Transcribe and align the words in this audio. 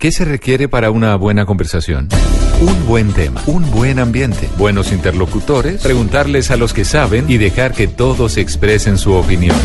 ¿Qué 0.00 0.12
se 0.12 0.24
requiere 0.24 0.66
para 0.66 0.90
una 0.90 1.14
buena 1.16 1.44
conversación? 1.44 2.08
Un 2.62 2.86
buen 2.86 3.12
tema, 3.12 3.42
un 3.44 3.70
buen 3.70 3.98
ambiente, 3.98 4.48
buenos 4.56 4.92
interlocutores, 4.92 5.82
preguntarles 5.82 6.50
a 6.50 6.56
los 6.56 6.72
que 6.72 6.86
saben 6.86 7.28
y 7.28 7.36
dejar 7.36 7.74
que 7.74 7.86
todos 7.86 8.38
expresen 8.38 8.96
su 8.96 9.12
opinión. 9.12 9.58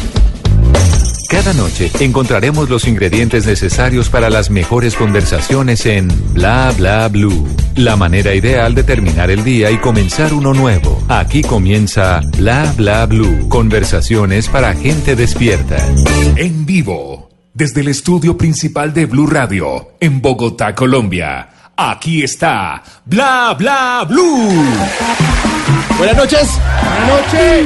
Cada 1.29 1.53
noche 1.53 1.89
encontraremos 2.01 2.69
los 2.69 2.85
ingredientes 2.85 3.45
necesarios 3.45 4.09
para 4.09 4.29
las 4.29 4.49
mejores 4.49 4.95
conversaciones 4.95 5.85
en 5.85 6.09
Bla 6.33 6.73
Bla 6.77 7.07
Blue. 7.07 7.47
La 7.77 7.95
manera 7.95 8.35
ideal 8.35 8.75
de 8.75 8.83
terminar 8.83 9.31
el 9.31 9.41
día 9.45 9.71
y 9.71 9.77
comenzar 9.77 10.33
uno 10.33 10.53
nuevo. 10.53 11.01
Aquí 11.07 11.43
comienza 11.43 12.19
Bla 12.37 12.73
Bla 12.75 13.05
Blue. 13.05 13.47
Conversaciones 13.47 14.49
para 14.49 14.73
gente 14.73 15.15
despierta. 15.15 15.77
En 16.35 16.65
vivo, 16.65 17.24
desde 17.55 17.79
el 17.79 17.87
estudio 17.87 18.37
principal 18.37 18.93
de 18.93 19.05
Blue 19.05 19.27
Radio, 19.27 19.93
en 20.01 20.21
Bogotá, 20.21 20.75
Colombia. 20.75 21.71
Aquí 21.77 22.21
está 22.21 22.83
Bla 23.05 23.55
Bla 23.57 24.05
Blue. 24.07 24.51
Buenas 25.97 26.17
noches. 26.17 26.49
Buenas 26.83 27.07
noches. 27.07 27.65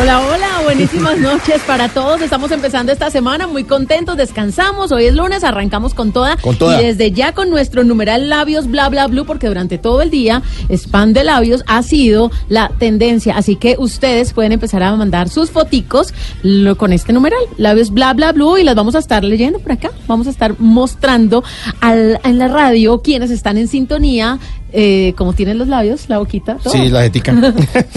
Hola, 0.00 0.20
hola, 0.20 0.48
buenísimas 0.62 1.18
noches 1.18 1.60
para 1.66 1.88
todos. 1.88 2.20
Estamos 2.20 2.52
empezando 2.52 2.92
esta 2.92 3.10
semana 3.10 3.46
muy 3.48 3.64
contentos, 3.64 4.16
descansamos. 4.16 4.92
Hoy 4.92 5.06
es 5.06 5.14
lunes, 5.14 5.42
arrancamos 5.42 5.92
con 5.94 6.12
toda. 6.12 6.36
Con 6.36 6.56
toda. 6.56 6.80
Y 6.80 6.84
desde 6.84 7.10
ya 7.10 7.32
con 7.32 7.50
nuestro 7.50 7.82
numeral 7.82 8.28
labios 8.28 8.68
bla 8.70 8.88
bla 8.88 9.08
blue, 9.08 9.24
porque 9.24 9.48
durante 9.48 9.78
todo 9.78 10.02
el 10.02 10.10
día 10.10 10.42
spam 10.68 11.12
de 11.14 11.24
labios 11.24 11.64
ha 11.66 11.82
sido 11.82 12.30
la 12.48 12.70
tendencia. 12.78 13.36
Así 13.36 13.56
que 13.56 13.74
ustedes 13.78 14.32
pueden 14.32 14.52
empezar 14.52 14.82
a 14.84 14.94
mandar 14.94 15.28
sus 15.30 15.50
foticos 15.50 16.14
lo- 16.42 16.76
con 16.76 16.92
este 16.92 17.12
numeral, 17.12 17.40
labios 17.56 17.90
bla 17.90 18.12
bla 18.12 18.30
blue, 18.32 18.56
y 18.58 18.62
las 18.64 18.76
vamos 18.76 18.94
a 18.94 19.00
estar 19.00 19.24
leyendo 19.24 19.58
por 19.58 19.72
acá. 19.72 19.90
Vamos 20.06 20.26
a 20.28 20.30
estar 20.30 20.54
mostrando 20.60 21.42
al- 21.80 22.20
en 22.22 22.38
la 22.38 22.46
radio 22.48 23.00
quienes 23.02 23.30
están 23.32 23.58
en 23.58 23.66
sintonía. 23.66 24.38
Eh, 24.72 25.14
como 25.16 25.32
tienen 25.32 25.58
los 25.58 25.68
labios, 25.68 26.08
la 26.08 26.18
boquita, 26.18 26.56
todo. 26.62 26.72
Sí, 26.72 26.88
la 26.88 27.04
ética. 27.04 27.34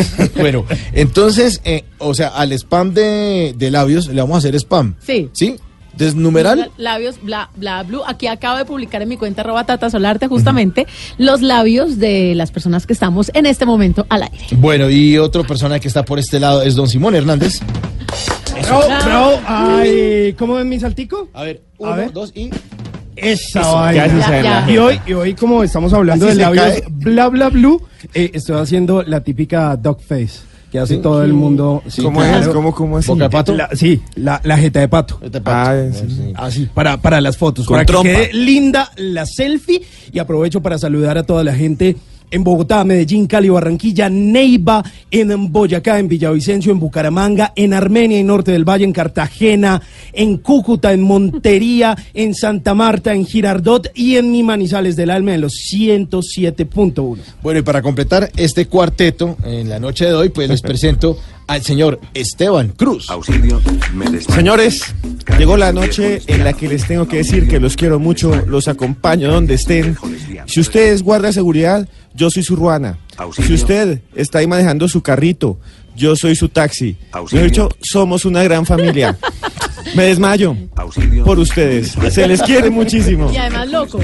bueno, 0.37 0.65
entonces, 0.93 1.61
eh, 1.65 1.83
o 1.97 2.13
sea, 2.13 2.29
al 2.29 2.51
spam 2.53 2.93
de, 2.93 3.53
de 3.57 3.71
labios 3.71 4.07
le 4.07 4.21
vamos 4.21 4.35
a 4.35 4.37
hacer 4.39 4.55
spam. 4.55 4.95
Sí. 4.99 5.29
¿Sí? 5.33 5.55
Entonces, 5.91 6.15
numeral. 6.15 6.71
Labios 6.77 7.21
bla 7.21 7.49
bla 7.57 7.83
blue. 7.83 8.01
Aquí 8.07 8.27
acabo 8.27 8.57
de 8.57 8.63
publicar 8.63 9.01
en 9.01 9.09
mi 9.09 9.17
cuenta 9.17 9.41
arroba 9.41 9.65
tata 9.65 9.89
solarte 9.89 10.27
justamente 10.27 10.87
los 11.17 11.41
labios 11.41 11.97
de 11.97 12.35
las 12.35 12.51
personas 12.51 12.85
que 12.85 12.93
estamos 12.93 13.31
en 13.33 13.45
este 13.45 13.65
momento 13.65 14.05
al 14.07 14.23
aire. 14.23 14.37
Bueno, 14.51 14.89
y 14.89 15.17
otra 15.17 15.43
persona 15.43 15.79
que 15.79 15.89
está 15.89 16.05
por 16.05 16.17
este 16.19 16.39
lado 16.39 16.61
es 16.61 16.75
don 16.75 16.87
Simón 16.87 17.15
Hernández. 17.15 17.59
Bro, 18.67 18.81
bro, 19.03 19.39
ay, 19.45 20.33
¿cómo 20.37 20.53
ven 20.55 20.69
mi 20.69 20.79
saltico? 20.79 21.27
A 21.33 21.43
ver, 21.43 21.63
A 21.79 21.83
uno, 21.83 21.95
ver. 21.95 22.13
dos 22.13 22.31
y. 22.35 22.49
Esa 23.21 23.61
Eso, 23.61 23.73
vaina. 23.75 24.65
Y 24.69 24.77
hoy, 24.77 24.99
y 25.05 25.13
hoy, 25.13 25.33
como 25.33 25.63
estamos 25.63 25.93
hablando 25.93 26.27
Así 26.27 26.35
de 26.37 26.41
labios 26.43 26.65
cae. 26.65 26.83
bla 26.89 27.27
bla 27.29 27.49
blue, 27.49 27.81
eh, 28.13 28.31
estoy 28.33 28.57
haciendo 28.59 29.03
la 29.03 29.21
típica 29.21 29.75
dog 29.75 30.01
face 30.01 30.39
que 30.71 30.77
hace 30.79 30.95
Sí. 30.97 31.01
todo 31.01 31.23
el 31.23 31.33
mundo. 31.33 31.81
Sí, 31.87 32.03
¿Cómo 32.03 32.19
claro. 32.19 32.41
es? 32.41 32.47
¿Cómo, 32.49 32.75
cómo 32.75 32.97
así? 32.97 33.07
Boca 33.07 33.23
de 33.23 33.29
pato. 33.31 33.55
La- 33.55 33.69
sí, 33.73 34.01
la, 34.15 34.39
la 34.43 34.55
jeta 34.57 34.79
de 34.79 34.87
pato. 34.87 35.19
Este 35.21 35.41
pato. 35.41 35.71
Ah, 35.71 35.89
sí, 35.91 36.05
sí. 36.09 36.33
Así, 36.35 36.69
para, 36.73 36.97
para 37.01 37.19
las 37.21 37.37
fotos. 37.37 37.65
Con 37.65 37.75
para 37.75 37.85
trompa. 37.85 38.07
que 38.09 38.15
quede 38.29 38.33
linda 38.33 38.91
la 38.97 39.25
selfie. 39.25 39.81
Y 40.11 40.19
aprovecho 40.19 40.61
para 40.61 40.77
saludar 40.77 41.17
a 41.17 41.23
toda 41.23 41.43
la 41.43 41.55
gente 41.55 41.95
en 42.31 42.43
Bogotá, 42.43 42.83
Medellín, 42.83 43.27
Cali, 43.27 43.49
Barranquilla, 43.49 44.09
Neiva, 44.09 44.83
en 45.11 45.51
Boyacá, 45.51 45.99
en 45.99 46.07
Villavicencio, 46.07 46.71
en 46.71 46.79
Bucaramanga, 46.79 47.53
en 47.55 47.73
Armenia 47.73 48.19
y 48.19 48.23
Norte 48.23 48.51
del 48.51 48.67
Valle, 48.67 48.85
en 48.85 48.93
Cartagena, 48.93 49.81
en 50.13 50.37
Cúcuta, 50.37 50.93
en 50.93 51.01
Montería, 51.01 51.97
en 52.13 52.33
Santa 52.33 52.73
Marta, 52.73 53.13
en 53.13 53.25
Girardot 53.25 53.91
y 53.95 54.17
en 54.17 54.31
mi 54.31 54.43
Manizales 54.43 54.95
del 54.95 55.09
Alma 55.09 55.33
en 55.33 55.41
los 55.41 55.53
107.1. 55.53 57.17
Bueno, 57.41 57.59
y 57.59 57.63
para 57.63 57.81
completar 57.81 58.31
este 58.35 58.67
cuarteto 58.67 59.37
en 59.43 59.69
la 59.69 59.79
noche 59.79 60.05
de 60.05 60.13
hoy, 60.13 60.29
pues 60.29 60.49
les 60.49 60.61
presento 60.61 61.17
al 61.49 61.63
señor 61.63 61.99
Esteban 62.13 62.69
Cruz. 62.69 63.09
Auxilio, 63.09 63.59
me. 63.95 64.21
Señores, 64.21 64.93
llegó 65.37 65.57
la 65.57 65.73
noche 65.73 66.21
en 66.27 66.43
la 66.43 66.53
que 66.53 66.67
les 66.67 66.85
tengo 66.85 67.07
que 67.07 67.17
decir 67.17 67.47
que 67.47 67.59
los 67.59 67.75
quiero 67.75 67.99
mucho, 67.99 68.45
los 68.45 68.67
acompaño 68.67 69.31
donde 69.31 69.55
estén. 69.55 69.97
Si 70.45 70.59
usted 70.59 70.93
es 70.93 71.01
guardia 71.01 71.27
de 71.27 71.33
seguridad, 71.33 71.89
yo 72.13 72.29
soy 72.29 72.43
su 72.43 72.55
ruana. 72.55 72.97
Si 73.33 73.53
usted 73.53 74.01
está 74.15 74.39
ahí 74.39 74.47
manejando 74.47 74.87
su 74.87 75.01
carrito, 75.01 75.59
yo 75.95 76.15
soy 76.15 76.35
su 76.35 76.49
taxi. 76.49 76.97
Auxilio. 77.11 77.43
Mejor 77.43 77.51
dicho, 77.51 77.69
somos 77.81 78.25
una 78.25 78.43
gran 78.43 78.65
familia. 78.65 79.17
Me 79.95 80.03
desmayo 80.03 80.55
Auxilio. 80.75 81.23
por 81.23 81.39
ustedes. 81.39 81.95
Se 82.11 82.27
les 82.27 82.41
quiere 82.41 82.69
muchísimo. 82.69 83.31
Y 83.31 83.37
además 83.37 83.69
loco. 83.69 83.99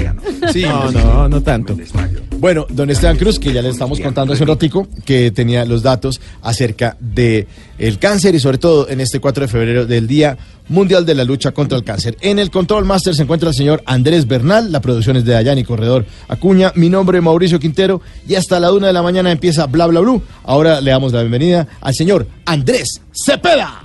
Sí. 0.52 0.62
No, 0.62 0.90
no, 0.90 1.28
no 1.28 1.42
tanto. 1.42 1.74
Desmayo. 1.74 2.20
Bueno, 2.38 2.66
don 2.68 2.90
Esteban 2.90 3.16
Cruz, 3.16 3.38
que 3.38 3.52
ya 3.52 3.62
le 3.62 3.70
estamos 3.70 3.98
contando 4.00 4.34
hace 4.34 4.42
un 4.42 4.48
ratico, 4.48 4.86
que 5.04 5.30
tenía 5.30 5.64
los 5.64 5.82
datos 5.82 6.20
acerca 6.42 6.96
de 7.00 7.46
el 7.78 7.98
cáncer 7.98 8.34
y 8.34 8.40
sobre 8.40 8.58
todo 8.58 8.88
en 8.88 9.00
este 9.00 9.20
4 9.20 9.42
de 9.42 9.48
febrero 9.48 9.86
del 9.86 10.06
Día 10.06 10.36
Mundial 10.68 11.06
de 11.06 11.14
la 11.14 11.24
Lucha 11.24 11.52
contra 11.52 11.78
el 11.78 11.84
Cáncer. 11.84 12.16
En 12.20 12.38
el 12.38 12.50
Control 12.50 12.84
Master 12.84 13.14
se 13.14 13.22
encuentra 13.22 13.50
el 13.50 13.54
señor 13.54 13.82
Andrés 13.86 14.26
Bernal, 14.26 14.72
la 14.72 14.80
producción 14.80 15.16
es 15.16 15.24
de 15.24 15.32
Dayani 15.32 15.62
Corredor 15.64 16.04
Acuña, 16.28 16.72
mi 16.74 16.88
nombre 16.88 17.18
es 17.18 17.24
Mauricio 17.24 17.60
Quintero 17.60 18.00
y 18.26 18.34
hasta 18.34 18.58
la 18.58 18.72
una 18.72 18.88
de 18.88 18.92
la 18.92 19.02
mañana 19.02 19.30
empieza 19.30 19.66
Bla 19.66 19.86
Bla 19.86 20.00
Blue. 20.00 20.22
Ahora 20.44 20.80
le 20.80 20.90
damos 20.90 21.12
la 21.12 21.20
bienvenida 21.20 21.68
al 21.80 21.94
señor 21.94 22.26
Andrés 22.44 23.00
Cepeda. 23.12 23.82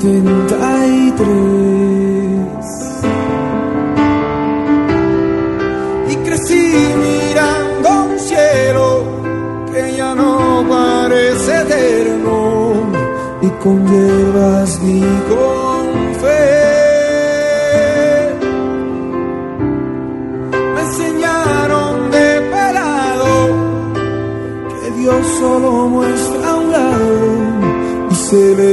73. 0.00 1.20
Y 6.10 6.16
crecí 6.16 6.72
mirando 7.06 7.88
un 8.04 8.18
cielo 8.18 9.04
que 9.72 9.96
ya 9.96 10.14
no 10.14 10.64
parece 10.68 11.62
eterno. 11.62 12.36
con 13.62 13.78
hierbas 13.88 14.70
ni 14.82 15.00
con 15.30 15.84
fe. 16.20 16.52
Me 20.74 20.80
enseñaron 20.88 21.94
de 22.10 22.26
pelado 22.52 23.32
que 24.80 24.88
Dios 25.00 25.22
solo 25.40 25.70
muestra 25.88 26.48
un 26.54 26.66
lado 26.70 27.28
y 28.10 28.14
se 28.14 28.42
le 28.58 28.65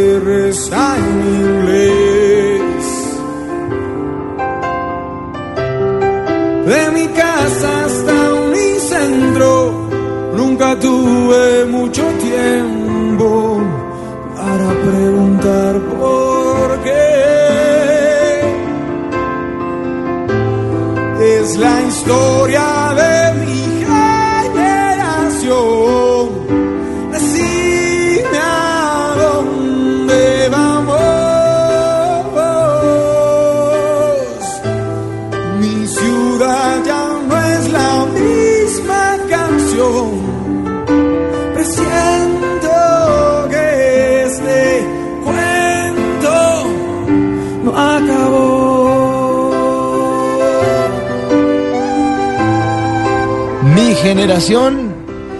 generación, 54.15 54.93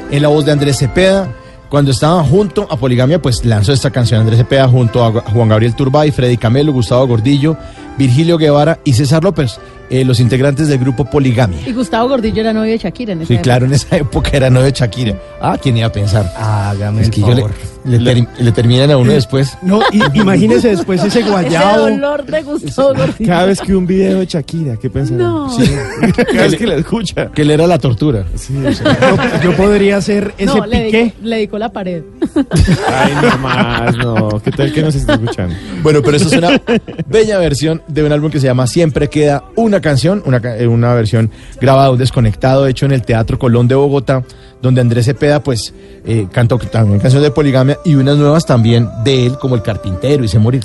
en 0.10 0.22
la 0.24 0.30
voz 0.30 0.46
de 0.46 0.52
Andrés 0.52 0.80
Cepeda, 0.80 1.32
cuando 1.70 1.92
estaban 1.92 2.26
junto 2.26 2.66
a 2.72 2.76
Poligamia, 2.76 3.22
pues 3.22 3.46
lanzó 3.46 3.72
esta 3.72 3.92
canción 3.92 4.20
Andrés 4.20 4.40
Cepeda 4.40 4.68
junto 4.68 5.06
a 5.06 5.12
Juan 5.12 5.50
Gabriel 5.50 5.76
Turbay, 5.76 6.10
Freddy 6.10 6.38
Camelo, 6.38 6.74
Gustavo 6.74 7.06
Gordillo, 7.06 7.56
Virgilio 8.00 8.40
Guevara 8.40 8.80
y 8.84 8.94
César 8.94 9.24
López, 9.24 9.60
eh, 9.94 10.04
los 10.06 10.20
integrantes 10.20 10.68
del 10.68 10.80
grupo 10.80 11.06
Poligamia. 11.06 11.60
Y 11.68 11.72
Gustavo 11.74 12.10
Gordillo 12.10 12.42
era 12.42 12.52
novio 12.54 12.72
de 12.72 12.78
Shakira 12.80 13.14
en 13.14 13.20
esa 13.22 13.28
Sí, 13.28 13.34
época. 13.36 13.44
claro, 13.44 13.66
en 13.68 13.74
esa 13.74 13.98
época 13.98 14.30
era 14.34 14.50
novio 14.50 14.66
de 14.66 14.72
Shakira. 14.72 15.16
Ah, 15.42 15.58
¿quién 15.62 15.78
iba 15.78 15.88
a 15.88 15.92
pensar? 15.92 16.32
Hágame 16.38 17.02
Es 17.02 17.08
el 17.08 17.14
que 17.14 17.22
yo 17.22 17.28
le, 17.30 17.36
favor. 17.36 17.52
le 17.86 18.00
ter- 18.00 18.28
le 18.40 18.52
terminan 18.52 18.90
a 18.92 18.98
uno 18.98 19.12
después. 19.14 19.56
No, 19.62 19.82
y- 19.92 20.02
imagínese 20.20 20.70
después 20.70 21.04
ese 21.04 21.20
Ese 21.20 21.30
guayabo. 21.30 21.90
dolor 21.90 22.26
de 22.26 22.42
Gustavo 22.44 22.94
Gordillo. 22.96 23.30
Cada 23.30 23.46
vez 23.46 23.62
que 23.62 23.76
un 23.76 23.86
video 23.86 24.20
de 24.20 24.26
Shakira, 24.26 24.78
¿qué 24.78 24.90
pensarán? 24.90 25.20
No. 25.20 25.50
Sí. 25.56 25.70
Cada 26.32 26.44
vez 26.48 26.56
que 26.56 26.66
la 26.68 26.76
escucha. 26.76 27.28
Que 27.32 27.46
le 27.46 27.54
era 27.54 27.68
la 27.68 27.78
tortura. 27.78 28.26
Sí, 28.36 28.56
o 28.66 28.74
sea, 28.74 28.98
Yo, 29.44 29.52
yo 29.52 29.56
podría 29.58 30.02
ser 30.02 30.34
ese 30.38 30.46
No, 30.58 30.66
le 30.66 30.86
piqué. 30.86 30.98
dedicó, 30.98 31.18
le 31.22 31.36
dedicó 31.36 31.60
la 31.60 31.70
pared. 31.72 32.04
Ay, 32.88 33.14
no 33.22 33.38
más, 33.38 33.96
no. 33.98 34.42
¿Qué 34.44 34.52
tal 34.52 34.72
que 34.74 34.82
nos 34.82 34.96
está 34.96 35.14
escuchando? 35.14 35.56
Bueno, 35.82 36.02
pero 36.04 36.18
eso 36.18 36.28
es 36.28 36.34
una 36.34 36.60
bella 37.08 37.38
versión 37.38 37.82
de 37.88 38.04
un 38.04 38.12
álbum 38.12 38.32
que 38.32 38.40
se 38.40 38.48
llama 38.48 38.66
Siempre 38.68 39.10
queda 39.10 39.44
una 39.56 39.82
canción, 39.84 40.24
una, 40.26 40.38
eh, 40.38 40.66
una 40.68 40.96
versión 40.96 41.30
grabada, 41.62 41.92
un 41.92 42.00
desconectado, 42.00 42.66
hecho 42.66 42.88
en 42.88 42.94
el 42.94 43.04
Teatro 43.04 43.38
Colón 43.38 43.68
de 43.68 43.76
Bogotá, 43.76 44.24
donde 44.64 44.82
Andrés 44.82 45.06
Cepeda, 45.06 45.44
pues, 45.44 45.74
eh, 46.06 46.26
cantó 46.32 46.58
también 46.58 47.00
canciones 47.00 47.28
de 47.28 47.32
poligamia 47.32 47.78
y 47.86 47.94
unas 47.94 48.18
nuevas 48.18 48.46
también 48.48 48.90
de 49.04 49.28
él, 49.28 49.38
como 49.38 49.54
El 49.54 49.62
Carpintero 49.62 50.24
y 50.24 50.28
Se 50.28 50.40
Morir. 50.40 50.64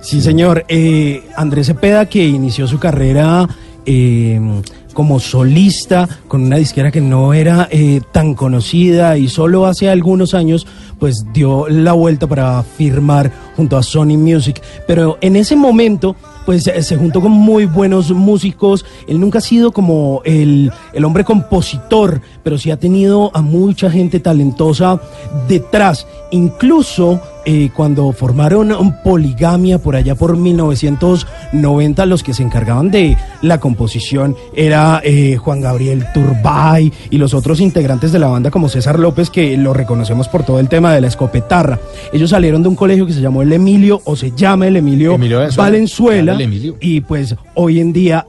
Sí, 0.00 0.22
señor. 0.22 0.64
Eh, 0.68 1.22
Andrés 1.36 1.66
Cepeda, 1.66 2.06
que 2.06 2.24
inició 2.24 2.66
su 2.66 2.78
carrera 2.78 3.46
eh, 3.84 4.40
como 4.92 5.20
solista 5.20 6.08
con 6.28 6.42
una 6.42 6.56
disquera 6.56 6.90
que 6.90 7.00
no 7.00 7.32
era 7.32 7.68
eh, 7.70 8.00
tan 8.12 8.34
conocida 8.34 9.16
y 9.16 9.28
solo 9.28 9.66
hace 9.66 9.88
algunos 9.88 10.34
años 10.34 10.66
pues 10.98 11.24
dio 11.32 11.68
la 11.68 11.92
vuelta 11.92 12.26
para 12.26 12.62
firmar 12.62 13.30
junto 13.56 13.76
a 13.76 13.82
Sony 13.82 14.16
Music. 14.18 14.60
Pero 14.86 15.18
en 15.20 15.36
ese 15.36 15.56
momento 15.56 16.16
pues 16.50 16.66
eh, 16.66 16.82
se 16.82 16.96
juntó 16.96 17.20
con 17.20 17.30
muy 17.30 17.66
buenos 17.66 18.10
músicos. 18.10 18.84
Él 19.06 19.20
nunca 19.20 19.38
ha 19.38 19.40
sido 19.40 19.70
como 19.70 20.20
el, 20.24 20.72
el 20.92 21.04
hombre 21.04 21.22
compositor, 21.22 22.20
pero 22.42 22.58
sí 22.58 22.72
ha 22.72 22.76
tenido 22.76 23.30
a 23.34 23.40
mucha 23.40 23.88
gente 23.88 24.18
talentosa 24.18 25.00
detrás. 25.46 26.08
Incluso 26.32 27.20
eh, 27.44 27.70
cuando 27.74 28.12
formaron 28.12 28.72
un 28.72 29.02
Poligamia 29.02 29.78
por 29.78 29.96
allá 29.96 30.14
por 30.14 30.36
1990, 30.36 32.06
los 32.06 32.22
que 32.22 32.34
se 32.34 32.42
encargaban 32.42 32.90
de 32.90 33.16
la 33.42 33.58
composición 33.58 34.36
era 34.54 35.00
eh, 35.04 35.36
Juan 35.36 35.60
Gabriel 35.60 36.06
Turbay 36.12 36.92
y 37.10 37.18
los 37.18 37.34
otros 37.34 37.60
integrantes 37.60 38.12
de 38.12 38.18
la 38.18 38.28
banda 38.28 38.50
como 38.50 38.68
César 38.68 38.98
López, 38.98 39.30
que 39.30 39.56
lo 39.56 39.72
reconocemos 39.72 40.28
por 40.28 40.44
todo 40.44 40.60
el 40.60 40.68
tema 40.68 40.92
de 40.92 41.00
la 41.00 41.08
escopetarra. 41.08 41.78
Ellos 42.12 42.30
salieron 42.30 42.62
de 42.62 42.68
un 42.68 42.76
colegio 42.76 43.06
que 43.06 43.12
se 43.12 43.20
llamó 43.20 43.42
el 43.42 43.52
Emilio, 43.52 44.00
o 44.04 44.16
se 44.16 44.32
llama 44.32 44.66
el 44.66 44.76
Emilio, 44.76 45.14
Emilio 45.14 45.38
Valenzuela. 45.38 45.62
Valenzuela, 45.62 46.32
El 46.34 46.40
Emilio. 46.42 46.76
y 46.80 47.00
pues 47.00 47.34
hoy 47.54 47.80
en 47.80 47.92
día 47.92 48.26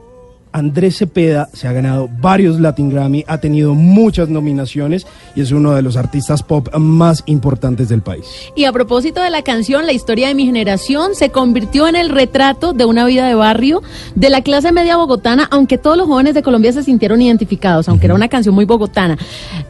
Andrés 0.54 0.98
Cepeda 0.98 1.50
se 1.54 1.68
ha 1.68 1.74
ganado 1.74 2.10
varios 2.20 2.60
Latin 2.60 2.90
Grammy, 2.90 3.24
ha 3.28 3.40
tenido 3.40 3.74
muchas 3.74 4.30
nominaciones 4.30 5.08
y 5.36 5.42
es 5.42 5.52
uno 5.52 5.74
de 5.74 5.82
los 5.82 5.98
artistas 5.98 6.44
pop 6.44 6.68
más 6.78 7.24
importantes 7.26 7.90
del 7.90 8.02
país. 8.02 8.26
Y 8.56 8.66
a 8.66 8.72
propósito 8.72 9.22
de 9.22 9.30
la 9.30 9.42
canción, 9.44 9.86
la 9.86 9.94
historia 9.94 10.28
de 10.28 10.36
mi 10.36 10.46
generación 10.46 11.16
se 11.16 11.30
convirtió 11.30 11.88
en 11.88 11.96
el 11.96 12.10
retrato 12.10 12.74
de 12.74 12.86
una 12.86 13.06
vida 13.06 13.28
de 13.28 13.36
barrio 13.36 13.82
de 14.16 14.30
la 14.30 14.42
clase 14.42 14.72
media 14.72 14.98
bogotana, 14.98 15.48
aunque 15.52 15.78
todos 15.78 15.98
los 15.98 16.08
jóvenes 16.08 16.34
de 16.34 16.44
Colombia 16.44 16.74
se 16.74 16.84
sintieron 16.84 17.22
identificados, 17.22 17.88
aunque 17.88 18.08
era 18.08 18.16
una 18.16 18.28
canción 18.28 18.56
muy 18.56 18.66
bogotana. 18.66 19.18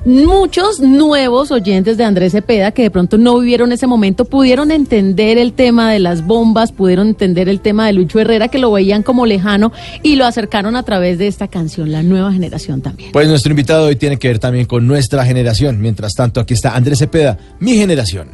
Muchos 0.06 0.80
nuevos 0.80 1.52
oyentes 1.52 1.98
de 1.98 2.04
Andrés 2.04 2.32
Cepeda 2.32 2.72
que 2.72 2.84
de 2.84 2.92
pronto 2.92 3.18
no 3.18 3.40
vivieron 3.40 3.72
ese 3.72 3.88
momento 3.88 4.26
pudieron 4.26 4.72
entender 4.72 5.38
el 5.38 5.54
tema 5.54 5.92
de 5.92 6.00
las 6.00 6.26
bombas, 6.26 6.72
pudieron 6.72 7.08
entender 7.08 7.50
el 7.50 7.60
tema 7.60 7.86
de 7.86 7.94
Lucho 7.94 8.20
Herrera, 8.20 8.48
que 8.48 8.58
lo 8.58 8.72
veían 8.72 9.04
como 9.04 9.26
lejano 9.26 9.72
y 10.04 10.16
lo 10.16 10.26
acercaron 10.26 10.71
a 10.76 10.84
través 10.84 11.18
de 11.18 11.28
esta 11.28 11.48
canción, 11.48 11.92
la 11.92 12.04
nueva 12.04 12.32
generación 12.32 12.82
también. 12.82 13.12
Pues 13.12 13.28
nuestro 13.28 13.52
invitado 13.52 13.88
hoy 13.88 13.96
tiene 13.96 14.18
que 14.18 14.28
ver 14.28 14.40
también 14.40 14.66
con 14.66 14.88
nuestra 14.88 15.26
generación. 15.26 15.82
Mientras 15.82 16.14
tanto, 16.14 16.40
aquí 16.40 16.54
está 16.54 16.76
Andrés 16.76 17.00
Cepeda, 17.00 17.38
mi 17.60 17.76
generación. 17.76 18.30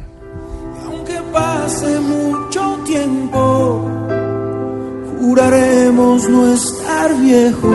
Aunque 0.84 1.20
pase 1.32 2.00
mucho 2.00 2.78
tiempo, 2.86 3.90
juraremos 5.20 6.28
no 6.28 6.52
estar 6.52 7.20
viejos. 7.20 7.74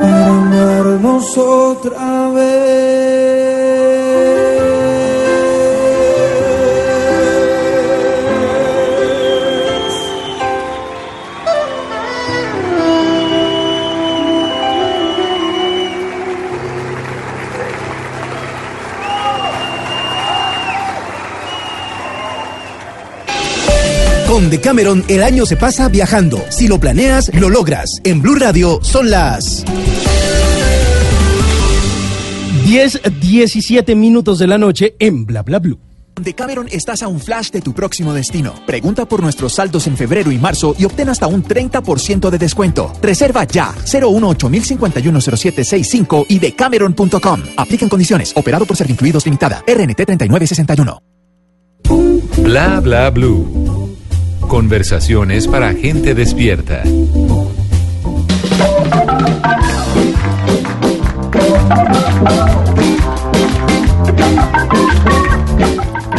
Para 0.00 0.26
amarnos 0.26 1.38
otra 1.38 2.28
vez. 2.30 3.33
Con 24.34 24.50
Decameron 24.50 25.04
el 25.06 25.22
año 25.22 25.46
se 25.46 25.56
pasa 25.56 25.88
viajando. 25.88 26.44
Si 26.50 26.66
lo 26.66 26.80
planeas, 26.80 27.32
lo 27.34 27.50
logras. 27.50 28.00
En 28.02 28.20
Blue 28.20 28.34
Radio 28.34 28.80
son 28.82 29.08
las 29.08 29.64
10, 32.64 33.00
17 33.20 33.94
minutos 33.94 34.40
de 34.40 34.48
la 34.48 34.58
noche 34.58 34.96
en 34.98 35.24
Bla 35.24 35.42
Bla 35.42 35.60
Blue. 35.60 35.78
Decameron 36.20 36.66
estás 36.72 37.04
a 37.04 37.06
un 37.06 37.20
flash 37.20 37.50
de 37.50 37.60
tu 37.60 37.74
próximo 37.74 38.12
destino. 38.12 38.56
Pregunta 38.66 39.04
por 39.04 39.22
nuestros 39.22 39.52
saldos 39.52 39.86
en 39.86 39.96
febrero 39.96 40.32
y 40.32 40.38
marzo 40.38 40.74
y 40.76 40.84
obtén 40.84 41.10
hasta 41.10 41.28
un 41.28 41.44
30% 41.44 42.28
de 42.28 42.36
descuento. 42.36 42.92
Reserva 43.00 43.44
ya 43.44 43.72
018 43.84 44.50
510765 44.50 46.26
y 46.28 46.40
decameron.com. 46.40 47.42
Aplican 47.56 47.88
condiciones. 47.88 48.32
Operado 48.34 48.66
por 48.66 48.76
Servincluidos 48.76 49.26
Limitada. 49.26 49.62
RNT 49.64 50.04
3961. 50.04 50.98
Bla 52.42 52.80
bla 52.80 53.10
blue. 53.10 53.73
Conversaciones 54.48 55.46
para 55.48 55.72
gente 55.74 56.14
despierta. 56.14 56.82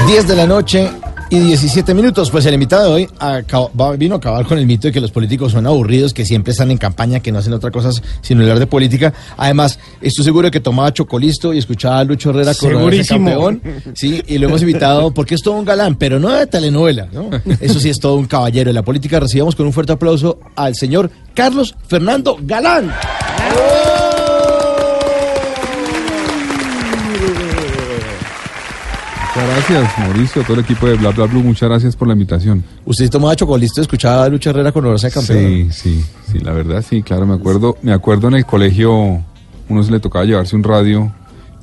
Diez 0.08 0.27
de 0.27 0.36
la 0.36 0.46
noche 0.46 0.89
y 1.29 1.39
17 1.39 1.94
minutos. 1.94 2.29
Pues 2.29 2.46
el 2.46 2.53
invitado 2.53 2.96
de 2.96 3.08
hoy 3.08 3.98
vino 3.98 4.15
a 4.15 4.17
acabar 4.17 4.46
con 4.46 4.58
el 4.58 4.65
mito 4.65 4.88
de 4.88 4.94
que 4.94 5.01
los 5.01 5.12
políticos 5.12 5.51
son 5.51 5.65
aburridos, 5.65 6.13
que 6.13 6.25
siempre 6.25 6.51
están 6.51 6.72
en 6.72 6.77
campaña, 6.77 7.20
que 7.20 7.32
no 7.32 7.39
hacen 7.39 7.53
otra 7.53 7.72
cosa 7.72 7.91
sino 8.22 8.41
hablar 8.41 8.60
de 8.60 8.67
política. 8.67 9.13
Además, 9.38 9.79
estoy 10.01 10.24
seguro 10.25 10.48
de 10.48 10.51
que 10.51 10.60
tomaba 10.60 10.94
chocolisto 10.94 11.53
y 11.53 11.58
escuchaba 11.60 12.00
a 12.00 12.03
Lucho 12.03 12.29
Herrera 12.29 12.53
Segurísimo. 12.53 13.25
campeón. 13.29 13.62
Sí, 13.94 14.22
y 14.27 14.38
lo 14.38 14.48
hemos 14.48 14.62
invitado 14.62 15.12
porque 15.12 15.36
es 15.36 15.41
todo 15.41 15.55
un 15.55 15.65
galán, 15.65 15.96
pero 15.96 16.20
no 16.20 16.29
de 16.29 16.48
telenovela, 16.48 17.08
¿no? 17.12 17.29
Eso 17.60 17.79
sí 17.79 17.89
es 17.89 18.00
todo 18.00 18.15
un 18.15 18.25
caballero 18.25 18.70
de 18.70 18.74
la 18.74 18.84
política. 18.84 19.20
Recibamos 19.20 19.55
con 19.55 19.65
un 19.65 19.74
fuerte 19.74 19.94
aplauso 19.94 20.39
al 20.55 20.75
señor 20.75 21.10
Carlos 21.34 21.75
Fernando 21.88 22.38
Galán. 22.41 22.91
Muchas 29.35 29.67
gracias, 29.67 29.99
Mauricio, 29.99 30.43
todo 30.43 30.53
el 30.53 30.59
equipo 30.61 30.87
de 30.87 30.93
Bla 30.95 31.09
Bla 31.09 31.25
Blue, 31.25 31.43
muchas 31.43 31.67
gracias 31.67 31.93
por 31.97 32.07
la 32.07 32.13
invitación. 32.13 32.63
Usted 32.85 33.09
tomaba 33.09 33.35
chocolisto 33.35 33.81
y 33.81 33.83
escuchaba 33.83 34.23
a 34.23 34.29
Lucho 34.29 34.49
Herrera 34.49 34.71
coronarse 34.71 35.11
campeón. 35.11 35.37
Sí, 35.37 35.67
sí, 35.71 36.05
sí, 36.31 36.39
la 36.39 36.53
verdad 36.53 36.81
sí, 36.87 37.03
claro, 37.03 37.25
me 37.25 37.33
acuerdo, 37.33 37.77
me 37.81 37.91
acuerdo 37.91 38.29
en 38.29 38.35
el 38.35 38.45
colegio, 38.45 39.21
uno 39.67 39.83
se 39.83 39.91
le 39.91 39.99
tocaba 39.99 40.23
llevarse 40.23 40.55
un 40.55 40.63
radio 40.63 41.11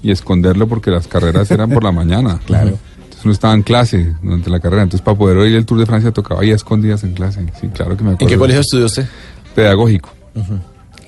y 0.03 0.11
esconderlo 0.11 0.69
porque 0.69 0.91
las 0.91 1.09
carreras 1.09 1.51
eran 1.51 1.71
por 1.71 1.83
la 1.83 1.93
mañana. 1.93 2.41
Claro. 2.47 2.77
Entonces 3.05 3.25
uno 3.25 3.33
estaba 3.33 3.55
en 3.55 3.63
clase 3.63 4.17
durante 4.21 4.51
la 4.51 4.61
carrera, 4.61 4.83
entonces 4.83 5.03
para 5.03 5.17
poder 5.17 5.39
oír 5.39 5.57
el 5.57 5.65
Tour 5.65 5.79
de 5.79 5.87
Francia 5.87 6.11
tocaba 6.11 6.43
ahí 6.43 6.51
a 6.51 6.57
escondidas 6.57 7.05
en 7.05 7.15
clase. 7.15 7.47
Sí, 7.59 7.69
claro 7.69 7.97
que 7.97 8.05
me 8.05 8.11
acuerdo. 8.11 8.27
¿En 8.27 8.29
qué 8.29 8.37
colegio 8.37 8.61
estudió 8.61 8.85
usted? 8.85 9.07
Pedagógico. 9.55 10.11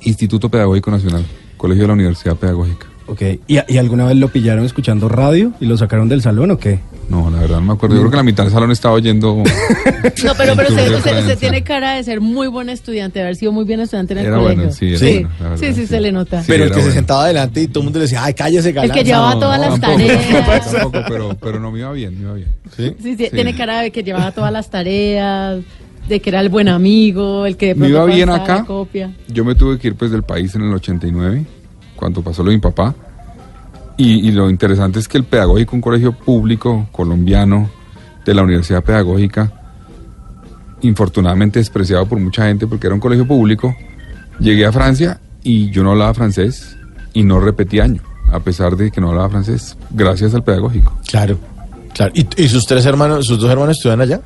Instituto 0.00 0.48
Pedagógico 0.48 0.90
Nacional, 0.90 1.26
Colegio 1.58 1.82
de 1.82 1.88
la 1.88 1.94
Universidad 1.94 2.36
Pedagógica. 2.36 2.86
Ok. 3.06 3.20
¿Y, 3.46 3.58
y 3.68 3.78
alguna 3.78 4.06
vez 4.06 4.16
lo 4.16 4.28
pillaron 4.28 4.64
escuchando 4.64 5.08
radio 5.08 5.52
y 5.60 5.66
lo 5.66 5.76
sacaron 5.76 6.08
del 6.08 6.22
salón 6.22 6.50
o 6.52 6.58
qué? 6.58 6.80
No, 7.10 7.30
la 7.30 7.38
verdad 7.40 7.56
no 7.56 7.66
me 7.66 7.72
acuerdo. 7.74 7.96
Yo 7.96 8.00
creo 8.00 8.10
que 8.12 8.16
la 8.16 8.22
mitad 8.22 8.44
del 8.44 8.52
salón 8.52 8.70
estaba 8.70 8.94
oyendo. 8.94 9.42
No, 10.24 10.32
pero, 10.36 10.54
pero 10.54 10.68
usted, 10.68 10.94
usted- 10.94 11.18
usted 11.18 11.38
tiene 11.38 11.62
cara 11.64 11.94
de 11.94 12.04
ser 12.04 12.20
muy 12.20 12.46
buen 12.46 12.68
estudiante, 12.68 13.18
de 13.18 13.24
haber 13.24 13.36
sido 13.36 13.52
muy 13.52 13.64
buen 13.64 13.80
estudiante 13.80 14.12
en 14.12 14.18
el 14.20 14.26
Era 14.26 14.36
colegio. 14.36 14.56
bueno, 14.64 14.72
sí, 14.72 14.88
era 14.90 14.98
sí, 14.98 15.04
bueno, 15.14 15.28
la 15.40 15.48
verdad, 15.50 15.58
sí, 15.66 15.74
sí, 15.74 15.80
sí. 15.82 15.86
se 15.86 16.00
le 16.00 16.12
nota. 16.12 16.40
Sí, 16.42 16.46
Pero 16.48 16.64
el 16.64 16.70
que 16.72 16.82
se 16.82 16.92
sentaba 16.92 17.24
adelante 17.24 17.62
y 17.62 17.66
todo 17.68 17.80
el 17.80 17.84
mundo 17.84 17.98
le 17.98 18.02
decía, 18.04 18.22
ay, 18.24 18.34
cállese, 18.34 18.72
galán. 18.72 18.90
El 18.90 18.96
que 18.96 19.04
llevaba 19.04 19.34
todas 19.38 19.58
las 19.60 19.80
tampoco, 19.80 19.96
tareas. 20.08 20.70
tampoco, 20.72 20.98
pero, 21.08 21.36
pero 21.40 21.60
no 21.60 21.70
me 21.70 21.78
iba 21.80 21.92
bien, 21.92 22.14
me 22.16 22.20
iba 22.22 22.34
bien. 22.34 22.48
¿Sí? 22.76 22.94
Sí, 23.02 23.16
sí, 23.16 23.24
Sí. 23.24 23.30
tiene 23.32 23.54
cara 23.56 23.80
de 23.80 23.90
que 23.90 24.02
llevaba 24.02 24.30
todas 24.32 24.52
las 24.52 24.68
tareas, 24.70 25.60
de 26.08 26.20
que 26.20 26.30
era 26.30 26.40
el 26.40 26.50
buen 26.50 26.68
amigo, 26.68 27.46
el 27.46 27.56
que 27.56 27.68
de 27.68 27.74
Me 27.74 27.88
iba 27.88 28.04
bien 28.04 28.28
acá. 28.28 28.64
copia. 28.66 29.10
Yo 29.28 29.44
me 29.44 29.54
tuve 29.54 29.78
que 29.78 29.88
ir 29.88 29.94
pues 29.94 30.10
del 30.10 30.22
país 30.22 30.54
en 30.54 30.62
el 30.62 30.74
89, 30.74 31.44
cuando 32.04 32.20
pasó 32.20 32.42
lo 32.42 32.50
de 32.50 32.56
mi 32.56 32.60
papá. 32.60 32.94
Y, 33.96 34.28
y 34.28 34.32
lo 34.32 34.50
interesante 34.50 34.98
es 34.98 35.08
que 35.08 35.16
el 35.16 35.24
pedagógico, 35.24 35.74
un 35.74 35.80
colegio 35.80 36.12
público 36.12 36.86
colombiano 36.92 37.70
de 38.26 38.34
la 38.34 38.42
Universidad 38.42 38.84
Pedagógica, 38.84 39.50
infortunadamente 40.82 41.60
despreciado 41.60 42.04
por 42.04 42.20
mucha 42.20 42.44
gente 42.44 42.66
porque 42.66 42.88
era 42.88 42.94
un 42.94 43.00
colegio 43.00 43.26
público, 43.26 43.74
llegué 44.38 44.66
a 44.66 44.72
Francia 44.72 45.18
y 45.42 45.70
yo 45.70 45.82
no 45.82 45.92
hablaba 45.92 46.12
francés 46.12 46.76
y 47.14 47.22
no 47.22 47.40
repetí 47.40 47.80
año, 47.80 48.02
a 48.30 48.40
pesar 48.40 48.76
de 48.76 48.90
que 48.90 49.00
no 49.00 49.08
hablaba 49.08 49.30
francés, 49.30 49.78
gracias 49.88 50.34
al 50.34 50.44
pedagógico. 50.44 50.98
Claro, 51.08 51.38
claro. 51.94 52.12
¿Y, 52.14 52.26
y 52.36 52.48
sus 52.48 52.66
tres 52.66 52.84
hermanos, 52.84 53.26
sus 53.26 53.38
dos 53.38 53.50
hermanos 53.50 53.78
estudian 53.78 54.02
allá? 54.02 54.20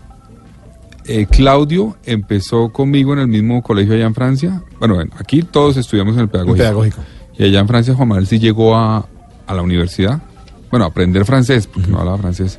Eh, 1.07 1.27
Claudio 1.31 1.97
empezó 2.05 2.73
conmigo 2.73 3.13
en 3.13 3.21
el 3.21 3.29
mismo 3.29 3.63
colegio 3.63 3.95
allá 3.95 4.07
en 4.07 4.15
Francia. 4.17 4.65
Bueno, 4.81 4.99
aquí 5.17 5.43
todos 5.43 5.77
estudiamos 5.77 6.17
en 6.17 6.23
el 6.23 6.29
pedagógico. 6.29 6.59
Pedagógico. 6.59 7.03
Y 7.39 7.45
allá 7.45 7.61
en 7.61 7.69
Francia 7.69 7.95
Juan 7.95 8.09
Manuel 8.09 8.27
sí 8.27 8.39
llegó 8.39 8.77
a, 8.77 9.07
a 9.47 9.55
la 9.55 9.63
universidad. 9.63 10.21
Bueno, 10.71 10.85
a 10.85 10.89
aprender 10.89 11.25
francés, 11.25 11.67
porque 11.67 11.89
no 11.89 11.99
hablaba 11.99 12.19
francés. 12.19 12.59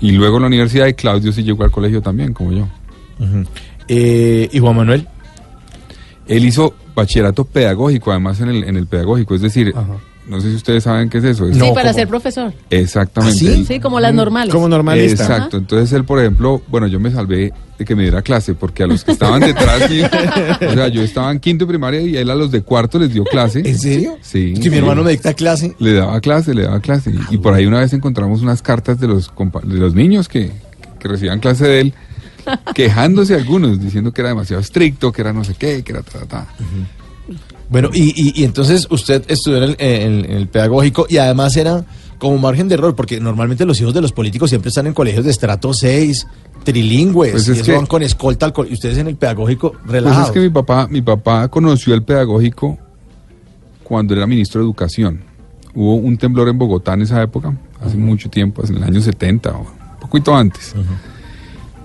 Y 0.00 0.12
luego 0.12 0.36
en 0.36 0.42
la 0.42 0.48
universidad 0.48 0.86
y 0.86 0.94
Claudio 0.94 1.32
sí 1.32 1.42
llegó 1.42 1.64
al 1.64 1.70
colegio 1.70 2.02
también, 2.02 2.32
como 2.32 2.52
yo. 2.52 2.68
Eh, 3.88 4.48
¿Y 4.52 4.58
Juan 4.58 4.76
Manuel? 4.76 5.08
Él 6.26 6.44
hizo 6.44 6.74
bachillerato 6.94 7.44
pedagógico, 7.44 8.10
además 8.10 8.40
en 8.40 8.48
el, 8.48 8.64
en 8.64 8.76
el 8.76 8.86
pedagógico. 8.86 9.34
Es 9.34 9.40
decir. 9.40 9.74
No 10.32 10.40
sé 10.40 10.50
si 10.50 10.56
ustedes 10.56 10.82
saben 10.84 11.08
qué 11.08 11.18
es 11.18 11.24
eso. 11.24 11.46
Es- 11.46 11.54
Sí, 11.54 11.58
No, 11.60 11.72
para 11.74 11.90
¿cómo? 11.90 11.98
ser 11.98 12.08
profesor. 12.08 12.52
Exactamente. 12.70 13.36
¿Ah, 13.36 13.38
sí? 13.38 13.46
Él- 13.46 13.66
Sí, 13.66 13.78
como 13.80 14.00
las 14.00 14.12
normales. 14.14 14.52
Como 14.52 14.68
normalista. 14.68 15.22
Exacto, 15.24 15.58
entonces 15.58 15.92
él, 15.92 16.04
por 16.04 16.18
ejemplo, 16.18 16.62
bueno, 16.68 16.86
yo 16.88 16.98
me 16.98 17.10
salvé 17.10 17.52
de 17.78 17.84
que 17.84 17.94
me 17.94 18.02
diera 18.02 18.22
clase, 18.22 18.54
porque 18.54 18.82
a 18.82 18.86
los 18.86 19.04
que 19.04 19.12
estaban 19.12 19.40
detrás, 19.40 19.82
sí, 19.88 20.02
o 20.68 20.72
sea, 20.74 20.88
yo 20.88 21.02
estaba 21.02 21.30
en 21.30 21.38
quinto 21.40 21.64
de 21.64 21.68
primaria 21.68 22.00
y 22.00 22.16
él 22.16 22.30
a 22.30 22.34
los 22.34 22.50
de 22.50 22.62
cuarto 22.62 22.98
les 22.98 23.12
dio 23.12 23.24
clase. 23.24 23.60
¿En 23.64 23.78
serio? 23.78 24.18
Sí. 24.22 24.52
Es 24.54 24.60
que 24.60 24.68
mi 24.70 24.76
sí. 24.76 24.78
hermano 24.80 25.02
me 25.04 25.10
dicta 25.12 25.34
clase. 25.34 25.74
Le 25.78 25.92
daba 25.94 26.20
clase, 26.20 26.54
le 26.54 26.62
daba 26.62 26.80
clase. 26.80 27.10
Y, 27.30 27.34
y 27.34 27.38
por 27.38 27.54
ahí 27.54 27.66
una 27.66 27.80
vez 27.80 27.92
encontramos 27.92 28.42
unas 28.42 28.62
cartas 28.62 28.98
de 28.98 29.06
los, 29.08 29.32
compa- 29.32 29.62
de 29.62 29.78
los 29.78 29.94
niños 29.94 30.28
que, 30.28 30.50
que 30.98 31.08
recibían 31.08 31.38
clase 31.40 31.66
de 31.66 31.80
él, 31.80 31.94
quejándose 32.74 33.34
algunos, 33.34 33.80
diciendo 33.80 34.12
que 34.12 34.20
era 34.22 34.30
demasiado 34.30 34.60
estricto, 34.62 35.12
que 35.12 35.20
era 35.22 35.32
no 35.32 35.44
sé 35.44 35.54
qué, 35.54 35.82
que 35.82 35.92
era 35.92 36.02
ta, 36.02 36.20
ta, 36.20 36.26
ta. 36.26 36.46
Bueno, 37.72 37.88
y, 37.92 38.10
y- 38.14 38.40
y 38.40 38.44
entonces 38.44 38.86
usted 38.90 39.24
estudió 39.28 39.56
en 39.58 39.62
el, 39.64 39.76
en- 39.78 40.24
en 40.26 40.30
el 40.36 40.46
pedagógico 40.48 41.06
y 41.08 41.16
además 41.16 41.56
era 41.56 41.84
como 42.18 42.38
margen 42.38 42.68
de 42.68 42.74
error, 42.74 42.94
porque 42.94 43.18
normalmente 43.18 43.64
los 43.64 43.80
hijos 43.80 43.92
de 43.94 44.00
los 44.02 44.12
políticos 44.12 44.50
siempre 44.50 44.68
están 44.68 44.86
en 44.86 44.92
colegios 44.94 45.24
de 45.24 45.30
estrato 45.32 45.72
6, 45.74 46.26
trilingües, 46.62 47.32
Pues 47.32 47.48
y 47.48 47.52
es 47.52 47.56
eso 47.58 47.66
que- 47.66 47.72
van 47.76 47.86
con 47.86 48.02
escolta 48.02 48.46
al 48.46 48.52
co- 48.52 48.64
y 48.64 48.74
ustedes 48.74 48.98
en 48.98 49.08
el 49.08 49.16
pedagógico 49.16 49.72
Pues 49.72 49.90
relajados. 49.90 50.28
es 50.28 50.32
que 50.34 50.40
mi 50.40 50.50
papá, 50.50 50.86
mi 50.88 51.02
papá 51.02 51.48
conoció 51.48 51.94
el 51.94 52.02
pedagógico 52.04 52.78
cuando 53.82 54.14
era 54.14 54.26
ministro 54.26 54.60
de 54.60 54.66
Educación. 54.66 55.22
Hubo 55.74 55.94
un 55.96 56.16
temblor 56.18 56.48
en 56.50 56.58
Bogotá 56.58 56.92
en 56.94 57.02
esa 57.02 57.20
época, 57.22 57.56
hace 57.80 57.96
mucho 57.96 58.28
tiempo, 58.30 58.62
en 58.68 58.76
el 58.76 58.84
año 58.84 59.00
70 59.00 59.50
o 59.56 59.60
un 59.62 59.98
poquito 60.00 60.34
antes. 60.36 60.74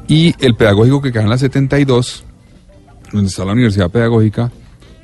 Y 0.07 0.35
el 0.39 0.55
pedagógico 0.55 1.01
que 1.01 1.11
queda 1.11 1.23
en 1.23 1.29
la 1.29 1.37
72, 1.37 2.23
donde 3.11 3.29
está 3.29 3.43
la 3.45 3.53
Universidad 3.53 3.89
Pedagógica, 3.89 4.51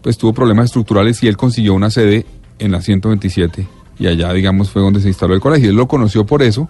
pues 0.03 0.17
tuvo 0.17 0.33
problemas 0.33 0.65
estructurales 0.65 1.23
y 1.23 1.27
él 1.27 1.37
consiguió 1.37 1.73
una 1.73 1.89
sede 1.89 2.25
en 2.59 2.71
la 2.71 2.81
127. 2.81 3.67
Y 3.97 4.07
allá, 4.07 4.31
digamos, 4.33 4.69
fue 4.69 4.81
donde 4.81 4.99
se 4.99 5.07
instaló 5.07 5.33
el 5.33 5.39
colegio. 5.39 5.69
Él 5.69 5.75
lo 5.75 5.87
conoció 5.87 6.25
por 6.25 6.43
eso 6.43 6.69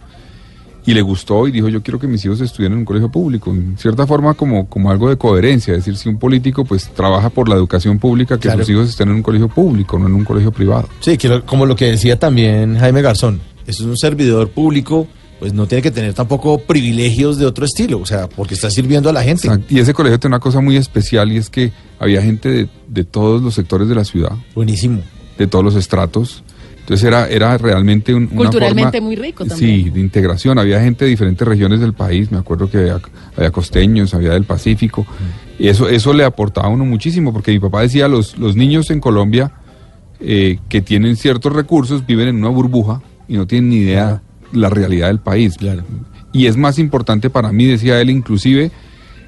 y 0.86 0.94
le 0.94 1.02
gustó 1.02 1.48
y 1.48 1.52
dijo, 1.52 1.70
yo 1.70 1.82
quiero 1.82 1.98
que 1.98 2.08
mis 2.08 2.24
hijos 2.26 2.42
estudien 2.42 2.74
en 2.74 2.80
un 2.80 2.86
colegio 2.86 3.10
público. 3.10 3.50
En 3.52 3.78
cierta 3.78 4.06
forma, 4.06 4.34
como, 4.34 4.68
como 4.68 4.92
algo 4.92 5.10
de 5.10 5.18
coherencia. 5.18 5.72
Es 5.74 5.80
decir, 5.86 5.96
si 5.98 6.10
un 6.10 6.18
político 6.20 6.64
pues 6.66 6.90
trabaja 6.94 7.30
por 7.30 7.48
la 7.50 7.56
educación 7.56 8.00
pública, 8.00 8.36
que 8.38 8.42
Claro. 8.50 8.60
sus 8.60 8.70
hijos 8.70 8.90
estén 8.90 9.10
en 9.10 9.16
un 9.16 9.24
colegio 9.24 9.48
público, 9.48 9.98
no 9.98 10.08
en 10.08 10.14
un 10.14 10.26
colegio 10.26 10.52
privado. 10.52 10.88
Sí, 11.00 11.18
como 11.46 11.66
lo 11.66 11.76
que 11.76 11.86
decía 11.86 12.20
también 12.20 12.78
Jaime 12.78 13.02
Garzón, 13.02 13.40
eso 13.66 13.84
es 13.84 13.90
un 13.90 13.98
servidor 13.98 14.50
público, 14.50 15.08
pues 15.44 15.52
no 15.54 15.68
tiene 15.68 15.82
que 15.82 15.92
tener 15.92 16.14
tampoco 16.14 16.58
privilegios 16.58 17.38
de 17.38 17.46
otro 17.46 17.66
estilo, 17.66 18.00
o 18.00 18.06
sea, 18.06 18.30
porque 18.30 18.54
está 18.54 18.70
sirviendo 18.72 19.10
a 19.10 19.12
la 19.12 19.24
gente. 19.24 19.48
Exacto. 19.48 19.66
Y 19.76 19.80
ese 19.80 19.94
colegio 19.94 20.18
tiene 20.18 20.36
una 20.38 20.40
cosa 20.40 20.62
muy 20.62 20.78
especial 20.78 21.34
y 21.34 21.36
es 21.36 21.50
que 21.50 21.74
había 22.00 22.22
gente 22.22 22.48
de, 22.48 22.70
de 22.88 23.04
todos 23.04 23.42
los 23.44 23.54
sectores 23.54 23.90
de 23.90 23.96
la 23.96 24.06
ciudad, 24.06 24.32
Buenísimo. 24.56 25.02
de 25.38 25.46
todos 25.48 25.66
los 25.66 25.76
estratos. 25.76 26.46
Entonces 26.80 27.06
era, 27.06 27.28
era 27.28 27.58
realmente 27.58 28.14
un, 28.14 28.24
una 28.32 28.36
Culturalmente 28.44 29.00
forma- 29.00 29.06
muy 29.08 29.18
rico 29.18 29.44
Sí, 29.44 29.50
también. 29.50 29.94
de 29.94 30.00
integración. 30.00 30.58
Había 30.60 30.80
gente 30.80 31.04
de 31.04 31.12
diferentes 31.12 31.46
regiones 31.46 31.82
del 31.82 31.92
país. 31.92 32.32
Me 32.32 32.38
acuerdo 32.38 32.70
que 32.70 32.78
había, 32.78 33.02
había 33.36 33.52
costeños, 33.52 34.14
había 34.14 34.32
del 34.32 34.46
Pacífico. 34.46 35.06
Y 35.60 35.68
eso, 35.68 35.90
eso 35.90 36.14
le 36.14 36.24
aportaba 36.24 36.68
a 36.68 36.70
uno 36.72 36.86
muchísimo, 36.86 37.34
porque 37.34 37.52
mi 37.52 37.60
papá 37.60 37.82
decía, 37.82 38.08
los, 38.08 38.38
los 38.38 38.56
niños 38.56 38.90
en 38.92 39.02
Colombia 39.02 39.52
eh, 40.22 40.60
que 40.70 40.82
tienen 40.82 41.18
ciertos 41.18 41.52
recursos 41.52 42.06
viven 42.06 42.30
en 42.30 42.38
una 42.38 42.48
burbuja 42.48 43.02
y 43.28 43.34
no 43.36 43.46
tienen 43.46 43.70
ni 43.72 43.76
idea 43.80 44.22
la 44.54 44.70
realidad 44.70 45.08
del 45.08 45.20
país. 45.20 45.58
Claro. 45.58 45.84
Y 46.32 46.48
es 46.48 46.58
más 46.58 46.80
importante 46.80 47.30
para 47.30 47.52
mí, 47.52 47.66
decía 47.66 48.00
él, 48.02 48.10
inclusive, 48.10 48.72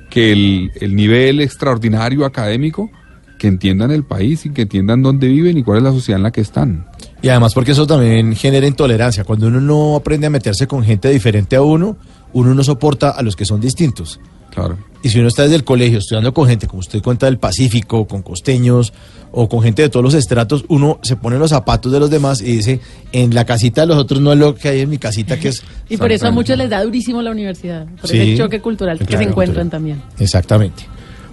que 0.10 0.32
el, 0.32 0.72
el 0.80 0.96
nivel 0.96 1.42
extraordinario 1.42 2.26
académico, 2.26 2.90
que 3.38 3.48
entiendan 3.48 3.92
el 3.92 4.04
país 4.04 4.46
y 4.46 4.52
que 4.52 4.64
entiendan 4.64 5.04
dónde 5.04 5.28
viven 5.28 5.58
y 5.58 5.64
cuál 5.64 5.80
es 5.80 5.84
la 5.84 5.92
sociedad 5.92 6.18
en 6.18 6.24
la 6.24 6.32
que 6.32 6.42
están. 6.42 6.88
Y 7.22 7.30
además 7.30 7.54
porque 7.54 7.72
eso 7.72 7.86
también 7.86 8.36
genera 8.36 8.68
intolerancia. 8.68 9.24
Cuando 9.24 9.48
uno 9.48 9.60
no 9.60 9.96
aprende 9.96 10.28
a 10.28 10.30
meterse 10.30 10.68
con 10.68 10.84
gente 10.84 11.10
diferente 11.10 11.56
a 11.56 11.62
uno, 11.62 11.98
uno 12.34 12.54
no 12.54 12.64
soporta 12.64 13.10
a 13.10 13.22
los 13.22 13.36
que 13.36 13.46
son 13.46 13.62
distintos. 13.62 14.20
Claro. 14.56 14.78
Y 15.04 15.10
si 15.10 15.20
uno 15.20 15.28
está 15.28 15.44
desde 15.44 15.58
el 15.58 15.64
colegio 15.64 16.00
estudiando 16.00 16.34
con 16.34 16.48
gente, 16.48 16.66
como 16.66 16.80
usted 16.80 17.00
cuenta 17.04 17.28
del 17.28 17.38
Pacífico, 17.38 18.08
con 18.08 18.24
costeños 18.24 18.92
o 19.32 19.48
con 19.48 19.62
gente 19.62 19.84
de 19.84 19.90
todos 19.90 20.04
los 20.04 20.14
estratos, 20.16 20.66
uno 20.70 20.98
se 21.04 21.16
pone 21.16 21.38
los 21.38 21.52
zapatos 21.52 21.92
de 21.92 22.00
los 22.00 22.10
demás 22.10 22.42
y 22.42 22.46
dice, 22.56 22.80
en 23.12 23.36
la 23.36 23.46
casita 23.46 23.82
de 23.82 23.88
los 23.88 23.98
otros 23.98 24.20
no 24.22 24.34
es 24.34 24.40
lo 24.40 24.56
que 24.56 24.70
hay 24.70 24.80
en 24.80 24.90
mi 24.90 24.98
casita, 24.98 25.38
que 25.40 25.50
es... 25.50 25.62
Y 25.90 25.98
por 25.98 26.12
eso 26.12 26.26
a 26.28 26.32
muchos 26.32 26.58
les 26.58 26.70
da 26.72 26.84
durísimo 26.84 27.22
la 27.22 27.30
universidad, 27.30 27.86
por 28.02 28.10
Sí. 28.10 28.18
ese 28.18 28.38
choque 28.38 28.62
cultural 28.62 28.98
que 28.98 29.06
Claro, 29.06 29.24
se 29.24 29.30
encuentran 29.30 29.68
cultural. 29.68 29.70
también. 29.70 30.02
Exactamente. 30.18 30.84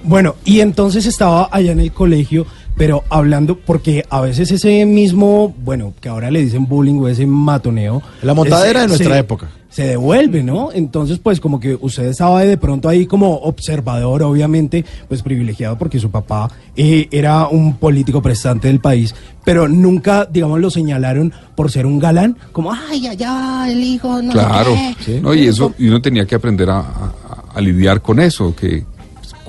Bueno, 0.04 0.34
y 0.44 0.60
entonces 0.60 1.06
estaba 1.06 1.48
allá 1.52 1.72
en 1.72 1.80
el 1.80 1.92
colegio 1.92 2.44
Pero 2.76 3.04
hablando, 3.10 3.56
porque 3.58 4.04
a 4.08 4.20
veces 4.20 4.50
ese 4.50 4.84
mismo, 4.86 5.54
bueno, 5.64 5.92
que 6.00 6.08
ahora 6.08 6.30
le 6.30 6.42
dicen 6.42 6.66
bullying 6.66 7.00
o 7.00 7.08
ese 7.08 7.26
matoneo. 7.26 8.02
La 8.22 8.34
montadera 8.34 8.80
ese- 8.80 8.80
de 8.80 8.88
nuestra 8.88 9.14
se- 9.14 9.20
época. 9.20 9.48
Se 9.68 9.86
devuelve, 9.86 10.42
¿no? 10.42 10.68
Entonces, 10.70 11.18
pues 11.18 11.40
como 11.40 11.58
que 11.58 11.78
usted 11.80 12.04
estaba 12.04 12.42
de 12.42 12.58
pronto 12.58 12.90
ahí 12.90 13.06
como 13.06 13.36
observador, 13.36 14.22
obviamente, 14.22 14.84
pues 15.08 15.22
privilegiado 15.22 15.78
porque 15.78 15.98
su 15.98 16.10
papá 16.10 16.50
eh, 16.76 17.08
era 17.10 17.46
un 17.48 17.76
político 17.76 18.20
prestante 18.20 18.68
del 18.68 18.80
país, 18.80 19.14
pero 19.44 19.68
nunca, 19.68 20.26
digamos, 20.30 20.60
lo 20.60 20.70
señalaron 20.70 21.32
por 21.54 21.70
ser 21.70 21.86
un 21.86 21.98
galán, 21.98 22.36
como, 22.52 22.70
ay, 22.70 23.06
allá, 23.06 23.66
el 23.70 23.82
hijo, 23.82 24.20
no 24.20 24.32
sé 24.32 24.38
Claro, 24.38 24.74
qué". 25.06 25.20
¿no? 25.22 25.32
y 25.32 25.46
eso 25.46 25.72
y 25.78 25.88
uno 25.88 26.02
tenía 26.02 26.26
que 26.26 26.34
aprender 26.34 26.68
a, 26.68 26.78
a- 26.80 27.14
a 27.54 27.60
lidiar 27.62 28.02
con 28.02 28.20
eso, 28.20 28.54
que 28.54 28.84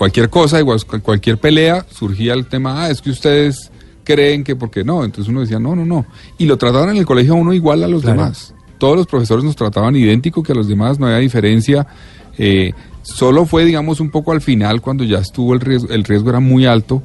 cualquier 0.04 0.30
cosa, 0.30 0.60
igual 0.60 0.84
cual- 0.86 1.02
cualquier 1.02 1.38
pelea, 1.38 1.86
surgía 1.90 2.34
el 2.34 2.46
tema, 2.48 2.84
ah, 2.84 2.90
es 2.90 3.02
que 3.02 3.10
ustedes 3.10 3.72
creen 4.04 4.44
que 4.44 4.56
porque 4.58 4.84
no, 4.84 5.06
entonces 5.06 5.30
uno 5.32 5.40
decía, 5.42 5.60
no, 5.60 5.76
no, 5.78 5.86
no, 5.86 6.06
y 6.38 6.46
lo 6.46 6.58
trataban 6.58 6.90
en 6.90 6.98
el 6.98 7.06
colegio 7.06 7.34
a 7.34 7.38
uno 7.38 7.54
igual 7.54 7.84
a 7.84 7.88
los 7.88 8.02
Claro. 8.02 8.18
demás. 8.20 8.54
Todos 8.78 8.98
los 8.98 9.08
profesores 9.08 9.46
nos 9.46 9.56
trataban 9.56 9.96
idéntico 9.96 10.44
que 10.44 10.52
a 10.52 10.56
los 10.56 10.68
demás, 10.68 11.00
no 11.00 11.06
había 11.06 11.20
diferencia. 11.20 11.88
eh, 12.38 12.74
solo 13.04 13.46
fue, 13.46 13.64
digamos, 13.64 14.00
un 14.00 14.10
poco 14.10 14.32
al 14.32 14.42
final, 14.42 14.82
cuando 14.82 15.04
ya 15.06 15.20
estuvo 15.20 15.54
el 15.54 15.60
riesgo, 15.62 15.90
el 15.94 16.04
riesgo 16.04 16.30
era 16.32 16.40
muy 16.40 16.66
alto, 16.66 17.02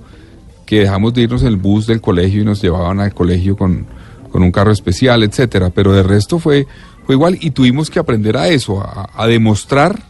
que 0.67 0.81
dejamos 0.81 1.12
de 1.14 1.23
irnos 1.23 1.43
en 1.43 1.49
el 1.49 1.57
bus 1.57 1.87
del 1.87 2.00
colegio 2.00 2.40
y 2.40 2.45
nos 2.45 2.61
llevaban 2.62 2.99
al 3.00 3.12
colegio 3.14 3.57
con, 3.57 3.87
con 4.33 4.43
un 4.43 4.50
carro 4.50 4.73
especial, 4.73 5.23
etcétera. 5.23 5.71
Pero 5.71 5.93
de 5.93 6.02
resto 6.02 6.38
fue, 6.38 6.67
fue 7.05 7.14
igual 7.14 7.37
y 7.40 7.50
tuvimos 7.50 7.90
que 7.90 7.99
aprender 7.99 8.37
a 8.38 8.49
eso, 8.49 8.81
a, 8.81 9.11
a 9.14 9.26
demostrar 9.26 10.02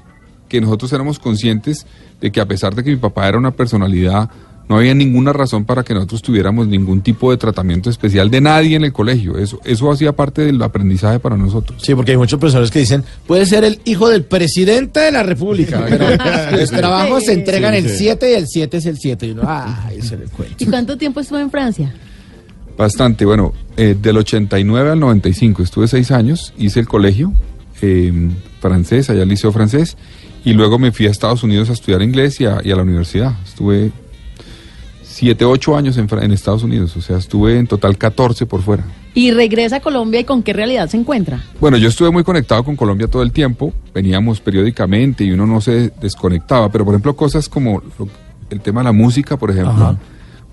que 0.49 0.61
nosotros 0.61 0.93
éramos 0.93 1.19
conscientes 1.19 1.87
de 2.21 2.33
que 2.33 2.41
a 2.41 2.47
pesar 2.47 2.75
de 2.75 2.83
que 2.83 2.91
mi 2.91 2.97
papá 2.97 3.29
era 3.29 3.39
una 3.39 3.53
personalidad, 3.53 4.31
no 4.69 4.77
había 4.77 4.95
ninguna 4.95 5.33
razón 5.33 5.65
para 5.65 5.83
que 5.83 5.95
nosotros 5.95 6.21
tuviéramos 6.21 6.69
ningún 6.69 7.01
tipo 7.01 7.31
de 7.31 7.39
tratamiento 7.39 7.89
especial 7.89 8.31
de 8.31 8.41
nadie 8.41 8.77
en 8.77 8.85
el 8.85 8.93
colegio. 8.93 9.39
Eso, 9.39 9.61
eso 9.65 9.91
hacía 9.91 10.13
parte 10.13 10.43
del 10.43 10.61
aprendizaje 10.63 11.19
para 11.19 11.37
nosotros. 11.39 11.83
Sí, 11.83 11.95
porque 11.95 12.13
hay 12.13 12.19
muchos 12.19 12.39
profesores 12.39 12.71
que 12.71 12.81
dicen, 12.81 13.03
puede 13.27 13.47
ser 13.47 13.65
el 13.65 13.81
hijo 13.87 14.11
del 14.11 14.25
presidente 14.25 15.01
de 15.01 15.13
la 15.13 15.23
República, 15.23 15.87
pero 15.89 16.07
los 16.57 16.71
trabajos 16.71 17.25
se 17.25 17.33
entregan 17.33 17.75
el 17.75 17.89
7 17.89 18.31
y 18.31 18.35
el 18.35 18.47
7 18.47 18.77
es 18.77 18.87
el 18.87 18.99
7. 18.99 19.27
Y 19.27 19.31
uno, 19.31 19.43
ay, 19.47 20.03
se 20.03 20.19
le 20.19 20.25
cuenta. 20.27 20.57
¿Y 20.59 20.67
cuánto 20.67 20.99
tiempo 20.99 21.21
estuvo 21.21 21.39
en 21.39 21.51
Francia? 21.51 21.95
Bastante, 22.77 23.25
bueno, 23.25 23.55
eh, 23.77 23.97
del 24.01 24.19
89 24.19 24.91
al 24.91 25.01
95 25.01 25.65
estuve 25.65 25.89
seis 25.89 26.13
años, 26.13 26.55
hice 26.59 26.79
el 26.79 26.87
colegio 26.87 27.33
eh, 27.83 28.13
francés, 28.61 29.11
allá 29.11 29.25
el 29.25 29.29
liceo 29.29 29.51
francés, 29.51 29.97
y 30.49 30.55
luego 30.55 30.79
me 30.79 30.93
fui 30.93 31.07
a 31.07 31.11
Estados 31.11 31.43
Unidos 31.43 31.69
a 31.71 31.73
estudiar 31.73 32.03
inglés 32.03 32.41
y 32.41 32.47
a, 32.47 32.61
y 32.65 32.71
a 32.71 32.77
la 32.77 32.83
universidad. 32.83 33.33
Estuve 33.45 33.91
siete, 35.03 35.45
ocho 35.45 35.77
años 35.77 35.97
en, 35.99 36.09
en 36.23 36.33
Estados 36.33 36.63
Unidos, 36.63 36.97
o 36.97 37.01
sea, 37.01 37.19
estuve 37.19 37.59
en 37.59 37.67
total 37.67 37.99
14 37.99 38.47
por 38.47 38.63
fuera. 38.63 38.85
Y 39.15 39.33
regresa 39.33 39.77
a 39.77 39.81
Colombia 39.81 40.21
y 40.21 40.25
con 40.25 40.43
qué 40.43 40.53
realidad 40.53 40.89
se 40.89 40.97
encuentra. 40.97 41.43
Bueno, 41.61 41.77
yo 41.77 41.89
estuve 41.89 42.11
muy 42.11 42.23
conectado 42.23 42.63
con 42.63 42.77
Colombia 42.77 43.09
todo 43.09 43.23
el 43.23 43.33
tiempo, 43.33 43.73
veníamos 43.93 44.41
periódicamente 44.41 45.25
y 45.25 45.33
uno 45.33 45.45
no 45.47 45.61
se 45.61 45.91
desconectaba, 46.01 46.71
pero 46.71 46.85
por 46.85 46.95
ejemplo 46.95 47.17
cosas 47.17 47.49
como 47.49 47.83
lo- 47.99 48.09
el 48.51 48.61
tema 48.61 48.81
de 48.81 48.85
la 48.85 48.93
música, 48.93 49.37
por 49.37 49.51
ejemplo, 49.51 49.99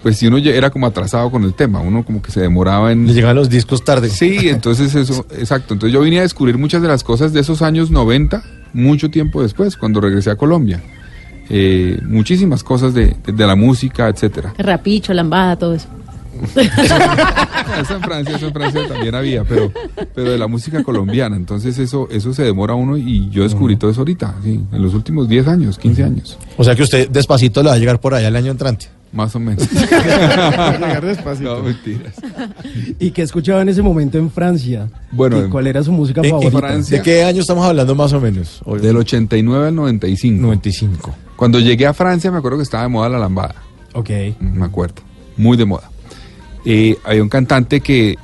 pues 0.05 0.19
si 0.19 0.27
uno 0.27 0.37
ya 0.37 0.51
era 0.51 0.69
como 0.69 0.85
atrasado 0.85 1.31
con 1.31 1.43
el 1.45 1.55
tema, 1.55 1.79
uno 1.79 2.05
como 2.05 2.21
que 2.21 2.29
se 2.31 2.39
demoraba 2.39 2.91
en... 2.91 3.07
Le 3.07 3.13
llegan 3.15 3.35
los 3.35 3.49
discos 3.49 3.83
tarde. 3.83 4.07
Sí, 4.07 4.37
entonces 4.49 4.93
eso, 4.93 5.25
exacto. 5.35 5.73
Entonces 5.73 5.91
yo 5.95 6.01
vine 6.01 6.19
a 6.19 6.21
descubrir 6.21 6.59
muchas 6.59 6.83
de 6.83 6.87
las 6.87 7.03
cosas 7.03 7.33
de 7.33 7.39
esos 7.39 7.63
años 7.63 7.89
90, 7.89 8.43
mucho 8.73 9.09
tiempo 9.09 9.41
después, 9.41 9.75
cuando 9.75 9.99
regresé 9.99 10.29
a 10.29 10.35
Colombia. 10.35 10.79
Eh, 11.49 11.97
muchísimas 12.03 12.63
cosas 12.63 12.93
de, 12.93 13.15
de- 13.25 13.33
de 13.33 13.47
la 13.47 13.55
música, 13.55 14.07
etcétera. 14.07 14.53
Rapicho, 14.59 15.11
lambada, 15.11 15.55
todo 15.55 15.73
eso. 15.73 15.87
Eso 17.81 17.95
en 17.95 18.01
Francia, 18.03 18.35
eso 18.35 18.47
en 18.47 18.53
Francia 18.53 18.87
también 18.87 19.15
había, 19.15 19.43
pero, 19.43 19.71
pero 20.13 20.31
de 20.31 20.37
la 20.37 20.47
música 20.47 20.83
colombiana. 20.83 21.35
Entonces 21.35 21.77
eso, 21.79 22.07
eso 22.11 22.33
se 22.33 22.43
demora 22.43 22.73
uno 22.75 22.95
y 22.97 23.29
yo 23.31 23.43
descubrí 23.43 23.75
todo 23.75 23.89
eso 23.89 24.01
ahorita, 24.01 24.35
sí, 24.43 24.61
en 24.71 24.81
los 24.83 24.93
últimos 24.93 25.27
10 25.27 25.47
años, 25.47 25.77
15 25.79 26.03
años, 26.03 26.37
O 26.57 26.63
sea 26.63 26.75
que 26.75 26.83
usted 26.83 27.09
despacito 27.09 27.63
le 27.63 27.69
va 27.69 27.75
a 27.75 27.79
llegar 27.79 27.99
por 27.99 28.13
allá 28.13 28.27
el 28.27 28.35
año 28.35 28.51
entrante. 28.51 28.87
Más 29.15 29.35
o 29.35 29.39
menos. 29.39 29.67
Llegar 29.71 31.05
despacito. 31.05 31.57
No, 31.57 31.63
mentiras. 31.63 32.13
¿Y 32.99 33.11
qué 33.11 33.21
escuchaba 33.21 33.61
en 33.61 33.69
ese 33.69 33.81
momento 33.81 34.17
en 34.17 34.29
Francia? 34.29 34.87
Bueno, 35.11 35.45
¿Y 35.45 35.49
cuál 35.49 35.67
era 35.67 35.81
su 35.83 35.91
música 35.91 36.21
¿En- 36.21 36.25
en 36.25 36.31
favorita? 36.31 36.59
Francia. 36.59 36.97
¿De 36.97 37.03
qué 37.03 37.23
año 37.23 37.41
estamos 37.41 37.65
hablando 37.65 37.95
más 37.95 38.13
o 38.13 38.19
menos? 38.21 38.61
Del 38.81 38.97
89 38.97 39.67
al 39.69 39.75
95. 39.75 40.41
95. 40.41 41.15
Cuando 41.35 41.59
llegué 41.59 41.87
a 41.87 41.93
Francia 41.93 42.31
me 42.31 42.37
acuerdo 42.37 42.57
que 42.57 42.63
estaba 42.63 42.83
de 42.83 42.89
moda 42.89 43.09
la 43.09 43.17
lambada. 43.19 43.55
Ok. 43.93 44.09
me 44.39 44.65
acuerdo, 44.65 45.01
muy 45.37 45.55
de 45.57 45.65
moda. 45.65 45.89
Eh, 46.65 46.97
había 47.05 47.23
un 47.23 47.29
cantante 47.29 47.79
que 47.79 48.17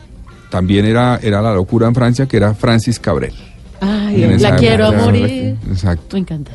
también 0.50 0.86
era, 0.86 1.18
era 1.22 1.42
la 1.42 1.54
locura 1.54 1.88
en 1.88 1.96
Francia, 1.96 2.25
que 2.25 2.38
era 2.38 2.54
Francis 2.54 3.00
Cabrel. 3.00 3.34
Ay, 3.80 4.38
la 4.40 4.56
quiero 4.58 4.88
a 4.88 4.92
morir. 4.92 5.56
Exacto. 5.70 6.16
Me 6.18 6.20
encanta. 6.20 6.51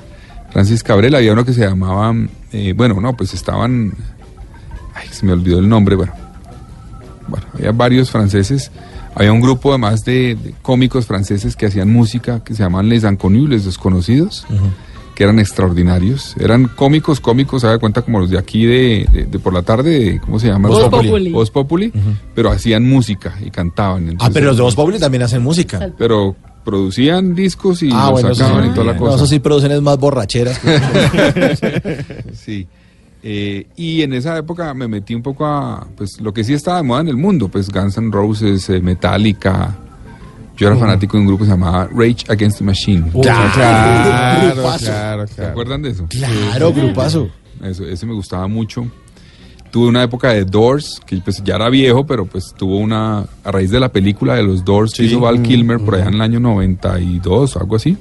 Francis 0.50 0.82
Cabrel, 0.82 1.14
había 1.14 1.32
uno 1.32 1.44
que 1.44 1.52
se 1.52 1.60
llamaba, 1.62 2.14
eh, 2.52 2.72
bueno, 2.76 3.00
no, 3.00 3.16
pues 3.16 3.34
estaban, 3.34 3.92
ay, 4.96 5.08
se 5.10 5.24
me 5.26 5.32
olvidó 5.32 5.58
el 5.58 5.68
nombre, 5.68 5.94
bueno, 5.96 6.12
bueno, 7.28 7.46
había 7.54 7.72
varios 7.72 8.10
franceses, 8.10 8.70
había 9.14 9.32
un 9.32 9.40
grupo 9.40 9.70
además 9.70 10.04
de, 10.04 10.34
de 10.36 10.54
cómicos 10.62 11.06
franceses 11.06 11.56
que 11.56 11.66
hacían 11.66 11.90
música 11.92 12.42
que 12.44 12.54
se 12.54 12.62
llamaban 12.62 12.88
Les 12.88 13.04
Inconnus, 13.04 13.48
Les 13.48 13.64
Desconocidos, 13.64 14.46
que 15.14 15.24
eran 15.24 15.38
extraordinarios, 15.38 16.34
eran 16.38 16.66
cómicos, 16.68 17.20
cómicos, 17.20 17.62
se 17.62 17.68
da 17.68 17.78
cuenta 17.78 18.02
como 18.02 18.20
los 18.20 18.28
de 18.30 18.38
aquí 18.38 18.66
de, 18.66 19.06
de- 19.10 19.24
de 19.24 19.38
por 19.38 19.54
la 19.54 19.62
tarde, 19.62 19.90
de- 19.98 20.20
¿cómo 20.20 20.38
se 20.38 20.48
llama? 20.48 20.68
Voz 20.68 20.88
Populi. 20.90 21.30
Voz 21.32 21.50
Populi, 21.50 21.92
pero 22.34 22.50
hacían 22.50 22.86
música 22.88 23.34
y 23.44 23.50
cantaban. 23.50 24.16
Ah, 24.20 24.28
pero 24.32 24.46
los 24.48 24.56
de 24.58 24.62
Voz 24.62 24.74
Populi 24.76 24.98
también 24.98 25.22
hacen 25.22 25.42
música. 25.42 25.90
Pero 25.96 26.36
producían 26.64 27.34
discos 27.34 27.82
y 27.82 27.88
ah, 27.92 28.10
los 28.10 28.20
bueno, 28.22 28.34
sacaban 28.34 28.64
sí. 28.64 28.70
y 28.70 28.72
toda 28.74 28.86
la 28.88 28.92
No, 28.92 28.98
cosa. 28.98 29.16
eso 29.16 29.26
sí 29.26 29.38
producen 29.38 29.72
es 29.72 29.80
más 29.80 29.96
borracheras. 29.98 30.60
Sí. 32.34 32.66
Eh, 33.28 33.66
y 33.74 34.02
en 34.02 34.12
esa 34.12 34.38
época 34.38 34.72
me 34.72 34.86
metí 34.86 35.12
un 35.12 35.20
poco 35.22 35.44
a, 35.46 35.84
pues, 35.96 36.20
lo 36.20 36.32
que 36.32 36.44
sí 36.44 36.54
estaba 36.54 36.76
de 36.76 36.84
moda 36.84 37.00
en 37.00 37.08
el 37.08 37.16
mundo, 37.16 37.48
pues 37.48 37.68
Guns 37.70 37.98
N' 37.98 38.12
Roses, 38.12 38.70
eh, 38.70 38.80
Metallica. 38.80 39.74
Yo 40.56 40.68
era 40.68 40.76
fanático 40.76 41.16
de 41.16 41.22
un 41.22 41.26
grupo 41.26 41.40
que 41.42 41.46
se 41.46 41.50
llamaba 41.50 41.88
Rage 41.92 42.24
Against 42.28 42.58
the 42.58 42.64
Machine. 42.64 43.10
Claro, 43.20 43.50
Claro, 43.52 44.54
grupazo. 44.54 44.84
claro, 44.86 45.26
¿Se 45.26 45.34
claro. 45.34 45.50
acuerdan 45.50 45.82
de 45.82 45.90
eso? 45.90 46.06
Claro, 46.08 46.72
grupazo. 46.72 47.28
Eso, 47.64 47.84
ese 47.84 48.06
me 48.06 48.12
gustaba 48.14 48.46
mucho. 48.46 48.86
Tuve 49.72 49.88
una 49.88 50.04
época 50.04 50.28
de 50.30 50.44
Doors, 50.44 51.00
que 51.04 51.16
pues 51.16 51.42
ya 51.42 51.56
era 51.56 51.68
viejo, 51.68 52.06
pero 52.06 52.26
pues 52.26 52.54
tuvo 52.56 52.78
una, 52.78 53.26
a 53.42 53.50
raíz 53.50 53.72
de 53.72 53.80
la 53.80 53.90
película 53.90 54.36
de 54.36 54.44
los 54.44 54.64
Doors 54.64 54.92
que 54.94 55.02
hizo 55.02 55.18
Val 55.18 55.42
Kilmer 55.42 55.80
por 55.80 55.96
allá 55.96 56.06
en 56.06 56.14
el 56.14 56.20
año 56.22 56.38
92 56.38 57.56
o 57.56 57.58
algo 57.60 57.74
así. 57.74 57.98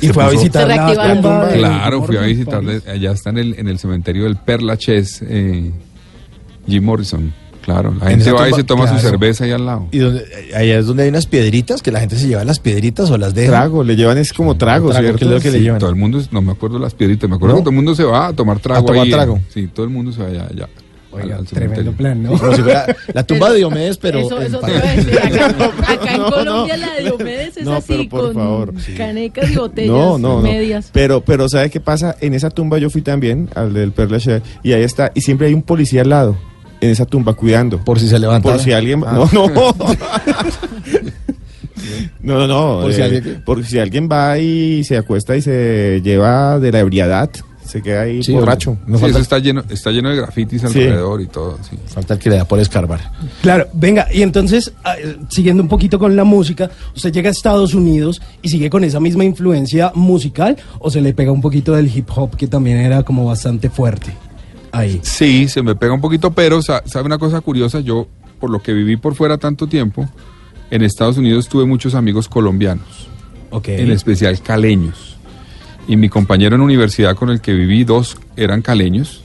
Y 0.00 0.08
fue 0.08 0.24
a 0.24 0.28
visitar 0.30 0.68
la 0.68 1.14
tumba 1.14 1.46
de 1.46 1.58
Claro, 1.58 2.02
fui 2.02 2.16
a 2.16 2.22
visitarle, 2.22 2.82
allá 2.90 3.12
está 3.12 3.30
en 3.30 3.38
el, 3.38 3.54
en 3.58 3.68
el 3.68 3.78
cementerio 3.78 4.24
del 4.24 4.36
Père 4.36 4.60
Lachaise, 4.62 5.24
eh, 5.28 5.70
Jim 6.68 6.84
Morrison, 6.84 7.32
claro. 7.62 7.94
La 8.00 8.10
En 8.10 8.18
gente 8.20 8.32
va 8.32 8.48
y 8.48 8.52
se 8.52 8.64
toma 8.64 8.86
su 8.88 8.98
cerveza 8.98 9.44
ahí 9.44 9.52
al 9.52 9.64
lado. 9.64 9.88
Y 9.92 9.98
donde, 9.98 10.24
allá 10.54 10.78
es 10.78 10.86
donde 10.86 11.04
hay 11.04 11.08
unas 11.08 11.26
piedritas, 11.26 11.80
que 11.82 11.90
la 11.92 12.00
gente 12.00 12.16
se 12.16 12.28
lleva 12.28 12.44
las 12.44 12.58
piedritas 12.60 13.10
o 13.10 13.16
las 13.18 13.34
deja. 13.34 13.50
Trago, 13.52 13.84
le 13.84 13.96
llevan 13.96 14.18
es 14.18 14.32
como 14.32 14.56
trago, 14.56 14.90
Trago, 14.90 15.02
¿cierto? 15.02 15.18
que 15.18 15.24
es 15.24 15.30
lo 15.30 15.40
que 15.40 15.50
le 15.50 15.58
Sí, 15.58 15.64
llevan. 15.64 15.78
todo 15.80 15.90
el 15.90 15.96
mundo, 15.96 16.20
no 16.30 16.42
me 16.42 16.52
acuerdo 16.52 16.78
las 16.78 16.94
piedritas, 16.94 17.28
me 17.30 17.36
acuerdo 17.36 17.54
¿No? 17.54 17.60
que 17.60 17.64
todo 17.64 17.70
el 17.70 17.76
mundo 17.76 17.94
se 17.94 18.04
va 18.04 18.26
a 18.28 18.32
tomar 18.32 18.58
trago. 18.58 18.80
A 18.80 18.84
tomar 18.86 19.02
ahí, 19.04 19.08
eh, 19.10 19.12
trago. 19.14 19.40
Sí, 19.48 19.68
todo 19.72 19.84
el 19.84 19.90
mundo 19.92 20.12
se 20.12 20.20
va 20.22 20.28
allá, 20.28 20.46
allá 20.50 20.64
al- 20.64 20.85
Oiga, 21.22 21.36
al 21.36 21.46
tremendo 21.46 21.92
plan, 21.92 22.22
¿no? 22.22 22.38
Como 22.38 22.54
si 22.54 22.62
fuera 22.62 22.86
la 23.12 23.22
tumba 23.24 23.50
de 23.50 23.58
Diomedes, 23.58 23.96
pero. 23.98 24.18
eso 24.20 24.40
en 24.40 24.46
eso 24.48 24.60
te 24.60 24.72
papel. 24.72 24.76
iba 24.76 24.88
a 24.90 24.96
decir. 24.96 25.18
Acá, 25.18 25.46
acá 25.92 26.14
en 26.14 26.20
no, 26.20 26.30
Colombia 26.30 26.76
no. 26.76 26.86
la 26.86 26.94
de 26.94 27.02
Diomedes 27.02 27.56
es 27.56 27.64
No, 27.64 27.74
así, 27.74 27.86
pero 27.88 28.08
por 28.08 28.20
con 28.26 28.34
favor, 28.34 28.74
sí. 28.84 28.94
canecas 28.94 29.50
y 29.50 29.56
botellas 29.56 29.90
No, 29.90 30.18
no, 30.18 30.36
no. 30.36 30.42
medias. 30.42 30.90
Pero, 30.92 31.20
pero 31.22 31.48
¿sabe 31.48 31.70
qué 31.70 31.80
pasa? 31.80 32.16
En 32.20 32.34
esa 32.34 32.50
tumba 32.50 32.78
yo 32.78 32.90
fui 32.90 33.02
también, 33.02 33.48
al 33.54 33.72
del 33.74 33.92
Lachaise, 33.96 34.42
y 34.62 34.72
ahí 34.72 34.82
está, 34.82 35.10
y 35.14 35.20
siempre 35.22 35.46
hay 35.48 35.54
un 35.54 35.62
policía 35.62 36.02
al 36.02 36.10
lado, 36.10 36.36
en 36.80 36.90
esa 36.90 37.06
tumba, 37.06 37.34
cuidando. 37.34 37.78
Por 37.84 37.98
si 37.98 38.08
se 38.08 38.18
levanta. 38.18 38.50
Por 38.50 38.60
si 38.60 38.72
alguien... 38.72 39.02
Ah. 39.06 39.26
No, 39.32 39.48
no. 39.48 39.74
No, 42.20 42.38
no, 42.38 42.46
no. 42.48 42.80
Por 42.82 42.92
si 42.92 43.00
eh, 43.00 43.04
alguien 43.04 43.42
por 43.44 43.64
si 43.64 43.78
alguien 43.78 44.08
va 44.10 44.38
y 44.38 44.82
se 44.84 44.96
acuesta 44.96 45.36
y 45.36 45.42
se 45.42 46.00
lleva 46.02 46.58
de 46.58 46.72
la 46.72 46.80
ebriedad, 46.80 47.30
se 47.66 47.82
queda 47.82 48.02
ahí 48.02 48.22
Sí, 48.22 48.32
borracho. 48.32 48.76
No 48.86 48.96
Sí, 48.96 49.02
falta, 49.02 49.18
eso 49.18 49.22
está 49.22 49.38
lleno, 49.38 49.62
está 49.68 49.90
lleno 49.90 50.08
de 50.10 50.16
grafitis 50.16 50.60
Sí. 50.62 50.66
alrededor 50.66 51.20
y 51.20 51.26
todo. 51.26 51.58
Sí. 51.68 51.76
falta 51.86 52.14
el 52.14 52.20
que 52.20 52.30
le 52.30 52.36
da 52.36 52.44
por 52.44 52.58
escarbar. 52.60 53.00
Claro, 53.42 53.66
venga, 53.72 54.06
y 54.12 54.22
entonces, 54.22 54.72
ah, 54.84 54.94
eh, 54.98 55.16
siguiendo 55.28 55.62
un 55.62 55.68
poquito 55.68 55.98
con 55.98 56.14
la 56.16 56.24
música, 56.24 56.70
¿usted 56.94 57.12
llega 57.12 57.28
a 57.28 57.32
Estados 57.32 57.74
Unidos 57.74 58.22
y 58.42 58.48
sigue 58.48 58.70
con 58.70 58.84
esa 58.84 59.00
misma 59.00 59.24
influencia 59.24 59.92
musical 59.94 60.56
o 60.78 60.90
se 60.90 61.00
le 61.00 61.12
pega 61.14 61.32
un 61.32 61.40
poquito 61.40 61.72
del 61.74 61.94
hip 61.94 62.08
hop 62.14 62.36
que 62.36 62.46
también 62.46 62.78
era 62.78 63.02
como 63.02 63.24
bastante 63.26 63.68
fuerte 63.70 64.12
ahí? 64.72 65.00
Sí, 65.02 65.48
se 65.48 65.62
me 65.62 65.74
pega 65.74 65.92
un 65.92 66.00
poquito, 66.00 66.30
pero 66.32 66.62
sa- 66.62 66.82
sabe 66.86 67.06
una 67.06 67.18
cosa 67.18 67.40
curiosa, 67.40 67.80
yo 67.80 68.06
por 68.40 68.50
lo 68.50 68.60
que 68.62 68.72
viví 68.72 68.96
por 68.96 69.14
fuera 69.14 69.38
tanto 69.38 69.66
tiempo, 69.66 70.08
en 70.70 70.82
Estados 70.82 71.16
Unidos 71.16 71.48
tuve 71.48 71.64
muchos 71.64 71.94
amigos 71.94 72.28
colombianos, 72.28 73.08
Ok. 73.50 73.68
en 73.68 73.90
especial 73.90 74.40
caleños. 74.42 75.15
Y 75.88 75.96
mi 75.96 76.08
compañero 76.08 76.56
en 76.56 76.62
universidad 76.62 77.14
con 77.14 77.30
el 77.30 77.40
que 77.40 77.52
viví, 77.52 77.84
dos 77.84 78.16
eran 78.36 78.62
caleños. 78.62 79.22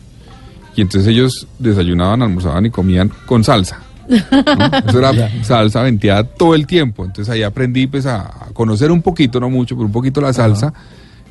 Y 0.75 0.81
entonces 0.81 1.09
ellos 1.09 1.47
desayunaban, 1.59 2.21
almorzaban 2.21 2.65
y 2.65 2.69
comían 2.69 3.11
con 3.25 3.43
salsa. 3.43 3.81
¿no? 4.07 4.17
Eso 4.87 4.99
era 4.99 5.43
salsa 5.43 5.81
venteada 5.81 6.23
todo 6.23 6.55
el 6.55 6.67
tiempo. 6.67 7.05
Entonces 7.05 7.33
ahí 7.33 7.43
aprendí 7.43 7.87
pues 7.87 8.05
a, 8.05 8.47
conocer 8.53 8.91
un 8.91 9.01
poquito, 9.01 9.39
no 9.39 9.49
mucho, 9.49 9.75
pero 9.75 9.85
un 9.85 9.91
poquito 9.91 10.21
la 10.21 10.33
salsa. 10.33 10.73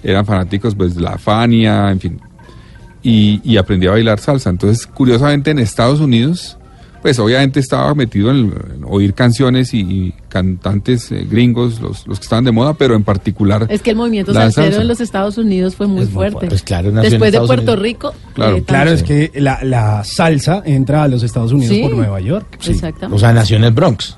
Eran 0.03 0.27
fanáticos 0.27 0.75
pues 0.75 0.95
de 0.95 1.03
la 1.03 1.19
Fania, 1.19 1.91
en 1.91 2.01
fin. 2.01 2.21
Y, 3.03 3.41
y 3.45 3.57
aprendí 3.57 3.87
a 3.87 3.93
bailar 3.93 4.19
salsa. 4.19 4.51
Entonces, 4.51 4.87
curiosamente 4.87 5.51
en 5.51 5.59
Estados 5.59 6.01
Unidos, 6.01 6.59
pues 7.03 7.19
obviamente 7.19 7.61
estaba 7.61 7.95
metido 7.95 8.31
en, 8.31 8.37
el- 8.37 8.75
en 8.77 8.85
oír 8.87 9.15
canciones 9.15 9.73
y, 9.75 9.81
y 9.81 10.15
cantantes 10.29 11.11
eh, 11.13 11.27
gringos, 11.31 11.81
los, 11.81 12.07
los 12.07 12.19
que 12.19 12.25
estaban 12.25 12.45
de 12.45 12.53
moda, 12.53 12.75
pero 12.75 12.95
en 12.95 13.05
particular... 13.05 13.67
Es 13.71 13.83
que 13.83 13.91
el 13.91 13.97
movimiento 13.97 14.33
salsero 14.35 14.67
salsa. 14.67 14.83
en 14.83 14.89
los 14.89 15.01
Estados 15.01 15.39
Unidos 15.39 15.77
fue 15.77 15.87
muy 15.87 16.03
Es 16.03 16.07
muy 16.09 16.15
fuerte. 16.15 16.47
Pues 16.49 16.63
claro, 16.63 16.91
Después 16.93 17.21
de 17.21 17.27
Estados 17.29 17.47
Puerto 17.49 17.63
Unidos. 17.73 17.83
Rico. 17.83 18.15
Claro. 18.35 18.57
eh, 18.59 18.63
Claro, 18.65 18.91
es 18.93 19.01
también. 19.05 19.31
que 19.33 19.41
la, 19.41 19.65
la 19.65 20.05
salsa 20.05 20.63
entra 20.65 21.03
a 21.03 21.09
los 21.09 21.23
Estados 21.23 21.53
Unidos 21.53 21.75
Sí. 21.75 21.83
por 21.83 21.93
Nueva 21.97 22.21
York. 22.21 22.59
Exactamente. 22.67 23.17
O 23.17 23.19
sea, 23.19 23.33
nació 23.33 23.57
en 23.57 23.65
el 23.65 23.73
Bronx. 23.73 24.17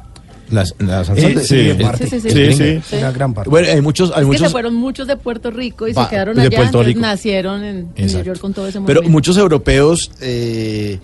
La, 0.51 0.65
la 0.81 1.03
salsa 1.05 1.29
Eh, 1.29 1.35
de- 1.35 1.45
sí, 1.45 1.57
es-. 1.71 1.77
Sí, 2.11 2.21
sí, 2.21 2.29
es 2.29 2.57
sí. 2.59 2.81
Sí. 2.85 2.97
Una 2.97 3.11
gran 3.11 3.33
parte. 3.33 3.49
Bueno, 3.49 3.69
hay 3.73 3.81
muchos, 3.81 4.11
hay 4.11 4.17
Es 4.17 4.21
que 4.21 4.27
muchos, 4.27 4.43
se 4.43 4.51
fueron 4.51 4.75
muchos 4.75 5.07
de 5.07 5.17
Puerto 5.17 5.51
Rico 5.51 5.89
y 5.89 5.95
Va, 5.95 6.05
se 6.05 6.11
quedaron 6.11 6.37
de 6.37 6.43
allá, 6.43 6.57
Puerto 6.59 6.83
Rico. 6.83 7.01
nacieron 7.01 7.63
en, 7.65 7.77
en 7.77 7.85
New 7.85 7.93
Exacto. 7.97 8.27
York 8.27 8.41
con 8.41 8.53
todo 8.53 8.67
ese 8.67 8.81
pero 8.81 9.01
movimiento. 9.01 9.11
muchos 9.11 9.37
europeos 9.39 10.11
eh, 10.21 10.99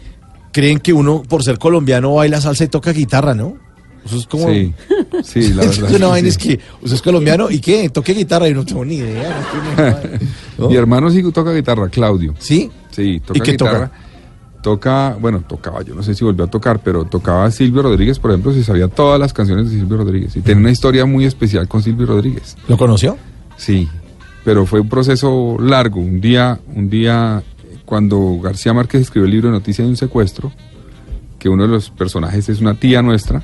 creen 0.59 0.81
que 0.81 0.93
uno, 0.93 1.23
por 1.23 1.45
ser 1.45 1.57
colombiano, 1.57 2.15
baila 2.15 2.41
salsa 2.41 2.65
y 2.65 2.67
toca 2.67 2.91
guitarra, 2.91 3.33
¿no? 3.33 3.57
Eso 4.05 4.17
es 4.17 4.27
como... 4.27 4.49
Sí, 4.49 4.75
sí, 5.23 5.53
la 5.55 5.65
verdad. 5.67 5.95
Una 5.95 6.07
vaina 6.09 6.29
es 6.29 6.37
que 6.37 6.59
usted 6.83 6.97
es 6.97 7.03
colombiano 7.03 7.49
y 7.49 7.61
qué, 7.61 7.89
toque 7.91 8.13
guitarra 8.13 8.49
y 8.49 8.55
no 8.55 8.65
tengo 8.65 8.85
ni 8.85 8.97
idea. 8.97 9.39
no 9.39 9.47
tengo 9.53 9.65
ni 9.65 9.83
idea. 9.83 10.19
¿No? 10.59 10.69
Mi 10.71 10.75
hermano 10.75 11.11
sí 11.11 11.23
toca 11.31 11.53
guitarra, 11.53 11.89
Claudio. 11.89 12.35
¿Sí? 12.41 12.73
Sí, 12.91 13.21
toca 13.25 13.39
¿Y 13.39 13.41
qué 13.41 13.53
guitarra. 13.53 13.93
Toca, 14.61 15.17
bueno, 15.21 15.45
tocaba, 15.47 15.83
yo 15.83 15.95
no 15.95 16.03
sé 16.03 16.13
si 16.17 16.25
volvió 16.25 16.47
a 16.47 16.49
tocar, 16.49 16.81
pero 16.81 17.05
tocaba 17.05 17.49
Silvio 17.53 17.83
Rodríguez, 17.83 18.19
por 18.19 18.33
ejemplo, 18.33 18.53
si 18.53 18.65
sabía 18.65 18.89
todas 18.89 19.21
las 19.21 19.33
canciones 19.33 19.71
de 19.71 19.79
Silvio 19.79 19.99
Rodríguez. 19.99 20.35
Y 20.35 20.41
tiene 20.41 20.61
una 20.61 20.73
historia 20.73 21.07
muy 21.07 21.25
especial 21.25 21.69
con 21.69 21.85
Silvio 21.85 22.07
Rodríguez. 22.07 22.57
¿Lo 22.67 22.77
conoció? 22.77 23.17
Sí, 23.57 23.89
pero 24.45 24.67
fue 24.67 24.81
un 24.81 24.89
proceso 24.89 25.57
largo. 25.61 26.01
Un 26.01 26.21
día, 26.21 26.59
un 26.75 26.91
día, 26.91 27.45
cuando 27.89 28.39
García 28.43 28.75
Márquez 28.75 29.01
escribió 29.01 29.25
el 29.25 29.31
libro 29.33 29.51
Noticia 29.51 29.83
de 29.83 29.89
un 29.89 29.97
secuestro, 29.97 30.53
que 31.39 31.49
uno 31.49 31.63
de 31.63 31.71
los 31.71 31.89
personajes 31.89 32.51
es 32.51 32.61
una 32.61 32.75
tía 32.75 33.01
nuestra, 33.01 33.43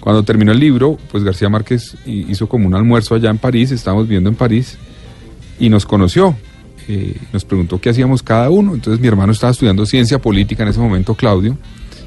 cuando 0.00 0.24
terminó 0.24 0.50
el 0.50 0.58
libro, 0.58 0.98
pues 1.12 1.22
García 1.22 1.48
Márquez 1.48 1.96
hi- 2.04 2.26
hizo 2.28 2.48
como 2.48 2.66
un 2.66 2.74
almuerzo 2.74 3.14
allá 3.14 3.30
en 3.30 3.38
París, 3.38 3.70
estábamos 3.70 4.08
viendo 4.08 4.28
en 4.28 4.34
París, 4.34 4.76
y 5.60 5.68
nos 5.68 5.86
conoció. 5.86 6.34
eh, 6.88 7.16
nos 7.32 7.44
preguntó 7.44 7.80
qué 7.80 7.90
hacíamos 7.90 8.22
cada 8.22 8.50
uno. 8.50 8.74
Entonces 8.74 9.00
mi 9.00 9.06
hermano 9.06 9.32
estaba 9.32 9.52
estudiando 9.52 9.86
ciencia 9.86 10.18
política 10.18 10.64
en 10.64 10.70
ese 10.70 10.80
momento, 10.80 11.14
Claudio, 11.14 11.56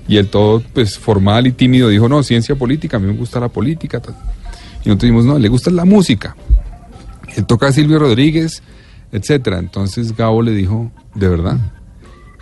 y 0.08 0.18
él 0.18 0.28
todo 0.28 0.62
pues 0.74 1.00
formal 1.00 1.48
y 1.48 1.52
tímido 1.54 1.88
dijo, 1.90 2.08
no, 2.10 2.22
ciencia 2.24 2.56
política, 2.56 2.98
a 2.98 3.00
mí 3.00 3.08
me 3.08 3.14
gusta 3.18 3.40
la 3.40 3.48
política. 3.48 4.02
Y 4.84 4.90
nosotros 4.90 5.02
dijimos, 5.02 5.26
no, 5.26 5.40
le 5.40 5.48
gusta 5.48 5.72
la 5.72 5.86
música. 5.86 6.36
Él 7.36 7.46
toca 7.46 7.68
a 7.68 7.72
Silvio 7.72 7.98
Rodríguez, 8.00 8.62
etcétera. 9.12 9.60
Entonces 9.60 10.16
Gabo 10.16 10.42
le 10.42 10.52
dijo, 10.52 10.92
¿de 11.16 11.28
verdad? 11.28 11.58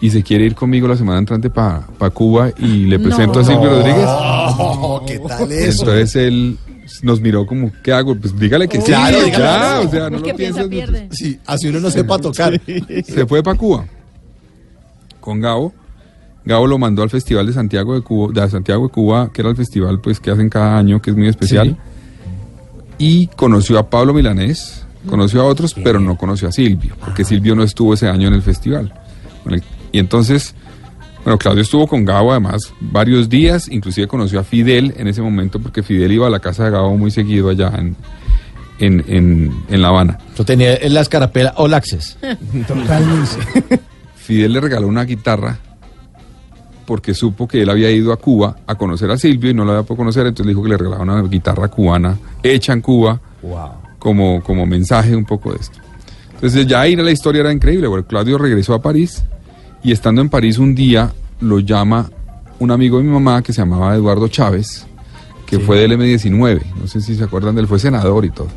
Y 0.02 0.10
se 0.10 0.24
quiere 0.24 0.46
ir 0.46 0.56
conmigo 0.56 0.88
la 0.88 0.98
semana 0.98 1.20
entrante 1.20 1.50
para 1.50 1.86
Cuba 2.14 2.50
y 2.58 2.86
le 2.86 3.00
presento 3.00 3.40
a 3.40 3.44
No. 3.44 3.48
Silvio 3.48 3.70
Rodríguez. 3.70 4.06
Oh, 4.08 5.04
¿qué 5.06 5.20
tal 5.20 5.52
eso? 5.52 5.84
Entonces 5.84 6.16
él 6.16 6.58
nos 7.02 7.22
miró 7.22 7.46
como, 7.46 7.72
¿qué 7.84 7.94
hago? 7.94 8.16
Pues 8.16 8.38
dígale 8.38 8.68
que 8.68 8.80
sí. 8.80 8.88
Claro, 8.88 9.24
dígale 9.24 9.32
ya, 9.32 9.76
que 9.76 9.82
sí. 9.82 9.88
o 9.88 9.92
sea, 9.92 10.10
no 10.10 10.18
lo 10.18 10.24
que 10.24 10.34
piensa. 10.34 10.64
Sí, 11.12 11.40
así 11.46 11.68
uno 11.70 11.80
no 11.80 11.90
sepa 11.90 12.20
tocar. 12.20 12.60
Se 13.06 13.26
fue 13.26 13.42
para 13.42 13.58
Cuba 13.58 13.86
con 15.26 15.42
Gabo. 15.42 15.74
Gabo 16.46 16.68
lo 16.68 16.78
mandó 16.78 17.02
al 17.02 17.10
Festival 17.10 17.48
de 17.48 17.54
Santiago 17.54 17.96
de 17.96 18.02
Cuba, 18.02 18.32
de 18.32 18.50
Santiago 18.50 18.84
de 18.84 18.94
Cuba, 18.94 19.32
que 19.34 19.42
era 19.42 19.50
el 19.50 19.56
festival 19.56 20.00
pues 20.00 20.20
que 20.20 20.30
hacen 20.30 20.48
cada 20.48 20.78
año, 20.78 21.02
que 21.02 21.10
es 21.10 21.18
muy 21.18 21.28
especial. 21.28 21.76
Y 23.00 23.28
conoció 23.28 23.80
a 23.80 23.90
Pablo 23.90 24.14
Milanés, 24.14 24.85
conoció 25.06 25.42
a 25.42 25.46
otros, 25.46 25.74
pero 25.74 26.00
no 26.00 26.18
conoció 26.18 26.48
a 26.48 26.52
Silvio, 26.52 26.96
porque 27.00 27.24
Silvio 27.24 27.56
no 27.56 27.64
estuvo 27.64 27.94
ese 27.94 28.08
año 28.08 28.28
en 28.28 28.34
el 28.34 28.42
festival. 28.42 28.94
Y 29.92 30.00
entonces, 30.00 30.56
bueno, 31.24 31.38
Claudio 31.38 31.62
estuvo 31.62 31.88
con 31.88 32.06
Gabo 32.06 32.32
además 32.32 32.74
varios 32.80 33.30
días, 33.30 33.68
inclusive 33.70 34.08
conoció 34.08 34.40
a 34.40 34.44
Fidel 34.44 34.94
en 34.98 35.08
ese 35.08 35.22
momento, 35.22 35.60
porque 35.60 35.84
Fidel 35.84 36.12
iba 36.12 36.28
a 36.28 36.30
la 36.30 36.40
casa 36.40 36.66
de 36.66 36.72
Gabo 36.72 36.98
muy 36.98 37.12
seguido 37.12 37.50
allá 37.50 37.72
en, 37.78 37.96
en, 38.80 39.04
en, 39.08 39.64
en 39.70 39.82
La 39.82 39.90
Habana. 39.90 40.18
Yo 40.38 40.44
tenía 40.46 40.76
en 40.76 40.94
la 40.94 41.02
escarapela 41.02 41.54
All 41.58 41.74
Access. 41.74 42.18
Totalmente. 42.68 43.80
Fidel 44.16 44.54
le 44.54 44.62
regaló 44.62 44.88
una 44.88 45.04
guitarra 45.04 45.60
porque 46.86 47.14
supo 47.14 47.48
que 47.48 47.62
él 47.62 47.70
había 47.70 47.90
ido 47.90 48.14
a 48.14 48.18
Cuba 48.18 48.58
a 48.66 48.76
conocer 48.76 49.10
a 49.12 49.18
Silvio 49.18 49.50
y 49.50 49.54
no 49.54 49.66
lo 49.66 49.72
había 49.72 49.84
podido 49.84 49.98
conocer, 49.98 50.28
entonces 50.28 50.46
le 50.46 50.52
dijo 50.52 50.64
que 50.64 50.70
le 50.70 50.78
regalaba 50.78 51.04
una 51.04 51.22
guitarra 51.24 51.68
cubana 51.68 52.18
hecha 52.44 52.74
en 52.74 52.82
Cuba 52.82 53.20
como, 54.06 54.44
como 54.44 54.68
mensaje 54.68 55.16
un 55.16 55.26
poco 55.26 55.52
de 55.52 55.58
esto. 55.62 55.80
Entonces 56.36 56.68
ya 56.68 56.82
ahí 56.82 56.96
la 56.96 57.10
historia 57.10 57.40
era 57.42 57.52
increíble, 57.52 57.88
bueno, 57.88 58.06
Claudio 58.06 58.38
regresó 58.38 58.76
a 58.76 58.82
París 58.84 59.24
y 59.84 59.92
estando 59.92 60.22
en 60.22 60.30
París 60.30 60.60
un 60.60 60.76
día 60.76 61.12
lo 61.42 61.58
llama 61.58 62.08
un 62.60 62.70
amigo 62.70 63.00
de 63.00 63.04
mi 63.04 63.10
mamá 63.10 63.42
que 63.42 63.52
se 63.52 63.62
llamaba 63.64 63.96
Eduardo 63.96 64.28
Chávez, 64.28 64.86
que 65.48 65.58
fue 65.58 65.80
del 65.80 65.94
M19, 65.94 66.62
no 66.80 66.86
sé 66.86 67.02
si 67.02 67.16
se 67.16 67.24
acuerdan 67.24 67.58
él, 67.58 67.66
fue 67.66 67.80
senador 67.80 68.26
y 68.26 68.30
todo 68.30 68.48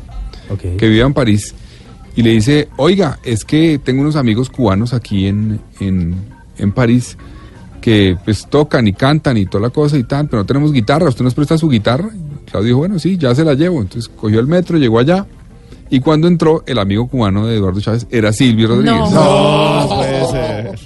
Ok. 0.51 0.77
que 0.77 0.87
vivía 0.87 1.05
en 1.05 1.15
París, 1.15 1.55
y 2.15 2.21
le 2.21 2.29
dice, 2.29 2.69
oiga, 2.77 3.17
es 3.23 3.43
que 3.43 3.79
tengo 3.83 4.01
unos 4.03 4.17
amigos 4.17 4.51
cubanos 4.51 4.93
aquí 4.93 5.25
en, 5.25 5.59
en, 5.79 6.13
en 6.59 6.71
París 6.73 7.17
que 7.81 8.15
pues 8.23 8.45
tocan 8.47 8.87
y 8.87 8.93
cantan 8.93 9.35
y 9.37 9.47
toda 9.47 9.63
la 9.63 9.69
cosa 9.71 9.97
y 9.97 10.03
tal, 10.03 10.27
pero 10.27 10.43
no 10.43 10.45
tenemos 10.45 10.71
guitarra, 10.71 11.09
¿usted 11.09 11.23
nos 11.23 11.33
presta 11.33 11.57
su 11.57 11.67
guitarra? 11.69 12.09
Y 12.13 12.51
Claudio 12.51 12.67
dijo, 12.67 12.77
bueno, 12.79 12.99
sí, 12.99 13.17
ya 13.17 13.33
se 13.33 13.45
la 13.45 13.53
llevo. 13.53 13.81
Entonces 13.81 14.11
cogió 14.13 14.39
el 14.41 14.47
metro, 14.47 14.77
llegó 14.77 14.99
allá, 14.99 15.25
y 15.89 15.99
cuando 15.99 16.27
entró, 16.27 16.63
el 16.67 16.79
amigo 16.79 17.07
cubano 17.07 17.47
de 17.47 17.55
Eduardo 17.57 17.79
Chávez 17.81 18.07
era 18.11 18.31
Silvio 18.33 18.67
Rodríguez. 18.69 19.11
No. 19.11 19.87
puede 19.89 20.27
ser. 20.27 20.79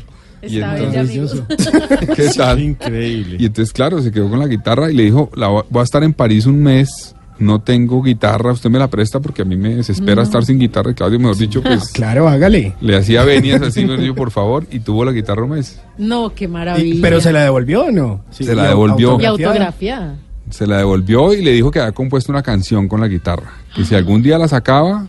Y 0.45 0.59
Está 0.59 0.77
entonces-. 0.77 1.41
¿Qué 2.15 2.29
tal? 2.35 2.61
Increíble. 2.61 3.37
Y 3.39 3.45
entonces, 3.45 3.71
claro, 3.73 4.01
se 4.01 4.11
quedó 4.11 4.29
con 4.29 4.39
la 4.39 4.47
guitarra 4.47 4.91
y 4.91 4.95
le 4.95 5.03
dijo, 5.03 5.29
la, 5.35 5.47
voy 5.47 5.63
voy 5.69 5.79
a 5.81 5.83
estar 5.83 6.03
en 6.03 6.13
París 6.13 6.45
un 6.45 6.61
mes, 6.61 7.15
no 7.39 7.61
tengo 7.61 8.01
guitarra, 8.03 8.51
usted 8.51 8.69
me 8.69 8.77
la 8.77 8.89
presta 8.89 9.19
porque 9.21 9.41
a 9.41 9.45
mí 9.45 9.55
me 9.55 9.75
desespera 9.75 10.21
estar 10.21 10.43
sin 10.43 10.59
guitarra. 10.59 10.91
Y 10.91 10.93
Claudio, 10.95 11.17
mejor 11.19 11.37
dicho, 11.37 11.61
pues 11.63 11.89
Claro, 11.93 12.27
hágale. 12.27 12.75
le 12.81 12.97
hacía 12.97 13.23
venias 13.23 13.61
así, 13.61 13.85
me 13.85 13.95
dijo, 13.97 14.15
por 14.15 14.31
favor, 14.31 14.65
y 14.69 14.79
tuvo 14.81 15.05
la 15.05 15.13
guitarra 15.13 15.43
un 15.43 15.51
mes. 15.51 15.79
No, 15.97 16.33
qué 16.35 16.45
Y- 16.45 16.47
maravilla. 16.49 16.99
pero 17.01 17.21
se 17.21 17.31
la 17.31 17.43
devolvió 17.43 17.85
o 17.85 17.91
no? 17.91 18.25
Sí, 18.31 18.43
Se 18.43 18.53
la 18.53 18.67
devolvió. 18.67 19.17
Y 19.21 19.25
autografía. 19.25 20.15
Se 20.53 20.67
la 20.67 20.77
devolvió 20.77 21.33
y 21.33 21.41
le 21.41 21.51
dijo 21.51 21.71
que 21.71 21.79
había 21.79 21.93
compuesto 21.93 22.31
una 22.31 22.43
canción 22.43 22.87
con 22.87 23.01
la 23.01 23.07
guitarra. 23.07 23.53
Que 23.75 23.83
si 23.85 23.95
algún 23.95 24.21
día 24.21 24.37
la 24.37 24.47
sacaba, 24.47 25.07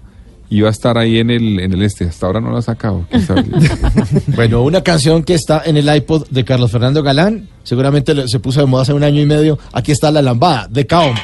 iba 0.49 0.69
a 0.69 0.71
estar 0.71 0.97
ahí 0.97 1.19
en 1.19 1.29
el, 1.29 1.61
en 1.61 1.75
el 1.75 1.83
este. 1.83 2.07
Hasta 2.07 2.25
ahora 2.25 2.41
no 2.41 2.51
la 2.51 2.61
ha 2.61 2.63
sacado. 2.63 3.07
Bueno, 4.35 4.63
una 4.63 4.83
canción 4.83 5.23
que 5.23 5.35
está 5.35 5.63
en 5.67 5.77
el 5.77 5.95
iPod 5.95 6.29
de 6.31 6.45
Carlos 6.45 6.73
Fernando 6.73 7.03
Galán, 7.03 7.47
seguramente 7.63 8.27
se 8.27 8.41
puso 8.41 8.61
de 8.61 8.67
moda 8.67 8.85
hace 8.85 8.95
un 8.95 9.05
año 9.05 9.21
y 9.21 9.27
medio. 9.27 9.59
Aquí 9.73 9.93
está 9.93 10.11
La 10.11 10.23
Lambada, 10.23 10.67
de 10.71 10.87
Kaom. 10.87 11.15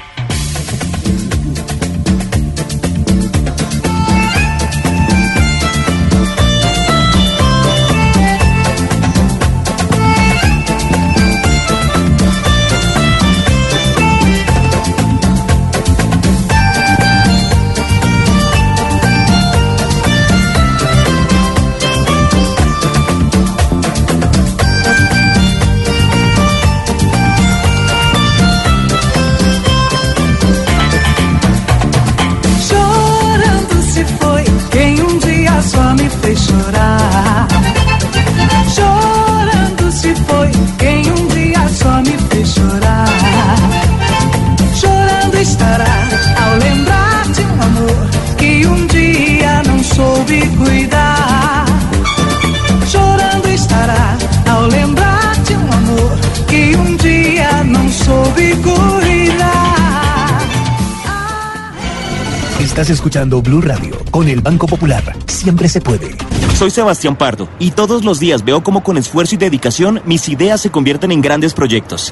Estás 62.80 62.94
escuchando 62.94 63.42
Blue 63.42 63.60
Radio 63.60 63.94
con 64.10 64.26
el 64.26 64.40
Banco 64.40 64.66
Popular. 64.66 65.14
Siempre 65.26 65.68
se 65.68 65.82
puede. 65.82 66.16
Soy 66.56 66.70
Sebastián 66.70 67.14
Pardo 67.14 67.46
y 67.58 67.72
todos 67.72 68.06
los 68.06 68.18
días 68.18 68.42
veo 68.42 68.62
cómo 68.62 68.82
con 68.82 68.96
esfuerzo 68.96 69.34
y 69.34 69.38
dedicación 69.38 70.00
mis 70.06 70.26
ideas 70.30 70.62
se 70.62 70.70
convierten 70.70 71.12
en 71.12 71.20
grandes 71.20 71.52
proyectos. 71.52 72.10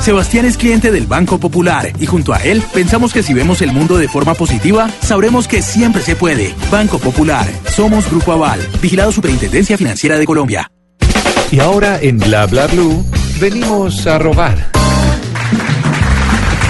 Sebastián 0.00 0.46
es 0.46 0.56
cliente 0.56 0.90
del 0.90 1.06
Banco 1.06 1.38
Popular 1.38 1.92
y 2.00 2.06
junto 2.06 2.32
a 2.32 2.38
él 2.38 2.62
pensamos 2.72 3.12
que 3.12 3.22
si 3.22 3.34
vemos 3.34 3.60
el 3.60 3.70
mundo 3.72 3.98
de 3.98 4.08
forma 4.08 4.32
positiva, 4.34 4.88
sabremos 5.02 5.46
que 5.46 5.60
siempre 5.60 6.02
se 6.02 6.16
puede. 6.16 6.54
Banco 6.70 6.98
Popular, 6.98 7.46
somos 7.68 8.08
Grupo 8.10 8.32
Aval, 8.32 8.60
vigilado 8.80 9.12
Superintendencia 9.12 9.76
Financiera 9.76 10.18
de 10.18 10.24
Colombia. 10.24 10.70
Y 11.52 11.60
ahora 11.60 11.98
en 12.00 12.18
Bla 12.18 12.46
Bla 12.46 12.66
Blue 12.68 13.04
venimos 13.40 14.06
a 14.06 14.18
robar. 14.18 14.70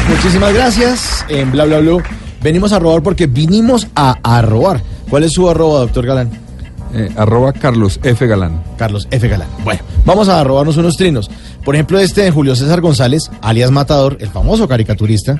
Muchísimas 0.08 0.52
gracias. 0.52 1.24
En 1.28 1.52
Bla 1.52 1.66
Bla 1.66 1.78
Blue 1.78 2.02
venimos 2.42 2.72
a 2.72 2.80
robar 2.80 3.00
porque 3.00 3.28
vinimos 3.28 3.86
a, 3.94 4.18
a 4.24 4.42
robar. 4.42 4.82
¿Cuál 5.08 5.22
es 5.22 5.32
su 5.32 5.48
arroba, 5.48 5.78
doctor 5.80 6.04
Galán? 6.04 6.49
Eh, 6.92 7.08
arroba 7.16 7.52
Carlos 7.52 8.00
F. 8.02 8.26
Galán. 8.26 8.62
Carlos 8.76 9.06
F. 9.10 9.28
Galán. 9.28 9.48
Bueno, 9.64 9.80
vamos 10.04 10.28
a 10.28 10.42
robarnos 10.42 10.76
unos 10.76 10.96
trinos. 10.96 11.30
Por 11.64 11.74
ejemplo, 11.74 11.98
este 11.98 12.22
de 12.22 12.30
Julio 12.30 12.56
César 12.56 12.80
González, 12.80 13.30
alias 13.42 13.70
Matador, 13.70 14.16
el 14.20 14.28
famoso 14.28 14.66
caricaturista, 14.66 15.38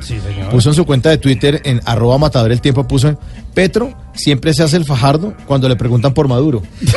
puso 0.51 0.69
en 0.69 0.75
su 0.75 0.85
cuenta 0.85 1.09
de 1.11 1.19
Twitter 1.19 1.61
en 1.65 1.81
arroba 1.87 2.19
Matador 2.19 2.53
el 2.53 2.61
tiempo, 2.61 2.87
puso 2.87 3.19
Petro 3.55 3.95
siempre 4.13 4.53
se 4.53 4.63
hace 4.63 4.77
el 4.77 4.85
fajardo 4.85 5.35
cuando 5.47 5.69
le 5.69 5.77
preguntan 5.77 6.15
por 6.15 6.29
Maduro. 6.29 6.63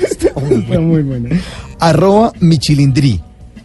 Está 0.00 0.38
muy 0.80 1.02
bueno. 1.02 1.30
Arroba 1.80 2.32
Michilindri. 2.40 3.20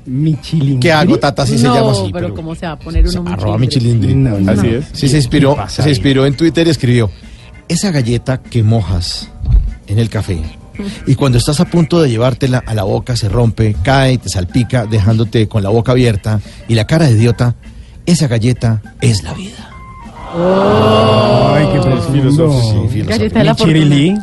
Michilindri. 0.06 0.80
¿Qué 0.80 0.92
hago, 0.92 1.20
Tata? 1.20 1.44
Así 1.44 1.58
se 1.58 1.66
llama 1.68 1.92
así. 1.92 2.10
pero 2.14 2.34
¿cómo 2.34 2.56
se 2.56 2.66
va 2.66 2.72
a 2.74 2.80
poner 2.80 3.06
uno 3.08 3.30
Arroba 3.30 3.58
Michilindri? 3.58 4.16
Michilindri. 4.16 4.40
No, 4.40 4.54
no. 4.54 4.60
Así 4.60 4.68
es. 4.70 4.86
Sí, 4.94 5.10
se 5.10 5.18
inspiró, 5.18 5.54
¿Qué 5.56 5.62
pasa 5.62 5.84
se 5.84 5.90
inspiró 5.90 6.26
en 6.26 6.36
Twitter 6.36 6.66
y 6.68 6.70
escribió, 6.70 7.12
esa 7.68 7.92
galleta 7.92 8.42
que 8.42 8.64
mojas 8.64 9.30
en 9.88 10.00
el 10.00 10.10
café 10.10 10.40
y 11.06 11.16
cuando 11.16 11.38
estás 11.38 11.60
a 11.60 11.66
punto 11.66 12.02
de 12.02 12.10
llevártela 12.10 12.64
a 12.66 12.74
la 12.74 12.84
boca 12.84 13.16
se 13.16 13.30
rompe, 13.30 13.76
cae 13.84 14.18
te 14.18 14.30
salpica 14.30 14.86
dejándote 14.86 15.48
con 15.48 15.64
la 15.64 15.70
boca 15.70 15.92
abierta 15.92 16.40
y 16.68 16.76
la 16.76 16.86
cara 16.86 17.06
de 17.06 17.14
idiota, 17.14 17.56
esa 18.06 18.28
galleta 18.28 18.82
es 19.02 19.24
la 19.24 19.34
vida. 19.34 19.72
Ay, 20.34 21.68
qué 21.74 21.80
profundo. 21.80 22.90
Sí. 22.92 23.02
Galleta 23.02 23.40
de 23.40 23.46
la 23.46 23.54
Michirilí. 23.54 24.16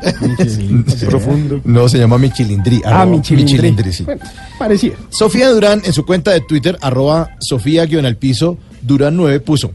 Profundo. 1.08 1.60
No, 1.64 1.88
se 1.88 1.98
llama 1.98 2.18
Michilindri. 2.18 2.82
Ah, 2.84 3.02
arroba 3.02 3.16
Michilindri. 3.16 3.92
sí. 3.92 4.04
Bueno, 4.04 4.22
parecía. 4.58 4.92
Sofía 5.08 5.48
Durán 5.48 5.82
en 5.84 5.92
su 5.92 6.04
cuenta 6.04 6.30
de 6.30 6.40
Twitter, 6.40 6.78
arroba 6.82 7.30
Sofía 7.40 7.86
guion 7.86 8.06
al 8.06 8.16
piso, 8.16 8.58
Durán 8.82 9.16
9 9.16 9.40
puso, 9.40 9.72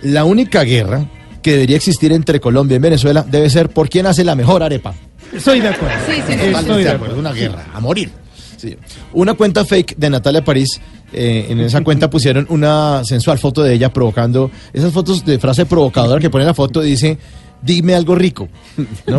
la 0.00 0.24
única 0.24 0.64
guerra 0.64 1.06
que 1.42 1.52
debería 1.52 1.76
existir 1.76 2.12
entre 2.12 2.40
Colombia 2.40 2.76
y 2.76 2.78
Venezuela 2.78 3.24
debe 3.28 3.50
ser 3.50 3.68
por 3.68 3.88
quién 3.88 4.06
hace 4.06 4.24
la 4.24 4.34
mejor 4.34 4.62
arepa. 4.62 4.94
Estoy 5.32 5.60
de 5.60 5.68
acuerdo. 5.68 5.96
Sí, 6.06 6.14
sí, 6.26 6.32
sí. 6.38 6.46
Estoy 6.46 6.84
de 6.84 6.90
acuerdo, 6.90 7.18
una 7.18 7.32
guerra, 7.32 7.66
a 7.74 7.80
morir. 7.80 8.10
Sí. 8.56 8.76
Una 9.12 9.34
cuenta 9.34 9.64
fake 9.64 9.96
de 9.96 10.08
Natalia 10.10 10.44
París, 10.44 10.80
eh, 11.12 11.46
en 11.48 11.58
esa 11.60 11.82
cuenta 11.82 12.08
pusieron 12.08 12.46
una 12.48 13.02
sensual 13.04 13.38
foto 13.38 13.62
de 13.62 13.74
ella 13.74 13.92
provocando, 13.92 14.50
esas 14.72 14.92
fotos 14.92 15.24
de 15.24 15.38
frase 15.40 15.66
provocadora 15.66 16.20
que 16.20 16.30
pone 16.30 16.44
la 16.44 16.54
foto 16.54 16.84
y 16.84 16.90
dice, 16.90 17.18
dime 17.60 17.94
algo 17.96 18.14
rico, 18.14 18.48
¿no? 19.06 19.18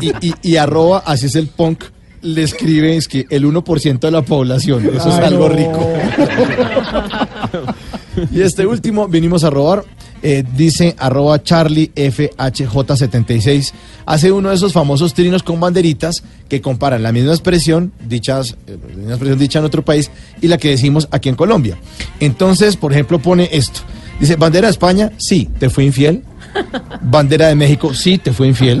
y, 0.00 0.08
y- 0.26 0.34
y 0.42 0.56
arroba, 0.56 1.04
así 1.06 1.26
es 1.26 1.36
el 1.36 1.46
punk, 1.48 1.84
le 2.22 2.42
escribe, 2.42 2.96
es 2.96 3.06
que 3.06 3.26
el 3.30 3.44
1% 3.46 3.98
de 4.00 4.10
la 4.10 4.22
población, 4.22 4.84
eso 4.92 5.08
es 5.10 5.14
algo 5.24 5.48
no. 5.48 5.54
rico. 5.54 5.88
Y 8.32 8.42
este 8.42 8.66
último, 8.66 9.08
vinimos 9.08 9.42
a 9.44 9.50
robar, 9.50 9.84
eh, 10.26 10.42
dice 10.56 10.96
arroba 10.98 11.42
charliefhj76, 11.42 13.72
hace 14.06 14.32
uno 14.32 14.48
de 14.48 14.54
esos 14.54 14.72
famosos 14.72 15.12
trinos 15.12 15.42
con 15.42 15.60
banderitas 15.60 16.24
que 16.48 16.62
comparan 16.62 17.02
la 17.02 17.12
misma 17.12 17.32
expresión, 17.32 17.92
dichas, 18.08 18.56
eh, 18.66 18.78
la 18.80 18.96
misma 18.96 19.12
expresión 19.12 19.38
dicha 19.38 19.58
en 19.58 19.66
otro 19.66 19.84
país, 19.84 20.10
y 20.40 20.48
la 20.48 20.56
que 20.56 20.70
decimos 20.70 21.08
aquí 21.10 21.28
en 21.28 21.34
Colombia. 21.34 21.76
Entonces, 22.20 22.76
por 22.76 22.92
ejemplo, 22.92 23.18
pone 23.18 23.50
esto. 23.52 23.80
Dice, 24.18 24.36
bandera 24.36 24.68
de 24.68 24.72
España, 24.72 25.12
sí, 25.18 25.50
te 25.58 25.68
fui 25.68 25.84
infiel. 25.84 26.22
Bandera 27.02 27.48
de 27.48 27.54
México, 27.54 27.92
sí, 27.92 28.16
te 28.16 28.32
fui 28.32 28.48
infiel. 28.48 28.80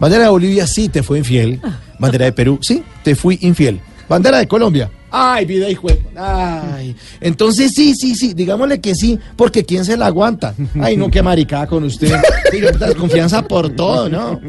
Bandera 0.00 0.24
de 0.24 0.30
Bolivia, 0.30 0.66
sí, 0.66 0.88
te 0.88 1.02
fui 1.02 1.18
infiel. 1.18 1.60
Bandera 1.98 2.24
de 2.24 2.32
Perú, 2.32 2.60
sí, 2.62 2.82
te 3.02 3.14
fui 3.14 3.38
infiel. 3.42 3.78
Bandera 4.08 4.38
de 4.38 4.48
Colombia, 4.48 4.90
ay, 5.10 5.44
vida 5.44 5.68
y 5.68 5.74
juego. 5.74 6.00
Ay. 6.16 6.96
Entonces, 7.20 7.72
sí, 7.74 7.94
sí, 7.94 8.14
sí, 8.14 8.34
digámosle 8.34 8.80
que 8.80 8.94
sí, 8.94 9.18
porque 9.36 9.64
¿quién 9.64 9.84
se 9.84 9.96
la 9.96 10.06
aguanta? 10.06 10.54
Ay, 10.80 10.96
no, 10.96 11.10
qué 11.10 11.22
maricada 11.22 11.66
con 11.66 11.84
usted. 11.84 12.14
Sí, 12.50 12.60
desconfianza 12.60 13.42
por 13.42 13.70
todo, 13.70 14.08
¿no? 14.08 14.40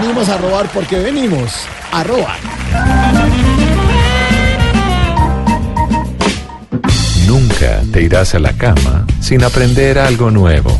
Vinimos 0.00 0.28
a 0.28 0.38
robar 0.38 0.68
porque 0.72 0.98
venimos 0.98 1.52
a 1.92 2.02
robar. 2.02 2.38
Nunca 7.26 7.82
te 7.92 8.02
irás 8.02 8.34
a 8.34 8.40
la 8.40 8.52
cama 8.52 9.06
sin 9.20 9.44
aprender 9.44 9.98
algo 9.98 10.30
nuevo. 10.30 10.78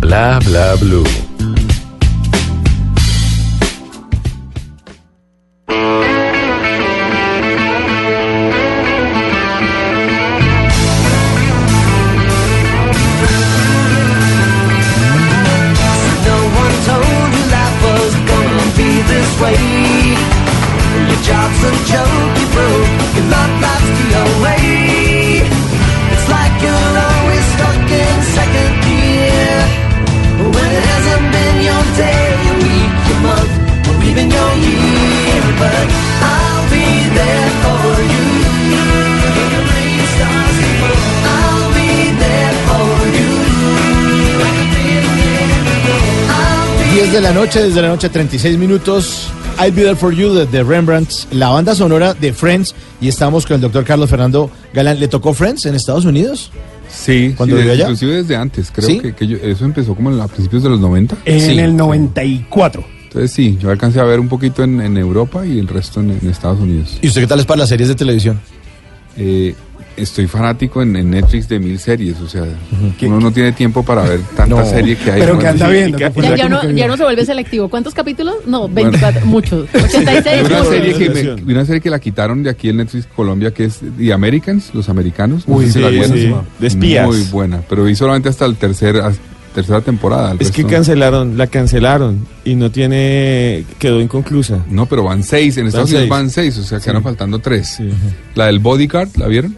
Bla 0.00 0.40
bla 0.44 0.74
blue. 0.76 1.04
La 47.28 47.34
noche, 47.34 47.62
desde 47.62 47.82
la 47.82 47.88
noche 47.88 48.08
36 48.08 48.56
minutos. 48.58 49.28
I'll 49.60 49.72
Be 49.72 49.82
There 49.82 49.96
For 49.96 50.12
You 50.14 50.32
de, 50.32 50.46
de 50.46 50.62
Rembrandt, 50.62 51.10
la 51.32 51.48
banda 51.50 51.74
sonora 51.74 52.14
de 52.14 52.32
Friends. 52.32 52.74
Y 53.00 53.08
estamos 53.08 53.44
con 53.44 53.56
el 53.56 53.60
doctor 53.60 53.84
Carlos 53.84 54.08
Fernando 54.08 54.50
Galán. 54.72 54.98
¿Le 54.98 55.08
tocó 55.08 55.34
Friends 55.34 55.66
en 55.66 55.74
Estados 55.74 56.04
Unidos? 56.04 56.50
Sí, 56.88 57.34
¿Cuándo 57.36 57.54
sí, 57.56 57.60
vivió 57.60 57.72
allá? 57.74 57.84
inclusive 57.84 58.14
desde 58.22 58.36
antes. 58.36 58.70
Creo 58.72 58.88
¿Sí? 58.88 59.00
que, 59.00 59.14
que 59.14 59.26
yo- 59.26 59.36
eso 59.42 59.64
empezó 59.66 59.94
como 59.94 60.10
en- 60.10 60.20
a 60.20 60.26
principios 60.28 60.62
de 60.62 60.70
los 60.70 60.80
90. 60.80 61.16
En 61.26 61.40
Sí. 61.40 61.58
el 61.58 61.76
94. 61.76 62.84
Entonces 63.04 63.30
sí, 63.32 63.58
yo 63.60 63.70
alcancé 63.70 64.00
a 64.00 64.04
ver 64.04 64.20
un 64.20 64.28
poquito 64.28 64.62
en, 64.64 64.80
en 64.80 64.96
Europa 64.96 65.44
y 65.44 65.58
el 65.58 65.68
resto 65.68 66.00
en, 66.00 66.10
en 66.22 66.30
Estados 66.30 66.60
Unidos. 66.60 66.96
¿Y 67.02 67.08
usted 67.08 67.22
qué 67.22 67.26
tal 67.26 67.40
es 67.40 67.46
para 67.46 67.58
las 67.60 67.68
series 67.68 67.88
de 67.88 67.94
televisión? 67.94 68.40
Eh, 69.16 69.54
estoy 69.98 70.26
fanático 70.26 70.82
en, 70.82 70.94
en 70.96 71.10
Netflix 71.10 71.48
de 71.48 71.58
mil 71.58 71.78
series, 71.78 72.20
o 72.20 72.28
sea, 72.28 72.44
uno 73.02 73.20
no 73.20 73.30
tiene 73.32 73.52
tiempo 73.52 73.82
para 73.82 74.02
ver 74.02 74.20
tanta 74.36 74.56
No. 74.56 74.64
serie 74.64 74.96
que 74.96 75.10
hay. 75.12 75.20
Pero 75.20 75.34
¿no? 75.34 75.40
que 75.40 75.46
anda 75.48 75.66
Sí, 75.66 75.72
viendo. 75.72 75.98
que- 75.98 76.36
Ya, 76.36 76.48
no, 76.48 76.70
ya 76.70 76.86
no 76.86 76.96
se 76.96 77.02
vuelve 77.04 77.24
selectivo. 77.24 77.68
¿Cuántos 77.68 77.94
capítulos? 77.94 78.36
No, 78.46 78.68
24, 78.68 79.26
muchos. 79.26 79.68
86. 79.74 80.26
Hay 80.26 80.44
una 80.44 80.64
serie, 80.64 80.94
que 80.94 81.10
me- 81.10 81.52
una 81.52 81.64
serie 81.64 81.80
que 81.80 81.90
la 81.90 81.98
quitaron 81.98 82.42
de 82.42 82.50
aquí 82.50 82.68
en 82.68 82.76
Netflix 82.78 83.06
Colombia 83.14 83.52
que 83.52 83.64
es 83.64 83.80
The 83.98 84.12
Americans, 84.12 84.70
los 84.74 84.88
americanos. 84.88 85.46
No 85.48 85.56
Uy, 85.56 85.70
sí, 85.70 85.78
la 85.80 85.90
sí. 86.06 86.32
De 86.58 86.66
espías. 86.66 87.06
Muy 87.06 87.22
buena, 87.30 87.60
pero 87.68 87.84
vi 87.84 87.94
solamente 87.94 88.28
hasta 88.28 88.44
el 88.46 88.56
tercer, 88.56 89.00
tercera 89.54 89.80
temporada. 89.80 90.34
Es 90.38 90.50
que 90.50 90.64
cancelaron, 90.64 91.36
la 91.38 91.46
cancelaron 91.48 92.26
y 92.44 92.54
no 92.54 92.70
tiene, 92.70 93.64
quedó 93.78 94.00
inconclusa. 94.00 94.64
No, 94.70 94.86
pero 94.86 95.02
van 95.04 95.22
seis, 95.22 95.56
en 95.56 95.66
Estados 95.66 95.90
Van 95.90 95.96
Unidos 95.96 96.00
seis. 96.02 96.10
van 96.10 96.30
seis, 96.30 96.58
o 96.58 96.62
sea, 96.62 96.78
quedaron 96.80 97.02
faltando 97.02 97.38
tres. 97.40 97.74
Sí. 97.78 97.88
La 98.34 98.46
del 98.46 98.58
Bodyguard, 98.60 99.08
¿la 99.16 99.26
vieron? 99.26 99.56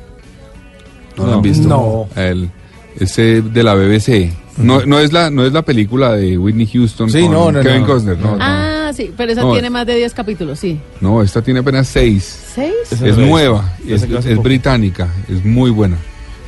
No, 1.21 1.27
la 1.27 1.31
No. 1.33 1.37
han 1.37 1.43
visto. 1.43 1.69
No. 1.69 2.09
El, 2.23 2.51
ese 2.99 3.43
de 3.43 3.63
la 3.63 3.75
BBC. 3.75 4.33
No, 4.59 4.85
no, 4.85 4.99
es 4.99 5.13
la, 5.13 5.31
no 5.31 5.45
es 5.47 5.53
la 5.53 5.63
película 5.63 6.13
de 6.13 6.37
Whitney 6.37 6.67
Houston 6.67 7.09
Sí, 7.09 7.23
con 7.23 7.33
no, 7.33 7.53
no, 7.53 7.61
Kevin 7.63 7.81
no. 7.83 7.87
Costner. 7.87 8.19
No, 8.19 8.33
no. 8.33 8.39
Ah, 8.41 8.91
sí, 8.95 9.11
pero 9.17 9.33
esa 9.33 9.41
No. 9.43 9.53
tiene 9.53 9.71
más 9.71 9.87
de 9.87 9.95
10 9.97 10.13
capítulos, 10.13 10.59
sí. 10.59 10.79
No, 11.01 11.23
esta 11.23 11.41
tiene 11.41 11.61
apenas 11.61 11.89
seis. 11.89 12.25
¿Seis? 12.55 12.75
Esa 12.91 13.07
Es 13.07 13.17
nueva, 13.17 13.73
es, 13.87 14.07
británica, 14.43 15.09
es 15.29 15.45
muy 15.45 15.71
buena. 15.71 15.97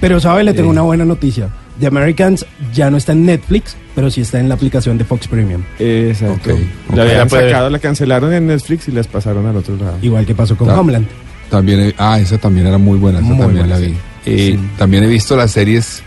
Pero 0.01 0.21
sabe, 0.21 0.43
le 0.45 0.53
tengo 0.53 0.69
Eh. 0.69 0.73
una 0.73 0.83
buena 0.83 1.05
noticia. 1.05 1.49
The 1.81 1.87
Americans 1.87 2.45
ya 2.75 2.91
no 2.91 2.99
está 2.99 3.13
en 3.13 3.25
Netflix, 3.25 3.77
pero 3.95 4.11
sí 4.11 4.21
está 4.21 4.39
en 4.41 4.49
la 4.49 4.57
aplicación 4.57 4.99
de 4.99 5.05
Fox 5.05 5.27
Premium. 5.29 5.63
Exacto. 5.79 6.51
La 6.95 7.03
habían 7.05 7.31
sacado, 7.31 7.71
la 7.71 7.79
cancelaron 7.79 8.33
en 8.35 8.47
Netflix 8.49 8.89
y 8.89 8.93
las 8.93 9.07
pasaron 9.07 9.47
al 9.47 9.57
otro 9.57 9.77
lado. 9.77 9.97
Igual 10.03 10.27
que 10.27 10.35
pasó 10.35 10.55
con 10.57 10.69
Ta- 10.69 10.79
Homeland. 10.79 11.07
También, 11.49 11.81
he- 11.81 11.95
ah, 11.97 12.19
esa 12.21 12.37
también 12.37 12.67
era 12.67 12.77
muy 12.79 12.99
buena, 12.99 13.21
esa 13.21 13.29
Muy 13.29 13.39
también 13.39 13.67
buena, 13.69 13.75
la 13.81 13.87
vi. 13.87 13.93
sí. 13.95 13.99
Eh, 14.27 14.57
Sí. 14.59 14.61
También 14.79 15.05
he 15.05 15.07
visto 15.09 15.37
las 15.37 15.51
series 15.51 16.03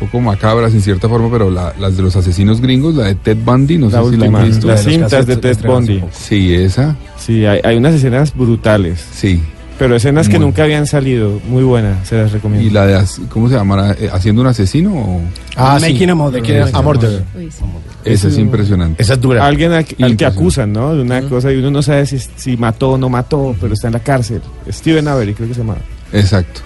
un 0.00 0.08
poco 0.08 0.20
macabras 0.20 0.72
en 0.74 0.82
cierta 0.82 1.08
forma, 1.08 1.30
pero 1.30 1.50
la- 1.50 1.72
las 1.78 1.96
de 1.96 2.02
los 2.02 2.14
asesinos 2.16 2.60
gringos, 2.60 2.94
la 2.94 3.04
de 3.06 3.14
Ted 3.14 3.38
Bundy, 3.44 3.78
no 3.78 3.88
La 3.88 4.02
sé 4.02 4.10
si 4.10 4.16
la 4.16 4.26
han 4.26 4.44
visto. 4.46 4.66
las 4.66 4.84
La 4.84 4.90
cintas 4.90 5.26
de 5.26 5.36
Ted 5.36 5.58
Bundy. 5.64 6.02
Sí, 6.12 6.54
esa, 6.54 6.96
Sí, 7.18 7.44
hay, 7.46 7.60
hay 7.64 7.76
unas 7.76 7.94
escenas 7.94 8.34
brutales, 8.36 9.02
sí. 9.12 9.40
pero 9.78 9.96
escenas 9.96 10.28
que 10.28 10.38
nunca 10.38 10.64
habían 10.64 10.86
salido. 10.86 11.40
Muy 11.48 11.62
buenas, 11.62 12.06
se 12.08 12.16
las 12.16 12.30
recomiendo. 12.32 12.66
Y 12.66 12.70
la 12.70 12.86
de, 12.86 13.04
¿cómo 13.30 13.48
se 13.48 13.54
llamará? 13.54 13.92
Eh, 13.92 14.08
¿Haciendo 14.12 14.42
un 14.42 14.48
asesino? 14.48 14.94
o- 14.94 15.22
Ah, 15.56 15.78
sí. 15.80 15.92
Making 15.92 16.10
a 16.10 16.14
Murderer. 16.14 16.42
Making 16.60 16.74
a- 16.74 16.78
a 16.78 16.82
Murderer. 16.82 17.24
Uy, 17.34 17.50
sí. 17.50 17.64
Esa 18.04 18.28
es 18.28 18.38
impresionante. 18.38 19.02
Esa 19.02 19.14
es 19.14 19.20
dura. 19.20 19.46
Alguien 19.46 19.72
al, 19.72 19.86
al 20.02 20.16
que 20.16 20.26
acusan, 20.26 20.72
¿no? 20.74 20.94
De 20.94 21.00
una 21.02 21.22
cosa 21.22 21.50
y 21.52 21.56
uno 21.56 21.70
no 21.70 21.82
sabe 21.82 22.04
si, 22.06 22.18
si 22.36 22.56
mató 22.58 22.92
o 22.92 22.98
no 22.98 23.08
mató, 23.08 23.54
pero 23.60 23.72
está 23.74 23.88
en 23.88 23.94
la 23.94 24.00
cárcel. 24.00 24.42
Steven 24.70 25.08
Avery, 25.08 25.32
creo 25.34 25.48
que 25.48 25.54
se 25.54 25.60
llama. 25.60 25.76
Exacto. 26.12 26.60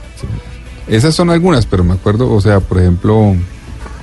Esas 0.90 1.14
son 1.14 1.31
algunas, 1.31 1.64
pero 1.66 1.85
me 1.85 1.94
acuerdo, 1.94 2.31
o 2.33 2.40
sea, 2.40 2.61
por 2.61 2.79
ejemplo, 2.81 3.35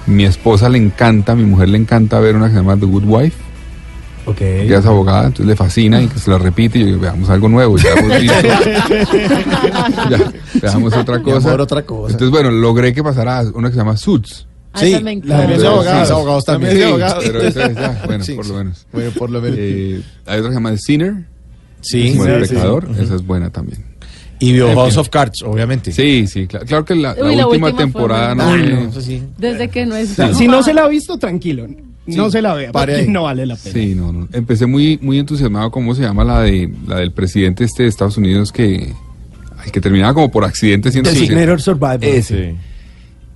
mi 0.07 0.23
esposa 0.25 0.69
le 0.69 0.77
encanta, 0.77 1.35
mi 1.35 1.43
mujer 1.45 1.69
le 1.69 1.77
encanta 1.77 2.19
ver 2.19 2.35
una 2.35 2.45
que 2.47 2.51
se 2.53 2.57
llama 2.57 2.77
The 2.77 2.85
Good 2.85 3.03
Wife. 3.05 3.37
Ok. 4.25 4.41
Ella 4.41 4.79
es 4.79 4.85
abogada, 4.85 5.27
entonces 5.27 5.45
le 5.45 5.55
fascina 5.55 6.01
y 6.01 6.07
que 6.07 6.17
se 6.19 6.29
la 6.31 6.37
repite 6.37 6.79
y 6.79 6.91
yo 6.91 6.99
veamos 6.99 7.29
algo 7.29 7.47
nuevo, 7.49 7.77
ya 7.77 7.91
hemos 7.93 8.19
visto. 8.21 8.47
ya, 10.09 10.31
veamos 10.61 10.93
otra 10.95 11.21
cosa. 11.21 11.55
otra 11.61 11.85
cosa. 11.85 12.11
Entonces, 12.13 12.31
bueno, 12.31 12.51
logré 12.51 12.93
que 12.93 13.03
pasara 13.03 13.43
una 13.53 13.69
que 13.69 13.73
se 13.73 13.79
llama 13.79 13.97
Suits. 13.97 14.45
Ah, 14.73 14.79
Sí, 14.79 14.93
esa 14.93 15.01
me 15.01 15.15
la 15.23 15.47
de 15.47 15.65
abogados, 15.67 16.07
sí, 16.07 16.13
abogados 16.13 16.45
también. 16.45 16.75
sí, 16.75 16.83
abogados. 16.89 17.23
pero 17.25 17.41
esa- 17.41 17.65
esa, 17.65 18.01
bueno, 18.05 18.23
Sí, 18.23 18.33
por 18.33 18.45
sí. 18.45 18.51
lo 18.51 18.57
menos. 18.57 18.85
Bueno, 18.91 19.11
por 19.17 19.29
lo 19.29 19.41
menos. 19.41 19.57
Eh, 19.59 20.01
hay 20.25 20.39
otra 20.39 20.49
que 20.49 20.53
se 20.53 20.59
llama 20.59 20.71
The 20.71 20.77
Sinner, 20.77 21.25
sí. 21.81 22.11
como 22.11 22.25
el 22.25 22.41
pecador, 22.47 22.87
esa 22.99 23.15
es 23.15 23.25
buena 23.25 23.49
también. 23.49 23.83
Y 24.39 24.53
vio 24.53 24.73
House 24.75 24.97
of 24.97 25.09
Cards, 25.09 25.41
obviamente. 25.43 25.91
Sí, 25.91 26.27
sí, 26.27 26.47
claro, 26.47 26.65
claro 26.65 26.85
que 26.85 26.95
la, 26.95 27.15
la 27.15 27.25
Uy, 27.25 27.35
la 27.35 27.47
última 27.47 27.75
temporada 27.75 28.35
no, 28.35 28.43
Ah, 28.43 28.57
no, 28.57 29.01
sí. 29.01 29.23
Desde 29.37 29.69
que 29.69 29.85
no 29.85 29.95
es. 29.95 30.15
Si 30.33 30.47
no 30.47 30.61
se 30.63 30.73
la 30.73 30.83
ha 30.83 30.87
visto, 30.87 31.17
tranquilo. 31.17 31.67
No 32.05 32.25
Sí, 32.25 32.31
se 32.31 32.41
la 32.41 32.53
vea, 32.53 32.71
porque 32.71 33.05
no 33.09 33.23
vale 33.23 33.45
la 33.45 33.55
pena. 33.57 33.73
Sí, 33.73 33.93
no, 33.93 34.13
no. 34.13 34.29
Empecé 34.31 34.65
muy, 34.65 34.97
muy 35.01 35.19
entusiasmado, 35.19 35.71
¿cómo 35.71 35.93
se 35.93 36.03
llama 36.03 36.23
la 36.23 36.41
de 36.41 36.71
la 36.87 36.97
del 36.99 37.11
presidente 37.11 37.65
este 37.65 37.83
de 37.83 37.89
Estados 37.89 38.15
Unidos 38.15 38.53
que, 38.53 38.93
ay, 39.57 39.71
que 39.71 39.81
terminaba 39.81 40.13
como 40.13 40.31
por 40.31 40.45
accidente 40.45 40.89
siendo? 40.91 41.09
Designator 41.09 41.61
Survivor. 41.61 42.05
Ese. 42.05 42.55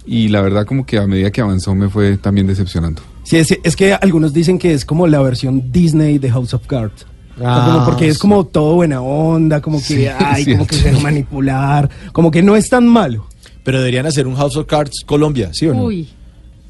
Y 0.05 0.29
la 0.29 0.41
verdad 0.41 0.65
como 0.65 0.85
que 0.85 0.97
a 0.97 1.05
medida 1.05 1.31
que 1.31 1.41
avanzó 1.41 1.75
me 1.75 1.89
fue 1.89 2.17
también 2.17 2.47
decepcionando. 2.47 3.01
Sí, 3.23 3.37
es, 3.37 3.57
es 3.61 3.75
que 3.75 3.93
algunos 3.93 4.33
dicen 4.33 4.57
que 4.57 4.73
es 4.73 4.85
como 4.85 5.05
la 5.07 5.21
versión 5.21 5.71
Disney 5.71 6.17
de 6.17 6.31
House 6.31 6.53
of 6.53 6.65
Cards. 6.65 7.05
Ah, 7.43 7.71
como 7.73 7.85
porque 7.85 8.07
es 8.07 8.17
como 8.19 8.45
todo 8.45 8.75
buena 8.75 9.01
onda, 9.01 9.61
como 9.61 9.77
que 9.79 9.83
Sí, 9.83 10.05
ay, 10.07 10.45
como 10.45 10.67
que 10.67 10.75
se 10.75 10.91
manipular, 10.93 11.89
como 12.11 12.29
que 12.31 12.41
no 12.41 12.55
es 12.55 12.69
tan 12.69 12.87
malo. 12.87 13.27
Pero 13.63 13.79
deberían 13.79 14.05
hacer 14.05 14.27
un 14.27 14.35
House 14.35 14.57
of 14.57 14.65
Cards 14.67 15.03
Colombia, 15.05 15.49
¿sí 15.53 15.67
o 15.67 15.73
no? 15.73 15.83
Uy. 15.85 16.07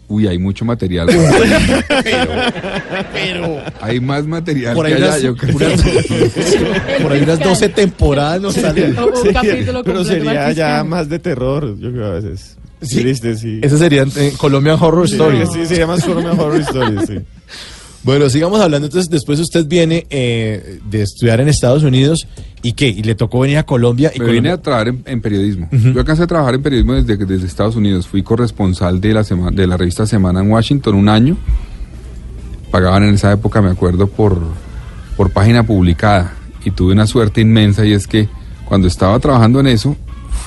Uy, 0.07 0.27
hay 0.27 0.37
mucho 0.37 0.65
material. 0.65 1.07
Pero 3.13 3.57
hay 3.79 3.99
más 3.99 4.25
material 4.25 4.75
por 4.75 4.85
ahí 4.85 4.93
que 4.93 4.97
allá, 5.03 5.07
unas, 5.07 5.21
yo 5.21 5.35
creo. 5.37 5.55
unas- 5.55 5.81
por 7.01 7.11
ahí 7.13 7.21
unas 7.21 7.39
12 7.39 7.69
temporadas 7.69 8.41
no 8.41 8.51
salen. 8.51 8.95
Pero 9.85 10.03
sería 10.03 10.51
ya 10.51 10.83
más 10.83 11.07
de 11.09 11.19
terror, 11.19 11.77
yo 11.79 11.91
creo 11.91 12.05
a 12.07 12.11
veces. 12.15 12.57
Sí. 12.81 12.97
Triste, 13.01 13.35
sí. 13.37 13.59
Ese 13.61 13.77
sería 13.77 14.03
eh, 14.15 14.33
Colombian 14.37 14.75
Horror 14.81 15.07
Sí, 15.07 15.13
Story. 15.13 15.43
Sí, 15.53 15.65
sería 15.67 15.85
más 15.85 16.03
Colombian 16.03 16.39
Horror 16.39 16.61
Story, 16.61 16.97
sí. 17.07 17.19
Bueno, 18.03 18.29
sigamos 18.29 18.59
hablando. 18.59 18.87
Entonces, 18.87 19.09
después 19.11 19.39
usted 19.39 19.67
viene 19.67 20.07
eh, 20.09 20.79
de 20.89 21.03
estudiar 21.03 21.39
en 21.39 21.47
Estados 21.49 21.83
Unidos 21.83 22.27
y 22.63 22.73
qué? 22.73 22.87
Y 22.89 23.03
le 23.03 23.13
tocó 23.13 23.41
venir 23.41 23.59
a 23.59 23.63
Colombia. 23.63 24.11
Y 24.15 24.19
Me 24.19 24.25
vine 24.25 24.37
Colombia- 24.37 24.53
a 24.53 24.57
trabajar 24.61 24.87
en, 24.87 25.03
en 25.05 25.21
periodismo. 25.21 25.69
Yo 25.71 25.99
alcancé 25.99 26.23
a 26.23 26.27
trabajar 26.27 26.55
en 26.55 26.63
periodismo 26.63 26.93
desde, 26.93 27.17
desde 27.25 27.45
Estados 27.45 27.75
Unidos. 27.75 28.07
Fui 28.07 28.23
corresponsal 28.23 28.99
de 28.99 29.13
la, 29.13 29.23
sema- 29.23 29.51
de 29.51 29.67
la 29.67 29.77
revista 29.77 30.07
Semana 30.07 30.41
en 30.41 30.49
Washington 30.49 30.95
un 30.95 31.09
año. 31.09 31.37
Pagaban 32.71 33.03
en 33.03 33.15
esa 33.15 33.31
época, 33.33 33.61
me 33.61 33.69
acuerdo, 33.69 34.07
por, 34.07 34.39
por 35.17 35.31
página 35.31 35.63
publicada. 35.63 36.33
Y 36.63 36.71
tuve 36.71 36.93
una 36.93 37.05
suerte 37.05 37.41
inmensa 37.41 37.85
y 37.85 37.91
es 37.93 38.07
que 38.07 38.29
cuando 38.65 38.87
estaba 38.87 39.19
trabajando 39.19 39.59
en 39.59 39.67
eso, 39.67 39.95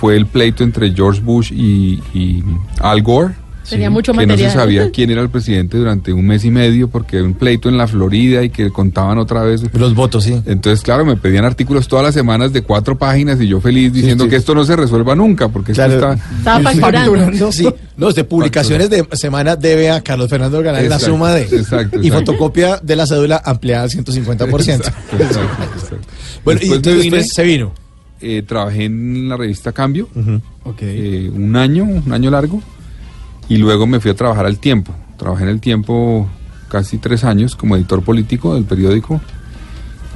fue 0.00 0.16
el 0.16 0.26
pleito 0.26 0.64
entre 0.64 0.92
George 0.92 1.20
Bush 1.20 1.52
y, 1.52 2.02
y 2.14 2.42
Al 2.80 3.02
Gore. 3.02 3.34
Tenía 3.68 3.90
mucho 3.90 4.12
que 4.12 4.18
no 4.18 4.32
material. 4.34 4.50
se 4.50 4.56
sabía 4.56 4.90
quién 4.92 5.10
era 5.10 5.22
el 5.22 5.30
presidente 5.30 5.76
durante 5.78 6.12
un 6.12 6.26
mes 6.26 6.44
y 6.44 6.50
medio 6.50 6.88
porque 6.88 7.16
era 7.16 7.24
un 7.24 7.34
pleito 7.34 7.68
en 7.68 7.76
la 7.78 7.86
Florida 7.86 8.42
y 8.42 8.50
que 8.50 8.70
contaban 8.70 9.18
otra 9.18 9.42
vez 9.42 9.62
Los 9.72 9.94
votos, 9.94 10.24
sí. 10.24 10.40
entonces, 10.46 10.82
claro, 10.82 11.04
me 11.04 11.16
pedían 11.16 11.44
artículos 11.44 11.88
todas 11.88 12.04
las 12.04 12.14
semanas 12.14 12.52
de 12.52 12.62
cuatro 12.62 12.96
páginas 12.98 13.40
y 13.40 13.48
yo 13.48 13.60
feliz 13.60 13.92
diciendo 13.92 14.24
sí. 14.24 14.30
que 14.30 14.36
esto 14.36 14.54
no 14.54 14.64
se 14.64 14.76
resuelva 14.76 15.14
nunca, 15.14 15.48
porque 15.48 15.72
Claro. 15.72 15.94
esto 15.94 16.12
está... 16.12 16.36
Estaba 16.38 16.60
facturando. 16.72 17.52
Sí, 17.52 17.68
no, 17.96 18.10
de 18.12 18.24
publicaciones 18.24 18.90
de 18.90 19.06
semana 19.12 19.56
debe 19.56 19.90
a 19.90 20.00
Carlos 20.02 20.28
Fernando 20.28 20.62
ganar 20.62 20.80
la 20.82 20.86
Exacto, 20.96 21.06
suma 21.06 21.32
de. 21.32 21.42
exacto, 21.42 21.96
Y 22.02 22.08
exacto. 22.08 22.32
fotocopia 22.32 22.78
de 22.82 22.96
la 22.96 23.06
cédula 23.06 23.40
ampliada 23.44 23.84
al 23.84 23.90
150%. 23.90 24.74
Exacto, 24.74 25.16
exacto, 25.16 25.62
exacto. 25.74 25.96
Bueno, 26.44 26.60
y 26.62 26.68
Después 26.68 26.70
me 26.70 26.76
entonces 26.76 27.02
vine, 27.02 27.16
después 27.18 27.34
se 27.34 27.42
vino. 27.44 27.72
eh, 28.20 28.42
trabajé 28.46 28.84
en 28.84 29.28
la 29.28 29.36
revista 29.36 29.72
Cambio 29.72 30.08
eh, 30.80 31.30
un 31.34 31.56
año, 31.56 31.84
un 31.84 32.12
año 32.12 32.30
largo, 32.30 32.62
y 33.48 33.56
luego 33.58 33.86
me 33.86 34.00
fui 34.00 34.10
a 34.10 34.14
trabajar 34.14 34.46
al 34.46 34.58
tiempo. 34.58 34.92
Trabajé 35.18 35.44
en 35.44 35.50
el 35.50 35.60
tiempo 35.60 36.28
casi 36.68 36.98
tres 36.98 37.24
años 37.24 37.54
como 37.56 37.76
editor 37.76 38.02
político 38.02 38.54
del 38.54 38.64
periódico. 38.64 39.20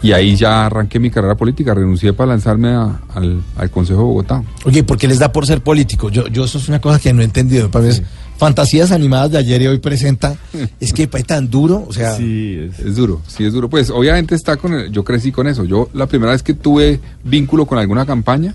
Y 0.00 0.12
ahí 0.12 0.36
ya 0.36 0.66
arranqué 0.66 1.00
mi 1.00 1.10
carrera 1.10 1.34
política, 1.34 1.74
renuncié 1.74 2.12
para 2.12 2.28
lanzarme 2.28 2.68
a- 2.68 3.00
al, 3.14 3.42
al 3.56 3.70
Consejo 3.70 3.98
de 3.98 4.04
Bogotá. 4.04 4.42
Oye, 4.64 4.84
¿por 4.84 4.96
qué 4.96 5.08
les 5.08 5.18
da 5.18 5.32
por 5.32 5.44
ser 5.44 5.60
político? 5.60 6.08
Yo, 6.08 6.28
yo 6.28 6.44
eso 6.44 6.58
es 6.58 6.68
una 6.68 6.80
cosa 6.80 7.00
que 7.00 7.12
no 7.12 7.20
he 7.20 7.24
entendido. 7.24 7.68
Para 7.68 7.86
mí 7.86 7.92
fantasías 8.38 8.92
animadas 8.92 9.32
de 9.32 9.38
ayer 9.38 9.60
y 9.62 9.66
hoy 9.66 9.78
presenta. 9.78 10.36
Es 10.80 10.92
que 10.92 11.08
es 11.12 11.24
tan 11.26 11.50
duro, 11.50 11.84
o 11.88 11.92
sea, 11.92 12.14
Sí, 12.14 12.56
es- 12.70 12.78
Es 12.78 12.94
duro, 12.94 13.20
sí 13.26 13.44
es 13.44 13.52
duro. 13.52 13.68
Pues 13.68 13.90
obviamente 13.90 14.36
está 14.36 14.56
con 14.56 14.72
el- 14.72 14.92
yo 14.92 15.02
crecí 15.02 15.32
con 15.32 15.48
eso. 15.48 15.64
Yo 15.64 15.88
la 15.92 16.06
primera 16.06 16.30
vez 16.30 16.44
que 16.44 16.54
tuve 16.54 17.00
vínculo 17.24 17.66
con 17.66 17.78
alguna 17.78 18.06
campaña 18.06 18.54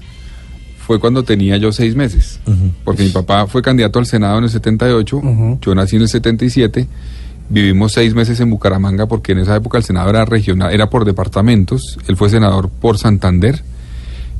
fue 0.85 0.99
cuando 0.99 1.23
tenía 1.23 1.57
yo 1.57 1.71
seis 1.71 1.95
meses. 1.95 2.39
Porque 2.83 3.03
mi 3.03 3.09
papá 3.09 3.47
fue 3.47 3.61
candidato 3.61 3.99
al 3.99 4.05
Senado 4.05 4.37
en 4.37 4.43
el 4.45 4.49
78, 4.49 5.17
Ujú. 5.17 5.59
yo 5.61 5.75
nací 5.75 5.95
en 5.95 6.01
el 6.03 6.09
77, 6.09 6.87
vivimos 7.49 7.93
seis 7.93 8.13
meses 8.13 8.39
en 8.39 8.49
Bucaramanga 8.49 9.05
porque 9.07 9.31
en 9.31 9.39
esa 9.39 9.55
época 9.55 9.77
el 9.77 9.83
Senado 9.83 10.09
era 10.09 10.25
regional, 10.25 10.73
era 10.73 10.89
por 10.89 11.05
departamentos, 11.05 11.97
él 12.07 12.17
fue 12.17 12.29
senador 12.29 12.69
por 12.69 12.97
Santander. 12.97 13.63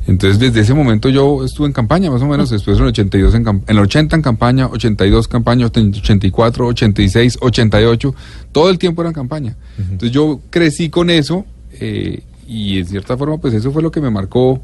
Entonces 0.06 0.38
desde 0.38 0.60
ese 0.60 0.74
momento 0.74 1.08
yo 1.08 1.42
estuve 1.46 1.66
en 1.66 1.72
campaña 1.72 2.10
más 2.10 2.20
o 2.20 2.26
menos, 2.26 2.50
después 2.50 2.76
en 2.76 2.82
el 2.82 2.88
82 2.90 3.34
en, 3.36 3.48
en 3.48 3.62
el 3.68 3.78
80 3.78 4.16
en 4.16 4.20
campaña, 4.22 4.66
82 4.66 5.28
campaña, 5.28 5.64
84, 5.64 6.66
86, 6.66 7.38
88, 7.40 8.14
todo 8.52 8.68
el 8.68 8.78
tiempo 8.78 9.00
era 9.00 9.08
en 9.08 9.14
campaña. 9.14 9.56
Entonces 9.78 10.10
yo 10.10 10.40
crecí 10.50 10.90
con 10.90 11.08
eso 11.08 11.46
eh, 11.80 12.22
y 12.46 12.78
en 12.80 12.86
cierta 12.86 13.16
forma 13.16 13.38
pues 13.38 13.54
eso 13.54 13.72
fue 13.72 13.80
lo 13.82 13.90
que 13.90 14.02
me 14.02 14.10
marcó 14.10 14.60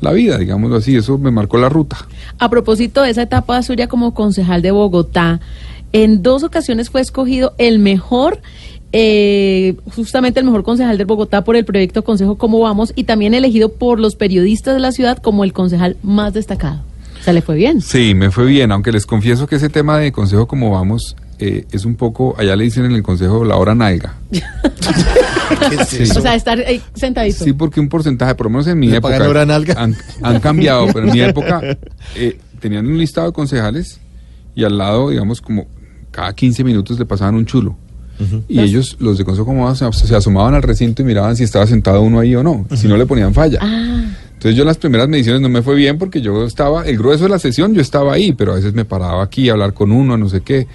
la 0.00 0.12
vida, 0.12 0.38
digámoslo 0.38 0.76
así, 0.76 0.96
eso 0.96 1.18
me 1.18 1.30
marcó 1.30 1.58
la 1.58 1.68
ruta. 1.68 1.96
A 2.38 2.50
propósito 2.50 3.02
de 3.02 3.10
esa 3.10 3.22
etapa 3.22 3.62
suya 3.62 3.86
como 3.86 4.14
concejal 4.14 4.62
de 4.62 4.70
Bogotá, 4.70 5.40
en 5.92 6.22
dos 6.22 6.42
ocasiones 6.42 6.90
fue 6.90 7.00
escogido 7.00 7.54
el 7.58 7.78
mejor, 7.78 8.40
eh, 8.92 9.76
justamente 9.94 10.40
el 10.40 10.46
mejor 10.46 10.62
concejal 10.62 10.98
de 10.98 11.04
Bogotá 11.04 11.44
por 11.44 11.56
el 11.56 11.64
proyecto 11.64 12.04
Consejo 12.04 12.36
Cómo 12.36 12.60
Vamos 12.60 12.92
y 12.94 13.04
también 13.04 13.34
elegido 13.34 13.72
por 13.72 13.98
los 13.98 14.16
periodistas 14.16 14.74
de 14.74 14.80
la 14.80 14.92
ciudad 14.92 15.18
como 15.18 15.44
el 15.44 15.52
concejal 15.52 15.96
más 16.02 16.34
destacado. 16.34 16.80
O 17.18 17.22
sea, 17.22 17.32
le 17.32 17.42
fue 17.42 17.56
bien. 17.56 17.80
Sí, 17.80 18.14
me 18.14 18.30
fue 18.30 18.46
bien, 18.46 18.70
aunque 18.72 18.92
les 18.92 19.06
confieso 19.06 19.46
que 19.46 19.56
ese 19.56 19.68
tema 19.68 19.98
de 19.98 20.12
consejo 20.12 20.46
como 20.46 20.70
vamos 20.70 21.16
eh, 21.38 21.66
es 21.70 21.84
un 21.84 21.96
poco, 21.96 22.34
allá 22.38 22.56
le 22.56 22.64
dicen 22.64 22.84
en 22.84 22.92
el 22.92 23.02
consejo 23.02 23.44
la 23.44 23.56
hora 23.56 23.74
nalga. 23.74 24.14
¿qué 24.30 25.76
es 25.80 25.92
eso? 25.92 26.18
O 26.18 26.22
sea, 26.22 26.34
estar 26.34 26.58
ahí 26.58 26.80
sentadito. 26.94 27.44
Sí, 27.44 27.52
porque 27.52 27.80
un 27.80 27.88
porcentaje, 27.88 28.34
por 28.34 28.46
lo 28.46 28.50
menos 28.50 28.66
en 28.66 28.78
mi 28.78 28.88
¿Le 28.88 28.96
época, 28.96 29.28
hora 29.28 29.46
nalga? 29.46 29.74
Han, 29.76 29.96
han 30.22 30.40
cambiado, 30.40 30.86
pero 30.92 31.06
en 31.06 31.12
mi 31.12 31.20
época 31.22 31.60
eh, 32.14 32.38
tenían 32.60 32.86
un 32.86 32.98
listado 32.98 33.28
de 33.28 33.32
concejales 33.32 34.00
y 34.54 34.64
al 34.64 34.78
lado, 34.78 35.10
digamos, 35.10 35.40
como 35.40 35.66
cada 36.10 36.34
15 36.34 36.64
minutos 36.64 36.98
le 36.98 37.04
pasaban 37.04 37.34
un 37.34 37.46
chulo. 37.46 37.76
Y 38.48 38.60
ellos, 38.60 38.96
los 38.98 39.18
de 39.18 39.24
Consejo 39.24 39.44
como 39.44 39.74
se, 39.74 39.92
se 39.92 40.16
asomaban 40.16 40.54
al 40.54 40.62
recinto 40.62 41.02
y 41.02 41.04
miraban 41.04 41.36
si 41.36 41.44
estaba 41.44 41.66
sentado 41.66 42.00
uno 42.00 42.20
ahí 42.20 42.34
o 42.34 42.42
no. 42.42 42.66
Si 42.74 42.88
no, 42.88 42.96
le 42.96 43.04
ponían 43.04 43.34
falla. 43.34 43.58
Ah, 43.60 44.06
Entonces 44.32 44.54
yo 44.56 44.62
en 44.62 44.68
las 44.68 44.78
primeras 44.78 45.06
mediciones 45.06 45.42
no 45.42 45.50
me 45.50 45.60
fue 45.60 45.74
bien 45.74 45.98
porque 45.98 46.22
yo 46.22 46.44
estaba, 46.46 46.86
el 46.86 46.96
grueso 46.96 47.24
de 47.24 47.28
la 47.28 47.38
sesión 47.38 47.74
yo 47.74 47.82
estaba 47.82 48.14
ahí, 48.14 48.32
pero 48.32 48.52
a 48.52 48.54
veces 48.54 48.72
me 48.72 48.86
paraba 48.86 49.22
aquí 49.22 49.50
a 49.50 49.52
hablar 49.52 49.74
con 49.74 49.92
uno, 49.92 50.16
no 50.16 50.30
sé 50.30 50.40
qué. 50.40 50.66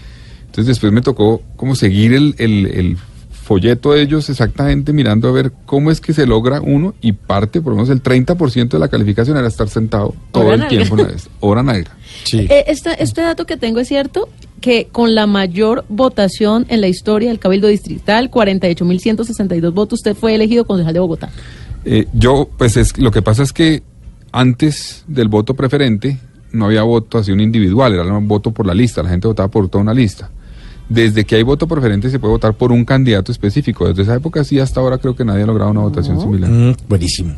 Entonces 0.51 0.67
después 0.67 0.91
me 0.91 1.01
tocó 1.01 1.41
como 1.55 1.75
seguir 1.75 2.11
el, 2.13 2.35
el- 2.37 2.65
el 2.67 2.97
folleto 3.31 3.91
de 3.93 4.01
ellos 4.03 4.29
exactamente 4.29 4.93
mirando 4.93 5.27
a 5.27 5.31
ver 5.31 5.51
cómo 5.65 5.89
es 5.91 5.99
que 5.99 6.13
se 6.13 6.25
logra 6.27 6.61
uno 6.61 6.93
y 7.01 7.13
parte, 7.13 7.59
por 7.59 7.71
lo 7.71 7.77
menos 7.77 7.89
el 7.89 8.01
30% 8.03 8.69
de 8.69 8.79
la 8.79 8.87
calificación 8.87 9.35
era 9.37 9.47
estar 9.47 9.67
sentado 9.67 10.13
todo 10.31 10.43
Hora 10.43 10.53
el 10.53 10.59
nalga. 10.61 10.69
tiempo. 10.77 10.97
en 10.99 11.03
la- 11.07 11.13
Hora 11.39 11.63
nalga. 11.63 11.91
Sí. 12.23 12.45
Eh, 12.49 12.65
esta- 12.67 12.93
este 12.93 13.21
dato 13.21 13.45
que 13.45 13.57
tengo 13.57 13.79
es 13.79 13.87
cierto. 13.87 14.29
que 14.61 14.89
con 14.91 15.15
la 15.15 15.25
mayor 15.25 15.85
votación 15.89 16.67
en 16.69 16.81
la 16.81 16.87
historia 16.87 17.29
del 17.29 17.39
Cabildo 17.39 17.67
Distrital, 17.67 18.29
48.162 18.29 19.73
votos, 19.73 19.99
usted 19.99 20.15
fue 20.15 20.35
elegido 20.35 20.65
concejal 20.65 20.93
de 20.93 20.99
Bogotá. 20.99 21.29
Eh, 21.83 22.05
yo, 22.13 22.47
pues 22.59 22.77
es, 22.77 22.95
lo 22.99 23.09
que 23.09 23.23
pasa 23.23 23.41
es 23.41 23.53
que 23.53 23.81
antes 24.31 25.03
del 25.07 25.29
voto 25.29 25.55
preferente 25.55 26.19
no 26.51 26.65
había 26.65 26.83
voto 26.83 27.17
así 27.17 27.31
un 27.31 27.39
individual, 27.39 27.93
era 27.93 28.03
un 28.03 28.27
voto 28.27 28.51
por 28.51 28.67
la 28.67 28.73
lista, 28.75 29.01
la 29.01 29.09
gente 29.09 29.27
votaba 29.27 29.49
por 29.49 29.67
toda 29.67 29.81
una 29.83 29.93
lista. 29.95 30.29
Desde 30.93 31.23
que 31.23 31.35
hay 31.37 31.43
voto 31.43 31.67
preferente 31.67 32.09
se 32.09 32.19
puede 32.19 32.33
votar 32.33 32.53
por 32.53 32.71
un 32.73 32.83
candidato 32.83 33.31
específico. 33.31 33.87
Desde 33.87 34.03
esa 34.03 34.15
época 34.15 34.43
sí, 34.43 34.59
hasta 34.59 34.81
ahora 34.81 34.97
creo 34.97 35.15
que 35.15 35.23
nadie 35.23 35.43
ha 35.43 35.45
logrado 35.45 35.71
una 35.71 35.79
votación 35.81 36.19
similar. 36.19 36.49
Mm, 36.51 36.75
buenísimo. 36.89 37.33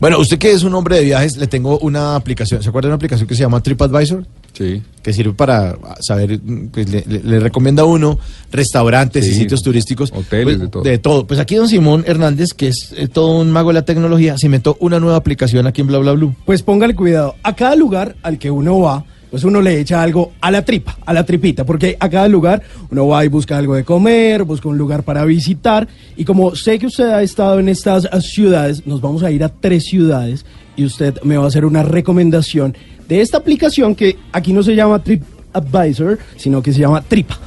Bueno, 0.00 0.18
usted 0.18 0.38
que 0.38 0.50
es 0.52 0.62
un 0.62 0.74
hombre 0.74 0.96
de 0.96 1.04
viajes, 1.04 1.36
le 1.36 1.46
tengo 1.46 1.78
una 1.80 2.16
aplicación. 2.16 2.62
¿Se 2.62 2.68
acuerda 2.70 2.86
de 2.86 2.90
una 2.92 2.96
aplicación 2.96 3.28
que 3.28 3.34
se 3.34 3.42
llama 3.42 3.62
TripAdvisor? 3.62 4.24
Sí. 4.54 4.82
Que 5.02 5.12
sirve 5.12 5.34
para 5.34 5.76
saber, 6.00 6.40
mm, 6.42 6.68
pues, 6.68 6.88
le, 6.88 7.04
le- 7.06 7.22
le 7.22 7.40
recomienda 7.40 7.82
a 7.82 7.84
uno 7.84 8.18
restaurantes 8.50 9.26
y 9.26 9.34
sitios 9.34 9.62
turísticos. 9.62 10.10
hoteles, 10.14 10.44
Pues, 10.56 10.60
de 10.60 10.68
todo. 10.68 10.82
De 10.82 10.98
todo. 10.98 11.26
Pues 11.26 11.38
aquí 11.38 11.54
don 11.56 11.68
Simón 11.68 12.02
Hernández, 12.06 12.54
que 12.54 12.68
es 12.68 12.94
eh, 12.96 13.08
todo 13.08 13.38
un 13.38 13.50
mago 13.50 13.68
de 13.70 13.74
la 13.74 13.84
tecnología, 13.84 14.38
se 14.38 14.46
inventó 14.46 14.76
una 14.80 14.98
nueva 14.98 15.16
aplicación 15.16 15.66
aquí 15.66 15.82
en 15.82 15.88
Bla 15.88 15.98
Bla 15.98 16.12
Blue. 16.12 16.34
Pues 16.46 16.62
póngale 16.62 16.94
cuidado. 16.94 17.34
A 17.42 17.54
cada 17.54 17.76
lugar 17.76 18.16
al 18.22 18.38
que 18.38 18.50
uno 18.50 18.80
va, 18.80 19.04
pues 19.30 19.44
uno 19.44 19.60
le 19.60 19.80
echa 19.80 20.02
algo 20.02 20.32
a 20.40 20.50
la 20.50 20.64
tripa, 20.64 20.96
a 21.04 21.12
la 21.12 21.24
tripita, 21.24 21.64
porque 21.64 21.96
a 21.98 22.08
cada 22.08 22.28
lugar 22.28 22.62
uno 22.90 23.08
va 23.08 23.24
y 23.24 23.28
busca 23.28 23.58
algo 23.58 23.74
de 23.74 23.84
comer, 23.84 24.44
busca 24.44 24.68
un 24.68 24.78
lugar 24.78 25.02
para 25.02 25.24
visitar. 25.24 25.88
Y 26.16 26.24
como 26.24 26.54
sé 26.54 26.78
que 26.78 26.86
usted 26.86 27.10
ha 27.10 27.22
estado 27.22 27.58
en 27.58 27.68
estas 27.68 28.08
ciudades, 28.20 28.86
nos 28.86 29.00
vamos 29.00 29.22
a 29.22 29.30
ir 29.30 29.44
a 29.44 29.48
tres 29.48 29.84
ciudades 29.84 30.44
y 30.76 30.84
usted 30.84 31.20
me 31.22 31.36
va 31.36 31.44
a 31.44 31.48
hacer 31.48 31.64
una 31.64 31.82
recomendación 31.82 32.76
de 33.08 33.20
esta 33.20 33.38
aplicación 33.38 33.94
que 33.94 34.16
aquí 34.32 34.52
no 34.52 34.62
se 34.62 34.74
llama 34.74 35.02
TripAdvisor, 35.02 36.18
sino 36.36 36.62
que 36.62 36.72
se 36.72 36.80
llama 36.80 37.02
Tripa. 37.02 37.38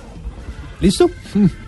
¿Listo? 0.81 1.09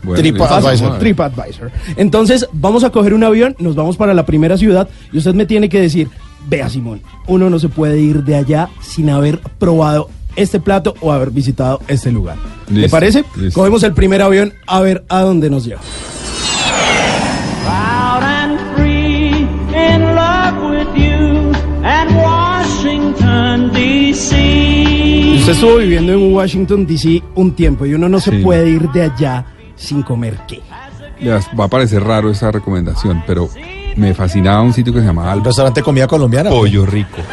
Bueno, 0.04 0.22
TripAdvisor. 0.22 1.00
TripAdvisor. 1.00 1.72
Entonces, 1.98 2.48
vamos 2.54 2.84
a 2.84 2.90
coger 2.90 3.14
un 3.14 3.24
avión, 3.24 3.56
nos 3.60 3.76
vamos 3.76 3.98
para 3.98 4.14
la 4.14 4.26
primera 4.26 4.58
ciudad 4.58 4.88
y 5.12 5.18
usted 5.18 5.34
me 5.34 5.46
tiene 5.46 5.68
que 5.68 5.82
decir, 5.82 6.08
vea 6.48 6.70
Simón, 6.70 7.02
uno 7.28 7.50
no 7.50 7.60
se 7.60 7.70
puede 7.70 8.00
ir 8.00 8.24
de 8.24 8.36
allá 8.36 8.70
sin 8.82 9.10
haber 9.10 9.40
probado 9.60 10.10
este 10.36 10.60
plato 10.60 10.96
o 11.02 11.12
haber 11.12 11.32
visitado 11.32 11.82
este 11.88 12.12
lugar. 12.12 12.38
¿Le 12.70 12.88
parece? 12.90 13.24
listo. 13.36 13.60
Cogemos 13.60 13.84
el 13.84 13.94
primer 13.94 14.22
avión 14.22 14.54
a 14.68 14.80
ver 14.80 15.04
a 15.10 15.22
dónde 15.22 15.50
nos 15.50 15.66
lleva. 15.66 15.82
Usted 25.36 25.54
estuvo 25.54 25.78
viviendo 25.78 26.14
en 26.14 26.34
Washington, 26.34 26.86
D.C. 26.86 27.22
un 27.36 27.52
tiempo 27.54 27.86
y 27.86 27.94
uno 27.96 28.08
no 28.08 28.20
se 28.20 28.32
Sí. 28.32 28.38
puede 28.44 28.70
ir 28.70 28.90
de 28.92 29.04
allá 29.04 29.46
sin 29.76 30.04
comer 30.04 30.38
qué. 30.48 30.60
Les 31.22 31.48
va 31.58 31.66
a 31.66 31.68
parecer 31.68 32.04
raro 32.04 32.30
esa 32.30 32.52
recomendación, 32.52 33.24
pero 33.28 33.50
me 33.96 34.14
fascinaba 34.14 34.62
un 34.62 34.74
sitio 34.74 34.92
que 34.94 35.00
se 35.00 35.06
llamaba 35.06 35.36
restaurante 35.36 35.82
de 35.82 35.84
comida 35.84 36.08
colombiana. 36.08 36.50
Pollo 36.50 36.86
Rico. 36.86 37.18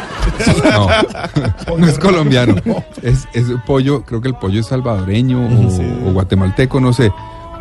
No, 0.63 1.77
no 1.77 1.87
es 1.87 1.97
colombiano. 1.99 2.55
Es, 3.01 3.27
es 3.33 3.45
pollo, 3.65 4.03
creo 4.03 4.21
que 4.21 4.27
el 4.29 4.35
pollo 4.35 4.59
es 4.59 4.67
salvadoreño 4.67 5.39
o, 5.39 6.09
o 6.09 6.13
guatemalteco, 6.13 6.79
no 6.79 6.93
sé. 6.93 7.11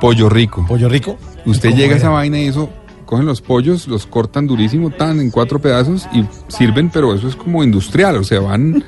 Pollo 0.00 0.28
Rico. 0.28 0.64
Pollo 0.68 0.88
rico. 0.88 1.16
Usted 1.44 1.70
¿Cómo 1.70 1.80
llega 1.80 1.94
a 1.94 1.98
esa 1.98 2.10
vaina 2.10 2.38
y 2.38 2.46
eso, 2.46 2.68
cogen 3.08 3.26
los 3.26 3.40
pollos, 3.40 3.88
los 3.88 4.06
cortan 4.06 4.46
durísimo, 4.46 4.90
tan 4.90 5.18
en 5.18 5.30
cuatro 5.30 5.58
pedazos 5.58 6.06
y 6.12 6.24
sirven, 6.48 6.90
pero 6.90 7.14
eso 7.14 7.26
es 7.26 7.36
como 7.36 7.64
industrial, 7.64 8.16
o 8.16 8.24
sea, 8.24 8.40
van, 8.40 8.84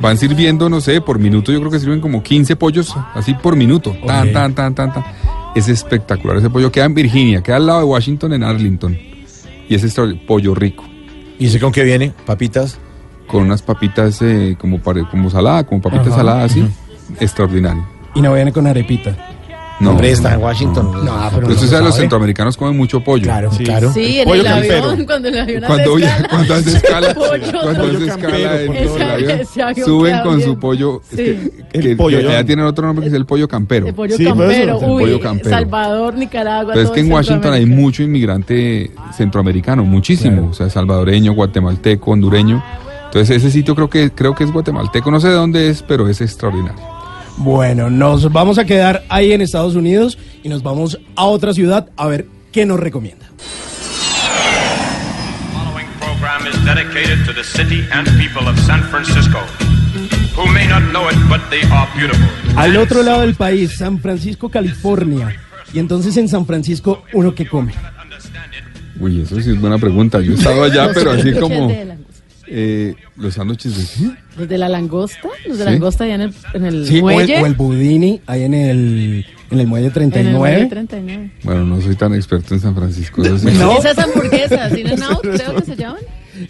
van 0.00 0.16
sirviendo, 0.16 0.70
no 0.70 0.80
sé, 0.80 1.02
por 1.02 1.18
minuto, 1.18 1.52
yo 1.52 1.58
creo 1.60 1.70
que 1.70 1.78
sirven 1.78 2.00
como 2.00 2.22
15 2.22 2.56
pollos 2.56 2.96
así 3.14 3.34
por 3.34 3.56
minuto, 3.56 3.94
tan, 4.06 4.32
tan, 4.32 4.54
tan, 4.54 4.74
tan, 4.74 4.94
tan. 4.94 5.04
Es 5.58 5.66
espectacular 5.68 6.36
ese 6.36 6.50
pollo, 6.50 6.70
queda 6.70 6.84
en 6.84 6.94
Virginia, 6.94 7.42
queda 7.42 7.56
al 7.56 7.66
lado 7.66 7.80
de 7.80 7.86
Washington, 7.86 8.32
en 8.32 8.44
Arlington, 8.44 8.96
y 9.68 9.74
es 9.74 9.96
pollo 10.24 10.54
rico, 10.54 10.84
¿Y 11.36 11.48
sé 11.48 11.58
con 11.58 11.72
qué 11.72 11.82
viene? 11.82 12.12
Papitas. 12.24 12.78
con 13.26 13.42
unas 13.42 13.60
papitas 13.60 14.22
eh, 14.22 14.56
como, 14.56 14.80
como 14.80 15.30
salada, 15.30 15.64
como 15.64 15.80
papitas 15.82 16.14
saladas 16.14 16.52
así, 16.52 16.64
extraordinario. 17.18 17.84
Y 18.14 18.20
no 18.20 18.32
viene 18.32 18.52
con 18.52 18.68
arepita. 18.68 19.16
No, 19.80 19.90
Hombre, 19.90 20.10
está 20.10 20.34
en 20.34 20.40
Washington. 20.42 20.90
No, 21.04 21.14
pero 21.14 21.30
Pero 21.30 21.40
no 21.46 21.54
usted 21.54 21.66
se 21.66 21.68
sabe, 21.68 21.84
los 21.84 21.94
centroamericanos 21.94 22.56
comen 22.56 22.76
mucho 22.76 23.00
pollo. 23.00 23.22
Claro, 23.22 23.50
Claro. 23.64 23.92
Sí, 23.92 24.18
en 24.18 24.24
Pollo 24.24 24.40
el 24.40 24.46
campero. 24.46 24.84
avión, 24.90 25.06
cuando 25.06 25.28
el 25.28 25.38
avión 25.38 25.62
Cuando, 25.64 25.94
hace 25.94 26.06
escala. 26.06 26.28
cuando 26.28 26.54
hace 26.54 26.70
escala, 26.76 27.14
cuando 27.62 27.84
hace 27.84 28.06
escala 28.06 28.36
el 28.36 29.02
avión, 29.02 29.46
suben 29.84 30.20
con 30.24 30.42
su 30.42 30.58
pollo, 30.58 31.00
es 31.12 31.16
que, 31.16 31.92
El 31.92 32.46
tienen 32.46 32.64
otro 32.66 32.86
nombre 32.86 33.04
que 33.04 33.08
es 33.10 33.14
el 33.14 33.24
pollo 33.24 33.46
campero. 33.46 33.86
De 33.86 33.92
pollo 33.92 34.16
Sí, 34.16 34.24
campero, 34.24 34.80
el 34.80 34.90
uy, 34.90 35.02
pollo 35.04 35.20
campero. 35.20 35.50
Salvador, 35.50 36.14
Nicaragua. 36.14 36.72
Pero 36.74 36.86
es 36.86 36.90
que 36.90 37.00
en 37.00 37.12
Washington 37.12 37.52
hay 37.52 37.66
mucho 37.66 38.02
inmigrante 38.02 38.90
centroamericano, 39.16 39.84
muchísimo, 39.84 40.48
o 40.50 40.54
sea, 40.54 40.68
salvadoreño, 40.70 41.34
guatemalteco, 41.34 42.10
hondureño. 42.10 42.62
Entonces 43.06 43.36
ese 43.36 43.50
sitio 43.52 43.74
creo 43.76 43.88
que 43.88 44.10
creo 44.10 44.34
que 44.34 44.42
es 44.44 44.52
guatemalteco, 44.52 45.10
no 45.10 45.20
sé 45.20 45.28
de 45.28 45.34
dónde 45.34 45.70
es, 45.70 45.82
pero 45.82 46.08
es 46.08 46.20
extraordinario. 46.20 46.97
Bueno, 47.38 47.88
nos 47.88 48.32
vamos 48.32 48.58
a 48.58 48.64
quedar 48.64 49.04
ahí 49.08 49.32
en 49.32 49.40
Estados 49.40 49.76
Unidos 49.76 50.18
y 50.42 50.48
nos 50.48 50.62
vamos 50.62 50.98
a 51.14 51.24
otra 51.24 51.54
ciudad 51.54 51.88
a 51.96 52.08
ver 52.08 52.26
qué 52.50 52.66
nos 52.66 52.80
recomienda. 52.80 53.26
Al 62.56 62.76
otro 62.76 63.02
lado 63.04 63.20
del 63.20 63.34
país, 63.34 63.76
San 63.76 64.00
Francisco, 64.00 64.48
California. 64.48 65.36
Y 65.72 65.78
entonces 65.78 66.16
en 66.16 66.28
San 66.28 66.44
Francisco, 66.44 67.04
¿uno 67.12 67.34
que 67.34 67.46
come? 67.46 67.72
Uy, 68.98 69.22
eso 69.22 69.40
sí 69.40 69.50
es 69.50 69.60
buena 69.60 69.78
pregunta. 69.78 70.20
Yo 70.20 70.32
he 70.32 70.34
estado 70.34 70.64
allá, 70.64 70.90
pero 70.92 71.12
así 71.12 71.32
como. 71.34 71.70
Eh, 72.50 72.94
los 73.16 73.34
sándwiches 73.34 73.98
de 74.00 74.10
Los 74.36 74.48
de 74.48 74.58
la 74.58 74.68
langosta, 74.68 75.28
los 75.46 75.58
de 75.58 75.64
Sí. 75.64 75.70
langosta 75.70 76.04
allá 76.04 76.14
en 76.16 76.20
el, 76.22 76.34
en 76.54 76.64
el 76.64 76.86
Sí, 76.86 76.94
o 77.00 77.10
el, 77.10 77.16
muelle. 77.16 77.42
o 77.42 77.46
el 77.46 77.54
budini 77.54 78.20
ahí 78.26 78.42
en 78.44 78.54
el, 78.54 79.26
en 79.50 79.60
el 79.60 79.66
muelle 79.66 79.86
en 79.86 79.90
el 79.90 79.92
39. 79.94 80.38
muelle 80.38 80.66
39. 80.66 81.30
Bueno, 81.44 81.64
no 81.64 81.80
soy 81.80 81.94
tan 81.96 82.14
experto 82.14 82.54
en 82.54 82.60
San 82.60 82.74
Francisco. 82.74 83.22
sí. 83.24 83.46
No. 83.58 83.78
Esas 83.78 83.98
hamburguesas, 83.98 84.72
¿sí? 84.72 84.82
Out, 85.10 85.20
creo 85.22 85.54
que 85.56 85.64
se 85.64 85.76
llaman. 85.76 86.00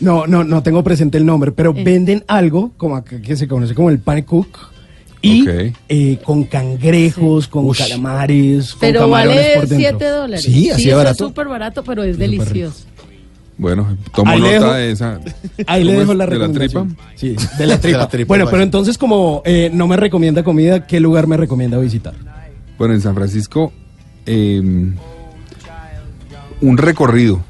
No, 0.01 0.27
no, 0.27 0.45
no 0.45 0.63
tengo 0.63 0.85
presente 0.85 1.17
el 1.19 1.25
nombre, 1.27 1.51
pero 1.53 1.73
Eh. 1.75 1.83
venden 1.83 2.23
algo 2.29 2.73
como 2.77 2.97
acá 2.97 3.21
que 3.23 3.37
se 3.37 3.49
conoce 3.49 3.75
como 3.75 3.91
el 3.91 3.99
pane 3.99 4.25
cook 4.25 4.59
y 5.23 5.43
Ok. 5.43 5.75
eh, 5.89 6.19
con 6.23 6.45
cangrejos, 6.45 7.49
con 7.49 7.65
Ush. 7.67 7.79
calamares, 7.79 8.73
con 8.73 8.81
Pero 8.81 9.01
camarones 9.01 9.37
vale 9.37 9.55
por 9.55 9.67
dentro. 9.69 9.89
7 9.99 10.05
dólares. 10.05 10.45
Sí, 10.45 10.71
así 10.71 10.83
de 10.85 10.89
eso 10.91 10.97
barato. 10.99 11.25
es 11.25 11.29
súper 11.31 11.49
barato, 11.49 11.83
pero 11.83 12.03
es 12.05 12.19
delicioso. 12.19 12.85
Bueno, 13.59 13.97
tomo 14.15 14.31
Ahí 14.31 14.41
nota 14.41 14.53
dejo- 14.53 14.73
de 14.75 14.91
esa. 14.93 15.21
Ahí 15.67 15.83
le 15.85 15.91
¿Cómo 15.91 16.01
dejo 16.01 16.13
es? 16.13 16.19
la 16.19 16.27
¿De 16.27 16.31
la 16.39 16.47
recomendación. 16.47 16.89
tripa? 16.97 17.11
Sí, 17.17 17.37
de 17.59 17.67
la 17.67 17.79
tripa. 17.81 17.99
De 17.99 18.05
la 18.05 18.09
tripa, 18.09 18.29
bueno, 18.29 18.47
pero 18.49 18.63
entonces 18.63 18.97
como 18.97 19.43
eh, 19.45 19.69
no 19.73 19.87
me 19.89 19.97
recomienda 19.97 20.43
comida, 20.45 20.87
¿qué 20.87 21.01
lugar 21.01 21.27
me 21.27 21.37
recomienda 21.37 21.77
visitar? 21.79 22.15
Bueno, 22.79 22.95
en 22.95 23.01
San 23.01 23.15
Francisco, 23.17 23.73
eh, 24.27 24.63
un 26.61 26.77
recorrido 26.79 27.41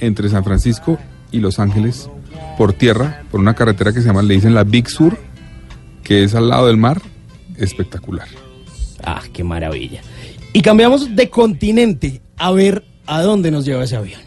entre 0.00 0.28
San 0.28 0.44
Francisco 0.44 0.98
y 1.30 1.40
Los 1.40 1.58
Ángeles 1.58 2.08
por 2.56 2.72
tierra, 2.72 3.22
por 3.30 3.40
una 3.40 3.54
carretera 3.54 3.92
que 3.92 4.00
se 4.00 4.06
llama, 4.06 4.22
le 4.22 4.34
dicen 4.34 4.54
la 4.54 4.64
Big 4.64 4.88
Sur, 4.88 5.18
que 6.02 6.24
es 6.24 6.34
al 6.34 6.48
lado 6.48 6.66
del 6.66 6.76
mar, 6.76 7.00
espectacular. 7.56 8.28
Ah, 9.02 9.22
qué 9.32 9.44
maravilla. 9.44 10.00
Y 10.52 10.60
cambiamos 10.62 11.14
de 11.16 11.30
continente 11.30 12.20
a 12.36 12.50
ver 12.50 12.84
a 13.06 13.22
dónde 13.22 13.50
nos 13.50 13.64
lleva 13.64 13.84
ese 13.84 13.96
avión. 13.96 14.20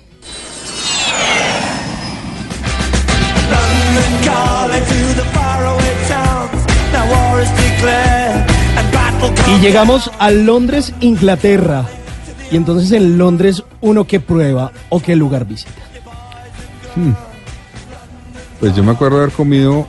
London 3.93 4.25
calling 4.25 4.83
to 4.83 5.21
the 5.21 5.25
faraway 5.33 5.93
towns. 6.07 6.65
Now 6.93 7.05
war 7.11 7.41
is 7.41 7.49
declared 7.51 8.49
and 8.77 8.91
battle 8.93 9.31
Y 9.55 9.59
llegamos 9.59 10.09
a 10.19 10.31
Londres, 10.31 10.93
Inglaterra. 11.01 11.85
Y 12.51 12.55
entonces 12.55 12.91
en 12.91 13.17
Londres, 13.17 13.63
¿uno 13.81 14.05
qué 14.05 14.19
prueba 14.19 14.71
o 14.89 14.99
qué 14.99 15.15
lugar 15.15 15.45
visita? 15.45 15.71
Pues 18.59 18.75
yo 18.75 18.83
me 18.83 18.91
acuerdo 18.91 19.17
de 19.17 19.23
haber 19.23 19.35
comido 19.35 19.87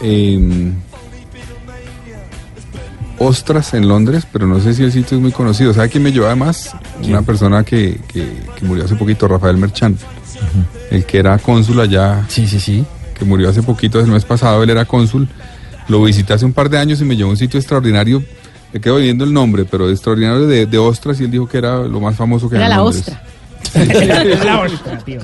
em, 0.00 0.74
ostras 3.18 3.74
en 3.74 3.86
Londres, 3.88 4.26
pero 4.30 4.46
no 4.46 4.58
sé 4.60 4.74
si 4.74 4.82
el 4.82 4.90
sitio 4.92 5.16
es 5.16 5.22
muy 5.22 5.30
conocido. 5.32 5.72
¿Sabe 5.72 5.88
quién 5.88 6.02
me 6.02 6.10
llevó 6.12 6.26
además? 6.26 6.74
Una 7.04 7.22
persona 7.22 7.62
que, 7.64 8.00
que- 8.08 8.42
que 8.56 8.64
murió 8.64 8.84
hace 8.84 8.96
poquito, 8.96 9.28
Rafael 9.28 9.56
Merchán, 9.56 9.96
el 10.90 11.04
que 11.06 11.18
era 11.18 11.38
cónsul 11.38 11.80
allá, 11.80 12.24
Sí, 12.28 12.46
sí, 12.48 12.58
sí. 12.58 12.84
Que 13.14 13.24
murió 13.24 13.48
hace 13.48 13.62
poquito, 13.62 14.00
el 14.00 14.06
mes 14.08 14.24
pasado, 14.24 14.62
él 14.62 14.70
era 14.70 14.84
cónsul. 14.84 15.28
Lo 15.88 16.02
visité 16.02 16.32
hace 16.32 16.44
un 16.44 16.52
par 16.52 16.68
de 16.70 16.78
años 16.78 17.00
y 17.00 17.04
me 17.04 17.16
llevó 17.16 17.28
a 17.30 17.32
un 17.32 17.36
sitio 17.38 17.58
extraordinario. 17.60 18.22
Me 18.72 18.80
quedo 18.80 18.96
viendo 18.96 19.24
el 19.24 19.32
nombre, 19.32 19.64
pero 19.64 19.88
extraordinario 19.90 20.46
de, 20.46 20.66
de 20.66 20.78
ostras 20.78 21.20
y 21.20 21.24
él 21.24 21.30
dijo 21.30 21.46
que 21.48 21.58
era 21.58 21.78
lo 21.82 22.00
más 22.00 22.16
famoso 22.16 22.48
que 22.50 22.56
Era 22.56 22.66
había 22.66 22.76
en 22.76 22.80
la 22.80 22.84
Londres. 22.84 23.08
ostra. 23.08 23.22
La 24.44 24.60
ostra, 24.60 24.98
tío. 25.04 25.20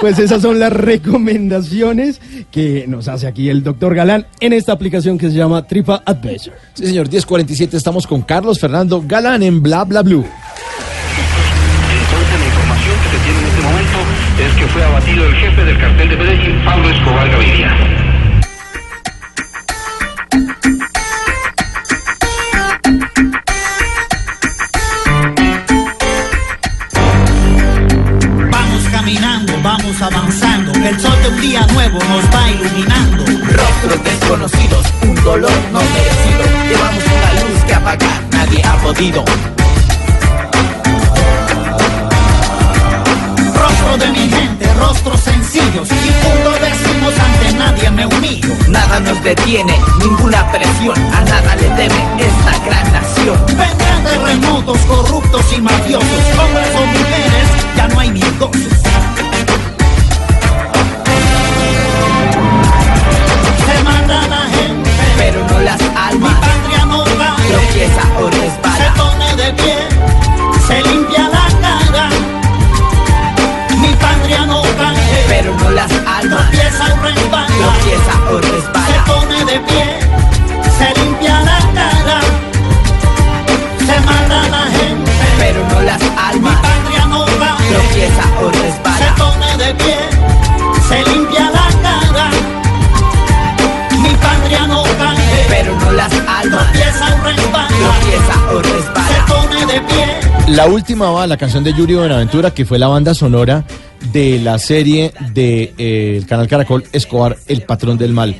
Pues 0.00 0.18
esas 0.18 0.42
son 0.42 0.58
las 0.58 0.72
recomendaciones 0.72 2.20
que 2.50 2.86
nos 2.88 3.08
hace 3.08 3.26
aquí 3.26 3.48
el 3.48 3.62
doctor 3.62 3.94
Galán 3.94 4.26
en 4.40 4.52
esta 4.52 4.72
aplicación 4.72 5.18
que 5.18 5.30
se 5.30 5.36
llama 5.36 5.66
Tripa 5.66 6.02
Adventure. 6.04 6.56
Sí, 6.74 6.86
señor, 6.86 7.08
1047 7.10 7.76
estamos 7.76 8.06
con 8.06 8.22
Carlos 8.22 8.58
Fernando 8.58 9.02
Galán 9.06 9.42
en 9.42 9.62
Bla 9.62 9.84
Bla 9.84 10.02
Blue. 10.02 10.24
Fue 14.76 14.84
abatido 14.84 15.24
el 15.24 15.34
jefe 15.36 15.64
del 15.64 15.78
cartel 15.78 16.08
de 16.10 16.16
Medellín, 16.16 16.62
Pablo 16.62 16.90
Escobar 16.90 17.30
Gaviria. 17.30 17.74
Vamos 28.50 28.84
caminando, 28.92 29.52
vamos 29.62 30.02
avanzando. 30.02 30.72
El 30.72 31.00
sol 31.00 31.22
de 31.22 31.28
un 31.30 31.40
día 31.40 31.66
nuevo 31.72 31.98
nos 31.98 32.24
va 32.34 32.50
iluminando. 32.50 33.24
Rostros 33.24 34.04
desconocidos, 34.04 34.86
un 35.00 35.14
dolor 35.24 35.58
no 35.72 35.80
merecido. 35.80 36.44
Llevamos 36.68 37.04
una 37.16 37.32
luz 37.40 37.64
que 37.66 37.74
apagar 37.74 38.22
nadie 38.30 38.62
ha 38.62 38.76
podido. 38.82 39.24
De 43.96 44.08
mi 44.08 44.35
rostros 44.78 45.20
sencillos. 45.20 45.88
Y 45.90 46.10
punto 46.22 46.50
decimos 46.60 47.12
ante 47.18 47.52
nadie 47.58 47.90
me 47.90 48.06
humillo. 48.06 48.54
Nada 48.68 49.00
nos 49.00 49.22
detiene, 49.22 49.78
ninguna 49.98 50.50
presión. 50.52 50.96
A 51.14 51.20
nada 51.22 51.56
le 51.56 51.68
debe 51.70 52.00
esta 52.18 52.64
gran 52.66 52.92
nación. 52.92 53.38
Vendrán 53.46 54.04
terremotos 54.04 54.78
corruptos 54.86 55.44
y 55.56 55.60
mafiosos. 55.60 56.22
Hombres 56.38 56.68
o 56.76 56.86
mujeres, 56.86 57.48
ya 57.76 57.88
no 57.88 58.00
hay 58.00 58.10
ni 58.10 58.20
gozos. 58.38 58.72
Se 63.66 63.82
mata 63.84 64.26
la 64.28 64.42
gente, 64.56 64.90
Pero 65.18 65.40
no 65.50 65.58
las 65.60 65.80
mi 65.80 65.88
almas. 65.96 66.34
patria 66.40 66.84
no 66.86 67.04
cae. 67.04 67.48
Tropieza 67.50 68.02
o 68.20 68.30
Se 68.30 68.40
resbala. 68.40 68.94
pone 68.96 69.36
de 69.36 69.52
pie, 69.54 69.75
de 79.56 79.62
pie, 79.62 79.84
se 80.78 81.00
limpia 81.00 81.40
la 81.40 81.58
cara. 81.74 82.20
Se 83.86 84.00
mata 84.00 84.48
la 84.48 84.64
gente, 84.76 85.12
Pero 85.38 85.60
no 85.68 85.80
las 85.82 86.00
mi 86.02 86.08
almas. 86.16 86.56
patria 86.60 87.06
no 87.06 87.24
cae. 87.24 87.68
Tropieza 87.70 88.24
o 88.42 88.52
Se 88.52 88.62
resbala. 88.62 89.14
pone 89.16 89.64
de 89.64 89.74
pie, 89.74 89.96
se 90.88 91.10
limpia 91.10 91.50
la 91.50 91.66
cara. 91.82 92.30
Mi 94.02 94.10
patria 94.16 94.66
no 94.66 94.82
cae. 94.82 95.46
Pero 95.48 95.74
no 95.80 95.92
las 95.92 96.12
almas. 96.12 96.72
Tropieza 96.72 97.06
o 97.14 97.24
resbala. 97.24 97.68
Tropieza 97.68 98.52
o 98.52 98.62
Se 98.62 98.72
resbala. 98.72 99.26
pone 99.26 99.72
de 99.72 99.80
pie. 99.80 100.54
La 100.54 100.66
última 100.66 101.10
va, 101.10 101.26
la 101.26 101.36
canción 101.36 101.64
de 101.64 101.72
Yuri 101.72 101.94
Buenaventura, 101.94 102.50
que 102.52 102.64
fue 102.66 102.78
la 102.78 102.88
banda 102.88 103.14
sonora 103.14 103.64
de 104.12 104.38
la 104.38 104.58
serie 104.58 105.12
de 105.32 105.72
eh, 105.78 106.14
el 106.18 106.26
canal 106.26 106.46
Caracol 106.46 106.84
Escobar, 106.92 107.36
El 107.46 107.62
Patrón 107.62 107.96
del 107.98 108.12
Mal. 108.12 108.36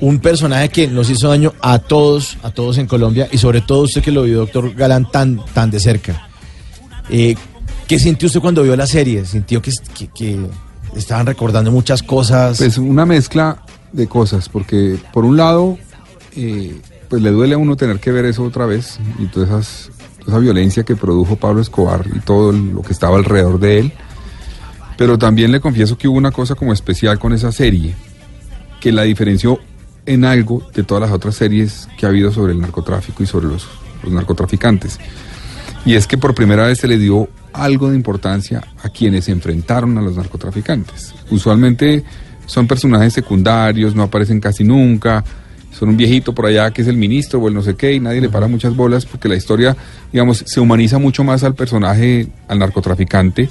Un 0.00 0.18
personaje 0.18 0.70
que 0.70 0.86
nos 0.88 1.10
hizo 1.10 1.28
daño 1.28 1.52
a 1.60 1.78
todos, 1.78 2.38
a 2.42 2.50
todos 2.50 2.78
en 2.78 2.86
Colombia, 2.86 3.28
y 3.30 3.38
sobre 3.38 3.60
todo 3.60 3.82
usted 3.82 4.02
que 4.02 4.10
lo 4.10 4.22
vio, 4.22 4.38
doctor 4.38 4.74
Galán, 4.74 5.10
tan, 5.10 5.40
tan 5.52 5.70
de 5.70 5.78
cerca. 5.78 6.26
Eh, 7.10 7.34
¿Qué 7.86 7.98
sintió 7.98 8.26
usted 8.26 8.40
cuando 8.40 8.62
vio 8.62 8.76
la 8.76 8.86
serie? 8.86 9.24
¿Sintió 9.26 9.60
que, 9.60 9.70
estaban 10.96 11.26
recordando 11.26 11.70
muchas 11.70 12.02
cosas? 12.02 12.58
Pues 12.58 12.78
una 12.78 13.04
mezcla 13.04 13.62
de 13.92 14.06
cosas, 14.06 14.48
porque 14.48 14.96
por 15.12 15.24
un 15.24 15.36
lado, 15.36 15.76
eh, 16.34 16.80
pues 17.08 17.20
le 17.20 17.30
duele 17.30 17.54
a 17.54 17.58
uno 17.58 17.76
tener 17.76 18.00
que 18.00 18.10
ver 18.10 18.24
eso 18.24 18.44
otra 18.44 18.64
vez 18.64 18.98
y 19.18 19.26
toda, 19.26 19.46
esas- 19.46 19.90
esa 20.26 20.38
violencia 20.38 20.82
que 20.84 20.96
produjo 20.96 21.36
Pablo 21.36 21.60
Escobar 21.60 22.06
y 22.14 22.20
todo 22.20 22.52
lo 22.52 22.82
que 22.82 22.92
estaba 22.92 23.16
alrededor 23.16 23.58
de 23.60 23.80
él. 23.80 23.92
Pero 24.96 25.18
también 25.18 25.50
le 25.52 25.60
confieso 25.60 25.98
que 25.98 26.08
hubo 26.08 26.16
una 26.16 26.30
cosa 26.30 26.54
como 26.54 26.72
especial 26.72 27.18
con 27.18 27.32
esa 27.32 27.52
serie, 27.52 27.94
que 28.80 28.92
la 28.92 29.02
diferenció 29.02 29.58
en 30.06 30.24
algo 30.24 30.62
de 30.74 30.82
todas 30.82 31.02
las 31.02 31.12
otras 31.12 31.34
series 31.34 31.88
que 31.98 32.06
ha 32.06 32.08
habido 32.08 32.32
sobre 32.32 32.52
el 32.52 32.60
narcotráfico 32.60 33.22
y 33.22 33.26
sobre 33.26 33.46
los, 33.46 33.66
los 34.02 34.12
narcotraficantes. 34.12 34.98
Y 35.84 35.94
es 35.94 36.06
que 36.06 36.18
por 36.18 36.34
primera 36.34 36.66
vez 36.66 36.78
se 36.78 36.88
le 36.88 36.98
dio 36.98 37.28
algo 37.52 37.90
de 37.90 37.96
importancia 37.96 38.62
a 38.82 38.88
quienes 38.90 39.24
se 39.24 39.32
enfrentaron 39.32 39.96
a 39.98 40.02
los 40.02 40.16
narcotraficantes. 40.16 41.14
Usualmente 41.30 42.04
son 42.46 42.66
personajes 42.66 43.12
secundarios, 43.12 43.94
no 43.94 44.02
aparecen 44.02 44.40
casi 44.40 44.64
nunca, 44.64 45.24
son 45.72 45.90
un 45.90 45.96
viejito 45.96 46.34
por 46.34 46.46
allá 46.46 46.70
que 46.70 46.82
es 46.82 46.88
el 46.88 46.96
ministro 46.96 47.40
o 47.40 47.48
el 47.48 47.54
no 47.54 47.62
sé 47.62 47.74
qué 47.76 47.94
y 47.94 48.00
nadie 48.00 48.20
le 48.20 48.28
para 48.28 48.48
muchas 48.48 48.74
bolas 48.74 49.06
porque 49.06 49.28
la 49.28 49.36
historia, 49.36 49.76
digamos, 50.12 50.42
se 50.46 50.60
humaniza 50.60 50.98
mucho 50.98 51.24
más 51.24 51.44
al 51.44 51.54
personaje, 51.54 52.28
al 52.48 52.58
narcotraficante 52.58 53.48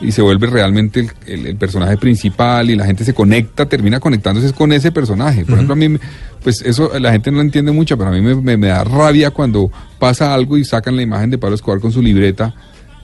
y 0.00 0.12
se 0.12 0.22
vuelve 0.22 0.46
realmente 0.46 1.00
el, 1.00 1.10
el- 1.26 1.46
el 1.46 1.56
personaje 1.56 1.96
principal 1.96 2.70
y 2.70 2.76
la 2.76 2.86
gente 2.86 3.04
se 3.04 3.12
conecta, 3.14 3.66
termina 3.66 4.00
conectándose 4.00 4.52
con 4.52 4.72
ese 4.72 4.90
personaje. 4.92 5.44
Por 5.44 5.54
ejemplo, 5.54 5.74
a 5.74 5.76
mí, 5.76 5.88
me- 5.90 6.00
pues 6.42 6.62
eso 6.62 6.90
la 6.98 7.12
gente 7.12 7.30
no 7.30 7.36
lo 7.36 7.42
entiende 7.42 7.70
mucho, 7.72 7.98
pero 7.98 8.10
a 8.10 8.12
mí 8.12 8.20
me, 8.20 8.34
me- 8.34 8.56
me 8.56 8.68
da 8.68 8.82
rabia 8.84 9.30
cuando 9.30 9.70
pasa 9.98 10.32
algo 10.32 10.56
y 10.56 10.64
sacan 10.64 10.96
la 10.96 11.02
imagen 11.02 11.30
de 11.30 11.38
Pablo 11.38 11.54
Escobar 11.56 11.80
con 11.80 11.92
su 11.92 12.00
libreta, 12.00 12.54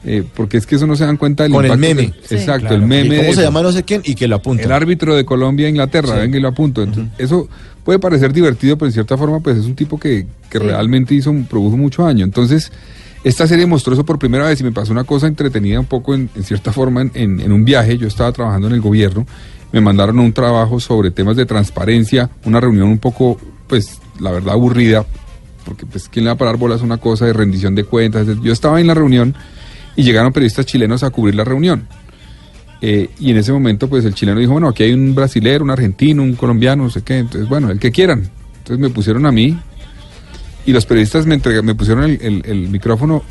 eh, 0.05 0.25
porque 0.35 0.57
es 0.57 0.67
que 0.67 0.77
eso 0.77 0.87
no 0.87 0.97
se 0.97 1.05
dan 1.05 1.17
cuenta 1.17 1.43
del 1.43 1.53
Con 1.53 1.65
el 1.67 1.77
meme. 1.77 2.13
que- 2.13 2.29
Sí. 2.29 2.35
exacto, 2.37 2.69
Claro. 2.69 2.77
el 2.77 2.83
meme. 2.83 3.07
¿Y 3.07 3.11
de 3.11 3.17
¿Cómo 3.19 3.33
se 3.35 3.43
llama 3.43 3.63
no 3.63 3.73
sé 3.73 3.83
quién? 3.83 4.01
Y 4.05 4.15
que 4.15 4.27
lo 4.29 4.37
apunta. 4.37 4.63
El 4.63 4.73
árbitro 4.73 5.15
de 5.17 5.25
Colombia 5.25 5.69
Inglaterra, 5.69 6.15
Sí. 6.15 6.21
venga 6.21 6.39
y 6.39 6.41
lo 6.41 6.49
apunto. 6.49 6.83
Entonces, 6.83 7.13
Eso 7.19 7.49
puede 7.85 7.99
parecer 7.99 8.33
divertido, 8.33 8.79
pero 8.79 8.87
en 8.89 8.93
cierta 8.93 9.17
forma, 9.19 9.41
pues 9.41 9.59
es 9.59 9.67
un 9.67 9.75
tipo 9.75 9.99
que, 9.99 10.27
que 10.49 10.59
realmente 10.59 11.15
hizo, 11.15 11.35
produjo 11.51 11.77
mucho 11.77 12.05
daño. 12.05 12.25
Entonces, 12.25 12.73
esta 13.25 13.47
serie 13.47 13.67
mostró 13.67 13.93
eso 13.93 14.05
por 14.05 14.19
primera 14.19 14.47
vez 14.47 14.61
y 14.61 14.65
me 14.65 14.73
pasó 14.73 14.93
una 14.93 15.05
cosa 15.05 15.27
entretenida 15.27 15.81
un 15.81 15.87
poco 15.87 16.15
en, 16.15 16.31
cierta 16.43 16.73
forma 16.73 17.03
en, 17.13 17.53
un 17.53 17.65
viaje. 17.65 17.99
Yo 17.99 18.07
estaba 18.07 18.31
trabajando 18.33 18.69
en 18.69 18.75
el 18.75 18.81
gobierno, 18.81 19.27
me 19.73 19.81
mandaron 19.81 20.19
un 20.19 20.33
trabajo 20.33 20.79
sobre 20.81 21.11
temas 21.11 21.37
de 21.37 21.47
transparencia, 21.47 22.31
una 22.45 22.61
reunión 22.61 22.89
un 22.89 22.99
poco, 22.99 23.39
pues, 23.67 24.01
la 24.21 24.31
verdad, 24.31 24.55
aburrida, 24.55 25.05
porque 25.65 25.85
pues, 25.87 26.09
¿quién 26.09 26.25
le 26.25 26.29
va 26.29 26.35
a 26.35 26.39
parar 26.39 26.57
bolas 26.57 26.83
una 26.83 26.99
cosa 26.99 27.27
de 27.27 27.33
rendición 27.33 27.75
de 27.75 27.85
cuentas? 27.85 28.27
Yo 28.43 28.53
estaba 28.53 28.81
en 28.81 28.87
la 28.87 28.95
reunión 28.95 29.35
y 29.97 30.03
llegaron 30.03 30.33
periodistas 30.33 30.67
chilenos 30.67 31.03
a 31.03 31.11
cubrir 31.11 31.35
la 31.35 31.45
reunión. 31.45 31.89
Eh, 32.81 33.11
y 33.19 33.31
en 33.31 33.39
ese 33.39 33.53
momento, 33.53 33.89
pues 33.89 34.05
el 34.05 34.15
chileno 34.15 34.39
dijo, 34.39 34.53
bueno, 34.53 34.69
aquí 34.69 34.85
hay 34.85 34.93
un 34.93 35.15
brasilero, 35.15 35.65
un 35.65 35.71
argentino, 35.71 36.23
un 36.23 36.35
colombiano, 36.35 36.85
no 36.85 36.91
sé 36.91 37.03
qué, 37.03 37.19
entonces, 37.19 37.49
bueno, 37.49 37.71
el 37.71 37.79
que 37.79 37.91
quieran. 37.91 38.31
Entonces 38.59 38.79
me 38.79 38.91
pusieron 38.91 39.27
a 39.27 39.33
mí 39.33 39.59
y 40.67 40.73
los 40.73 40.85
periodistas 40.87 41.25
me, 41.27 41.35
entrega- 41.41 41.63
me 41.63 41.75
pusieron 41.75 42.05
el, 42.05 42.19
el- 42.21 42.43
el 42.45 42.69
micrófono 42.69 43.23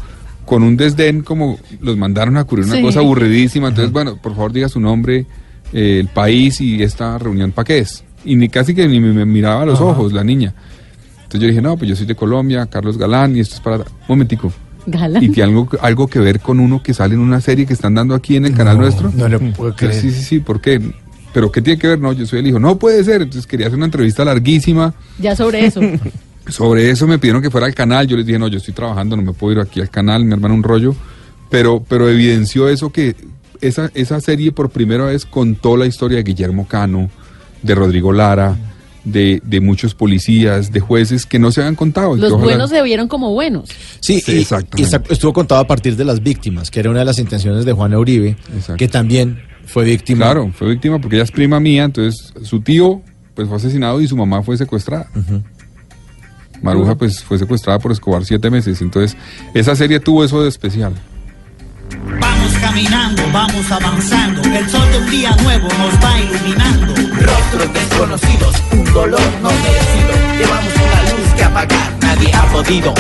con 0.46 0.64
un 0.64 0.78
desdén 0.78 1.22
como 1.22 1.60
los 1.82 1.98
mandaron 1.98 2.38
a 2.38 2.44
cubrir 2.46 2.66
una 2.66 2.76
Sí. 2.76 2.82
cosa 2.82 3.00
aburridísima. 3.00 3.68
Entonces, 3.70 3.92
bueno, 3.92 4.18
por 4.22 4.34
favor 4.36 4.52
diga 4.54 4.70
su 4.70 4.80
nombre, 4.80 5.26
eh, 5.74 5.98
el 6.00 6.08
país 6.08 6.62
y 6.62 6.82
esta 6.84 7.18
reunión 7.18 7.52
para 7.52 7.66
qué 7.66 7.80
es. 7.80 8.04
Y 8.24 8.36
ni 8.36 8.50
casi 8.50 8.74
que 8.74 8.88
ni 8.88 9.00
me, 9.00 9.12
me 9.14 9.26
miraba 9.26 9.64
a 9.64 9.66
los 9.66 9.76
Ajá. 9.80 9.86
ojos 9.86 10.14
la 10.14 10.24
niña. 10.24 10.54
Entonces 11.18 11.42
yo 11.42 11.48
dije, 11.48 11.62
no, 11.62 11.76
pues 11.78 11.90
yo 11.90 11.96
soy 11.96 12.06
de 12.06 12.16
Colombia, 12.16 12.66
Carlos 12.68 12.98
Galán, 12.98 13.36
y 13.36 13.40
esto 13.40 13.56
es 13.56 13.62
para... 13.62 13.78
Un 13.78 13.84
momentico. 14.08 14.54
Galán. 14.86 15.24
¿Y 15.24 15.30
tiene 15.30 15.50
algo, 15.50 15.68
algo 15.82 16.08
que 16.08 16.20
ver 16.20 16.40
con 16.40 16.60
uno 16.60 16.84
que 16.84 16.94
sale 16.94 17.16
en 17.16 17.20
una 17.20 17.42
serie 17.42 17.66
que 17.66 17.74
están 17.74 17.96
dando 17.96 18.14
aquí 18.14 18.36
en 18.36 18.46
el 18.46 18.54
canal 18.56 18.78
nuestro? 18.78 19.12
no 19.16 19.28
le 19.28 19.40
puedo 19.40 19.76
creer. 19.76 19.96
Sí, 19.96 20.12
sí, 20.12 20.22
sí, 20.22 20.40
¿por 20.40 20.62
qué? 20.62 20.80
¿Pero 21.34 21.52
qué 21.52 21.62
tiene 21.64 21.80
que 21.80 21.88
ver? 21.88 22.00
No, 22.00 22.14
yo 22.14 22.26
soy 22.28 22.40
el 22.40 22.48
hijo. 22.48 22.60
No 22.60 22.78
puede 22.78 23.04
ser. 23.04 23.24
Entonces 23.24 23.48
quería 23.48 23.66
hacer 23.66 23.76
una 23.78 23.86
entrevista 23.88 24.24
larguísima. 24.24 24.94
Ya 25.20 25.36
sobre 25.36 25.66
eso. 25.66 25.82
Sobre 26.48 26.89
eso 26.91 27.08
me 27.08 27.18
pidieron 27.20 27.41
que 27.41 27.50
fuera 27.50 27.68
al 27.68 27.74
canal. 27.74 28.08
Yo 28.08 28.18
les 28.18 28.26
dije, 28.26 28.38
no, 28.39 28.48
yo 28.48 28.58
estoy 28.58 28.74
trabajando, 28.74 29.16
no 29.16 29.24
me 29.24 29.34
puedo 29.34 29.54
ir 29.54 29.60
aquí 29.60 29.82
al 29.82 29.89
canal, 29.89 30.24
mi 30.26 30.34
hermano 30.34 30.54
un 30.54 30.64
rollo. 30.64 30.96
Pero, 31.50 31.84
pero 31.88 32.10
evidenció 32.10 32.68
eso 32.70 32.91
que 32.91 33.16
esa, 33.62 33.89
esa 33.93 34.20
serie 34.22 34.52
por 34.52 34.70
primera 34.70 35.06
vez 35.06 35.26
contó 35.26 35.78
la 35.78 35.86
historia 35.86 36.18
de 36.18 36.24
Guillermo 36.24 36.68
Cano, 36.68 37.10
de 37.62 37.74
Rodrigo 37.76 38.12
Lara, 38.12 38.56
de, 39.04 39.41
de 39.43 39.62
muchos 39.62 39.93
policías, 39.93 40.72
de 40.72 40.80
jueces 40.80 41.26
que 41.26 41.38
no 41.39 41.52
se 41.52 41.62
habían 41.62 41.76
contado. 41.76 42.16
Los 42.16 42.32
ojalá- 42.32 42.43
buenos 42.46 42.70
se 42.72 42.82
vieron 42.82 43.08
como 43.08 43.32
buenos. 43.34 43.70
Sí, 44.00 44.20
Sí, 44.20 44.39
esta- 44.78 45.02
estuvo 45.10 45.34
contado 45.34 45.62
a 45.62 45.68
partir 45.68 45.96
de 45.96 46.06
las 46.06 46.22
víctimas, 46.22 46.70
que 46.72 46.80
era 46.80 46.89
una 46.89 47.00
de 47.00 47.06
las 47.06 47.20
intenciones 47.20 47.66
de 47.66 47.72
Juana 47.74 47.98
Uribe, 48.00 48.36
que 48.78 48.88
también 48.88 49.39
fue 49.68 49.84
víctima. 49.86 50.26
Claro, 50.26 50.52
fue 50.56 50.70
víctima 50.70 51.00
porque 51.00 51.16
ella 51.18 51.24
es 51.24 51.32
prima 51.32 51.60
mía, 51.60 51.84
entonces 51.86 52.34
su 52.43 52.62
tío 52.62 53.02
pues 53.36 53.48
fue 53.48 53.58
asesinado 53.58 54.00
y 54.02 54.08
su 54.08 54.16
mamá 54.16 54.41
fue 54.43 54.58
secuestrada. 54.58 55.08
Maruja 56.62 56.95
pues 56.95 57.24
fue 57.24 57.38
secuestrada 57.38 57.80
por 57.80 57.91
Escobar 57.91 58.26
siete 58.26 58.49
meses, 58.49 58.82
entonces 58.82 59.18
esa 59.53 59.76
serie 59.76 59.99
tuvo 59.99 60.24
eso 60.24 60.41
de 60.41 60.49
especial. 60.49 60.93
Vamos 62.20 62.53
caminando, 62.62 63.22
vamos 63.32 63.72
avanzando, 63.72 64.41
el 64.41 64.70
sol 64.70 64.89
de 64.91 64.97
un 64.97 65.10
día 65.10 65.36
nuevo 65.43 65.68
nos 65.68 65.93
va 66.03 66.20
iluminando. 66.20 66.93
Rostros 67.22 67.74
desconocidos, 67.74 68.56
un 68.72 68.86
dolor 68.93 69.22
no 69.41 69.49
merecido, 69.51 70.38
llevamos 70.38 70.74
una 70.76 71.01
luz 71.12 71.34
que 71.36 71.43
apagar 71.43 71.97
nadie 72.01 72.34
ha 72.34 72.45
podido. 72.51 72.93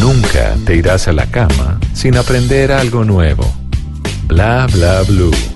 Nunca 0.00 0.56
te 0.66 0.76
irás 0.76 1.06
a 1.06 1.12
la 1.12 1.26
cama 1.26 1.78
sin 1.94 2.16
aprender 2.16 2.72
algo 2.72 3.04
nuevo. 3.04 3.44
Bla 4.26 4.66
bla 4.66 5.02
blue. 5.02 5.51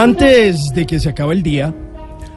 Antes 0.00 0.72
de 0.72 0.86
que 0.86 1.00
se 1.00 1.08
acabe 1.08 1.34
el 1.34 1.42
día, 1.42 1.74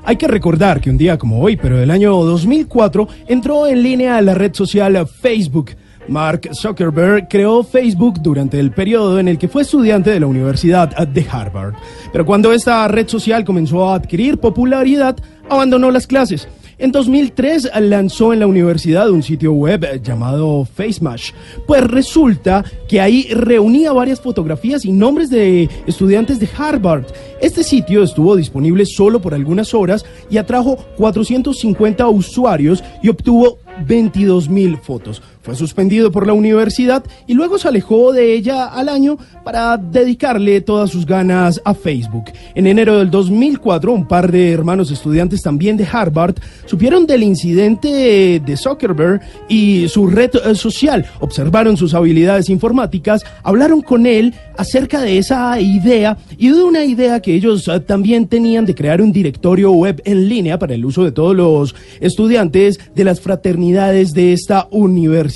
hay 0.03 0.15
que 0.15 0.27
recordar 0.27 0.81
que 0.81 0.89
un 0.89 0.97
día 0.97 1.19
como 1.19 1.39
hoy, 1.39 1.57
pero 1.57 1.77
del 1.77 1.91
año 1.91 2.11
2004, 2.23 3.07
entró 3.27 3.67
en 3.67 3.83
línea 3.83 4.19
la 4.21 4.33
red 4.33 4.51
social 4.55 5.07
Facebook. 5.07 5.69
Mark 6.07 6.49
Zuckerberg 6.55 7.27
creó 7.29 7.63
Facebook 7.63 8.19
durante 8.19 8.59
el 8.59 8.71
periodo 8.71 9.19
en 9.19 9.27
el 9.27 9.37
que 9.37 9.47
fue 9.47 9.61
estudiante 9.61 10.09
de 10.09 10.19
la 10.19 10.25
Universidad 10.25 10.89
de 11.07 11.27
Harvard. 11.29 11.75
Pero 12.11 12.25
cuando 12.25 12.51
esta 12.51 12.87
red 12.87 13.07
social 13.07 13.45
comenzó 13.45 13.87
a 13.87 13.93
adquirir 13.93 14.39
popularidad, 14.39 15.17
abandonó 15.47 15.91
las 15.91 16.07
clases. 16.07 16.47
En 16.81 16.91
2003 16.91 17.69
lanzó 17.79 18.33
en 18.33 18.39
la 18.39 18.47
universidad 18.47 19.11
un 19.11 19.21
sitio 19.21 19.53
web 19.53 20.01
llamado 20.01 20.65
FaceMash. 20.65 21.29
Pues 21.67 21.83
resulta 21.83 22.65
que 22.89 22.99
ahí 22.99 23.27
reunía 23.31 23.93
varias 23.93 24.19
fotografías 24.19 24.83
y 24.83 24.91
nombres 24.91 25.29
de 25.29 25.69
estudiantes 25.85 26.39
de 26.39 26.49
Harvard. 26.57 27.05
Este 27.39 27.63
sitio 27.63 28.01
estuvo 28.01 28.35
disponible 28.35 28.87
solo 28.87 29.21
por 29.21 29.35
algunas 29.35 29.75
horas 29.75 30.03
y 30.31 30.37
atrajo 30.37 30.75
450 30.97 32.07
usuarios 32.07 32.83
y 33.03 33.09
obtuvo 33.09 33.59
22 33.85 34.49
mil 34.49 34.75
fotos. 34.77 35.21
Fue 35.41 35.55
suspendido 35.55 36.11
por 36.11 36.27
la 36.27 36.33
universidad 36.33 37.03
y 37.25 37.33
luego 37.33 37.57
se 37.57 37.67
alejó 37.67 38.13
de 38.13 38.33
ella 38.33 38.65
al 38.65 38.89
año 38.89 39.17
para 39.43 39.75
dedicarle 39.77 40.61
todas 40.61 40.91
sus 40.91 41.05
ganas 41.05 41.59
a 41.65 41.73
Facebook. 41.73 42.25
En 42.53 42.67
enero 42.67 42.99
del 42.99 43.09
2004, 43.09 43.91
un 43.91 44.07
par 44.07 44.31
de 44.31 44.51
hermanos 44.51 44.91
estudiantes 44.91 45.41
también 45.41 45.77
de 45.77 45.87
Harvard 45.91 46.35
supieron 46.65 47.07
del 47.07 47.23
incidente 47.23 48.39
de 48.39 48.57
Zuckerberg 48.57 49.21
y 49.49 49.87
su 49.87 50.07
red 50.07 50.31
social. 50.53 51.05
Observaron 51.19 51.75
sus 51.75 51.95
habilidades 51.95 52.49
informáticas, 52.49 53.23
hablaron 53.41 53.81
con 53.81 54.05
él 54.05 54.35
acerca 54.57 55.01
de 55.01 55.17
esa 55.17 55.59
idea 55.59 56.17
y 56.37 56.49
de 56.49 56.63
una 56.63 56.85
idea 56.85 57.19
que 57.19 57.33
ellos 57.33 57.67
eh, 57.67 57.79
también 57.79 58.27
tenían 58.27 58.65
de 58.65 58.75
crear 58.75 59.01
un 59.01 59.11
directorio 59.11 59.71
web 59.71 60.01
en 60.05 60.29
línea 60.29 60.59
para 60.59 60.75
el 60.75 60.85
uso 60.85 61.03
de 61.03 61.11
todos 61.11 61.35
los 61.35 61.75
estudiantes 61.99 62.79
de 62.93 63.03
las 63.03 63.21
fraternidades 63.21 64.13
de 64.13 64.33
esta 64.33 64.67
universidad. 64.69 65.30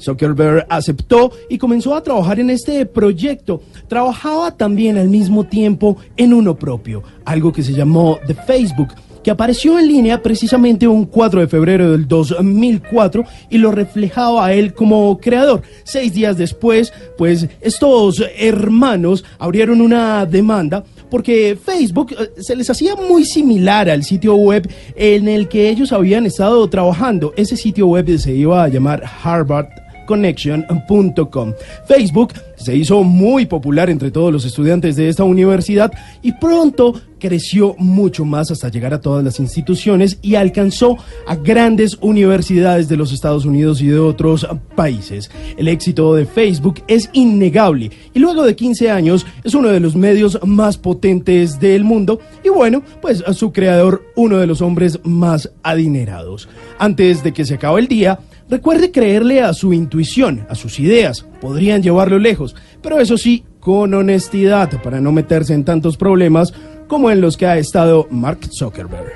Zuckerberg 0.00 0.66
aceptó 0.68 1.32
y 1.48 1.58
comenzó 1.58 1.94
a 1.94 2.02
trabajar 2.02 2.40
en 2.40 2.50
este 2.50 2.86
proyecto. 2.86 3.62
Trabajaba 3.88 4.56
también 4.56 4.98
al 4.98 5.08
mismo 5.08 5.44
tiempo 5.44 5.96
en 6.16 6.34
uno 6.34 6.56
propio, 6.56 7.02
algo 7.24 7.52
que 7.52 7.62
se 7.62 7.72
llamó 7.72 8.18
The 8.26 8.34
Facebook 8.34 8.94
que 9.22 9.32
apareció 9.32 9.78
en 9.78 9.88
línea 9.88 10.22
precisamente 10.22 10.86
un 10.86 11.04
4 11.04 11.40
de 11.40 11.48
febrero 11.48 11.90
del 11.90 12.06
2004 12.06 13.24
y 13.50 13.58
lo 13.58 13.72
reflejaba 13.72 14.46
a 14.46 14.52
él 14.52 14.74
como 14.74 15.18
creador. 15.18 15.62
Seis 15.84 16.12
días 16.14 16.36
después, 16.36 16.92
pues 17.16 17.48
estos 17.60 18.24
hermanos 18.38 19.24
abrieron 19.38 19.80
una 19.80 20.24
demanda 20.24 20.84
porque 21.10 21.58
Facebook 21.62 22.12
eh, 22.12 22.30
se 22.40 22.56
les 22.56 22.68
hacía 22.70 22.94
muy 22.96 23.24
similar 23.24 23.88
al 23.90 24.04
sitio 24.04 24.34
web 24.36 24.68
en 24.94 25.28
el 25.28 25.48
que 25.48 25.68
ellos 25.70 25.92
habían 25.92 26.26
estado 26.26 26.68
trabajando. 26.68 27.32
Ese 27.36 27.56
sitio 27.56 27.86
web 27.86 28.18
se 28.18 28.32
iba 28.34 28.64
a 28.64 28.68
llamar 28.68 29.02
Harvard 29.22 29.68
connection.com. 30.08 31.52
Facebook 31.86 32.32
se 32.56 32.74
hizo 32.74 33.04
muy 33.04 33.46
popular 33.46 33.90
entre 33.90 34.10
todos 34.10 34.32
los 34.32 34.44
estudiantes 34.44 34.96
de 34.96 35.08
esta 35.08 35.22
universidad 35.22 35.92
y 36.22 36.32
pronto 36.32 36.94
creció 37.18 37.74
mucho 37.78 38.24
más 38.24 38.50
hasta 38.50 38.68
llegar 38.68 38.94
a 38.94 39.00
todas 39.00 39.24
las 39.24 39.38
instituciones 39.40 40.18
y 40.22 40.36
alcanzó 40.36 40.96
a 41.26 41.34
grandes 41.36 41.98
universidades 42.00 42.88
de 42.88 42.96
los 42.96 43.12
Estados 43.12 43.44
Unidos 43.44 43.82
y 43.82 43.88
de 43.88 43.98
otros 43.98 44.46
países. 44.74 45.30
El 45.56 45.68
éxito 45.68 46.14
de 46.14 46.26
Facebook 46.26 46.82
es 46.88 47.10
innegable 47.12 47.90
y 48.14 48.18
luego 48.18 48.44
de 48.44 48.56
15 48.56 48.90
años 48.90 49.26
es 49.44 49.54
uno 49.54 49.68
de 49.68 49.80
los 49.80 49.94
medios 49.94 50.38
más 50.44 50.78
potentes 50.78 51.60
del 51.60 51.84
mundo 51.84 52.20
y 52.44 52.48
bueno, 52.48 52.82
pues 53.02 53.22
a 53.26 53.34
su 53.34 53.52
creador 53.52 54.04
uno 54.16 54.38
de 54.38 54.46
los 54.46 54.62
hombres 54.62 55.00
más 55.04 55.50
adinerados. 55.62 56.48
Antes 56.78 57.22
de 57.22 57.32
que 57.32 57.44
se 57.44 57.54
acabe 57.54 57.80
el 57.80 57.88
día, 57.88 58.20
Recuerde 58.50 58.90
creerle 58.90 59.42
a 59.42 59.52
su 59.52 59.74
intuición, 59.74 60.46
a 60.48 60.54
sus 60.54 60.80
ideas, 60.80 61.26
podrían 61.40 61.82
llevarlo 61.82 62.18
lejos, 62.18 62.56
pero 62.82 62.98
eso 62.98 63.18
sí, 63.18 63.44
con 63.60 63.92
honestidad, 63.92 64.82
para 64.82 65.02
no 65.02 65.12
meterse 65.12 65.52
en 65.52 65.64
tantos 65.64 65.98
problemas 65.98 66.54
como 66.86 67.10
en 67.10 67.20
los 67.20 67.36
que 67.36 67.46
ha 67.46 67.58
estado 67.58 68.06
Mark 68.10 68.40
Zuckerberg. 68.50 69.12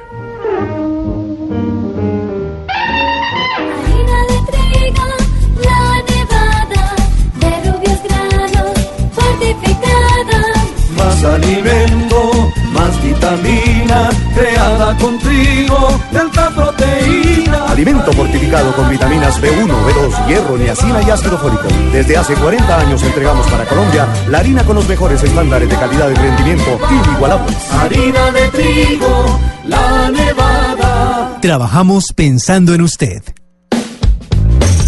Más 10.98 11.24
alimento, 11.24 12.52
más 12.74 13.02
vitamina, 13.02 13.81
creada 14.34 14.96
con 14.96 15.18
trigo, 15.18 16.00
de 16.10 16.18
alta 16.18 16.50
proteína. 16.50 17.64
Alimento 17.68 18.12
fortificado 18.12 18.74
con 18.74 18.88
vitaminas 18.90 19.40
B1, 19.40 19.68
B2, 19.68 20.26
hierro, 20.26 20.56
niacina 20.56 21.02
y 21.02 21.10
ácido 21.10 21.38
fólico. 21.38 21.68
Desde 21.92 22.16
hace 22.16 22.34
40 22.34 22.78
años 22.78 23.02
entregamos 23.02 23.46
para 23.48 23.64
Colombia 23.64 24.06
la 24.28 24.38
harina 24.38 24.64
con 24.64 24.76
los 24.76 24.88
mejores 24.88 25.22
estándares 25.22 25.68
de 25.68 25.76
calidad 25.76 26.10
y 26.10 26.14
rendimiento 26.14 26.78
inigualables. 26.90 27.56
Harina 27.72 28.30
de 28.30 28.48
trigo, 28.48 29.40
la 29.66 30.10
nevada. 30.10 31.38
Trabajamos 31.40 32.12
pensando 32.14 32.74
en 32.74 32.82
usted. 32.82 33.22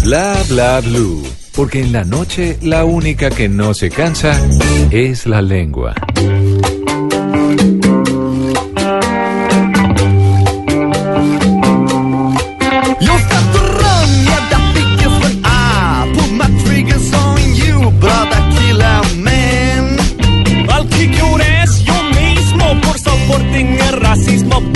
Bla 0.03 0.35
bla 0.49 0.81
blue. 0.81 1.23
Porque 1.55 1.81
en 1.81 1.93
la 1.93 2.03
noche 2.03 2.57
la 2.61 2.83
única 2.83 3.29
que 3.29 3.47
no 3.47 3.73
se 3.73 3.89
cansa 3.89 4.37
es 4.91 5.25
la 5.25 5.41
lengua. 5.41 5.95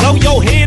Throw 0.10 0.18
your 0.18 0.42
head. 0.42 0.59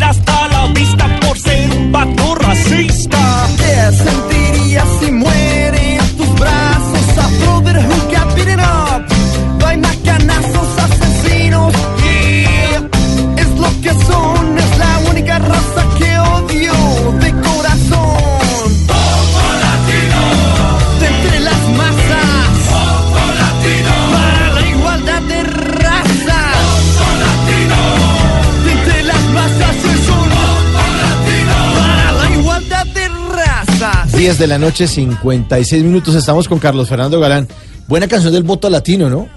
10 34.23 34.39
de 34.39 34.47
la 34.47 34.57
noche, 34.57 34.87
56 34.87 35.83
minutos. 35.83 36.15
Estamos 36.15 36.47
con 36.47 36.61
Carlos 36.61 36.89
Fernando 36.89 37.19
Galán. 37.19 37.49
Buena 37.89 38.07
canción 38.07 38.33
del 38.33 38.45
voto 38.45 38.71
latino, 38.71 39.11
¿no? 39.11 39.29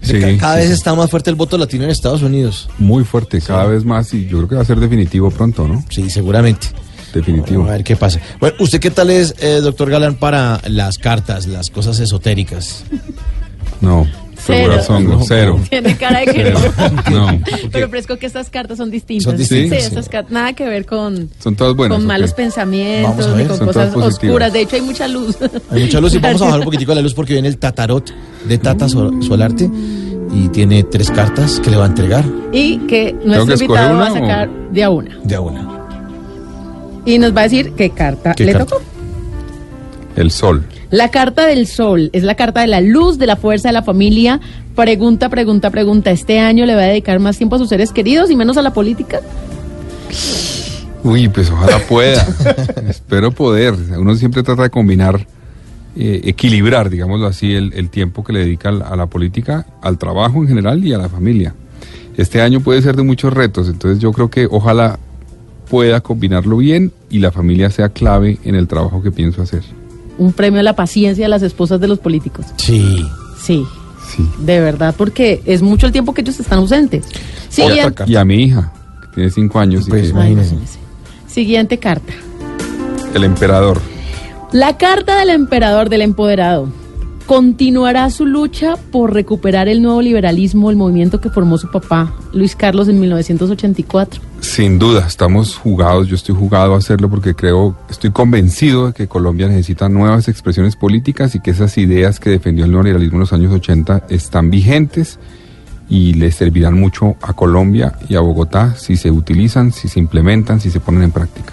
Sí, 0.00 0.18
Cada 0.40 0.54
sí, 0.54 0.58
vez 0.58 0.66
sí. 0.70 0.72
está 0.72 0.92
más 0.96 1.08
fuerte 1.08 1.30
el 1.30 1.36
voto 1.36 1.56
latino 1.56 1.84
en 1.84 1.90
Estados 1.90 2.22
Unidos. 2.22 2.68
Muy 2.78 3.04
fuerte, 3.04 3.40
cada 3.40 3.66
vez 3.66 3.84
más 3.84 4.12
y 4.14 4.26
yo 4.26 4.38
creo 4.38 4.48
que 4.48 4.54
va 4.56 4.62
a 4.62 4.64
ser 4.64 4.80
definitivo 4.80 5.30
pronto, 5.30 5.68
¿no? 5.68 5.84
Sí, 5.88 6.10
seguramente. 6.10 6.66
Definitivo. 7.14 7.64
A 7.68 7.70
ver 7.70 7.84
qué 7.84 7.94
pasa. 7.94 8.20
Bueno, 8.40 8.56
¿usted 8.58 8.80
qué 8.80 8.90
tal 8.90 9.10
es, 9.10 9.36
eh, 9.38 9.60
doctor 9.62 9.88
Galán, 9.88 10.16
para 10.16 10.62
las 10.66 10.98
cartas, 10.98 11.46
las 11.46 11.70
cosas 11.70 12.00
esotéricas? 12.00 12.82
No, 13.80 14.04
Cero. 14.56 14.70
corazón, 14.70 15.18
cero. 15.26 15.60
Tiene 15.68 15.96
cara 15.96 16.20
de 16.20 16.26
que 16.26 16.32
Cero. 16.32 16.58
no. 17.10 17.32
No, 17.32 17.40
Pero 17.70 17.88
fresco 17.88 18.16
que 18.16 18.26
estas 18.26 18.50
cartas 18.50 18.78
son 18.78 18.90
distintas. 18.90 19.24
Son 19.24 19.36
distintas, 19.36 19.78
Sí, 19.78 19.84
sí. 19.84 19.88
estas 19.88 20.08
cartas 20.08 20.32
nada 20.32 20.52
que 20.54 20.64
ver 20.68 20.86
con, 20.86 21.30
son 21.38 21.54
todas 21.56 21.74
buenas. 21.76 21.98
con 21.98 22.06
malos 22.06 22.32
pensamientos 22.34 23.36
ni 23.36 23.44
con 23.44 23.56
Son 23.58 23.66
cosas 23.66 23.94
oscuras. 23.94 24.52
De 24.52 24.60
hecho, 24.62 24.76
hay 24.76 24.82
mucha 24.82 25.06
luz. 25.08 25.36
Hay 25.70 25.82
mucha 25.82 26.00
luz 26.00 26.14
y 26.14 26.18
vamos 26.20 26.40
a 26.42 26.44
bajar 26.46 26.58
un 26.60 26.64
poquitico 26.64 26.94
la 26.94 27.02
luz 27.02 27.14
porque 27.14 27.34
viene 27.34 27.48
el 27.48 27.58
tatarot 27.58 28.12
de 28.46 28.58
Tata 28.58 28.88
Sol- 28.88 29.22
Solarte 29.22 29.70
y 30.32 30.48
tiene 30.48 30.84
tres 30.84 31.10
cartas 31.10 31.60
que 31.60 31.70
le 31.70 31.76
va 31.76 31.84
a 31.84 31.88
entregar 31.88 32.24
y 32.52 32.78
que 32.86 33.14
nuestro 33.24 33.46
que 33.56 33.64
invitado 33.64 33.98
va 33.98 34.06
a 34.08 34.12
o- 34.12 34.14
sacar 34.14 34.50
de 34.72 34.84
a 34.84 34.90
una. 34.90 35.18
de 35.24 35.34
a 35.34 35.40
una. 35.40 35.68
Y 37.06 37.18
nos 37.18 37.34
va 37.34 37.40
a 37.40 37.44
decir 37.44 37.72
qué 37.76 37.90
carta 37.90 38.34
¿Qué 38.34 38.44
le 38.44 38.52
carta? 38.52 38.66
tocó. 38.76 38.82
El 40.16 40.30
sol. 40.30 40.64
La 40.90 41.10
carta 41.10 41.46
del 41.46 41.66
sol 41.66 42.10
es 42.12 42.22
la 42.22 42.34
carta 42.34 42.62
de 42.62 42.66
la 42.66 42.80
luz, 42.80 43.18
de 43.18 43.26
la 43.26 43.36
fuerza, 43.36 43.68
de 43.68 43.74
la 43.74 43.82
familia, 43.82 44.40
Pregunta, 44.78 45.28
pregunta, 45.28 45.70
pregunta. 45.70 46.12
¿Este 46.12 46.38
año 46.38 46.64
le 46.64 46.76
va 46.76 46.82
a 46.82 46.86
dedicar 46.86 47.18
más 47.18 47.36
tiempo 47.36 47.56
a 47.56 47.58
sus 47.58 47.68
seres 47.68 47.90
queridos 47.90 48.30
y 48.30 48.36
menos 48.36 48.56
a 48.58 48.62
la 48.62 48.72
política? 48.72 49.20
Uy, 51.02 51.28
pues 51.28 51.50
ojalá 51.50 51.80
pueda. 51.80 52.24
Espero 52.88 53.32
poder. 53.32 53.74
Uno 53.98 54.14
siempre 54.14 54.44
trata 54.44 54.62
de 54.62 54.70
combinar, 54.70 55.26
eh, 55.96 56.20
equilibrar, 56.22 56.90
digámoslo 56.90 57.26
así, 57.26 57.56
el, 57.56 57.72
el 57.74 57.90
tiempo 57.90 58.22
que 58.22 58.32
le 58.32 58.38
dedica 58.38 58.68
a 58.68 58.94
la 58.94 59.06
política, 59.06 59.66
al 59.82 59.98
trabajo 59.98 60.42
en 60.42 60.46
general 60.46 60.84
y 60.84 60.92
a 60.92 60.98
la 60.98 61.08
familia. 61.08 61.56
Este 62.16 62.40
año 62.40 62.60
puede 62.60 62.80
ser 62.80 62.94
de 62.94 63.02
muchos 63.02 63.32
retos, 63.32 63.66
entonces 63.66 63.98
yo 63.98 64.12
creo 64.12 64.30
que 64.30 64.46
ojalá 64.48 65.00
pueda 65.68 66.00
combinarlo 66.02 66.58
bien 66.58 66.92
y 67.10 67.18
la 67.18 67.32
familia 67.32 67.68
sea 67.70 67.88
clave 67.88 68.38
en 68.44 68.54
el 68.54 68.68
trabajo 68.68 69.02
que 69.02 69.10
pienso 69.10 69.42
hacer. 69.42 69.64
Un 70.18 70.32
premio 70.32 70.60
a 70.60 70.62
la 70.62 70.74
paciencia 70.74 71.24
a 71.26 71.28
las 71.28 71.42
esposas 71.42 71.80
de 71.80 71.88
los 71.88 71.98
políticos. 71.98 72.44
Sí. 72.56 73.06
Sí. 73.40 73.64
De 74.38 74.58
verdad, 74.60 74.94
porque 74.98 75.42
es 75.44 75.62
mucho 75.62 75.86
el 75.86 75.92
tiempo 75.92 76.12
que 76.14 76.22
ellos 76.22 76.38
están 76.40 76.58
ausentes. 76.58 77.06
Siguiente, 77.48 78.04
Y 78.06 78.16
a 78.16 78.24
mi 78.24 78.42
hija, 78.42 78.72
que 79.02 79.08
tiene 79.14 79.30
cinco 79.30 79.58
años. 79.60 79.86
y 79.86 79.90
Pues 79.90 80.02
que- 80.02 80.08
imagínese. 80.08 80.56
siguiente 81.26 81.78
carta. 81.78 82.12
el 83.14 83.24
emperador. 83.24 83.80
La 84.52 84.76
carta 84.76 85.18
del 85.18 85.30
emperador 85.30 85.88
del 85.88 86.02
empoderado. 86.02 86.68
Continuará 87.28 88.08
su 88.08 88.24
lucha 88.24 88.76
por 88.90 89.12
recuperar 89.12 89.68
el 89.68 89.82
nuevo 89.82 90.00
liberalismo, 90.00 90.70
el 90.70 90.76
movimiento 90.76 91.20
que 91.20 91.28
formó 91.28 91.58
su 91.58 91.70
papá, 91.70 92.14
Luis 92.32 92.56
Carlos, 92.56 92.88
en 92.88 92.98
1984. 92.98 94.18
Sin 94.40 94.78
duda, 94.78 95.04
estamos 95.06 95.54
jugados, 95.54 96.08
yo 96.08 96.14
estoy 96.14 96.34
jugado 96.34 96.72
a 96.74 96.78
hacerlo 96.78 97.10
porque 97.10 97.34
creo, 97.34 97.76
estoy 97.90 98.12
convencido 98.12 98.86
de 98.86 98.92
que 98.94 99.08
Colombia 99.08 99.46
necesita 99.46 99.90
nuevas 99.90 100.26
expresiones 100.28 100.74
políticas 100.74 101.34
y 101.34 101.40
que 101.40 101.50
esas 101.50 101.76
ideas 101.76 102.18
que 102.18 102.30
defendió 102.30 102.64
el 102.64 102.70
neoliberalismo 102.70 103.16
en 103.16 103.20
los 103.20 103.32
años 103.34 103.52
80 103.52 104.04
están 104.08 104.48
vigentes 104.48 105.18
y 105.90 106.14
le 106.14 106.32
servirán 106.32 106.80
mucho 106.80 107.16
a 107.20 107.34
Colombia 107.34 107.92
y 108.08 108.14
a 108.14 108.20
Bogotá 108.20 108.74
si 108.74 108.96
se 108.96 109.10
utilizan, 109.10 109.70
si 109.72 109.88
se 109.88 110.00
implementan, 110.00 110.62
si 110.62 110.70
se 110.70 110.80
ponen 110.80 111.02
en 111.02 111.12
práctica. 111.12 111.52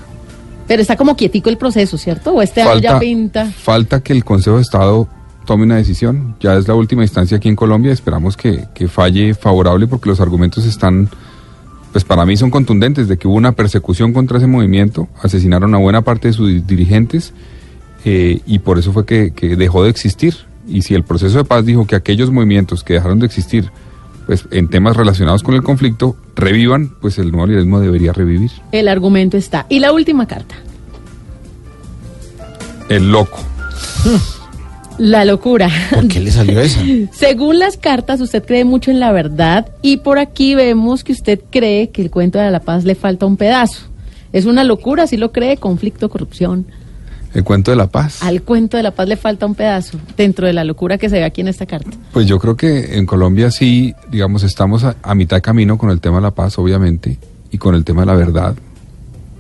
Pero 0.70 0.82
está 0.82 0.96
como 0.96 1.18
quietico 1.18 1.50
el 1.50 1.58
proceso, 1.58 1.98
¿cierto? 1.98 2.32
O 2.32 2.42
este 2.42 2.62
año 2.62 2.72
Falta- 2.72 2.94
ya 2.94 3.00
pinta. 3.00 3.46
Falta 3.52 4.00
que 4.02 4.14
el 4.14 4.24
Consejo 4.24 4.56
de 4.56 4.62
Estado 4.62 5.10
tome 5.46 5.64
una 5.64 5.78
decisión, 5.78 6.36
ya 6.40 6.56
es 6.56 6.68
la 6.68 6.74
última 6.76 7.04
instancia 7.04 7.38
aquí 7.38 7.48
en 7.48 7.56
Colombia, 7.56 7.94
esperamos 7.94 8.36
que, 8.36 8.66
que 8.74 8.88
falle 8.88 9.34
favorable 9.34 9.88
porque 9.88 10.10
los 10.10 10.20
argumentos 10.20 10.66
están, 10.66 11.10
pues 11.94 12.04
para 12.04 12.26
mí 12.26 12.36
son 12.36 12.50
contundentes, 12.52 13.08
de 13.08 13.18
que 13.18 13.28
hubo 13.28 13.36
una 13.38 13.54
persecución 13.54 14.12
contra 14.12 14.38
ese 14.40 14.48
movimiento, 14.48 15.08
asesinaron 15.22 15.74
a 15.74 15.78
buena 15.78 16.02
parte 16.02 16.28
de 16.28 16.34
sus 16.34 16.48
di- 16.50 16.60
dirigentes 16.62 17.34
eh, 18.04 18.42
y 18.46 18.60
por 18.60 18.78
eso 18.80 18.92
fue 18.92 19.06
que, 19.06 19.32
que 19.32 19.56
dejó 19.56 19.84
de 19.84 19.90
existir. 19.90 20.36
Y 20.68 20.82
si 20.82 20.96
el 20.96 21.04
proceso 21.04 21.38
de 21.38 21.44
paz 21.44 21.64
dijo 21.64 21.86
que 21.88 21.96
aquellos 21.96 22.32
movimientos 22.32 22.84
que 22.84 22.94
dejaron 22.96 23.20
de 23.20 23.28
existir, 23.28 23.70
pues 24.26 24.46
en 24.50 24.68
temas 24.68 24.98
relacionados 24.98 25.44
con 25.44 25.54
el 25.54 25.62
conflicto, 25.62 26.16
revivan, 26.36 26.90
pues 27.00 27.20
el 27.20 27.32
nuevo 27.32 27.46
liberalismo 27.46 27.80
debería 27.80 28.12
revivir. 28.14 28.52
El 28.72 28.88
argumento 28.88 29.38
está. 29.38 29.68
Y 29.70 29.80
la 29.80 29.92
última 29.94 30.28
carta. 30.28 30.56
El 32.90 33.12
loco. 33.12 33.40
La 34.98 35.26
locura. 35.26 35.70
¿Por 35.94 36.08
qué 36.08 36.20
le 36.20 36.32
salió 36.32 36.60
esa? 36.60 36.82
Según 37.12 37.60
las 37.60 37.78
cartas, 37.78 38.22
usted 38.22 38.44
cree 38.44 38.64
mucho 38.64 38.92
en 38.92 39.00
la 39.00 39.12
verdad 39.12 39.68
y 39.82 39.98
por 39.98 40.20
aquí 40.20 40.56
vemos 40.56 41.04
que 41.04 41.12
usted 41.12 41.40
cree 41.50 41.90
que 41.90 42.02
el 42.02 42.10
cuento 42.10 42.40
de 42.40 42.50
la 42.50 42.62
paz 42.62 42.86
le 42.86 42.96
falta 42.96 43.26
un 43.26 43.38
pedazo. 43.38 43.88
Es 44.32 44.46
una 44.46 44.64
locura, 44.64 45.08
si 45.08 45.18
lo 45.18 45.32
cree, 45.32 45.58
conflicto, 45.58 46.10
corrupción. 46.10 46.66
El 47.34 47.44
cuento 47.44 47.72
de 47.72 47.78
la 47.78 47.88
paz. 47.88 48.24
Al 48.24 48.42
cuento 48.44 48.78
de 48.78 48.84
la 48.84 48.92
paz 48.92 49.10
le 49.10 49.18
falta 49.18 49.46
un 49.46 49.56
pedazo 49.56 50.00
dentro 50.16 50.48
de 50.48 50.54
la 50.54 50.64
locura 50.64 50.98
que 50.98 51.10
se 51.10 51.18
ve 51.18 51.26
aquí 51.26 51.42
en 51.42 51.50
esta 51.50 51.66
carta. 51.66 51.92
Pues 52.14 52.28
yo 52.28 52.40
creo 52.40 52.56
que 52.56 52.98
en 52.98 53.06
Colombia 53.06 53.52
sí, 53.52 53.94
digamos, 54.10 54.44
estamos 54.44 54.86
a, 54.86 54.96
a 55.04 55.16
mitad 55.16 55.38
de 55.38 55.42
camino 55.42 55.78
con 55.78 55.90
el 55.90 56.00
tema 56.00 56.18
de 56.18 56.24
la 56.24 56.32
paz, 56.32 56.58
obviamente, 56.58 57.18
y 57.52 57.58
con 57.58 57.76
el 57.76 57.84
tema 57.84 58.02
de 58.04 58.06
la 58.08 58.16
verdad, 58.16 58.56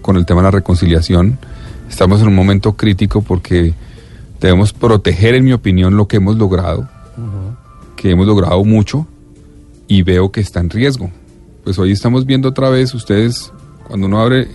con 0.01 0.17
el 0.17 0.25
tema 0.25 0.41
de 0.41 0.47
la 0.47 0.51
reconciliación. 0.51 1.37
Estamos 1.89 2.21
en 2.21 2.27
un 2.27 2.35
momento 2.35 2.73
crítico 2.73 3.21
porque 3.21 3.73
debemos 4.45 4.73
proteger, 4.73 5.35
en 5.35 5.43
mi 5.43 5.53
opinión, 5.53 5.97
lo 5.97 6.07
que 6.07 6.17
hemos 6.17 6.37
logrado, 6.37 6.87
que 7.95 8.11
hemos 8.11 8.27
logrado 8.27 8.63
mucho, 8.63 9.07
y 9.87 10.03
veo 10.03 10.31
que 10.31 10.41
está 10.41 10.59
en 10.59 10.69
riesgo. 10.69 11.09
Pues 11.63 11.79
hoy 11.79 11.91
estamos 11.91 12.25
viendo 12.25 12.49
otra 12.49 12.69
vez, 12.69 12.93
ustedes, 12.93 13.51
cuando 13.87 14.07
uno 14.07 14.21
abre 14.21 14.47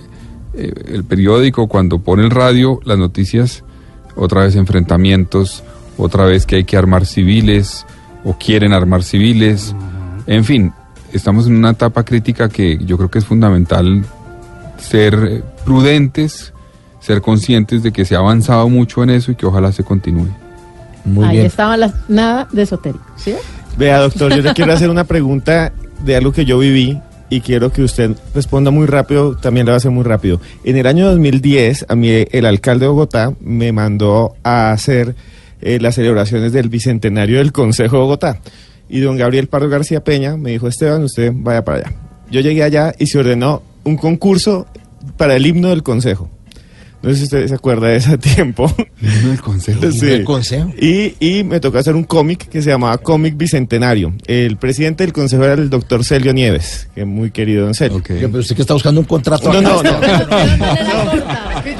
eh, 0.54 0.72
el 0.86 1.04
periódico, 1.04 1.66
cuando 1.66 1.98
pone 1.98 2.22
el 2.22 2.30
radio, 2.30 2.80
las 2.84 2.98
noticias, 2.98 3.64
otra 4.14 4.42
vez 4.42 4.54
enfrentamientos, 4.54 5.64
otra 5.96 6.24
vez 6.24 6.46
que 6.46 6.56
hay 6.56 6.64
que 6.64 6.76
armar 6.76 7.04
civiles 7.04 7.84
o 8.24 8.36
quieren 8.38 8.72
armar 8.72 9.02
civiles. 9.02 9.74
En 10.26 10.44
fin, 10.44 10.72
estamos 11.12 11.46
en 11.46 11.56
una 11.56 11.70
etapa 11.70 12.04
crítica 12.04 12.48
que 12.48 12.78
yo 12.84 12.96
creo 12.96 13.10
que 13.10 13.18
es 13.18 13.24
fundamental 13.24 14.04
ser 14.78 15.42
prudentes, 15.64 16.52
ser 17.00 17.20
conscientes 17.20 17.82
de 17.82 17.92
que 17.92 18.04
se 18.04 18.14
ha 18.14 18.18
avanzado 18.18 18.68
mucho 18.68 19.02
en 19.02 19.10
eso 19.10 19.32
y 19.32 19.34
que 19.34 19.46
ojalá 19.46 19.72
se 19.72 19.82
continúe. 19.84 20.28
Muy 21.04 21.26
Ahí 21.26 21.38
estaban 21.38 21.80
las 21.80 21.94
nada 22.08 22.46
de 22.52 22.62
esotérico. 22.62 23.04
¿sí? 23.16 23.34
Vea, 23.76 23.98
doctor, 24.00 24.34
yo 24.34 24.42
le 24.42 24.52
quiero 24.54 24.72
hacer 24.72 24.90
una 24.90 25.04
pregunta 25.04 25.72
de 26.04 26.16
algo 26.16 26.32
que 26.32 26.44
yo 26.44 26.58
viví 26.58 27.00
y 27.30 27.40
quiero 27.40 27.72
que 27.72 27.82
usted 27.82 28.10
responda 28.34 28.70
muy 28.70 28.86
rápido, 28.86 29.36
también 29.36 29.64
le 29.64 29.70
va 29.70 29.76
a 29.76 29.78
hacer 29.78 29.92
muy 29.92 30.02
rápido. 30.02 30.40
En 30.64 30.76
el 30.76 30.86
año 30.86 31.06
2010, 31.08 31.86
a 31.88 31.94
mí 31.94 32.10
el 32.30 32.44
alcalde 32.44 32.86
de 32.86 32.90
Bogotá 32.90 33.32
me 33.40 33.72
mandó 33.72 34.34
a 34.42 34.72
hacer 34.72 35.14
eh, 35.60 35.78
las 35.80 35.94
celebraciones 35.94 36.52
del 36.52 36.68
bicentenario 36.68 37.38
del 37.38 37.52
Consejo 37.52 37.96
de 37.96 38.02
Bogotá. 38.02 38.40
Y 38.88 39.00
don 39.00 39.16
Gabriel 39.16 39.46
Pardo 39.46 39.68
García 39.68 40.02
Peña 40.02 40.36
me 40.36 40.50
dijo, 40.50 40.66
Esteban, 40.66 41.04
usted 41.04 41.32
vaya 41.32 41.64
para 41.64 41.78
allá. 41.78 41.92
Yo 42.30 42.40
llegué 42.40 42.64
allá 42.64 42.92
y 42.98 43.06
se 43.06 43.18
ordenó 43.18 43.62
un 43.84 43.96
concurso 43.96 44.66
para 45.16 45.36
el 45.36 45.46
himno 45.46 45.68
del 45.68 45.84
Consejo. 45.84 46.28
No 47.02 47.10
sé 47.10 47.16
si 47.16 47.24
usted 47.24 47.46
se 47.46 47.54
acuerda 47.54 47.88
de 47.88 47.96
ese 47.96 48.18
tiempo. 48.18 48.72
¿Himno 49.00 49.30
del 49.30 49.40
Consejo? 49.40 49.86
¿Himno 49.86 50.04
del 50.04 50.24
Consejo? 50.24 50.72
Y, 50.78 51.14
y 51.18 51.44
me 51.44 51.58
tocó 51.60 51.78
hacer 51.78 51.94
un 51.94 52.04
cómic 52.04 52.48
que 52.48 52.60
se 52.60 52.70
llamaba 52.70 52.98
Cómic 52.98 53.36
Bicentenario. 53.36 54.12
El 54.26 54.58
presidente 54.58 55.04
del 55.04 55.12
consejo 55.12 55.44
era 55.44 55.54
el 55.54 55.70
doctor 55.70 56.04
Celio 56.04 56.32
Nieves, 56.34 56.88
que 56.94 57.02
es 57.02 57.06
muy 57.06 57.30
querido 57.30 57.66
en 57.66 57.74
Celio. 57.74 58.02
Pero 58.06 58.38
usted 58.38 58.54
que 58.54 58.62
está 58.62 58.74
buscando 58.74 59.00
un 59.00 59.06
contrato. 59.06 59.52
No, 59.52 59.62
no, 59.62 59.82
no. 59.82 60.00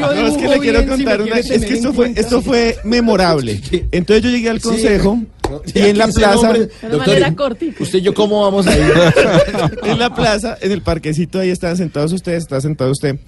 No, 0.01 0.27
es 0.27 0.37
que 0.37 0.49
le 0.49 0.59
quiero 0.59 0.87
contar 0.87 1.21
una. 1.21 1.37
Es 1.39 1.65
que 1.65 1.75
esto 1.75 1.93
fue, 1.93 2.13
esto 2.17 2.41
fue 2.41 2.79
memorable. 2.85 3.61
Entonces 3.93 4.25
yo 4.25 4.31
llegué 4.31 4.49
al 4.49 4.61
consejo 4.61 5.19
y 5.75 5.81
en 5.81 5.99
la 5.99 6.09
plaza. 6.09 6.53
doctor, 6.91 7.57
usted 7.79 7.99
y 7.99 8.03
yo, 8.03 8.15
¿cómo 8.15 8.43
vamos 8.43 8.67
a 8.67 8.77
ir? 8.77 8.85
en 9.85 9.99
la 9.99 10.15
plaza, 10.15 10.57
en 10.61 10.73
el 10.73 10.83
parquecito, 10.83 11.41
ahí 11.41 11.51
estaban 11.51 11.77
sentados 11.77 12.13
ustedes, 12.13 12.43
está 12.43 12.61
sentado 12.61 12.91
usted. 12.91 13.19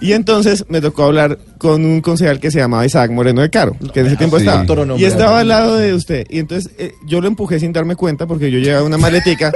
Y 0.00 0.12
entonces 0.12 0.64
me 0.68 0.80
tocó 0.80 1.04
hablar 1.04 1.38
con 1.58 1.84
un 1.84 2.00
concejal 2.00 2.40
que 2.40 2.50
se 2.50 2.58
llamaba 2.58 2.86
Isaac 2.86 3.10
Moreno 3.10 3.42
de 3.42 3.50
Caro, 3.50 3.76
que 3.92 4.00
en 4.00 4.06
ese 4.06 4.16
tiempo 4.16 4.38
sí. 4.38 4.46
estaba. 4.46 4.66
Y 4.98 5.04
estaba 5.04 5.40
al 5.40 5.48
lado 5.48 5.76
de 5.76 5.94
usted. 5.94 6.26
Y 6.30 6.38
entonces 6.38 6.72
eh, 6.78 6.92
yo 7.06 7.20
lo 7.20 7.28
empujé 7.28 7.60
sin 7.60 7.72
darme 7.72 7.96
cuenta 7.96 8.26
porque 8.26 8.50
yo 8.50 8.58
llevaba 8.58 8.84
una 8.84 8.98
maletica 8.98 9.52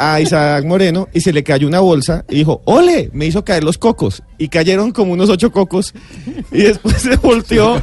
a 0.00 0.18
Isaac 0.18 0.64
Moreno 0.64 1.08
y 1.12 1.20
se 1.20 1.30
le 1.30 1.44
cayó 1.44 1.68
una 1.68 1.80
bolsa 1.80 2.24
y 2.30 2.36
dijo, 2.36 2.62
¡ole! 2.64 3.10
Me 3.12 3.26
hizo 3.26 3.44
caer 3.44 3.62
los 3.62 3.76
cocos. 3.76 4.22
Y 4.38 4.48
cayeron 4.48 4.92
como 4.92 5.12
unos 5.12 5.28
ocho 5.28 5.52
cocos. 5.52 5.92
Y 6.50 6.62
después 6.62 6.96
se 7.02 7.16
volteó. 7.16 7.80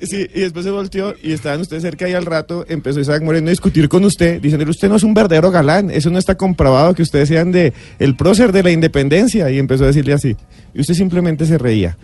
Sí, 0.00 0.26
y 0.32 0.40
después 0.40 0.64
se 0.64 0.70
volteó 0.70 1.14
y 1.22 1.32
estaban 1.32 1.60
ustedes 1.60 1.82
cerca 1.82 2.08
y 2.08 2.14
al 2.14 2.24
rato 2.24 2.64
empezó 2.68 3.00
Isaac 3.00 3.22
Moreno 3.22 3.48
a 3.48 3.50
discutir 3.50 3.88
con 3.88 4.04
usted, 4.04 4.40
diciéndole, 4.40 4.70
usted 4.70 4.88
no 4.88 4.96
es 4.96 5.02
un 5.02 5.12
verdadero 5.12 5.50
galán, 5.50 5.90
eso 5.90 6.08
no 6.08 6.18
está 6.18 6.36
comprobado 6.36 6.94
que 6.94 7.02
ustedes 7.02 7.28
sean 7.28 7.52
de 7.52 7.72
el 7.98 8.16
prócer 8.16 8.52
de 8.52 8.62
la 8.62 8.70
independencia. 8.70 9.50
Y 9.50 9.58
empezó 9.58 9.84
a 9.84 9.88
decirle 9.88 10.12
así. 10.12 10.36
Y 10.72 10.80
usted 10.80 10.94
simplemente 10.94 11.44
se 11.46 11.58
reía. 11.58 11.98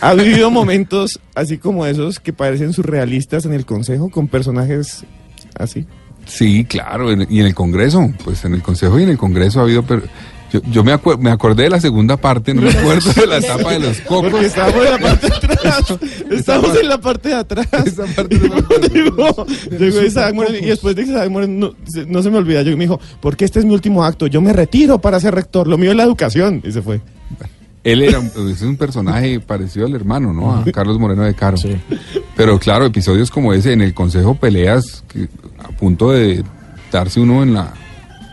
¿Ha, 0.00 0.14
vivido 0.14 0.50
momentos 0.50 1.20
así 1.34 1.58
como 1.58 1.86
esos 1.86 2.20
que 2.20 2.32
parecen 2.32 2.72
surrealistas 2.72 3.46
en 3.46 3.54
el 3.54 3.64
consejo 3.64 4.10
con 4.10 4.28
personajes 4.28 5.04
así? 5.58 5.86
Sí, 6.26 6.64
claro, 6.64 7.10
en- 7.10 7.26
y 7.30 7.40
en 7.40 7.46
el 7.46 7.54
Congreso, 7.54 8.10
pues 8.24 8.44
en 8.44 8.54
el 8.54 8.62
Consejo 8.62 8.98
y 8.98 9.02
en 9.04 9.10
el 9.10 9.18
Congreso 9.18 9.60
ha 9.60 9.62
habido... 9.64 9.82
per- 9.82 10.08
yo 10.52 10.60
yo 10.70 10.84
me, 10.84 10.92
acuer- 10.92 11.16
me 11.18 11.30
acordé 11.30 11.62
de 11.62 11.70
la 11.70 11.80
segunda 11.80 12.18
parte, 12.18 12.52
no 12.52 12.60
me 12.60 12.68
acuerdo 12.70 13.10
de 13.14 13.26
la 13.26 13.38
etapa 13.38 13.72
de 13.72 13.78
los 13.80 14.00
cocos. 14.02 14.30
Porque 14.30 14.46
estábamos 14.48 14.84
en 14.84 14.90
la 14.92 14.98
parte 14.98 15.28
de 15.28 15.34
atrás. 15.34 15.98
Estamos 16.30 16.76
en 16.78 16.88
la 16.88 16.98
parte 17.00 17.28
de 17.30 17.34
atrás. 17.36 17.66
llegó, 18.92 19.46
llegó 19.78 20.02
Isaac 20.02 20.34
Moreno 20.34 20.58
y 20.58 20.66
después 20.66 20.94
de 20.94 21.02
Isaac 21.04 21.30
Moreno 21.30 21.68
no, 21.68 21.74
se- 21.90 22.04
no 22.04 22.22
se 22.22 22.30
me 22.30 22.36
olvida. 22.36 22.60
Yo 22.62 22.76
me 22.76 22.84
dijo, 22.84 23.00
porque 23.20 23.46
este 23.46 23.60
es 23.60 23.64
mi 23.64 23.72
último 23.72 24.04
acto. 24.04 24.26
Yo 24.26 24.42
me 24.42 24.52
retiro 24.52 25.00
para 25.00 25.18
ser 25.20 25.34
rector. 25.34 25.66
Lo 25.66 25.78
mío 25.78 25.90
es 25.92 25.96
la 25.96 26.02
educación. 26.04 26.60
Y 26.64 26.70
se 26.72 26.82
fue. 26.82 27.00
Él 27.84 28.02
era 28.02 28.20
un, 28.20 28.30
es 28.50 28.62
un 28.62 28.76
personaje 28.76 29.40
parecido 29.40 29.86
al 29.86 29.94
hermano, 29.94 30.32
¿no? 30.32 30.54
A 30.54 30.64
Carlos 30.72 30.98
Moreno 30.98 31.22
de 31.22 31.34
Caro. 31.34 31.56
Pero 32.36 32.58
claro, 32.58 32.84
episodios 32.86 33.30
como 33.30 33.52
ese 33.52 33.72
en 33.72 33.80
el 33.80 33.92
Consejo 33.94 34.34
peleas 34.36 35.02
que 35.08 35.28
a 35.58 35.68
punto 35.70 36.10
de 36.12 36.44
darse 36.92 37.20
uno 37.20 37.42
en 37.42 37.54
la... 37.54 37.72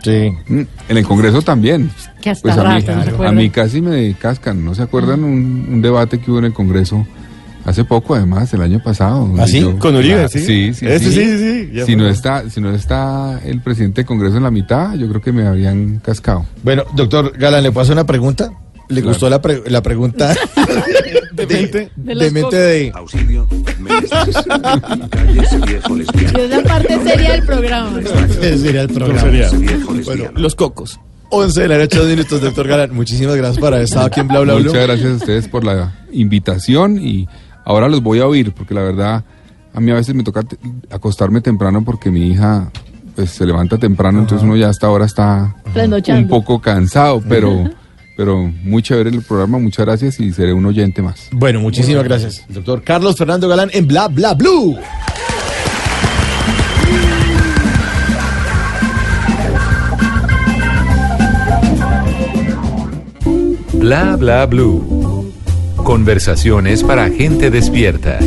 Sí. 0.04 0.32
En 0.48 0.68
el 0.88 1.04
Congreso 1.04 1.42
también. 1.42 1.90
Que 2.22 2.30
hasta 2.30 2.42
Pues 2.42 2.56
a 2.56 2.62
mí, 2.62 2.68
rato, 2.80 2.94
¿no 3.12 3.18
se 3.18 3.26
a 3.26 3.32
mí 3.32 3.50
casi 3.50 3.82
me 3.82 4.14
cascan, 4.14 4.64
¿no 4.64 4.74
se 4.74 4.82
acuerdan 4.82 5.24
un, 5.24 5.66
un 5.68 5.82
debate 5.82 6.18
que 6.18 6.30
hubo 6.30 6.38
en 6.38 6.46
el 6.46 6.52
Congreso 6.54 7.06
Hace 7.62 7.84
poco, 7.84 8.14
además, 8.14 8.52
el 8.54 8.62
año 8.62 8.82
pasado. 8.82 9.30
¿Ah, 9.38 9.46
sí? 9.46 9.60
Yo- 9.60 9.78
Con 9.78 9.94
Uribe, 9.94 10.26
sí. 10.30 10.38
Sí, 10.40 10.72
sí, 10.72 10.86
sí, 10.98 11.10
sí, 11.12 11.70
ya 11.74 11.84
Si 11.84 11.92
fue. 11.92 11.96
no, 12.02 12.08
está, 12.08 12.48
si 12.48 12.58
no 12.58 12.70
está 12.74 13.38
el 13.44 13.60
presidente 13.60 13.96
del 14.00 14.06
Congreso 14.06 14.38
en 14.38 14.44
la 14.44 14.50
mitad, 14.50 14.94
yo 14.94 15.06
creo 15.10 15.20
que 15.20 15.30
me 15.30 15.46
habrían 15.46 15.98
cascado. 15.98 16.46
Bueno, 16.62 16.84
doctor 16.96 17.36
Galán, 17.36 17.62
¿le 17.62 17.70
puedo 17.70 17.82
hacer 17.82 17.92
una 17.92 18.06
pregunta? 18.06 18.50
¿Le 18.90 19.00
Claro. 19.00 19.08
gustó 19.08 19.30
la, 19.30 19.40
pre- 19.40 19.62
la 19.70 19.82
pregunta 19.82 20.34
de 21.32 21.46
mente 21.46 21.90
De 21.96 22.30
mente 22.30 22.56
de... 22.56 22.92
Auxilio, 22.94 23.46
me 23.78 23.88
cállese 25.08 25.58
viejo 25.66 25.94
lesbiano. 25.96 26.38
Es 26.38 26.50
la 26.50 26.62
parte 26.62 26.98
seria 27.04 27.32
del 27.32 27.42
programa. 27.46 28.00
Sería 28.40 28.80
el 28.82 28.88
programa. 28.88 29.28
Viejo 29.58 29.92
lesbiano. 29.94 30.38
Los 30.38 30.54
cocos. 30.54 31.00
11 31.30 31.60
de 31.62 31.68
la 31.68 31.78
noche, 31.78 31.96
dos 31.98 32.08
minutos, 32.08 32.40
doctor 32.40 32.66
Galán. 32.66 32.92
Muchísimas 32.94 33.36
gracias 33.36 33.58
por 33.58 33.72
haber 33.72 33.84
estado 33.84 34.06
aquí 34.06 34.20
en 34.20 34.28
Bla 34.28 34.40
Bla 34.40 34.54
Bla. 34.54 34.64
Muchas 34.64 34.86
gracias 34.86 35.10
a 35.12 35.14
ustedes 35.14 35.48
por 35.48 35.64
la 35.64 35.94
invitación 36.12 36.98
y 37.00 37.28
ahora 37.64 37.88
los 37.88 38.02
voy 38.02 38.18
a 38.20 38.26
oír 38.26 38.52
porque 38.52 38.74
la 38.74 38.82
verdad 38.82 39.24
a 39.72 39.80
mí 39.80 39.92
a 39.92 39.94
veces 39.94 40.14
me 40.16 40.24
toca 40.24 40.42
acostarme 40.90 41.40
temprano 41.40 41.84
porque 41.84 42.10
mi 42.10 42.28
hija 42.32 42.70
pues 43.14 43.30
se 43.30 43.46
levanta 43.46 43.76
temprano, 43.78 44.18
entonces 44.20 44.44
uno 44.44 44.56
ya 44.56 44.68
hasta 44.68 44.86
ahora 44.88 45.04
está 45.04 45.54
un 46.08 46.26
poco 46.28 46.60
cansado, 46.60 47.22
pero 47.28 47.70
pero 48.20 48.52
muy 48.64 48.82
chévere 48.82 49.08
el 49.08 49.22
programa, 49.22 49.58
muchas 49.58 49.86
gracias 49.86 50.20
y 50.20 50.30
seré 50.30 50.52
un 50.52 50.66
oyente 50.66 51.00
más. 51.00 51.30
Bueno, 51.32 51.58
muchísimas 51.58 52.04
gracias. 52.04 52.44
Doctor 52.50 52.82
Carlos 52.82 53.16
Fernando 53.16 53.48
Galán 53.48 53.70
en 53.72 53.88
Bla 53.88 54.08
Bla 54.08 54.34
Blue. 54.34 54.78
Bla 63.72 64.16
bla 64.16 64.44
blue. 64.44 65.32
Conversaciones 65.76 66.84
para 66.84 67.08
gente 67.08 67.50
despierta. 67.50 68.18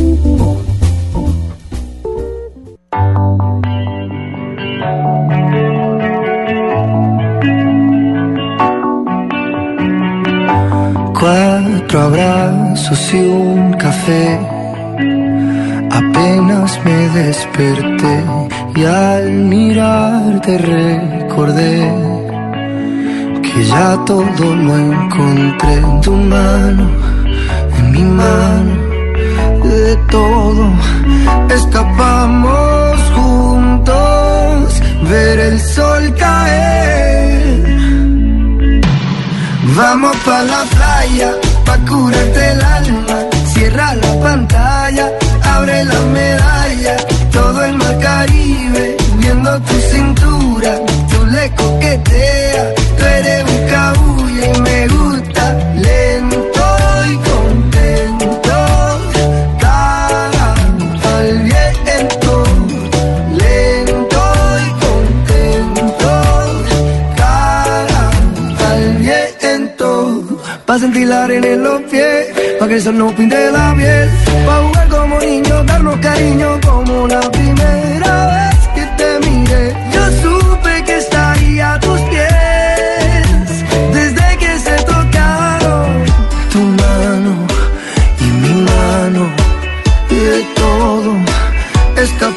Cuatro 11.24 12.02
abrazos 12.02 13.14
y 13.14 13.16
un 13.16 13.72
café. 13.78 14.38
Apenas 15.90 16.78
me 16.84 17.08
desperté 17.20 18.24
y 18.76 18.84
al 18.84 19.30
mirarte 19.32 20.58
recordé 20.58 21.90
que 23.42 23.64
ya 23.64 24.04
todo 24.04 24.54
lo 24.54 24.76
encontré 24.76 25.74
en 25.76 26.00
tu 26.02 26.12
mano, 26.12 26.90
en 27.78 27.90
mi 27.90 28.04
mano, 28.04 28.74
de 29.64 29.96
todo 30.10 30.72
escapamos 31.48 32.98
juntos, 33.16 34.82
ver 35.08 35.38
el 35.38 35.58
sol 35.58 36.14
caer. 36.18 37.23
Vamos 39.76 40.16
pa' 40.24 40.42
la 40.42 40.62
playa, 40.72 41.30
pa' 41.64 41.78
curarte 41.78 42.52
el 42.52 42.60
alma. 42.62 43.18
Cierra 43.52 43.94
la 43.96 44.12
pantalla, 44.22 45.10
abre 45.42 45.84
la 45.84 46.00
medalla. 46.18 46.96
Todo 47.32 47.64
el 47.64 47.74
mar 47.74 47.98
Caribe, 47.98 48.96
viendo 49.18 49.60
tu 49.62 49.74
cintura. 49.92 50.72
Tú 51.10 51.26
le 51.26 51.50
coqueteas, 51.56 52.66
tú 52.96 53.04
eres 53.04 53.44
un 53.50 53.68
cabulla 53.68 54.23
Pa' 70.74 70.80
sentir 70.80 71.06
la 71.06 71.22
arena 71.22 71.46
en 71.46 71.62
los 71.62 71.82
pies, 71.82 72.26
pa' 72.58 72.66
que 72.66 72.74
el 72.74 72.82
sol 72.82 72.98
no 72.98 73.14
pinte 73.14 73.48
la 73.52 73.72
piel. 73.76 74.10
Pa' 74.44 74.60
jugar 74.64 74.88
como 74.88 75.20
niños, 75.20 75.66
darnos 75.66 75.96
cariño 75.98 76.48
como 76.66 77.06
la 77.06 77.20
primera 77.30 78.12
vez 78.34 78.58
que 78.74 78.84
te 78.98 79.08
miré. 79.24 79.72
Yo 79.94 80.02
supe 80.22 80.72
que 80.84 80.96
estaría 80.96 81.74
a 81.74 81.78
tus 81.78 82.00
pies, 82.10 83.46
desde 83.92 84.26
que 84.42 84.58
se 84.66 84.76
tocaron 84.92 86.04
tu 86.52 86.58
mano 86.82 87.32
y 88.18 88.24
mi 88.42 88.54
mano. 88.72 89.22
De 90.10 90.44
todo 90.56 91.12
escapamos 92.02 92.33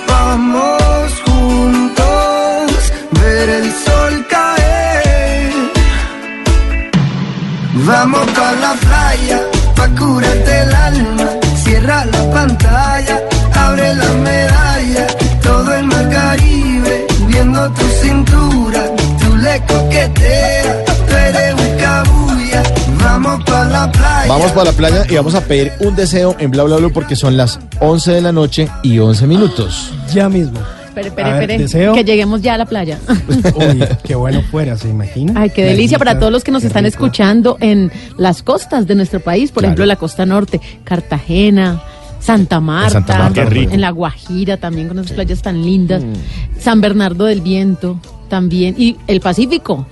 alma. 10.87 11.29
Cierra 11.63 12.05
la 12.05 12.31
pantalla, 12.31 13.21
abre 13.53 13.95
la 13.95 14.09
medalla. 14.13 15.07
Todo 15.41 15.73
el 15.75 15.85
mar 15.85 16.09
Caribe, 16.09 17.07
viendo 17.27 17.69
tu 17.71 17.85
cintura. 18.01 18.83
Tú 19.21 19.35
le 19.37 19.61
coqueteas, 19.61 20.77
tú 21.07 21.15
eres 21.15 21.53
un 21.53 21.77
cabulla. 21.77 22.63
Vamos 23.03 23.43
pa' 23.45 23.65
la 23.65 23.91
playa. 23.91 24.27
Vamos 24.27 24.51
para 24.51 24.71
la 24.71 24.77
playa 24.77 25.05
y 25.09 25.15
vamos 25.15 25.35
a 25.35 25.41
pedir 25.41 25.71
un 25.79 25.95
deseo 25.95 26.35
en 26.39 26.51
Bla 26.51 26.63
Bla 26.63 26.77
Blue 26.77 26.91
porque 26.91 27.15
son 27.15 27.37
las 27.37 27.59
11 27.79 28.11
de 28.11 28.21
la 28.21 28.31
noche 28.31 28.69
y 28.83 28.99
11 28.99 29.27
minutos. 29.27 29.91
Ya 30.13 30.29
mismo. 30.29 30.59
Espere, 30.99 31.07
espere, 31.09 31.29
A 31.29 31.33
ver, 31.33 31.41
espere. 31.43 31.63
deseo. 31.63 31.93
Que 31.93 32.03
lleguemos 32.03 32.41
ya 32.41 32.55
a 32.55 32.57
la 32.57 32.65
playa. 32.65 32.99
Uy, 33.55 33.83
qué 34.03 34.15
bueno 34.15 34.41
fuera, 34.43 34.75
¿se 34.77 34.89
imagina? 34.89 35.33
Ay, 35.35 35.49
qué 35.51 35.63
delicia 35.65 35.97
para 35.99 36.17
todos 36.19 36.31
los 36.31 36.43
que 36.43 36.51
nos 36.51 36.63
están 36.63 36.83
rico. 36.85 36.95
escuchando 36.95 37.57
en 37.59 37.91
las 38.17 38.41
costas 38.43 38.87
de 38.87 38.95
nuestro 38.95 39.19
país, 39.19 39.51
por 39.51 39.61
Claro. 39.61 39.69
ejemplo, 39.73 39.85
la 39.85 39.95
costa 39.95 40.25
norte, 40.25 40.59
Cartagena, 40.83 41.81
Santa 42.19 42.59
Marta, 42.59 43.05
Santa 43.05 43.43
en 43.43 43.79
la 43.81 43.91
Guajira 43.91 44.57
también 44.57 44.87
con 44.87 44.99
esas 44.99 45.11
playas 45.13 45.41
tan 45.41 45.61
lindas, 45.63 46.03
Mm. 46.03 46.59
San 46.59 46.81
Bernardo 46.81 47.25
del 47.25 47.41
Viento 47.41 47.99
también 48.27 48.75
y 48.77 48.97
el 49.07 49.21
Pacífico, 49.21 49.85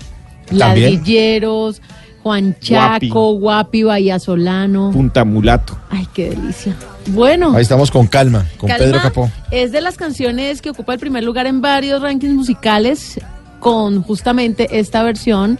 También. 0.47 0.59
Ladrilleros, 0.59 1.81
Juan 2.25 2.55
Chaco, 2.59 3.33
Guapi, 3.33 3.83
Bahía 3.83 4.17
Solano. 4.17 4.89
Punta 4.91 5.23
Mulato. 5.23 5.77
Ay, 5.91 6.07
qué 6.11 6.31
delicia. 6.31 6.75
Bueno. 7.09 7.53
Ahí 7.55 7.61
estamos 7.61 7.91
con 7.91 8.07
calma, 8.07 8.47
con 8.57 8.67
Calma 8.67 8.83
Pedro 8.83 8.99
Capó. 8.99 9.31
Es 9.51 9.71
de 9.71 9.79
las 9.79 9.95
canciones 9.95 10.59
que 10.63 10.71
ocupa 10.71 10.95
el 10.95 10.99
primer 10.99 11.23
lugar 11.23 11.45
en 11.45 11.61
varios 11.61 12.01
rankings 12.01 12.33
musicales 12.33 13.19
con 13.59 14.03
justamente 14.03 14.79
esta 14.79 15.01
versión 15.01 15.57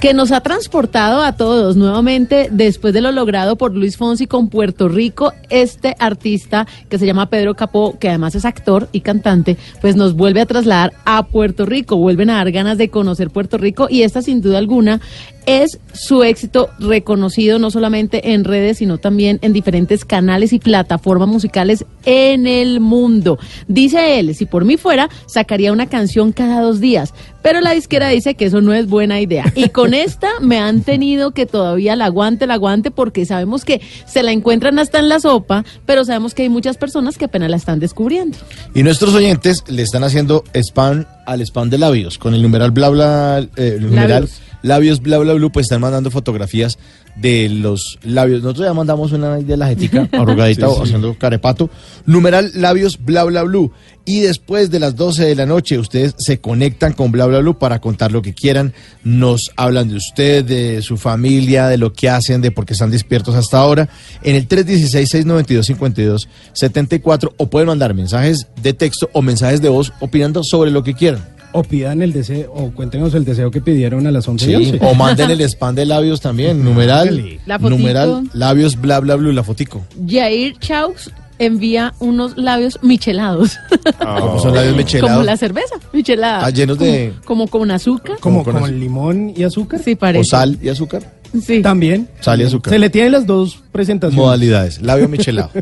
que 0.00 0.12
nos 0.12 0.32
ha 0.32 0.40
transportado 0.42 1.22
a 1.22 1.32
todos 1.32 1.76
nuevamente 1.76 2.48
después 2.52 2.94
de 2.94 3.00
lo 3.00 3.10
logrado 3.10 3.56
por 3.56 3.74
Luis 3.74 3.96
Fonsi 3.96 4.26
con 4.26 4.48
Puerto 4.48 4.88
Rico. 4.88 5.32
Este 5.48 5.96
artista 5.98 6.66
que 6.88 6.98
se 6.98 7.06
llama 7.06 7.30
Pedro 7.30 7.54
Capó, 7.54 7.98
que 7.98 8.08
además 8.08 8.34
es 8.34 8.44
actor 8.44 8.88
y 8.92 9.00
cantante, 9.00 9.56
pues 9.80 9.96
nos 9.96 10.14
vuelve 10.14 10.40
a 10.40 10.46
trasladar 10.46 10.92
a 11.04 11.26
Puerto 11.26 11.66
Rico, 11.66 11.96
vuelven 11.96 12.30
a 12.30 12.36
dar 12.36 12.50
ganas 12.52 12.78
de 12.78 12.90
conocer 12.90 13.30
Puerto 13.30 13.58
Rico 13.58 13.88
y 13.90 14.02
esta 14.02 14.22
sin 14.22 14.40
duda 14.40 14.58
alguna 14.58 15.00
es 15.48 15.78
su 15.94 16.24
éxito 16.24 16.68
reconocido 16.78 17.58
no 17.58 17.70
solamente 17.70 18.34
en 18.34 18.44
redes, 18.44 18.78
sino 18.78 18.98
también 18.98 19.38
en 19.40 19.54
diferentes 19.54 20.04
canales 20.04 20.52
y 20.52 20.58
plataformas 20.58 21.26
musicales 21.26 21.86
en 22.04 22.46
el 22.46 22.80
mundo. 22.80 23.38
Dice 23.66 24.18
él, 24.18 24.34
si 24.34 24.44
por 24.44 24.66
mí 24.66 24.76
fuera, 24.76 25.08
sacaría 25.26 25.72
una 25.72 25.86
canción 25.86 26.32
cada 26.32 26.60
dos 26.60 26.80
días, 26.80 27.14
pero 27.40 27.62
la 27.62 27.72
disquera 27.72 28.10
dice 28.10 28.34
que 28.34 28.44
eso 28.44 28.60
no 28.60 28.74
es 28.74 28.88
buena 28.88 29.22
idea. 29.22 29.50
Y 29.54 29.70
con 29.70 29.94
esta 29.94 30.28
me 30.42 30.58
han 30.58 30.82
tenido 30.82 31.30
que 31.30 31.46
todavía 31.46 31.96
la 31.96 32.04
aguante, 32.04 32.46
la 32.46 32.54
aguante, 32.54 32.90
porque 32.90 33.24
sabemos 33.24 33.64
que 33.64 33.80
se 34.06 34.22
la 34.22 34.32
encuentran 34.32 34.78
hasta 34.78 34.98
en 34.98 35.08
la 35.08 35.18
sopa, 35.18 35.64
pero 35.86 36.04
sabemos 36.04 36.34
que 36.34 36.42
hay 36.42 36.50
muchas 36.50 36.76
personas 36.76 37.16
que 37.16 37.24
apenas 37.24 37.48
la 37.48 37.56
están 37.56 37.80
descubriendo. 37.80 38.36
Y 38.74 38.82
nuestros 38.82 39.14
oyentes 39.14 39.64
le 39.68 39.82
están 39.82 40.04
haciendo 40.04 40.44
spam 40.52 41.06
al 41.28 41.42
spam 41.42 41.68
de 41.70 41.78
labios. 41.78 42.18
Con 42.18 42.34
el 42.34 42.42
numeral 42.42 42.70
bla 42.70 42.88
bla, 42.88 43.46
eh, 43.56 43.74
el 43.76 43.82
numeral 43.82 44.22
Labios. 44.22 44.40
labios 44.62 45.02
bla 45.02 45.18
bla 45.18 45.34
blue, 45.34 45.52
pues 45.52 45.64
están 45.66 45.80
mandando 45.80 46.10
fotografías 46.10 46.78
de 47.20 47.48
los 47.48 47.98
labios. 48.02 48.42
Nosotros 48.42 48.66
ya 48.66 48.74
mandamos 48.74 49.12
una 49.12 49.36
de 49.36 49.56
la 49.56 49.68
jetica 49.68 50.08
arrugadita 50.18 50.68
Sí, 50.68 50.74
haciendo 50.82 51.16
carepato. 51.18 51.70
Numeral 52.06 52.50
labios 52.54 52.98
bla 53.04 53.24
bla 53.24 53.42
blue. 53.42 53.72
Y 54.04 54.20
después 54.20 54.70
de 54.70 54.78
las 54.80 54.96
12 54.96 55.26
de 55.26 55.34
la 55.34 55.44
noche, 55.44 55.78
ustedes 55.78 56.14
se 56.16 56.40
conectan 56.40 56.94
con 56.94 57.12
bla 57.12 57.26
bla 57.26 57.40
blue 57.40 57.58
para 57.58 57.78
contar 57.80 58.10
lo 58.10 58.22
que 58.22 58.32
quieran. 58.32 58.72
Nos 59.04 59.50
hablan 59.56 59.90
de 59.90 59.96
usted, 59.96 60.42
de 60.44 60.80
su 60.80 60.96
familia, 60.96 61.68
de 61.68 61.76
lo 61.76 61.92
que 61.92 62.08
hacen, 62.08 62.40
de 62.40 62.50
por 62.50 62.64
qué 62.64 62.72
están 62.72 62.90
despiertos 62.90 63.34
hasta 63.34 63.58
ahora. 63.58 63.90
En 64.22 64.34
el 64.34 64.48
316-692-5274 64.48 67.34
o 67.36 67.50
pueden 67.50 67.68
mandar 67.68 67.92
mensajes 67.92 68.46
de 68.62 68.72
texto 68.72 69.10
o 69.12 69.20
mensajes 69.20 69.60
de 69.60 69.68
voz 69.68 69.92
opinando 70.00 70.42
sobre 70.42 70.70
lo 70.70 70.82
que 70.82 70.94
quieran. 70.94 71.36
O 71.58 71.62
pidan 71.64 72.02
el 72.02 72.12
deseo, 72.12 72.52
o 72.54 72.70
cuéntenos 72.70 73.14
el 73.14 73.24
deseo 73.24 73.50
que 73.50 73.60
pidieron 73.60 74.06
a 74.06 74.12
las 74.12 74.28
11 74.28 74.44
y 74.44 74.48
Sí, 74.48 74.72
11. 74.74 74.86
o 74.86 74.94
manden 74.94 75.30
el 75.30 75.40
spam 75.48 75.74
de 75.74 75.86
labios 75.86 76.20
también, 76.20 76.62
numeral, 76.64 77.38
La 77.46 77.58
fotico. 77.58 77.76
numeral, 77.78 78.30
labios, 78.32 78.80
bla, 78.80 79.00
bla, 79.00 79.16
bla, 79.16 79.32
la 79.32 79.42
fotico. 79.42 79.84
Jair 80.08 80.56
Chaux 80.58 81.10
envía 81.40 81.94
unos 81.98 82.36
labios 82.36 82.78
michelados. 82.82 83.56
Como 83.98 84.38
son 84.40 84.54
labios 84.54 84.76
michelados. 84.76 85.10
Como 85.10 85.24
la 85.24 85.36
cerveza, 85.36 85.74
michelada. 85.92 86.44
Ah, 86.46 86.50
llenos 86.50 86.78
de- 86.78 87.12
Como, 87.24 87.46
como 87.46 87.60
con 87.62 87.70
azúcar. 87.72 88.16
Como 88.20 88.44
con 88.44 88.54
con, 88.54 88.62
azúcar. 88.64 88.78
limón 88.78 89.32
y 89.36 89.42
azúcar. 89.44 89.80
Sí, 89.84 89.94
parece. 89.96 90.20
O 90.22 90.24
sal 90.24 90.58
y 90.62 90.68
azúcar. 90.68 91.02
Sí. 91.42 91.60
También. 91.62 92.08
Sal 92.20 92.40
y 92.40 92.44
azúcar. 92.44 92.72
Se 92.72 92.78
le 92.78 92.88
tienen 92.90 93.12
las 93.12 93.26
dos 93.26 93.58
presentaciones. 93.72 94.16
Modalidades, 94.24 94.80
labio 94.82 95.08
michelado. 95.08 95.50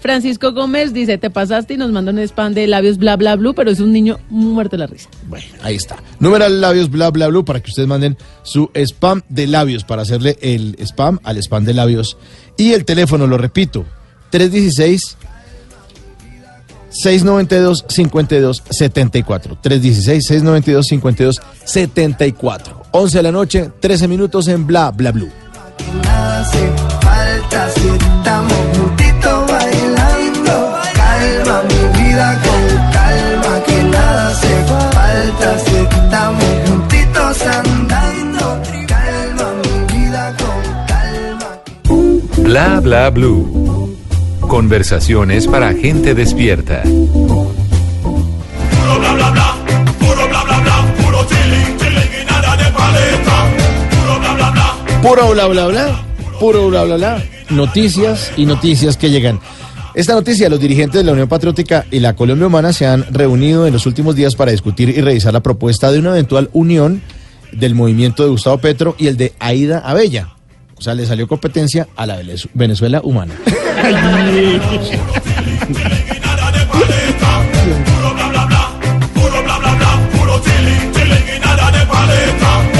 Francisco 0.00 0.52
Gómez 0.52 0.92
dice, 0.92 1.18
te 1.18 1.30
pasaste 1.30 1.74
y 1.74 1.76
nos 1.76 1.92
manda 1.92 2.10
un 2.10 2.18
spam 2.18 2.54
de 2.54 2.66
labios 2.66 2.98
bla 2.98 3.16
bla 3.16 3.36
blue, 3.36 3.54
pero 3.54 3.70
es 3.70 3.80
un 3.80 3.92
niño 3.92 4.18
muerto 4.30 4.76
de 4.76 4.78
la 4.78 4.86
risa. 4.86 5.08
Bueno, 5.28 5.46
ahí 5.62 5.76
está. 5.76 5.96
Numeral 6.18 6.60
labios, 6.60 6.90
bla, 6.90 7.10
bla, 7.10 7.28
bla, 7.28 7.42
para 7.42 7.60
que 7.60 7.70
ustedes 7.70 7.88
manden 7.88 8.16
su 8.42 8.70
spam 8.74 9.22
de 9.28 9.46
labios, 9.46 9.84
para 9.84 10.02
hacerle 10.02 10.38
el 10.40 10.76
spam 10.80 11.20
al 11.22 11.36
spam 11.38 11.64
de 11.64 11.74
labios. 11.74 12.16
Y 12.56 12.72
el 12.72 12.84
teléfono, 12.84 13.26
lo 13.26 13.38
repito, 13.38 13.84
316 14.30 15.16
692 16.90 17.84
52 17.88 18.62
74 18.68 19.58
316 19.60 20.26
692 20.26 20.86
52 20.86 21.40
74 21.64 22.82
11 22.92 23.18
de 23.18 23.22
la 23.22 23.32
noche, 23.32 23.70
13 23.80 24.08
minutos 24.08 24.48
en 24.48 24.66
Bla 24.66 24.90
Bla 24.90 25.12
Blue. 25.12 25.30
hace 26.02 26.72
falta 27.00 27.70
si 27.70 27.88
estamos 27.88 28.89
falta 35.50 35.58
si 35.58 35.76
estamos 35.76 36.44
juntitos 36.66 37.42
andando. 37.42 38.62
Calma 38.86 39.52
mi 39.62 39.98
vida 39.98 40.36
con 40.38 40.62
calma. 40.86 42.48
Bla 42.48 42.80
bla 42.80 43.10
blue. 43.10 43.96
Conversaciones 44.40 45.46
para 45.46 45.72
gente 45.74 46.14
despierta. 46.14 46.82
Puro 55.02 55.30
bla 55.32 55.46
bla 55.46 55.66
bla, 55.68 56.04
puro 56.38 56.68
bla 56.68 56.84
bla 56.84 56.96
bla, 56.96 57.24
noticias 57.48 58.32
y 58.36 58.44
noticias 58.44 58.98
que 58.98 59.08
llegan. 59.08 59.40
Esta 59.94 60.14
noticia, 60.14 60.48
los 60.48 60.60
dirigentes 60.60 61.00
de 61.00 61.04
la 61.04 61.12
Unión 61.12 61.28
Patriótica 61.28 61.84
y 61.90 62.00
la 62.00 62.14
Colombia 62.14 62.46
Humana 62.46 62.72
se 62.72 62.86
han 62.86 63.04
reunido 63.12 63.66
en 63.66 63.72
los 63.72 63.86
últimos 63.86 64.14
días 64.14 64.34
para 64.36 64.52
discutir 64.52 64.88
y 64.90 65.00
revisar 65.00 65.32
la 65.32 65.40
propuesta 65.40 65.90
de 65.90 65.98
una 65.98 66.10
eventual 66.10 66.48
unión 66.52 67.02
del 67.52 67.74
movimiento 67.74 68.22
de 68.22 68.30
Gustavo 68.30 68.58
Petro 68.58 68.94
y 68.98 69.08
el 69.08 69.16
de 69.16 69.32
Aida 69.40 69.78
Abella. 69.80 70.28
O 70.76 70.82
sea, 70.82 70.94
le 70.94 71.04
salió 71.06 71.26
competencia 71.28 71.88
a 71.96 72.06
la 72.06 72.18
Venez- 72.22 72.48
Venezuela 72.54 73.00
humana. 73.02 73.34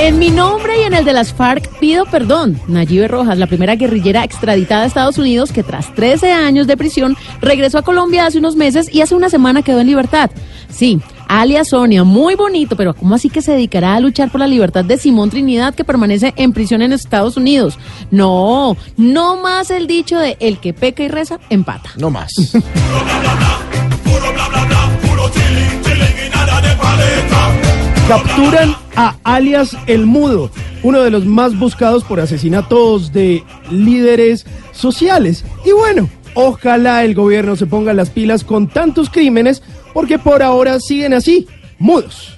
En 0.01 0.19
mi 0.19 0.31
nombre 0.31 0.60
el 1.01 1.07
de 1.07 1.13
las 1.15 1.33
FARC 1.33 1.67
pido 1.79 2.05
perdón. 2.05 2.61
Nayibe 2.69 3.09
Rojas, 3.09 3.39
la 3.39 3.47
primera 3.47 3.75
guerrillera 3.77 4.23
extraditada 4.23 4.83
a 4.83 4.87
Estados 4.87 5.17
Unidos 5.17 5.51
que 5.51 5.63
tras 5.63 5.95
13 5.95 6.33
años 6.33 6.67
de 6.67 6.77
prisión 6.77 7.17
regresó 7.41 7.79
a 7.79 7.83
Colombia 7.83 8.27
hace 8.27 8.39
unos 8.39 8.55
meses 8.55 8.93
y 8.93 9.01
hace 9.01 9.15
una 9.15 9.31
semana 9.31 9.63
quedó 9.63 9.81
en 9.81 9.87
libertad. 9.87 10.31
Sí, 10.69 11.01
alias 11.27 11.69
Sonia, 11.69 12.05
muy 12.05 12.35
bonito, 12.35 12.77
pero 12.77 12.95
¿cómo 12.95 13.15
así 13.15 13.31
que 13.31 13.41
se 13.41 13.53
dedicará 13.53 13.95
a 13.95 14.01
luchar 14.01 14.31
por 14.31 14.41
la 14.41 14.47
libertad 14.47 14.85
de 14.85 14.99
Simón 14.99 15.31
Trinidad 15.31 15.75
que 15.75 15.85
permanece 15.85 16.35
en 16.37 16.53
prisión 16.53 16.83
en 16.83 16.93
Estados 16.93 17.39
Unidos? 17.39 17.79
No, 18.11 18.77
no 18.99 19.41
más 19.41 19.71
el 19.71 19.87
dicho 19.87 20.19
de 20.19 20.37
el 20.41 20.59
que 20.59 20.75
peca 20.75 21.03
y 21.03 21.09
reza, 21.09 21.39
empata. 21.49 21.91
No 21.97 22.11
más. 22.11 22.35
Capturan 28.11 28.75
a 28.97 29.15
alias 29.23 29.77
El 29.87 30.05
Mudo, 30.05 30.51
uno 30.83 31.01
de 31.03 31.13
los 31.13 31.27
más 31.27 31.57
buscados 31.57 32.03
por 32.03 32.19
asesinatos 32.19 33.13
de 33.13 33.45
líderes 33.71 34.47
sociales. 34.73 35.45
Y 35.65 35.71
bueno, 35.71 36.11
ojalá 36.35 37.05
el 37.05 37.15
gobierno 37.15 37.55
se 37.55 37.67
ponga 37.67 37.95
las 37.95 38.11
pilas 38.11 38.43
con 38.43 38.67
tantos 38.67 39.11
crímenes, 39.11 39.63
porque 39.95 40.19
por 40.19 40.43
ahora 40.43 40.81
siguen 40.81 41.15
así, 41.15 41.47
mudos. 41.79 42.37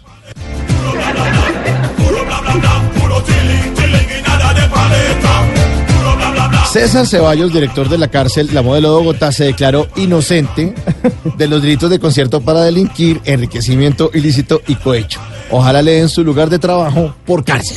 César 6.71 7.07
Ceballos, 7.07 7.51
director 7.51 7.89
de 7.89 7.97
la 7.97 8.09
cárcel 8.09 8.51
La 8.53 8.61
Modelo 8.61 8.91
de 8.91 8.99
Bogotá, 8.99 9.33
se 9.33 9.45
declaró 9.45 9.89
inocente 9.97 10.75
de 11.39 11.49
los 11.49 11.63
delitos 11.63 11.89
de 11.89 11.99
concierto 11.99 12.43
para 12.43 12.61
delinquir, 12.61 13.23
enriquecimiento 13.25 14.11
ilícito 14.13 14.61
y 14.69 14.75
cohecho. 14.75 15.19
Ojalá 15.55 15.83
le 15.83 15.93
den 15.93 16.09
su 16.09 16.25
lugar 16.25 16.49
de 16.49 16.59
trabajo 16.59 17.15
por 17.27 17.45
cárcel. 17.45 17.77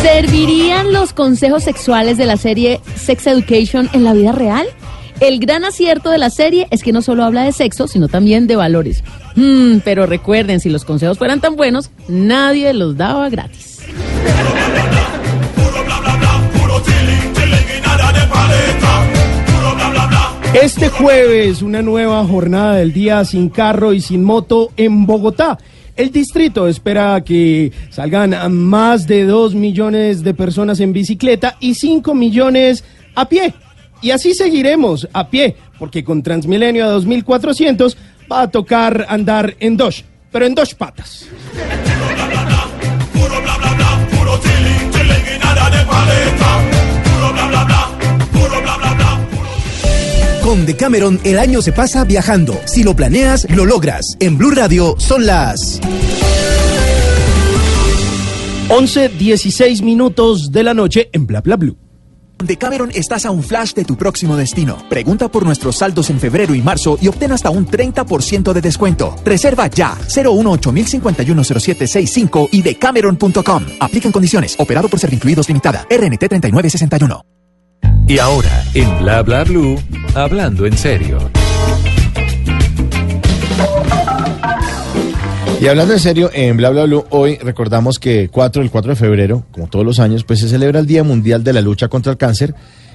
¿Servirían 0.00 0.92
los 0.92 1.12
consejos 1.12 1.64
sexuales 1.64 2.16
de 2.16 2.26
la 2.26 2.36
serie 2.36 2.80
Sex 2.94 3.26
Education 3.26 3.90
en 3.92 4.04
la 4.04 4.12
vida 4.12 4.30
real? 4.30 4.66
El 5.18 5.40
gran 5.40 5.64
acierto 5.64 6.10
de 6.10 6.18
la 6.18 6.30
serie 6.30 6.68
es 6.70 6.84
que 6.84 6.92
no 6.92 7.02
solo 7.02 7.24
habla 7.24 7.42
de 7.42 7.52
sexo, 7.52 7.88
sino 7.88 8.06
también 8.06 8.46
de 8.46 8.54
valores. 8.54 9.02
Hmm, 9.34 9.78
pero 9.84 10.06
recuerden, 10.06 10.60
si 10.60 10.70
los 10.70 10.84
consejos 10.84 11.18
fueran 11.18 11.40
tan 11.40 11.56
buenos, 11.56 11.90
nadie 12.06 12.72
los 12.74 12.96
daba 12.96 13.28
gratis. 13.28 13.80
Este 20.54 20.88
jueves, 20.88 21.62
una 21.62 21.80
nueva 21.80 22.24
jornada 22.26 22.74
del 22.74 22.92
día 22.92 23.24
sin 23.24 23.50
carro 23.50 23.92
y 23.92 24.00
sin 24.00 24.24
moto 24.24 24.72
en 24.76 25.06
Bogotá. 25.06 25.56
El 25.94 26.10
distrito 26.10 26.66
espera 26.66 27.22
que 27.24 27.70
salgan 27.90 28.34
a 28.34 28.48
más 28.48 29.06
de 29.06 29.26
2 29.26 29.54
millones 29.54 30.24
de 30.24 30.34
personas 30.34 30.80
en 30.80 30.92
bicicleta 30.92 31.56
y 31.60 31.74
5 31.74 32.14
millones 32.14 32.82
a 33.14 33.28
pie. 33.28 33.54
Y 34.02 34.10
así 34.10 34.34
seguiremos 34.34 35.08
a 35.12 35.30
pie, 35.30 35.54
porque 35.78 36.02
con 36.02 36.20
Transmilenio 36.20 36.84
a 36.84 36.88
2400 36.88 37.96
va 38.30 38.42
a 38.42 38.50
tocar 38.50 39.06
andar 39.08 39.54
en 39.60 39.76
dos, 39.76 40.04
pero 40.32 40.46
en 40.46 40.54
dos 40.56 40.74
patas. 40.74 41.28
Con 50.42 50.64
Decameron 50.64 51.20
el 51.24 51.38
año 51.38 51.60
se 51.60 51.72
pasa 51.72 52.04
viajando. 52.04 52.58
Si 52.64 52.82
lo 52.82 52.96
planeas, 52.96 53.46
lo 53.50 53.66
logras. 53.66 54.16
En 54.20 54.38
Blue 54.38 54.50
Radio 54.50 54.94
son 54.98 55.26
las 55.26 55.80
11, 58.68 59.10
16 59.10 59.82
minutos 59.82 60.50
de 60.50 60.62
la 60.62 60.74
noche 60.74 61.10
en 61.12 61.26
Bla 61.26 61.40
Bla 61.40 61.56
Blue. 61.56 61.76
De 62.42 62.56
Cameron 62.56 62.90
estás 62.94 63.26
a 63.26 63.30
un 63.30 63.42
flash 63.42 63.74
de 63.74 63.84
tu 63.84 63.96
próximo 63.96 64.34
destino. 64.34 64.78
Pregunta 64.88 65.28
por 65.28 65.44
nuestros 65.44 65.76
saldos 65.76 66.08
en 66.08 66.18
febrero 66.18 66.54
y 66.54 66.62
marzo 66.62 66.96
y 67.02 67.08
obtén 67.08 67.32
hasta 67.32 67.50
un 67.50 67.66
30% 67.66 68.52
de 68.52 68.60
descuento. 68.62 69.14
Reserva 69.24 69.66
ya 69.66 69.94
018 70.08 70.72
510765 70.72 72.48
y 72.52 72.62
decameron.com. 72.62 73.66
Aplican 73.80 74.12
condiciones. 74.12 74.56
Operado 74.58 74.88
por 74.88 74.98
Servincluidos 74.98 75.48
Limitada. 75.48 75.86
RNT 75.90 76.28
3961. 76.28 77.39
Y 78.10 78.18
ahora, 78.18 78.64
en 78.74 78.98
Bla 78.98 79.22
Bla 79.22 79.44
Blue, 79.44 79.80
hablando 80.16 80.66
en 80.66 80.76
serio. 80.76 81.16
Y 85.60 85.68
hablando 85.68 85.94
en 85.94 86.00
serio, 86.00 86.28
en 86.34 86.56
Bla 86.56 86.70
Bla 86.70 86.86
Blue, 86.86 87.04
hoy 87.10 87.36
recordamos 87.36 88.00
que 88.00 88.28
4, 88.28 88.62
el 88.62 88.70
4 88.72 88.90
de 88.90 88.96
febrero, 88.96 89.44
como 89.52 89.68
todos 89.68 89.84
los 89.84 90.00
años, 90.00 90.24
pues 90.24 90.40
se 90.40 90.48
celebra 90.48 90.80
el 90.80 90.86
Día 90.86 91.04
Mundial 91.04 91.44
de 91.44 91.52
la 91.52 91.60
Lucha 91.60 91.86
contra 91.86 92.10
el 92.10 92.18
Cáncer. 92.18 92.52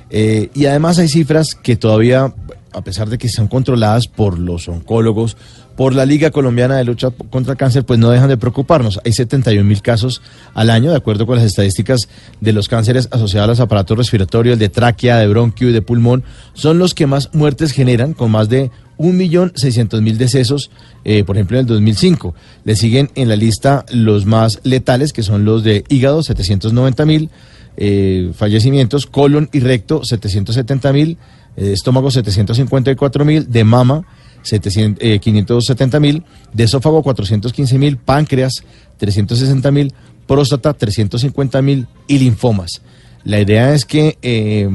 eh, 0.10 0.50
y 0.54 0.66
además 0.66 1.00
hay 1.00 1.08
cifras 1.08 1.56
que 1.56 1.78
todavía, 1.78 2.34
a 2.76 2.84
pesar 2.84 3.10
de 3.10 3.18
que 3.18 3.30
son 3.30 3.48
controladas 3.48 4.08
por 4.08 4.38
los 4.38 4.68
oncólogos, 4.68 5.38
por 5.76 5.94
la 5.94 6.06
Liga 6.06 6.32
Colombiana 6.32 6.78
de 6.78 6.86
Lucha 6.86 7.10
contra 7.30 7.54
el 7.54 7.58
Cáncer, 7.58 7.86
pues 7.86 8.00
no 8.00 8.10
dejan 8.10 8.30
de 8.30 8.38
preocuparnos. 8.38 9.00
Hay 9.04 9.12
71 9.12 9.64
mil 9.64 9.82
casos 9.82 10.22
al 10.54 10.70
año, 10.70 10.92
de 10.92 10.98
acuerdo 10.98 11.26
con 11.26 11.36
las 11.38 11.46
estadísticas 11.46 12.08
de 12.40 12.54
los 12.54 12.70
cánceres 12.70 13.08
asociados 13.12 13.46
a 13.46 13.52
los 13.52 13.60
aparatos 13.60 13.98
respiratorios, 13.98 14.60
de 14.60 14.70
tráquea, 14.70 15.18
de 15.18 15.28
bronquio 15.28 15.70
y 15.70 15.74
de 15.74 15.82
pulmón, 15.82 16.24
son 16.54 16.78
los 16.80 16.94
que 16.94 17.08
más 17.08 17.30
muertes 17.34 17.72
generan, 17.72 18.14
con 18.14 18.32
más 18.32 18.50
de 18.50 18.72
1.600.000 18.98 20.18
decesos, 20.18 20.72
eh, 21.04 21.24
por 21.24 21.36
ejemplo, 21.36 21.58
en 21.58 21.62
el 21.62 21.68
2005. 21.68 22.34
Le 22.64 22.76
siguen 22.76 23.10
en 23.16 23.28
la 23.28 23.36
lista 23.36 23.86
los 23.92 24.26
más 24.26 24.60
letales, 24.64 25.12
que 25.12 25.24
son 25.24 25.44
los 25.44 25.64
de 25.64 25.84
hígado, 25.90 26.22
790.000, 26.22 27.30
eh, 27.78 28.32
fallecimientos, 28.34 29.06
colon 29.06 29.50
y 29.52 29.60
recto 29.60 30.06
770 30.06 30.94
mil, 31.56 31.66
eh, 31.66 31.74
estómago 31.74 32.12
754 32.12 33.26
mil, 33.26 33.50
de 33.50 33.64
mama 33.64 34.06
700, 34.44 35.04
eh, 35.04 35.20
570 35.20 36.00
mil, 36.00 36.24
de 36.54 36.64
esófago 36.64 37.02
415 37.04 37.78
mil, 37.78 37.98
páncreas 37.98 38.64
360 38.98 39.72
mil, 39.72 39.94
próstata 40.28 40.74
350 40.74 41.62
mil 41.62 41.88
y 42.08 42.20
linfomas. 42.20 42.82
La 43.24 43.40
idea 43.40 43.74
es 43.74 43.86
que 43.86 44.18
eh, 44.22 44.70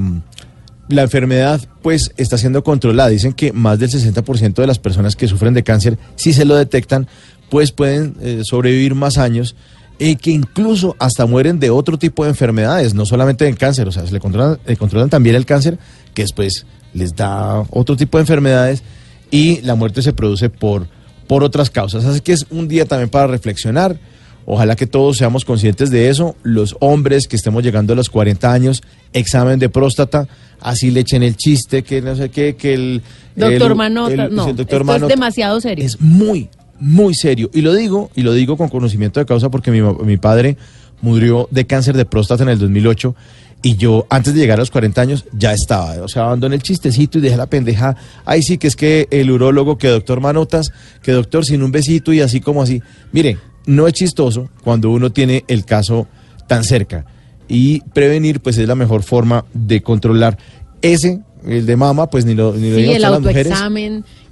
la 0.88 1.02
enfermedad 1.02 1.60
pues 1.82 2.12
está 2.16 2.36
siendo 2.36 2.64
controlada. 2.64 3.08
Dicen 3.08 3.32
que 3.32 3.52
más 3.52 3.78
del 3.78 3.90
60% 3.90 4.54
de 4.54 4.66
las 4.66 4.78
personas 4.78 5.16
que 5.16 5.28
sufren 5.28 5.54
de 5.54 5.62
cáncer, 5.62 5.98
si 6.16 6.32
se 6.32 6.44
lo 6.44 6.56
detectan, 6.56 7.06
pues 7.48 7.72
pueden 7.72 8.16
eh, 8.20 8.42
sobrevivir 8.44 8.94
más 8.94 9.18
años 9.18 9.54
y 9.98 10.16
que 10.16 10.30
incluso 10.30 10.96
hasta 10.98 11.26
mueren 11.26 11.60
de 11.60 11.70
otro 11.70 11.98
tipo 11.98 12.24
de 12.24 12.30
enfermedades, 12.30 12.94
no 12.94 13.04
solamente 13.04 13.44
del 13.44 13.58
cáncer, 13.58 13.86
o 13.86 13.92
sea, 13.92 14.06
se 14.06 14.12
le 14.12 14.20
controlan, 14.20 14.58
le 14.66 14.76
controlan 14.76 15.10
también 15.10 15.36
el 15.36 15.44
cáncer, 15.44 15.78
que 16.14 16.22
después 16.22 16.66
les 16.94 17.14
da 17.14 17.64
otro 17.70 17.96
tipo 17.96 18.18
de 18.18 18.22
enfermedades 18.22 18.82
y 19.30 19.60
la 19.62 19.74
muerte 19.74 20.02
se 20.02 20.12
produce 20.12 20.50
por, 20.50 20.88
por 21.26 21.44
otras 21.44 21.70
causas. 21.70 22.04
Así 22.04 22.20
que 22.20 22.32
es 22.32 22.46
un 22.50 22.66
día 22.68 22.84
también 22.84 23.08
para 23.08 23.26
reflexionar. 23.28 23.98
Ojalá 24.46 24.74
que 24.74 24.86
todos 24.86 25.16
seamos 25.18 25.44
conscientes 25.44 25.90
de 25.90 26.08
eso. 26.08 26.34
Los 26.42 26.76
hombres 26.80 27.28
que 27.28 27.36
estemos 27.36 27.62
llegando 27.62 27.92
a 27.92 27.96
los 27.96 28.10
40 28.10 28.52
años, 28.52 28.82
examen 29.12 29.58
de 29.60 29.68
próstata, 29.68 30.26
así 30.60 30.90
le 30.90 31.00
echen 31.00 31.22
el 31.22 31.36
chiste, 31.36 31.84
que 31.84 32.00
no 32.02 32.16
sé 32.16 32.30
qué, 32.30 32.56
que 32.56 32.74
el... 32.74 33.02
Doctor 33.36 33.70
el- 33.70 33.76
Manota, 33.76 34.24
el- 34.24 34.34
no, 34.34 34.46
doctor 34.46 34.80
esto 34.80 34.84
Manota- 34.84 35.04
es 35.06 35.08
demasiado 35.10 35.60
serio. 35.60 35.84
es 35.84 36.00
muy, 36.00 36.48
muy 36.80 37.14
serio. 37.14 37.48
Y 37.54 37.60
lo 37.60 37.74
digo, 37.74 38.10
y 38.16 38.22
lo 38.22 38.32
digo 38.32 38.56
con 38.56 38.68
conocimiento 38.68 39.20
de 39.20 39.26
causa 39.26 39.50
porque 39.50 39.70
mi, 39.70 39.80
mi 39.82 40.16
padre 40.16 40.56
murió 41.00 41.46
de 41.52 41.66
cáncer 41.66 41.96
de 41.96 42.04
próstata 42.06 42.42
en 42.42 42.48
el 42.48 42.58
2008 42.58 43.14
y 43.62 43.76
yo 43.76 44.06
antes 44.08 44.34
de 44.34 44.40
llegar 44.40 44.58
a 44.58 44.62
los 44.62 44.70
40 44.70 45.00
años 45.00 45.24
ya 45.32 45.52
estaba, 45.52 46.02
o 46.02 46.08
sea, 46.08 46.24
abandoné 46.24 46.56
el 46.56 46.62
chistecito 46.62 47.18
y 47.18 47.20
dejé 47.20 47.36
la 47.36 47.46
pendeja. 47.46 47.96
Ay, 48.24 48.42
sí, 48.42 48.58
que 48.58 48.66
es 48.66 48.76
que 48.76 49.06
el 49.10 49.30
urólogo, 49.30 49.76
que 49.76 49.88
doctor 49.88 50.20
Manotas, 50.20 50.72
que 51.02 51.12
doctor 51.12 51.44
sin 51.44 51.62
un 51.62 51.72
besito 51.72 52.12
y 52.12 52.20
así 52.20 52.40
como 52.40 52.62
así. 52.62 52.82
Mire, 53.12 53.38
no 53.66 53.86
es 53.86 53.92
chistoso 53.92 54.48
cuando 54.64 54.90
uno 54.90 55.12
tiene 55.12 55.44
el 55.48 55.64
caso 55.64 56.06
tan 56.46 56.64
cerca 56.64 57.04
y 57.48 57.80
prevenir 57.92 58.40
pues 58.40 58.56
es 58.58 58.66
la 58.66 58.74
mejor 58.74 59.02
forma 59.02 59.44
de 59.52 59.82
controlar 59.82 60.38
ese, 60.82 61.20
el 61.46 61.66
de 61.66 61.76
mama, 61.76 62.08
pues 62.08 62.24
ni 62.24 62.34
lo, 62.34 62.54
ni 62.54 62.70
lo 62.70 62.76
Sí, 62.76 62.92
el 62.92 63.02
las 63.02 63.20
mujeres. 63.20 63.52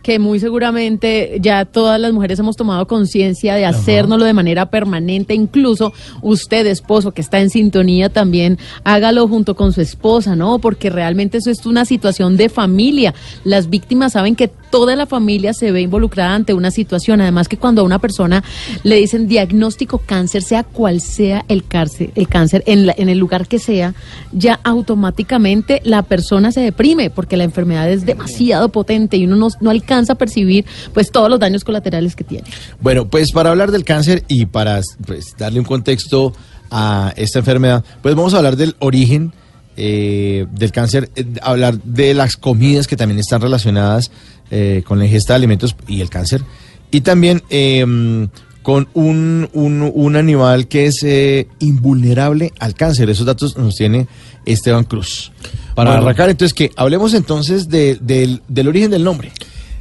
Que 0.08 0.18
muy 0.18 0.40
seguramente 0.40 1.36
ya 1.38 1.66
todas 1.66 2.00
las 2.00 2.14
mujeres 2.14 2.38
hemos 2.38 2.56
tomado 2.56 2.86
conciencia 2.86 3.56
de 3.56 3.66
hacérnoslo 3.66 4.24
de 4.24 4.32
manera 4.32 4.70
permanente. 4.70 5.34
Incluso 5.34 5.92
usted, 6.22 6.66
esposo, 6.66 7.12
que 7.12 7.20
está 7.20 7.40
en 7.40 7.50
sintonía 7.50 8.08
también, 8.08 8.58
hágalo 8.84 9.28
junto 9.28 9.54
con 9.54 9.74
su 9.74 9.82
esposa, 9.82 10.34
¿no? 10.34 10.60
Porque 10.60 10.88
realmente 10.88 11.36
eso 11.36 11.50
es 11.50 11.66
una 11.66 11.84
situación 11.84 12.38
de 12.38 12.48
familia. 12.48 13.12
Las 13.44 13.68
víctimas 13.68 14.12
saben 14.14 14.34
que 14.34 14.50
toda 14.70 14.96
la 14.96 15.06
familia 15.06 15.52
se 15.54 15.72
ve 15.72 15.80
involucrada 15.82 16.34
ante 16.34 16.54
una 16.54 16.70
situación. 16.70 17.20
Además 17.20 17.48
que 17.48 17.56
cuando 17.56 17.82
a 17.82 17.84
una 17.84 17.98
persona 17.98 18.42
le 18.82 18.96
dicen 18.96 19.28
diagnóstico 19.28 19.98
cáncer, 19.98 20.42
sea 20.42 20.62
cual 20.64 21.00
sea 21.00 21.44
el 21.48 21.64
cáncer, 21.64 22.10
el 22.14 22.28
cáncer 22.28 22.62
en, 22.66 22.86
la- 22.86 22.94
en 22.96 23.08
el 23.08 23.18
lugar 23.18 23.46
que 23.48 23.58
sea, 23.58 23.94
ya 24.32 24.60
automáticamente 24.64 25.80
la 25.84 26.02
persona 26.02 26.52
se 26.52 26.60
deprime 26.60 27.10
porque 27.10 27.36
la 27.36 27.44
enfermedad 27.44 27.90
es 27.90 28.04
demasiado 28.04 28.68
potente 28.70 29.16
y 29.16 29.24
uno 29.24 29.36
no, 29.36 29.48
no 29.60 29.70
alcanza 29.70 30.14
a 30.14 30.16
percibir 30.16 30.64
pues 30.94 31.10
todos 31.10 31.30
los 31.30 31.40
daños 31.40 31.64
colaterales 31.64 32.14
que 32.16 32.24
tiene. 32.24 32.44
Bueno, 32.80 33.08
pues 33.08 33.32
para 33.32 33.50
hablar 33.50 33.70
del 33.70 33.84
cáncer 33.84 34.24
y 34.28 34.46
para 34.46 34.80
pues, 35.06 35.34
darle 35.38 35.60
un 35.60 35.64
contexto 35.66 36.32
a 36.70 37.12
esta 37.16 37.38
enfermedad, 37.38 37.84
pues 38.02 38.14
vamos 38.14 38.34
a 38.34 38.38
hablar 38.38 38.56
del 38.56 38.76
origen 38.80 39.32
eh, 39.76 40.46
del 40.52 40.72
cáncer, 40.72 41.08
eh, 41.14 41.24
hablar 41.40 41.80
de 41.82 42.12
las 42.12 42.36
comidas 42.36 42.86
que 42.88 42.96
también 42.96 43.20
están 43.20 43.40
relacionadas 43.40 44.10
eh, 44.50 44.82
con 44.86 44.98
la 44.98 45.04
ingesta 45.06 45.32
de 45.32 45.36
alimentos 45.36 45.74
y 45.86 46.00
el 46.00 46.10
cáncer, 46.10 46.42
y 46.90 47.00
también 47.02 47.42
eh, 47.50 48.28
con 48.62 48.88
un, 48.94 49.48
un, 49.54 49.90
un 49.94 50.16
animal 50.16 50.68
que 50.68 50.86
es 50.86 51.02
eh, 51.02 51.46
invulnerable 51.60 52.52
al 52.58 52.74
cáncer. 52.74 53.08
Esos 53.08 53.26
datos 53.26 53.56
nos 53.56 53.76
tiene 53.76 54.06
Esteban 54.44 54.84
Cruz. 54.84 55.32
Para 55.74 55.90
Bueno. 55.90 56.04
arrancar, 56.06 56.28
entonces, 56.30 56.52
que 56.54 56.70
hablemos 56.76 57.14
entonces 57.14 57.68
de- 57.68 57.98
del, 58.00 58.42
del 58.48 58.68
origen 58.68 58.90
del 58.90 59.04
nombre. 59.04 59.30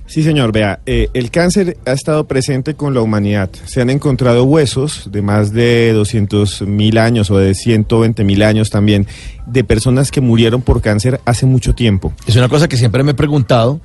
Sí, 0.06 0.24
señor, 0.24 0.54
vea, 0.54 0.80
eh, 0.86 1.10
el 1.14 1.32
cáncer 1.32 1.78
ha 1.86 1.92
estado 1.92 2.28
presente 2.28 2.76
con 2.76 2.94
la 2.94 3.02
humanidad. 3.02 3.50
Se 3.66 3.82
han 3.82 3.90
encontrado 3.90 4.46
huesos 4.46 5.10
de 5.12 5.22
más 5.22 5.52
de 5.52 5.92
200 5.92 6.62
mil 6.62 6.98
años 6.98 7.30
o 7.30 7.38
de 7.38 7.54
120 7.54 8.24
mil 8.24 8.42
años 8.42 8.70
también 8.70 9.06
de 9.48 9.66
personas 9.66 10.10
que 10.10 10.22
murieron 10.22 10.62
por 10.62 10.82
cáncer 10.82 11.20
hace 11.26 11.46
mucho 11.46 11.76
tiempo. 11.76 12.14
Es 12.26 12.38
una 12.38 12.48
cosa 12.48 12.70
que 12.70 12.78
siempre 12.78 13.04
me 13.04 13.12
he 13.12 13.16
preguntado, 13.16 13.82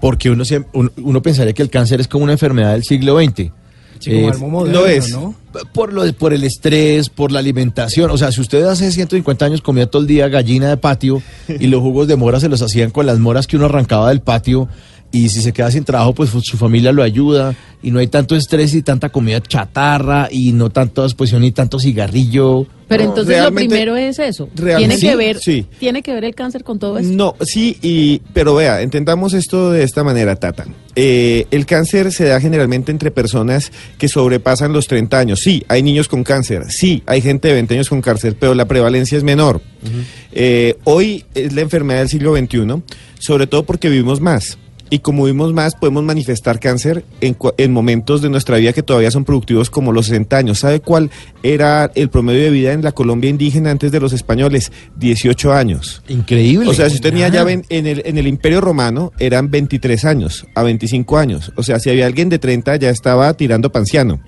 porque 0.00 0.30
uno, 0.30 0.44
siem- 0.44 0.66
uno, 0.72 0.90
uno 0.96 1.22
pensaría 1.22 1.52
que 1.52 1.62
el 1.62 1.70
cáncer 1.70 2.00
es 2.00 2.08
como 2.08 2.24
una 2.24 2.32
enfermedad 2.32 2.72
del 2.72 2.84
siglo 2.84 3.18
XX. 3.20 3.50
Sí, 3.98 4.10
como 4.34 4.50
moderno, 4.50 4.80
lo 4.80 4.86
es. 4.86 5.10
¿no? 5.12 5.34
Por, 5.72 5.92
lo, 5.94 6.10
por 6.12 6.34
el 6.34 6.44
estrés, 6.44 7.08
por 7.08 7.32
la 7.32 7.38
alimentación. 7.38 8.10
O 8.10 8.18
sea, 8.18 8.30
si 8.30 8.42
usted 8.42 8.62
hace 8.64 8.92
150 8.92 9.44
años 9.46 9.62
comía 9.62 9.86
todo 9.86 10.02
el 10.02 10.08
día 10.08 10.28
gallina 10.28 10.68
de 10.68 10.76
patio 10.76 11.22
y 11.48 11.66
los 11.68 11.80
jugos 11.80 12.06
de 12.06 12.16
mora 12.16 12.38
se 12.38 12.50
los 12.50 12.60
hacían 12.60 12.90
con 12.90 13.06
las 13.06 13.18
moras 13.18 13.46
que 13.46 13.56
uno 13.56 13.64
arrancaba 13.66 14.10
del 14.10 14.20
patio 14.20 14.68
y 15.12 15.28
si 15.28 15.40
se 15.40 15.52
queda 15.52 15.70
sin 15.70 15.84
trabajo, 15.84 16.14
pues 16.14 16.30
su 16.30 16.56
familia 16.56 16.92
lo 16.92 17.02
ayuda 17.02 17.54
y 17.82 17.90
no 17.90 17.98
hay 18.00 18.06
tanto 18.08 18.34
estrés 18.36 18.74
y 18.74 18.82
tanta 18.82 19.08
comida 19.10 19.40
chatarra 19.40 20.28
y 20.30 20.52
no 20.52 20.70
tanta 20.70 21.02
exposición 21.04 21.44
y 21.44 21.52
tanto 21.52 21.78
cigarrillo. 21.78 22.66
Pero 22.88 23.02
No, 23.04 23.08
entonces 23.10 23.42
lo 23.42 23.52
primero 23.52 23.96
es 23.96 24.18
eso. 24.20 24.46
Tiene 24.54 24.70
realmente- 24.72 25.00
que 25.08 25.16
ver, 25.16 25.38
sí. 25.38 25.66
tiene 25.80 26.02
que 26.02 26.12
ver 26.14 26.24
el 26.24 26.34
cáncer 26.34 26.62
con 26.62 26.78
todo 26.78 26.98
eso. 26.98 27.10
No, 27.12 27.34
sí, 27.40 27.76
y, 27.82 28.20
pero 28.32 28.54
vea, 28.54 28.80
entendamos 28.82 29.34
esto 29.34 29.72
de 29.72 29.82
esta 29.82 30.04
manera, 30.04 30.36
Tata. 30.36 30.66
Eh, 30.94 31.46
el 31.50 31.66
cáncer 31.66 32.12
se 32.12 32.24
da 32.26 32.40
generalmente 32.40 32.92
entre 32.92 33.10
personas 33.10 33.72
que 33.98 34.08
sobrepasan 34.08 34.72
los 34.72 34.86
30 34.86 35.18
años. 35.18 35.40
Sí, 35.40 35.64
hay 35.68 35.82
niños 35.82 36.06
con 36.08 36.22
cáncer, 36.24 36.70
sí, 36.70 37.02
hay 37.06 37.20
gente 37.22 37.48
de 37.48 37.54
20 37.54 37.74
años 37.74 37.88
con 37.88 38.00
cáncer, 38.02 38.36
pero 38.38 38.54
la 38.54 38.66
prevalencia 38.66 39.18
es 39.18 39.24
menor. 39.24 39.60
Eh, 40.32 40.76
hoy 40.84 41.24
es 41.34 41.52
la 41.54 41.62
enfermedad 41.62 42.00
del 42.00 42.08
siglo 42.08 42.36
XXI, 42.36 42.82
sobre 43.18 43.46
todo 43.46 43.64
porque 43.64 43.88
vivimos 43.88 44.20
más. 44.20 44.58
Y 44.88 45.00
como 45.00 45.24
vivimos 45.24 45.52
más, 45.52 45.74
podemos 45.74 46.04
manifestar 46.04 46.60
cáncer 46.60 47.04
en, 47.20 47.36
en 47.56 47.72
momentos 47.72 48.22
de 48.22 48.30
nuestra 48.30 48.56
vida 48.58 48.72
que 48.72 48.84
todavía 48.84 49.10
son 49.10 49.24
productivos 49.24 49.68
como 49.68 49.90
los 49.92 50.06
60 50.06 50.36
años. 50.36 50.60
¿Sabe 50.60 50.78
cuál 50.80 51.10
era 51.42 51.90
el 51.96 52.08
promedio 52.08 52.42
de 52.42 52.50
vida 52.50 52.72
en 52.72 52.82
la 52.82 52.92
Colombia 52.92 53.28
indígena 53.28 53.72
antes 53.72 53.90
de 53.90 53.98
los 53.98 54.12
españoles? 54.12 54.70
18 54.96 55.52
años. 55.52 56.02
Increíble. 56.06 56.68
O 56.68 56.72
sea, 56.74 56.88
si 56.88 56.94
usted 56.96 57.10
tenía 57.10 57.26
ya 57.28 57.42
ven- 57.42 57.64
en 57.68 57.88
el, 57.88 58.02
en 58.06 58.16
el 58.16 58.28
Imperio 58.28 58.60
Romano 58.60 59.12
eran 59.18 59.50
23 59.50 60.04
años 60.04 60.46
a 60.54 60.62
25 60.62 61.18
años. 61.18 61.50
O 61.56 61.64
sea, 61.64 61.80
si 61.80 61.90
había 61.90 62.06
alguien 62.06 62.28
de 62.28 62.38
30 62.38 62.76
ya 62.76 62.90
estaba 62.90 63.34
tirando 63.34 63.72
panciano. 63.72 64.20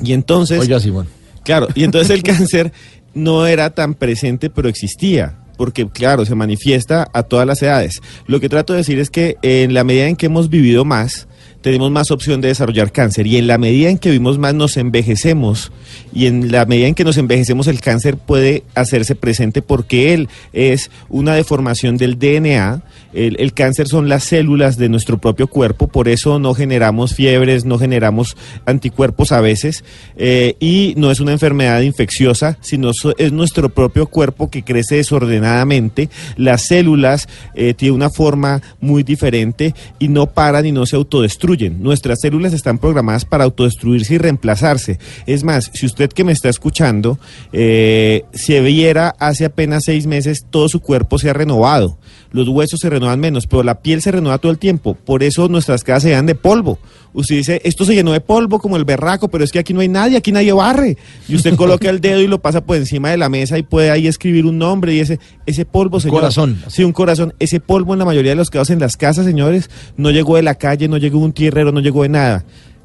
Y 0.00 0.12
entonces... 0.12 0.60
Oiga, 0.60 0.78
Simón. 0.78 1.08
Claro, 1.42 1.66
y 1.74 1.82
entonces 1.82 2.10
el 2.10 2.22
cáncer 2.22 2.72
no 3.12 3.44
era 3.48 3.70
tan 3.70 3.94
presente, 3.94 4.50
pero 4.50 4.68
existía. 4.68 5.36
Porque, 5.60 5.86
claro, 5.86 6.24
se 6.24 6.34
manifiesta 6.34 7.10
a 7.12 7.22
todas 7.22 7.46
las 7.46 7.60
edades. 7.60 8.00
Lo 8.26 8.40
que 8.40 8.48
trato 8.48 8.72
de 8.72 8.78
decir 8.78 8.98
es 8.98 9.10
que 9.10 9.36
en 9.42 9.74
la 9.74 9.84
medida 9.84 10.06
en 10.06 10.16
que 10.16 10.24
hemos 10.24 10.48
vivido 10.48 10.86
más, 10.86 11.28
tenemos 11.60 11.90
más 11.90 12.10
opción 12.10 12.40
de 12.40 12.48
desarrollar 12.48 12.92
cáncer. 12.92 13.26
Y 13.26 13.36
en 13.36 13.46
la 13.46 13.58
medida 13.58 13.90
en 13.90 13.98
que 13.98 14.08
vivimos 14.08 14.38
más, 14.38 14.54
nos 14.54 14.78
envejecemos. 14.78 15.70
Y 16.14 16.28
en 16.28 16.50
la 16.50 16.64
medida 16.64 16.86
en 16.86 16.94
que 16.94 17.04
nos 17.04 17.18
envejecemos, 17.18 17.66
el 17.66 17.82
cáncer 17.82 18.16
puede 18.16 18.62
hacerse 18.74 19.14
presente 19.14 19.60
porque 19.60 20.14
él 20.14 20.30
es 20.54 20.90
una 21.10 21.34
deformación 21.34 21.98
del 21.98 22.18
DNA. 22.18 22.82
El, 23.12 23.52
cáncer 23.52 23.88
son 23.88 24.08
las 24.08 24.24
células 24.24 24.76
de 24.76 24.88
nuestro 24.88 25.18
propio 25.18 25.48
cuerpo, 25.48 25.88
por 25.88 26.08
eso 26.08 26.38
no 26.38 26.54
generamos 26.54 27.14
fiebres, 27.14 27.64
no 27.64 27.78
generamos 27.78 28.36
anticuerpos 28.66 29.32
a 29.32 29.40
veces. 29.40 29.84
eh, 30.16 30.56
y 30.60 30.94
no 30.96 31.10
es 31.10 31.20
una 31.20 31.32
enfermedad 31.32 31.80
infecciosa, 31.80 32.58
sino 32.60 32.90
es 33.18 33.32
nuestro 33.32 33.68
propio 33.68 34.06
cuerpo 34.06 34.50
que 34.50 34.62
crece 34.62 34.96
desordenadamente. 34.96 36.08
Las 36.36 36.66
células 36.66 37.28
eh, 37.54 37.74
tienen 37.74 37.96
una 37.96 38.10
forma 38.10 38.62
muy 38.80 39.02
diferente 39.02 39.74
y 39.98 40.08
no 40.08 40.26
paran 40.26 40.66
y 40.66 40.72
no 40.72 40.86
se 40.86 40.96
autodestruyen. 40.96 41.82
Nuestras 41.82 42.20
células 42.20 42.52
están 42.52 42.78
programadas 42.78 43.24
para 43.24 43.44
autodestruirse 43.44 44.14
y 44.14 44.18
reemplazarse. 44.18 44.98
Es 45.26 45.44
más, 45.44 45.70
si 45.74 45.86
usted 45.86 46.10
que 46.10 46.24
me 46.24 46.32
está 46.32 46.48
escuchando 46.48 47.18
eh, 47.52 48.24
se 48.32 48.60
viera 48.60 49.14
hace 49.18 49.44
apenas 49.44 49.84
seis 49.84 50.06
meses, 50.06 50.46
todo 50.50 50.68
su 50.68 50.80
cuerpo 50.80 51.18
se 51.18 51.30
ha 51.30 51.32
renovado. 51.32 51.98
Los 52.32 52.48
huesos 52.48 52.80
se 52.80 52.88
renuevan 52.88 53.18
menos, 53.18 53.46
pero 53.46 53.62
la 53.62 53.80
piel 53.80 54.02
se 54.02 54.12
renueva 54.12 54.38
todo 54.38 54.52
el 54.52 54.58
tiempo. 54.58 54.94
Por 54.94 55.22
eso 55.22 55.48
nuestras 55.48 55.82
casas 55.82 56.04
se 56.04 56.08
llenan 56.10 56.26
de 56.26 56.34
polvo. 56.34 56.78
Usted 57.12 57.36
dice, 57.36 57.60
esto 57.64 57.84
se 57.84 57.94
llenó 57.94 58.12
de 58.12 58.20
polvo 58.20 58.60
como 58.60 58.76
el 58.76 58.84
berraco, 58.84 59.28
pero 59.28 59.42
es 59.42 59.50
que 59.50 59.58
aquí 59.58 59.74
no 59.74 59.80
hay 59.80 59.88
nadie, 59.88 60.16
aquí 60.16 60.30
nadie 60.30 60.52
barre. 60.52 60.96
Y 61.28 61.34
usted 61.34 61.56
coloca 61.56 61.90
el 61.90 62.00
dedo 62.00 62.20
y 62.20 62.28
lo 62.28 62.40
pasa 62.40 62.60
por 62.60 62.76
encima 62.76 63.10
de 63.10 63.16
la 63.16 63.28
mesa 63.28 63.58
y 63.58 63.64
puede 63.64 63.90
ahí 63.90 64.06
escribir 64.06 64.46
un 64.46 64.58
nombre 64.58 64.94
y 64.94 65.00
ese, 65.00 65.18
ese 65.44 65.64
polvo, 65.64 65.98
señor. 65.98 66.20
corazón. 66.20 66.62
Sí, 66.68 66.84
un 66.84 66.92
corazón. 66.92 67.34
Ese 67.40 67.58
polvo 67.58 67.94
en 67.94 67.98
la 67.98 68.04
mayoría 68.04 68.30
de 68.30 68.36
los 68.36 68.50
casos 68.50 68.70
en 68.70 68.78
las 68.78 68.96
casas, 68.96 69.26
señores, 69.26 69.70
no 69.96 70.10
llegó 70.10 70.36
de 70.36 70.42
la 70.42 70.54
calle, 70.54 70.86
no 70.86 70.98
llegó 70.98 71.18
de 71.18 71.24
un 71.24 71.32
tierrero, 71.32 71.72
no 71.72 71.80
llegó 71.80 72.04
de 72.04 72.10
nada. 72.10 72.44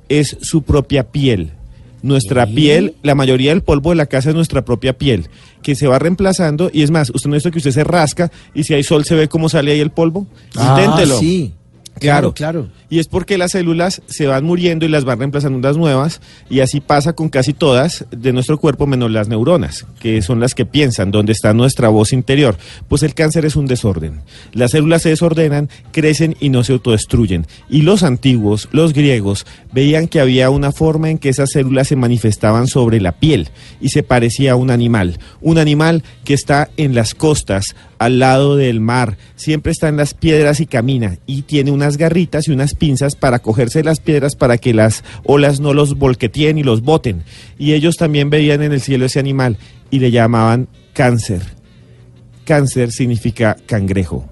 Es 0.09 0.37
su 0.41 0.63
propia 0.63 1.11
piel. 1.11 1.51
Nuestra 2.05 2.45
piel, 2.45 2.93
la 3.01 3.15
mayoría 3.15 3.49
del 3.49 3.63
polvo 3.63 3.89
de 3.89 3.95
la 3.95 4.05
casa 4.05 4.29
es 4.29 4.35
nuestra 4.35 4.63
propia 4.63 4.95
piel, 4.97 5.27
que 5.63 5.73
se 5.73 5.87
va 5.87 5.97
reemplazando. 5.97 6.69
Y 6.71 6.83
es 6.83 6.91
más, 6.91 7.09
usted 7.09 7.27
no 7.29 7.33
ha 7.33 7.37
visto 7.37 7.49
que 7.49 7.57
usted 7.57 7.71
se 7.71 7.83
rasca 7.83 8.31
y 8.53 8.63
si 8.63 8.75
hay 8.75 8.83
sol 8.83 9.05
se 9.05 9.15
ve 9.15 9.27
cómo 9.27 9.49
sale 9.49 9.71
ahí 9.71 9.79
el 9.79 9.89
polvo. 9.89 10.27
Ah, 10.55 10.77
Inténtelo. 10.79 11.17
sí. 11.19 11.53
Claro, 11.99 12.33
Claro, 12.33 12.67
Y 12.95 12.99
es 12.99 13.09
porque 13.09 13.37
las 13.37 13.51
células 13.51 14.01
se 14.05 14.25
van 14.25 14.45
muriendo 14.45 14.85
y 14.85 14.87
las 14.87 15.03
van 15.03 15.19
reemplazando 15.19 15.57
unas 15.57 15.75
nuevas. 15.75 16.21
Y 16.49 16.61
así 16.61 16.79
pasa 16.79 17.11
con 17.11 17.27
casi 17.27 17.51
todas 17.51 18.05
de 18.09 18.31
nuestro 18.31 18.57
cuerpo, 18.57 18.87
menos 18.87 19.11
las 19.11 19.27
neuronas, 19.27 19.85
que 19.99 20.21
son 20.21 20.39
las 20.39 20.55
que 20.55 20.65
piensan, 20.65 21.11
donde 21.11 21.33
está 21.33 21.53
nuestra 21.53 21.89
voz 21.89 22.13
interior. 22.13 22.55
Pues 22.87 23.03
el 23.03 23.13
cáncer 23.13 23.43
es 23.43 23.57
un 23.57 23.65
desorden. 23.65 24.21
Las 24.53 24.71
células 24.71 25.01
se 25.01 25.09
desordenan, 25.09 25.67
crecen 25.91 26.37
y 26.39 26.47
no 26.47 26.63
se 26.63 26.71
autodestruyen. 26.71 27.47
Y 27.69 27.81
los 27.81 28.01
antiguos, 28.01 28.69
los 28.71 28.93
griegos, 28.93 29.45
veían 29.73 30.07
que 30.07 30.21
había 30.21 30.49
una 30.49 30.71
forma 30.71 31.09
en 31.09 31.17
que 31.17 31.27
esas 31.27 31.51
células 31.51 31.89
se 31.89 31.97
manifestaban 31.97 32.67
sobre 32.67 33.01
la 33.01 33.11
piel 33.11 33.49
y 33.81 33.89
se 33.89 34.03
parecía 34.03 34.53
a 34.53 34.55
un 34.55 34.71
animal. 34.71 35.19
Un 35.41 35.57
animal 35.57 36.01
que 36.23 36.33
está 36.33 36.69
en 36.77 36.95
las 36.95 37.13
costas, 37.13 37.75
al 37.97 38.19
lado 38.19 38.55
del 38.55 38.79
mar, 38.79 39.17
siempre 39.35 39.71
está 39.71 39.87
en 39.87 39.97
las 39.97 40.13
piedras 40.13 40.59
y 40.59 40.65
camina 40.65 41.17
y 41.25 41.43
tiene 41.43 41.71
unas 41.71 41.97
garritas 41.97 42.47
y 42.47 42.51
unas 42.51 42.75
pinzas 42.85 43.15
para 43.15 43.39
cogerse 43.39 43.83
las 43.83 43.99
piedras 43.99 44.35
para 44.35 44.59
que 44.59 44.71
las 44.71 45.03
olas 45.23 45.59
no 45.59 45.73
los 45.73 45.97
volqueteen 45.97 46.59
y 46.59 46.63
los 46.63 46.83
boten. 46.83 47.23
Y 47.57 47.73
ellos 47.73 47.97
también 47.97 48.29
veían 48.29 48.61
en 48.61 48.73
el 48.73 48.79
cielo 48.79 49.05
ese 49.05 49.17
animal 49.19 49.57
y 49.89 49.97
le 49.97 50.11
llamaban 50.11 50.67
cáncer. 50.93 51.41
Cáncer 52.43 52.91
significa 52.91 53.57
cangrejo. 53.65 54.29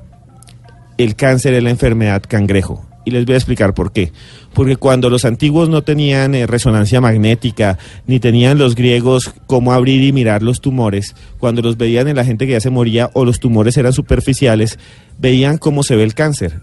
El 1.00 1.16
cáncer 1.16 1.56
es 1.56 1.64
la 1.64 1.72
enfermedad 1.72 2.22
cangrejo. 2.28 2.86
Y 3.06 3.10
les 3.10 3.26
voy 3.26 3.34
a 3.34 3.38
explicar 3.38 3.74
por 3.74 3.92
qué. 3.92 4.12
Porque 4.54 4.76
cuando 4.76 5.10
los 5.10 5.26
antiguos 5.26 5.68
no 5.68 5.82
tenían 5.82 6.36
eh, 6.36 6.46
resonancia 6.46 7.02
magnética, 7.02 7.80
ni 8.06 8.20
tenían 8.20 8.60
los 8.60 8.76
griegos 8.76 9.34
cómo 9.48 9.74
abrir 9.74 10.04
y 10.04 10.14
mirar 10.14 10.44
los 10.44 10.62
tumores, 10.62 11.16
cuando 11.40 11.64
los 11.64 11.76
veían 11.76 12.08
en 12.08 12.18
la 12.18 12.24
gente 12.24 12.46
que 12.46 12.52
ya 12.52 12.60
se 12.60 12.70
moría 12.70 13.10
o 13.14 13.26
los 13.26 13.40
tumores 13.40 13.78
eran 13.78 13.94
superficiales, 13.94 14.78
veían 15.18 15.58
cómo 15.58 15.82
se 15.82 15.96
ve 15.96 16.04
el 16.04 16.14
cáncer. 16.14 16.62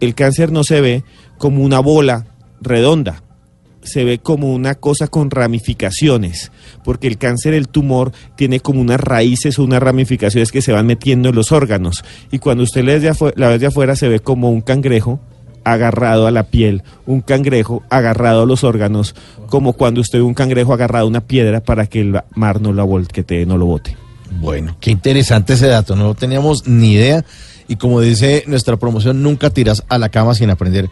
El 0.00 0.14
cáncer 0.14 0.52
no 0.52 0.64
se 0.64 0.80
ve 0.80 1.04
como 1.38 1.62
una 1.62 1.80
bola 1.80 2.26
redonda, 2.60 3.22
se 3.82 4.04
ve 4.04 4.18
como 4.18 4.52
una 4.52 4.74
cosa 4.74 5.08
con 5.08 5.30
ramificaciones, 5.30 6.50
porque 6.82 7.06
el 7.06 7.18
cáncer, 7.18 7.54
el 7.54 7.68
tumor, 7.68 8.12
tiene 8.36 8.60
como 8.60 8.80
unas 8.80 9.00
raíces 9.00 9.58
o 9.58 9.64
unas 9.64 9.82
ramificaciones 9.82 10.50
que 10.50 10.62
se 10.62 10.72
van 10.72 10.86
metiendo 10.86 11.28
en 11.28 11.34
los 11.34 11.52
órganos. 11.52 12.04
Y 12.30 12.38
cuando 12.38 12.64
usted 12.64 12.82
la 12.84 12.94
ve 12.94 13.58
de 13.58 13.58
la 13.58 13.68
afuera, 13.68 13.96
se 13.96 14.08
ve 14.08 14.20
como 14.20 14.50
un 14.50 14.62
cangrejo 14.62 15.20
agarrado 15.64 16.26
a 16.26 16.30
la 16.30 16.44
piel, 16.44 16.82
un 17.06 17.20
cangrejo 17.20 17.82
agarrado 17.88 18.42
a 18.42 18.46
los 18.46 18.64
órganos, 18.64 19.14
como 19.48 19.72
cuando 19.72 20.00
usted 20.00 20.18
ve 20.18 20.24
un 20.24 20.34
cangrejo 20.34 20.74
agarrado 20.74 21.06
a 21.06 21.08
una 21.08 21.22
piedra 21.22 21.60
para 21.60 21.86
que 21.86 22.00
el 22.00 22.20
mar 22.34 22.60
no 22.60 22.72
lo 22.72 22.86
volquetee, 22.86 23.46
no 23.46 23.56
lo 23.56 23.66
bote. 23.66 23.96
Bueno, 24.40 24.76
qué 24.80 24.90
interesante 24.90 25.54
ese 25.54 25.68
dato, 25.68 25.96
no 25.96 26.14
teníamos 26.14 26.66
ni 26.66 26.92
idea. 26.92 27.24
Y 27.68 27.76
como 27.76 28.00
dice 28.00 28.44
nuestra 28.46 28.76
promoción, 28.76 29.22
nunca 29.22 29.50
tiras 29.50 29.84
a 29.88 29.98
la 29.98 30.08
cama 30.08 30.34
sin 30.34 30.50
aprender 30.50 30.88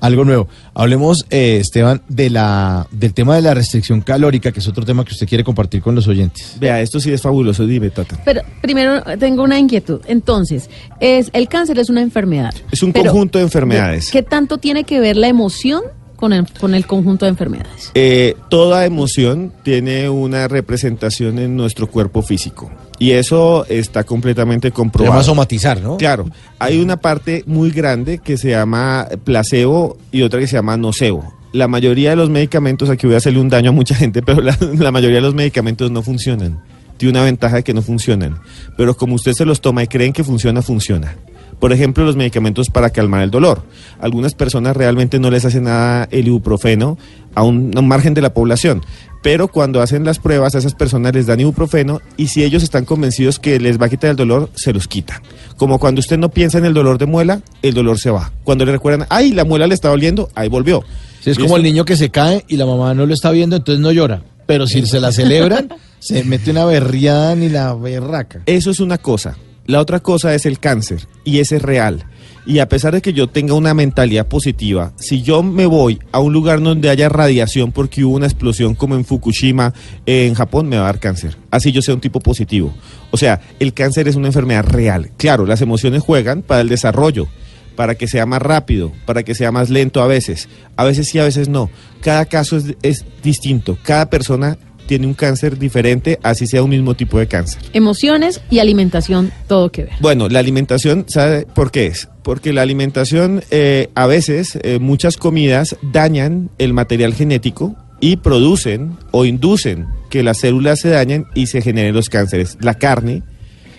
algo 0.00 0.24
nuevo. 0.24 0.48
Hablemos, 0.74 1.26
eh, 1.30 1.58
Esteban, 1.60 2.02
de 2.08 2.30
la, 2.30 2.86
del 2.90 3.14
tema 3.14 3.36
de 3.36 3.42
la 3.42 3.54
restricción 3.54 4.02
calórica, 4.02 4.52
que 4.52 4.60
es 4.60 4.68
otro 4.68 4.84
tema 4.84 5.04
que 5.04 5.12
usted 5.12 5.26
quiere 5.26 5.44
compartir 5.44 5.80
con 5.80 5.94
los 5.94 6.06
oyentes. 6.06 6.56
Vea, 6.60 6.80
esto 6.80 7.00
sí 7.00 7.10
es 7.10 7.22
fabuloso, 7.22 7.66
dime, 7.66 7.90
Tata. 7.90 8.20
Pero 8.24 8.42
primero 8.60 9.02
tengo 9.18 9.42
una 9.42 9.58
inquietud. 9.58 10.00
Entonces, 10.06 10.68
es 11.00 11.30
el 11.32 11.48
cáncer 11.48 11.78
es 11.78 11.88
una 11.88 12.02
enfermedad. 12.02 12.54
Es 12.70 12.82
un 12.82 12.92
Pero, 12.92 13.10
conjunto 13.10 13.38
de 13.38 13.44
enfermedades. 13.44 14.10
¿Qué 14.10 14.22
tanto 14.22 14.58
tiene 14.58 14.84
que 14.84 15.00
ver 15.00 15.16
la 15.16 15.28
emoción 15.28 15.82
con 16.16 16.32
el, 16.32 16.46
con 16.60 16.74
el 16.74 16.86
conjunto 16.86 17.24
de 17.24 17.30
enfermedades? 17.30 17.90
Eh, 17.94 18.36
toda 18.50 18.84
emoción 18.84 19.52
tiene 19.62 20.10
una 20.10 20.48
representación 20.48 21.38
en 21.38 21.56
nuestro 21.56 21.86
cuerpo 21.86 22.20
físico. 22.20 22.70
Y 22.98 23.10
eso 23.12 23.66
está 23.68 24.04
completamente 24.04 24.68
Se 24.68 24.72
comprobado. 24.72 25.14
llama 25.14 25.24
somatizar, 25.24 25.80
¿no? 25.80 25.96
Claro, 25.96 26.26
hay 26.58 26.80
una 26.80 26.96
parte 26.96 27.42
muy 27.46 27.70
grande 27.70 28.18
que 28.18 28.36
se 28.36 28.50
llama 28.50 29.08
placebo 29.24 29.96
y 30.12 30.22
otra 30.22 30.40
que 30.40 30.46
se 30.46 30.56
llama 30.56 30.76
nocebo. 30.76 31.32
La 31.52 31.68
mayoría 31.68 32.10
de 32.10 32.16
los 32.16 32.30
medicamentos, 32.30 32.90
aquí 32.90 33.06
voy 33.06 33.14
a 33.14 33.18
hacerle 33.18 33.40
un 33.40 33.48
daño 33.48 33.70
a 33.70 33.72
mucha 33.72 33.94
gente, 33.94 34.22
pero 34.26 34.40
la, 34.40 34.56
la 34.78 34.90
mayoría 34.92 35.16
de 35.16 35.22
los 35.22 35.34
medicamentos 35.34 35.90
no 35.90 36.02
funcionan. 36.02 36.60
Tiene 36.96 37.18
una 37.18 37.24
ventaja 37.24 37.56
de 37.56 37.62
que 37.64 37.74
no 37.74 37.82
funcionan. 37.82 38.38
Pero 38.76 38.96
como 38.96 39.16
usted 39.16 39.32
se 39.32 39.44
los 39.44 39.60
toma 39.60 39.82
y 39.82 39.88
creen 39.88 40.12
que 40.12 40.22
funciona, 40.22 40.62
funciona. 40.62 41.16
Por 41.60 41.72
ejemplo, 41.72 42.04
los 42.04 42.16
medicamentos 42.16 42.70
para 42.70 42.90
calmar 42.90 43.22
el 43.22 43.30
dolor. 43.30 43.62
Algunas 44.00 44.34
personas 44.34 44.76
realmente 44.76 45.18
no 45.18 45.30
les 45.30 45.44
hace 45.44 45.60
nada 45.60 46.08
el 46.10 46.26
ibuprofeno 46.26 46.98
a 47.34 47.42
un, 47.42 47.70
a 47.76 47.80
un 47.80 47.88
margen 47.88 48.14
de 48.14 48.22
la 48.22 48.34
población. 48.34 48.82
Pero 49.22 49.48
cuando 49.48 49.80
hacen 49.80 50.04
las 50.04 50.18
pruebas 50.18 50.54
a 50.54 50.58
esas 50.58 50.74
personas 50.74 51.14
les 51.14 51.26
dan 51.26 51.40
ibuprofeno 51.40 52.00
y 52.18 52.26
si 52.28 52.44
ellos 52.44 52.62
están 52.62 52.84
convencidos 52.84 53.38
que 53.38 53.58
les 53.58 53.80
va 53.80 53.86
a 53.86 53.88
quitar 53.88 54.10
el 54.10 54.16
dolor, 54.16 54.50
se 54.54 54.74
los 54.74 54.86
quita. 54.86 55.22
Como 55.56 55.78
cuando 55.78 56.00
usted 56.00 56.18
no 56.18 56.28
piensa 56.30 56.58
en 56.58 56.66
el 56.66 56.74
dolor 56.74 56.98
de 56.98 57.06
muela, 57.06 57.40
el 57.62 57.72
dolor 57.72 57.98
se 57.98 58.10
va. 58.10 58.32
Cuando 58.44 58.66
le 58.66 58.72
recuerdan, 58.72 59.06
ay, 59.08 59.32
la 59.32 59.44
muela 59.46 59.66
le 59.66 59.74
está 59.74 59.88
doliendo, 59.88 60.28
ahí 60.34 60.48
volvió. 60.50 60.82
Sí, 61.22 61.30
es 61.30 61.38
Y 61.38 61.40
como 61.40 61.46
esto- 61.54 61.56
el 61.56 61.62
niño 61.62 61.84
que 61.86 61.96
se 61.96 62.10
cae 62.10 62.44
y 62.48 62.58
la 62.58 62.66
mamá 62.66 62.92
no 62.92 63.06
lo 63.06 63.14
está 63.14 63.30
viendo, 63.30 63.56
entonces 63.56 63.80
no 63.80 63.92
llora. 63.92 64.22
Pero 64.46 64.66
si 64.66 64.84
se 64.84 65.00
la 65.00 65.10
celebran, 65.10 65.70
se 66.00 66.22
mete 66.24 66.50
una 66.50 66.66
berriada 66.66 67.34
ni 67.34 67.48
la 67.48 67.72
berraca. 67.72 68.42
Eso 68.44 68.70
es 68.72 68.80
una 68.80 68.98
cosa. 68.98 69.38
La 69.66 69.80
otra 69.80 70.00
cosa 70.00 70.34
es 70.34 70.44
el 70.44 70.58
cáncer 70.58 71.08
y 71.24 71.38
ese 71.38 71.56
es 71.56 71.62
real. 71.62 72.04
Y 72.46 72.58
a 72.58 72.68
pesar 72.68 72.92
de 72.92 73.00
que 73.00 73.14
yo 73.14 73.28
tenga 73.28 73.54
una 73.54 73.72
mentalidad 73.72 74.28
positiva, 74.28 74.92
si 74.96 75.22
yo 75.22 75.42
me 75.42 75.64
voy 75.64 75.98
a 76.12 76.18
un 76.18 76.34
lugar 76.34 76.60
donde 76.62 76.90
haya 76.90 77.08
radiación 77.08 77.72
porque 77.72 78.04
hubo 78.04 78.16
una 78.16 78.26
explosión 78.26 78.74
como 78.74 78.94
en 78.94 79.06
Fukushima, 79.06 79.72
en 80.04 80.34
Japón, 80.34 80.68
me 80.68 80.76
va 80.76 80.82
a 80.82 80.86
dar 80.86 81.00
cáncer. 81.00 81.38
Así 81.50 81.72
yo 81.72 81.80
sea 81.80 81.94
un 81.94 82.02
tipo 82.02 82.20
positivo. 82.20 82.74
O 83.10 83.16
sea, 83.16 83.40
el 83.58 83.72
cáncer 83.72 84.06
es 84.06 84.16
una 84.16 84.26
enfermedad 84.26 84.64
real. 84.64 85.12
Claro, 85.16 85.46
las 85.46 85.62
emociones 85.62 86.02
juegan 86.02 86.42
para 86.42 86.60
el 86.60 86.68
desarrollo, 86.68 87.26
para 87.74 87.94
que 87.94 88.06
sea 88.06 88.26
más 88.26 88.42
rápido, 88.42 88.92
para 89.06 89.22
que 89.22 89.34
sea 89.34 89.50
más 89.50 89.70
lento 89.70 90.02
a 90.02 90.06
veces. 90.06 90.50
A 90.76 90.84
veces 90.84 91.08
sí, 91.08 91.18
a 91.18 91.24
veces 91.24 91.48
no. 91.48 91.70
Cada 92.02 92.26
caso 92.26 92.58
es, 92.58 92.76
es 92.82 93.06
distinto. 93.22 93.78
Cada 93.82 94.10
persona 94.10 94.58
tiene 94.86 95.06
un 95.06 95.14
cáncer 95.14 95.58
diferente, 95.58 96.18
así 96.22 96.46
sea 96.46 96.62
un 96.62 96.70
mismo 96.70 96.94
tipo 96.94 97.18
de 97.18 97.26
cáncer. 97.26 97.62
Emociones 97.72 98.40
y 98.50 98.58
alimentación, 98.58 99.32
todo 99.46 99.70
que 99.70 99.84
ver. 99.84 99.92
Bueno, 100.00 100.28
la 100.28 100.38
alimentación, 100.38 101.04
¿sabe 101.08 101.46
por 101.54 101.70
qué 101.70 101.86
es? 101.86 102.08
Porque 102.22 102.52
la 102.52 102.62
alimentación, 102.62 103.42
eh, 103.50 103.90
a 103.94 104.06
veces, 104.06 104.58
eh, 104.62 104.78
muchas 104.78 105.16
comidas 105.16 105.76
dañan 105.82 106.50
el 106.58 106.72
material 106.72 107.14
genético 107.14 107.76
y 108.00 108.16
producen 108.16 108.96
o 109.10 109.24
inducen 109.24 109.86
que 110.10 110.22
las 110.22 110.38
células 110.38 110.80
se 110.80 110.90
dañen 110.90 111.26
y 111.34 111.46
se 111.46 111.62
generen 111.62 111.94
los 111.94 112.08
cánceres. 112.08 112.56
La 112.60 112.74
carne 112.74 113.22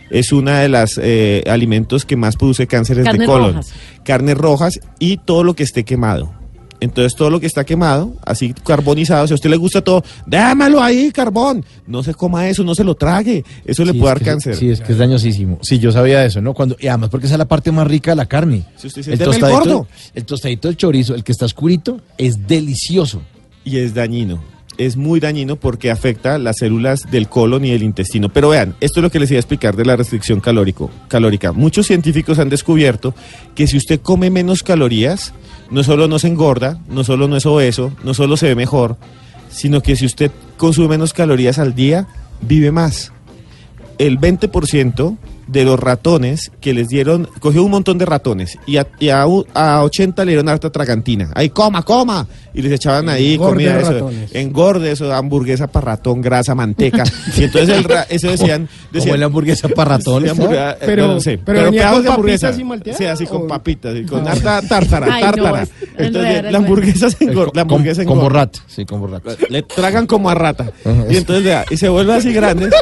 es 0.10 0.32
una 0.32 0.60
de 0.60 0.70
las 0.70 1.00
eh, 1.02 1.44
alimentos 1.48 2.06
que 2.06 2.16
más 2.16 2.36
produce 2.36 2.68
cánceres 2.68 3.06
de 3.06 3.26
colon. 3.26 3.56
rojas. 3.56 3.74
Carnes 4.04 4.38
rojas 4.38 4.80
y 5.00 5.18
todo 5.18 5.44
lo 5.44 5.56
que 5.56 5.64
esté 5.64 5.84
quemado. 5.84 6.34
Entonces 6.82 7.16
todo 7.16 7.30
lo 7.30 7.40
que 7.40 7.48
está 7.48 7.64
quemado, 7.64 8.14
así 8.26 8.54
carbonizado, 8.54 9.26
si 9.28 9.34
a 9.34 9.36
usted 9.36 9.50
le 9.50 9.56
gusta 9.56 9.82
todo, 9.82 10.04
démelo 10.26 10.82
ahí, 10.82 11.12
carbón. 11.12 11.64
No 11.88 12.04
se 12.04 12.14
coma 12.14 12.48
eso, 12.50 12.64
no 12.64 12.76
se 12.76 12.84
lo 12.84 12.96
trague. 12.96 13.44
Eso 13.66 13.86
le 13.86 13.94
puede 13.94 14.06
dar 14.06 14.20
que- 14.20 14.26
cáncer. 14.26 14.56
Sí, 14.56 14.70
es 14.70 14.82
que 14.82 14.92
es 14.92 14.98
dañosísimo. 14.98 15.58
Sí, 15.62 15.80
yo 15.80 15.92
sabía 15.92 16.26
eso, 16.26 16.42
¿no? 16.42 16.54
Cuando, 16.54 16.76
y 16.80 16.88
además 16.88 17.10
porque 17.10 17.28
esa 17.28 17.36
es 17.36 17.40
la 17.40 17.46
parte 17.48 17.72
más 17.72 17.88
rica 17.88 18.12
de 18.12 18.16
la 18.18 18.26
carne. 18.26 18.66
Si 18.76 18.88
usted 18.88 19.02
dice, 19.06 19.16
"Deme 19.18 19.36
el 19.38 19.42
gordo". 19.42 19.88
el 20.14 20.26
tostadito 20.26 20.68
del 20.68 20.78
chorizo, 20.78 21.16
el 21.16 21.24
que 21.24 21.32
está 21.32 21.46
oscurito, 21.46 22.00
es 22.18 22.48
delicioso. 22.48 23.22
y 23.64 23.78
es 23.80 23.96
dañino. 23.96 24.44
Es 24.78 24.98
muy 24.98 25.20
dañino 25.20 25.56
porque 25.56 25.90
afecta 25.92 26.38
las 26.38 26.58
células 26.58 27.10
del 27.10 27.30
colon 27.30 27.64
y 27.64 27.72
del 27.72 27.84
intestino. 27.84 28.30
Pero 28.30 28.50
vean, 28.50 28.76
esto 28.82 29.00
es 29.00 29.04
lo 29.04 29.10
que 29.10 29.20
les 29.20 29.32
iba 29.32 29.38
a 29.38 29.40
explicar 29.40 29.76
de 29.76 29.86
la 29.86 29.96
restricción 29.96 30.42
calórico, 30.42 30.92
calórica. 31.08 31.52
Muchos 31.54 31.88
científicos 31.88 32.40
han 32.40 32.50
descubierto 32.50 33.14
que 33.56 33.68
si 33.68 33.78
usted 33.78 34.02
come 34.02 34.30
menos 34.30 34.64
calorías, 34.64 35.34
no 35.72 35.84
solo 35.84 36.08
no 36.08 36.20
se 36.20 36.28
engorda, 36.28 36.80
no 36.90 37.04
solo 37.04 37.28
no 37.28 37.38
es 37.38 37.46
obeso, 37.46 37.94
no 38.04 38.14
solo 38.14 38.38
se 38.38 38.48
ve 38.48 38.56
mejor, 38.56 38.98
sino 39.50 39.82
que 39.82 39.96
si 39.96 40.06
usted 40.06 40.32
consume 40.58 40.90
menos 40.90 41.14
calorías 41.14 41.60
al 41.60 41.74
día, 41.76 42.08
vive 42.42 42.72
más. 42.72 43.14
El 43.98 44.20
20% 44.20 45.18
de 45.48 45.64
los 45.64 45.80
ratones 45.80 46.52
que 46.62 46.74
les 46.74 46.88
dieron, 46.90 47.30
cogió 47.40 47.64
un 47.64 47.72
montón 47.72 47.98
de 47.98 48.06
ratones 48.06 48.58
y 48.66 48.78
a, 48.78 48.88
y 49.00 49.10
a, 49.10 49.24
a 49.54 49.84
80 49.84 50.26
le 50.26 50.32
dieron 50.32 50.50
harta 50.50 50.72
tragantina. 50.72 51.32
Ahí, 51.36 51.50
coma, 51.50 51.84
coma. 51.84 52.28
Y 52.54 52.62
les 52.62 52.72
echaban 52.72 53.10
ahí 53.10 53.34
Engorde 53.34 53.52
comida, 53.52 53.80
eso, 53.80 53.92
ratones. 53.92 54.36
engorde, 54.36 54.92
eso, 54.92 55.14
hamburguesa 55.14 55.68
para 55.68 55.86
ratón, 55.92 56.22
grasa, 56.22 56.56
manteca. 56.56 57.04
y 57.38 57.44
entonces 57.44 57.78
el 57.78 57.84
ra- 57.84 58.08
eso 58.10 58.30
decían, 58.30 58.70
decían 58.92 59.20
la 59.20 59.26
hamburguesa 59.26 59.68
para 59.68 59.98
ratón. 59.98 60.24
Sí, 60.24 60.30
hamburguesa, 60.30 60.72
eh, 60.72 60.78
Pero- 60.86 61.08
no 61.08 61.20
sé, 61.20 61.38
pero 61.44 61.64
venía 61.64 61.82
pedazos 61.82 62.04
de 62.04 62.10
hamburguesa. 62.10 62.52
y 62.52 62.94
Sí, 62.94 63.06
así 63.06 63.26
con 63.26 63.42
¿o? 63.44 63.48
papitas, 63.48 63.94
con 64.10 64.28
harta 64.28 64.62
tártara, 64.62 65.08
Ay, 65.14 65.24
no, 65.24 65.32
tártara. 65.32 65.68
Entonces, 65.98 66.16
enredar, 66.16 66.52
la 66.52 66.58
hamburguesa 66.58 67.10
se 67.10 67.24
engorda. 67.26 67.52
La 67.56 67.62
hamburguesa 67.64 68.04
Como 68.06 68.22
engorda. 68.22 68.40
rat. 68.40 68.56
Sí, 68.68 68.86
como 68.86 69.08
rat. 69.08 69.24
Le 69.50 69.62
tragan 69.64 70.08
como 70.08 70.30
a 70.30 70.36
rata. 70.36 70.72
Ajá. 70.86 71.06
Y 71.10 71.18
entonces, 71.18 71.44
vea, 71.44 71.66
y 71.70 71.78
se 71.78 71.90
vuelve 71.90 72.14
así 72.14 72.32
grande. 72.34 72.70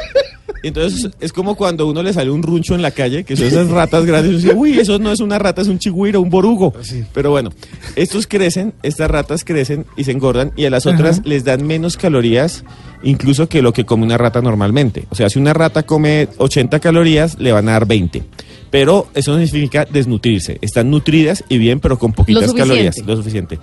Entonces 0.61 1.10
es 1.20 1.34
como 1.34 1.56
cuando 1.56 1.88
uno 1.88 2.02
le 2.03 2.14
sale 2.14 2.32
un 2.32 2.44
runcho 2.44 2.76
en 2.76 2.82
la 2.82 2.91
calle, 2.91 3.24
que 3.24 3.36
son 3.36 3.48
esas 3.48 3.70
ratas 3.70 4.06
grandes, 4.06 4.32
y 4.32 4.36
dice, 4.36 4.53
uy, 4.53 4.80
eso 4.80 4.99
no 4.99 5.11
es 5.11 5.20
una 5.20 5.40
rata, 5.40 5.61
es 5.61 5.68
un 5.68 5.80
chigüiro, 5.80 6.22
un 6.22 6.30
borugo. 6.30 6.74
Pero 7.14 7.32
bueno, 7.32 7.52
estos 7.95 8.28
crecen, 8.28 8.74
estas 8.84 9.10
ratas 9.10 9.44
crecen 9.44 9.86
y 9.98 10.03
se 10.03 10.11
engordan 10.11 10.52
y 10.56 10.65
a 10.65 10.70
las 10.70 10.86
otras 10.86 11.20
Ajá. 11.20 11.28
les 11.28 11.44
dan 11.44 11.65
menos 11.65 11.98
calorías 11.98 12.64
incluso 13.03 13.48
que 13.49 13.61
lo 13.61 13.74
que 13.74 13.86
come 13.86 14.03
una 14.03 14.18
rata 14.18 14.41
normalmente. 14.41 15.06
O 15.10 15.15
sea, 15.15 15.30
si 15.30 15.40
una 15.40 15.53
rata 15.53 15.84
come 15.84 16.30
80 16.38 16.80
calorías, 16.80 17.38
le 17.40 17.52
van 17.52 17.68
a 17.70 17.74
dar 17.74 17.86
20. 17.86 18.24
Pero 18.72 19.07
eso 19.14 19.38
no 19.38 19.45
significa 19.45 19.86
desnutrirse. 19.86 20.57
Están 20.61 20.90
nutridas 20.90 21.44
y 21.49 21.57
bien, 21.57 21.80
pero 21.80 21.99
con 21.99 22.14
poquitas 22.14 22.53
calorías. 22.53 22.98
Lo 23.06 23.15
suficiente. 23.15 23.60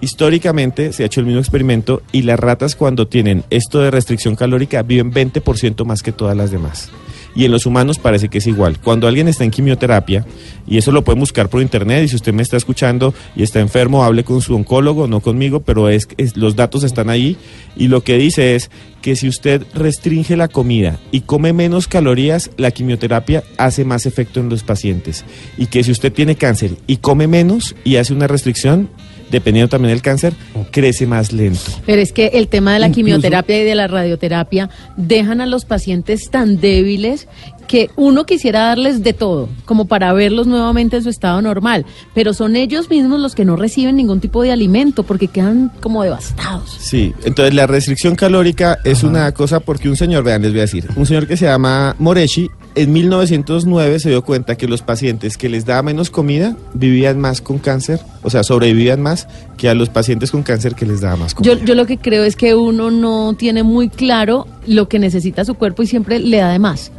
Históricamente 0.00 0.92
se 0.92 1.02
ha 1.02 1.06
hecho 1.06 1.20
el 1.20 1.26
mismo 1.26 1.40
experimento 1.40 2.02
y 2.12 2.22
las 2.22 2.38
ratas 2.38 2.76
cuando 2.76 3.06
tienen 3.08 3.44
esto 3.50 3.80
de 3.80 3.90
restricción 3.90 4.36
calórica 4.36 4.82
viven 4.82 5.12
20% 5.12 5.84
más 5.84 6.02
que 6.02 6.12
todas 6.12 6.36
las 6.36 6.50
demás. 6.50 6.90
Y 7.36 7.44
en 7.44 7.50
los 7.50 7.66
humanos 7.66 7.98
parece 7.98 8.28
que 8.28 8.38
es 8.38 8.46
igual. 8.46 8.78
Cuando 8.78 9.08
alguien 9.08 9.26
está 9.26 9.42
en 9.42 9.50
quimioterapia, 9.50 10.24
y 10.68 10.78
eso 10.78 10.92
lo 10.92 11.02
pueden 11.02 11.18
buscar 11.18 11.48
por 11.48 11.62
internet, 11.62 12.04
y 12.04 12.08
si 12.08 12.14
usted 12.14 12.32
me 12.32 12.42
está 12.42 12.56
escuchando 12.56 13.12
y 13.34 13.42
está 13.42 13.58
enfermo, 13.58 14.04
hable 14.04 14.22
con 14.22 14.40
su 14.40 14.54
oncólogo, 14.54 15.08
no 15.08 15.18
conmigo, 15.18 15.58
pero 15.58 15.88
es, 15.88 16.06
es- 16.16 16.36
los 16.36 16.54
datos 16.54 16.84
están 16.84 17.10
ahí. 17.10 17.36
Y 17.76 17.88
lo 17.88 18.04
que 18.04 18.18
dice 18.18 18.54
es 18.54 18.70
que 19.02 19.16
si 19.16 19.26
usted 19.26 19.64
restringe 19.74 20.36
la 20.36 20.46
comida 20.46 21.00
y 21.10 21.22
come 21.22 21.52
menos 21.52 21.88
calorías, 21.88 22.52
la 22.56 22.70
quimioterapia 22.70 23.42
hace 23.58 23.84
más 23.84 24.06
efecto 24.06 24.38
en 24.38 24.48
los 24.48 24.62
pacientes. 24.62 25.24
Y 25.58 25.66
que 25.66 25.82
si 25.82 25.90
usted 25.90 26.12
tiene 26.12 26.36
cáncer 26.36 26.76
y 26.86 26.98
come 26.98 27.26
menos 27.26 27.74
y 27.82 27.96
hace 27.96 28.12
una 28.14 28.28
restricción, 28.28 28.88
dependiendo 29.34 29.68
también 29.68 29.90
del 29.92 30.02
cáncer, 30.02 30.32
crece 30.70 31.06
más 31.06 31.32
lento. 31.32 31.60
Pero 31.86 32.00
es 32.00 32.12
que 32.12 32.28
el 32.34 32.48
tema 32.48 32.72
de 32.72 32.78
la 32.78 32.86
Incluso- 32.88 33.04
quimioterapia 33.06 33.60
y 33.60 33.64
de 33.64 33.74
la 33.74 33.86
radioterapia 33.86 34.70
dejan 34.96 35.40
a 35.40 35.46
los 35.46 35.64
pacientes 35.64 36.30
tan 36.30 36.60
débiles 36.60 37.28
que 37.68 37.88
uno 37.96 38.26
quisiera 38.26 38.60
darles 38.66 39.02
de 39.02 39.14
todo, 39.14 39.48
como 39.64 39.86
para 39.86 40.12
verlos 40.12 40.46
nuevamente 40.46 40.96
en 40.98 41.02
su 41.02 41.08
estado 41.08 41.40
normal, 41.40 41.86
pero 42.14 42.34
son 42.34 42.56
ellos 42.56 42.90
mismos 42.90 43.20
los 43.20 43.34
que 43.34 43.44
no 43.46 43.56
reciben 43.56 43.96
ningún 43.96 44.20
tipo 44.20 44.42
de 44.42 44.52
alimento 44.52 45.02
porque 45.02 45.28
quedan 45.28 45.70
como 45.80 46.02
devastados. 46.02 46.76
Sí, 46.78 47.14
entonces 47.24 47.54
la 47.54 47.66
restricción 47.66 48.16
calórica 48.16 48.78
es 48.84 49.02
una 49.02 49.32
cosa 49.32 49.60
porque 49.60 49.88
un 49.88 49.96
señor, 49.96 50.24
vean, 50.24 50.42
les 50.42 50.50
voy 50.52 50.60
a 50.60 50.62
decir, 50.62 50.86
un 50.96 51.06
señor 51.06 51.26
que 51.26 51.36
se 51.38 51.46
llama 51.46 51.96
Moreshi, 51.98 52.50
en 52.76 52.92
1909 52.92 53.98
se 54.00 54.10
dio 54.10 54.22
cuenta 54.22 54.56
que 54.56 54.66
los 54.66 54.82
pacientes 54.82 55.36
que 55.36 55.48
les 55.48 55.64
daba 55.64 55.82
menos 55.82 56.10
comida 56.10 56.56
vivían 56.74 57.20
más 57.20 57.40
con 57.40 57.58
cáncer, 57.58 58.00
o 58.22 58.30
sea, 58.30 58.42
sobrevivían 58.42 59.00
más 59.00 59.28
que 59.56 59.68
a 59.68 59.74
los 59.74 59.88
pacientes 59.88 60.30
con 60.30 60.42
cáncer 60.42 60.74
que 60.74 60.84
les 60.86 61.00
daba 61.00 61.16
más 61.16 61.34
comida. 61.34 61.54
Yo, 61.54 61.64
yo 61.64 61.74
lo 61.74 61.86
que 61.86 61.98
creo 61.98 62.24
es 62.24 62.36
que 62.36 62.54
uno 62.54 62.90
no 62.90 63.34
tiene 63.38 63.62
muy 63.62 63.88
claro 63.88 64.46
lo 64.66 64.88
que 64.88 64.98
necesita 64.98 65.44
su 65.44 65.54
cuerpo 65.54 65.82
y 65.82 65.86
siempre 65.86 66.18
le 66.18 66.38
da 66.38 66.50
de 66.50 66.58
más. 66.58 66.90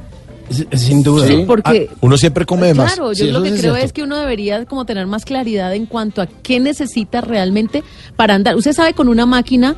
Sin 0.74 1.02
duda. 1.02 1.26
Sí, 1.28 1.44
porque- 1.48 1.90
Ah, 1.92 1.96
uno 2.02 2.18
siempre 2.18 2.46
come 2.46 2.68
de 2.68 2.76
más. 2.76 2.94
Claro, 2.94 3.14
yo 3.14 3.26
Sí, 3.26 3.32
lo 3.32 3.42
que 3.42 3.50
es 3.50 3.60
creo 3.60 3.74
cierto. 3.74 3.86
es 3.88 3.94
que 3.94 4.04
uno 4.04 4.16
debería 4.18 4.64
como 4.66 4.86
tener 4.86 5.08
más 5.08 5.26
claridad 5.26 5.74
en 5.74 5.88
cuanto 5.88 6.22
a 6.22 6.28
qué 6.28 6.60
necesita 6.60 7.22
realmente 7.22 7.84
para 8.16 8.36
andar. 8.36 8.56
Usted 8.56 8.74
sabe 8.74 8.94
con 8.94 9.08
una 9.10 9.26
máquina, 9.26 9.76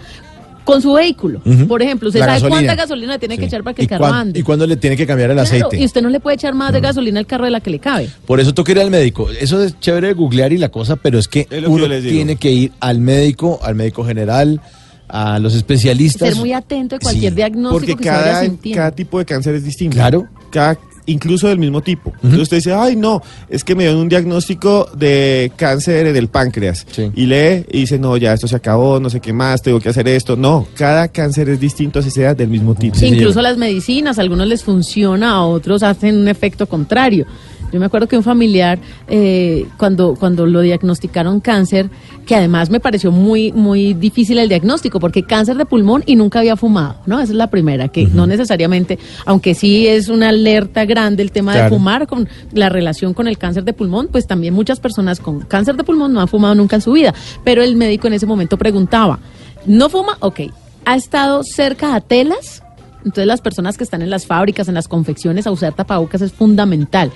con 0.68 0.82
su 0.82 0.92
vehículo, 0.94 1.42
por 1.68 1.82
ejemplo, 1.82 2.10
usted 2.10 2.20
La 2.20 2.26
sabe 2.26 2.36
gasolina. 2.42 2.58
cuánta 2.60 2.76
gasolina 2.76 3.14
le 3.14 3.20
tiene 3.20 3.38
que 3.38 3.46
echar 3.46 3.64
para 3.64 3.74
que 3.74 3.84
¿Y, 3.84 3.86
el 3.86 3.90
carro 3.90 4.06
ande. 4.08 4.38
y 4.40 4.44
cuándo 4.44 4.68
le 4.68 4.76
tiene 4.76 4.98
que 4.98 5.08
cambiar 5.08 5.30
el 5.32 5.36
Claro, 5.38 5.48
aceite? 5.48 5.80
y 5.80 5.86
usted 5.86 6.02
no 6.02 6.10
le 6.10 6.20
puede 6.20 6.36
echar 6.36 6.54
más 6.54 6.74
de 6.74 6.82
gasolina 6.82 7.20
al 7.22 7.26
carro 7.26 7.46
de 7.46 7.52
la 7.52 7.62
que 7.62 7.70
le 7.70 7.80
cabe. 7.80 8.10
Por 8.26 8.42
eso 8.42 8.54
toca 8.54 8.74
ir 8.74 8.80
al 8.82 8.92
médico. 8.92 9.30
Eso 9.30 9.64
es 9.64 9.80
chévere 9.80 10.08
de 10.10 10.14
googlear 10.14 10.52
y 10.52 10.58
la 10.58 10.68
cosa, 10.70 10.98
pero 10.98 11.18
es 11.18 11.30
que 11.30 11.48
Es 11.50 11.62
lo 11.62 11.70
que 11.70 11.74
uno 11.84 11.88
tiene 12.02 12.36
que 12.36 12.52
ir 12.52 12.72
al 12.82 13.00
médico, 13.00 13.60
al 13.64 13.76
médico 13.76 14.04
general, 14.04 14.60
a 15.08 15.40
los 15.40 15.56
especialistas. 15.56 16.28
Ser 16.28 16.38
muy 16.38 16.52
atento 16.52 16.96
de 16.98 17.00
cualquier 17.00 17.32
Sí, 17.32 17.36
diagnóstico 17.38 17.80
Porque 17.80 17.96
que 17.96 18.04
se 18.04 18.10
vaya 18.10 18.34
cada, 18.34 18.76
cada 18.76 18.92
tipo 18.92 19.20
de 19.20 19.26
cáncer 19.26 19.56
es 19.56 19.64
distinto. 19.64 19.96
Claro. 19.96 20.28
Cada, 20.52 20.78
incluso 21.08 21.48
del 21.48 21.58
mismo 21.58 21.82
tipo. 21.82 22.12
Entonces 22.16 22.42
usted 22.42 22.58
dice, 22.58 22.74
ay 22.74 22.96
no, 22.96 23.22
es 23.50 23.64
que 23.64 23.76
me 23.76 23.84
dio 23.84 24.00
un 24.00 24.08
diagnóstico 24.08 24.88
de 24.96 25.52
cáncer 25.56 26.14
del 26.14 26.28
páncreas. 26.28 26.86
Y 27.16 27.26
lee 27.26 27.66
y 27.72 27.80
dice, 27.82 27.98
no, 27.98 28.16
ya 28.18 28.34
esto 28.34 28.48
se 28.48 28.56
acabó, 28.56 29.00
no 29.00 29.10
sé 29.10 29.20
qué 29.20 29.34
más, 29.34 29.62
tengo 29.62 29.80
que 29.80 29.90
hacer 29.90 30.08
esto. 30.08 30.36
No, 30.36 30.68
cada 30.76 31.08
cáncer 31.08 31.50
es 31.50 31.60
distinto, 31.60 32.00
así 32.00 32.12
sea 32.12 32.36
del 32.36 32.50
mismo 32.50 32.76
tipo. 32.76 32.98
Incluso 33.02 33.42
las 33.42 33.58
medicinas, 33.58 34.20
a 34.20 34.22
algunos 34.22 34.48
les 34.48 34.64
funciona, 34.64 35.32
a 35.32 35.46
otros 35.46 35.84
hacen 35.84 36.18
un 36.18 36.28
efecto 36.28 36.68
contrario. 36.68 37.26
Yo 37.72 37.80
me 37.80 37.86
acuerdo 37.88 38.08
que 38.08 38.16
un 38.16 38.24
familiar, 38.24 38.80
eh, 39.08 39.66
cuando, 39.78 40.16
cuando 40.16 40.46
lo 40.46 40.62
diagnosticaron 40.62 41.42
cáncer, 41.42 41.90
que 42.28 42.36
además 42.36 42.70
me 42.70 42.80
pareció 42.80 43.12
muy, 43.12 43.52
muy 43.54 43.94
difícil 43.94 44.38
el 44.38 44.50
diagnóstico, 44.50 45.00
porque 45.00 45.24
cáncer 45.24 45.56
de 45.56 45.66
pulmón 45.66 46.04
y 46.06 46.16
nunca 46.16 46.40
había 46.40 46.58
fumado, 46.58 46.98
¿no? 47.06 47.20
Esa 47.20 47.32
es 47.32 47.38
la 47.38 47.50
primera, 47.50 47.88
que 47.88 48.06
no 48.06 48.28
necesariamente, 48.28 49.00
aunque 49.26 49.56
sí 49.56 49.88
es 49.88 50.10
una 50.10 50.30
alerta 50.30 50.86
grande 50.86 51.24
el 51.24 51.32
tema 51.32 51.56
de 51.56 51.70
fumar, 51.70 52.06
con 52.06 52.28
la 52.52 52.70
relación 52.70 53.14
con 53.14 53.28
el 53.28 53.38
cáncer 53.38 53.64
de 53.64 53.74
pulmón, 53.74 54.10
pues 54.12 54.28
también 54.28 54.54
muchas 54.54 54.80
personas 54.80 55.20
con 55.20 55.40
cáncer 55.40 55.78
de 55.78 55.84
pulmón 55.84 56.14
no 56.14 56.20
han 56.20 56.28
fumado 56.28 56.54
nunca 56.54 56.76
en 56.76 56.82
su 56.82 56.92
vida. 56.92 57.14
Pero 57.44 57.64
el 57.64 57.76
médico 57.78 58.08
en 58.08 58.14
ese 58.14 58.26
momento 58.26 58.58
preguntaba, 58.58 59.20
¿no 59.66 59.90
fuma? 59.90 60.18
Ok. 60.20 60.42
¿Ha 60.86 60.96
estado 60.96 61.44
cerca 61.44 61.96
a 61.96 62.02
telas? 62.02 62.62
Entonces 63.00 63.26
las 63.26 63.42
personas 63.42 63.78
que 63.78 63.86
están 63.86 64.02
en 64.02 64.10
las 64.10 64.26
fábricas, 64.26 64.68
en 64.68 64.74
las 64.74 64.90
confecciones, 64.90 65.48
a 65.48 65.52
usar 65.52 65.74
tapabocas 65.74 66.22
es 66.22 66.34
fundamental. 66.34 67.12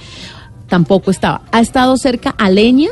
Tampoco 0.68 1.12
estaba. 1.12 1.42
¿Ha 1.52 1.60
estado 1.60 1.98
cerca 1.98 2.30
a 2.38 2.50
leña? 2.50 2.90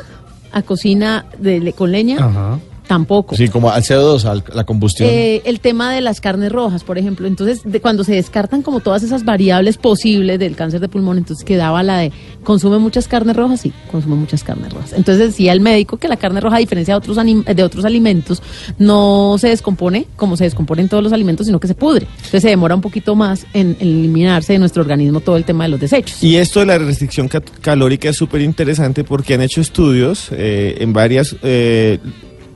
¿A 0.51 0.61
cocina 0.61 1.25
de, 1.37 1.73
con 1.73 1.91
leña? 1.91 2.59
Tampoco. 2.89 3.35
Sí, 3.35 3.49
como 3.49 3.69
al 3.69 3.83
CO2, 3.83 4.25
a 4.25 4.55
la 4.55 4.63
combustión. 4.63 5.07
Eh, 5.11 5.43
el 5.45 5.59
tema 5.59 5.93
de 5.93 6.01
las 6.01 6.19
carnes 6.19 6.51
rojas, 6.51 6.83
por 6.83 6.97
ejemplo. 6.97 7.27
Entonces, 7.27 7.61
de, 7.63 7.79
cuando 7.81 8.03
se 8.03 8.13
descartan 8.13 8.63
como 8.63 8.79
todas 8.79 9.03
esas 9.03 9.23
variables 9.23 9.77
posibles 9.77 10.39
del 10.39 10.55
cáncer 10.55 10.79
de 10.79 10.89
pulmón, 10.89 11.19
entonces 11.19 11.45
quedaba 11.45 11.83
la 11.83 11.99
de, 11.99 12.11
¿consume 12.43 12.79
muchas 12.79 13.07
carnes 13.07 13.35
rojas? 13.35 13.61
Sí, 13.61 13.71
consume 13.91 14.15
muchas 14.15 14.43
carnes 14.43 14.73
rojas. 14.73 14.93
Entonces 14.93 15.27
decía 15.27 15.53
el 15.53 15.59
médico 15.61 15.97
que 15.97 16.07
la 16.07 16.17
carne 16.17 16.41
roja, 16.41 16.55
a 16.55 16.59
diferencia 16.59 16.95
de 16.95 16.97
otros, 16.97 17.17
anim- 17.19 17.43
de 17.45 17.61
otros 17.63 17.85
alimentos, 17.85 18.41
no 18.79 19.35
se 19.39 19.49
descompone 19.49 20.07
como 20.15 20.35
se 20.35 20.45
descomponen 20.45 20.89
todos 20.89 21.03
los 21.03 21.13
alimentos, 21.13 21.45
sino 21.45 21.59
que 21.59 21.67
se 21.67 21.75
pudre. 21.75 22.07
Entonces 22.15 22.41
se 22.41 22.49
demora 22.49 22.73
un 22.73 22.81
poquito 22.81 23.13
más 23.13 23.45
en, 23.53 23.77
en 23.79 23.87
eliminarse 23.99 24.53
de 24.53 24.59
nuestro 24.59 24.81
organismo 24.81 25.19
todo 25.19 25.37
el 25.37 25.43
tema 25.45 25.65
de 25.65 25.69
los 25.69 25.79
desechos. 25.79 26.23
Y 26.23 26.37
esto 26.37 26.59
de 26.61 26.65
la 26.65 26.79
restricción 26.79 27.27
ca- 27.27 27.41
calórica 27.61 28.09
es 28.09 28.15
súper 28.15 28.41
interesante 28.41 29.03
porque 29.03 29.35
han 29.35 29.41
hecho 29.41 29.61
estudios 29.61 30.29
eh, 30.31 30.77
en 30.79 30.91
varias 30.91 31.35
eh, 31.43 31.99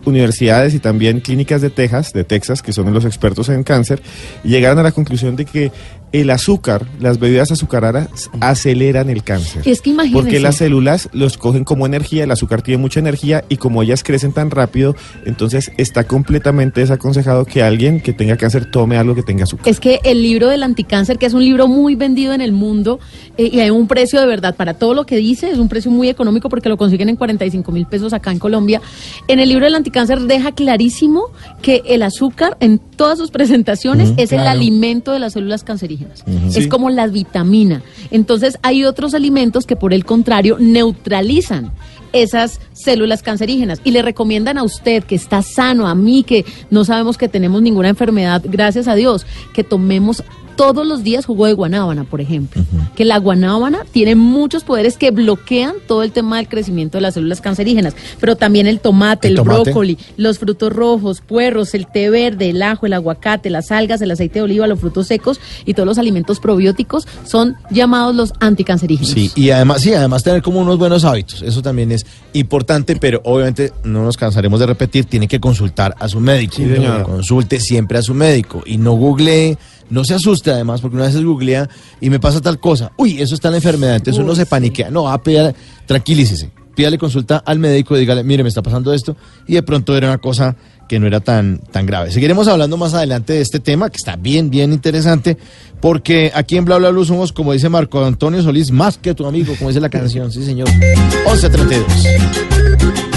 universidades 0.05 0.73
y 0.73 0.80
también 0.80 1.19
clínicas 1.19 1.61
de 1.61 1.69
Texas, 1.69 2.13
de 2.13 2.23
Texas, 2.23 2.61
que 2.61 2.73
son 2.73 2.93
los 2.93 3.05
expertos 3.05 3.49
en 3.49 3.63
cáncer, 3.63 4.01
llegaron 4.43 4.80
a 4.80 4.84
la 4.84 4.91
conclusión 4.91 5.35
de 5.35 5.45
que 5.45 5.71
el 6.14 6.30
azúcar, 6.30 6.85
las 6.99 7.19
bebidas 7.19 7.52
azucaradas, 7.52 8.30
aceleran 8.40 9.10
el 9.10 9.23
cáncer. 9.23 9.64
Es 9.65 9.81
que 9.81 9.90
imagínese. 9.90 10.22
Porque 10.22 10.40
las 10.40 10.57
células 10.57 11.10
los 11.11 11.38
cogen 11.38 11.64
como 11.64 11.88
energía, 11.88 12.23
el 12.23 12.31
azúcar 12.31 12.61
tiene 12.61 12.80
mucha 12.80 12.99
energía 12.99 13.44
y 13.49 13.57
como 13.57 13.81
ellas 13.81 14.03
crecen 14.03 14.31
tan 14.31 14.52
rápido, 14.52 14.95
entonces 15.26 15.72
está 15.77 16.03
completamente 16.03 16.81
desaconsejado 16.81 17.45
que 17.45 17.64
alguien 17.64 17.99
que 17.99 18.14
tenga 18.14 18.38
cáncer 18.38 18.69
tome 18.69 18.95
algo 18.98 19.15
que 19.15 19.23
tenga 19.23 19.44
azúcar. 19.44 19.68
Es 19.68 19.80
que 19.80 20.02
el 20.03 20.22
libro 20.22 20.49
del 20.49 20.61
anticáncer, 20.61 21.18
que 21.18 21.26
es 21.26 21.34
un 21.34 21.44
libro 21.44 21.68
muy 21.68 21.95
vendido 21.95 22.34
en 22.34 22.41
el 22.41 22.52
mundo 22.52 22.99
eh, 23.38 23.49
y 23.52 23.60
hay 23.61 23.72
un 23.72 23.88
precio 23.88 24.19
de 24.19 24.27
verdad 24.27 24.56
para 24.56 24.76
todo 24.76 24.94
lo 24.94 25.07
que 25.07 25.15
dice, 25.15 25.49
es 25.49 25.57
un 25.57 25.68
precio 25.68 25.90
muy 25.90 26.10
económico 26.10 26.48
porque 26.48 26.69
lo 26.69 26.77
consiguen 26.77 27.10
en 27.10 27.15
45 27.15 27.72
mil 27.72 27.88
pesos 27.88 28.14
acá 28.14 28.31
en 28.31 28.38
Colombia. 28.38 28.81
En 29.27 29.40
el 29.40 29.49
libro 29.49 29.65
del 29.65 29.73
anticáncer 29.73 30.19
deja 30.22 30.52
clarísimo 30.52 31.31
que 31.64 31.81
el 31.88 32.03
azúcar 32.03 32.56
en 32.60 32.77
todas 32.77 33.18
sus 33.18 33.31
presentaciones 33.31 34.11
Ujú, 34.11 34.22
es 34.22 34.31
el 34.31 34.41
alimento 34.41 35.11
de 35.11 35.18
las 35.18 35.34
células 35.34 35.64
cancerígenas. 35.64 36.02
Es 36.47 36.53
Sí. 36.55 36.69
como 36.69 36.89
la 36.89 37.07
vitamina. 37.07 37.81
Entonces 38.11 38.57
hay 38.61 38.85
otros 38.85 39.13
alimentos 39.13 39.65
que 39.65 39.75
por 39.75 39.93
el 39.93 40.05
contrario 40.05 40.57
neutralizan 40.59 41.71
esas 42.11 42.59
células 42.73 43.23
cancerígenas 43.23 43.81
y 43.84 43.91
le 43.91 44.01
recomiendan 44.03 44.57
a 44.59 44.63
usted 44.63 45.03
que 45.03 45.15
está 45.15 45.41
sano, 45.41 45.88
a 45.88 45.95
mí 45.95 46.23
que 46.23 46.45
no 46.69 46.85
sabemos 46.85 47.17
que 47.17 47.27
tenemos 47.27 47.61
ninguna 47.63 47.89
enfermedad, 47.89 48.41
gracias 48.45 48.88
a 48.88 48.93
Dios, 48.95 49.25
que 49.53 49.63
tomemos 49.63 50.23
todos 50.55 50.85
los 50.85 51.03
días 51.03 51.25
jugo 51.25 51.45
de 51.45 51.53
guanábana, 51.53 52.03
por 52.03 52.21
ejemplo. 52.21 52.63
Que 52.95 53.05
la 53.05 53.17
guanábana 53.17 53.80
tiene 53.91 54.15
muchos 54.15 54.63
poderes 54.63 54.97
que 54.97 55.11
bloquean 55.11 55.75
todo 55.88 56.03
el 56.03 56.11
tema 56.11 56.38
del 56.38 56.47
crecimiento 56.47 56.97
de 56.97 57.01
las 57.01 57.15
células 57.15 57.41
cancerígenas, 57.41 57.95
pero 58.19 58.35
también 58.35 58.67
el 58.67 58.80
tomate, 58.80 59.27
El 59.27 59.34
el, 59.34 59.38
tomate. 59.38 59.63
brócoli, 59.63 59.97
los 60.17 60.39
frutos 60.39 60.71
rojos, 60.73 61.21
puerros, 61.21 61.73
el 61.73 61.88
té 61.88 62.09
verde, 62.09 62.49
el 62.49 62.61
ajo, 62.61 62.85
el 62.85 62.93
aguacate, 62.93 63.49
las 63.49 63.71
algas, 63.71 64.01
el 64.01 64.11
aceite 64.11 64.39
de 64.39 64.43
oliva, 64.43 64.67
los 64.67 64.80
frutos 64.80 65.07
secos 65.07 65.39
y 65.65 65.73
todos 65.73 65.88
los 65.88 65.97
alimentos 65.97 66.39
probióticos 66.39 67.07
son 67.25 67.55
llamados 67.69 68.15
los 68.15 68.34
anticancerígenos. 68.39 69.11
Sí, 69.11 69.31
y 69.35 69.49
además, 69.49 69.81
sí, 69.81 69.93
además 69.93 70.23
tener 70.23 70.41
como 70.41 70.59
unos 70.59 70.77
buenos 70.77 71.03
hábitos. 71.03 71.41
Eso 71.41 71.61
también 71.61 71.91
es 71.91 72.05
importante, 72.34 72.95
pero 72.95 73.21
obviamente 73.23 73.71
no 73.84 74.03
nos 74.03 74.17
cansaremos 74.17 74.59
de 74.59 74.65
repetir, 74.65 75.05
tiene 75.05 75.27
que 75.27 75.39
consultar 75.39 75.95
a 75.99 76.07
su 76.07 76.19
médico. 76.19 76.55
Sí, 76.57 76.67
señor. 76.67 77.03
Consulte 77.03 77.59
siempre 77.59 77.97
a 77.97 78.01
su 78.01 78.13
médico 78.13 78.63
y 78.65 78.77
no 78.77 78.93
googlee, 78.93 79.57
no 79.89 80.03
se 80.03 80.14
asuste 80.14 80.51
además, 80.51 80.81
porque 80.81 80.95
una 80.97 81.05
vez 81.05 81.23
googlea 81.23 81.69
y 82.01 82.10
me 82.10 82.19
pasa 82.19 82.41
tal 82.41 82.60
cosa. 82.60 82.91
Uy, 82.97 83.22
eso 83.22 83.35
está 83.35 83.47
en 83.49 83.53
la 83.53 83.57
enfermedad, 83.57 83.95
entonces 83.97 84.23
uno 84.23 84.35
se 84.35 84.45
paniquea. 84.45 84.89
No, 84.89 85.10
ah, 85.10 85.22
pida- 85.22 85.53
tranquilícese. 85.85 86.51
Pídale 86.76 86.97
consulta 86.97 87.43
al 87.45 87.60
médico 87.60 87.95
y 87.95 87.99
dígale, 87.99 88.23
mire, 88.23 88.41
me 88.41 88.49
está 88.49 88.64
pasando 88.64 88.91
esto. 88.93 89.15
Y 89.47 89.53
de 89.53 89.64
pronto 89.64 89.95
era 89.95 90.07
una 90.07 90.18
cosa 90.18 90.53
que 90.53 90.73
que 90.85 90.99
no 90.99 91.07
era 91.07 91.22
tan, 91.22 91.60
tan 91.72 91.85
grave. 91.85 92.11
Seguiremos 92.11 92.47
hablando 92.49 92.76
más 92.77 92.93
adelante 92.93 93.34
de 93.34 93.41
este 93.41 93.60
tema, 93.61 93.89
que 93.89 93.95
está 93.95 94.15
bien, 94.18 94.49
bien 94.51 94.73
interesante, 94.73 95.38
porque 95.81 96.30
aquí 96.35 96.57
en 96.57 96.65
Bla 96.65 96.77
Bla 96.77 96.89
Blue 96.91 97.05
somos, 97.05 97.31
como 97.31 97.53
dice 97.53 97.69
Marco 97.69 98.03
Antonio 98.03 98.43
Solís, 98.43 98.69
más 98.69 98.97
que 98.97 99.15
tu 99.15 99.26
amigo, 99.26 99.55
como 99.57 99.69
dice 99.69 99.80
la 99.80 99.89
canción, 99.89 100.30
sí 100.31 100.43
señor. 100.45 100.68
11.32. 101.26 103.12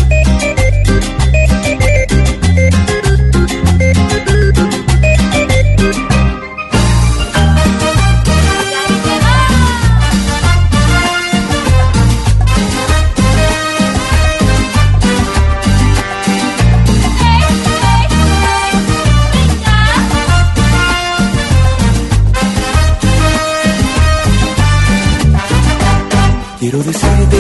Quiero 26.77 26.93
decirte 26.93 27.39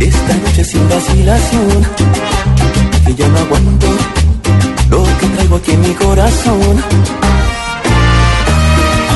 esta 0.00 0.34
noche 0.34 0.64
sin 0.64 0.88
vacilación 0.88 1.86
que 3.06 3.14
ya 3.14 3.28
no 3.28 3.38
aguanto 3.38 3.86
lo 4.90 5.04
que 5.20 5.26
traigo 5.26 5.54
aquí 5.54 5.70
en 5.70 5.80
mi 5.82 5.94
corazón. 5.94 6.84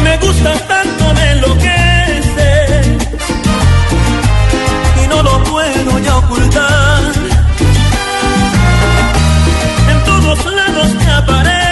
Me 0.04 0.16
gusta 0.18 0.52
tanto, 0.68 1.14
me 1.14 1.30
enloquece 1.32 2.52
y 5.02 5.08
no 5.08 5.22
lo 5.24 5.42
puedo 5.42 5.98
ya 5.98 6.16
ocultar. 6.16 7.02
En 9.90 10.04
todos 10.04 10.46
lados 10.54 10.94
me 10.94 11.10
apareces 11.10 11.67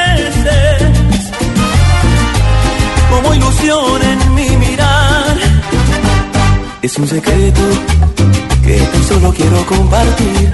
Es 6.86 6.96
un 6.98 7.08
secreto 7.08 7.60
que 8.64 8.78
tan 8.78 9.02
solo 9.02 9.34
quiero 9.34 9.66
compartir 9.66 10.52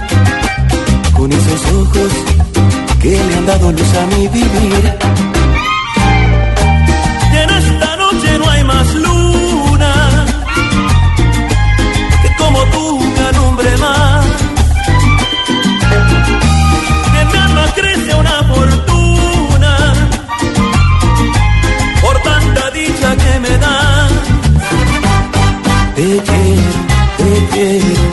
con 1.12 1.30
esos 1.30 1.72
ojos 1.72 2.12
que 3.02 3.10
le 3.10 3.34
han 3.36 3.44
dado 3.44 3.70
luz 3.70 3.94
a 3.94 4.06
mi 4.16 4.28
vivir. 4.28 5.41
Te 27.32 28.11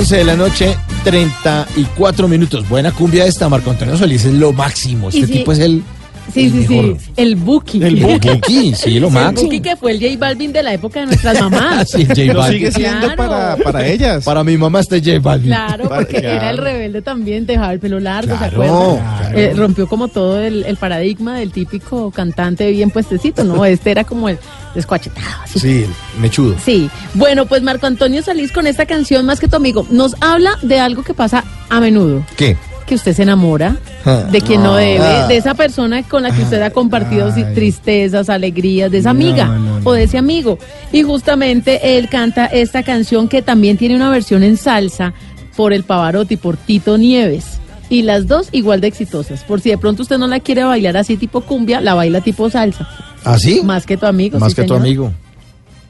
11 0.00 0.16
de 0.16 0.24
la 0.24 0.34
noche, 0.34 0.78
34 1.04 2.26
minutos. 2.26 2.66
Buena 2.70 2.90
cumbia 2.90 3.26
esta, 3.26 3.50
Marco 3.50 3.70
Antonio 3.70 3.98
Solís 3.98 4.24
es 4.24 4.32
lo 4.32 4.50
máximo. 4.54 5.10
Este 5.10 5.26
tipo 5.26 5.52
es 5.52 5.58
el 5.58 5.82
Sí, 6.32 6.46
el 6.46 6.52
sí, 6.52 6.58
mejor. 6.68 6.96
sí. 7.00 7.10
El 7.16 7.36
Buki. 7.36 7.82
El 7.82 7.96
Buki, 7.96 8.74
sí, 8.74 9.00
lo 9.00 9.08
El 9.08 9.12
máximo. 9.14 9.42
Buki 9.48 9.60
que 9.60 9.76
fue 9.76 9.92
el 9.92 10.00
J 10.00 10.16
Balvin 10.18 10.52
de 10.52 10.62
la 10.62 10.74
época 10.74 11.00
de 11.00 11.06
nuestras 11.06 11.40
mamás. 11.40 11.88
Sí, 11.90 12.06
J 12.06 12.24
Lo 12.32 12.40
Balvin. 12.40 12.58
sigue 12.58 12.72
siendo 12.72 13.00
Claro. 13.00 13.16
para, 13.16 13.56
para 13.56 13.86
ellas. 13.86 14.24
Para 14.24 14.44
mi 14.44 14.56
mamá 14.56 14.80
este 14.80 15.00
J 15.00 15.18
Balvin. 15.20 15.48
Claro, 15.48 15.88
porque 15.88 16.20
Claro. 16.20 16.28
era 16.36 16.50
el 16.50 16.58
rebelde 16.58 17.02
también, 17.02 17.46
dejaba 17.46 17.72
el 17.72 17.80
pelo 17.80 18.00
largo, 18.00 18.36
¿se 18.38 18.44
acuerdan? 18.44 18.96
claro. 18.98 19.38
Eh, 19.38 19.52
rompió 19.56 19.86
como 19.88 20.08
todo 20.08 20.40
el, 20.40 20.64
el 20.64 20.76
paradigma 20.76 21.36
del 21.38 21.52
típico 21.52 22.10
cantante 22.10 22.70
bien 22.70 22.90
puestecito, 22.90 23.44
¿no? 23.44 23.64
Este 23.64 23.90
era 23.90 24.04
como 24.04 24.28
el 24.28 24.38
descuachetado. 24.74 25.26
así. 25.44 25.58
Sí, 25.58 25.86
mechudo. 26.20 26.54
Sí, 26.64 26.88
bueno, 27.14 27.46
pues 27.46 27.62
Marco 27.62 27.86
Antonio 27.86 28.22
Salís 28.22 28.52
con 28.52 28.66
esta 28.68 28.86
canción 28.86 29.26
Más 29.26 29.40
que 29.40 29.48
tu 29.48 29.56
amigo 29.56 29.84
nos 29.90 30.14
habla 30.20 30.58
de 30.62 30.78
algo 30.78 31.02
que 31.02 31.14
pasa 31.14 31.44
a 31.68 31.80
menudo, 31.80 32.24
¿Qué? 32.36 32.56
Que 32.90 32.96
usted 32.96 33.14
se 33.14 33.22
enamora 33.22 33.76
Ah. 34.04 34.24
de 34.32 34.40
quien 34.40 34.62
no 34.64 34.74
debe, 34.74 34.98
Ah. 35.06 35.26
de 35.28 35.36
esa 35.36 35.54
persona 35.54 36.02
con 36.02 36.24
la 36.24 36.32
que 36.34 36.42
usted 36.42 36.60
ha 36.60 36.70
compartido 36.70 37.32
tristezas, 37.54 38.28
alegrías, 38.28 38.90
de 38.90 38.98
esa 38.98 39.10
amiga 39.10 39.56
o 39.84 39.92
de 39.92 40.02
ese 40.02 40.18
amigo. 40.18 40.58
Y 40.92 41.02
justamente 41.04 41.96
él 41.96 42.08
canta 42.08 42.46
esta 42.46 42.82
canción 42.82 43.28
que 43.28 43.42
también 43.42 43.76
tiene 43.76 43.94
una 43.94 44.10
versión 44.10 44.42
en 44.42 44.56
salsa 44.56 45.14
por 45.56 45.72
el 45.72 45.84
Pavarotti, 45.84 46.36
por 46.36 46.56
Tito 46.56 46.98
Nieves. 46.98 47.60
Y 47.88 48.02
las 48.02 48.26
dos 48.26 48.48
igual 48.52 48.80
de 48.80 48.88
exitosas. 48.88 49.44
Por 49.44 49.60
si 49.60 49.70
de 49.70 49.78
pronto 49.78 50.02
usted 50.02 50.18
no 50.18 50.26
la 50.26 50.40
quiere 50.40 50.64
bailar 50.64 50.96
así 50.96 51.16
tipo 51.16 51.40
cumbia, 51.42 51.80
la 51.80 51.94
baila 51.94 52.20
tipo 52.20 52.50
salsa. 52.50 52.88
¿Así? 53.24 53.62
Más 53.62 53.86
que 53.86 53.96
tu 53.96 54.06
amigo. 54.06 54.36
¿Ah, 54.38 54.40
Más 54.40 54.52
sí, 54.52 54.56
que 54.56 54.64
tu 54.64 54.74
amigo. 54.74 55.12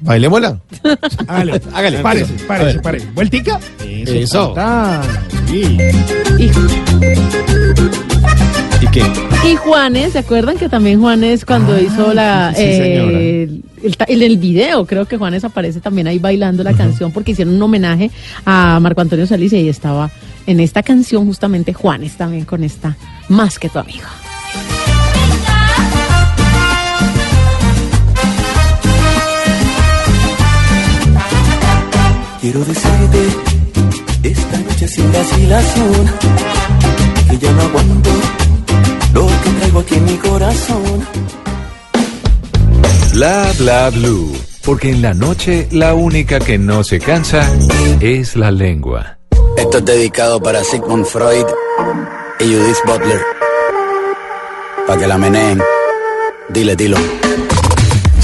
Bailémosla. 0.00 0.60
Hágale, 1.26 1.60
Hágale. 1.74 1.98
Párese, 1.98 2.32
párese, 2.46 2.80
párese. 2.80 3.06
¿Vueltica? 3.14 3.60
Eso. 3.84 4.54
Ah, 4.56 5.02
sí. 5.48 5.78
Y, 6.38 6.50
¿Y 8.82 8.86
qué? 8.88 9.02
y 9.46 9.56
Juanes, 9.56 10.12
¿se 10.12 10.18
acuerdan 10.20 10.56
que 10.56 10.68
también 10.68 11.00
Juanes 11.00 11.44
cuando 11.44 11.78
hizo 11.78 12.14
la... 12.14 12.52
sí, 12.54 12.62
eh, 12.62 13.60
el, 14.08 14.22
el 14.22 14.38
video, 14.38 14.86
creo 14.86 15.06
que 15.06 15.16
Juanes 15.16 15.44
aparece 15.44 15.80
también 15.80 16.06
ahí 16.06 16.18
bailando 16.18 16.62
la 16.62 16.72
canción 16.72 17.12
porque 17.12 17.32
hicieron 17.32 17.54
un 17.54 17.62
homenaje 17.62 18.10
a 18.44 18.78
Marco 18.80 19.00
Antonio 19.00 19.26
Solís 19.26 19.52
y 19.52 19.56
ahí 19.56 19.68
estaba 19.68 20.10
en 20.46 20.60
esta 20.60 20.82
canción 20.82 21.26
justamente 21.26 21.72
Juanes 21.74 22.16
también 22.16 22.44
con 22.44 22.64
esta 22.64 22.96
Más 23.28 23.58
que 23.58 23.68
tu 23.68 23.78
amigo. 23.78 24.06
Quiero 32.40 32.60
decirte 32.64 33.18
esta 34.22 34.58
noche 34.58 34.88
sin 34.88 35.12
vacilación 35.12 36.10
que 37.28 37.38
ya 37.38 37.52
no 37.52 37.62
aguanto 37.62 38.10
lo 39.12 39.26
que 39.26 39.50
traigo 39.58 39.80
aquí 39.80 39.94
en 39.96 40.04
mi 40.06 40.16
corazón. 40.16 41.06
Bla 43.12 43.52
bla 43.58 43.90
blue. 43.90 44.32
Porque 44.64 44.90
en 44.90 45.02
la 45.02 45.12
noche 45.12 45.68
la 45.70 45.92
única 45.92 46.38
que 46.38 46.56
no 46.56 46.82
se 46.82 46.98
cansa 46.98 47.46
es 48.00 48.36
la 48.36 48.50
lengua. 48.50 49.18
Esto 49.58 49.78
es 49.78 49.84
dedicado 49.84 50.40
para 50.40 50.64
Sigmund 50.64 51.04
Freud 51.04 51.44
y 52.38 52.44
Judith 52.44 52.78
Butler. 52.86 53.20
Para 54.86 54.98
que 54.98 55.06
la 55.06 55.18
meneen. 55.18 55.60
Dile, 56.48 56.74
dilo. 56.74 56.96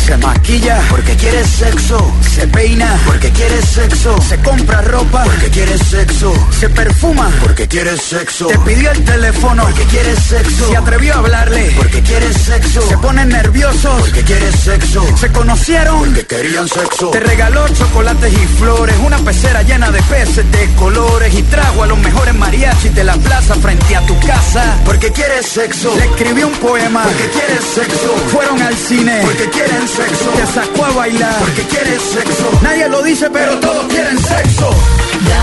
Se 0.06 0.16
maquilla 0.18 0.80
porque 0.88 1.16
quiere 1.16 1.44
sexo. 1.44 1.98
Se 2.32 2.46
peina 2.46 2.96
porque 3.06 3.28
quiere 3.32 3.60
sexo. 3.60 4.16
Se 4.22 4.38
compra 4.38 4.80
ropa 4.82 5.24
porque 5.24 5.50
quiere 5.50 5.76
sexo. 5.76 6.32
Se 6.60 6.68
perfuma 6.68 7.28
porque 7.42 7.66
quiere 7.66 7.96
sexo. 7.96 8.46
Te 8.46 8.56
pidió 8.60 8.92
el 8.92 9.04
teléfono 9.04 9.64
porque 9.64 9.82
quiere 9.86 10.14
sexo. 10.14 10.68
Se 10.68 10.76
atrevió 10.76 11.14
a 11.14 11.18
hablarle 11.18 11.72
porque 11.76 12.02
quiere 12.02 12.32
sexo. 12.32 12.82
Se 12.88 12.96
ponen 12.98 13.30
nerviosos 13.30 14.00
porque 14.00 14.22
quiere 14.22 14.52
sexo. 14.52 15.04
Se 15.16 15.32
conocieron 15.32 15.98
porque 15.98 16.24
querían 16.24 16.68
sexo. 16.68 17.10
Te 17.10 17.18
regaló 17.18 17.66
chocolates 17.70 18.32
y 18.32 18.46
flores. 18.58 18.94
Una 19.04 19.18
pecera 19.18 19.62
llena 19.64 19.90
de 19.90 20.00
peces 20.02 20.48
de 20.52 20.72
colores. 20.76 21.34
Y 21.34 21.42
trajo 21.42 21.82
a 21.82 21.86
los 21.88 21.98
mejores 21.98 22.32
mariachis 22.36 22.94
de 22.94 23.02
la 23.02 23.16
plaza 23.16 23.56
frente 23.56 23.96
a 23.96 24.06
tu 24.06 24.16
casa 24.20 24.78
porque 24.84 25.10
quiere 25.10 25.42
sexo. 25.42 25.96
Le 25.96 26.04
escribió 26.04 26.46
un 26.46 26.54
poema 26.54 27.02
porque 27.02 27.28
quiere 27.30 27.60
sexo. 27.60 28.14
Fueron 28.30 28.62
al 28.62 28.76
cine 28.76 29.18
porque 29.24 29.50
quieren 29.50 29.80
sexo. 29.88 29.95
Te 29.96 30.46
sacó 30.46 30.84
a 30.84 30.90
bailar 30.90 31.34
porque 31.40 31.62
quiere 31.62 31.98
sexo. 31.98 32.50
Nadie 32.62 32.86
lo 32.88 33.02
dice, 33.02 33.30
pero 33.30 33.58
todos 33.60 33.86
quieren 33.86 34.18
sexo. 34.18 34.70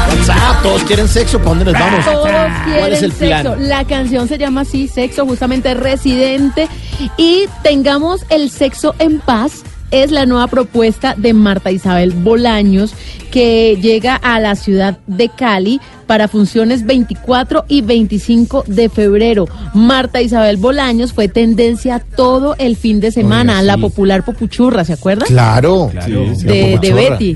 WhatsApp, 0.10 0.62
todos 0.62 0.84
quieren 0.84 1.08
sexo, 1.08 1.40
¿para 1.40 1.50
dónde 1.50 1.66
nos 1.66 1.74
vamos? 1.74 2.06
Todos 2.06 2.28
quieren 2.28 2.80
¿Cuál 2.80 2.94
es 2.94 3.02
el 3.02 3.12
plan? 3.14 3.44
sexo. 3.44 3.56
La 3.62 3.86
canción 3.86 4.28
se 4.28 4.38
llama 4.38 4.62
así, 4.62 4.88
sexo, 4.88 5.26
justamente 5.26 5.74
residente. 5.74 6.68
Y 7.18 7.46
tengamos 7.64 8.26
el 8.30 8.52
sexo 8.52 8.94
en 9.00 9.20
paz 9.22 9.64
es 9.94 10.12
la 10.12 10.26
nueva 10.26 10.48
propuesta 10.48 11.16
de 11.18 11.34
Marta 11.34 11.72
Isabel 11.72 12.12
Bolaños, 12.12 12.94
que 13.32 13.78
llega 13.82 14.16
a 14.16 14.40
la 14.40 14.56
ciudad 14.56 14.98
de 15.08 15.30
Cali 15.30 15.80
para 16.08 16.28
funciones 16.28 16.86
24 16.86 17.66
y 17.70 17.82
25 17.82 18.66
de 18.68 18.90
febrero. 18.90 19.48
Marta 19.74 20.22
Isabel 20.22 20.58
Bolaños 20.58 21.14
fue 21.14 21.28
tendencia 21.30 22.00
todo 22.16 22.56
el 22.60 22.76
fin 22.76 23.00
de 23.00 23.12
semana, 23.12 23.54
Oiga, 23.54 23.64
la 23.64 23.78
popular 23.78 24.26
popuchurra, 24.26 24.84
¿se 24.84 24.94
acuerdan? 24.94 25.28
Claro, 25.30 25.90
de, 26.44 26.78
de 26.80 26.94
Betty, 26.94 27.34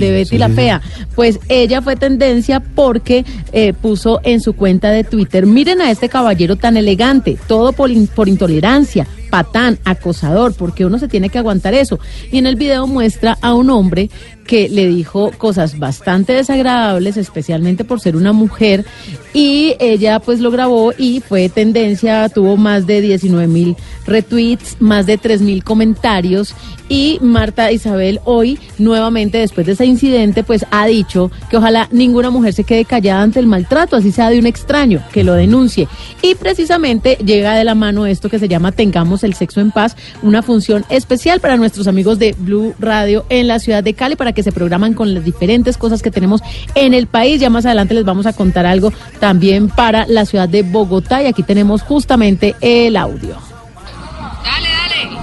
de 0.00 0.10
Betty, 0.12 0.38
la 0.38 0.48
fea. 0.48 0.80
Pues 1.14 1.38
ella 1.48 1.82
fue 1.82 1.96
tendencia 1.96 2.60
porque 2.60 3.24
eh, 3.52 3.72
puso 3.74 4.20
en 4.24 4.40
su 4.40 4.54
cuenta 4.54 4.90
de 4.90 5.04
Twitter, 5.04 5.44
miren 5.46 5.80
a 5.80 5.90
este 5.90 6.08
caballero 6.08 6.56
tan 6.56 6.76
elegante, 6.76 7.36
todo 7.46 7.72
por, 7.72 7.90
in- 7.90 8.06
por 8.08 8.28
intolerancia, 8.28 9.06
patán, 9.36 9.78
acosador, 9.84 10.54
porque 10.54 10.86
uno 10.86 10.98
se 10.98 11.08
tiene 11.08 11.28
que 11.28 11.36
aguantar 11.36 11.74
eso. 11.74 12.00
Y 12.32 12.38
en 12.38 12.46
el 12.46 12.56
video 12.56 12.86
muestra 12.86 13.36
a 13.42 13.52
un 13.52 13.68
hombre 13.68 14.08
que 14.46 14.68
le 14.68 14.88
dijo 14.88 15.32
cosas 15.36 15.78
bastante 15.78 16.32
desagradables, 16.32 17.16
especialmente 17.16 17.84
por 17.84 18.00
ser 18.00 18.16
una 18.16 18.32
mujer, 18.32 18.84
y 19.34 19.74
ella 19.78 20.20
pues 20.20 20.40
lo 20.40 20.50
grabó 20.50 20.92
y 20.96 21.20
fue 21.20 21.48
tendencia, 21.48 22.28
tuvo 22.28 22.56
más 22.56 22.86
de 22.86 23.00
19 23.00 23.46
mil 23.48 23.76
retweets, 24.06 24.76
más 24.80 25.06
de 25.06 25.18
3 25.18 25.42
mil 25.42 25.64
comentarios, 25.64 26.54
y 26.88 27.18
Marta 27.20 27.72
Isabel 27.72 28.20
hoy, 28.24 28.58
nuevamente 28.78 29.38
después 29.38 29.66
de 29.66 29.72
ese 29.72 29.86
incidente, 29.86 30.44
pues 30.44 30.64
ha 30.70 30.86
dicho 30.86 31.30
que 31.50 31.56
ojalá 31.56 31.88
ninguna 31.90 32.30
mujer 32.30 32.52
se 32.52 32.64
quede 32.64 32.84
callada 32.84 33.22
ante 33.22 33.40
el 33.40 33.46
maltrato, 33.46 33.96
así 33.96 34.12
sea 34.12 34.30
de 34.30 34.38
un 34.38 34.46
extraño, 34.46 35.02
que 35.12 35.24
lo 35.24 35.34
denuncie. 35.34 35.88
Y 36.22 36.36
precisamente 36.36 37.16
llega 37.24 37.56
de 37.56 37.64
la 37.64 37.74
mano 37.74 38.06
esto 38.06 38.28
que 38.28 38.38
se 38.38 38.48
llama 38.48 38.72
Tengamos 38.72 39.24
el 39.24 39.34
Sexo 39.34 39.60
en 39.60 39.72
Paz, 39.72 39.96
una 40.22 40.42
función 40.42 40.84
especial 40.88 41.40
para 41.40 41.56
nuestros 41.56 41.88
amigos 41.88 42.18
de 42.18 42.34
Blue 42.38 42.74
Radio 42.78 43.26
en 43.28 43.48
la 43.48 43.58
ciudad 43.58 43.82
de 43.82 43.94
Cali, 43.94 44.14
para 44.16 44.32
que 44.36 44.44
se 44.44 44.52
programan 44.52 44.94
con 44.94 45.12
las 45.14 45.24
diferentes 45.24 45.76
cosas 45.76 46.02
que 46.02 46.12
tenemos 46.12 46.40
en 46.76 46.94
el 46.94 47.08
país. 47.08 47.40
Ya 47.40 47.50
más 47.50 47.66
adelante 47.66 47.94
les 47.94 48.04
vamos 48.04 48.26
a 48.26 48.32
contar 48.32 48.66
algo 48.66 48.92
también 49.18 49.68
para 49.68 50.06
la 50.06 50.24
ciudad 50.24 50.48
de 50.48 50.62
Bogotá 50.62 51.22
y 51.24 51.26
aquí 51.26 51.42
tenemos 51.42 51.82
justamente 51.82 52.54
el 52.60 52.96
audio. 52.96 53.34
Dale, 54.44 54.68
dale. 54.68 55.16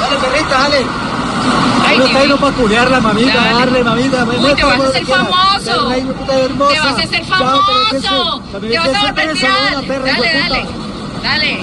Dale, 0.00 0.16
perrita, 0.20 0.58
dale. 0.60 0.76
Ay, 1.86 1.98
no 1.98 2.04
está 2.04 2.18
ahí 2.20 2.28
no 2.28 2.36
para 2.36 2.56
culearla, 2.56 3.00
mamita, 3.00 3.34
Dale. 3.34 3.54
darle, 3.58 3.84
mamita. 3.84 4.24
Uy, 4.24 4.54
te 4.54 4.62
vas 4.64 4.80
a 4.80 4.88
hacer 4.88 5.06
famoso. 5.06 5.88
Rey. 5.88 6.02
Te 6.26 6.80
vas 6.80 6.98
a 6.98 7.08
qué 7.08 7.24
famoso. 7.24 8.42
Te 8.60 8.78
vas 8.78 8.94
a 8.94 9.00
volver 9.00 9.26
Dale, 9.26 9.32
viral. 9.32 10.06
Dale, 10.06 10.38
dale. 10.38 10.66
Dale. 11.22 11.58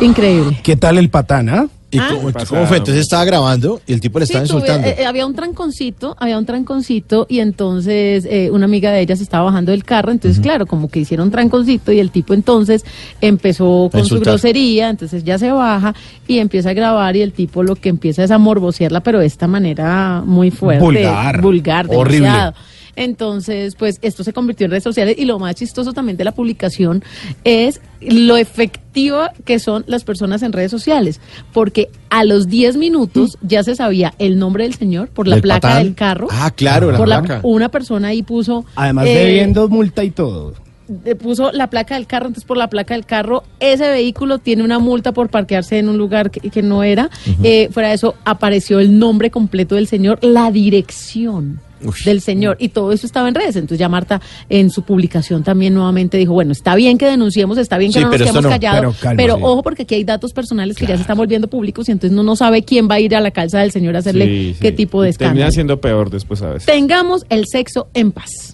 Increíble. 0.00 0.60
¿Qué 0.62 0.76
tal 0.76 0.98
el 0.98 1.10
patán, 1.10 1.48
ah? 1.48 1.66
¿Y 1.96 2.14
cómo, 2.14 2.32
cómo 2.48 2.66
fue? 2.66 2.76
Entonces 2.78 3.02
estaba 3.02 3.24
grabando 3.24 3.80
y 3.86 3.92
el 3.92 4.00
tipo 4.00 4.18
le 4.18 4.26
Sí, 4.26 4.32
estaba 4.32 4.44
insultando. 4.44 4.86
eh, 4.88 4.96
eh, 4.98 5.06
había 5.06 5.26
un 5.26 5.34
tranconcito, 5.34 6.16
había 6.18 6.38
un 6.38 6.46
tranconcito 6.46 7.26
y 7.28 7.40
entonces 7.40 8.26
eh, 8.30 8.50
una 8.52 8.64
amiga 8.66 8.90
de 8.92 9.00
ella 9.00 9.16
se 9.16 9.22
estaba 9.22 9.44
bajando 9.44 9.70
del 9.72 9.84
carro, 9.84 10.12
entonces 10.12 10.40
claro, 10.40 10.66
como 10.66 10.88
que 10.88 11.00
hicieron 11.00 11.30
tranconcito 11.30 11.92
y 11.92 11.98
el 12.00 12.10
tipo 12.10 12.34
entonces 12.34 12.84
empezó 13.20 13.88
con 13.92 14.04
su 14.04 14.20
grosería, 14.20 14.88
entonces 14.90 15.24
ya 15.24 15.38
se 15.38 15.50
baja 15.50 15.94
y 16.28 16.38
empieza 16.38 16.70
a 16.70 16.74
grabar 16.74 17.16
y 17.16 17.22
el 17.22 17.32
tipo 17.32 17.62
lo 17.62 17.76
que 17.76 17.88
empieza 17.88 18.22
es 18.24 18.30
a 18.30 18.38
morbosearla, 18.38 19.00
pero 19.00 19.18
de 19.18 19.26
esta 19.26 19.46
manera 19.46 20.22
muy 20.24 20.50
fuerte, 20.50 20.84
Vulgar. 20.84 21.40
vulgar, 21.40 21.86
Horrible. 21.90 22.26
demasiado. 22.26 22.54
Entonces, 22.96 23.76
pues 23.76 23.98
esto 24.02 24.24
se 24.24 24.32
convirtió 24.32 24.64
en 24.64 24.70
redes 24.72 24.84
sociales 24.84 25.14
y 25.18 25.26
lo 25.26 25.38
más 25.38 25.54
chistoso 25.54 25.92
también 25.92 26.16
de 26.16 26.24
la 26.24 26.32
publicación 26.32 27.04
es 27.44 27.80
lo 28.00 28.36
efectiva 28.36 29.32
que 29.44 29.58
son 29.58 29.84
las 29.86 30.04
personas 30.04 30.42
en 30.42 30.52
redes 30.52 30.70
sociales, 30.70 31.20
porque 31.52 31.88
a 32.10 32.24
los 32.24 32.48
10 32.48 32.76
minutos 32.78 33.38
ya 33.42 33.62
se 33.62 33.74
sabía 33.76 34.14
el 34.18 34.38
nombre 34.38 34.64
del 34.64 34.74
señor 34.74 35.08
por 35.08 35.28
la 35.28 35.36
¿Del 35.36 35.42
placa 35.42 35.60
patán? 35.68 35.82
del 35.84 35.94
carro. 35.94 36.28
Ah, 36.30 36.50
claro, 36.50 36.90
la 36.90 36.98
por 36.98 37.06
placa. 37.06 37.40
una 37.42 37.68
persona 37.68 38.08
ahí 38.08 38.22
puso 38.22 38.64
Además 38.74 39.06
eh, 39.06 39.14
debiendo 39.14 39.68
multa 39.68 40.02
y 40.04 40.10
todo. 40.10 40.54
puso 41.20 41.52
la 41.52 41.68
placa 41.68 41.96
del 41.96 42.06
carro, 42.06 42.26
entonces 42.28 42.46
por 42.46 42.56
la 42.56 42.68
placa 42.70 42.94
del 42.94 43.04
carro, 43.04 43.42
ese 43.60 43.88
vehículo 43.90 44.38
tiene 44.38 44.62
una 44.62 44.78
multa 44.78 45.12
por 45.12 45.28
parquearse 45.30 45.78
en 45.78 45.88
un 45.88 45.98
lugar 45.98 46.30
que, 46.30 46.48
que 46.48 46.62
no 46.62 46.82
era. 46.82 47.10
Eh, 47.42 47.68
fuera 47.72 47.88
de 47.90 47.94
eso, 47.96 48.14
apareció 48.24 48.78
el 48.80 48.98
nombre 48.98 49.30
completo 49.30 49.74
del 49.74 49.86
señor, 49.88 50.18
la 50.22 50.50
dirección 50.50 51.60
del 52.04 52.20
señor, 52.20 52.56
y 52.60 52.68
todo 52.70 52.92
eso 52.92 53.06
estaba 53.06 53.28
en 53.28 53.34
redes. 53.34 53.56
Entonces 53.56 53.78
ya 53.78 53.88
Marta 53.88 54.20
en 54.48 54.70
su 54.70 54.82
publicación 54.82 55.42
también 55.44 55.74
nuevamente 55.74 56.16
dijo, 56.18 56.32
bueno, 56.32 56.52
está 56.52 56.74
bien 56.74 56.98
que 56.98 57.06
denunciemos, 57.06 57.58
está 57.58 57.78
bien 57.78 57.92
que 57.92 57.98
Sí, 57.98 58.04
no 58.04 58.10
nos 58.10 58.18
quedemos 58.20 58.42
no. 58.42 58.48
callados, 58.48 58.96
Pero 59.00 59.16
pero, 59.16 59.32
calma, 59.34 59.46
sí. 59.46 59.52
ojo 59.52 59.62
porque 59.62 59.82
aquí 59.82 59.94
hay 59.94 60.04
datos 60.04 60.32
personales 60.32 60.76
que 60.76 60.86
ya 60.86 60.96
se 60.96 61.02
están 61.02 61.16
volviendo 61.16 61.48
públicos 61.48 61.88
y 61.88 61.92
entonces 61.92 62.12
uno 62.12 62.22
no 62.22 62.36
sabe 62.36 62.62
quién 62.62 62.88
va 62.90 62.94
a 62.96 63.00
ir 63.00 63.14
a 63.16 63.20
la 63.20 63.30
calza 63.30 63.60
del 63.60 63.70
señor 63.72 63.96
a 63.96 64.00
hacerle 64.00 64.26
Sí, 64.26 64.56
qué 64.60 64.72
tipo 64.72 65.02
de 65.02 65.12
Termina 65.12 65.46
escándalo. 65.46 65.52
siendo 65.52 65.80
peor 65.80 66.10
después 66.10 66.42
a 66.42 66.50
veces. 66.50 66.66
Tengamos 66.66 67.24
el 67.28 67.44
sexo 67.46 67.88
en 67.94 68.12
paz. 68.12 68.45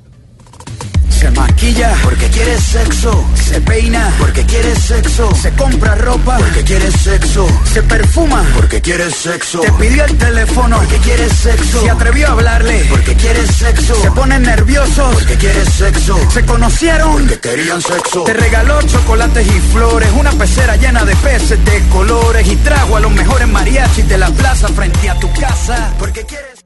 Se 1.19 1.31
maquilla 1.31 1.95
porque 2.03 2.27
quiere 2.29 2.59
sexo. 2.59 3.25
Se 3.35 3.61
peina 3.61 4.13
porque 4.19 4.45
quiere 4.45 4.75
sexo. 4.75 5.35
Se 5.35 5.53
compra 5.53 5.95
ropa 5.95 6.39
porque 6.39 6.63
quiere 6.65 6.91
sexo. 6.91 7.47
Se 7.73 7.83
perfuma 7.83 8.45
porque 8.55 8.81
quiere 8.81 9.11
sexo. 9.11 9.61
Te 9.61 9.73
pidió 9.73 10.05
el 10.05 10.17
teléfono 10.17 10.79
porque 10.79 10.97
quiere 10.99 11.29
sexo. 11.29 11.83
Se 11.83 11.91
atrevió 11.91 12.29
a 12.29 12.31
hablarle 12.33 12.87
porque 12.91 13.15
quiere 13.15 13.47
sexo. 13.47 13.95
Se 14.03 14.11
ponen 14.11 14.43
nerviosos 14.43 15.15
porque 15.15 15.37
quiere 15.37 15.65
sexo. 15.65 16.19
Se 16.31 16.45
conocieron 16.45 17.13
porque 17.13 17.41
querían 17.41 17.81
sexo. 17.81 18.25
Te 18.25 18.35
regaló 18.35 18.83
chocolates 18.83 19.47
y 19.47 19.61
flores. 19.73 20.09
Una 20.19 20.33
pecera 20.33 20.77
llena 20.77 21.05
de 21.05 21.15
peces 21.17 21.65
de 21.65 21.89
colores. 21.91 22.47
Y 22.49 22.57
trajo 22.57 22.97
a 22.97 23.01
los 23.01 23.13
mejores 23.13 23.49
mariachis 23.49 24.09
de 24.09 24.19
la 24.19 24.31
plaza 24.31 24.69
frente 24.69 25.09
a 25.09 25.19
tu 25.21 25.33
casa. 25.35 25.95
Porque 25.99 26.25
quieres. 26.25 26.61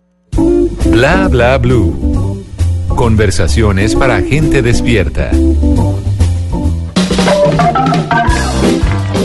Bla 0.86 1.28
bla 1.28 1.58
blue. 1.58 2.25
Conversaciones 2.88 3.94
para 3.94 4.22
gente 4.22 4.62
despierta. 4.62 5.30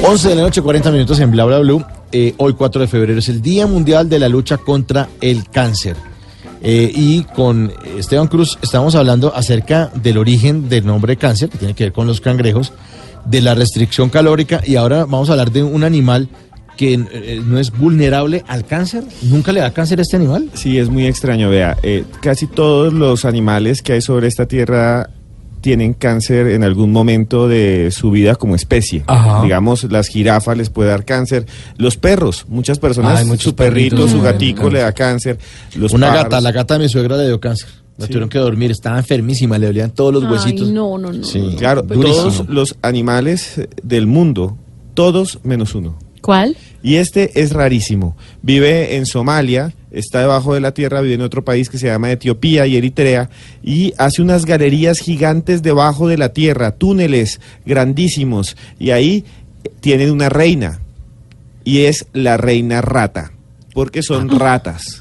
11 0.04 0.30
de 0.30 0.36
la 0.36 0.42
noche, 0.42 0.62
40 0.62 0.92
minutos 0.92 1.20
en 1.20 1.32
Bla 1.32 1.46
Bla 1.46 1.60
Blue. 1.60 1.86
Eh, 2.12 2.34
hoy, 2.38 2.54
4 2.54 2.82
de 2.82 2.88
febrero, 2.88 3.20
es 3.20 3.30
el 3.30 3.42
Día 3.42 3.68
Mundial 3.68 4.10
de 4.10 4.20
la 4.20 4.28
Lucha 4.28 4.58
contra 4.58 5.08
el 5.22 5.48
Cáncer. 5.50 5.96
Eh, 6.64 6.92
y 6.94 7.24
con 7.24 7.72
Esteban 7.98 8.28
Cruz 8.28 8.60
estamos 8.62 8.96
hablando 8.96 9.34
acerca 9.36 9.92
del 9.96 10.18
origen 10.18 10.70
del 10.70 10.86
nombre 10.86 11.18
cáncer, 11.18 11.50
que 11.50 11.58
tiene 11.58 11.74
que 11.74 11.86
ver 11.86 11.94
con 11.94 12.06
los 12.06 12.22
cangrejos, 12.22 12.74
de 13.26 13.42
la 13.42 13.56
restricción 13.56 14.10
calórica, 14.10 14.62
y 14.66 14.76
ahora 14.76 15.06
vamos 15.06 15.30
a 15.30 15.34
hablar 15.34 15.52
de 15.52 15.64
un 15.64 15.84
animal 15.84 16.30
que 16.82 16.94
eh, 16.96 17.42
no 17.46 17.60
es 17.60 17.70
vulnerable 17.70 18.44
al 18.48 18.66
cáncer. 18.66 19.04
¿Nunca 19.22 19.52
le 19.52 19.60
da 19.60 19.72
cáncer 19.72 20.00
a 20.00 20.02
este 20.02 20.16
animal? 20.16 20.50
Sí, 20.56 20.80
es 20.80 20.90
muy 20.90 21.06
extraño, 21.06 21.48
vea. 21.48 21.78
eh, 21.84 22.06
casi 22.22 22.48
todos 22.48 22.92
los 22.92 23.24
animales 23.24 23.84
que 23.84 23.94
hay 23.94 24.02
sobre 24.02 24.28
esta 24.28 24.48
tierra 24.48 25.12
tienen 25.62 25.94
cáncer 25.94 26.48
en 26.48 26.64
algún 26.64 26.92
momento 26.92 27.48
de 27.48 27.92
su 27.92 28.10
vida 28.10 28.34
como 28.34 28.56
especie. 28.56 29.04
Ajá. 29.06 29.44
Digamos, 29.44 29.84
las 29.92 30.08
jirafas 30.08 30.58
les 30.58 30.72
puede 30.72 30.90
dar 30.90 31.06
cáncer. 31.06 31.46
Los 31.78 31.98
perros, 31.98 32.46
muchas 32.50 32.80
personas, 32.80 33.20
Ay, 33.20 33.26
muchos 33.28 33.44
su 33.44 33.56
perrito, 33.56 33.98
perritos 33.98 34.10
su 34.18 34.22
gatico 34.24 34.72
le 34.72 34.80
da 34.80 34.92
cáncer. 34.92 35.38
Los 35.76 35.94
Una 35.94 36.12
gata, 36.16 36.42
la 36.42 36.52
gata 36.52 36.74
de 36.74 36.80
mi 36.80 36.90
suegra 36.90 37.16
le 37.16 37.28
dio 37.28 37.40
cáncer. 37.40 37.70
La 38.00 38.08
Sí. 38.08 38.14
tuvieron 38.14 38.30
que 38.30 38.40
dormir, 38.40 38.72
estaba 38.72 38.98
enfermísima, 38.98 39.60
le 39.60 39.68
dolían 39.68 39.92
todos 39.92 40.12
los 40.12 40.24
Ay, 40.24 40.32
huesitos. 40.32 40.70
no, 40.72 40.98
no, 40.98 41.14
no. 41.14 41.24
Sí, 41.24 41.54
Claro, 41.60 41.84
durísimo. 41.84 42.16
todos 42.32 42.50
los 42.50 42.76
animales 42.82 43.62
del 43.84 44.08
mundo, 44.08 44.58
todos 44.96 45.38
menos 45.44 45.76
uno. 45.76 45.96
¿Cuál? 46.22 46.56
Y 46.84 46.96
este 46.96 47.42
es 47.42 47.52
rarísimo. 47.52 48.16
Vive 48.42 48.96
en 48.96 49.06
Somalia, 49.06 49.74
está 49.92 50.22
debajo 50.22 50.54
de 50.54 50.62
la 50.62 50.74
tierra, 50.74 51.02
vive 51.02 51.16
en 51.16 51.22
otro 51.22 51.44
país 51.44 51.70
que 51.70 51.78
se 51.78 51.88
llama 51.88 52.12
Etiopía 52.12 52.66
y 52.68 52.78
Eritrea, 52.78 53.30
y 53.64 53.94
hace 53.98 54.22
unas 54.22 54.46
galerías 54.46 55.00
gigantes 55.00 55.62
debajo 55.62 56.08
de 56.08 56.18
la 56.18 56.34
tierra, 56.34 56.72
túneles 56.72 57.42
grandísimos, 57.66 58.56
y 58.80 58.92
ahí 58.92 59.26
tienen 59.80 60.12
una 60.12 60.30
reina, 60.30 60.80
y 61.64 61.82
es 61.82 62.08
la 62.14 62.38
reina 62.38 62.82
rata, 62.82 63.32
porque 63.74 64.02
son 64.02 64.30
ratas. 64.30 65.01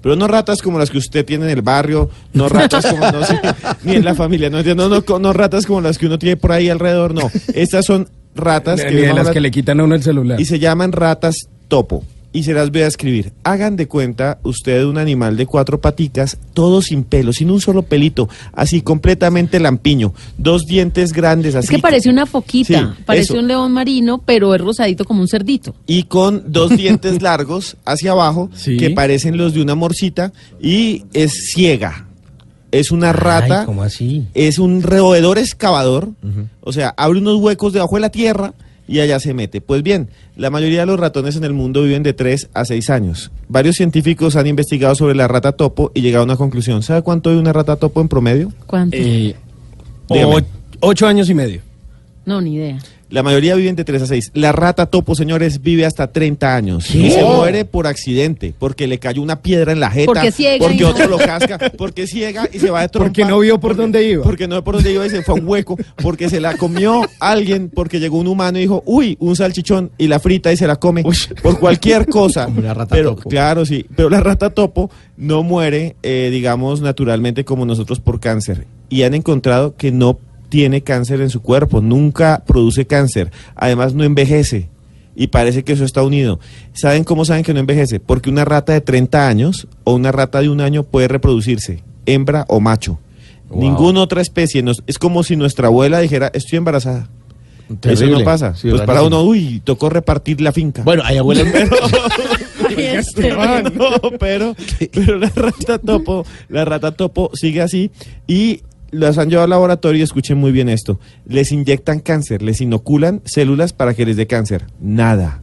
Pero 0.00 0.16
no 0.16 0.28
ratas 0.28 0.62
como 0.62 0.78
las 0.78 0.90
que 0.90 0.98
usted 0.98 1.24
tiene 1.24 1.46
en 1.46 1.50
el 1.50 1.62
barrio, 1.62 2.10
no 2.32 2.48
ratas 2.48 2.86
como 2.86 3.10
no 3.10 3.24
sé, 3.24 3.40
ni 3.82 3.96
en 3.96 4.04
la 4.04 4.14
familia, 4.14 4.48
no, 4.50 4.62
no, 4.62 4.88
no, 4.88 5.18
no 5.18 5.32
ratas 5.32 5.66
como 5.66 5.80
las 5.80 5.98
que 5.98 6.06
uno 6.06 6.18
tiene 6.18 6.36
por 6.36 6.52
ahí 6.52 6.68
alrededor, 6.68 7.14
no. 7.14 7.30
Estas 7.54 7.84
son 7.84 8.08
ratas 8.34 8.80
Ni 8.84 8.94
de 8.94 9.12
las 9.12 9.30
que 9.30 9.40
le 9.40 9.50
quitan 9.50 9.80
a 9.80 9.84
uno 9.84 9.94
el 9.94 10.02
celular. 10.02 10.40
y 10.40 10.44
se 10.44 10.58
llaman 10.58 10.92
ratas 10.92 11.48
topo. 11.68 12.04
Y 12.30 12.42
se 12.42 12.52
las 12.52 12.70
voy 12.70 12.82
a 12.82 12.86
escribir. 12.86 13.32
Hagan 13.42 13.76
de 13.76 13.88
cuenta 13.88 14.38
usted 14.42 14.84
un 14.84 14.98
animal 14.98 15.36
de 15.38 15.46
cuatro 15.46 15.80
paticas, 15.80 16.36
todo 16.52 16.82
sin 16.82 17.04
pelo, 17.04 17.32
sin 17.32 17.50
un 17.50 17.58
solo 17.60 17.82
pelito, 17.82 18.28
así 18.52 18.82
completamente 18.82 19.58
lampiño, 19.58 20.12
dos 20.36 20.66
dientes 20.66 21.14
grandes 21.14 21.54
así. 21.54 21.64
Es 21.66 21.70
que 21.70 21.78
parece 21.78 22.10
una 22.10 22.26
foquita, 22.26 22.94
Sí, 22.96 23.02
parece 23.06 23.32
eso. 23.32 23.38
un 23.40 23.48
león 23.48 23.72
marino, 23.72 24.18
pero 24.24 24.54
es 24.54 24.60
rosadito 24.60 25.06
como 25.06 25.22
un 25.22 25.28
cerdito. 25.28 25.74
y 25.86 26.02
con 26.02 26.44
dos 26.52 26.76
dientes 26.76 27.22
largos 27.22 27.78
hacia 27.86 28.12
abajo 28.12 28.50
que 28.62 28.90
parecen 28.90 29.38
los 29.38 29.54
de 29.54 29.62
una 29.62 29.74
morcita 29.74 30.32
y 30.60 31.04
es 31.14 31.32
ciega. 31.54 32.04
Es 32.70 32.90
una 32.90 33.14
rata. 33.14 33.64
¿cómo 33.64 33.82
así? 33.82 34.26
Es 34.34 34.58
un 34.58 34.82
roedor 34.82 35.38
excavador. 35.38 36.10
O 36.60 36.74
sea, 36.74 36.92
abre 36.98 37.20
unos 37.20 37.36
huecos 37.36 37.72
debajo 37.72 37.94
de 37.94 38.02
la 38.02 38.10
tierra 38.10 38.52
y 38.88 39.00
allá 39.00 39.20
se 39.20 39.34
mete. 39.34 39.60
Pues 39.60 39.82
bien, 39.82 40.08
la 40.36 40.50
mayoría 40.50 40.80
de 40.80 40.86
los 40.86 40.98
ratones 40.98 41.36
en 41.36 41.44
el 41.44 41.52
mundo 41.52 41.82
viven 41.82 42.02
de 42.02 42.14
3 42.14 42.48
a 42.54 42.64
6 42.64 42.90
años. 42.90 43.30
Varios 43.48 43.76
científicos 43.76 44.34
han 44.34 44.46
investigado 44.46 44.94
sobre 44.94 45.14
la 45.14 45.28
rata 45.28 45.52
topo 45.52 45.92
y 45.94 46.00
llegado 46.00 46.22
a 46.22 46.24
una 46.24 46.36
conclusión. 46.36 46.82
¿Sabe 46.82 47.02
cuánto 47.02 47.30
vive 47.30 47.40
una 47.40 47.52
rata 47.52 47.76
topo 47.76 48.00
en 48.00 48.08
promedio? 48.08 48.52
¿Cuánto? 48.66 48.96
Eh, 48.96 49.36
años 51.06 51.28
y 51.28 51.34
medio. 51.34 51.60
No, 52.24 52.40
ni 52.40 52.54
idea. 52.54 52.78
La 53.10 53.22
mayoría 53.22 53.54
viven 53.54 53.74
de 53.74 53.84
3 53.84 54.02
a 54.02 54.06
6. 54.06 54.32
La 54.34 54.52
rata 54.52 54.86
topo, 54.86 55.14
señores, 55.14 55.62
vive 55.62 55.86
hasta 55.86 56.12
30 56.12 56.54
años. 56.54 56.88
¿Qué? 56.90 56.98
Y 56.98 57.10
se 57.10 57.24
muere 57.24 57.64
por 57.64 57.86
accidente, 57.86 58.54
porque 58.58 58.86
le 58.86 58.98
cayó 58.98 59.22
una 59.22 59.40
piedra 59.40 59.72
en 59.72 59.80
la 59.80 59.90
jeta. 59.90 60.06
Porque 60.06 60.30
ciega, 60.30 60.66
Porque 60.66 60.84
otro 60.84 61.08
lo 61.08 61.16
casca, 61.16 61.58
porque 61.76 62.06
ciega 62.06 62.48
y 62.52 62.58
se 62.58 62.70
va 62.70 62.82
de 62.82 62.88
trompa. 62.88 63.08
Porque 63.08 63.24
no 63.24 63.38
vio 63.38 63.58
por 63.58 63.74
dónde 63.74 64.04
iba. 64.04 64.22
Porque 64.22 64.46
no 64.46 64.56
vio 64.56 64.64
por 64.64 64.74
dónde 64.74 64.92
iba 64.92 65.06
y 65.06 65.10
se 65.10 65.22
fue 65.22 65.34
a 65.36 65.40
un 65.40 65.48
hueco. 65.48 65.76
Porque 65.96 66.28
se 66.28 66.40
la 66.40 66.56
comió 66.58 67.02
alguien, 67.20 67.70
porque 67.74 68.00
llegó 68.00 68.18
un 68.18 68.26
humano 68.26 68.58
y 68.58 68.62
dijo, 68.62 68.82
uy, 68.84 69.16
un 69.20 69.34
salchichón, 69.34 69.90
y 69.96 70.08
la 70.08 70.20
frita 70.20 70.52
y 70.52 70.56
se 70.58 70.66
la 70.66 70.76
come. 70.76 71.02
Por 71.42 71.58
cualquier 71.58 72.06
cosa. 72.10 72.48
Una 72.48 72.74
rata 72.74 72.94
pero, 72.94 73.14
topo. 73.14 73.30
Claro, 73.30 73.64
sí. 73.64 73.86
Pero 73.96 74.10
la 74.10 74.20
rata 74.20 74.50
topo 74.50 74.90
no 75.16 75.42
muere, 75.42 75.96
eh, 76.02 76.28
digamos, 76.30 76.82
naturalmente 76.82 77.44
como 77.44 77.64
nosotros 77.64 78.00
por 78.00 78.20
cáncer. 78.20 78.66
Y 78.90 79.02
han 79.02 79.14
encontrado 79.14 79.74
que 79.76 79.90
no 79.92 80.18
tiene 80.48 80.82
cáncer 80.82 81.20
en 81.20 81.30
su 81.30 81.42
cuerpo, 81.42 81.80
nunca 81.80 82.42
produce 82.46 82.86
cáncer. 82.86 83.30
Además, 83.54 83.94
no 83.94 84.04
envejece. 84.04 84.68
Y 85.14 85.26
parece 85.28 85.64
que 85.64 85.72
eso 85.72 85.84
está 85.84 86.02
unido. 86.02 86.38
¿Saben 86.74 87.02
cómo 87.04 87.24
saben 87.24 87.42
que 87.42 87.52
no 87.52 87.60
envejece? 87.60 87.98
Porque 87.98 88.30
una 88.30 88.44
rata 88.44 88.72
de 88.72 88.80
30 88.80 89.26
años 89.28 89.66
o 89.84 89.94
una 89.94 90.12
rata 90.12 90.40
de 90.40 90.48
un 90.48 90.60
año 90.60 90.84
puede 90.84 91.08
reproducirse, 91.08 91.82
hembra 92.06 92.44
o 92.48 92.60
macho. 92.60 92.98
Wow. 93.50 93.60
Ninguna 93.60 94.00
otra 94.00 94.20
especie. 94.22 94.62
nos- 94.62 94.82
es 94.86 94.98
como 94.98 95.22
si 95.24 95.34
nuestra 95.34 95.66
abuela 95.68 95.98
dijera, 96.00 96.30
estoy 96.32 96.58
embarazada. 96.58 97.08
Eso 97.82 98.06
no 98.06 98.24
pasa. 98.24 98.54
Sí, 98.54 98.70
pues 98.70 98.82
para 98.82 99.02
uno, 99.02 99.22
uy, 99.24 99.60
tocó 99.62 99.90
repartir 99.90 100.40
la 100.40 100.52
finca. 100.52 100.82
Bueno, 100.84 101.02
hay 101.04 101.18
abuelas. 101.18 101.46
no, 103.74 104.10
pero, 104.18 104.54
pero 104.92 105.18
la 105.18 105.28
rata 105.34 105.78
topo, 105.78 106.24
la 106.48 106.64
rata 106.64 106.92
topo 106.92 107.30
sigue 107.34 107.60
así 107.60 107.90
y 108.26 108.60
las 108.90 109.18
han 109.18 109.28
llevado 109.28 109.44
al 109.44 109.50
laboratorio 109.50 110.00
y 110.00 110.02
escuchen 110.04 110.38
muy 110.38 110.52
bien 110.52 110.68
esto. 110.68 110.98
Les 111.26 111.52
inyectan 111.52 112.00
cáncer, 112.00 112.42
les 112.42 112.60
inoculan 112.60 113.20
células 113.24 113.72
para 113.72 113.94
que 113.94 114.04
les 114.06 114.16
dé 114.16 114.26
cáncer. 114.26 114.66
Nada. 114.80 115.42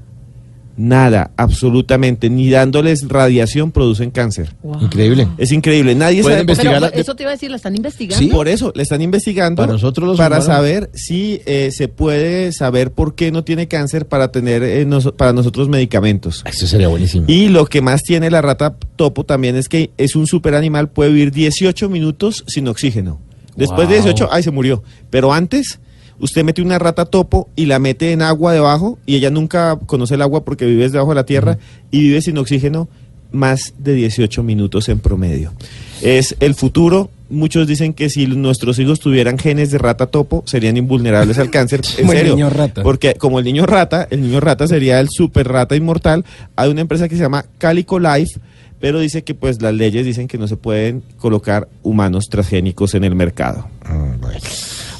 Nada, 0.77 1.31
absolutamente, 1.37 2.29
ni 2.29 2.49
dándoles 2.49 3.07
radiación 3.07 3.71
producen 3.71 4.11
cáncer. 4.11 4.53
Increíble. 4.81 5.25
Es 5.37 5.53
increíble, 5.53 5.95
nadie 5.95 6.21
sabe 6.21 6.41
investigar 6.41 6.81
Pero 6.81 6.93
la- 6.93 7.01
eso 7.01 7.15
te 7.15 7.23
iba 7.23 7.29
a 7.29 7.35
decir, 7.35 7.49
¿la 7.49 7.55
están 7.55 7.77
investigando? 7.77 8.29
Por 8.35 8.49
eso, 8.49 8.73
le 8.75 8.83
están 8.83 9.01
investigando 9.01 9.61
Para 9.61 9.71
nosotros 9.71 10.05
los 10.05 10.17
para 10.17 10.35
humanos. 10.39 10.45
saber 10.47 10.89
si 10.93 11.39
eh, 11.45 11.69
se 11.71 11.87
puede 11.87 12.51
saber 12.51 12.91
por 12.91 13.15
qué 13.15 13.31
no 13.31 13.45
tiene 13.45 13.69
cáncer 13.69 14.05
para 14.05 14.33
tener 14.33 14.63
eh, 14.63 14.83
nos- 14.85 15.13
para 15.13 15.31
nosotros 15.31 15.69
medicamentos. 15.69 16.43
Eso 16.45 16.67
sería 16.67 16.89
buenísimo. 16.89 17.23
Y 17.29 17.47
lo 17.47 17.67
que 17.67 17.79
más 17.81 18.03
tiene 18.03 18.29
la 18.29 18.41
rata 18.41 18.75
topo 18.97 19.23
también 19.23 19.55
es 19.55 19.69
que 19.69 19.91
es 19.97 20.17
un 20.17 20.27
super 20.27 20.55
animal, 20.55 20.89
puede 20.89 21.11
vivir 21.11 21.31
18 21.31 21.87
minutos 21.87 22.43
sin 22.47 22.67
oxígeno. 22.67 23.21
Después 23.55 23.87
de 23.87 23.95
Wow. 23.95 24.03
18, 24.03 24.29
ay, 24.31 24.43
se 24.43 24.51
murió. 24.51 24.83
Pero 25.09 25.33
antes, 25.33 25.79
usted 26.19 26.43
mete 26.43 26.61
una 26.61 26.79
rata 26.79 27.05
topo 27.05 27.49
y 27.55 27.65
la 27.65 27.79
mete 27.79 28.11
en 28.11 28.21
agua 28.21 28.53
debajo 28.53 28.97
y 29.05 29.15
ella 29.15 29.29
nunca 29.29 29.77
conoce 29.85 30.15
el 30.15 30.21
agua 30.21 30.43
porque 30.43 30.65
vive 30.65 30.89
debajo 30.89 31.09
de 31.09 31.15
la 31.15 31.25
tierra 31.25 31.57
y 31.91 31.99
vive 32.01 32.21
sin 32.21 32.37
oxígeno 32.37 32.87
más 33.31 33.73
de 33.77 33.93
18 33.93 34.43
minutos 34.43 34.87
en 34.89 34.99
promedio. 34.99 35.53
Es 36.01 36.35
el 36.39 36.55
futuro. 36.55 37.09
Muchos 37.27 37.65
dicen 37.67 37.93
que 37.93 38.09
si 38.09 38.27
nuestros 38.27 38.77
hijos 38.77 38.99
tuvieran 38.99 39.39
genes 39.39 39.71
de 39.71 39.79
rata 39.79 40.05
topo, 40.05 40.43
serían 40.45 40.77
invulnerables 40.77 41.39
al 41.39 41.49
cáncer. 41.49 41.81
En 41.97 42.05
el 42.09 42.17
serio. 42.17 42.35
niño 42.35 42.49
rata. 42.51 42.83
Porque 42.83 43.15
como 43.15 43.39
el 43.39 43.45
niño 43.45 43.65
rata, 43.65 44.07
el 44.11 44.21
niño 44.21 44.39
rata 44.39 44.67
sería 44.67 44.99
el 44.99 45.09
super 45.09 45.47
rata 45.47 45.75
inmortal. 45.75 46.23
Hay 46.55 46.69
una 46.69 46.81
empresa 46.81 47.09
que 47.09 47.15
se 47.15 47.23
llama 47.23 47.43
Calico 47.57 47.99
Life, 47.99 48.39
pero 48.79 48.99
dice 48.99 49.23
que 49.23 49.33
pues 49.33 49.61
las 49.61 49.73
leyes 49.73 50.05
dicen 50.05 50.27
que 50.27 50.37
no 50.37 50.47
se 50.47 50.57
pueden 50.57 51.01
colocar 51.17 51.67
humanos 51.83 52.27
transgénicos 52.29 52.93
en 52.93 53.03
el 53.03 53.15
mercado. 53.15 53.67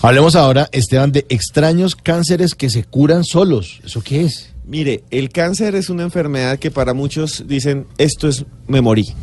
Hablemos 0.02 0.36
ahora, 0.36 0.70
Esteban, 0.72 1.12
de 1.12 1.26
extraños 1.30 1.96
cánceres 1.96 2.56
que 2.56 2.70
se 2.70 2.84
curan 2.84 3.24
solos. 3.24 3.82
¿Eso 3.84 4.02
qué 4.02 4.24
es? 4.24 4.54
Mire, 4.66 5.04
el 5.12 5.30
cáncer 5.30 5.76
es 5.76 5.90
una 5.90 6.04
enfermedad 6.04 6.58
que 6.58 6.72
para 6.72 6.94
muchos 6.94 7.46
dicen, 7.48 7.86
esto 7.98 8.28
es 8.28 8.46
me 8.68 8.82
morí. 8.82 9.14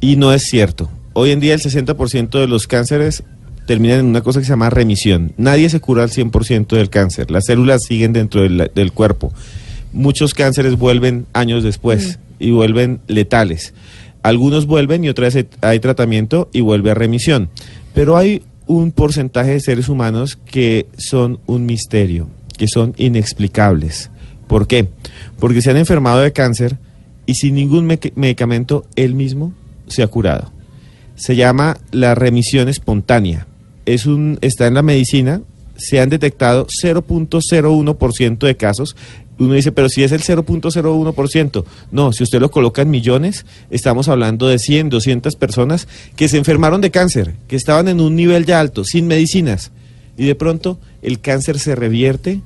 Y 0.00 0.16
no 0.16 0.32
es 0.32 0.42
cierto. 0.42 0.90
Hoy 1.14 1.30
en 1.30 1.40
día 1.40 1.54
el 1.54 1.60
60% 1.60 2.40
de 2.40 2.46
los 2.46 2.66
cánceres 2.66 3.22
terminan 3.66 4.00
en 4.00 4.06
una 4.06 4.20
cosa 4.20 4.40
que 4.40 4.44
se 4.44 4.52
llama 4.52 4.68
remisión. 4.68 5.32
Nadie 5.36 5.70
se 5.70 5.80
cura 5.80 6.02
al 6.02 6.10
100% 6.10 6.76
del 6.76 6.90
cáncer. 6.90 7.30
Las 7.30 7.46
células 7.46 7.82
siguen 7.86 8.12
dentro 8.12 8.42
del, 8.42 8.70
del 8.74 8.92
cuerpo. 8.92 9.32
Muchos 9.92 10.34
cánceres 10.34 10.76
vuelven 10.76 11.26
años 11.32 11.62
después 11.62 12.18
y 12.38 12.50
vuelven 12.50 13.00
letales. 13.06 13.74
Algunos 14.22 14.66
vuelven 14.66 15.04
y 15.04 15.08
otra 15.08 15.28
hay 15.60 15.80
tratamiento 15.80 16.48
y 16.52 16.60
vuelve 16.60 16.90
a 16.90 16.94
remisión. 16.94 17.50
Pero 17.94 18.16
hay 18.16 18.42
un 18.66 18.92
porcentaje 18.92 19.50
de 19.50 19.60
seres 19.60 19.88
humanos 19.88 20.38
que 20.46 20.86
son 20.96 21.40
un 21.46 21.66
misterio, 21.66 22.28
que 22.56 22.66
son 22.66 22.94
inexplicables. 22.96 24.10
¿Por 24.46 24.66
qué? 24.66 24.88
Porque 25.38 25.62
se 25.62 25.70
han 25.70 25.76
enfermado 25.76 26.20
de 26.20 26.32
cáncer 26.32 26.78
y 27.26 27.34
sin 27.34 27.54
ningún 27.54 27.86
medicamento 27.86 28.86
él 28.96 29.14
mismo 29.14 29.52
se 29.86 30.02
ha 30.02 30.06
curado. 30.06 30.52
Se 31.16 31.36
llama 31.36 31.78
la 31.92 32.14
remisión 32.14 32.68
espontánea. 32.68 33.46
Es 33.86 34.06
un, 34.06 34.38
está 34.40 34.66
en 34.66 34.74
la 34.74 34.82
medicina, 34.82 35.42
se 35.76 36.00
han 36.00 36.08
detectado 36.08 36.66
0.01% 36.66 38.38
de 38.38 38.56
casos. 38.56 38.96
Uno 39.38 39.54
dice, 39.54 39.72
pero 39.72 39.88
si 39.88 40.02
es 40.04 40.12
el 40.12 40.22
0.01%. 40.22 41.64
No, 41.90 42.12
si 42.12 42.22
usted 42.22 42.40
lo 42.40 42.50
coloca 42.50 42.82
en 42.82 42.90
millones, 42.90 43.46
estamos 43.70 44.08
hablando 44.08 44.46
de 44.46 44.58
100, 44.58 44.90
200 44.90 45.34
personas 45.36 45.88
que 46.16 46.28
se 46.28 46.38
enfermaron 46.38 46.80
de 46.80 46.90
cáncer, 46.90 47.34
que 47.48 47.56
estaban 47.56 47.88
en 47.88 48.00
un 48.00 48.14
nivel 48.16 48.46
ya 48.46 48.60
alto, 48.60 48.84
sin 48.84 49.06
medicinas. 49.06 49.72
Y 50.16 50.26
de 50.26 50.34
pronto 50.34 50.78
el 51.02 51.20
cáncer 51.20 51.58
se 51.58 51.74
revierte 51.74 52.40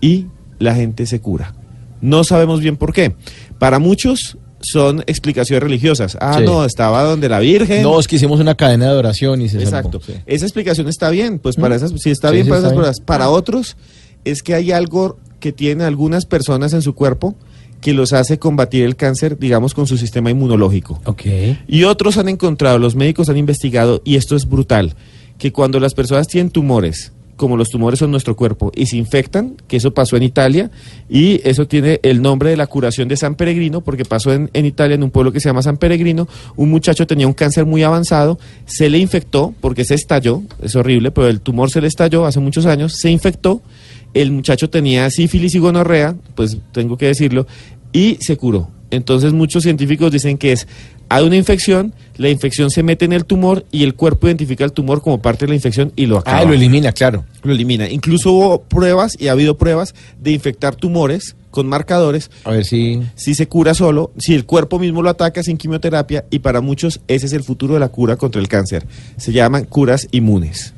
y 0.00 0.26
la 0.58 0.74
gente 0.74 1.06
se 1.06 1.20
cura. 1.20 1.54
No 2.00 2.24
sabemos 2.24 2.60
bien 2.60 2.76
por 2.76 2.92
qué. 2.92 3.14
Para 3.58 3.78
muchos 3.78 4.36
son 4.60 5.02
explicaciones 5.06 5.62
religiosas. 5.62 6.16
Ah, 6.20 6.36
Sí. 6.38 6.44
no, 6.44 6.64
estaba 6.64 7.02
donde 7.04 7.28
la 7.28 7.40
Virgen. 7.40 7.82
No, 7.82 7.98
es 7.98 8.06
que 8.06 8.16
hicimos 8.16 8.38
una 8.38 8.54
cadena 8.54 8.92
de 8.92 8.96
oración 8.98 9.40
y 9.40 9.48
se 9.48 9.60
Exacto. 9.62 10.00
sí. 10.04 10.12
Esa 10.26 10.44
explicación 10.44 10.88
está 10.88 11.10
bien, 11.10 11.38
pues 11.38 11.56
para 11.56 11.74
esas, 11.74 11.92
si 12.00 12.10
está 12.10 12.28
Sí, 12.28 12.34
bien 12.34 12.44
sí, 12.46 12.50
para 12.50 12.60
esas 12.68 12.72
bien. 12.72 13.04
Para 13.06 13.30
otros, 13.30 13.76
es 14.24 14.42
que 14.42 14.54
hay 14.54 14.70
algo 14.70 15.18
que 15.42 15.52
tienen 15.52 15.84
algunas 15.84 16.24
personas 16.24 16.72
en 16.72 16.82
su 16.82 16.94
cuerpo 16.94 17.34
que 17.80 17.92
los 17.92 18.12
hace 18.12 18.38
combatir 18.38 18.84
el 18.84 18.94
cáncer, 18.94 19.36
digamos, 19.40 19.74
con 19.74 19.88
su 19.88 19.98
sistema 19.98 20.30
inmunológico. 20.30 21.00
Ok. 21.04 21.22
Y 21.66 21.82
otros 21.82 22.16
han 22.16 22.28
encontrado, 22.28 22.78
los 22.78 22.94
médicos 22.94 23.28
han 23.28 23.36
investigado, 23.36 24.00
y 24.04 24.14
esto 24.14 24.36
es 24.36 24.48
brutal, 24.48 24.94
que 25.38 25.50
cuando 25.50 25.80
las 25.80 25.94
personas 25.94 26.28
tienen 26.28 26.52
tumores, 26.52 27.10
como 27.34 27.56
los 27.56 27.70
tumores 27.70 27.98
son 27.98 28.12
nuestro 28.12 28.36
cuerpo, 28.36 28.70
y 28.76 28.86
se 28.86 28.96
infectan, 28.96 29.56
que 29.66 29.78
eso 29.78 29.92
pasó 29.92 30.16
en 30.16 30.22
Italia, 30.22 30.70
y 31.10 31.40
eso 31.42 31.66
tiene 31.66 31.98
el 32.04 32.22
nombre 32.22 32.50
de 32.50 32.56
la 32.56 32.68
curación 32.68 33.08
de 33.08 33.16
San 33.16 33.34
Peregrino, 33.34 33.80
porque 33.80 34.04
pasó 34.04 34.32
en, 34.32 34.48
en 34.52 34.64
Italia, 34.64 34.94
en 34.94 35.02
un 35.02 35.10
pueblo 35.10 35.32
que 35.32 35.40
se 35.40 35.48
llama 35.48 35.62
San 35.62 35.76
Peregrino, 35.76 36.28
un 36.54 36.70
muchacho 36.70 37.04
tenía 37.08 37.26
un 37.26 37.32
cáncer 37.32 37.66
muy 37.66 37.82
avanzado, 37.82 38.38
se 38.64 38.88
le 38.88 38.98
infectó, 38.98 39.54
porque 39.60 39.84
se 39.84 39.96
estalló, 39.96 40.42
es 40.62 40.76
horrible, 40.76 41.10
pero 41.10 41.26
el 41.26 41.40
tumor 41.40 41.68
se 41.68 41.80
le 41.80 41.88
estalló 41.88 42.26
hace 42.26 42.38
muchos 42.38 42.64
años, 42.64 42.92
se 42.92 43.10
infectó, 43.10 43.60
el 44.14 44.30
muchacho 44.30 44.70
tenía 44.70 45.10
sífilis 45.10 45.54
y 45.54 45.58
gonorrea, 45.58 46.16
pues 46.34 46.58
tengo 46.72 46.96
que 46.96 47.06
decirlo, 47.06 47.46
y 47.92 48.18
se 48.20 48.36
curó. 48.36 48.68
Entonces 48.90 49.32
muchos 49.32 49.62
científicos 49.62 50.12
dicen 50.12 50.36
que 50.36 50.52
es, 50.52 50.68
hay 51.08 51.24
una 51.24 51.36
infección, 51.36 51.94
la 52.18 52.28
infección 52.28 52.70
se 52.70 52.82
mete 52.82 53.06
en 53.06 53.14
el 53.14 53.24
tumor 53.24 53.64
y 53.70 53.84
el 53.84 53.94
cuerpo 53.94 54.26
identifica 54.26 54.64
el 54.64 54.72
tumor 54.72 55.00
como 55.00 55.20
parte 55.20 55.46
de 55.46 55.50
la 55.50 55.54
infección 55.54 55.92
y 55.96 56.06
lo 56.06 56.18
acaba. 56.18 56.38
Ah, 56.38 56.44
lo 56.44 56.52
elimina, 56.52 56.92
claro. 56.92 57.24
Lo 57.42 57.52
elimina. 57.52 57.88
Incluso 57.88 58.32
hubo 58.32 58.62
pruebas 58.62 59.16
y 59.18 59.28
ha 59.28 59.32
habido 59.32 59.56
pruebas 59.56 59.94
de 60.20 60.32
infectar 60.32 60.74
tumores 60.74 61.36
con 61.50 61.66
marcadores. 61.66 62.30
A 62.44 62.50
ver 62.50 62.66
si... 62.66 63.02
Si 63.14 63.34
se 63.34 63.48
cura 63.48 63.72
solo, 63.72 64.12
si 64.18 64.34
el 64.34 64.44
cuerpo 64.44 64.78
mismo 64.78 65.02
lo 65.02 65.08
ataca 65.08 65.42
sin 65.42 65.56
quimioterapia 65.56 66.26
y 66.30 66.40
para 66.40 66.60
muchos 66.60 67.00
ese 67.08 67.26
es 67.26 67.32
el 67.32 67.44
futuro 67.44 67.74
de 67.74 67.80
la 67.80 67.88
cura 67.88 68.16
contra 68.16 68.42
el 68.42 68.48
cáncer. 68.48 68.86
Se 69.16 69.32
llaman 69.32 69.64
curas 69.64 70.08
inmunes. 70.12 70.74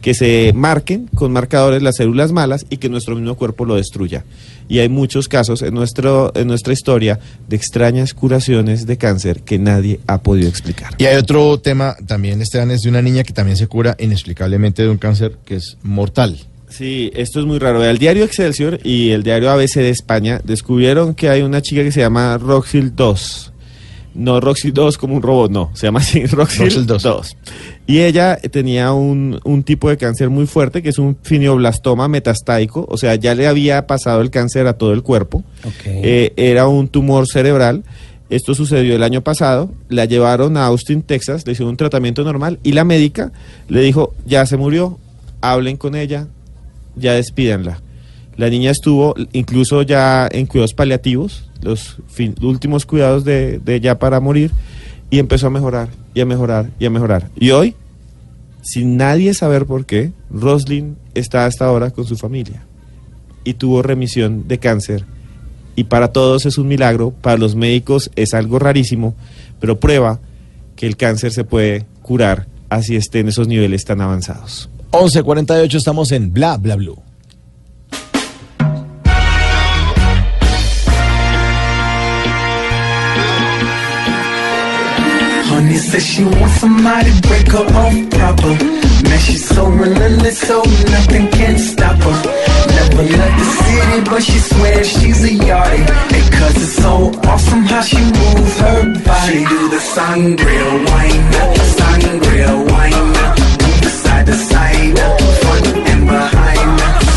Que 0.00 0.14
se 0.14 0.52
marquen 0.54 1.08
con 1.14 1.32
marcadores 1.32 1.82
las 1.82 1.96
células 1.96 2.32
malas 2.32 2.66
y 2.70 2.76
que 2.76 2.88
nuestro 2.88 3.16
mismo 3.16 3.34
cuerpo 3.34 3.64
lo 3.64 3.74
destruya. 3.74 4.24
Y 4.68 4.78
hay 4.78 4.88
muchos 4.88 5.28
casos 5.28 5.62
en, 5.62 5.74
nuestro, 5.74 6.30
en 6.34 6.46
nuestra 6.46 6.72
historia 6.72 7.18
de 7.48 7.56
extrañas 7.56 8.14
curaciones 8.14 8.86
de 8.86 8.96
cáncer 8.96 9.40
que 9.40 9.58
nadie 9.58 10.00
ha 10.06 10.22
podido 10.22 10.48
explicar. 10.48 10.94
Y 10.98 11.06
hay 11.06 11.16
otro 11.16 11.58
tema 11.58 11.96
también, 12.06 12.42
Esteban, 12.42 12.70
es 12.70 12.82
de 12.82 12.90
una 12.90 13.02
niña 13.02 13.24
que 13.24 13.32
también 13.32 13.56
se 13.56 13.66
cura 13.66 13.96
inexplicablemente 13.98 14.82
de 14.82 14.90
un 14.90 14.98
cáncer 14.98 15.36
que 15.44 15.56
es 15.56 15.78
mortal. 15.82 16.38
Sí, 16.68 17.10
esto 17.14 17.40
es 17.40 17.46
muy 17.46 17.58
raro. 17.58 17.82
El 17.82 17.98
diario 17.98 18.24
Excelsior 18.24 18.78
y 18.84 19.10
el 19.10 19.22
diario 19.22 19.50
ABC 19.50 19.76
de 19.76 19.90
España 19.90 20.40
descubrieron 20.44 21.14
que 21.14 21.28
hay 21.28 21.42
una 21.42 21.62
chica 21.62 21.82
que 21.82 21.92
se 21.92 22.00
llama 22.00 22.36
Roxil 22.38 22.94
2. 22.94 23.47
No 24.18 24.40
Roxy 24.40 24.72
2 24.72 24.98
como 24.98 25.14
un 25.14 25.22
robot, 25.22 25.50
no. 25.50 25.70
Se 25.74 25.86
llama 25.86 26.00
así 26.00 26.26
Roxy, 26.26 26.64
Roxy 26.64 26.84
2. 26.84 27.02
2. 27.02 27.36
Y 27.86 28.00
ella 28.00 28.36
tenía 28.36 28.92
un, 28.92 29.40
un 29.44 29.62
tipo 29.62 29.88
de 29.88 29.96
cáncer 29.96 30.28
muy 30.28 30.46
fuerte, 30.46 30.82
que 30.82 30.88
es 30.88 30.98
un 30.98 31.16
finioblastoma 31.22 32.08
metastáico. 32.08 32.84
O 32.90 32.96
sea, 32.98 33.14
ya 33.14 33.34
le 33.36 33.46
había 33.46 33.86
pasado 33.86 34.20
el 34.20 34.30
cáncer 34.30 34.66
a 34.66 34.74
todo 34.74 34.92
el 34.92 35.02
cuerpo. 35.04 35.44
Eh, 35.84 36.32
era 36.36 36.66
un 36.66 36.88
tumor 36.88 37.28
cerebral. 37.28 37.84
Esto 38.28 38.54
sucedió 38.54 38.96
el 38.96 39.04
año 39.04 39.22
pasado. 39.22 39.70
La 39.88 40.04
llevaron 40.04 40.56
a 40.56 40.66
Austin, 40.66 41.02
Texas. 41.02 41.46
Le 41.46 41.52
hicieron 41.52 41.70
un 41.70 41.76
tratamiento 41.76 42.24
normal. 42.24 42.58
Y 42.64 42.72
la 42.72 42.84
médica 42.84 43.32
le 43.68 43.80
dijo, 43.82 44.14
ya 44.26 44.44
se 44.46 44.56
murió. 44.56 44.98
Hablen 45.40 45.76
con 45.76 45.94
ella. 45.94 46.26
Ya 46.96 47.12
despídanla. 47.14 47.80
La 48.38 48.48
niña 48.48 48.70
estuvo 48.70 49.14
incluso 49.32 49.82
ya 49.82 50.28
en 50.30 50.46
cuidados 50.46 50.72
paliativos, 50.72 51.50
los 51.60 51.96
últimos 52.40 52.86
cuidados 52.86 53.24
de, 53.24 53.60
ella 53.66 53.98
para 53.98 54.20
morir, 54.20 54.52
y 55.10 55.18
empezó 55.18 55.48
a 55.48 55.50
mejorar, 55.50 55.88
y 56.14 56.20
a 56.20 56.24
mejorar, 56.24 56.70
y 56.78 56.86
a 56.86 56.90
mejorar. 56.90 57.28
Y 57.36 57.50
hoy, 57.50 57.74
sin 58.62 58.96
nadie 58.96 59.34
saber 59.34 59.66
por 59.66 59.84
qué, 59.84 60.12
Roslyn 60.30 60.96
está 61.14 61.46
hasta 61.46 61.66
ahora 61.66 61.90
con 61.90 62.06
su 62.06 62.16
familia 62.16 62.62
y 63.42 63.54
tuvo 63.54 63.82
remisión 63.82 64.46
de 64.46 64.58
cáncer. 64.58 65.04
Y 65.74 65.84
para 65.84 66.12
todos 66.12 66.46
es 66.46 66.58
un 66.58 66.68
milagro, 66.68 67.10
para 67.10 67.38
los 67.38 67.56
médicos 67.56 68.10
es 68.14 68.34
algo 68.34 68.58
rarísimo, 68.58 69.14
pero 69.58 69.80
prueba 69.80 70.20
que 70.76 70.86
el 70.86 70.96
cáncer 70.96 71.32
se 71.32 71.44
puede 71.44 71.86
curar 72.02 72.46
así 72.68 72.94
esté 72.94 73.20
en 73.20 73.28
esos 73.28 73.48
niveles 73.48 73.84
tan 73.84 74.00
avanzados. 74.00 74.70
11.48 74.92 75.74
estamos 75.74 76.12
en 76.12 76.32
Bla 76.32 76.56
Bla 76.56 76.76
Blue. 76.76 77.07
Honey 85.58 85.74
says 85.74 86.06
she 86.06 86.22
wants 86.22 86.60
somebody 86.60 87.10
break 87.26 87.48
her 87.50 87.66
off 87.82 87.96
proper. 88.14 88.54
Man, 89.08 89.18
she's 89.18 89.44
so 89.44 89.66
relentless, 89.66 90.38
so 90.38 90.62
nothing 90.94 91.26
can 91.32 91.58
stop 91.58 91.96
her. 91.98 92.18
Never 92.78 93.02
left 93.18 93.34
the 93.40 93.46
city, 93.58 93.98
but 94.08 94.22
she 94.22 94.38
swears 94.38 94.88
she's 94.88 95.24
a 95.24 95.34
yardie. 95.48 95.84
Cause 96.38 96.56
it's 96.62 96.76
so 96.84 97.10
awesome 97.26 97.64
how 97.64 97.80
she 97.80 97.98
moves 97.98 98.56
her 98.60 98.84
body. 99.02 99.26
She 99.26 99.38
do 99.52 99.60
the 99.74 99.82
sangria 99.94 100.70
wine, 100.86 101.24
sangria 101.78 102.52
wine. 102.70 103.06
Move 103.82 103.90
side 104.02 104.26
to 104.26 104.34
side, 104.34 104.98
front 105.42 105.66
and 105.90 106.02
behind. 106.06 106.70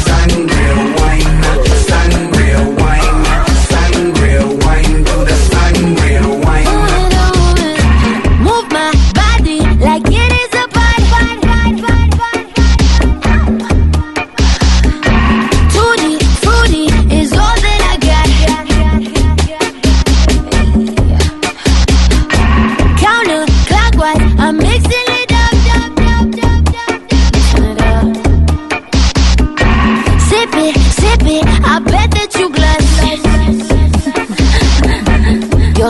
Sangria 0.08 0.78
wine, 0.98 1.34
sangria 1.86 2.21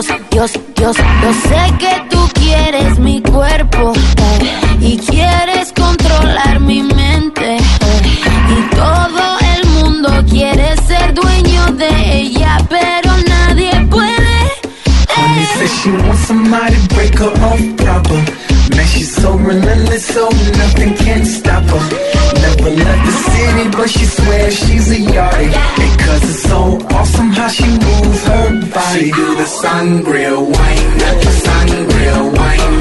Yo, 0.02 0.16
yo, 0.32 0.46
yo, 0.80 0.92
yo 1.22 1.32
sé 1.48 1.78
que 1.78 2.02
tú 2.10 2.28
quieres 2.34 2.98
mi 2.98 3.22
cuerpo 3.22 3.92
eh, 4.16 4.78
y 4.80 4.96
quieres 4.98 5.72
controlar 5.72 6.58
mi 6.58 6.82
mente 6.82 7.56
eh, 7.56 8.02
y 8.48 8.74
todo 8.74 9.38
el 9.54 9.68
mundo 9.68 10.10
quiere 10.28 10.76
ser 10.88 11.14
dueño 11.14 11.66
de 11.74 12.20
ella, 12.20 12.58
pero 12.68 13.16
nadie 13.28 13.70
puede. 13.90 14.50
Honey 15.08 15.44
says 15.56 15.72
she 15.82 15.90
wants 15.90 16.26
somebody 16.26 16.76
break 16.94 17.14
her 17.18 17.32
off 17.44 17.76
proper. 17.76 18.24
Man, 18.74 18.86
she's 18.86 19.14
so 19.14 19.36
relentless, 19.38 20.04
so 20.06 20.28
nothing 20.30 20.94
can 20.96 21.24
stop 21.24 21.62
her. 21.62 22.31
The 22.62 23.12
city, 23.26 23.68
but 23.76 23.90
she 23.90 24.04
swears 24.04 24.54
she's 24.56 24.90
a 24.92 24.96
yardie. 24.96 25.50
And 25.82 25.98
cause 26.00 26.22
it's 26.30 26.42
so 26.44 26.78
awesome 26.96 27.30
how 27.32 27.48
she 27.48 27.66
moves 27.66 28.22
her 28.24 28.48
body. 28.70 29.00
She 29.06 29.10
do 29.10 29.34
the 29.34 29.46
sangria 29.60 30.36
wine, 30.38 30.90
sangria 31.42 32.16
wine. 32.38 32.74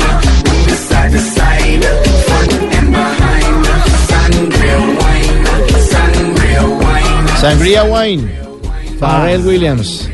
Move 0.46 0.68
it 0.68 0.82
side 0.90 1.12
to 1.12 1.20
side, 1.20 1.84
front 2.28 2.54
and 2.78 2.92
behind. 2.92 3.66
Sangria 4.12 4.78
wine, 5.02 5.36
sangria 5.92 6.64
wine. 6.84 7.28
Sangria 7.42 7.84
Wine. 7.90 8.30
Pharrell 9.00 9.44
Williams. 9.46 10.08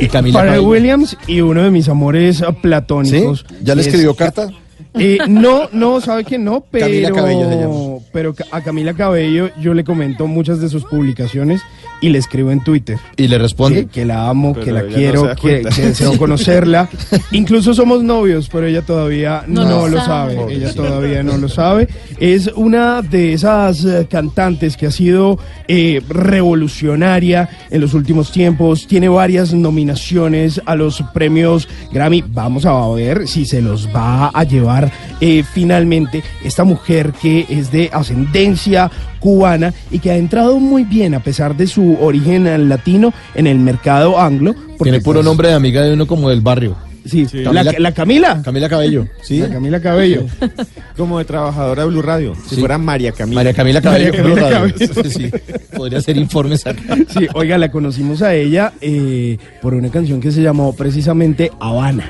Y 0.00 0.08
Camila 0.08 0.40
Pharrell. 0.40 0.60
Williams 0.66 1.16
y 1.28 1.40
uno 1.42 1.62
de 1.62 1.70
mis 1.70 1.88
amores 1.88 2.42
platónicos. 2.60 3.44
¿Sí? 3.48 3.54
¿Ya 3.62 3.76
le 3.76 3.82
es- 3.82 3.86
escribió 3.86 4.14
carta? 4.16 4.48
Eh, 4.98 5.18
no, 5.26 5.68
no, 5.72 6.00
sabe 6.00 6.24
que 6.24 6.38
no, 6.38 6.64
pero, 6.70 6.86
Camila 6.86 7.10
Cabello 7.12 7.48
se 7.48 7.56
llama. 7.56 8.04
pero 8.12 8.34
a 8.50 8.60
Camila 8.60 8.92
Cabello 8.92 9.48
yo 9.58 9.72
le 9.72 9.84
comento 9.84 10.26
muchas 10.26 10.60
de 10.60 10.68
sus 10.68 10.84
publicaciones 10.84 11.62
y 12.02 12.10
le 12.10 12.18
escribo 12.18 12.50
en 12.50 12.62
Twitter. 12.62 12.98
¿Y 13.16 13.28
le 13.28 13.38
responde? 13.38 13.86
Que, 13.86 13.90
que 13.90 14.04
la 14.04 14.28
amo, 14.28 14.52
Pero 14.52 14.64
que 14.64 14.72
la 14.72 14.82
no 14.82 14.88
quiero, 14.88 15.36
que, 15.36 15.62
que 15.74 15.82
deseo 15.82 16.18
conocerla. 16.18 16.90
Incluso 17.32 17.72
somos 17.72 18.02
novios, 18.02 18.48
pero 18.52 18.66
ella 18.66 18.82
todavía 18.82 19.44
no, 19.46 19.64
No 19.64 19.88
lo 19.88 20.04
sabe. 20.04 20.52
Ella 20.52 20.74
todavía 20.74 21.22
no 21.22 21.38
lo 21.38 21.48
sabe. 21.48 21.88
Es 22.18 22.48
una 22.48 23.02
de 23.02 23.32
esas 23.32 23.84
eh, 23.84 24.06
cantantes 24.10 24.76
que 24.76 24.86
ha 24.86 24.90
sido 24.90 25.38
eh, 25.68 26.02
revolucionaria 26.08 27.48
en 27.70 27.80
los 27.80 27.94
últimos 27.94 28.32
tiempos. 28.32 28.86
Tiene 28.86 29.08
varias 29.08 29.54
nominaciones 29.54 30.60
a 30.66 30.74
los 30.74 31.02
premios 31.14 31.68
Grammy. 31.92 32.24
Vamos 32.26 32.66
a 32.66 32.88
ver 32.88 33.28
si 33.28 33.46
se 33.46 33.62
los 33.62 33.88
va 33.94 34.28
a 34.34 34.44
llevar 34.44 34.81
eh, 35.20 35.44
finalmente 35.52 36.22
esta 36.44 36.64
mujer 36.64 37.12
que 37.20 37.46
es 37.48 37.70
de 37.70 37.90
ascendencia 37.92 38.90
cubana 39.20 39.72
y 39.90 39.98
que 39.98 40.10
ha 40.10 40.16
entrado 40.16 40.58
muy 40.58 40.84
bien 40.84 41.14
a 41.14 41.20
pesar 41.20 41.56
de 41.56 41.66
su 41.66 41.96
origen 42.00 42.68
latino 42.68 43.12
en 43.34 43.46
el 43.46 43.58
mercado 43.58 44.18
anglo. 44.20 44.54
porque, 44.78 44.90
Tiene 44.90 45.00
puro 45.00 45.18
pues, 45.20 45.26
nombre 45.26 45.48
de 45.48 45.54
amiga 45.54 45.82
de 45.82 45.92
uno 45.94 46.06
como 46.06 46.28
del 46.30 46.40
barrio. 46.40 46.76
Sí, 47.04 47.26
Camila- 47.26 47.64
La, 47.64 47.72
la 47.80 47.92
Camila. 47.92 48.42
Camila 48.44 48.68
Cabello. 48.68 49.08
Sí. 49.22 49.38
La 49.40 49.48
Camila 49.48 49.80
Cabello. 49.80 50.24
Como 50.96 51.18
de 51.18 51.24
trabajadora 51.24 51.82
de 51.82 51.88
Blue 51.88 52.00
Radio. 52.02 52.36
Si 52.46 52.50
Sí. 52.54 52.60
fuera 52.60 52.78
María 52.78 53.10
Camila. 53.10 53.40
María 53.40 53.52
Camila 53.54 53.80
Cabello. 53.82 54.10
María 54.12 54.22
Blue 54.22 54.34
Camila 54.36 54.60
Radio. 54.60 54.74
Cabello. 54.94 55.10
Sí, 55.10 55.30
Podría 55.76 55.98
hacer 55.98 56.16
informes 56.16 56.64
acá. 56.64 56.96
Sí, 57.08 57.26
oiga, 57.34 57.58
la 57.58 57.72
conocimos 57.72 58.22
a 58.22 58.34
ella 58.34 58.72
eh, 58.80 59.36
por 59.60 59.74
una 59.74 59.88
canción 59.90 60.20
que 60.20 60.30
se 60.30 60.42
llamó 60.42 60.76
precisamente 60.76 61.50
Habana. 61.58 62.08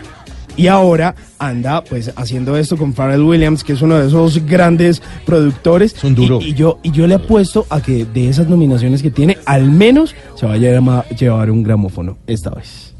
Y 0.56 0.66
ahora 0.66 1.14
anda 1.38 1.82
pues 1.82 2.12
haciendo 2.16 2.56
esto 2.56 2.76
con 2.76 2.92
Pharrell 2.92 3.22
Williams, 3.22 3.64
que 3.64 3.72
es 3.72 3.82
uno 3.82 3.98
de 3.98 4.06
esos 4.06 4.44
grandes 4.46 5.02
productores. 5.24 5.94
Es 5.94 6.04
un 6.04 6.14
duro. 6.14 6.40
Y, 6.40 6.50
y 6.50 6.54
yo, 6.54 6.78
y 6.82 6.90
yo 6.90 7.06
le 7.06 7.14
apuesto 7.14 7.66
a 7.70 7.80
que 7.80 8.04
de 8.04 8.28
esas 8.28 8.48
nominaciones 8.48 9.02
que 9.02 9.10
tiene, 9.10 9.38
al 9.46 9.70
menos 9.70 10.14
se 10.34 10.46
va 10.46 10.54
a 10.54 10.56
llevar, 10.56 11.50
un 11.50 11.62
gramófono 11.62 12.18
esta 12.26 12.50
vez. 12.50 12.94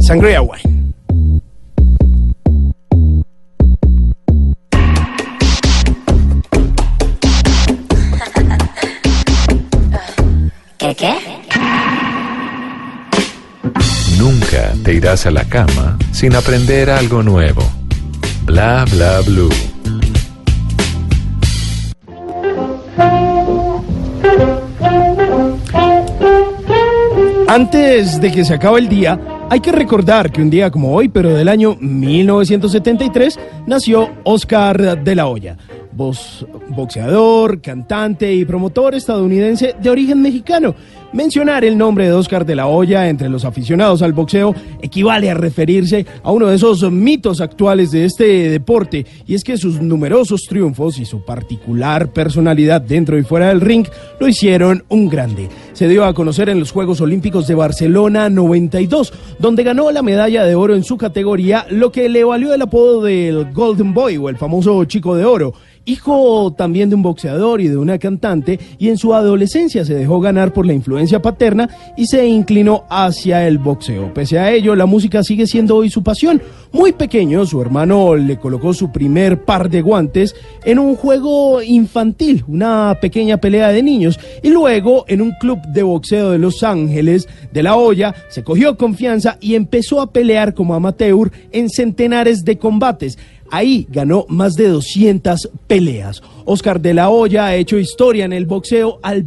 Sangria 0.00 0.40
Wine. 0.42 0.92
¿Qué 10.78 10.94
qué? 10.94 11.25
Nunca 14.18 14.72
te 14.82 14.94
irás 14.94 15.26
a 15.26 15.30
la 15.30 15.44
cama 15.44 15.98
sin 16.10 16.34
aprender 16.34 16.88
algo 16.88 17.22
nuevo. 17.22 17.62
Bla 18.44 18.84
bla 18.90 19.20
blue. 19.20 19.50
Antes 27.48 28.20
de 28.20 28.32
que 28.32 28.44
se 28.44 28.54
acabe 28.54 28.80
el 28.80 28.88
día, 28.88 29.20
hay 29.48 29.60
que 29.60 29.70
recordar 29.70 30.32
que 30.32 30.42
un 30.42 30.50
día 30.50 30.70
como 30.70 30.94
hoy, 30.94 31.08
pero 31.08 31.34
del 31.34 31.48
año 31.48 31.76
1973, 31.80 33.38
nació 33.66 34.10
Oscar 34.24 35.02
de 35.02 35.14
la 35.14 35.26
Hoya. 35.26 35.56
Boxeador, 35.96 37.60
cantante 37.60 38.32
y 38.34 38.44
promotor 38.44 38.94
estadounidense 38.94 39.74
de 39.80 39.90
origen 39.90 40.22
mexicano. 40.22 40.74
Mencionar 41.12 41.64
el 41.64 41.78
nombre 41.78 42.06
de 42.06 42.12
Oscar 42.12 42.44
de 42.44 42.56
la 42.56 42.66
Hoya 42.66 43.08
entre 43.08 43.28
los 43.28 43.44
aficionados 43.44 44.02
al 44.02 44.12
boxeo 44.12 44.54
equivale 44.82 45.30
a 45.30 45.34
referirse 45.34 46.04
a 46.22 46.30
uno 46.32 46.48
de 46.48 46.56
esos 46.56 46.90
mitos 46.90 47.40
actuales 47.40 47.90
de 47.92 48.04
este 48.04 48.50
deporte, 48.50 49.06
y 49.26 49.34
es 49.34 49.42
que 49.42 49.56
sus 49.56 49.80
numerosos 49.80 50.42
triunfos 50.42 50.98
y 50.98 51.06
su 51.06 51.24
particular 51.24 52.12
personalidad 52.12 52.80
dentro 52.82 53.18
y 53.18 53.22
fuera 53.22 53.48
del 53.48 53.60
ring 53.60 53.86
lo 54.20 54.28
hicieron 54.28 54.84
un 54.88 55.08
grande. 55.08 55.48
Se 55.72 55.88
dio 55.88 56.04
a 56.04 56.12
conocer 56.12 56.48
en 56.48 56.58
los 56.58 56.72
Juegos 56.72 57.00
Olímpicos 57.00 57.46
de 57.46 57.54
Barcelona 57.54 58.28
92, 58.28 59.12
donde 59.38 59.62
ganó 59.62 59.90
la 59.92 60.02
medalla 60.02 60.44
de 60.44 60.54
oro 60.54 60.74
en 60.74 60.84
su 60.84 60.98
categoría, 60.98 61.66
lo 61.70 61.92
que 61.92 62.08
le 62.08 62.24
valió 62.24 62.52
el 62.52 62.62
apodo 62.62 63.02
del 63.02 63.52
Golden 63.52 63.94
Boy 63.94 64.16
o 64.16 64.28
el 64.28 64.36
famoso 64.36 64.84
chico 64.84 65.14
de 65.16 65.24
oro. 65.24 65.54
Hijo 65.88 66.52
también 66.52 66.88
de 66.88 66.96
un 66.96 67.02
boxeador 67.02 67.60
y 67.60 67.68
de 67.68 67.76
una 67.76 67.98
cantante, 67.98 68.58
y 68.76 68.88
en 68.88 68.98
su 68.98 69.14
adolescencia 69.14 69.84
se 69.84 69.94
dejó 69.94 70.20
ganar 70.20 70.52
por 70.52 70.66
la 70.66 70.72
influencia 70.72 71.22
paterna 71.22 71.70
y 71.96 72.06
se 72.06 72.26
inclinó 72.26 72.82
hacia 72.90 73.46
el 73.46 73.58
boxeo. 73.58 74.12
Pese 74.12 74.40
a 74.40 74.50
ello, 74.50 74.74
la 74.74 74.86
música 74.86 75.22
sigue 75.22 75.46
siendo 75.46 75.76
hoy 75.76 75.88
su 75.88 76.02
pasión. 76.02 76.42
Muy 76.72 76.92
pequeño, 76.92 77.46
su 77.46 77.62
hermano 77.62 78.16
le 78.16 78.36
colocó 78.36 78.74
su 78.74 78.90
primer 78.90 79.44
par 79.44 79.70
de 79.70 79.80
guantes 79.80 80.34
en 80.64 80.80
un 80.80 80.96
juego 80.96 81.62
infantil, 81.62 82.44
una 82.48 82.98
pequeña 83.00 83.36
pelea 83.36 83.68
de 83.68 83.84
niños, 83.84 84.18
y 84.42 84.50
luego 84.50 85.04
en 85.06 85.22
un 85.22 85.32
club 85.40 85.60
de 85.68 85.84
boxeo 85.84 86.32
de 86.32 86.38
Los 86.38 86.64
Ángeles, 86.64 87.28
de 87.52 87.62
La 87.62 87.76
Hoya, 87.76 88.12
se 88.28 88.42
cogió 88.42 88.76
confianza 88.76 89.38
y 89.40 89.54
empezó 89.54 90.00
a 90.00 90.10
pelear 90.10 90.52
como 90.52 90.74
amateur 90.74 91.30
en 91.52 91.70
centenares 91.70 92.44
de 92.44 92.58
combates. 92.58 93.18
Ahí 93.50 93.86
ganó 93.90 94.26
más 94.28 94.54
de 94.54 94.68
200 94.68 95.50
peleas. 95.66 96.22
Oscar 96.44 96.80
de 96.80 96.94
la 96.94 97.10
Hoya 97.10 97.46
ha 97.46 97.54
hecho 97.56 97.78
historia 97.78 98.24
en 98.24 98.32
el 98.32 98.46
boxeo 98.46 98.98
al, 99.02 99.24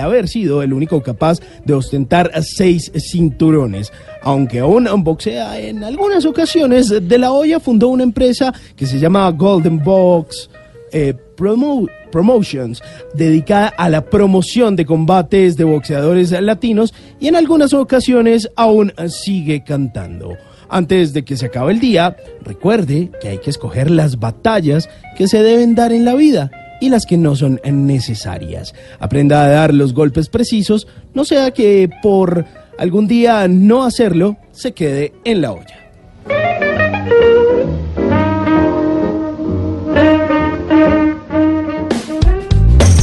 haber 0.00 0.28
sido 0.28 0.62
el 0.62 0.72
único 0.72 1.02
capaz 1.02 1.40
de 1.64 1.74
ostentar 1.74 2.30
seis 2.42 2.92
cinturones. 2.96 3.92
Aunque 4.22 4.60
aún 4.60 4.88
boxea 5.04 5.58
en 5.60 5.82
algunas 5.84 6.24
ocasiones, 6.24 6.88
de 6.88 7.18
la 7.18 7.32
Hoya 7.32 7.60
fundó 7.60 7.88
una 7.88 8.02
empresa 8.04 8.52
que 8.76 8.86
se 8.86 8.98
llama 8.98 9.30
Golden 9.30 9.82
Box 9.82 10.48
eh, 10.92 11.14
Promo- 11.36 11.88
Promotions, 12.12 12.80
dedicada 13.14 13.66
a 13.76 13.90
la 13.90 14.04
promoción 14.04 14.76
de 14.76 14.86
combates 14.86 15.56
de 15.56 15.64
boxeadores 15.64 16.30
latinos 16.30 16.94
y 17.18 17.26
en 17.26 17.34
algunas 17.34 17.74
ocasiones 17.74 18.48
aún 18.54 18.92
sigue 19.08 19.64
cantando. 19.64 20.36
Antes 20.74 21.12
de 21.12 21.24
que 21.24 21.36
se 21.36 21.46
acabe 21.46 21.72
el 21.72 21.78
día, 21.78 22.16
recuerde 22.42 23.12
que 23.20 23.28
hay 23.28 23.38
que 23.38 23.50
escoger 23.50 23.92
las 23.92 24.18
batallas 24.18 24.90
que 25.16 25.28
se 25.28 25.40
deben 25.40 25.76
dar 25.76 25.92
en 25.92 26.04
la 26.04 26.16
vida 26.16 26.50
y 26.80 26.88
las 26.88 27.06
que 27.06 27.16
no 27.16 27.36
son 27.36 27.60
necesarias. 27.64 28.74
Aprenda 28.98 29.44
a 29.44 29.48
dar 29.48 29.72
los 29.72 29.94
golpes 29.94 30.28
precisos, 30.28 30.88
no 31.14 31.24
sea 31.24 31.52
que 31.52 31.88
por 32.02 32.44
algún 32.76 33.06
día 33.06 33.46
no 33.46 33.84
hacerlo 33.84 34.36
se 34.50 34.72
quede 34.72 35.12
en 35.22 35.42
la 35.42 35.52
olla. 35.52 35.78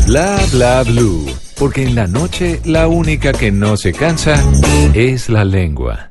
Bla 0.07 0.39
bla 0.52 0.84
blue. 0.84 1.26
Porque 1.57 1.84
en 1.84 1.95
la 1.95 2.07
noche 2.07 2.60
la 2.65 2.89
única 2.89 3.31
que 3.31 3.49
no 3.49 3.77
se 3.77 3.93
cansa 3.93 4.35
es 4.93 5.30
la 5.30 5.45
lengua. 5.45 6.10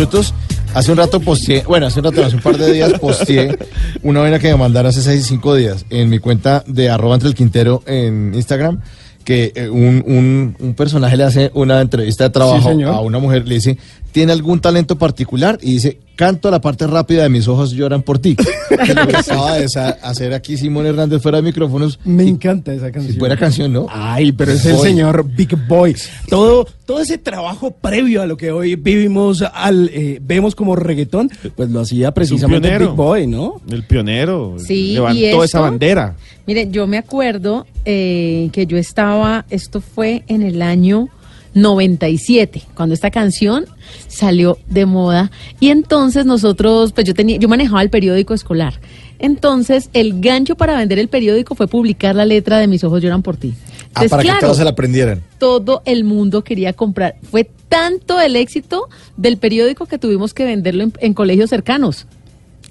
Minutos. 0.00 0.34
Hace 0.72 0.92
un 0.92 0.98
rato 0.98 1.20
posteé, 1.20 1.62
bueno, 1.64 1.86
hace 1.86 1.98
un 1.98 2.06
rato, 2.06 2.24
hace 2.24 2.36
un 2.36 2.42
par 2.42 2.56
de 2.56 2.72
días 2.72 2.92
posteé 2.98 3.58
una 4.02 4.20
vaina 4.20 4.38
que 4.38 4.48
me 4.48 4.56
mandaron 4.56 4.88
hace 4.88 5.02
6 5.02 5.26
5 5.26 5.54
días 5.56 5.84
en 5.90 6.08
mi 6.08 6.18
cuenta 6.18 6.64
de 6.66 6.88
arroba 6.88 7.14
entre 7.16 7.28
el 7.28 7.34
Quintero 7.34 7.82
en 7.86 8.32
Instagram, 8.34 8.80
que 9.24 9.52
eh, 9.54 9.68
un, 9.68 10.02
un, 10.06 10.56
un 10.58 10.74
personaje 10.74 11.18
le 11.18 11.24
hace 11.24 11.50
una 11.54 11.82
entrevista 11.82 12.24
de 12.24 12.30
trabajo 12.30 12.72
Sí, 12.72 12.82
a 12.82 13.00
una 13.00 13.18
mujer, 13.18 13.46
le 13.46 13.56
dice, 13.56 13.76
¿tiene 14.12 14.32
algún 14.32 14.60
talento 14.60 14.96
particular? 14.96 15.58
Y 15.60 15.72
dice, 15.72 15.98
canto 16.16 16.50
la 16.50 16.62
parte 16.62 16.86
rápida 16.86 17.24
de 17.24 17.28
mis 17.28 17.46
ojos 17.46 17.72
lloran 17.72 18.02
por 18.02 18.18
ti. 18.18 18.36
Que 18.86 18.94
lo 18.94 19.06
que 19.06 19.16
acaba 19.16 19.56
de 19.58 19.68
sa- 19.68 19.98
hacer 20.02 20.32
aquí 20.32 20.56
Simón 20.56 20.86
Hernández 20.86 21.20
fuera 21.22 21.38
de 21.38 21.42
micrófonos. 21.42 21.98
Me 22.04 22.26
encanta 22.26 22.72
esa 22.72 22.90
canción. 22.90 23.12
Si 23.12 23.18
fuera 23.18 23.36
canción, 23.36 23.72
¿no? 23.72 23.86
Ay, 23.90 24.32
pero 24.32 24.52
es 24.52 24.64
el 24.66 24.76
señor 24.78 25.24
Big 25.28 25.54
Boy. 25.68 25.94
Todo, 26.28 26.66
todo 26.86 27.00
ese 27.00 27.18
trabajo 27.18 27.70
previo 27.72 28.22
a 28.22 28.26
lo 28.26 28.36
que 28.36 28.50
hoy 28.52 28.76
vivimos, 28.76 29.42
al, 29.54 29.90
eh, 29.92 30.18
vemos 30.22 30.54
como 30.54 30.76
reggaetón, 30.76 31.30
pues 31.56 31.70
lo 31.70 31.80
hacía 31.80 32.12
precisamente 32.12 32.68
pionero. 32.68 32.86
Big 32.88 32.96
Boy, 32.96 33.26
¿no? 33.26 33.60
El 33.70 33.84
pionero. 33.84 34.56
Sí, 34.58 34.94
Levantó 34.94 35.18
¿y 35.18 35.24
esto? 35.26 35.44
esa 35.44 35.60
bandera. 35.60 36.16
Mire, 36.46 36.68
yo 36.70 36.86
me 36.86 36.98
acuerdo 36.98 37.66
eh, 37.84 38.48
que 38.52 38.66
yo 38.66 38.76
estaba, 38.76 39.44
esto 39.50 39.80
fue 39.80 40.24
en 40.26 40.42
el 40.42 40.62
año 40.62 41.08
97, 41.54 42.62
cuando 42.74 42.94
esta 42.94 43.10
canción 43.10 43.66
salió 44.08 44.58
de 44.68 44.86
moda. 44.86 45.30
Y 45.58 45.70
entonces 45.70 46.26
nosotros, 46.26 46.92
pues 46.92 47.06
yo 47.06 47.14
tenía, 47.14 47.38
yo 47.38 47.48
manejaba 47.48 47.82
el 47.82 47.90
periódico 47.90 48.34
escolar. 48.34 48.74
Entonces, 49.18 49.90
el 49.92 50.20
gancho 50.20 50.56
para 50.56 50.76
vender 50.76 50.98
el 50.98 51.08
periódico 51.08 51.54
fue 51.54 51.68
publicar 51.68 52.14
la 52.14 52.24
letra 52.24 52.58
de 52.58 52.66
Mis 52.66 52.84
ojos 52.84 53.02
lloran 53.02 53.22
por 53.22 53.36
ti. 53.36 53.54
Ah, 53.94 54.04
para 54.08 54.22
que 54.22 54.30
todos 54.40 54.56
se 54.56 54.64
la 54.64 54.70
aprendieran. 54.70 55.20
todo 55.38 55.82
el 55.84 56.04
mundo 56.04 56.42
quería 56.44 56.72
comprar. 56.72 57.16
Fue 57.30 57.50
tanto 57.68 58.20
el 58.20 58.36
éxito 58.36 58.88
del 59.16 59.36
periódico 59.36 59.86
que 59.86 59.98
tuvimos 59.98 60.32
que 60.32 60.44
venderlo 60.44 60.84
en, 60.84 60.92
en 61.00 61.12
colegios 61.12 61.50
cercanos. 61.50 62.06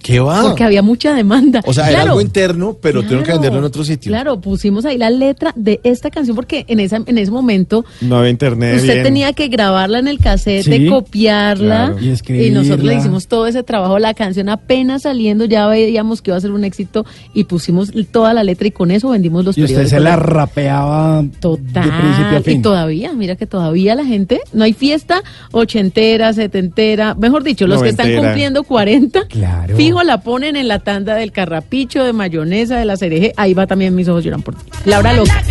¿Qué 0.01 0.19
va? 0.19 0.41
Porque 0.43 0.63
había 0.63 0.81
mucha 0.81 1.13
demanda. 1.13 1.61
O 1.65 1.73
sea, 1.73 1.83
era 1.85 1.93
Claro. 1.99 2.11
algo 2.11 2.21
interno, 2.21 2.77
pero 2.81 3.01
tuvieron 3.01 3.19
que 3.23 3.25
Claro. 3.25 3.39
venderlo 3.41 3.59
en 3.59 3.65
otro 3.65 3.83
sitio. 3.83 4.09
Claro, 4.11 4.39
pusimos 4.41 4.85
ahí 4.85 4.97
la 4.97 5.09
letra 5.09 5.51
de 5.55 5.79
esta 5.83 6.09
canción 6.09 6.35
porque 6.35 6.65
en, 6.67 6.79
esa, 6.79 7.01
en 7.05 7.17
ese 7.17 7.31
momento 7.31 7.85
No 8.01 8.17
había 8.17 8.29
internet. 8.31 8.75
usted 8.77 8.93
bien. 8.93 9.03
tenía 9.03 9.33
que 9.33 9.47
grabarla 9.49 9.99
en 9.99 10.07
el 10.07 10.19
cassette, 10.19 10.63
Sí, 10.63 10.87
copiarla 10.87 11.95
claro. 11.97 12.43
Y 12.43 12.49
nosotros 12.51 12.83
le 12.85 12.95
hicimos 12.95 13.27
todo 13.27 13.45
ese 13.47 13.63
trabajo. 13.63 13.99
La 13.99 14.13
canción 14.13 14.49
apenas 14.49 15.01
saliendo 15.03 15.45
ya 15.45 15.67
veíamos 15.67 16.21
que 16.21 16.31
iba 16.31 16.37
a 16.37 16.41
ser 16.41 16.51
un 16.51 16.63
éxito 16.63 17.05
y 17.33 17.43
pusimos 17.43 17.91
toda 18.11 18.33
la 18.33 18.43
letra 18.43 18.67
y 18.67 18.71
con 18.71 18.91
eso 18.91 19.09
vendimos 19.09 19.43
los 19.45 19.57
Y 19.57 19.63
usted 19.63 19.85
se 19.87 19.99
la 19.99 20.15
rapeaba 20.15 21.21
de 21.23 21.27
principio 21.29 21.55
a 21.55 22.29
Total, 22.31 22.43
fin. 22.43 22.59
y 22.59 22.61
todavía, 22.61 23.13
mira 23.13 23.35
que 23.35 23.45
todavía 23.45 23.95
la 23.95 24.05
gente, 24.05 24.39
no 24.53 24.63
hay 24.63 24.73
fiesta 24.73 25.21
ochentera, 25.51 26.33
setentera, 26.33 27.15
mejor 27.15 27.43
dicho, 27.43 27.67
los 27.67 27.81
que 27.83 27.89
están 27.89 28.13
cumpliendo 28.15 28.63
40, 28.63 29.25
Claro. 29.27 29.75
Fijo 29.89 30.03
la 30.03 30.21
ponen 30.21 30.55
en 30.55 30.67
la 30.67 30.77
tanda 30.77 31.15
del 31.15 31.31
carrapicho, 31.31 32.03
de 32.03 32.13
mayonesa, 32.13 32.77
de 32.77 32.85
la 32.85 32.95
cereje, 32.95 33.33
ahí 33.37 33.55
va 33.55 33.65
también 33.65 33.95
mis 33.95 34.07
ojos 34.07 34.23
lloran 34.23 34.43
por 34.43 34.53
ti. 34.53 34.61
Laura 34.85 35.13
Loca. 35.13 35.43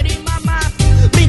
Y 1.10 1.26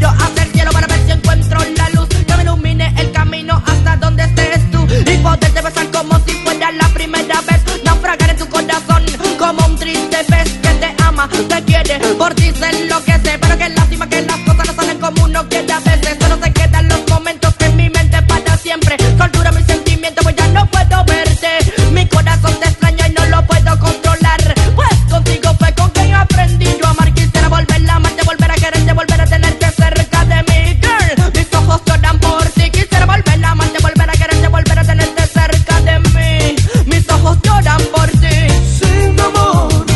que 11.65 11.83
te 11.83 11.99
por 12.15 12.33
ti 12.35 12.51
se 12.51 12.69
enloquece. 12.69 13.39
Pero 13.39 13.57
qué 13.57 13.69
lástima 13.69 14.07
que 14.07 14.21
las 14.21 14.37
cosas 14.39 14.67
no 14.67 14.73
salen 14.73 14.99
como 14.99 15.23
uno 15.23 15.49
quiere 15.49 15.73
a 15.73 15.79
veces. 15.79 16.17
Solo 16.19 16.37
se 16.43 16.53
quedan 16.53 16.87
los 16.87 17.09
momentos 17.09 17.53
en 17.59 17.75
mi 17.75 17.89
mente 17.89 18.21
para 18.23 18.57
siempre. 18.57 18.97
Tortura 19.17 19.51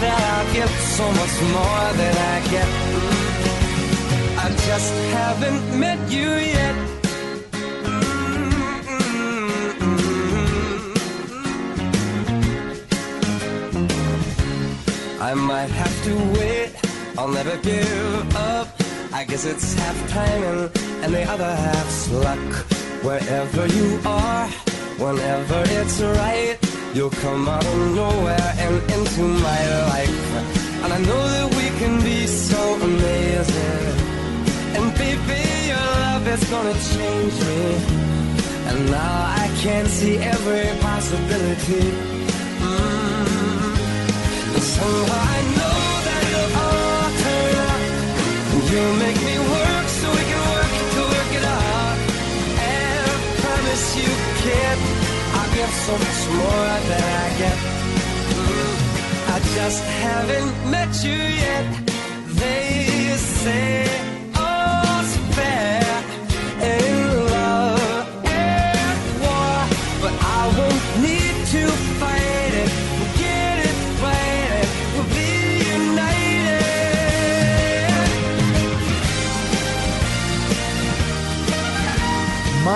That 0.00 0.20
I'll 0.34 0.52
get 0.54 0.68
so 0.98 1.06
much 1.20 1.34
more 1.56 1.86
than 2.00 2.14
I 2.34 2.36
get. 2.54 2.68
I 4.44 4.48
just 4.68 4.94
haven't 5.16 5.78
met 5.78 6.00
you 6.10 6.30
yet. 6.56 6.76
I 15.20 15.34
might 15.34 15.70
have 15.70 16.04
to 16.04 16.14
wait, 16.38 16.70
I'll 17.18 17.28
never 17.28 17.56
give 17.58 18.36
up. 18.36 18.68
I 19.12 19.24
guess 19.24 19.44
it's 19.44 19.74
half 19.74 20.10
timing 20.10 20.70
and 21.02 21.12
the 21.12 21.24
other 21.24 21.54
half's 21.66 22.10
luck. 22.12 22.38
Wherever 23.02 23.66
you 23.66 24.00
are, 24.04 24.46
whenever 24.98 25.62
it's 25.66 26.00
right, 26.00 26.67
you'll 26.98 27.22
come 27.22 27.48
out 27.48 27.64
of 27.64 27.94
nowhere 27.94 28.50
and 28.58 28.74
into 28.90 29.22
my 29.22 29.62
life. 29.92 30.20
And 30.82 30.92
I 30.92 30.98
know 31.08 31.22
that 31.34 31.48
we 31.58 31.66
can 31.78 31.94
be 32.02 32.26
so 32.26 32.60
amazing. 32.88 33.86
And 34.76 34.86
baby, 34.98 35.42
your 35.70 35.88
love 36.02 36.26
is 36.34 36.42
gonna 36.50 36.76
change 36.92 37.36
me. 37.48 37.62
And 38.68 38.78
now 38.90 39.14
I 39.42 39.46
can 39.62 39.86
see 39.86 40.16
every 40.34 40.66
possibility. 40.88 41.86
Mm. 42.66 43.68
And 44.54 44.64
somehow 44.76 45.22
I 45.36 45.40
know 45.56 45.80
that 46.06 46.20
it'll 46.30 46.62
all 46.66 47.08
turn. 47.22 47.80
And 48.52 48.62
you'll 48.70 48.98
make 49.06 49.20
me 49.28 49.36
work 49.54 49.86
so 49.98 50.06
we 50.18 50.24
can 50.30 50.42
work 50.54 50.72
to 50.94 51.00
work 51.14 51.30
it 51.38 51.46
out. 51.62 51.96
And 52.74 53.06
I 53.12 53.18
promise 53.42 53.86
you, 54.00 54.10
kid, 54.42 54.97
Get 55.58 55.70
so 55.70 55.92
much 55.92 56.22
more 56.40 56.72
than 56.88 57.02
I 57.02 57.38
get. 57.42 57.58
I 59.34 59.40
just 59.56 59.82
haven't 60.04 60.70
met 60.70 60.92
you 61.02 61.20
yet. 61.46 61.66
They 62.38 63.16
say 63.16 64.07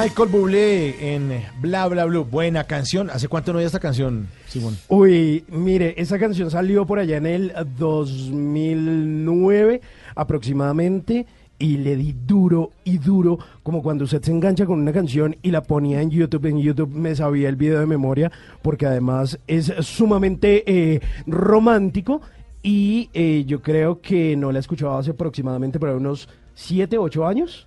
Michael 0.02 0.30
Bublé 0.30 1.14
en 1.14 1.44
Bla 1.60 1.86
Bla 1.86 2.04
Blue. 2.06 2.24
Buena 2.24 2.64
canción. 2.64 3.08
¿Hace 3.08 3.28
cuánto 3.28 3.52
no 3.52 3.60
hay 3.60 3.66
esta 3.66 3.78
canción, 3.78 4.26
Simón? 4.48 4.76
Uy, 4.88 5.44
mire, 5.46 5.94
esa 5.96 6.18
canción 6.18 6.50
salió 6.50 6.84
por 6.84 6.98
allá 6.98 7.18
en 7.18 7.26
el 7.26 7.52
2009 7.78 9.80
aproximadamente 10.16 11.24
y 11.56 11.76
le 11.76 11.94
di 11.94 12.16
duro 12.26 12.72
y 12.82 12.98
duro, 12.98 13.38
como 13.62 13.80
cuando 13.80 14.02
usted 14.02 14.20
se 14.22 14.32
engancha 14.32 14.66
con 14.66 14.80
una 14.80 14.92
canción 14.92 15.36
y 15.40 15.52
la 15.52 15.62
ponía 15.62 16.02
en 16.02 16.10
YouTube. 16.10 16.46
En 16.46 16.58
YouTube 16.58 16.92
me 16.92 17.14
sabía 17.14 17.48
el 17.48 17.54
video 17.54 17.78
de 17.78 17.86
memoria 17.86 18.32
porque 18.60 18.86
además 18.86 19.38
es 19.46 19.72
sumamente 19.82 20.64
eh, 20.66 21.00
romántico 21.28 22.20
y 22.60 23.08
eh, 23.14 23.44
yo 23.46 23.62
creo 23.62 24.00
que 24.00 24.36
no 24.36 24.50
la 24.50 24.58
escuchaba 24.58 24.98
hace 24.98 25.12
aproximadamente 25.12 25.78
por 25.78 25.90
unos 25.90 26.28
7, 26.54 26.98
8 26.98 27.26
años. 27.26 27.66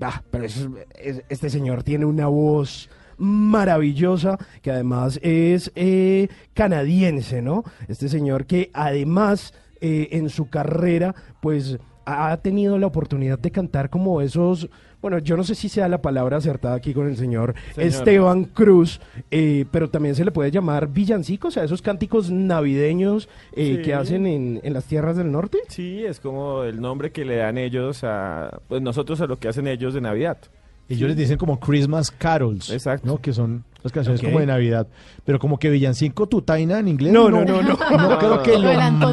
Ah, 0.00 0.22
pero 0.30 0.44
este 0.44 1.50
señor 1.50 1.82
tiene 1.82 2.04
una 2.04 2.26
voz 2.26 2.90
maravillosa 3.16 4.38
que 4.60 4.70
además 4.70 5.20
es 5.22 5.70
eh, 5.76 6.28
canadiense, 6.52 7.42
¿no? 7.42 7.62
Este 7.88 8.08
señor 8.08 8.46
que 8.46 8.70
además 8.74 9.54
eh, 9.80 10.08
en 10.12 10.28
su 10.30 10.48
carrera 10.48 11.14
pues 11.40 11.78
ha 12.06 12.36
tenido 12.38 12.78
la 12.78 12.86
oportunidad 12.86 13.38
de 13.38 13.50
cantar 13.50 13.90
como 13.90 14.20
esos, 14.20 14.68
bueno, 15.00 15.18
yo 15.18 15.36
no 15.36 15.44
sé 15.44 15.54
si 15.54 15.68
sea 15.68 15.88
la 15.88 16.00
palabra 16.02 16.38
acertada 16.38 16.74
aquí 16.74 16.92
con 16.94 17.06
el 17.08 17.16
señor, 17.16 17.54
Señor. 17.74 17.88
Esteban 17.88 18.44
Cruz, 18.44 19.00
eh, 19.30 19.64
pero 19.70 19.88
también 19.90 20.14
se 20.14 20.24
le 20.24 20.30
puede 20.30 20.50
llamar 20.50 20.88
villancicos, 20.88 21.56
a 21.56 21.64
esos 21.64 21.82
cánticos 21.82 22.30
navideños 22.30 23.28
eh, 23.52 23.76
Sí. 23.76 23.82
que 23.82 23.94
hacen 23.94 24.26
en, 24.26 24.60
en 24.62 24.72
las 24.72 24.84
tierras 24.84 25.16
del 25.16 25.30
norte. 25.32 25.58
Sí, 25.68 26.04
es 26.04 26.20
como 26.20 26.62
el 26.64 26.80
nombre 26.80 27.12
que 27.12 27.24
le 27.24 27.36
dan 27.36 27.58
ellos 27.58 28.02
a, 28.04 28.60
pues 28.68 28.80
nosotros 28.82 29.20
a 29.20 29.26
lo 29.26 29.38
que 29.38 29.48
hacen 29.48 29.66
ellos 29.66 29.94
de 29.94 30.00
Navidad. 30.00 30.38
Ellos 30.88 31.08
les 31.08 31.16
dicen 31.16 31.38
como 31.38 31.58
Christmas 31.58 32.10
Carols. 32.10 32.70
Exacto. 32.70 33.06
¿no? 33.06 33.18
Que 33.18 33.32
son 33.32 33.64
las 33.82 33.92
canciones 33.92 34.20
Ok. 34.20 34.26
como 34.26 34.40
de 34.40 34.46
Navidad. 34.46 34.86
Pero 35.24 35.38
como 35.38 35.58
que 35.58 35.70
Villancico 35.70 36.26
Tutaina 36.26 36.78
en 36.78 36.88
inglés. 36.88 37.12
No, 37.12 37.30
no, 37.30 37.44
no, 37.44 37.62
no. 37.62 37.76
No 37.76 38.18
creo 38.18 38.42
que 38.42 38.58
lo. 38.58 38.72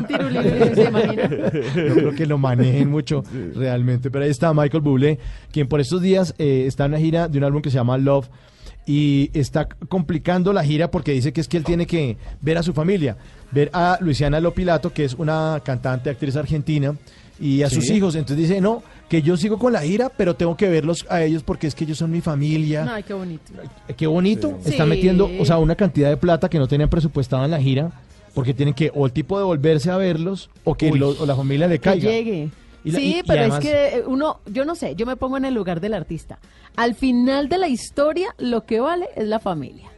No 0.81 1.95
creo 1.95 2.15
que 2.15 2.25
lo 2.25 2.37
manejen 2.37 2.89
mucho 2.89 3.23
realmente. 3.55 4.09
Pero 4.11 4.25
ahí 4.25 4.31
está 4.31 4.53
Michael 4.53 4.81
Bublé, 4.81 5.19
quien 5.51 5.67
por 5.67 5.79
estos 5.79 6.01
días 6.01 6.33
eh, 6.37 6.65
está 6.67 6.85
en 6.85 6.91
una 6.91 6.99
gira 6.99 7.27
de 7.27 7.37
un 7.37 7.43
álbum 7.43 7.61
que 7.61 7.69
se 7.69 7.75
llama 7.75 7.97
Love. 7.97 8.29
Y 8.85 9.29
está 9.33 9.67
complicando 9.89 10.51
la 10.53 10.63
gira 10.63 10.89
porque 10.89 11.11
dice 11.11 11.31
que 11.31 11.39
es 11.41 11.47
que 11.47 11.55
él 11.57 11.63
tiene 11.63 11.85
que 11.85 12.17
ver 12.41 12.57
a 12.57 12.63
su 12.63 12.73
familia, 12.73 13.15
ver 13.51 13.69
a 13.73 13.97
Luisiana 14.01 14.39
Lopilato, 14.39 14.91
que 14.91 15.05
es 15.05 15.13
una 15.13 15.61
cantante, 15.63 16.09
actriz 16.09 16.35
argentina, 16.35 16.95
y 17.41 17.63
a 17.63 17.69
Sí. 17.69 17.75
sus 17.75 17.89
hijos. 17.89 18.15
Entonces 18.15 18.47
dice, 18.49 18.61
no, 18.61 18.83
que 19.09 19.21
yo 19.21 19.35
sigo 19.35 19.57
con 19.57 19.73
la 19.73 19.81
gira, 19.81 20.09
pero 20.15 20.35
tengo 20.35 20.55
que 20.55 20.69
verlos 20.69 21.05
a 21.09 21.21
ellos 21.23 21.43
porque 21.43 21.67
es 21.67 21.75
que 21.75 21.83
ellos 21.83 21.97
son 21.97 22.11
mi 22.11 22.21
familia. 22.21 22.87
Ay, 22.93 23.03
qué 23.03 23.13
bonito. 23.13 23.51
Eh, 23.87 23.93
Qué 23.95 24.07
bonito. 24.07 24.57
Sí. 24.63 24.69
Está 24.71 24.83
Sí. 24.85 24.89
metiendo, 24.89 25.29
o 25.39 25.45
sea, 25.45 25.57
una 25.57 25.75
cantidad 25.75 26.09
de 26.09 26.17
plata 26.17 26.47
que 26.49 26.59
no 26.59 26.67
tenían 26.67 26.89
presupuestada 26.89 27.43
en 27.45 27.51
la 27.51 27.59
gira, 27.59 27.91
porque 28.33 28.53
tienen 28.53 28.73
que 28.73 28.91
o 28.95 29.05
el 29.05 29.11
tipo 29.11 29.37
de 29.37 29.43
volverse 29.43 29.91
a 29.91 29.97
verlos 29.97 30.49
o 30.63 30.75
que 30.75 30.91
lo- 30.91 31.09
o 31.19 31.25
la 31.25 31.35
familia 31.35 31.67
le 31.67 31.79
Que 31.79 31.83
caiga. 31.89 32.09
llegue. 32.09 32.49
Y 32.83 32.91
la- 32.91 32.99
sí, 32.99 33.05
y- 33.05 33.19
y 33.19 33.23
pero 33.23 33.41
además- 33.41 33.59
es 33.59 33.69
que 33.69 33.87
eh, 33.97 34.03
uno, 34.07 34.39
yo 34.47 34.63
no 34.65 34.73
sé, 34.75 34.95
yo 34.95 35.05
me 35.05 35.15
pongo 35.17 35.35
en 35.37 35.45
el 35.45 35.53
lugar 35.53 35.81
del 35.81 35.93
artista. 35.93 36.39
Al 36.77 36.95
final 36.95 37.49
de 37.49 37.57
la 37.57 37.67
historia, 37.67 38.33
lo 38.39 38.65
que 38.65 38.79
vale 38.79 39.07
es 39.15 39.27
la 39.27 39.39
familia. 39.39 39.89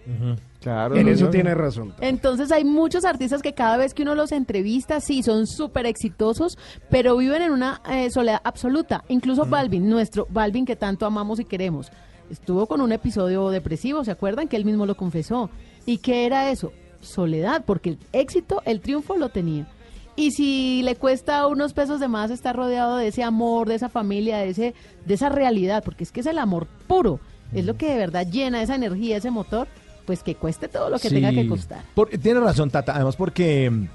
Claro. 0.63 0.95
En 0.95 1.05
no, 1.05 1.11
eso 1.11 1.25
no. 1.25 1.31
tiene 1.31 1.53
razón. 1.53 1.93
Entonces 1.99 2.51
hay 2.53 2.63
muchos 2.63 3.03
artistas 3.03 3.41
que 3.41 3.53
cada 3.53 3.75
vez 3.75 3.93
que 3.93 4.03
uno 4.03 4.15
los 4.15 4.31
entrevista, 4.31 5.01
sí, 5.01 5.21
son 5.21 5.45
súper 5.45 5.85
exitosos, 5.85 6.57
pero 6.89 7.17
viven 7.17 7.41
en 7.41 7.51
una 7.51 7.81
eh, 7.91 8.09
soledad 8.09 8.39
absoluta. 8.45 9.03
Incluso 9.09 9.45
Balvin, 9.45 9.89
nuestro 9.89 10.25
Balvin 10.29 10.65
que 10.65 10.77
tanto 10.77 11.05
amamos 11.05 11.41
y 11.41 11.45
queremos, 11.45 11.91
estuvo 12.29 12.65
con 12.65 12.79
un 12.79 12.93
episodio 12.93 13.49
depresivo, 13.49 14.05
¿se 14.05 14.11
acuerdan? 14.11 14.47
Que 14.47 14.55
él 14.55 14.63
mismo 14.63 14.85
lo 14.85 14.95
confesó. 14.95 15.49
¿Y 15.85 15.97
qué 15.97 16.25
era 16.25 16.49
eso? 16.49 16.71
Soledad, 17.01 17.63
porque 17.65 17.89
el 17.89 17.97
éxito, 18.13 18.61
el 18.65 18.79
triunfo 18.79 19.17
lo 19.17 19.29
tenía. 19.29 19.67
Y 20.15 20.31
si 20.31 20.81
le 20.83 20.95
cuesta 20.95 21.45
unos 21.47 21.73
pesos 21.73 21.99
de 21.99 22.07
más 22.07 22.31
estar 22.31 22.55
rodeado 22.55 22.97
de 22.97 23.07
ese 23.07 23.23
amor, 23.23 23.67
de 23.67 23.75
esa 23.75 23.89
familia, 23.89 24.37
de, 24.37 24.49
ese, 24.49 24.75
de 25.05 25.13
esa 25.13 25.27
realidad, 25.27 25.83
porque 25.83 26.05
es 26.05 26.11
que 26.11 26.21
es 26.21 26.27
el 26.27 26.37
amor 26.37 26.67
puro, 26.87 27.19
es 27.51 27.65
lo 27.65 27.75
que 27.75 27.89
de 27.89 27.97
verdad 27.97 28.27
llena 28.27 28.61
esa 28.61 28.75
energía, 28.75 29.17
ese 29.17 29.31
motor, 29.31 29.67
pues 30.05 30.23
que 30.23 30.35
cueste 30.35 30.67
todo 30.67 30.89
lo 30.89 30.99
que 30.99 31.09
Sí. 31.09 31.15
tenga 31.15 31.31
que 31.31 31.47
costar. 31.47 31.83
Por- 31.95 32.09
tiene 32.09 32.39
razón, 32.39 32.69
Tata. 32.69 32.95
Además, 32.95 33.15
porque 33.15 33.69
mm, 33.69 33.87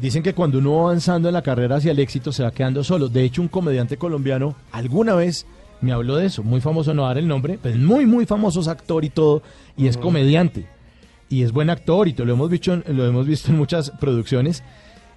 dicen 0.00 0.22
que 0.22 0.34
cuando 0.34 0.58
uno 0.58 0.74
va 0.76 0.80
avanzando 0.90 1.28
en 1.28 1.34
la 1.34 1.42
carrera 1.42 1.76
hacia 1.76 1.92
el 1.92 1.98
éxito 1.98 2.32
se 2.32 2.42
va 2.42 2.50
quedando 2.50 2.84
solo. 2.84 3.08
De 3.08 3.24
hecho, 3.24 3.42
un 3.42 3.48
comediante 3.48 3.96
colombiano 3.96 4.54
alguna 4.72 5.14
vez 5.14 5.46
me 5.80 5.92
habló 5.92 6.16
de 6.16 6.26
eso. 6.26 6.42
Muy 6.42 6.60
famoso, 6.60 6.94
no 6.94 7.02
dar 7.06 7.18
el 7.18 7.28
nombre, 7.28 7.58
pero 7.62 7.74
es 7.74 7.80
muy, 7.80 8.06
muy 8.06 8.26
famoso, 8.26 8.60
es 8.60 8.68
actor 8.68 9.04
y 9.04 9.10
todo, 9.10 9.42
y 9.76 9.86
es 9.86 9.96
comediante. 9.96 10.66
Y 11.28 11.42
es 11.42 11.52
buen 11.52 11.68
actor, 11.70 12.06
y 12.08 12.12
todo, 12.12 12.26
lo 12.26 12.34
hemos 12.34 12.48
visto 12.50 12.72
en, 12.72 12.84
lo 12.88 13.06
hemos 13.06 13.26
visto 13.26 13.50
en 13.50 13.56
muchas 13.58 13.90
producciones. 13.90 14.62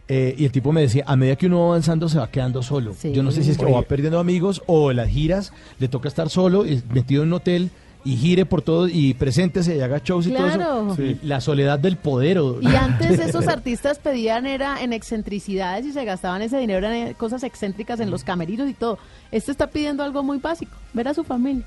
Eh, 0.09 0.35
y 0.37 0.45
el 0.45 0.51
tipo 0.53 0.71
me 0.71 0.79
decía, 0.81 1.03
a 1.05 1.17
medida 1.17 1.35
que 1.35 1.47
uno 1.47 1.59
va 1.61 1.65
avanzando 1.67 2.07
se 2.07 2.17
va 2.17 2.31
quedando 2.31 2.63
solo. 2.63 2.93
Sí. 2.97 3.11
Yo 3.11 3.23
no 3.23 3.31
sé 3.31 3.43
si 3.43 3.51
es 3.51 3.57
que 3.57 3.65
o 3.65 3.73
va 3.73 3.81
perdiendo 3.81 4.19
amigos 4.19 4.61
o 4.65 4.93
las 4.93 5.09
giras 5.09 5.51
le 5.79 5.89
toca 5.89 6.07
estar 6.07 6.29
solo, 6.29 6.65
y 6.65 6.81
metido 6.93 7.23
en 7.23 7.29
un 7.29 7.33
hotel 7.33 7.71
y 8.03 8.15
gire 8.15 8.45
por 8.45 8.61
todo 8.61 8.87
y 8.87 9.13
preséntese 9.13 9.75
y 9.75 9.81
haga 9.81 10.01
shows 10.03 10.27
y 10.27 10.31
todo 10.31 10.47
eso. 10.47 10.97
La 11.23 11.41
soledad 11.41 11.79
del 11.79 11.97
poder. 11.97 12.39
Y 12.61 12.67
antes 12.67 13.19
esos 13.19 13.47
artistas 13.47 13.99
pedían 13.99 14.45
era 14.45 14.81
en 14.81 14.93
excentricidades 14.93 15.85
y 15.85 15.91
se 15.91 16.05
gastaban 16.05 16.41
ese 16.41 16.57
dinero 16.57 16.87
en 16.87 17.13
cosas 17.15 17.43
excéntricas 17.43 17.99
en 17.99 18.09
los 18.09 18.23
camerinos 18.23 18.69
y 18.69 18.73
todo. 18.73 18.97
Este 19.31 19.51
está 19.51 19.67
pidiendo 19.67 20.03
algo 20.03 20.23
muy 20.23 20.37
básico, 20.37 20.71
ver 20.93 21.07
a 21.07 21.13
su 21.13 21.23
familia. 21.23 21.65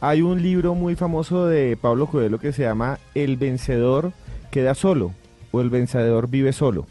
Hay 0.00 0.22
un 0.22 0.42
libro 0.42 0.74
muy 0.74 0.94
famoso 0.94 1.46
de 1.46 1.76
Pablo 1.76 2.06
Coelho 2.06 2.38
que 2.38 2.52
se 2.52 2.62
llama 2.62 2.98
El 3.14 3.36
vencedor 3.36 4.12
queda 4.50 4.74
solo 4.74 5.12
o 5.50 5.60
El 5.60 5.70
vencedor 5.70 6.28
vive 6.28 6.52
solo. 6.52 6.86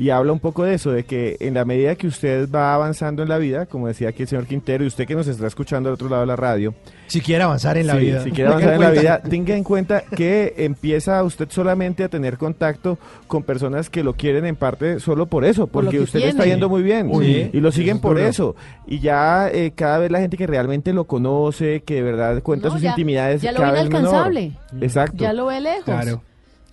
Y 0.00 0.08
habla 0.08 0.32
un 0.32 0.40
poco 0.40 0.64
de 0.64 0.72
eso, 0.74 0.92
de 0.92 1.04
que 1.04 1.36
en 1.40 1.52
la 1.52 1.66
medida 1.66 1.94
que 1.94 2.06
usted 2.06 2.48
va 2.50 2.74
avanzando 2.74 3.22
en 3.22 3.28
la 3.28 3.36
vida, 3.36 3.66
como 3.66 3.86
decía 3.86 4.08
aquí 4.08 4.22
el 4.22 4.28
señor 4.28 4.46
Quintero, 4.46 4.82
y 4.82 4.86
usted 4.86 5.06
que 5.06 5.14
nos 5.14 5.26
está 5.28 5.46
escuchando 5.46 5.90
al 5.90 5.94
otro 5.96 6.08
lado 6.08 6.22
de 6.22 6.26
la 6.26 6.36
radio, 6.36 6.72
Si 7.06 7.20
quiere 7.20 7.44
avanzar 7.44 7.76
en 7.76 7.86
la 7.86 7.94
Sí, 7.94 7.98
vida. 8.00 8.24
Si 8.24 8.30
quiere 8.30 8.48
avanzar 8.48 8.74
en 8.74 8.80
la 8.80 8.90
vida, 8.90 9.20
tenga 9.20 9.54
en 9.56 9.62
cuenta 9.62 10.02
que 10.16 10.54
empieza 10.58 11.22
usted 11.22 11.48
solamente 11.50 12.02
a 12.02 12.08
tener 12.08 12.38
contacto 12.38 12.98
con 13.26 13.42
personas 13.42 13.90
que 13.90 14.02
lo 14.02 14.14
quieren 14.14 14.46
en 14.46 14.56
parte 14.56 15.00
solo 15.00 15.26
por 15.26 15.44
eso, 15.44 15.66
porque 15.66 15.98
que 15.98 16.00
usted 16.00 16.20
le 16.20 16.28
está 16.30 16.46
yendo 16.46 16.70
muy 16.70 16.82
bien 16.82 17.10
y 17.52 17.60
lo 17.60 17.70
siguen 17.70 17.96
eso 17.96 17.96
es 17.96 18.02
por 18.02 18.16
duro. 18.16 18.26
eso. 18.28 18.56
Y 18.86 19.00
ya 19.00 19.50
eh, 19.52 19.72
cada 19.74 19.98
vez 19.98 20.10
la 20.10 20.20
gente 20.20 20.38
que 20.38 20.46
realmente 20.46 20.94
lo 20.94 21.04
conoce, 21.04 21.82
que 21.82 21.96
de 21.96 22.02
verdad 22.02 22.42
cuenta 22.42 22.68
No, 22.68 22.74
sus 22.74 22.82
ya- 22.82 22.90
intimidades, 22.90 23.42
ya 23.42 23.52
lo 23.52 23.58
cada 23.58 23.72
ve 23.72 23.78
vez 23.80 23.90
menor. 23.90 24.00
inalcanzable. 24.32 24.52
Exacto. 24.80 25.16
Ya 25.18 25.32
lo 25.34 25.44
ve 25.46 25.60
lejos. 25.60 25.84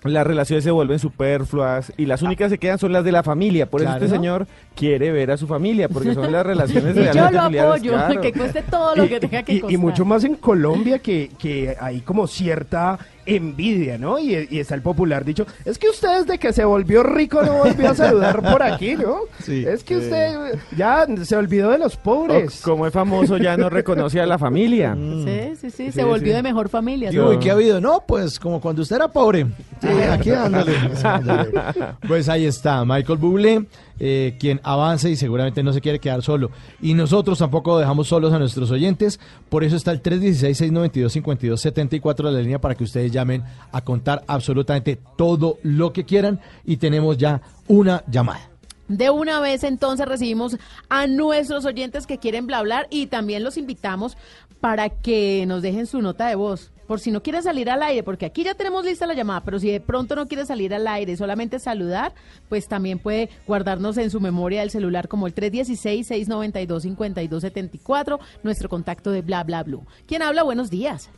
Las 0.04 0.28
relaciones 0.28 0.64
se 0.64 0.72
vuelven 0.72 1.00
superfluas 1.00 1.92
y 1.98 2.06
las 2.06 2.22
únicas 2.22 2.52
que 2.52 2.58
quedan 2.58 2.78
son 2.78 2.94
las 2.94 3.04
de 3.04 3.12
la 3.12 3.24
familia. 3.24 3.66
Por 3.66 3.82
eso 3.82 3.92
este 3.92 4.08
señor 4.08 4.48
quiere 4.76 5.12
ver 5.12 5.32
a 5.32 5.38
su 5.38 5.48
familia, 5.48 5.90
porque 5.90 6.14
son 6.14 6.32
las 6.32 6.46
relaciones 6.46 6.96
Y 6.98 7.18
yo 7.18 7.32
lo 7.32 7.42
apoyo, 7.42 7.92
claro. 7.94 8.22
que 8.22 8.32
cueste 8.32 8.62
todo 8.62 8.96
lo 8.96 9.08
que 9.08 9.20
tenga 9.20 9.44
que 9.44 9.54
y, 9.54 9.60
costar. 9.60 9.74
y 9.74 9.78
mucho 9.78 10.06
más 10.06 10.24
en 10.24 10.36
Colombia 10.36 11.00
que, 11.00 11.32
que 11.40 11.76
hay 11.80 12.02
como 12.02 12.28
cierta 12.28 13.00
envidia, 13.28 13.98
¿no? 13.98 14.18
Y, 14.20 14.48
y 14.50 14.60
está 14.60 14.76
el 14.76 14.82
popular 14.82 15.24
dicho, 15.26 15.46
es 15.66 15.78
que 15.78 15.90
usted 15.90 16.22
desde 16.22 16.38
que 16.40 16.54
se 16.54 16.64
volvió 16.66 17.04
rico 17.04 17.42
no 17.44 17.54
volvió 17.58 17.90
a 17.90 17.96
saludar 17.96 18.42
por 18.42 18.64
aquí, 18.64 18.96
¿no? 18.96 19.18
Sí. 19.44 19.66
es 19.68 19.84
que 19.84 19.98
usted 19.98 20.58
ya 20.76 21.06
se 21.24 21.36
olvidó 21.36 21.70
de 21.72 21.78
los 21.78 21.96
pobres. 21.98 22.62
O 22.62 22.64
como 22.72 22.88
es 22.88 22.94
famoso 22.94 23.38
ya 23.38 23.58
no 23.58 23.70
reconoce 23.70 24.20
a 24.22 24.26
la 24.26 24.38
familia. 24.38 24.96
Sí, 24.96 25.54
sí, 25.60 25.70
sí, 25.70 25.86
Sí, 25.88 25.92
se 25.92 26.04
volvió 26.04 26.32
sí. 26.32 26.36
de 26.38 26.44
mejor 26.44 26.70
familia. 26.70 27.10
Uy, 27.12 27.38
¿qué 27.40 27.50
ha 27.50 27.54
habido? 27.54 27.80
No, 27.82 28.04
pues 28.08 28.40
como 28.40 28.60
cuando 28.62 28.82
usted 28.82 28.96
era 28.98 29.08
pobre. 29.08 29.46
Sí, 29.82 29.88
aquí 29.88 30.32
ándale. 30.32 30.74
ándale. 31.04 31.52
Pues 32.08 32.30
ahí 32.30 32.46
está, 32.46 32.84
Michael 32.86 33.18
Bublé, 33.20 33.66
eh, 34.00 34.36
quien 34.40 34.62
avanza 34.64 35.10
y 35.10 35.16
seguramente 35.16 35.64
no 35.64 35.74
se 35.74 35.82
quiere 35.82 35.98
quedar 36.00 36.22
solo. 36.24 36.52
Y 36.82 36.94
nosotros 36.94 37.40
tampoco 37.40 37.80
dejamos 37.80 38.08
solos 38.08 38.32
a 38.34 38.40
nuestros 38.40 38.70
oyentes, 38.72 39.20
por 39.50 39.64
eso 39.64 39.76
está 39.76 39.92
el 39.92 40.04
316-692-5274 40.04 42.16
de 42.16 42.32
la 42.32 42.42
línea 42.42 42.60
para 42.60 42.76
que 42.76 42.84
ustedes 42.84 43.12
llamen 43.12 43.44
a 43.72 43.82
contar 43.82 44.24
absolutamente 44.28 45.00
todo 45.18 45.58
lo 45.64 45.94
que 45.94 46.06
quieran 46.06 46.40
y 46.66 46.78
tenemos 46.78 47.18
ya 47.18 47.42
una 47.68 48.04
llamada. 48.08 48.50
De 48.88 49.10
una 49.10 49.40
vez 49.42 49.64
entonces 49.64 50.08
recibimos 50.08 50.58
a 50.88 51.08
nuestros 51.08 51.66
oyentes 51.66 52.06
que 52.08 52.20
quieren 52.20 52.48
bla 52.48 52.60
hablar 52.60 52.88
y 52.90 53.08
también 53.08 53.44
los 53.44 53.58
invitamos 53.58 54.16
para 54.62 54.88
que 54.90 55.44
nos 55.46 55.62
dejen 55.62 55.88
su 55.88 56.02
nota 56.02 56.28
de 56.28 56.36
voz. 56.36 56.72
Por 56.88 57.00
si 57.00 57.12
no 57.12 57.22
quiere 57.22 57.42
salir 57.42 57.70
al 57.70 57.84
aire, 57.84 58.02
porque 58.02 58.26
aquí 58.26 58.44
ya 58.44 58.56
tenemos 58.56 58.84
lista 58.86 59.06
la 59.06 59.14
llamada, 59.14 59.42
pero 59.42 59.60
si 59.60 59.70
de 59.70 59.82
pronto 59.82 60.16
no 60.16 60.28
quiere 60.28 60.46
salir 60.46 60.74
al 60.74 60.88
aire, 60.88 61.18
solamente 61.18 61.60
saludar, 61.60 62.14
pues 62.48 62.68
también 62.68 62.98
puede 63.00 63.30
guardarnos 63.46 63.98
en 63.98 64.10
su 64.10 64.22
memoria 64.22 64.62
del 64.62 64.72
celular 64.72 65.10
como 65.10 65.28
el 65.28 65.36
316-692-5274, 65.36 68.20
nuestro 68.44 68.70
contacto 68.70 69.12
de 69.12 69.22
bla 69.22 69.44
bla 69.44 69.64
blue. 69.64 69.86
¿Quién 70.08 70.22
habla? 70.22 70.44
Buenos 70.44 70.70
días. 70.70 71.10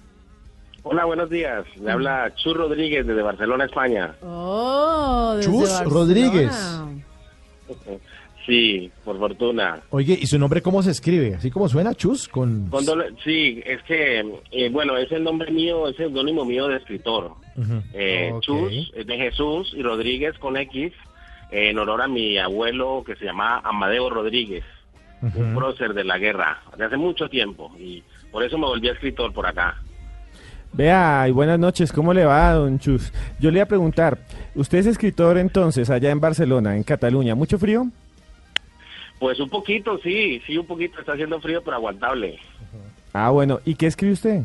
Hola, 0.84 1.04
buenos 1.06 1.30
días. 1.30 1.66
Le 1.80 1.92
habla 1.92 2.34
Chus 2.36 2.56
Rodríguez 2.56 3.06
desde 3.06 3.22
Barcelona, 3.22 3.66
España. 3.66 4.16
Oh, 4.24 5.34
desde 5.36 5.52
Chus 5.52 5.70
Barcelona. 5.70 5.94
Rodríguez. 5.94 6.82
Sí, 8.46 8.90
por 9.06 9.20
fortuna. 9.20 9.80
Oye, 9.92 10.18
¿y 10.20 10.26
su 10.26 10.40
nombre 10.40 10.62
cómo 10.62 10.82
se 10.82 10.92
escribe? 10.92 11.36
¿Así 11.36 11.52
como 11.52 11.70
suena, 11.70 11.94
Chus? 11.94 12.28
Con... 12.28 12.68
Con 12.70 12.84
doble- 12.86 13.14
sí, 13.24 13.62
es 13.66 13.82
que, 13.84 14.20
eh, 14.52 14.70
bueno, 14.72 14.98
es 14.98 15.12
el 15.12 15.24
nombre 15.24 15.52
mío, 15.52 15.88
es 15.88 16.00
el 16.00 16.08
seudónimo 16.08 16.46
mío 16.46 16.68
de 16.68 16.78
escritor. 16.78 17.32
Eh. 17.94 18.32
Chus, 18.40 18.92
es 18.96 19.06
de 19.06 19.18
Jesús 19.18 19.74
y 19.76 19.84
Rodríguez 19.84 20.38
con 20.40 20.58
X, 20.58 20.94
eh, 21.52 21.70
en 21.70 21.78
honor 21.78 22.02
a 22.02 22.08
mi 22.08 22.38
abuelo 22.38 23.04
que 23.06 23.16
se 23.18 23.26
llamaba 23.26 23.62
Amadeo 23.64 24.10
Rodríguez, 24.10 24.64
un 25.22 25.54
prócer 25.54 25.94
de 25.94 26.06
la 26.06 26.18
guerra, 26.18 26.62
de 26.78 26.86
hace 26.86 26.98
mucho 26.98 27.28
tiempo. 27.30 27.72
Y 27.78 28.02
por 28.32 28.44
eso 28.44 28.58
me 28.58 28.66
volví 28.66 28.88
escritor 28.88 29.34
por 29.34 29.46
acá. 29.46 29.76
Vea, 30.72 31.26
y 31.28 31.32
buenas 31.32 31.60
noches, 31.60 31.92
¿cómo 31.92 32.14
le 32.14 32.26
va, 32.26 32.54
don 32.54 32.80
Chus? 32.80 33.12
Yo 33.40 33.52
le 33.52 33.58
iba 33.58 33.64
a 33.64 33.68
preguntar, 33.68 34.20
usted 34.56 34.78
es 34.78 34.86
escritor 34.86 35.38
entonces 35.38 35.90
allá 35.90 36.12
en 36.12 36.20
Barcelona, 36.20 36.78
en 36.78 36.84
Cataluña, 36.84 37.36
¿mucho 37.36 37.58
frío? 37.60 37.88
Pues 39.20 39.40
un 39.40 39.50
poquito, 39.50 40.00
sí, 40.00 40.42
sí, 40.48 40.58
un 40.58 40.66
poquito. 40.66 41.00
Está 41.00 41.14
haciendo 41.14 41.42
frío, 41.42 41.62
pero 41.64 41.76
aguantable. 41.76 42.40
Ah, 43.14 43.30
bueno, 43.30 43.60
¿y 43.66 43.76
qué 43.76 43.88
escribe 43.88 44.14
usted? 44.14 44.42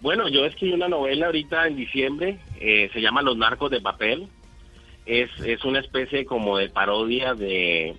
Bueno, 0.00 0.28
yo 0.28 0.44
escribí 0.46 0.72
una 0.72 0.88
novela 0.88 1.26
ahorita 1.26 1.66
en 1.66 1.76
diciembre, 1.76 2.38
eh, 2.58 2.90
se 2.92 3.00
llama 3.00 3.22
Los 3.22 3.36
Narcos 3.36 3.70
de 3.70 3.80
Papel. 3.80 4.28
Es, 5.06 5.30
es 5.40 5.64
una 5.64 5.80
especie 5.80 6.24
como 6.24 6.56
de 6.56 6.68
parodia 6.70 7.34
de 7.34 7.96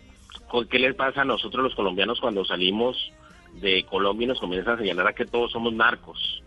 qué 0.70 0.80
les 0.80 0.96
pasa 0.96 1.22
a 1.22 1.26
nosotros 1.26 1.64
los 1.64 1.76
colombianos 1.76 2.20
cuando 2.20 2.44
salimos 2.44 3.12
de 3.56 3.84
Colombia 3.84 4.26
y 4.26 4.28
nos 4.28 4.40
comienzan 4.40 4.76
a 4.76 4.78
señalar 4.80 5.08
a 5.08 5.14
que 5.14 5.26
todos 5.26 5.52
somos 5.52 5.74
narcos. 5.74 6.44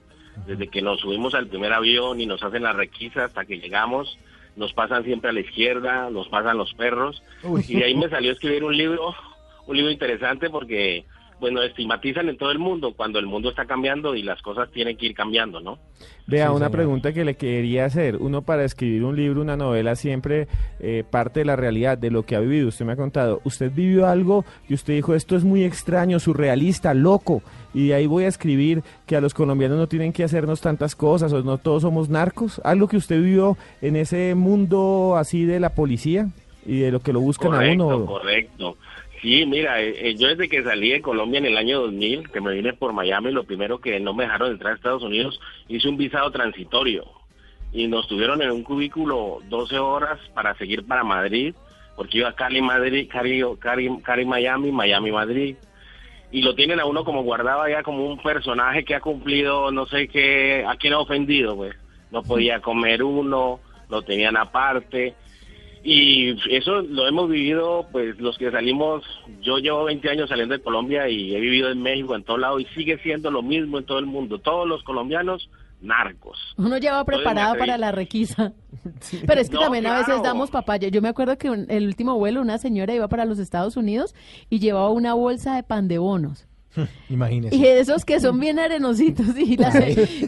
Desde 0.46 0.68
que 0.68 0.82
nos 0.82 1.01
subimos 1.01 1.34
al 1.34 1.46
primer 1.46 1.72
avión 1.72 2.20
y 2.20 2.26
nos 2.26 2.42
hacen 2.42 2.64
la 2.64 2.72
requisa 2.72 3.24
hasta 3.24 3.44
que 3.44 3.59
llegamos, 3.59 4.18
nos 4.56 4.72
pasan 4.72 5.05
siempre 5.05 5.31
a 5.31 5.32
la 5.32 5.40
izquierda, 5.40 6.10
nos 6.10 6.28
pasan 6.28 6.59
los 6.59 6.72
perros. 6.74 7.22
Uy. 7.43 7.64
Y 7.68 7.76
de 7.76 7.85
ahí 7.85 7.94
me 7.94 8.09
salió 8.09 8.32
escribir 8.32 8.64
un 8.64 8.76
libro, 8.76 9.14
un 9.66 9.76
libro 9.76 9.90
interesante 9.90 10.51
porque, 10.51 11.05
bueno, 11.40 11.62
estigmatizan 11.62 12.28
en 12.28 12.36
todo 12.39 12.51
el 12.51 12.59
mundo 12.59 12.94
cuando 12.97 13.19
el 13.19 13.27
mundo 13.27 13.51
está 13.51 13.66
cambiando 13.66 14.15
y 14.15 14.23
las 14.23 14.40
cosas 14.43 14.70
tienen 14.70 14.97
que 14.97 15.06
ir 15.06 15.15
cambiando, 15.15 15.61
¿no? 15.61 15.78
Vea, 16.27 16.47
Sí, 16.47 16.51
una 16.51 16.59
señor. 16.66 16.70
pregunta 16.70 17.12
que 17.12 17.24
le 17.24 17.35
quería 17.36 17.85
hacer. 17.85 18.16
Uno 18.16 18.43
para 18.43 18.65
escribir 18.65 19.05
un 19.05 19.15
libro, 19.16 19.43
una 19.43 19.56
novela, 19.56 19.94
siempre 19.94 20.48
eh, 20.81 21.05
parte 21.11 21.40
de 21.40 21.47
la 21.47 21.56
realidad, 21.56 21.98
de 21.98 22.11
lo 22.11 22.23
que 22.24 22.36
ha 22.36 22.40
vivido. 22.40 22.69
Usted 22.69 22.85
me 22.86 22.93
ha 22.93 22.97
contado, 22.97 23.40
usted 23.44 23.70
vivió 23.74 24.06
algo 24.06 24.44
y 24.69 24.74
usted 24.74 24.94
dijo, 24.94 25.15
esto 25.15 25.36
es 25.36 25.44
muy 25.44 25.65
extraño, 25.65 26.19
surrealista, 26.19 26.94
loco. 26.94 27.43
Y 27.74 27.89
de 27.89 27.94
ahí 27.94 28.06
voy 28.06 28.24
a 28.24 28.28
escribir 28.28 28.82
que 29.06 29.16
a 29.16 29.20
los 29.20 29.35
colombianos 29.35 29.77
no 29.77 29.89
tienen 29.89 30.12
que 30.12 30.24
hacernos 30.24 30.61
tantas 30.61 30.94
cosas, 30.97 31.32
o 31.32 31.43
no 31.43 31.59
todos 31.59 31.82
somos 31.82 32.09
narcos. 32.09 32.61
Algo 32.65 32.89
que 32.89 32.97
usted 32.97 33.16
vivió 33.20 33.59
en 33.82 33.97
ese 33.97 34.35
mundo 34.35 35.16
así 35.19 35.44
de 35.44 35.61
la 35.61 35.74
policía 35.74 36.28
y 36.65 36.78
de 36.78 36.90
lo 36.93 37.01
que 37.01 37.12
lo 37.12 37.20
buscan 37.20 37.51
correcto, 37.51 37.90
a 37.90 37.97
uno. 37.97 38.06
Correcto. 38.06 38.77
Sí, 39.24 39.46
mira, 39.46 39.80
eh, 39.80 40.10
eh, 40.10 40.16
yo 40.16 40.28
desde 40.28 40.51
que 40.51 40.62
salí 40.62 40.90
de 40.90 41.01
Colombia 41.01 41.38
en 41.38 41.46
el 41.46 41.56
año 41.56 41.80
2000, 41.80 42.30
que 42.30 42.42
me 42.42 42.52
vine 42.52 42.74
por 42.74 42.92
Miami, 42.92 43.32
lo 43.32 43.44
primero 43.44 43.80
que 43.80 43.98
no 43.98 44.12
me 44.12 44.24
dejaron 44.24 44.51
entrar 44.51 44.72
a 44.72 44.76
Estados 44.76 45.02
Unidos, 45.02 45.40
hice 45.66 45.88
un 45.88 45.96
visado 45.96 46.30
transitorio. 46.30 47.06
Y 47.72 47.86
nos 47.86 48.06
tuvieron 48.06 48.42
en 48.42 48.51
un 48.51 48.62
cubículo 48.62 49.38
12 49.48 49.78
horas 49.78 50.20
para 50.34 50.55
seguir 50.59 50.86
para 50.86 51.05
Madrid, 51.05 51.55
porque 51.96 52.18
iba 52.18 52.28
a 52.28 52.34
Cali, 52.34 52.60
Madrid, 52.60 53.09
Cali, 53.10 53.42
Cali, 53.60 53.98
Cali, 54.02 54.26
Miami, 54.26 54.70
Miami, 54.70 55.10
Madrid. 55.10 55.56
Y 56.30 56.42
lo 56.42 56.55
tienen 56.55 56.78
a 56.78 56.84
uno 56.84 57.02
como 57.02 57.22
guardado 57.22 57.62
allá 57.62 57.82
como 57.82 58.05
un 58.05 58.18
personaje 58.18 58.84
que 58.84 58.94
ha 58.94 59.01
cumplido, 59.01 59.70
no 59.70 59.86
sé 59.86 60.06
qué, 60.06 60.66
a 60.68 60.76
quién 60.76 60.92
ha 60.92 60.98
ofendido, 60.98 61.56
pues. 61.56 61.74
no 62.10 62.22
podía 62.22 62.60
comer 62.60 63.02
uno, 63.02 63.59
lo 63.88 64.02
tenían 64.02 64.36
aparte. 64.36 65.14
Y 65.86 66.35
eso 66.56 66.81
lo 66.81 67.06
hemos 67.06 67.28
vivido, 67.28 67.86
pues 67.93 68.19
los 68.19 68.39
que 68.39 68.51
salimos, 68.51 69.05
yo 69.43 69.59
llevo 69.59 69.85
20 69.85 70.09
años 70.09 70.31
saliendo 70.31 70.55
de 70.55 70.62
Colombia 70.62 71.09
y 71.11 71.35
he 71.35 71.40
vivido 71.40 71.70
en 71.70 71.82
México, 71.82 72.16
en 72.16 72.24
todo 72.24 72.39
lado, 72.39 72.59
y 72.59 72.65
sigue 72.74 72.97
siendo 73.02 73.31
lo 73.31 73.43
mismo 73.43 73.78
en 73.78 73.85
todo 73.85 73.98
el 73.98 74.06
mundo. 74.06 74.39
Todos 74.39 74.66
los 74.66 74.82
colombianos, 74.82 75.51
narcos. 75.82 76.39
Uno 76.56 76.78
ya 76.78 76.94
va 76.94 77.05
preparado 77.05 77.56
para 77.59 77.77
la 77.77 77.93
requisa. 77.93 78.55
Pero 79.27 79.40
es 79.40 79.51
que 79.51 79.56
No, 79.56 79.61
también 79.62 79.86
a 79.86 79.98
veces 79.98 80.23
damos 80.23 80.51
papaya. 80.51 80.89
Yo 80.89 81.02
me 81.02 81.09
acuerdo 81.09 81.36
que 81.36 81.51
un- 81.51 81.66
el 81.69 81.86
último 81.86 82.16
vuelo 82.19 82.40
una 82.40 82.56
señora 82.56 82.94
iba 82.94 83.09
para 83.09 83.27
los 83.27 83.39
Estados 83.39 83.77
Unidos 83.77 84.15
y 84.48 84.61
llevaba 84.61 84.89
una 84.89 85.12
bolsa 85.15 85.55
de 85.56 85.62
pan 85.65 85.86
de 85.89 85.98
bonos. 85.98 86.47
Imagínese. 87.10 87.55
Y 87.56 87.66
esos 87.66 88.05
que 88.05 88.20
son 88.20 88.38
bien 88.40 88.59
arenositos. 88.59 89.26
Y, 89.38 89.56
la 89.56 89.70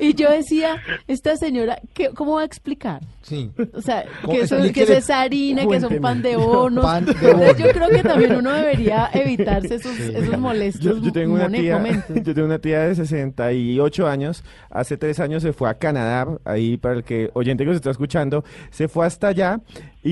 y 0.01 0.15
yo 0.15 0.31
decía, 0.31 0.77
esta 1.09 1.37
señora, 1.37 1.81
¿qué, 1.95 2.11
¿cómo 2.11 2.35
va 2.35 2.43
a 2.43 2.45
explicar? 2.45 3.01
Sí. 3.23 3.51
O 3.75 3.81
sea, 3.81 4.05
que, 4.31 4.41
eso- 4.41 4.57
que 4.73 4.83
es 4.83 5.11
harina, 5.11 5.67
que 5.67 5.81
son 5.81 5.99
pan 6.01 6.23
de 6.23 6.37
bonos. 6.37 6.85
Pan 6.85 7.05
de 7.05 7.13
Entonces 7.13 7.35
bonos. 7.35 7.59
yo 7.59 7.69
creo 7.71 7.89
que 7.89 8.03
también 8.03 8.37
uno 8.37 8.53
debería 8.53 9.11
evitarse 9.13 9.77
esos, 9.77 9.95
Sí. 9.97 10.13
esos 10.15 10.39
molestos 10.39 10.83
Yo, 10.85 10.99
yo 11.03 11.13
tengo 11.13 11.35
una 11.35 11.49
tía, 11.49 11.77
momentos. 11.77 12.17
yo 12.25 12.35
tengo 12.35 12.47
una 12.47 12.59
tía 12.59 12.81
de 12.83 12.95
68 12.95 14.07
años. 14.07 14.45
Hace 14.71 14.97
tres 14.97 15.19
años 15.21 15.43
se 15.43 15.53
fue 15.53 15.69
a 15.71 15.75
Canadá. 15.75 16.27
Ahí 16.45 16.77
para 16.77 16.95
el 16.97 17.05
que 17.05 17.31
oyente 17.35 17.65
que 17.65 17.71
se 17.71 17.77
está 17.77 17.91
escuchando, 17.91 18.45
se 18.71 18.89
fue 18.89 19.07
hasta 19.07 19.29
allá. 19.29 19.61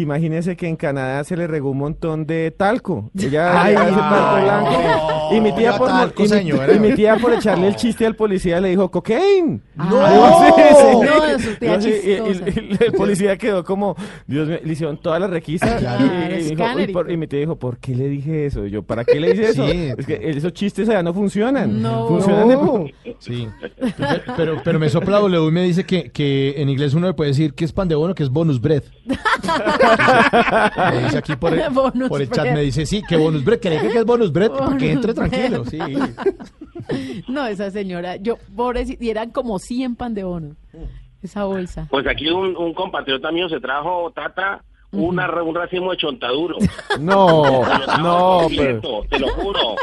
Imagínese 0.01 0.57
que 0.57 0.69
en 0.69 0.77
Canadá 0.77 1.23
se 1.25 1.37
le 1.37 1.47
regó 1.47 1.71
un 1.71 1.79
montón 1.79 2.27
de 2.27 2.51
talco. 2.51 3.11
Ella 3.19 3.62
Ay, 3.65 3.75
hace 3.75 3.91
talco 3.93 4.37
no. 4.37 4.43
blanco. 4.45 5.35
Y 5.35 5.41
mi 5.41 5.53
tía 5.55 5.77
por 5.79 5.89
talco, 5.89 6.23
y 6.23 6.23
mi- 6.23 6.29
señora. 6.29 6.73
y 6.75 6.79
mi 6.81 6.93
tía 6.95 7.16
por 7.16 7.33
echarle 7.35 7.69
el 7.69 7.77
chiste 7.77 8.05
al 8.07 8.15
policía 8.16 8.61
le 8.61 8.69
dijo 8.71 8.91
cocaine. 8.91 9.61
No. 9.77 9.85
No, 9.91 10.01
No, 11.03 11.39
sí, 11.39 11.89
y- 12.05 12.11
y- 12.11 12.16
chistosa. 12.16 12.61
y 12.61 12.85
el 12.85 12.93
policía 12.93 13.37
quedó 13.37 13.65
como, 13.65 13.97
Dios 14.27 14.49
mío, 14.49 14.59
le 14.62 14.73
hicieron 14.73 14.97
toda 14.99 15.19
la 15.19 15.27
requisa. 15.27 15.77
Claro. 15.79 16.05
y- 16.05 16.09
Claro, 16.09 16.35
y, 16.35 16.39
dijo, 16.39 16.53
escáner 16.53 16.77
"Uy, 16.77 16.91
y 16.91 16.93
por- 16.93 17.11
y 17.11 17.16
mi 17.16 17.27
tía 17.27 17.39
dijo, 17.41 17.57
¿por 17.57 17.79
qué 17.79 17.95
le 17.95 18.09
dije 18.09 18.47
eso? 18.47 18.66
Y 18.66 18.71
yo, 18.71 18.83
¿para 18.83 19.05
qué 19.05 19.19
le 19.21 19.31
hice 19.33 19.51
eso? 19.51 19.66
Sí. 19.69 19.91
Es 19.97 20.07
que 20.07 20.21
esos 20.31 20.53
chistes 20.53 20.89
allá 20.89 21.03
no 21.03 21.15
funcionan. 21.15 21.81
No. 21.83 22.09
Funcionan 22.09 22.49
de- 22.49 22.55
No. 22.57 22.85
Sí. 23.19 23.49
Pero, 24.37 24.61
pero 24.65 24.79
me 24.79 24.89
sopla 24.89 25.19
W 25.19 25.49
y 25.49 25.51
me 25.51 25.62
dice 25.62 25.85
que, 25.85 26.11
que 26.11 26.55
en 26.61 26.69
inglés 26.69 26.95
uno 26.95 27.07
le 27.07 27.15
puede 27.15 27.31
decir 27.31 27.55
que 27.55 27.65
es 27.65 27.73
pan 27.73 27.89
de 27.89 27.95
bono, 27.95 28.15
que 28.15 28.23
es 28.23 28.29
bonus 28.31 28.61
bread. 28.61 28.83
Me 30.93 31.03
dice 31.05 31.19
aquí 31.19 31.37
por 31.37 31.55
el, 31.55 31.71
Bonus 31.73 32.09
por 32.09 32.21
el 32.23 32.29
chat, 32.31 32.45
bread. 32.45 32.55
me 32.55 32.62
dice, 32.62 32.87
sí, 32.87 33.03
que 33.07 33.16
bonus 33.16 33.45
bread, 33.45 33.61
que 33.61 33.71
que 33.71 33.99
es 33.99 34.05
bonus 34.05 34.33
bread, 34.33 34.51
para 34.51 34.77
que 34.77 34.93
entre 34.93 35.15
tranquilo. 35.15 35.65
Sí. 35.65 35.79
No, 37.29 37.47
esa 37.47 37.71
señora, 37.71 38.16
yo, 38.16 38.37
pobrecita, 38.55 39.03
y 39.03 39.09
eran 39.09 39.31
como 39.31 39.59
100 39.59 39.97
pan 39.97 40.12
de 40.12 40.23
bono, 40.25 40.55
esa 41.23 41.45
bolsa. 41.45 41.87
Pues 41.91 42.07
aquí 42.07 42.29
un, 42.29 42.55
un 42.57 42.75
compatriota 42.75 43.33
mío 43.33 43.49
se 43.49 43.59
trajo, 43.59 44.12
Tata, 44.15 44.62
una, 44.95 45.43
un 45.43 45.55
racimo 45.55 45.91
de 45.91 45.97
chontaduro. 45.97 46.57
No, 47.01 47.62
no, 48.01 48.39
completo, 48.43 49.05
te 49.11 49.19
lo 49.19 49.29
juro. 49.31 49.75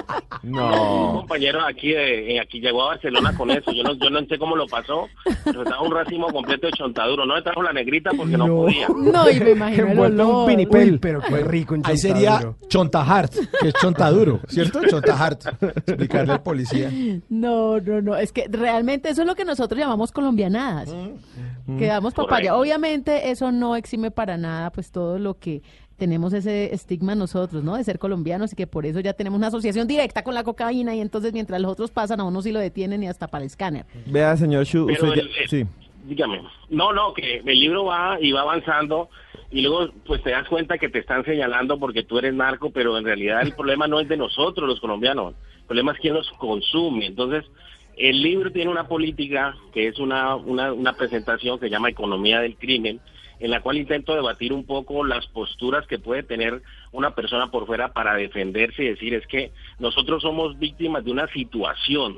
Un 0.44 0.52
No. 0.52 1.12
compañero 1.18 1.60
aquí 1.66 1.92
de, 1.92 2.40
aquí 2.40 2.60
llegó 2.62 2.84
a 2.84 2.88
Barcelona 2.88 3.36
con 3.38 3.52
eso. 3.52 3.72
Yo 3.74 3.84
no, 3.84 3.94
yo 3.94 4.10
no 4.10 4.22
sé 4.26 4.38
cómo 4.40 4.56
lo 4.56 4.66
pasó. 4.68 5.08
Pero 5.44 5.64
trajo 5.64 5.86
un 5.86 5.92
racimo 5.92 6.28
completo 6.32 6.68
de 6.68 6.74
chontaduro. 6.74 7.26
No 7.26 7.36
le 7.36 7.42
trajo 7.42 7.62
la 7.62 7.74
negrita 7.74 8.12
porque 8.16 8.38
no, 8.38 8.48
podía. 8.48 8.88
No, 8.90 9.30
y 9.30 9.40
me 9.40 9.52
imagino 9.52 9.84
el 9.88 9.92
en 9.92 10.00
un 10.00 10.22
olor. 10.22 10.48
pinipel. 10.48 11.00
pero 11.00 11.20
qué 11.22 11.38
rico 11.44 11.76
Ahí 11.84 11.98
sería 11.98 12.54
chontahart, 12.70 13.34
que 13.62 13.68
es 13.70 13.74
chontaduro, 13.76 14.40
¿cierto? 14.48 14.80
Chontahart. 14.90 15.46
Explicarle 15.62 16.34
al 16.34 16.42
policía. 16.44 16.90
No, 17.30 17.80
no, 17.80 18.02
no, 18.02 18.16
es 18.16 18.32
que 18.32 18.48
realmente 18.50 19.10
eso 19.10 19.22
es 19.22 19.28
lo 19.28 19.36
que 19.36 19.46
nosotros 19.46 19.80
llamamos 19.80 20.12
colombianadas. 20.12 20.94
Que 21.78 21.86
damos 21.88 22.14
papaya. 22.14 22.52
Correcto. 22.52 22.60
Obviamente 22.60 23.32
eso 23.32 23.52
no 23.52 23.76
exime 23.76 24.12
para 24.12 24.38
nada 24.38 24.72
pues 24.72 24.92
todo 24.92 25.01
lo 25.20 25.36
que 25.40 25.62
tenemos 25.98 26.34
ese 26.34 26.74
estigma 26.74 27.14
nosotros, 27.14 27.64
¿no? 27.64 27.76
De 27.78 27.84
ser 27.84 28.00
colombianos 28.00 28.54
y 28.54 28.56
que 28.56 28.66
por 28.66 28.86
eso 28.88 29.00
ya 29.02 29.14
tenemos 29.14 29.38
una 29.38 29.48
asociación 29.48 29.88
directa 29.88 30.24
con 30.24 30.34
la 30.34 30.44
cocaína 30.44 30.96
y 30.96 31.00
entonces 31.00 31.32
mientras 31.32 31.62
los 31.62 31.72
otros 31.74 31.92
pasan 31.92 32.20
a 32.20 32.24
uno 32.24 32.42
sí 32.42 32.52
lo 32.52 32.60
detienen 32.60 33.04
y 33.04 33.08
hasta 33.08 33.28
para 33.28 33.44
el 33.44 33.48
escáner. 33.48 33.86
Vea, 34.08 34.36
señor 34.36 34.66
Shu, 34.66 34.88
Pero 34.88 35.04
usted 35.10 35.16
ya- 35.16 35.22
el- 35.22 35.38
el- 35.44 35.50
sí. 35.50 35.66
Dígame. 36.08 36.42
No, 36.70 36.92
no, 36.94 37.14
que 37.14 37.44
el 37.46 37.60
libro 37.60 37.86
va 37.86 38.18
y 38.20 38.32
va 38.32 38.42
avanzando 38.42 39.10
y 39.52 39.62
luego 39.62 39.92
pues 40.08 40.24
te 40.24 40.32
das 40.32 40.48
cuenta 40.48 40.80
que 40.80 40.90
te 40.90 40.98
están 40.98 41.24
señalando 41.24 41.78
porque 41.78 42.02
tú 42.04 42.18
eres 42.18 42.34
narco, 42.34 42.72
pero 42.72 42.98
en 42.98 43.06
realidad 43.06 43.44
el 43.44 43.54
problema 43.54 43.88
no 43.88 44.00
es 44.00 44.08
de 44.10 44.18
nosotros 44.18 44.68
los 44.68 44.80
colombianos, 44.80 45.36
el 45.60 45.66
problema 45.68 45.92
es 45.92 46.00
quién 46.00 46.16
los 46.16 46.28
consume. 46.40 47.06
Entonces, 47.06 47.46
el 47.96 48.20
libro 48.24 48.52
tiene 48.52 48.72
una 48.72 48.88
política 48.88 49.56
que 49.72 49.88
es 49.88 50.00
una, 50.00 50.36
una, 50.36 50.74
una 50.74 50.94
presentación 50.94 51.60
que 51.60 51.68
se 51.68 51.70
llama 51.72 51.90
Economía 51.92 52.40
del 52.40 52.56
Crimen, 52.56 53.00
en 53.42 53.50
la 53.50 53.62
cual 53.62 53.78
intento 53.78 54.14
debatir 54.14 54.54
un 54.54 54.66
poco 54.66 55.04
las 55.04 55.26
posturas 55.28 55.88
que 55.88 55.98
puede 55.98 56.22
tener 56.22 56.62
una 56.92 57.16
persona 57.16 57.50
por 57.50 57.66
fuera 57.66 57.92
para 57.92 58.14
defenderse 58.14 58.84
y 58.84 58.90
decir 58.90 59.16
es 59.16 59.26
que 59.26 59.52
nosotros 59.80 60.22
somos 60.22 60.58
víctimas 60.60 61.04
de 61.04 61.12
una 61.12 61.28
situación, 61.28 62.18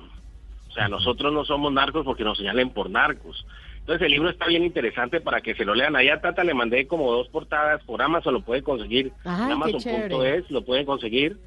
o 0.69 0.71
sea, 0.73 0.89
nosotros 0.89 1.31
no 1.31 1.45
somos 1.45 1.71
narcos 1.71 2.03
porque 2.03 2.25
nos 2.25 2.37
señalen 2.37 2.71
por 2.71 2.89
narcos. 2.89 3.45
Entonces 3.79 4.05
el 4.05 4.11
libro 4.11 4.29
está 4.29 4.47
bien 4.47 4.63
interesante 4.63 5.21
para 5.21 5.41
que 5.41 5.55
se 5.55 5.65
lo 5.65 5.75
lean. 5.75 5.95
Ahí 5.95 6.09
a 6.09 6.19
Tata 6.19 6.43
le 6.43 6.53
mandé 6.53 6.87
como 6.87 7.11
dos 7.11 7.27
portadas 7.29 7.81
por 7.83 8.01
Amazon, 8.01 8.33
lo 8.33 8.41
puede 8.41 8.61
conseguir. 8.61 9.11
En. 9.23 9.51
Amazon.es 9.51 10.49
lo 10.49 10.63
pueden 10.63 10.85
conseguir. 10.85 11.37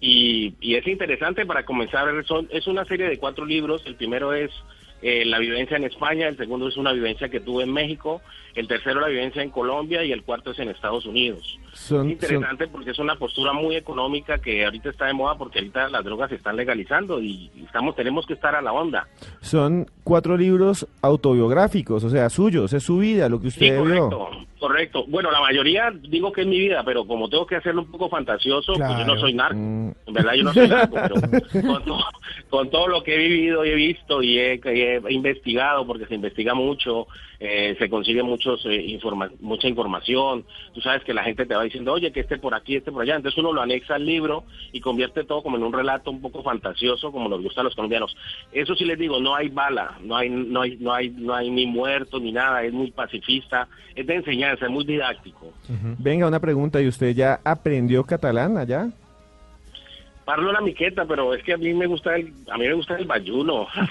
Y, 0.00 0.54
y 0.60 0.76
es 0.76 0.86
interesante 0.86 1.44
para 1.44 1.64
comenzar. 1.64 2.08
Son, 2.24 2.48
es 2.50 2.66
una 2.66 2.84
serie 2.84 3.08
de 3.08 3.18
cuatro 3.18 3.44
libros. 3.44 3.82
El 3.84 3.96
primero 3.96 4.32
es 4.32 4.50
eh, 5.02 5.24
la 5.24 5.38
vivencia 5.38 5.76
en 5.76 5.84
España, 5.84 6.28
el 6.28 6.36
segundo 6.36 6.68
es 6.68 6.76
una 6.76 6.92
vivencia 6.92 7.28
que 7.28 7.40
tuve 7.40 7.64
en 7.64 7.72
México, 7.72 8.20
el 8.54 8.68
tercero 8.68 9.00
la 9.00 9.08
vivencia 9.08 9.42
en 9.42 9.50
Colombia 9.50 10.04
y 10.04 10.12
el 10.12 10.22
cuarto 10.22 10.50
es 10.52 10.58
en 10.58 10.68
Estados 10.68 11.06
Unidos. 11.06 11.58
Son- 11.72 12.06
es 12.06 12.12
interesante 12.12 12.68
porque 12.68 12.90
es 12.90 12.98
una 12.98 13.16
postura 13.16 13.52
muy 13.54 13.76
económica 13.76 14.38
que 14.38 14.64
ahorita 14.64 14.90
está 14.90 15.06
de 15.06 15.14
moda 15.14 15.36
porque 15.36 15.58
ahorita 15.58 15.88
las 15.88 16.04
drogas 16.04 16.28
se 16.28 16.36
están 16.36 16.56
legalizando 16.56 17.20
y 17.20 17.50
estamos 17.64 17.96
tenemos 17.96 18.26
que 18.26 18.34
estar 18.34 18.54
a 18.54 18.60
la 18.62 18.72
onda. 18.72 19.08
Son 19.40 19.86
cuatro 20.04 20.36
libros 20.36 20.86
autobiográficos, 21.00 22.04
o 22.04 22.10
sea, 22.10 22.28
suyos, 22.30 22.72
es 22.72 22.82
su 22.82 22.98
vida, 22.98 23.28
lo 23.28 23.40
que 23.40 23.50
Sí, 23.50 23.64
usted 23.70 23.82
vio. 23.82 24.08
correcto, 24.08 24.28
correcto. 24.62 25.04
Bueno, 25.08 25.32
la 25.32 25.40
mayoría 25.40 25.92
digo 25.92 26.30
que 26.30 26.42
es 26.42 26.46
mi 26.46 26.56
vida, 26.56 26.84
pero 26.84 27.04
como 27.04 27.28
tengo 27.28 27.44
que 27.44 27.56
hacerlo 27.56 27.82
un 27.82 27.90
poco 27.90 28.08
fantasioso, 28.08 28.74
pues 28.74 28.96
yo 28.96 29.04
no 29.04 29.18
soy 29.18 29.34
narco. 29.34 29.58
Mm. 29.58 29.92
En 30.06 30.14
verdad 30.14 30.34
yo 30.34 30.44
no 30.44 30.54
soy 30.54 30.68
narco, 30.68 30.94
pero 31.02 31.62
con 31.66 31.84
todo, 31.84 32.04
con 32.48 32.70
todo 32.70 32.86
lo 32.86 33.02
que 33.02 33.16
he 33.16 33.18
vivido 33.18 33.64
y 33.64 33.70
he 33.70 33.74
visto 33.74 34.22
y 34.22 34.38
he, 34.38 34.60
y 34.64 34.80
he 34.80 35.02
investigado, 35.12 35.84
porque 35.84 36.06
se 36.06 36.14
investiga 36.14 36.54
mucho, 36.54 37.08
eh, 37.44 37.74
se 37.76 37.90
consigue 37.90 38.22
muchos, 38.22 38.64
eh, 38.66 38.80
informa- 38.86 39.32
mucha 39.40 39.66
información. 39.66 40.44
Tú 40.72 40.80
sabes 40.80 41.02
que 41.02 41.12
la 41.12 41.24
gente 41.24 41.44
te 41.44 41.56
va 41.56 41.64
diciendo, 41.64 41.92
oye, 41.92 42.12
que 42.12 42.20
este 42.20 42.38
por 42.38 42.54
aquí, 42.54 42.76
este 42.76 42.92
por 42.92 43.02
allá. 43.02 43.16
Entonces 43.16 43.36
uno 43.36 43.52
lo 43.52 43.60
anexa 43.62 43.96
al 43.96 44.06
libro 44.06 44.44
y 44.72 44.80
convierte 44.80 45.24
todo 45.24 45.42
como 45.42 45.56
en 45.56 45.64
un 45.64 45.72
relato 45.72 46.12
un 46.12 46.20
poco 46.22 46.44
fantasioso, 46.44 47.10
como 47.10 47.28
nos 47.28 47.42
gusta 47.42 47.62
a 47.62 47.64
los 47.64 47.74
colombianos. 47.74 48.16
Eso 48.52 48.76
sí 48.76 48.84
les 48.84 48.96
digo, 48.96 49.18
no 49.20 49.34
hay 49.34 49.48
bala, 49.48 49.98
no 50.04 50.16
hay, 50.16 50.30
no 50.30 50.60
hay, 50.62 50.76
no 50.78 50.94
hay, 50.94 51.10
no 51.10 51.34
hay 51.34 51.50
ni 51.50 51.66
muertos 51.66 52.22
ni 52.22 52.30
nada, 52.30 52.62
es 52.62 52.72
muy 52.72 52.92
pacifista, 52.92 53.66
es 53.96 54.06
de 54.06 54.14
enseñanza, 54.14 54.66
es 54.66 54.70
muy 54.70 54.84
didáctico. 54.84 55.52
Venga, 55.98 56.28
una 56.28 56.38
pregunta, 56.38 56.80
¿y 56.80 56.86
usted 56.86 57.12
ya 57.14 57.40
aprendió 57.44 58.04
catalán 58.04 58.56
allá? 58.56 58.88
Parlo 60.24 60.52
la 60.52 60.60
miqueta, 60.60 61.04
pero 61.04 61.34
es 61.34 61.42
que 61.42 61.52
a 61.52 61.56
mí 61.56 61.74
me 61.74 61.86
gusta 61.86 62.14
el, 62.14 62.32
a 62.50 62.56
mí 62.56 62.66
me 62.66 62.74
gusta 62.74 62.96
el 62.96 63.06
bayuno. 63.06 63.66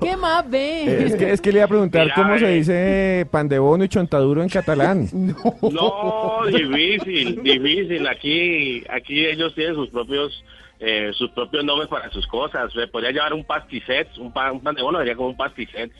¿Qué 0.00 0.16
más 0.16 0.48
ve? 0.48 0.84
Eh, 0.84 1.04
Es 1.06 1.16
que, 1.16 1.32
es 1.32 1.40
que 1.40 1.52
le 1.52 1.58
iba 1.58 1.66
a 1.66 1.68
preguntar 1.68 2.04
Mira, 2.04 2.14
cómo 2.14 2.38
se 2.38 2.50
eh. 2.50 2.54
dice 2.56 3.26
pan 3.30 3.48
de 3.48 3.58
bono 3.58 3.84
y 3.84 3.88
chontaduro 3.88 4.42
en 4.42 4.48
catalán. 4.48 5.08
No, 5.62 6.40
difícil, 6.46 7.42
difícil. 7.42 8.06
Aquí, 8.06 8.82
aquí 8.90 9.26
ellos 9.26 9.54
tienen 9.54 9.74
sus 9.74 9.88
propios, 9.90 10.42
eh, 10.80 11.10
sus 11.14 11.30
propios 11.30 11.64
nombres 11.64 11.88
para 11.88 12.10
sus 12.10 12.26
cosas. 12.26 12.72
Se 12.72 12.86
podría 12.88 13.10
llevar 13.10 13.34
un 13.34 13.44
pasticet, 13.44 14.08
un 14.18 14.32
pan, 14.32 14.52
un 14.52 14.60
pan 14.60 14.74
de 14.74 14.82
bono 14.82 14.98
sería 14.98 15.14
como 15.16 15.28
un 15.28 15.36
pasticet. 15.36 15.90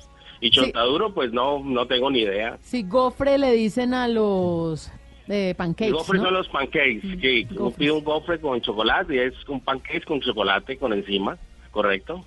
Y 0.40 0.50
chontaduro, 0.50 1.12
pues 1.12 1.32
no, 1.32 1.60
no 1.64 1.86
tengo 1.86 2.10
ni 2.10 2.20
idea. 2.20 2.56
Si 2.62 2.84
gofre 2.84 3.38
le 3.38 3.52
dicen 3.52 3.92
a 3.92 4.06
los 4.08 4.90
eh, 5.28 5.54
pancakes, 5.56 5.92
gofres 5.92 6.20
¿no? 6.20 6.28
son 6.28 6.34
los 6.34 6.48
pancakes, 6.48 7.00
sí. 7.20 7.46
Uno 7.56 7.70
pide 7.70 7.90
un 7.92 8.04
gofre 8.04 8.40
con 8.40 8.60
chocolate 8.60 9.14
y 9.14 9.18
es 9.18 9.34
un 9.48 9.60
pancake 9.60 10.04
con 10.04 10.20
chocolate 10.20 10.76
con 10.76 10.92
encima, 10.92 11.36
¿correcto? 11.70 12.24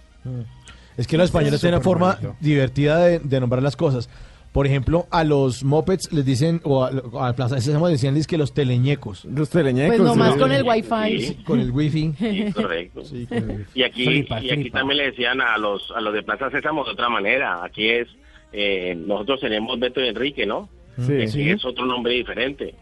Es 0.98 1.08
que 1.08 1.18
los 1.18 1.26
españoles 1.26 1.60
tienen 1.62 1.76
una 1.78 1.84
forma 1.84 2.18
divertida 2.40 3.00
de, 3.06 3.20
de 3.20 3.40
nombrar 3.40 3.64
las 3.64 3.76
cosas. 3.76 4.10
Por 4.52 4.68
ejemplo, 4.68 5.08
a 5.12 5.24
los 5.24 5.64
mopeds 5.64 6.12
les 6.12 6.26
dicen, 6.26 6.60
o 6.66 6.84
a, 6.84 6.90
a 6.90 7.28
la 7.28 7.34
plaza 7.34 7.62
Sésamo 7.62 7.88
decían 7.88 8.22
que 8.26 8.38
los 8.38 8.54
teleñecos. 8.54 9.24
Los 9.24 9.50
teleñecos. 9.50 9.96
Pues 9.96 10.10
nomás 10.10 10.36
con 10.36 10.52
el 10.52 10.64
wifi. 10.64 11.22
Sí. 11.22 11.36
Con 11.46 11.62
el 11.62 11.72
wifi. 11.72 12.12
Sí, 12.20 12.52
correcto. 12.54 13.06
Sí, 13.06 13.26
el- 13.32 13.66
Y 13.74 13.84
aquí, 13.84 14.04
Flipa, 14.06 14.42
y 14.44 14.52
aquí 14.52 14.70
también 14.70 14.98
le 14.98 15.06
decían 15.12 15.40
a 15.40 15.58
los, 15.58 15.90
a 15.96 16.02
los 16.02 16.14
de 16.14 16.22
Plaza 16.24 16.50
Sésamo 16.52 16.84
de 16.84 16.92
otra 16.92 17.08
manera. 17.08 17.64
Aquí 17.64 17.88
es, 17.88 18.10
eh, 18.52 18.94
nosotros 18.94 19.40
tenemos 19.40 19.80
Beto 19.80 20.02
y 20.04 20.10
Enrique, 20.10 20.46
¿no? 20.46 20.68
Sí. 20.98 21.14
Aquí 21.22 21.28
Sí. 21.28 21.50
es 21.50 21.64
otro 21.64 21.86
nombre 21.86 22.12
diferente. 22.14 22.76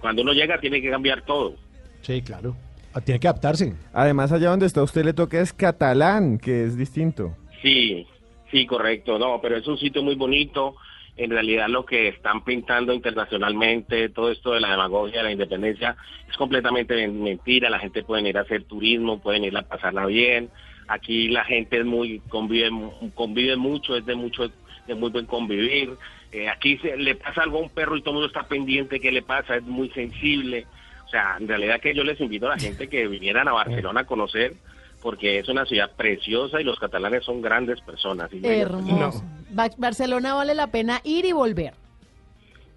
Cuando 0.00 0.22
uno 0.22 0.32
llega 0.32 0.58
tiene 0.60 0.80
que 0.82 0.90
cambiar 0.90 1.22
todo. 1.22 1.54
Sí, 2.02 2.22
claro. 2.22 2.56
Ah, 2.92 3.00
Tiene 3.00 3.18
que 3.18 3.26
adaptarse. 3.28 3.74
Además, 3.92 4.30
allá 4.32 4.50
donde 4.50 4.66
está 4.66 4.82
usted 4.82 5.04
le 5.04 5.12
toca 5.14 5.40
es 5.40 5.52
catalán, 5.52 6.38
que 6.38 6.64
es 6.64 6.76
distinto. 6.76 7.36
Sí, 7.62 8.06
Sí, 8.50 8.66
correcto, 8.66 9.18
no, 9.18 9.40
pero 9.42 9.56
es 9.56 9.66
un 9.66 9.76
sitio 9.78 10.00
muy 10.02 10.14
bonito. 10.14 10.76
En 11.16 11.30
realidad 11.30 11.66
lo 11.68 11.84
que 11.84 12.06
están 12.08 12.44
pintando 12.44 12.92
internacionalmente, 12.92 14.08
todo 14.10 14.30
esto 14.30 14.52
de 14.52 14.60
la 14.60 14.70
demagogia, 14.70 15.18
de 15.18 15.24
la 15.24 15.32
independencia, 15.32 15.96
es 16.30 16.36
completamente 16.36 16.94
men- 16.94 17.20
mentira. 17.20 17.68
La 17.68 17.80
gente 17.80 18.04
puede 18.04 18.28
ir 18.28 18.38
a 18.38 18.42
hacer 18.42 18.62
turismo, 18.64 19.18
pueden 19.20 19.42
ir 19.44 19.56
a 19.56 19.62
pasarla 19.62 20.06
bien. 20.06 20.50
Aquí 20.86 21.28
la 21.28 21.44
gente 21.44 21.78
es 21.80 21.84
muy 21.84 22.20
convive, 22.28 22.70
convive 23.14 23.56
mucho, 23.56 23.96
es 23.96 24.06
de 24.06 24.14
mucho, 24.14 24.48
de 24.86 24.94
muy 24.94 25.10
buen 25.10 25.26
convivir. 25.26 25.96
Eh, 26.34 26.48
aquí 26.48 26.76
se, 26.78 26.96
le 26.96 27.14
pasa 27.14 27.42
algo 27.42 27.58
a 27.58 27.62
un 27.62 27.68
perro 27.70 27.96
y 27.96 28.00
todo 28.00 28.10
el 28.10 28.14
mundo 28.14 28.26
está 28.26 28.42
pendiente 28.48 28.98
qué 28.98 29.12
le 29.12 29.22
pasa, 29.22 29.54
es 29.54 29.62
muy 29.62 29.88
sensible. 29.90 30.66
O 31.06 31.08
sea, 31.08 31.36
en 31.38 31.46
realidad 31.46 31.80
que 31.80 31.94
yo 31.94 32.02
les 32.02 32.20
invito 32.20 32.46
a 32.46 32.56
la 32.56 32.58
gente 32.58 32.88
que 32.88 33.06
vinieran 33.06 33.46
a 33.46 33.52
Barcelona 33.62 34.00
a 34.00 34.04
conocer, 34.04 34.52
porque 35.00 35.38
es 35.38 35.48
una 35.48 35.64
ciudad 35.64 35.92
preciosa 35.96 36.60
y 36.60 36.64
los 36.64 36.78
catalanes 36.80 37.24
son 37.24 37.40
grandes 37.40 37.80
personas. 37.82 38.32
y 38.32 38.44
Hermoso. 38.44 39.22
Ba- 39.50 39.70
Barcelona 39.78 40.34
vale 40.34 40.56
la 40.56 40.66
pena 40.66 41.00
ir 41.04 41.24
y 41.24 41.30
volver. 41.32 41.74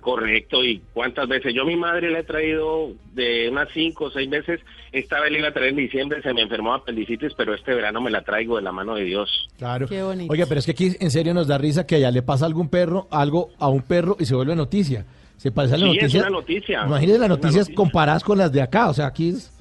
Correcto, 0.08 0.64
y 0.64 0.82
cuántas 0.94 1.28
veces. 1.28 1.54
Yo 1.54 1.64
a 1.64 1.66
mi 1.66 1.76
madre 1.76 2.10
la 2.10 2.20
he 2.20 2.24
traído 2.24 2.94
de 3.14 3.50
unas 3.50 3.68
cinco 3.74 4.06
o 4.06 4.10
seis 4.10 4.30
veces. 4.30 4.62
Esta 4.94 5.20
vez 5.20 5.34
la 5.34 5.40
iba 5.40 5.48
a 5.50 5.52
traer 5.52 5.72
en 5.72 5.76
diciembre, 5.76 6.22
se 6.22 6.34
me 6.34 6.42
enfermó 6.44 6.72
de 6.72 6.78
apendicitis, 6.78 7.34
pero 7.36 7.54
este 7.54 7.74
verano 7.74 8.00
me 8.00 8.10
la 8.10 8.22
traigo 8.22 8.56
de 8.56 8.62
la 8.62 8.72
mano 8.72 8.96
de 8.96 9.04
Dios. 9.04 9.50
Claro. 9.58 9.86
Qué 9.86 10.02
bonito. 10.02 10.32
Oiga, 10.32 10.46
pero 10.48 10.60
es 10.60 10.66
que 10.66 10.72
aquí 10.72 10.96
en 10.98 11.12
serio 11.12 11.34
nos 11.34 11.48
da 11.48 11.58
risa 11.58 11.86
que 11.86 11.96
allá 11.96 12.10
le 12.10 12.22
pasa 12.22 12.46
algún 12.46 12.70
perro, 12.70 13.10
algo 13.12 13.50
a 13.60 13.68
un 13.68 13.82
perro 13.82 14.16
y 14.18 14.24
se 14.26 14.34
vuelve 14.34 14.56
noticia. 14.56 15.06
Se 15.36 15.52
parece 15.52 15.76
a 15.76 15.78
la 15.80 15.88
Sí, 15.88 15.92
es 15.98 16.02
noticia. 16.04 16.22
una 16.22 16.30
noticia. 16.30 16.84
Imagínense 16.86 17.20
las 17.20 17.26
Es 17.26 17.30
noticias 17.30 17.56
noticia. 17.66 17.76
comparadas 17.76 18.24
con 18.24 18.38
las 18.38 18.52
de 18.54 18.62
acá. 18.62 18.90
O 18.90 18.94
sea, 18.94 19.08
aquí 19.08 19.28
es- 19.32 19.52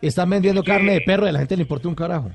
están 0.00 0.30
vendiendo 0.30 0.60
Es 0.60 0.66
que- 0.66 0.70
carne 0.70 0.92
de 0.92 1.00
perro 1.00 1.26
y 1.26 1.30
a 1.30 1.32
la 1.32 1.40
gente 1.40 1.56
le 1.56 1.62
importa 1.62 1.88
un 1.88 1.96
carajo. 1.96 2.30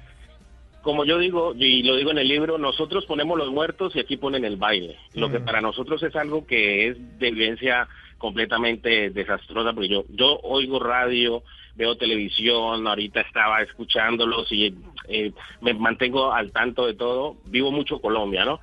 Como 0.82 1.06
yo 1.06 1.20
digo, 1.20 1.54
y 1.56 1.84
lo 1.84 1.96
digo 1.96 2.12
en 2.12 2.18
el 2.18 2.28
libro, 2.28 2.58
nosotros 2.58 3.06
ponemos 3.06 3.38
los 3.38 3.52
muertos 3.52 3.96
y 3.96 4.00
aquí 4.00 4.18
ponen 4.18 4.46
el 4.46 4.58
baile. 4.58 4.98
Lo 5.14 5.32
que 5.32 5.40
Mm. 5.40 5.46
para 5.46 5.62
nosotros 5.62 6.02
es 6.02 6.16
algo 6.16 6.46
que 6.48 6.88
es 6.88 7.20
de 7.20 7.32
vivencia 7.32 7.88
completamente 8.18 9.10
desastrosa, 9.10 9.74
porque 9.74 9.90
yo, 9.90 10.06
yo 10.10 10.40
oigo 10.44 10.80
radio, 10.80 11.44
veo 11.76 11.96
televisión, 11.98 12.88
ahorita 12.88 13.22
estaba 13.22 13.62
escuchándolos 13.62 14.52
y 14.52 14.76
eh, 15.08 15.32
me 15.62 15.74
mantengo 15.74 16.32
al 16.34 16.52
tanto 16.52 16.86
de 16.86 16.94
todo. 16.94 17.38
Vivo 17.46 17.72
mucho 17.72 18.00
Colombia, 18.00 18.46
¿no? 18.46 18.60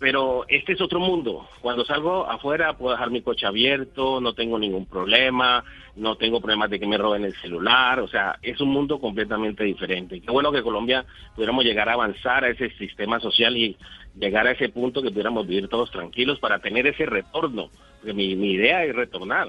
Pero 0.00 0.46
este 0.48 0.72
es 0.72 0.80
otro 0.80 0.98
mundo. 0.98 1.46
Cuando 1.60 1.84
salgo 1.84 2.26
afuera 2.26 2.76
puedo 2.76 2.92
dejar 2.92 3.10
mi 3.10 3.20
coche 3.20 3.46
abierto, 3.46 4.18
no 4.20 4.32
tengo 4.32 4.58
ningún 4.58 4.86
problema, 4.86 5.62
no 5.94 6.16
tengo 6.16 6.40
problemas 6.40 6.70
de 6.70 6.80
que 6.80 6.86
me 6.86 6.96
roben 6.96 7.24
el 7.24 7.34
celular, 7.36 8.00
o 8.00 8.08
sea, 8.08 8.38
es 8.40 8.58
un 8.62 8.70
mundo 8.70 8.98
completamente 8.98 9.62
diferente. 9.62 10.20
Qué 10.22 10.30
bueno 10.30 10.52
que 10.52 10.62
Colombia 10.62 11.04
pudiéramos 11.34 11.64
llegar 11.64 11.90
a 11.90 11.92
avanzar 11.92 12.44
a 12.44 12.48
ese 12.48 12.70
sistema 12.78 13.20
social 13.20 13.54
y 13.58 13.76
llegar 14.18 14.46
a 14.46 14.52
ese 14.52 14.70
punto 14.70 15.02
que 15.02 15.10
pudiéramos 15.10 15.46
vivir 15.46 15.68
todos 15.68 15.90
tranquilos 15.90 16.38
para 16.38 16.60
tener 16.60 16.86
ese 16.86 17.04
retorno. 17.04 17.68
Porque 17.98 18.14
mi, 18.14 18.34
mi 18.36 18.52
idea 18.52 18.82
es 18.84 18.96
retornar. 18.96 19.48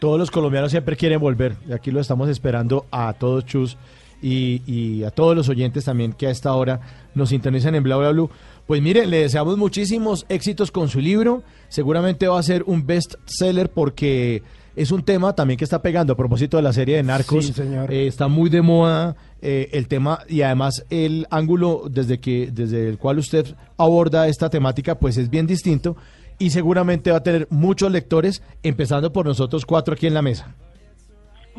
Todos 0.00 0.18
los 0.18 0.32
colombianos 0.32 0.72
siempre 0.72 0.96
quieren 0.96 1.20
volver. 1.20 1.52
Y 1.68 1.72
aquí 1.72 1.92
lo 1.92 2.00
estamos 2.00 2.28
esperando 2.28 2.86
a 2.90 3.12
todos, 3.12 3.46
Chus, 3.46 3.76
y, 4.20 4.62
y 4.66 5.04
a 5.04 5.12
todos 5.12 5.36
los 5.36 5.48
oyentes 5.48 5.84
también 5.84 6.12
que 6.12 6.26
a 6.26 6.30
esta 6.30 6.52
hora 6.54 6.80
nos 7.14 7.28
sintonizan 7.28 7.76
en 7.76 7.84
Bla 7.84 7.96
Bla 7.96 8.10
Blue. 8.10 8.30
Pues 8.70 8.82
mire, 8.82 9.04
le 9.04 9.22
deseamos 9.22 9.58
muchísimos 9.58 10.24
éxitos 10.28 10.70
con 10.70 10.88
su 10.88 11.00
libro. 11.00 11.42
Seguramente 11.68 12.28
va 12.28 12.38
a 12.38 12.42
ser 12.44 12.62
un 12.68 12.86
best 12.86 13.16
seller 13.24 13.68
porque 13.68 14.44
es 14.76 14.92
un 14.92 15.02
tema 15.02 15.34
también 15.34 15.58
que 15.58 15.64
está 15.64 15.82
pegando 15.82 16.12
a 16.12 16.16
propósito 16.16 16.56
de 16.56 16.62
la 16.62 16.72
serie 16.72 16.94
de 16.94 17.02
Narcos. 17.02 17.46
Sí, 17.46 17.52
señor. 17.52 17.92
Eh, 17.92 18.06
está 18.06 18.28
muy 18.28 18.48
de 18.48 18.62
moda 18.62 19.16
eh, 19.42 19.70
el 19.72 19.88
tema 19.88 20.20
y 20.28 20.42
además 20.42 20.84
el 20.88 21.26
ángulo 21.32 21.86
desde 21.90 22.20
que 22.20 22.52
desde 22.52 22.88
el 22.88 22.96
cual 22.96 23.18
usted 23.18 23.56
aborda 23.76 24.28
esta 24.28 24.50
temática 24.50 25.00
pues 25.00 25.16
es 25.16 25.30
bien 25.30 25.48
distinto 25.48 25.96
y 26.38 26.50
seguramente 26.50 27.10
va 27.10 27.16
a 27.16 27.22
tener 27.24 27.48
muchos 27.50 27.90
lectores, 27.90 28.40
empezando 28.62 29.12
por 29.12 29.26
nosotros 29.26 29.66
cuatro 29.66 29.94
aquí 29.94 30.06
en 30.06 30.14
la 30.14 30.22
mesa. 30.22 30.54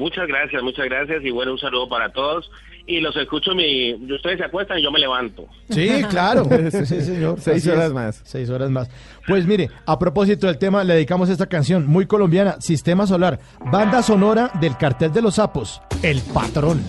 Muchas 0.01 0.27
gracias, 0.27 0.63
muchas 0.63 0.85
gracias 0.85 1.23
y 1.23 1.29
bueno, 1.29 1.51
un 1.51 1.59
saludo 1.59 1.87
para 1.87 2.11
todos. 2.11 2.49
Y 2.87 2.99
los 3.01 3.15
escucho, 3.15 3.53
mi, 3.53 3.93
ustedes 4.11 4.39
se 4.39 4.45
acuestan 4.45 4.79
y 4.79 4.83
yo 4.83 4.91
me 4.91 4.97
levanto. 4.97 5.45
Sí, 5.69 5.87
claro. 6.09 6.47
Sí, 6.71 7.01
señor. 7.01 7.35
Seis 7.39 7.67
horas 7.67 7.85
es. 7.85 7.93
más. 7.93 8.21
Seis 8.23 8.49
horas 8.49 8.71
más. 8.71 8.89
Pues 9.27 9.45
mire, 9.45 9.69
a 9.85 9.99
propósito 9.99 10.47
del 10.47 10.57
tema, 10.57 10.83
le 10.83 10.95
dedicamos 10.95 11.29
esta 11.29 11.45
canción 11.45 11.85
muy 11.85 12.07
colombiana, 12.07 12.59
Sistema 12.59 13.05
Solar, 13.05 13.39
banda 13.71 14.01
sonora 14.01 14.49
del 14.59 14.75
cartel 14.75 15.13
de 15.13 15.21
los 15.21 15.35
sapos, 15.35 15.83
El 16.01 16.19
Patrón. 16.33 16.81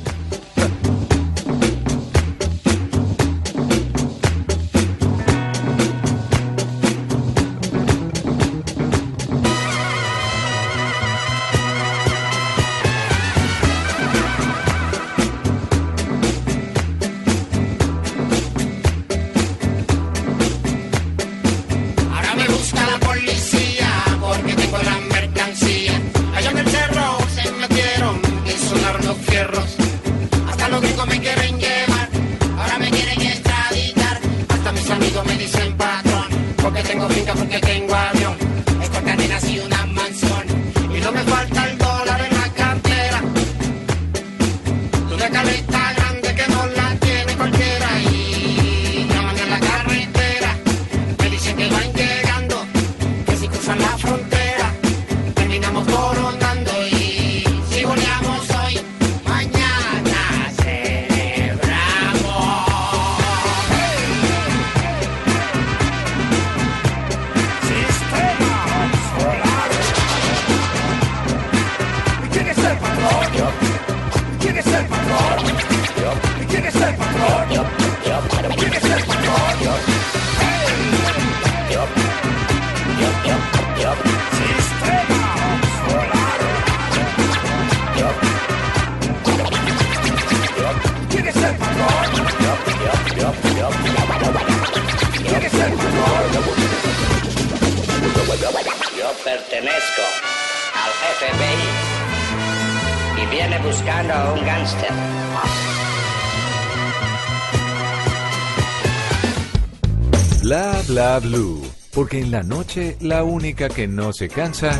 Porque 112.12 112.26
en 112.26 112.30
la 112.30 112.42
noche 112.42 112.98
la 113.00 113.24
única 113.24 113.70
que 113.70 113.88
no 113.88 114.12
se 114.12 114.28
cansa 114.28 114.78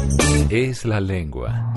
es 0.50 0.84
la 0.84 1.00
lengua. 1.00 1.72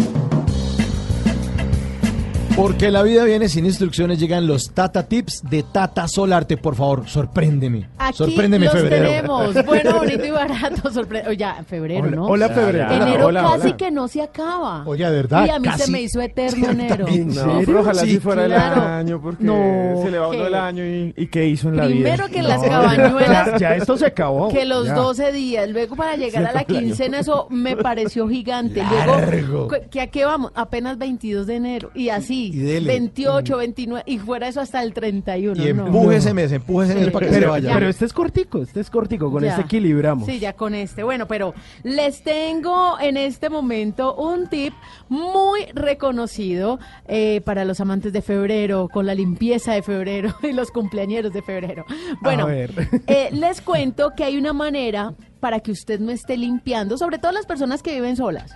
Porque 2.57 2.91
la 2.91 3.03
vida 3.03 3.23
viene 3.23 3.47
sin 3.47 3.65
instrucciones, 3.65 4.19
llegan 4.19 4.47
los 4.47 4.73
Tata 4.73 5.07
Tips 5.07 5.43
de 5.49 5.63
Tata 5.63 6.09
Solarte. 6.09 6.57
Por 6.57 6.75
favor, 6.75 7.07
sorpréndeme. 7.07 7.87
Aquí 8.09 8.17
sorpréndeme, 8.17 8.65
los 8.65 8.73
febrero. 8.75 9.05
tenemos. 9.07 9.65
Bueno, 9.65 9.95
bonito 9.97 10.25
y 10.25 10.31
barato. 10.31 10.91
Sorpre 10.91 11.23
oh, 11.27 11.31
ya, 11.31 11.63
febrero, 11.67 12.03
Hola- 12.05 12.15
¿no? 12.15 12.25
hola, 12.27 12.49
febrero. 12.49 12.91
Enero 12.91 13.25
Hola, 13.27 13.41
casi 13.43 13.67
hola. 13.67 13.77
que 13.77 13.91
no 13.91 14.07
se 14.07 14.21
acaba. 14.21 14.83
Oye, 14.85 15.05
de 15.05 15.11
verdad, 15.11 15.45
Y 15.45 15.49
a 15.49 15.59
mí 15.59 15.67
se 15.69 15.77
casi. 15.77 15.91
me 15.91 16.01
hizo 16.01 16.21
eterno 16.21 16.69
enero. 16.71 17.05
No, 17.07 17.61
pero 17.65 17.79
ojalá 17.81 18.01
Sí, 18.01 18.11
si 18.11 18.19
fuera 18.19 18.45
claro. 18.45 18.81
el 18.83 18.87
año, 18.87 19.21
porque 19.21 19.43
No, 19.43 20.01
se 20.03 20.11
le 20.11 20.19
va 20.19 20.27
uno 20.29 20.47
el 20.47 20.55
año 20.55 20.85
y, 20.85 21.13
y 21.17 21.27
qué 21.27 21.47
hizo 21.47 21.69
en 21.69 21.77
la 21.77 21.85
Primero 21.85 22.27
vida. 22.27 22.29
que 22.29 22.41
las 22.43 22.61
cabañuelas. 22.63 23.51
Ya, 23.59 23.75
esto 23.75 23.97
se 23.97 24.05
acabó. 24.05 24.49
Que 24.49 24.65
los 24.65 24.87
Ya. 24.87 24.93
12 24.95 25.31
días, 25.31 25.69
luego 25.69 25.95
para 25.95 26.15
llegar 26.15 26.45
a 26.45 26.51
la 26.53 26.59
Se 26.59 26.65
quincena, 26.65 27.19
eso 27.19 27.47
me 27.49 27.75
pareció 27.77 28.27
gigante. 28.27 28.81
Largo. 28.83 29.31
Luego, 29.31 29.67
¿que- 29.69 29.81
¿que 29.89 30.01
a 30.01 30.07
qué 30.07 30.25
vamos? 30.25 30.51
Apenas 30.55 30.97
22 30.97 31.47
de 31.47 31.55
enero. 31.55 31.91
Y 31.95 32.09
así, 32.09 32.25
Sí, 32.25 32.51
Y 32.53 32.59
dele. 32.59 32.87
28, 32.87 33.57
29 33.57 34.03
y 34.07 34.17
fuera 34.19 34.47
eso 34.47 34.59
hasta 34.61 34.81
el 34.83 34.93
31. 34.93 35.63
Y 35.63 35.73
no. 35.73 35.87
empújese 35.87 36.33
mes, 36.33 36.51
empújese 36.51 36.95
mes 36.95 37.09
para 37.11 37.27
que 37.27 37.33
se 37.33 37.45
vaya. 37.45 37.71
pero 37.73 37.87
este 37.95 38.03
es 38.03 38.11
cortico, 38.13 38.61
este 38.61 38.81
es 38.81 38.89
cortico, 38.89 39.31
con 39.31 39.41
Ya. 39.41 39.51
este 39.51 39.61
equilibramos. 39.61 40.25
Sí, 40.25 40.37
ya 40.37 40.51
con 40.51 40.75
este. 40.75 41.01
Bueno, 41.03 41.27
pero 41.27 41.53
les 41.83 42.23
tengo 42.23 42.99
en 42.99 43.15
este 43.15 43.49
momento 43.49 44.13
un 44.15 44.49
tip 44.49 44.73
muy 45.07 45.61
reconocido 45.73 46.77
eh, 47.07 47.39
para 47.45 47.63
los 47.63 47.79
amantes 47.79 48.11
de 48.11 48.21
febrero, 48.21 48.89
con 48.91 49.05
la 49.05 49.15
limpieza 49.15 49.71
de 49.71 49.81
febrero 49.81 50.35
y 50.43 50.51
los 50.51 50.71
cumpleañeros 50.71 51.31
de 51.31 51.41
febrero. 51.41 51.85
Bueno, 52.21 52.49
eh, 53.07 53.29
les 53.31 53.61
cuento 53.61 54.11
que 54.13 54.25
hay 54.25 54.37
una 54.37 54.51
manera 54.51 55.13
para 55.39 55.61
que 55.61 55.71
usted 55.71 56.01
no 56.01 56.11
esté 56.11 56.35
limpiando, 56.35 56.97
sobre 56.97 57.17
todo 57.17 57.31
las 57.31 57.45
personas 57.45 57.81
que 57.81 57.93
viven 57.93 58.17
solas. 58.17 58.51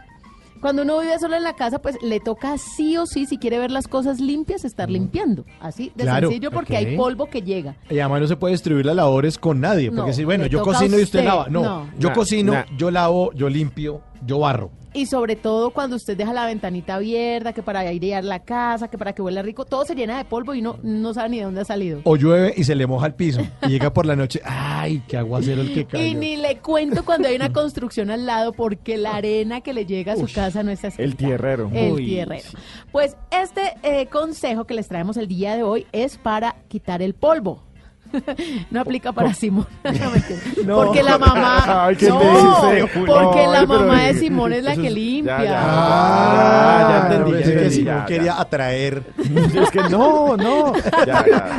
Cuando 0.61 0.81
uno 0.83 0.99
vive 0.99 1.17
solo 1.19 1.35
en 1.35 1.43
la 1.43 1.53
casa, 1.53 1.79
pues 1.79 1.97
le 2.01 2.19
toca 2.19 2.57
sí 2.57 2.97
o 2.97 3.05
sí, 3.05 3.25
si 3.25 3.37
quiere 3.37 3.57
ver 3.59 3.71
las 3.71 3.87
cosas 3.87 4.19
limpias, 4.19 4.65
estar 4.65 4.89
limpiando. 4.89 5.45
Así 5.59 5.91
de 5.95 6.03
Claro, 6.03 6.27
sencillo, 6.29 6.51
porque 6.51 6.73
ok. 6.73 6.79
hay 6.79 6.97
polvo 6.97 7.27
que 7.27 7.41
llega. 7.41 7.75
Y 7.89 7.99
además 7.99 8.21
no 8.21 8.27
se 8.27 8.35
puede 8.35 8.53
distribuir 8.53 8.85
las 8.85 8.95
labores 8.95 9.37
con 9.37 9.59
nadie. 9.61 9.89
No, 9.89 9.97
Porque 9.97 10.13
si, 10.13 10.23
bueno, 10.25 10.45
yo 10.47 10.61
cocino 10.61 10.97
y 10.99 11.03
usted 11.03 11.19
usted. 11.19 11.25
lava. 11.25 11.47
No, 11.49 11.61
No. 11.63 11.89
yo 11.97 12.09
Nah, 12.09 12.15
cocino, 12.15 12.53
nah. 12.53 12.65
yo 12.77 12.91
lavo, 12.91 13.31
yo 13.33 13.47
limpio, 13.49 14.01
yo 14.25 14.39
barro. 14.39 14.71
Y 14.91 15.05
sobre 15.05 15.35
todo 15.35 15.69
cuando 15.69 15.95
usted 15.97 16.17
deja 16.17 16.33
la 16.33 16.47
ventanita 16.47 16.95
abierta, 16.95 17.53
que 17.53 17.61
para 17.61 17.81
airear 17.81 18.23
la 18.23 18.39
casa, 18.39 18.87
que 18.87 18.97
para 18.97 19.13
que 19.13 19.21
huela 19.21 19.43
rico, 19.43 19.63
todo 19.63 19.85
se 19.85 19.93
llena 19.93 20.17
de 20.17 20.25
polvo 20.25 20.55
y 20.55 20.63
no, 20.63 20.79
no 20.81 21.13
sabe 21.13 21.29
ni 21.29 21.37
de 21.37 21.43
dónde 21.43 21.61
ha 21.61 21.65
salido. 21.65 22.01
O 22.05 22.15
llueve 22.15 22.55
y 22.57 22.63
se 22.63 22.73
le 22.73 22.87
moja 22.87 23.05
el 23.05 23.13
piso. 23.13 23.41
Y 23.61 23.67
llega 23.67 23.93
por 23.93 24.07
la 24.07 24.15
noche, 24.15 24.41
¡ay, 24.43 25.03
qué 25.07 25.17
aguacero 25.17 25.61
el 25.61 25.73
que 25.75 25.81
Y 25.81 25.85
cae! 25.85 26.15
ni 26.15 26.37
le 26.37 26.57
cuento 26.57 27.05
cuando 27.05 27.27
hay 27.27 27.35
una 27.35 27.53
construcción 27.53 28.09
al 28.09 28.25
lado, 28.25 28.51
porque 28.51 28.97
la 28.97 29.15
arena 29.15 29.61
que 29.61 29.73
le 29.73 29.85
llega 29.85 30.13
a 30.13 30.17
su 30.17 30.25
casa 30.33 30.63
no 30.63 30.71
está 30.71 30.87
escrita. 30.87 31.07
el 31.07 31.15
tierrero. 31.15 31.69
El 31.71 31.91
Uy. 31.93 32.05
tierrero. 32.05 32.49
Pues 32.91 33.15
este 33.29 33.61
eh, 33.83 34.07
consejo 34.07 34.65
que 34.65 34.73
les 34.73 34.87
traemos 34.87 35.17
el 35.17 35.27
día 35.27 35.55
de 35.55 35.61
hoy 35.61 35.85
es 35.91 36.17
para 36.17 36.55
quitar 36.67 37.03
el 37.03 37.13
polvo. 37.13 37.61
No 38.71 38.81
aplica 38.81 39.11
para 39.11 39.33
Simón. 39.33 39.67
No. 40.65 40.75
Porque 40.75 41.03
la 41.03 41.17
mamá. 41.17 41.85
Ay, 41.87 41.95
¿qué 41.95 42.09
no, 42.09 42.19
te 42.19 42.25
dice, 42.27 42.87
Julio? 42.93 43.15
porque 43.15 43.47
la 43.47 43.65
mamá 43.65 44.01
de 44.03 44.13
Simón 44.15 44.53
es 44.53 44.63
la 44.63 44.75
que 44.75 44.89
limpia. 44.89 45.43
ya. 45.43 45.61
Ah, 45.61 47.09
entendí. 47.09 47.43
que 47.43 47.71
Simón 47.71 47.95
ya. 47.95 48.05
quería 48.05 48.39
atraer. 48.39 49.03
Es 49.17 49.71
que 49.71 49.81
no, 49.89 50.35
no. 50.37 50.73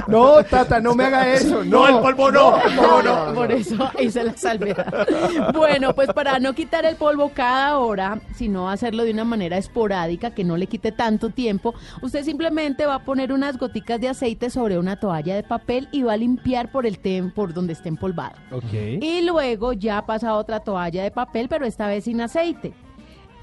No, 0.09 0.45
Tata, 0.45 0.81
no 0.81 0.95
me 0.95 1.05
haga 1.05 1.33
eso. 1.33 1.65
No, 1.65 1.89
el 1.89 1.99
polvo 2.01 2.31
no. 2.31 2.59
No, 2.75 3.03
no, 3.03 3.35
por 3.35 3.51
eso 3.53 3.91
hice 3.99 4.25
la 4.25 4.37
salvedad. 4.37 5.07
Bueno, 5.55 5.95
pues 5.95 6.13
para 6.13 6.39
no 6.39 6.55
quitar 6.55 6.85
el 6.85 6.97
polvo 6.97 7.31
cada 7.35 7.79
hora, 7.79 8.21
sino 8.35 8.71
hacerlo 8.71 9.05
de 9.05 9.13
una 9.13 9.25
manera 9.25 9.57
esporádica, 9.57 10.31
que 10.33 10.45
no 10.45 10.57
le 10.57 10.67
quite 10.67 10.93
tanto 10.93 11.31
tiempo, 11.31 11.75
usted 12.03 12.25
simplemente 12.25 12.87
va 12.87 12.97
a 12.97 13.05
poner 13.05 13.33
unas 13.33 13.59
goticas 13.59 14.01
de 14.01 14.09
aceite 14.09 14.51
sobre 14.51 14.79
una 14.79 14.97
toalla 14.97 15.35
de 15.35 15.43
papel 15.43 15.89
y 15.93 16.03
va 16.03 16.15
a 16.15 16.17
limpiar 16.17 16.40
por 16.73 16.87
el 16.87 16.99
tem 16.99 17.31
por 17.31 17.53
donde 17.53 17.73
esté 17.73 17.89
empolvado. 17.89 18.37
Y 18.73 19.23
luego 19.23 19.73
ya 19.73 20.05
pasa 20.07 20.35
otra 20.35 20.61
toalla 20.61 21.03
de 21.03 21.11
papel, 21.11 21.49
pero 21.49 21.65
esta 21.67 21.87
vez 21.87 22.05
sin 22.05 22.21
aceite. 22.21 22.73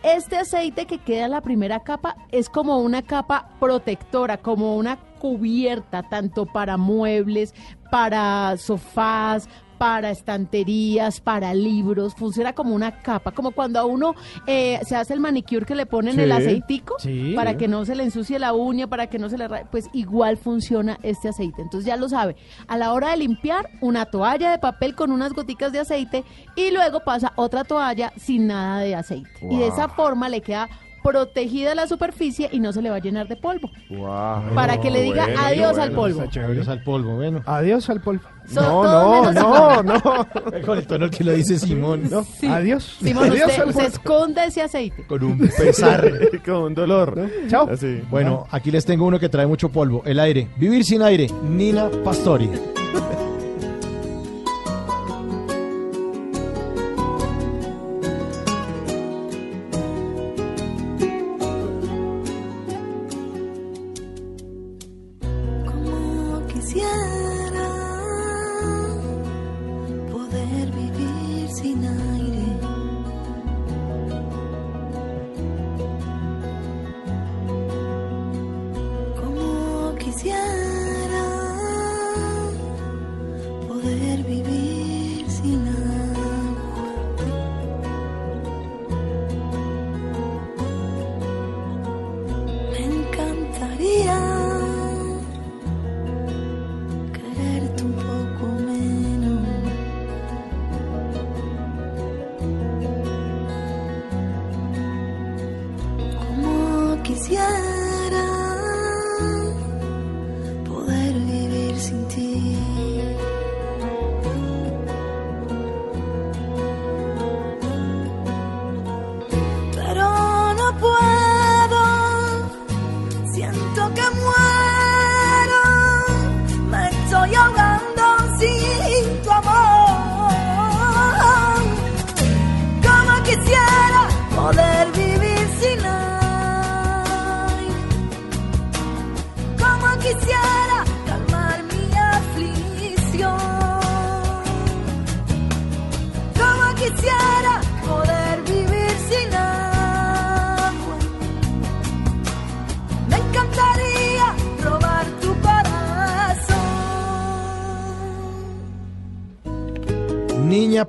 Este 0.03 0.37
aceite 0.37 0.85
que 0.85 0.99
queda 0.99 1.25
en 1.25 1.31
la 1.31 1.41
primera 1.41 1.79
capa 1.83 2.15
es 2.31 2.49
como 2.49 2.77
una 2.77 3.01
capa 3.01 3.49
protectora, 3.59 4.37
como 4.37 4.75
una 4.77 4.97
cubierta, 5.19 6.03
tanto 6.03 6.45
para 6.45 6.77
muebles, 6.77 7.53
para 7.89 8.55
sofás, 8.57 9.49
para 9.77 10.11
estanterías, 10.11 11.21
para 11.21 11.53
libros. 11.53 12.15
Funciona 12.15 12.53
como 12.53 12.73
una 12.75 12.99
capa, 12.99 13.31
como 13.31 13.51
cuando 13.51 13.79
a 13.79 13.85
uno 13.85 14.15
eh, 14.45 14.79
se 14.85 14.95
hace 14.95 15.13
el 15.13 15.19
manicure 15.19 15.65
que 15.65 15.75
le 15.75 15.85
ponen 15.85 16.15
Sí, 16.15 16.21
el 16.21 16.31
aceitico 16.31 16.95
sí. 16.99 17.33
para 17.35 17.57
que 17.57 17.67
no 17.67 17.85
se 17.85 17.95
le 17.95 18.03
ensucie 18.03 18.39
la 18.39 18.53
uña, 18.53 18.87
para 18.87 19.07
que 19.07 19.19
no 19.19 19.29
se 19.29 19.37
le... 19.37 19.47
Pues 19.71 19.89
igual 19.93 20.37
funciona 20.37 20.97
este 21.03 21.29
aceite. 21.29 21.61
Entonces 21.61 21.85
ya 21.85 21.97
lo 21.97 22.09
sabe. 22.09 22.35
A 22.67 22.77
la 22.77 22.93
hora 22.93 23.11
de 23.11 23.17
limpiar, 23.17 23.69
una 23.81 24.05
toalla 24.05 24.51
de 24.51 24.59
papel 24.59 24.95
con 24.95 25.11
unas 25.11 25.33
goticas 25.33 25.71
de 25.71 25.79
aceite 25.79 26.23
y 26.55 26.71
luego 26.71 27.01
pasa 27.01 27.33
otra 27.35 27.63
toalla 27.63 28.11
sin 28.17 28.47
nada 28.47 28.79
de 28.79 28.95
aceite. 28.95 29.29
Y 29.49 29.57
de 29.57 29.67
esa 29.67 29.87
forma 29.89 30.29
le 30.29 30.41
queda 30.41 30.69
protegida 31.07 31.73
la 31.75 31.87
superficie 31.87 32.49
y 32.51 32.59
no 32.59 32.73
se 32.73 32.81
le 32.81 32.89
va 32.89 32.97
a 32.97 32.99
llenar 32.99 33.27
de 33.27 33.35
polvo. 33.35 33.69
Wow. 33.89 34.53
Para 34.53 34.79
que 34.81 34.89
le 34.91 35.01
diga 35.01 35.23
Bueno, 35.25 35.39
adiós 35.41 35.77
al 35.77 35.91
polvo. 35.91 36.21
Adiós 36.21 36.67
al 36.67 36.83
polvo, 36.83 37.15
bueno. 37.15 37.41
Adiós 37.45 37.89
al 37.89 38.01
polvo. 38.01 38.23
So- 38.47 38.61
No, 38.61 39.31
no, 39.31 39.33
no, 39.33 39.83
no. 39.83 40.27
Con 40.65 40.77
el 40.77 40.87
tono 40.87 41.09
que 41.09 41.23
lo 41.23 41.31
dice 41.33 41.57
Simón, 41.59 42.03
¿no? 42.09 42.23
Sí. 42.23 42.47
Adiós. 42.47 42.97
Simón, 43.01 43.25
Adiós 43.31 43.47
usted, 43.49 43.61
al 43.61 43.69
usted 43.69 43.85
esconda 43.85 44.45
ese 44.45 44.61
aceite. 44.61 45.05
Con 45.07 45.23
un 45.23 45.37
pesar. 45.39 46.11
Con 46.45 46.55
un 46.55 46.73
dolor. 46.73 47.29
Chao. 47.49 47.69
Así. 47.69 48.01
Bueno, 48.09 48.45
aquí 48.51 48.71
les 48.71 48.85
tengo 48.85 49.05
uno 49.05 49.19
que 49.19 49.29
trae 49.29 49.47
mucho 49.47 49.69
polvo, 49.69 50.01
el 50.05 50.19
aire. 50.19 50.47
Vivir 50.57 50.83
sin 50.83 51.01
aire, 51.01 51.27
Nina 51.43 51.89
Pastori. 52.03 52.49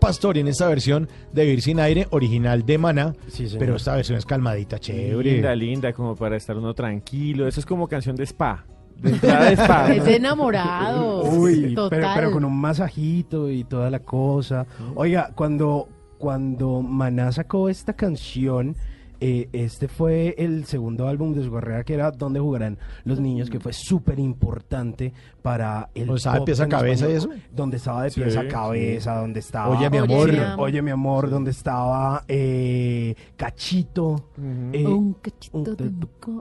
Niña 0.08 0.16
Pastori 0.16 0.40
en 0.40 0.48
esta 0.48 0.66
versión 0.68 1.06
de 1.34 1.44
Vivir 1.44 1.60
sin 1.60 1.80
aire, 1.80 2.06
original 2.10 2.64
de 2.64 2.78
Maná. 2.78 3.14
Sí, 3.28 3.46
pero 3.58 3.76
esta 3.76 3.94
versión 3.94 4.16
es 4.16 4.24
calmadita, 4.24 4.78
chévere. 4.78 5.32
Linda, 5.34 5.54
linda, 5.54 5.92
como 5.92 6.16
para 6.16 6.36
estar 6.36 6.56
uno 6.56 6.72
tranquilo. 6.72 7.46
Eso 7.46 7.60
es 7.60 7.66
como 7.66 7.86
canción 7.86 8.16
de 8.16 8.24
spa. 8.24 8.64
De 8.96 9.10
entrada 9.10 9.50
de 9.50 9.52
spa. 9.56 9.88
Es 9.92 9.98
¿no? 9.98 10.04
de 10.04 10.16
enamorados. 10.16 11.28
Uy, 11.30 11.74
Total. 11.74 11.90
pero, 12.00 12.08
pero 12.14 12.30
con 12.32 12.44
un 12.46 12.58
masajito 12.58 13.50
y 13.50 13.64
toda 13.64 13.90
la 13.90 13.98
cosa. 13.98 14.66
Oiga, 14.94 15.30
cuando, 15.34 15.90
cuando 16.16 16.80
Maná 16.80 17.30
sacó 17.30 17.68
esta 17.68 17.92
canción, 17.92 18.76
eh, 19.20 19.48
este 19.52 19.88
fue 19.88 20.34
el 20.38 20.64
segundo 20.64 21.08
álbum 21.08 21.34
de 21.34 21.42
su 21.44 21.50
carrera 21.52 21.84
que 21.84 21.94
era 21.94 22.10
Donde 22.10 22.40
jugarán 22.40 22.78
los 23.04 23.20
niños, 23.20 23.50
que 23.50 23.58
fue 23.60 23.72
súper 23.72 24.18
importante 24.18 25.12
para 25.42 25.90
el 25.94 26.06
¿Donde 26.06 26.18
estaba 26.18 26.38
de 26.38 26.44
pies 26.44 26.60
a 26.60 26.68
cabeza 26.68 27.08
y 27.08 27.12
eso? 27.12 27.30
Donde 27.52 27.76
estaba 27.78 28.02
de 28.04 28.10
Sí, 28.10 28.20
pies 28.20 28.36
a 28.36 28.42
sí. 28.42 28.48
cabeza, 28.48 29.14
donde 29.16 29.40
estaba... 29.40 29.76
Oye, 29.76 29.90
mi 29.90 29.98
amor. 29.98 30.30
Oye, 30.58 30.82
mi 30.82 30.90
amor, 30.90 31.30
donde 31.30 31.50
estaba 31.50 32.24
eh, 32.28 33.14
Cachito. 33.36 34.30
eh, 34.72 34.86
Un 34.86 35.14
cachito 35.14 35.74
de 35.74 35.90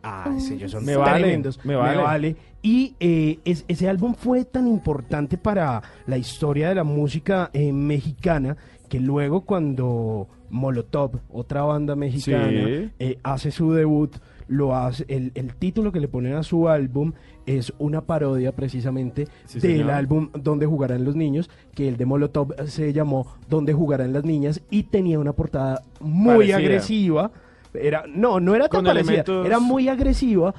Ah, 0.04 0.36
sí, 0.40 0.56
ellos 0.56 0.72
son 0.72 0.86
Me 0.86 0.96
vale, 0.96 1.20
tremendos. 1.22 1.64
me 1.66 1.76
vale. 1.76 2.36
Y 2.62 2.96
eh, 3.00 3.40
es- 3.46 3.66
ese 3.68 3.88
álbum 3.88 4.14
fue 4.14 4.46
tan 4.46 4.68
importante 4.68 5.38
para 5.38 5.82
la 6.06 6.18
historia 6.18 6.70
de 6.70 6.76
la 6.76 6.84
música 6.84 7.50
eh, 7.54 7.72
mexicana 7.72 8.58
que 8.90 9.00
luego 9.00 9.42
cuando 9.42 10.28
Molotov, 10.50 11.20
otra 11.30 11.64
banda 11.64 11.96
mexicana, 11.96 12.50
Sí. 12.50 12.90
eh, 13.00 13.18
hace 13.24 13.52
su 13.52 13.72
debut, 13.74 14.16
lo 14.48 14.76
hace, 14.76 15.06
el, 15.10 15.32
el 15.36 15.56
título 15.56 15.92
que 15.92 16.00
le 16.00 16.08
ponen 16.08 16.34
a 16.36 16.44
su 16.44 16.70
álbum 16.70 17.12
es 17.46 17.74
una 17.80 18.02
parodia 18.02 18.54
precisamente 18.54 19.28
Sí, 19.46 19.60
del 19.60 19.78
señor. 19.80 19.92
álbum 19.92 20.30
Donde 20.34 20.66
jugarán 20.66 21.04
los 21.04 21.16
niños, 21.16 21.50
que 21.76 21.88
el 21.90 21.98
de 21.98 22.06
Molotov 22.06 22.54
se 22.68 22.94
llamó 22.94 23.28
Donde 23.50 23.74
jugarán 23.74 24.14
las 24.14 24.24
niñas 24.24 24.62
y 24.70 24.84
tenía 24.84 25.20
una 25.20 25.34
portada 25.34 25.82
muy 26.00 26.52
agresiva. 26.54 27.32
Era, 27.74 28.06
no, 28.08 28.40
no 28.40 28.56
era 28.56 28.70
tan 28.70 28.86
parecida, 28.86 29.16
elementos- 29.24 29.46
era 29.46 29.60
muy 29.60 29.90
agresiva 29.90 30.54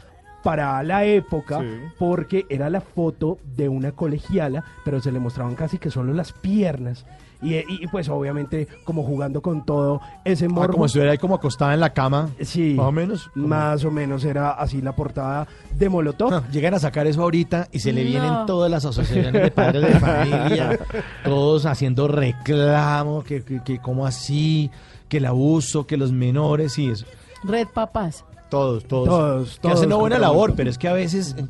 para 0.44 0.82
la 0.82 1.04
época 1.04 1.60
Sí. 1.60 1.66
porque 1.98 2.44
era 2.48 2.70
la 2.70 2.80
foto 2.80 3.38
de 3.56 3.68
una 3.68 3.92
colegiala, 3.92 4.64
pero 4.84 5.00
se 5.00 5.10
le 5.10 5.18
mostraban 5.18 5.54
casi 5.56 5.78
que 5.78 5.90
solo 5.90 6.12
las 6.12 6.32
piernas. 6.32 7.06
Y, 7.40 7.54
y, 7.56 7.86
pues 7.86 8.08
obviamente 8.08 8.66
como 8.84 9.04
jugando 9.04 9.40
con 9.40 9.64
todo 9.64 10.00
ese 10.24 10.46
Ah, 10.46 10.48
morbo. 10.48 10.72
como 10.72 10.86
estuviera 10.86 11.12
ahí 11.12 11.18
como 11.18 11.36
acostada 11.36 11.72
en 11.74 11.80
la 11.80 11.92
cama. 11.92 12.30
Sí. 12.40 12.74
Más 12.76 12.86
o 12.86 12.92
menos. 12.92 13.30
Más 13.36 13.84
o 13.84 13.90
menos 13.92 14.24
era 14.24 14.50
así 14.50 14.82
la 14.82 14.96
portada 14.96 15.46
de 15.72 15.88
Molotov. 15.88 16.34
Ah, 16.34 16.42
Llegan 16.50 16.74
a 16.74 16.78
sacar 16.80 17.06
eso 17.06 17.22
ahorita 17.22 17.68
y 17.70 17.78
se 17.78 17.92
le 17.92 18.02
No. 18.02 18.10
vienen 18.10 18.32
todas 18.46 18.70
las 18.70 18.84
asociaciones 18.84 19.32
de 19.40 19.50
padres 19.52 19.82
de 19.82 20.00
familia, 20.00 20.78
todos 21.24 21.64
haciendo 21.66 22.08
reclamo, 22.08 23.22
que, 23.22 23.42
que, 23.44 23.62
que 23.62 23.78
cómo 23.78 24.04
así, 24.06 24.70
que 25.08 25.18
el 25.18 25.26
abuso, 25.26 25.86
que 25.86 25.96
los 25.96 26.10
menores 26.12 26.78
y 26.78 26.90
eso. 26.90 27.06
Red 27.44 27.68
Papás. 27.72 28.24
Todos, 28.50 28.84
todos. 28.86 29.06
Todos, 29.08 29.54
que 29.56 29.60
todos 29.60 29.74
hacen 29.76 29.86
una 29.88 29.96
buena 29.96 30.18
labor, 30.18 30.54
pero 30.56 30.70
es 30.70 30.78
que 30.78 30.88
a 30.88 30.92
veces 30.94 31.36
eh, 31.38 31.44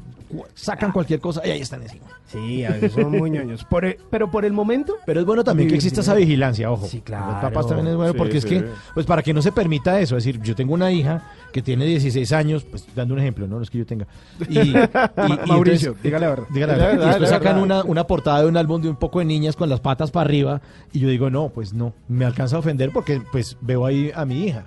sacan 0.55 0.93
cualquier 0.93 1.21
cosa 1.21 1.41
y 1.47 1.51
ahí 1.51 1.61
están 1.61 1.83
encima. 1.83 2.07
Sí, 2.27 2.65
a 2.65 2.71
veces 2.71 2.93
son 2.93 3.11
muy 3.11 3.31
ñoños. 3.31 3.65
Por 3.65 3.85
e- 3.87 3.99
pero 4.11 4.31
por 4.31 4.45
el 4.45 4.53
momento. 4.53 4.97
Pero 5.07 5.21
es 5.21 5.27
bueno 5.27 5.43
también 5.45 5.69
que 5.69 5.77
exista 5.77 6.03
esa 6.03 6.15
vigilancia, 6.15 6.71
ojo. 6.71 6.87
Sí, 6.87 7.01
claro. 7.01 7.33
Los 7.33 7.41
papás 7.41 7.67
también 7.67 7.89
es 7.89 7.97
bueno 7.97 8.13
Sí, 8.13 8.19
porque 8.19 8.37
es 8.39 8.43
sí. 8.45 8.51
que, 8.51 8.65
pues 8.95 9.07
para 9.07 9.23
que 9.23 9.33
no 9.33 9.41
se 9.41 9.51
permita 9.53 9.99
eso, 10.01 10.17
es 10.17 10.25
decir, 10.25 10.41
yo 10.43 10.55
tengo 10.55 10.75
una 10.75 10.93
hija 10.93 11.23
que 11.53 11.63
tiene 11.63 11.87
16 11.87 12.31
años, 12.33 12.65
pues 12.65 12.87
dando 12.95 13.15
un 13.15 13.21
ejemplo, 13.21 13.47
no, 13.49 13.57
no 13.57 13.63
es 13.63 13.71
que 13.71 13.79
yo 13.79 13.87
tenga. 13.87 14.07
Y, 14.49 14.59
y- 14.59 14.71
y 14.77 15.49
Mauricio, 15.49 15.91
entonces- 15.93 16.03
dígale 16.03 16.27
la 16.27 16.31
verdad. 16.31 16.47
dígale 16.51 16.77
la 16.77 16.87
verdad. 16.87 17.03
Y 17.03 17.07
después 17.09 17.31
la 17.31 17.37
sacan 17.39 17.61
verdad. 17.63 17.63
una, 17.63 17.85
una 17.85 18.07
portada 18.07 18.43
de 18.43 18.49
un 18.49 18.57
álbum 18.59 18.83
de 18.83 18.91
un 18.91 18.97
poco 18.97 19.21
de 19.21 19.25
niñas 19.25 19.57
con 19.57 19.69
las 19.71 19.81
patas 19.81 20.11
para 20.11 20.25
arriba 20.27 20.61
y 20.93 21.01
yo 21.01 21.09
digo, 21.09 21.31
no, 21.31 21.49
pues 21.49 21.73
no, 21.73 21.95
me 22.09 22.25
alcanza 22.27 22.57
a 22.57 22.59
ofender 22.59 22.91
porque 22.93 23.23
pues 23.33 23.57
veo 23.63 23.87
ahí 23.87 24.11
a 24.15 24.25
mi 24.27 24.45
hija. 24.45 24.67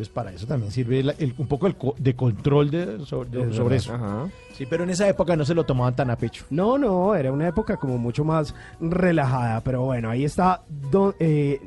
Entonces 0.00 0.14
para 0.14 0.32
eso 0.32 0.46
también 0.46 0.72
sirve 0.72 1.00
el- 1.00 1.34
un 1.36 1.46
poco 1.46 1.66
el 1.66 1.76
co- 1.76 1.94
de 1.98 2.16
control 2.16 2.70
de, 2.70 3.04
sobre, 3.04 3.28
de- 3.28 3.52
eso. 3.76 3.92
Ajá. 3.92 4.28
Sí, 4.54 4.64
pero 4.64 4.84
en 4.84 4.88
esa 4.90 5.06
época 5.06 5.36
no 5.36 5.44
se 5.44 5.54
lo 5.54 5.64
tomaban 5.64 5.94
tan 5.94 6.08
a 6.08 6.16
pecho. 6.16 6.46
No, 6.48 6.78
no, 6.78 7.14
era 7.14 7.30
una 7.30 7.46
época 7.46 7.76
como 7.76 7.98
mucho 7.98 8.24
más 8.24 8.54
relajada, 8.80 9.60
pero 9.60 9.82
bueno, 9.82 10.08
ahí 10.08 10.24
está 10.24 10.62
don- 10.90 11.14
eh, 11.20 11.60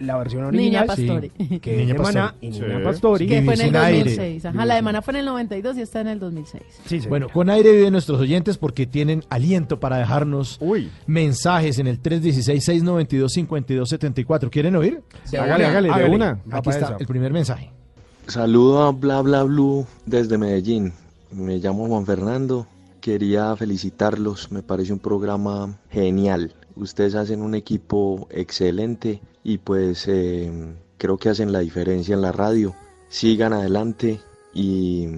la 0.00 0.16
versión 0.18 0.44
original. 0.44 0.64
Niña 0.70 0.84
Pastori. 0.86 1.30
Que 1.60 1.76
Niña 1.76 1.94
Pastori. 1.96 2.28
y 2.40 2.52
Sí. 2.52 2.60
Niña 2.60 2.82
Pastori. 2.84 3.26
Que 3.26 3.42
fue 3.42 3.54
en 3.54 3.60
el 3.60 3.66
sin 3.66 3.76
aire. 3.76 3.98
2006. 4.10 4.44
Ajá, 4.46 4.64
la 4.64 4.74
de 4.76 4.82
Maná 4.82 5.02
fue 5.02 5.12
en 5.12 5.16
el 5.20 5.26
92 5.26 5.76
y 5.76 5.80
está 5.82 6.00
en 6.00 6.06
el 6.08 6.18
2006. 6.20 6.62
Sí, 6.86 7.00
sí. 7.00 7.08
Bueno, 7.08 7.28
con 7.28 7.50
aire 7.50 7.72
viven 7.72 7.92
nuestros 7.92 8.18
oyentes 8.20 8.56
porque 8.58 8.86
tienen 8.86 9.24
aliento 9.28 9.78
para 9.80 9.96
dejarnos 9.98 10.56
Uy. 10.60 10.90
mensajes 11.06 11.78
en 11.78 11.86
el 11.88 12.00
316-692-5274. 12.02 14.50
¿Quieren 14.50 14.76
oír? 14.76 15.02
Hágale, 15.32 15.64
hágale, 15.66 15.88
de 16.04 16.10
una. 16.10 16.40
Aquí 16.50 16.70
está 16.70 16.86
esa. 16.86 16.96
el 16.98 17.06
primer 17.06 17.32
mensaje. 17.32 17.70
Saludo 18.26 18.82
a 18.84 18.92
Bla 18.92 19.20
Bla 19.22 19.42
Blue 19.44 19.86
desde 20.06 20.38
Medellín. 20.38 20.92
Me 21.32 21.58
llamo 21.58 21.86
Juan 21.88 22.06
Fernando. 22.06 22.66
Quería 23.00 23.54
felicitarlos. 23.56 24.50
Me 24.52 24.62
parece 24.62 24.92
un 24.92 24.98
programa 24.98 25.78
genial. 25.90 26.52
Ustedes 26.78 27.16
hacen 27.16 27.42
un 27.42 27.54
equipo 27.54 28.28
excelente 28.30 29.20
y 29.42 29.58
pues 29.58 30.06
eh, 30.06 30.50
creo 30.96 31.18
que 31.18 31.28
hacen 31.28 31.52
la 31.52 31.58
diferencia 31.58 32.14
en 32.14 32.22
la 32.22 32.30
radio. 32.30 32.74
Sigan 33.08 33.52
adelante 33.52 34.20
y 34.54 35.08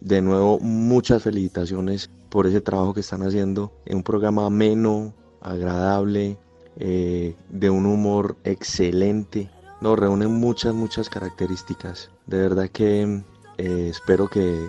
de 0.00 0.22
nuevo 0.22 0.58
muchas 0.58 1.22
felicitaciones 1.22 2.10
por 2.30 2.46
ese 2.46 2.62
trabajo 2.62 2.94
que 2.94 3.00
están 3.00 3.22
haciendo. 3.22 3.72
Es 3.84 3.94
un 3.94 4.02
programa 4.02 4.46
ameno, 4.46 5.12
agradable, 5.42 6.38
eh, 6.76 7.36
de 7.50 7.70
un 7.70 7.84
humor 7.84 8.36
excelente. 8.44 9.50
Nos 9.82 9.98
reúnen 9.98 10.32
muchas, 10.32 10.72
muchas 10.72 11.10
características. 11.10 12.10
De 12.26 12.38
verdad 12.38 12.70
que 12.70 13.22
eh, 13.58 13.88
espero 13.90 14.28
que 14.28 14.66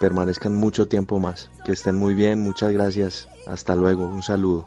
permanezcan 0.00 0.54
mucho 0.56 0.88
tiempo 0.88 1.20
más. 1.20 1.50
Que 1.66 1.72
estén 1.72 1.96
muy 1.96 2.14
bien, 2.14 2.40
muchas 2.40 2.72
gracias. 2.72 3.28
Hasta 3.46 3.76
luego, 3.76 4.06
un 4.06 4.22
saludo. 4.22 4.66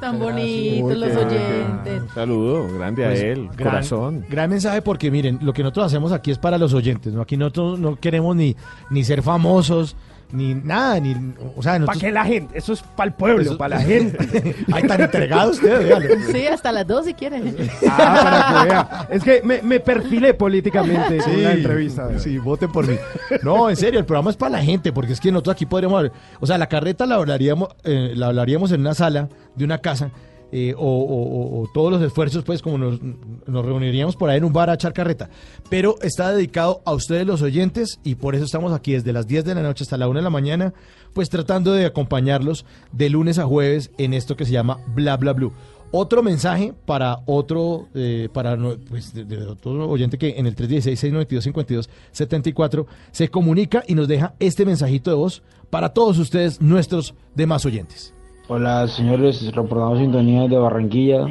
Tan 0.00 0.18
bonitos 0.20 0.96
los 0.96 1.16
oyentes. 1.16 2.02
Un 2.02 2.08
saludo, 2.14 2.68
grande 2.78 3.04
a 3.04 3.08
Pues, 3.08 3.20
él, 3.22 3.48
gran- 3.56 3.70
corazón. 3.70 4.24
Gran 4.28 4.50
mensaje 4.50 4.80
porque 4.82 5.10
miren, 5.10 5.38
lo 5.42 5.52
que 5.52 5.62
nosotros 5.62 5.86
hacemos 5.86 6.12
aquí 6.12 6.30
es 6.30 6.38
para 6.38 6.56
los 6.56 6.72
oyentes, 6.72 7.12
¿no? 7.12 7.20
Aquí 7.22 7.36
nosotros 7.36 7.78
no 7.78 7.96
queremos 7.96 8.36
ni, 8.36 8.54
ni 8.90 9.02
ser 9.02 9.22
famosos, 9.22 9.96
ni 10.32 10.54
nada, 10.54 10.98
ni, 11.00 11.12
o 11.56 11.62
sea, 11.62 11.72
¿Para 11.72 11.78
nosotros... 11.80 12.02
qué 12.02 12.12
la 12.12 12.24
gente? 12.24 12.58
Eso 12.58 12.72
es 12.72 12.82
para 12.82 13.08
el 13.08 13.14
pueblo, 13.14 13.42
Eso- 13.42 13.56
para 13.58 13.76
la 13.76 13.82
gente. 13.82 14.56
Ay, 14.72 14.82
tan 14.82 15.00
entregado 15.00 15.50
usted, 15.52 15.80
dígale. 15.84 16.20
Sí, 16.32 16.46
hasta 16.46 16.72
las 16.72 16.86
dos 16.86 17.06
si 17.06 17.14
quieren. 17.14 17.56
Ah, 17.88 18.20
para 18.22 18.62
que 18.62 18.68
vea. 18.68 19.08
Es 19.10 19.22
que 19.22 19.42
me, 19.44 19.62
me 19.62 19.80
perfilé 19.80 20.34
políticamente 20.34 21.18
con 21.18 21.42
la 21.42 21.52
entrevista. 21.52 22.18
Sí, 22.18 22.38
voten 22.38 22.70
por 22.72 22.86
mí. 22.86 22.96
No, 23.42 23.70
en 23.70 23.76
serio, 23.76 23.98
el 24.00 24.04
programa 24.06 24.30
es 24.30 24.36
para 24.36 24.50
la 24.58 24.62
gente, 24.62 24.92
porque 24.92 25.12
es 25.12 25.20
que 25.20 25.30
nosotros 25.30 25.54
aquí 25.54 25.66
podríamos. 25.66 26.10
O 26.40 26.46
sea, 26.46 26.58
la 26.58 26.66
carreta 26.68 27.06
la 27.06 27.14
hablaríamos, 27.16 27.68
eh, 27.84 28.12
la 28.14 28.26
hablaríamos 28.26 28.72
en 28.72 28.80
una 28.80 28.94
sala 28.94 29.28
de 29.54 29.64
una 29.64 29.78
casa, 29.78 30.10
eh, 30.52 30.74
o, 30.76 31.68
todos 31.74 31.90
los 31.90 32.02
esfuerzos, 32.02 32.44
pues, 32.44 32.62
como 32.62 32.78
nos, 32.78 33.00
nos 33.02 33.64
reuniríamos 33.64 34.16
por 34.16 34.30
ahí 34.30 34.38
en 34.38 34.44
un 34.44 34.52
bar 34.52 34.70
a 34.70 34.74
echar 34.74 34.92
carreta. 34.92 35.28
Pero 35.68 35.96
está 36.02 36.32
dedicado 36.32 36.82
a 36.84 36.92
ustedes, 36.92 37.26
los 37.26 37.42
oyentes, 37.42 37.98
y 38.04 38.14
por 38.14 38.34
eso 38.34 38.44
estamos 38.44 38.72
aquí 38.72 38.92
desde 38.92 39.12
las 39.12 39.26
10 39.26 39.44
de 39.44 39.54
la 39.54 39.62
noche 39.62 39.84
hasta 39.84 39.96
la 39.96 40.08
1 40.08 40.20
de 40.20 40.24
la 40.24 40.30
mañana, 40.30 40.72
pues 41.12 41.28
tratando 41.28 41.72
de 41.72 41.86
acompañarlos 41.86 42.64
de 42.92 43.10
lunes 43.10 43.38
a 43.38 43.46
jueves 43.46 43.90
en 43.98 44.14
esto 44.14 44.36
que 44.36 44.44
se 44.44 44.52
llama 44.52 44.78
Bla 44.94 45.16
Bla 45.16 45.32
Blue. 45.32 45.52
Otro 45.92 46.22
mensaje 46.22 46.74
para 46.84 47.20
otro, 47.26 47.86
eh, 47.94 48.28
para 48.32 48.58
pues, 48.88 49.14
de 49.14 49.46
otro 49.46 49.88
oyente 49.88 50.18
que 50.18 50.34
en 50.36 50.46
el 50.46 50.56
316-692-5274 50.56 52.86
se 53.12 53.28
comunica 53.28 53.84
y 53.86 53.94
nos 53.94 54.08
deja 54.08 54.34
este 54.40 54.66
mensajito 54.66 55.10
de 55.10 55.16
voz 55.16 55.44
para 55.70 55.90
todos 55.90 56.18
ustedes, 56.18 56.60
nuestros 56.60 57.14
demás 57.34 57.64
oyentes. 57.66 58.15
Hola 58.48 58.86
señores, 58.86 59.44
reportamos 59.52 59.98
sintonía 59.98 60.42
desde 60.42 60.56
Barranquilla. 60.56 61.26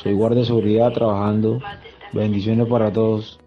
Soy 0.00 0.12
guardia 0.12 0.40
de 0.40 0.46
seguridad 0.46 0.92
trabajando. 0.92 1.60
Bendiciones 2.12 2.68
para 2.68 2.92
todos. 2.92 3.40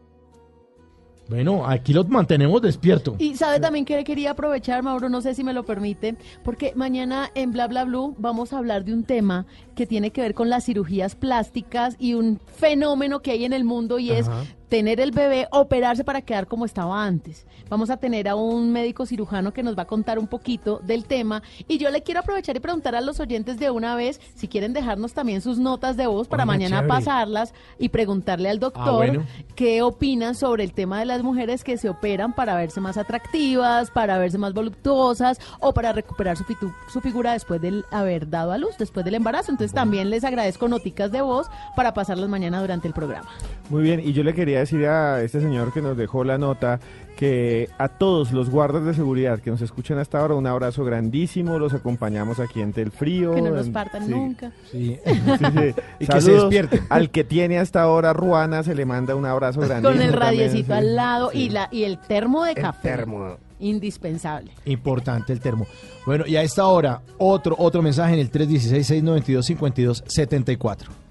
Bueno, 1.30 1.66
aquí 1.66 1.94
los 1.94 2.10
mantenemos 2.10 2.62
despierto. 2.62 3.16
Y 3.18 3.36
sabe 3.36 3.62
también 3.62 3.86
que 3.86 4.04
quería 4.04 4.32
aprovechar, 4.32 4.84
Mauro, 4.84 5.08
no 5.08 5.22
sé 5.22 5.34
si 5.34 5.45
me 5.45 5.53
lo 5.53 5.64
permite, 5.64 6.18
porque 6.44 6.74
mañana 6.76 7.32
en 7.35 7.53
Bla 7.53 7.68
Bla 7.68 7.85
Blue 7.85 8.16
vamos 8.19 8.52
a 8.52 8.58
hablar 8.58 8.84
de 8.84 8.94
un 8.94 9.06
tema 9.06 9.45
que 9.76 9.88
tiene 9.88 10.11
que 10.11 10.19
ver 10.19 10.34
con 10.34 10.50
las 10.50 10.66
cirugías 10.66 11.16
plásticas 11.16 11.95
y 11.98 12.16
un 12.16 12.40
fenómeno 12.45 13.22
que 13.22 13.32
hay 13.32 13.45
en 13.45 13.53
el 13.53 13.64
mundo 13.64 13.98
y 13.98 14.11
es. 14.11 14.30
Tener 14.69 15.00
el 15.00 15.11
bebé, 15.11 15.48
operarse 15.52 16.03
para 16.03 16.22
quedar 16.22 16.48
como 16.48 16.66
estaba 16.66 17.03
antes. 17.06 17.45
Vamos 17.69 17.90
a 17.90 17.98
tener 17.98 18.27
a 18.27 18.35
un 18.35 18.72
médico 18.72 19.06
cirujano 19.06 19.53
que 19.53 19.64
nos 19.64 19.77
va 19.77 19.84
a 19.84 19.88
contar 19.88 20.19
un 20.19 20.27
poquito 20.27 20.80
del 20.84 21.06
tema 21.06 21.42
y 21.68 21.77
yo 21.77 21.90
le 21.90 22.03
quiero 22.03 22.19
aprovechar 22.19 22.56
y 22.56 22.60
preguntar 22.60 22.95
a 22.95 23.02
los 23.02 23.19
oyentes 23.19 23.58
de 23.60 23.69
una 23.72 23.95
vez 23.95 24.19
si 24.35 24.48
quieren 24.48 24.74
dejarnos 24.74 25.14
también 25.14 25.42
sus 25.42 25.58
notas 25.60 25.98
de 25.98 26.08
voz 26.08 26.27
para 26.27 26.45
mañana 26.45 26.77
chévere. 26.77 26.88
pasarlas 26.88 27.53
y 27.80 27.90
preguntarle 27.90 28.50
al 28.50 28.60
doctor 28.60 28.84
Ah, 28.88 28.92
bueno. 28.92 29.24
qué 29.56 29.82
opinan 29.82 30.35
sobre 30.35 30.64
el 30.64 30.74
tema 30.74 31.00
de 31.00 31.06
las 31.06 31.24
mujeres 31.24 31.64
que 31.64 31.77
se 31.77 31.90
operan 31.90 32.34
para 32.34 32.56
verse 32.56 32.82
más 32.82 32.98
atractivas, 32.98 33.90
para 33.92 34.18
verse 34.18 34.38
más 34.38 34.53
voluptuosas 34.53 35.40
o 35.60 35.74
para 35.74 35.94
recuperar 35.94 36.38
su, 36.38 36.44
fitu- 36.44 36.74
su 36.92 37.02
figura 37.02 37.34
después 37.34 37.61
de 37.61 37.84
haber 37.92 38.30
dado 38.30 38.52
a 38.52 38.58
luz, 38.58 38.77
después 38.77 39.06
del 39.06 39.16
embarazo. 39.16 39.52
Entonces 39.52 39.74
también 39.74 40.10
les 40.10 40.24
agradezco 40.24 40.68
noticas 40.68 41.11
de 41.11 41.22
voz 41.22 41.48
para 41.76 41.94
pasarlas 41.94 42.30
mañana 42.30 42.61
durante 42.61 42.88
el 42.88 42.94
programa. 42.94 43.30
Muy 43.69 43.84
bien, 43.84 44.00
y 44.00 44.14
yo 44.14 44.24
le 44.24 44.34
quería 44.34 44.65
decir 44.66 44.85
a 44.88 45.22
este 45.22 45.42
señor 45.42 45.74
que 45.74 45.82
nos 45.82 45.98
dejó 45.98 46.24
la 46.24 46.38
nota 46.38 46.80
que 47.16 47.69
a 47.77 47.88
todos 47.88 48.32
los 48.32 48.50
guardas 48.50 48.84
de 48.84 48.94
seguridad 48.94 49.40
que 49.40 49.50
nos 49.50 49.61
escuchan 49.61 49.98
hasta 49.98 50.19
ahora, 50.19 50.35
un 50.35 50.45
abrazo 50.48 50.84
grandísimo. 50.84 51.58
Los 51.58 51.74
acompañamos 51.74 52.40
aquí 52.40 52.61
en 52.61 52.74
Tel 52.74 52.92
Frío. 52.92 53.34
Que 53.34 53.42
no 53.42 53.52
nos 53.52 53.69
partan 53.69 54.06
sí. 54.06 54.11
nunca. 54.11 54.52
Sí. 54.72 54.98
Sí, 55.06 55.22
sí. 55.40 55.74
Y 56.00 56.08
que 56.08 56.22
se 56.22 56.32
despierte. 56.34 56.82
Al 56.90 57.10
que 57.10 57.24
tiene 57.24 57.58
hasta 57.58 57.82
ahora 57.82 58.11
Ruana 58.14 58.61
se 58.64 58.76
le 58.76 58.85
manda 58.85 59.16
un 59.16 59.26
abrazo 59.26 59.61
grandísimo. 59.61 59.94
Con 59.94 60.02
el 60.02 60.11
también, 60.11 60.22
radiecito 60.22 60.68
sí. 60.68 60.74
al 60.74 60.95
lado 60.95 61.32
y 61.34 61.50
la 61.50 61.69
y 61.72 61.84
el 61.84 62.00
termo 62.00 62.44
de 62.44 62.53
café. 62.56 62.90
termo. 62.90 63.38
Indispensable. 63.60 64.52
Importante 64.66 65.32
el 65.32 65.40
termo. 65.40 65.66
Bueno, 66.06 66.26
y 66.27 66.35
a 66.35 66.44
esta 66.44 66.68
hora, 66.68 67.02
otro, 67.18 67.56
otro 67.58 67.82
mensaje 67.82 68.14
en 68.14 68.19
el 68.19 68.30
316-692-5274. 68.32 71.05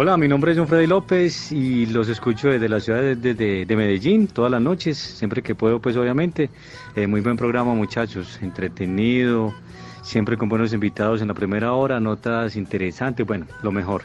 Hola, 0.00 0.16
mi 0.16 0.28
nombre 0.28 0.52
es 0.52 0.58
John 0.58 0.68
Freddy 0.68 0.86
López 0.86 1.50
y 1.50 1.86
los 1.86 2.08
escucho 2.08 2.48
desde 2.50 2.68
la 2.68 2.78
ciudad 2.78 3.00
de, 3.02 3.16
de- 3.34 3.66
de 3.66 3.76
Medellín 3.76 4.28
todas 4.28 4.48
las 4.48 4.60
noches, 4.62 4.96
siempre 4.96 5.42
que 5.42 5.56
puedo, 5.56 5.80
pues 5.80 5.96
obviamente. 5.96 6.50
Eh, 6.94 7.08
muy 7.08 7.20
buen 7.20 7.36
programa, 7.36 7.74
muchachos, 7.74 8.38
entretenido, 8.40 9.52
siempre 10.00 10.36
con 10.36 10.48
buenos 10.48 10.72
invitados 10.72 11.20
en 11.20 11.26
la 11.26 11.34
primera 11.34 11.72
hora, 11.72 11.98
notas 11.98 12.54
interesantes, 12.54 13.26
bueno, 13.26 13.48
lo 13.60 13.72
mejor. 13.72 14.04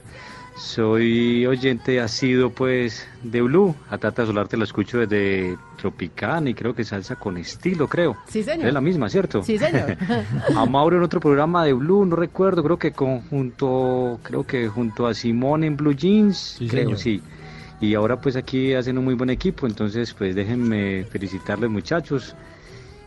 Soy 0.55 1.45
oyente 1.47 1.99
asido 1.99 2.51
pues 2.51 3.07
de 3.23 3.41
Blue, 3.41 3.75
a 3.89 3.97
Tata 3.97 4.25
Solar 4.25 4.47
te 4.47 4.55
lo 4.55 4.63
escucho 4.63 4.99
desde 4.99 5.57
Tropicana 5.77 6.49
y 6.49 6.53
creo 6.53 6.75
que 6.75 6.83
salsa 6.83 7.15
con 7.15 7.37
estilo, 7.37 7.87
creo. 7.87 8.15
Sí, 8.27 8.43
señor. 8.43 8.67
Es 8.67 8.73
la 8.73 8.81
misma, 8.81 9.09
¿cierto? 9.09 9.43
Sí, 9.43 9.57
señor. 9.57 9.97
a 10.55 10.65
Mauro 10.65 10.97
en 10.97 11.03
otro 11.03 11.19
programa 11.19 11.65
de 11.65 11.73
Blue, 11.73 12.05
no 12.05 12.15
recuerdo, 12.15 12.63
creo 12.63 12.77
que 12.77 12.91
conjunto, 12.91 14.19
creo 14.21 14.45
que 14.45 14.67
junto 14.67 15.07
a 15.07 15.13
Simón 15.13 15.63
en 15.63 15.75
Blue 15.75 15.93
Jeans, 15.93 16.57
creo, 16.69 16.95
señor. 16.95 16.99
sí. 16.99 17.21
Y 17.81 17.95
ahora 17.95 18.21
pues 18.21 18.35
aquí 18.35 18.73
hacen 18.73 18.97
un 18.97 19.05
muy 19.05 19.15
buen 19.15 19.29
equipo, 19.29 19.67
entonces 19.67 20.13
pues 20.13 20.35
déjenme 20.35 21.03
felicitarles 21.05 21.69
muchachos. 21.69 22.35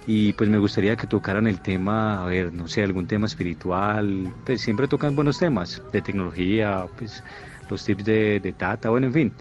Y 0.07 0.33
pues 0.35 0.49
me 0.49 0.59
gustaría 0.59 0.97
que 0.97 1.07
tocaran 1.07 1.47
el 1.47 1.61
tema, 1.61 2.23
a 2.23 2.27
ver, 2.27 2.53
no 2.53 2.69
sé, 2.69 2.83
algún 2.83 3.07
tema 3.07 3.27
espiritual, 3.27 4.33
pues 4.45 4.61
siempre 4.61 4.87
tocan 4.87 5.17
buenos 5.17 5.39
temas, 5.39 5.83
de 5.93 6.01
tecnología, 6.01 6.87
pues 6.97 7.25
los 7.69 7.85
tips 7.85 8.05
de, 8.05 8.41
de 8.41 8.53
Tata, 8.53 8.91
bueno, 8.91 9.09
en 9.09 9.13
fin. 9.13 9.33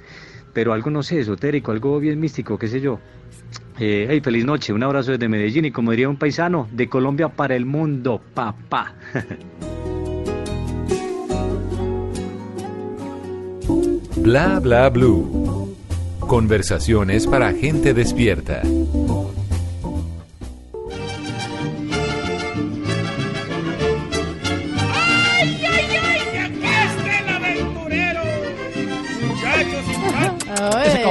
Pero 0.54 0.74
algo, 0.74 0.90
no 0.90 1.04
sé, 1.04 1.20
esotérico, 1.20 1.72
algo 1.72 2.00
bien 2.00 2.20
místico, 2.20 2.58
qué 2.58 2.68
sé 2.68 2.82
yo. 2.82 3.00
Eh, 3.78 4.08
hey, 4.10 4.22
feliz 4.22 4.46
noche, 4.46 4.74
un 4.74 4.82
abrazo 4.84 5.12
desde 5.12 5.28
Medellín 5.28 5.66
y 5.66 5.72
como 5.72 5.92
diría 5.92 6.10
un 6.10 6.18
paisano, 6.18 6.68
de 6.72 6.88
Colombia 6.88 7.30
para 7.30 7.56
el 7.56 7.66
mundo, 7.66 8.22
papá. 8.34 8.96
Bla 14.18 14.60
bla 14.60 14.90
blue. 14.90 15.76
Conversaciones 16.20 17.28
para 17.28 17.54
gente 17.54 17.94
despierta. 17.94 18.64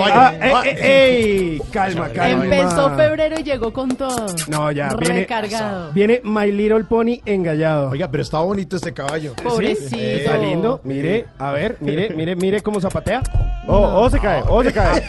Ay. 0.02 0.12
Ah, 0.14 0.32
eh, 0.64 0.76
eh, 0.80 1.16
ey, 1.52 1.62
calma, 1.72 2.08
calma. 2.08 2.44
Empezó 2.44 2.90
febrero 2.96 3.36
y 3.38 3.42
llegó 3.42 3.72
con 3.72 3.88
todo. 3.96 4.26
No, 4.48 4.70
ya, 4.72 4.94
viene, 4.98 5.20
Recargado. 5.20 5.92
viene 5.92 6.20
My 6.24 6.50
Little 6.50 6.84
Pony 6.84 7.20
engallado. 7.24 7.90
Oiga, 7.90 8.10
pero 8.10 8.22
está 8.22 8.38
bonito 8.40 8.76
este 8.76 8.92
caballo. 8.92 9.34
Pobrecito. 9.42 9.96
Está 9.96 10.36
lindo. 10.38 10.80
Mire, 10.84 11.26
a 11.38 11.52
ver, 11.52 11.76
mire, 11.80 12.10
mire, 12.14 12.36
mire 12.36 12.60
cómo 12.62 12.80
zapatea. 12.80 13.22
Oh, 13.66 14.02
oh, 14.02 14.10
se 14.10 14.20
cae, 14.20 14.42
oh, 14.46 14.62
se 14.62 14.70
cae. 14.70 15.02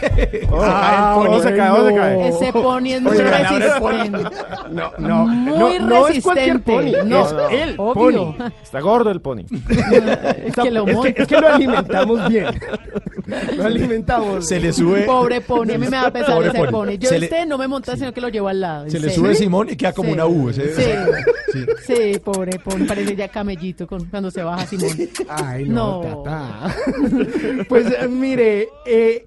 Oh, 0.50 0.62
Ah, 0.64 1.16
oh, 1.18 1.42
se 1.42 1.54
cae, 1.54 1.70
oh, 1.70 1.86
se 1.86 1.94
cae. 1.94 2.28
Ese 2.28 2.52
pony 2.54 2.86
es 2.94 3.02
muy 3.02 3.12
Oye, 3.18 3.22
resistente. 3.24 4.18
No, 4.70 4.92
no, 4.96 5.26
Muy 5.26 5.78
no, 5.78 5.86
no 5.86 6.08
es 6.08 6.24
cualquier 6.24 6.62
pony, 6.62 6.84
resistente. 6.84 7.04
no, 7.10 7.30
No, 7.32 7.48
es 7.50 7.60
el 7.62 7.74
obvio. 7.76 8.34
pony. 8.38 8.50
Está 8.62 8.80
gordo 8.80 9.10
el 9.10 9.20
pony. 9.20 9.42
Está- 10.46 10.62
que 10.62 10.70
lo 10.70 10.86
es, 10.88 11.14
que, 11.14 11.22
es 11.22 11.28
que 11.28 11.38
lo 11.38 11.48
alimentamos 11.48 12.28
bien. 12.30 12.46
Lo 13.56 13.64
alimentamos. 13.64 14.46
Se 14.46 14.60
le 14.60 14.72
sube. 14.72 15.02
Pobre 15.02 15.40
pony, 15.40 15.72
a 15.74 15.78
mí 15.78 15.86
me 15.88 15.96
da 15.96 16.10
pesar 16.12 16.34
Pobre 16.34 16.48
ese 16.48 16.58
pony. 16.58 16.70
pony. 16.70 16.98
Yo 16.98 17.08
Se 17.08 17.18
le- 17.18 17.26
este 17.26 17.46
no 17.46 17.58
me 17.58 17.66
monta, 17.68 17.96
sino 17.96 18.12
que 18.12 18.20
lo 18.20 18.28
llevo 18.28 18.48
al 18.48 18.60
lado. 18.60 18.88
Se 18.90 18.98
le 19.00 19.10
sube 19.10 19.34
Simón 19.34 19.68
y 19.70 19.76
queda 19.76 19.92
como 19.92 20.08
Sí. 20.10 20.12
una 20.14 20.26
U. 20.26 20.48
ese- 20.50 20.74
Sí. 20.74 20.82
Sí. 21.52 21.66
Sí, 22.12 22.18
pobre 22.20 22.58
pony, 22.58 22.84
parece 22.86 23.16
ya 23.16 23.28
camellito 23.28 23.86
con, 23.86 24.04
cuando 24.06 24.30
se 24.30 24.42
baja 24.42 24.66
Simón. 24.66 24.90
Ay, 25.28 25.68
no, 25.68 26.02
No. 26.02 26.22
tata. 26.22 26.74
Pues 27.68 27.86
eh, 27.86 28.08
mire, 28.08 28.68
eh, 28.84 29.26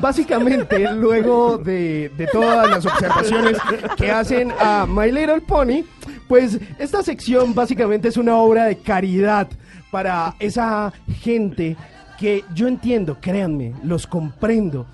básicamente 0.00 0.90
luego 0.94 1.58
de, 1.58 2.10
de 2.16 2.26
todas 2.26 2.68
las 2.68 2.84
observaciones 2.86 3.56
que 3.96 4.10
hacen 4.10 4.52
a 4.58 4.86
My 4.88 5.10
Little 5.12 5.40
Pony, 5.42 5.84
pues 6.28 6.58
esta 6.78 7.02
sección 7.02 7.54
básicamente 7.54 8.08
es 8.08 8.16
una 8.16 8.36
obra 8.36 8.64
de 8.64 8.76
caridad 8.78 9.48
para 9.90 10.34
esa 10.38 10.92
gente 11.20 11.76
que 12.20 12.44
yo 12.54 12.68
entiendo, 12.68 13.16
créanme, 13.18 13.72
los 13.82 14.06
comprendo. 14.06 14.86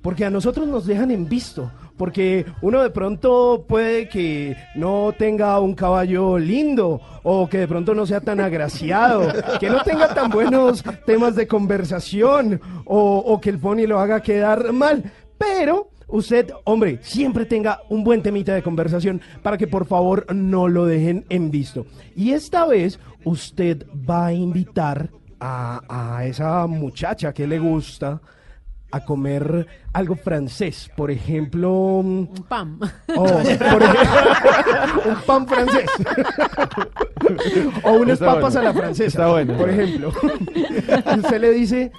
Porque 0.00 0.24
a 0.24 0.30
nosotros 0.30 0.68
nos 0.68 0.86
dejan 0.86 1.10
en 1.10 1.28
visto. 1.28 1.72
Porque 1.96 2.46
uno 2.62 2.80
de 2.82 2.90
pronto 2.90 3.64
puede 3.68 4.08
que 4.08 4.56
no 4.76 5.12
tenga 5.18 5.58
un 5.58 5.74
caballo 5.74 6.38
lindo 6.38 7.00
o 7.24 7.48
que 7.48 7.58
de 7.58 7.68
pronto 7.68 7.94
no 7.94 8.06
sea 8.06 8.20
tan 8.20 8.38
agraciado, 8.38 9.28
que 9.58 9.70
no 9.70 9.82
tenga 9.82 10.14
tan 10.14 10.30
buenos 10.30 10.84
temas 11.04 11.34
de 11.34 11.48
conversación 11.48 12.60
o, 12.84 13.40
que 13.42 13.50
el 13.50 13.58
pony 13.58 13.86
lo 13.86 13.98
haga 13.98 14.22
quedar 14.22 14.72
mal. 14.72 15.02
Pero 15.36 15.90
usted, 16.06 16.52
hombre, 16.62 17.00
siempre 17.02 17.44
tenga 17.44 17.80
un 17.88 18.04
buen 18.04 18.22
temita 18.22 18.54
de 18.54 18.62
conversación 18.62 19.20
para 19.42 19.58
que 19.58 19.66
por 19.66 19.86
favor 19.86 20.32
no 20.32 20.68
lo 20.68 20.86
dejen 20.86 21.24
en 21.28 21.50
visto. 21.50 21.86
Y 22.14 22.32
esta 22.32 22.66
vez 22.66 23.00
usted 23.24 23.84
va 24.08 24.26
a 24.26 24.32
invitar 24.32 25.10
a, 25.44 25.80
a 26.16 26.24
esa 26.24 26.66
muchacha 26.68 27.32
que 27.32 27.46
le 27.48 27.58
gusta 27.58 28.20
a 28.92 29.04
comer 29.04 29.66
algo 29.92 30.14
francés, 30.14 30.90
por 30.94 31.10
ejemplo, 31.10 31.72
un 31.72 32.28
Pam. 32.48 32.78
Oh, 33.16 33.24
por 33.24 33.82
ejemplo, 33.82 35.02
un 35.06 35.16
pan 35.26 35.48
francés. 35.48 35.90
o 37.84 37.92
unas 37.92 38.20
Está 38.20 38.26
papas 38.26 38.54
bueno. 38.54 38.60
a 38.68 38.72
la 38.72 38.78
francesa, 38.78 39.06
Está 39.06 39.26
bueno. 39.28 39.56
por 39.56 39.70
ejemplo. 39.70 40.12
Usted 41.16 41.40
le 41.40 41.50
dice, 41.52 41.90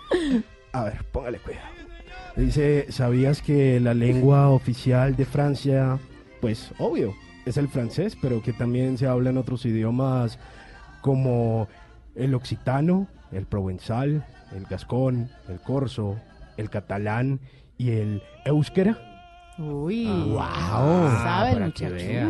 a 0.71 0.83
ver, 0.85 1.03
póngale 1.11 1.39
cuidado. 1.39 1.67
Le 2.35 2.43
dice, 2.43 2.85
¿sabías 2.89 3.41
que 3.41 3.79
la 3.79 3.93
lengua 3.93 4.49
oficial 4.49 5.15
de 5.15 5.25
Francia, 5.25 5.97
pues 6.41 6.71
obvio, 6.77 7.13
es 7.45 7.57
el 7.57 7.67
francés, 7.67 8.15
pero 8.21 8.41
que 8.41 8.53
también 8.53 8.97
se 8.97 9.07
habla 9.07 9.31
en 9.31 9.37
otros 9.37 9.65
idiomas 9.65 10.39
como 11.01 11.67
el 12.15 12.33
occitano, 12.35 13.07
el 13.33 13.45
provenzal, 13.45 14.25
el 14.55 14.65
gascón, 14.65 15.29
el 15.49 15.59
corso, 15.59 16.17
el 16.57 16.69
catalán 16.69 17.39
y 17.77 17.91
el 17.91 18.21
euskera? 18.45 18.97
Uy. 19.57 20.05
wow. 20.05 20.39
¿Sabe 20.39 21.53
para 21.53 21.71
que 21.71 21.85
muchacho? 21.85 21.93
vea. 21.93 22.29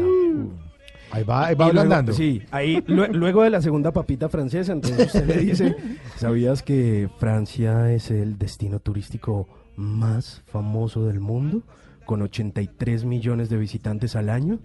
Ahí 1.12 1.24
va, 1.24 1.46
ahí 1.46 1.56
va 1.56 1.66
luego- 1.66 1.80
ablandando. 1.82 2.12
Sí, 2.14 2.42
ahí 2.52 2.82
lue- 2.88 3.12
luego 3.14 3.44
de 3.44 3.50
la 3.52 3.62
segunda 3.62 3.92
papita 3.92 4.30
francesa, 4.30 4.74
entonces 4.74 5.08
usted 5.08 5.28
le 5.28 5.38
dice, 5.38 5.76
¿sabías 6.18 6.64
que 6.64 7.08
Francia 7.20 7.92
es 7.92 8.10
el 8.10 8.38
destino 8.40 8.80
turístico 8.80 9.48
más 9.76 10.42
famoso 10.48 11.06
del 11.06 11.20
mundo? 11.20 11.62
Con 12.06 12.22
83 12.24 13.06
millones 13.06 13.50
de 13.50 13.58
visitantes 13.58 14.16
al 14.16 14.30
año. 14.30 14.60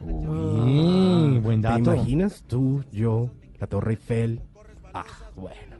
Uy, 0.00 1.38
buen 1.38 1.60
¿Te 1.62 1.68
dato. 1.68 1.94
imaginas? 1.94 2.42
Tú, 2.48 2.82
yo, 2.90 3.28
la 3.60 3.66
Torre 3.66 3.92
Eiffel. 3.92 4.40
Ah, 4.94 5.04
bueno. 5.36 5.71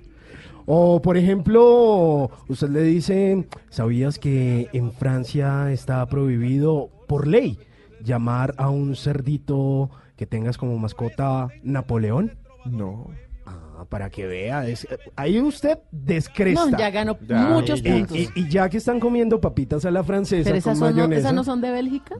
O, 0.67 1.03
por 1.03 1.17
ejemplo, 1.17 2.31
usted 2.49 2.69
le 2.69 2.83
dice, 2.83 3.47
¿sabías 3.71 4.19
que 4.19 4.69
en 4.73 4.93
Francia 4.93 5.71
está 5.73 6.05
prohibido 6.07 6.91
por 7.09 7.27
ley 7.27 7.59
llamar 8.03 8.55
a 8.59 8.69
un 8.71 8.95
cerdito 8.97 9.91
que 10.17 10.27
tengas 10.27 10.59
como 10.59 10.79
mascota 10.79 11.49
Napoleón? 11.63 12.37
No. 12.65 13.09
Ah, 13.45 13.85
para 13.89 14.09
que 14.11 14.27
vea. 14.27 14.67
es- 14.69 14.87
ahí 15.17 15.41
usted 15.41 15.79
descresta. 15.91 16.67
No, 16.71 16.79
ya 16.79 16.91
ganó 16.91 17.19
Ya. 17.27 17.47
muchos 17.49 17.81
Y- 17.81 17.91
puntos. 17.91 18.17
Y, 18.17 18.29
y 18.37 18.49
ya 18.49 18.69
que 18.69 18.77
están 18.77 19.01
comiendo 19.01 19.41
papitas 19.41 19.85
a 19.85 19.91
la 19.91 20.05
francesa 20.05 20.45
Pero 20.45 20.57
esas, 20.59 20.79
con 20.79 20.79
son, 20.79 20.91
no, 20.91 20.95
mayonesa. 21.03 21.21
¿esas 21.21 21.35
no 21.35 21.43
son 21.45 21.61
de 21.61 21.71
Bélgica? 21.73 22.17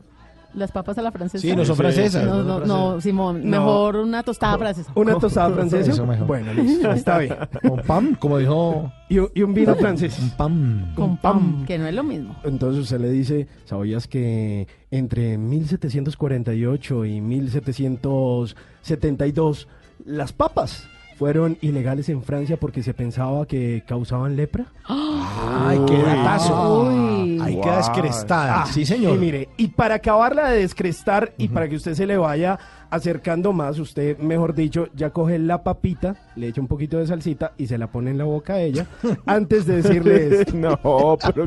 Las 0.55 0.71
papas 0.71 0.99
a 0.99 1.03
la 1.03 1.11
francesa. 1.11 1.41
Sí, 1.41 1.57
no 1.57 1.65
son 1.65 1.77
francesas, 1.77 2.25
No, 2.25 2.43
no 2.43 2.61
no. 2.61 3.01
Simón, 3.01 3.41
No. 3.49 3.59
mejor 3.61 3.97
una 3.97 4.23
tostada 4.23 4.59
francesa. 4.59 4.93
¿Una 4.95 5.19
tostada 5.19 5.51
francesa? 5.55 5.91
Eso 5.93 6.05
mejor. 6.07 6.27
Bueno, 6.27 6.53
listo, 6.53 6.93
está 6.97 7.19
bien. 7.19 7.35
Con 7.67 7.81
pam, 7.81 8.15
como 8.17 8.37
dijo. 8.39 8.93
Y, 9.09 9.19
un- 9.19 9.31
y 9.35 9.43
un 9.43 9.55
vino 9.55 9.75
francés. 9.77 10.19
Un 10.19 10.31
pam. 10.31 10.95
Con 10.95 11.17
pam, 11.17 11.65
que 11.65 11.79
no 11.79 11.87
es 11.87 11.95
lo 11.95 12.03
mismo. 12.03 12.37
Entonces 12.45 12.83
usted 12.83 13.01
le 13.01 13.11
dice, 13.11 13.49
¿sabías 13.65 14.07
que 14.09 14.67
entre 14.91 15.39
1748 15.39 17.05
y 17.07 17.21
1772 17.23 19.69
las 20.05 20.33
papas 20.33 20.89
fueron 21.17 21.59
ilegales 21.61 22.09
en 22.09 22.23
Francia 22.23 22.57
porque 22.59 22.83
se 22.83 22.95
pensaba 22.95 23.47
que 23.47 23.83
causaban 23.87 24.37
lepra. 24.37 24.67
Ay, 24.87 25.81
qué 25.87 26.03
datazo. 26.03 26.83
Uy. 26.85 27.39
Ahí 27.41 27.61
queda 27.61 27.79
descrestada. 27.79 28.63
Ah, 28.63 28.67
sí, 28.67 28.85
señor. 28.85 29.17
Y 29.17 29.19
mire, 29.19 29.49
y 29.57 29.69
para 29.69 29.97
acabarla 29.97 30.51
de 30.51 30.59
descrestar 30.59 31.33
y 31.39 31.49
para 31.49 31.69
que 31.69 31.77
usted 31.77 31.95
se 31.95 32.07
le 32.07 32.17
vaya 32.17 32.59
acercando 32.93 33.55
más, 33.55 33.79
usted, 33.79 34.19
mejor 34.19 34.55
dicho, 34.55 34.89
ya 34.95 35.09
coge 35.11 35.39
la 35.39 35.65
papita, 35.65 36.15
le 36.37 36.49
echa 36.49 36.61
un 36.61 36.69
poquito 36.69 36.99
de 36.99 37.07
salsita 37.07 37.53
y 37.57 37.67
se 37.67 37.79
la 37.79 37.87
pone 37.87 38.11
en 38.11 38.19
la 38.19 38.25
boca 38.25 38.53
a 38.53 38.61
ella 38.61 38.87
antes 39.27 39.65
de 39.67 39.81
decirle 39.81 40.41
esto. 40.41 40.53
No, 40.63 41.19
pero 41.35 41.47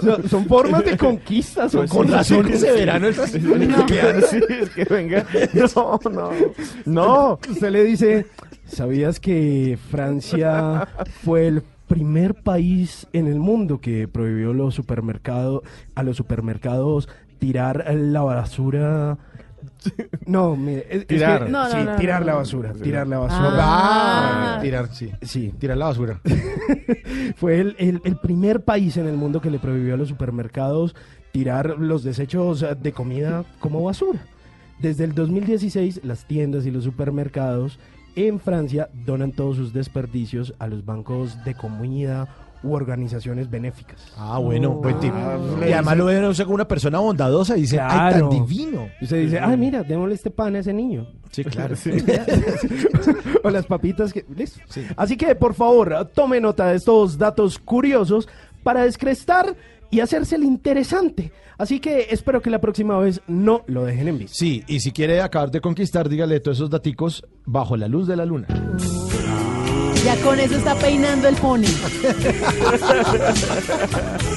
son, 0.00 0.28
son 0.28 0.46
formas 0.46 0.84
de 0.84 0.96
conquista, 0.96 1.68
son 1.68 1.80
Pues 1.80 1.90
Con 1.90 2.08
razón 2.08 2.46
ese 2.50 2.70
verano 2.70 3.08
Sí, 3.12 4.40
es 4.48 4.70
que 4.70 4.84
venga. 4.84 5.26
No, 5.74 6.00
no. 6.10 6.30
No. 6.86 7.38
Usted 7.50 7.70
le 7.70 7.82
dice, 7.82 8.26
¿sabías 8.66 9.18
que 9.18 9.76
Francia 9.90 10.88
fue 11.24 11.48
el 11.48 11.62
primer 11.88 12.34
país 12.34 13.08
en 13.12 13.26
el 13.26 13.40
mundo 13.40 13.80
que 13.80 14.06
prohibió 14.06 14.52
los 14.52 14.74
supermercados 14.74 15.62
a 15.96 16.04
los 16.04 16.16
supermercados 16.16 17.08
tirar 17.38 17.92
la 17.92 18.22
basura? 18.22 19.18
No, 20.26 20.56
mire, 20.56 20.86
es, 20.90 21.00
es 21.02 21.06
Tirar. 21.06 21.44
que- 21.46 21.50
No, 21.50 21.64
no, 21.64 21.70
sí, 21.70 21.76
no, 21.84 21.96
tirar 21.96 22.20
no, 22.20 22.26
la 22.26 22.32
no. 22.32 22.38
basura, 22.38 22.72
tirar 22.74 23.06
la 23.06 23.18
basura. 23.18 23.50
Ah, 23.54 24.58
tirar, 24.60 24.88
sí. 24.94 25.10
Sí, 25.22 25.54
Tirar 25.58 25.76
la 25.78 25.86
basura. 25.86 26.20
fue 27.36 27.60
el, 27.60 27.76
el- 27.78 28.00
el 28.04 28.16
primer 28.16 28.62
país 28.64 28.96
en 28.96 29.06
el 29.06 29.16
mundo 29.16 29.40
que 29.40 29.50
le 29.50 29.58
prohibió 29.58 29.94
a 29.94 29.96
los 29.96 30.08
supermercados 30.08 30.94
tirar 31.32 31.76
los 31.78 32.02
desechos 32.04 32.64
de 32.80 32.92
comida 32.92 33.44
como 33.60 33.82
basura. 33.82 34.18
Desde 34.80 35.04
el 35.04 35.14
2016, 35.14 36.00
las 36.04 36.24
tiendas 36.26 36.66
y 36.66 36.70
los 36.70 36.84
supermercados 36.84 37.78
en 38.16 38.40
Francia 38.40 38.88
donan 39.06 39.32
todos 39.32 39.56
sus 39.56 39.72
desperdicios 39.72 40.54
a 40.58 40.66
los 40.66 40.84
bancos 40.84 41.42
de 41.44 41.54
comida 41.54 42.28
u 42.62 42.74
organizaciones 42.74 43.48
benéficas. 43.50 44.12
Ah, 44.16 44.38
bueno, 44.38 44.74
buen 44.74 44.98
tip. 45.00 45.12
Ah, 45.14 45.38
y 45.60 45.72
además 45.72 45.96
lo 45.96 46.04
ven 46.06 46.24
usted 46.24 46.44
como 46.44 46.54
una 46.54 46.68
persona 46.68 46.98
bondadosa 46.98 47.56
y 47.56 47.62
dice, 47.62 47.80
ay, 47.80 48.20
tan 48.20 48.30
divino. 48.30 48.88
Y 49.00 49.04
usted 49.04 49.20
dice, 49.22 49.40
ay, 49.40 49.56
mira, 49.56 49.82
démosle 49.82 50.14
este 50.14 50.30
pan 50.30 50.56
a 50.56 50.60
ese 50.60 50.72
niño. 50.72 51.06
Sí, 51.30 51.44
claro. 51.44 51.76
o 53.42 53.50
las 53.50 53.66
papitas 53.66 54.12
que... 54.12 54.24
Listo. 54.34 54.60
Así 54.96 55.16
que, 55.16 55.34
por 55.34 55.54
favor, 55.54 56.10
tome 56.14 56.40
nota 56.40 56.66
de 56.68 56.76
estos 56.76 57.18
datos 57.18 57.58
curiosos 57.58 58.28
para 58.62 58.82
descrestar 58.82 59.56
y 59.90 60.00
hacerse 60.00 60.36
el 60.36 60.44
interesante. 60.44 61.32
Así 61.56 61.80
que 61.80 62.08
espero 62.10 62.40
que 62.40 62.50
la 62.50 62.60
próxima 62.60 62.98
vez 62.98 63.20
no 63.26 63.64
lo 63.66 63.84
dejen 63.84 64.08
en 64.08 64.18
visto. 64.18 64.36
Sí, 64.36 64.62
y 64.66 64.80
si 64.80 64.92
quiere 64.92 65.20
acabar 65.20 65.50
de 65.50 65.60
conquistar, 65.60 66.08
dígale 66.08 66.40
todos 66.40 66.58
esos 66.58 66.70
daticos 66.70 67.26
bajo 67.46 67.76
la 67.76 67.88
luz 67.88 68.06
de 68.06 68.16
la 68.16 68.24
luna. 68.24 68.46
Ya 70.04 70.16
con 70.22 70.40
eso 70.40 70.56
está 70.56 70.74
peinando 70.76 71.28
el 71.28 71.36
pony. 71.36 71.64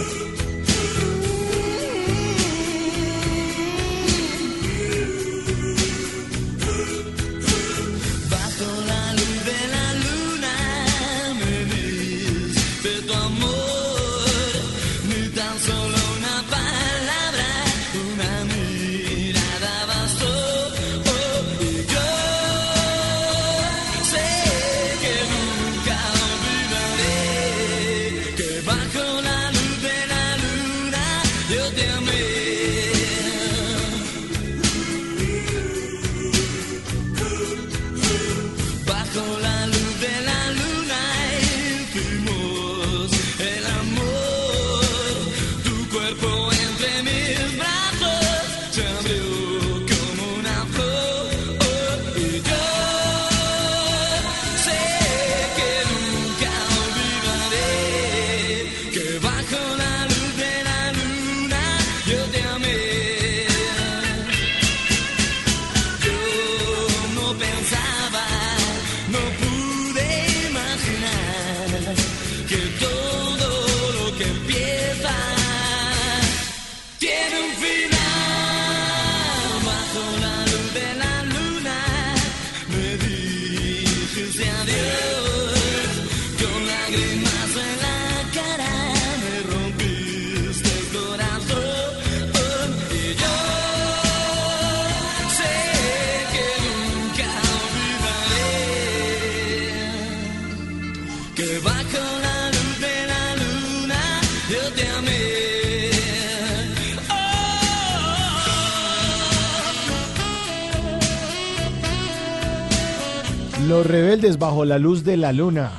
Los 113.82 113.90
rebeldes 113.90 114.38
bajo 114.38 114.64
la 114.64 114.77
luz 114.77 115.03
de 115.03 115.18
la 115.18 115.34
luna. 115.34 115.72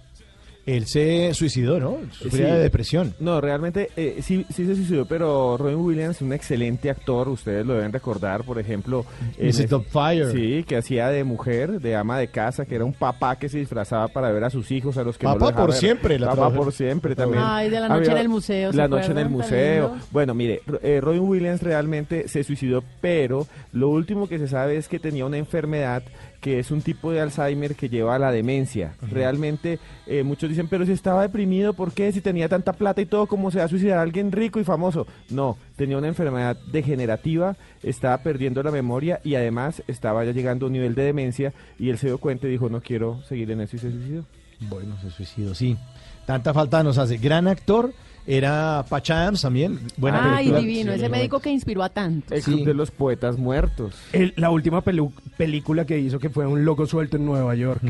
él 0.78 0.86
se 0.88 1.34
suicidó, 1.34 1.80
¿no? 1.80 1.98
Sufría 2.12 2.48
Sí. 2.48 2.52
de 2.54 2.60
depresión. 2.60 3.14
No, 3.20 3.42
realmente 3.42 3.90
eh, 3.96 4.20
sí, 4.22 4.46
sí 4.54 4.66
se 4.66 4.76
suicidó, 4.76 5.06
pero 5.06 5.58
Robin 5.58 5.78
Williams 5.78 6.18
es 6.18 6.22
un 6.22 6.34
excelente 6.34 6.90
actor, 6.90 7.30
ustedes 7.30 7.66
lo 7.66 7.74
deben 7.74 7.92
recordar, 7.92 8.44
por 8.44 8.60
ejemplo... 8.60 9.06
Mrs. 9.40 9.60
el- 9.62 9.68
Doubtfire. 9.70 10.32
Sí, 10.32 10.64
que 10.68 10.78
hacía 10.78 11.10
de 11.10 11.24
mujer, 11.24 11.80
de 11.82 11.96
ama 11.96 12.18
de 12.18 12.28
casa, 12.28 12.66
que 12.66 12.76
era 12.76 12.86
un 12.86 12.94
papá 12.94 13.38
que 13.38 13.50
se 13.50 13.58
disfrazaba 13.60 14.08
para 14.08 14.32
ver 14.32 14.44
a 14.44 14.50
sus 14.50 14.72
hijos, 14.72 14.98
a 14.98 15.04
los 15.04 15.18
que 15.18 15.26
no 15.26 15.34
Papá 15.34 15.40
lo 15.46 15.48
dejaba 15.48 15.66
por 15.66 15.72
ver. 15.72 15.80
siempre, 15.80 16.20
la 16.20 16.28
Papá 16.36 16.54
por 16.54 16.72
siempre 16.74 17.16
también. 17.16 17.44
Ay, 17.46 17.70
de 17.70 17.80
la 17.80 17.90
noche 17.90 18.12
en 18.12 18.18
el 18.18 18.30
museo, 18.30 18.72
¿se 18.72 18.78
La 18.78 18.88
noche 18.88 19.12
en 19.12 19.18
el 19.18 19.30
museo. 19.30 19.96
Bueno, 20.12 20.34
mire, 20.34 20.62
eh, 20.84 21.00
Robin 21.02 21.22
Williams 21.22 21.62
realmente 21.64 22.28
se 22.28 22.44
suicidó, 22.44 22.84
pero 23.02 23.48
lo 23.74 23.90
último 23.90 24.28
que 24.28 24.38
se 24.40 24.48
sabe 24.48 24.78
es 24.78 24.88
que 24.88 25.00
tenía 25.00 25.26
una 25.26 25.38
enfermedad 25.38 26.04
que 26.42 26.60
es 26.60 26.72
un 26.72 26.82
tipo 26.82 27.12
de 27.12 27.22
Alzheimer 27.22 27.76
que 27.76 27.88
lleva 27.88 28.16
a 28.16 28.20
la 28.20 28.32
demencia. 28.32 28.96
Realmente 29.02 29.80
eh, 30.08 30.24
muchos 30.24 30.50
dicen, 30.50 30.68
pero 30.68 30.86
si 30.86 30.92
estaba 30.92 31.22
deprimido, 31.22 31.74
¿por 31.74 31.94
qué? 31.94 32.12
Si 32.12 32.20
tenía 32.20 32.50
tanta 32.50 32.74
plata 32.74 33.00
y 33.00 33.06
todo, 33.06 33.28
¿cómo 33.28 33.52
se 33.52 33.60
va 33.60 33.66
a 33.66 33.68
suicidar 33.68 34.00
alguien 34.00 34.32
rico 34.32 34.60
y 34.60 34.64
famoso? 34.64 35.06
No, 35.30 35.58
tenía 35.76 36.00
una 36.00 36.08
enfermedad 36.08 36.58
degenerativa, 36.72 37.56
estaba 37.84 38.18
perdiendo 38.18 38.64
la 38.64 38.72
memoria 38.72 39.22
y 39.24 39.36
además 39.36 39.84
estaba 39.88 40.26
ya 40.26 40.32
llegando 40.32 40.66
a 40.66 40.68
un 40.68 40.74
nivel 40.74 40.96
de 40.96 41.04
demencia 41.04 41.54
y 41.78 41.90
él 41.90 42.00
se 42.00 42.08
dio 42.08 42.18
cuenta 42.18 42.48
y 42.48 42.52
dijo, 42.52 42.70
no 42.70 42.82
quiero 42.82 43.22
seguir 43.24 43.52
en 43.52 43.62
eso 43.62 43.76
y 43.76 43.80
se 43.80 43.92
suicidó. 43.92 44.26
Bueno, 44.62 44.98
se 45.02 45.12
suicidó, 45.12 45.54
sí. 45.54 45.78
Tanta 46.26 46.54
falta 46.54 46.84
nos 46.84 46.98
hace. 46.98 47.18
Gran 47.18 47.48
actor. 47.48 47.94
Era 48.28 48.86
Patch 48.88 49.10
Adams 49.12 49.42
también. 49.42 49.80
Buena 49.98 50.36
Ay, 50.38 50.46
película. 50.50 50.60
divino, 50.60 50.92
Sí, 50.94 50.98
ese 51.00 51.10
médico 51.10 51.40
que 51.40 51.50
inspiró 51.50 51.82
a 51.84 51.90
tanto. 51.90 52.36
El 52.36 52.44
Club 52.44 52.66
de 52.66 52.74
los 52.74 52.92
Poetas 52.92 53.38
Muertos. 53.38 53.96
El- 54.14 54.34
la 54.38 54.52
última 54.52 54.84
pelu- 54.84 55.12
película 55.38 55.86
que 55.86 55.98
hizo 55.98 56.20
que 56.20 56.30
fue 56.30 56.46
un 56.46 56.64
loco 56.64 56.86
suelto 56.86 57.18
en 57.18 57.26
Nueva 57.26 57.56
York. 57.56 57.82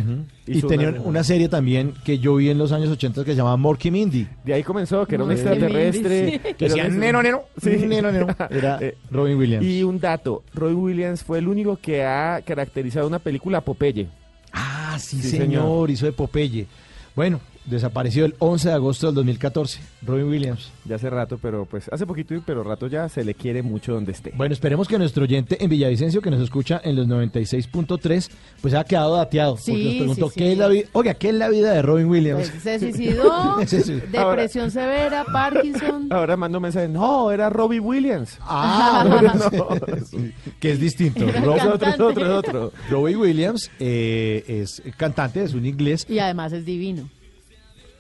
Y 0.48 0.58
Hizo 0.58 0.68
tenía 0.68 0.90
una- 0.90 1.02
una, 1.02 1.24
serie 1.24 1.50
también 1.50 1.94
que 2.06 2.18
yo 2.20 2.36
vi 2.36 2.50
en 2.50 2.58
los 2.58 2.72
años 2.72 2.90
80 2.90 3.24
que 3.26 3.32
se 3.32 3.38
llamaba 3.38 3.58
Morky 3.58 3.92
Mindy. 3.92 4.28
De 4.46 4.54
ahí 4.54 4.64
comenzó, 4.64 5.06
que 5.06 5.16
era 5.16 5.24
un 5.24 5.32
extraterrestre. 5.32 6.32
Sí. 6.46 6.54
que 6.58 6.66
era 6.66 6.88
un- 6.88 7.00
"Neno, 7.00 7.22
neno, 7.22 7.42
neno, 7.64 8.12
neno". 8.12 8.28
Era 8.50 8.78
Eh, 8.82 8.96
Robin 9.10 9.38
Williams. 9.38 9.66
Y 9.66 9.84
un 9.84 10.00
dato, 10.00 10.44
Robin 10.54 10.78
Williams 10.78 11.24
fue 11.24 11.40
el 11.40 11.48
único 11.48 11.78
que 11.78 12.04
ha 12.04 12.42
caracterizado 12.46 13.08
una 13.08 13.20
película 13.20 13.62
Popeye. 13.62 14.08
Ah, 14.54 14.98
sí, 15.00 15.22
Sí, 15.22 15.30
señor, 15.30 15.46
señor. 15.48 15.90
hizo 15.90 16.06
de 16.06 16.12
Popeye. 16.14 16.68
Bueno, 17.16 17.40
desapareció 17.66 18.26
el 18.26 18.36
11 18.40 18.70
de 18.70 18.74
agosto 18.76 19.08
del 19.08 19.16
2014. 19.16 19.80
Robin 20.06 20.26
Williams. 20.26 20.72
Ya 20.86 20.96
hace 20.96 21.10
rato, 21.10 21.38
pero 21.42 21.66
pues 21.66 21.88
hace 21.92 22.06
poquito, 22.08 22.34
pero 22.46 22.64
rato 22.64 22.88
ya 22.88 23.08
se 23.08 23.24
le 23.24 23.34
quiere 23.36 23.62
mucho 23.62 23.94
donde 23.94 24.12
esté. 24.12 24.32
Bueno, 24.36 24.54
esperemos 24.54 24.88
que 24.88 24.98
nuestro 24.98 25.24
oyente 25.24 25.64
en 25.64 25.70
Villavicencio, 25.70 26.22
que 26.22 26.32
nos 26.32 26.42
escucha 26.42 26.82
en 26.84 26.96
los 26.96 27.08
96.3, 27.08 28.30
pues 28.62 28.74
haya 28.74 28.84
quedado 28.84 29.16
dateado. 29.16 29.58
Sí, 29.58 29.72
porque 29.72 29.84
nos 29.86 29.96
preguntó, 29.96 30.30
sí, 30.30 30.40
¿qué 30.40 30.52
es 30.54 30.58
la 30.58 30.68
vida? 30.68 30.88
Oiga, 30.94 31.14
¿qué 31.14 31.30
es 31.30 31.36
la 31.36 31.50
vida 31.50 31.72
de 31.74 31.82
Robin 31.82 32.08
Williams? 32.08 32.50
Pues, 32.50 32.64
se 32.64 32.80
suicidó, 32.80 33.58
Se 33.66 33.84
suicidó. 33.84 34.08
depresión 34.30 34.72
severa, 34.72 35.24
Parkinson. 35.32 36.08
Ahora 36.12 36.36
mando 36.38 36.58
un 36.58 36.64
mensaje, 36.64 36.88
no, 36.88 37.32
era 37.32 37.50
Robbie 37.50 37.80
Williams. 37.80 38.38
Ah, 38.42 39.06
no. 39.52 40.06
sí, 40.06 40.34
que 40.60 40.72
es 40.72 40.80
distinto. 40.80 41.26
Era 41.30 41.42
Rob- 41.42 41.58
Es 41.58 41.66
otro, 41.66 42.08
otro, 42.08 42.38
otro. 42.38 42.72
Robbie 42.90 43.16
Williams 43.16 43.70
eh, 43.80 44.44
es 44.48 44.82
cantante, 44.98 45.44
es 45.44 45.54
un 45.54 45.66
inglés. 45.66 46.06
Y 46.10 46.20
además 46.20 46.54
es 46.54 46.66
divino. 46.66 47.08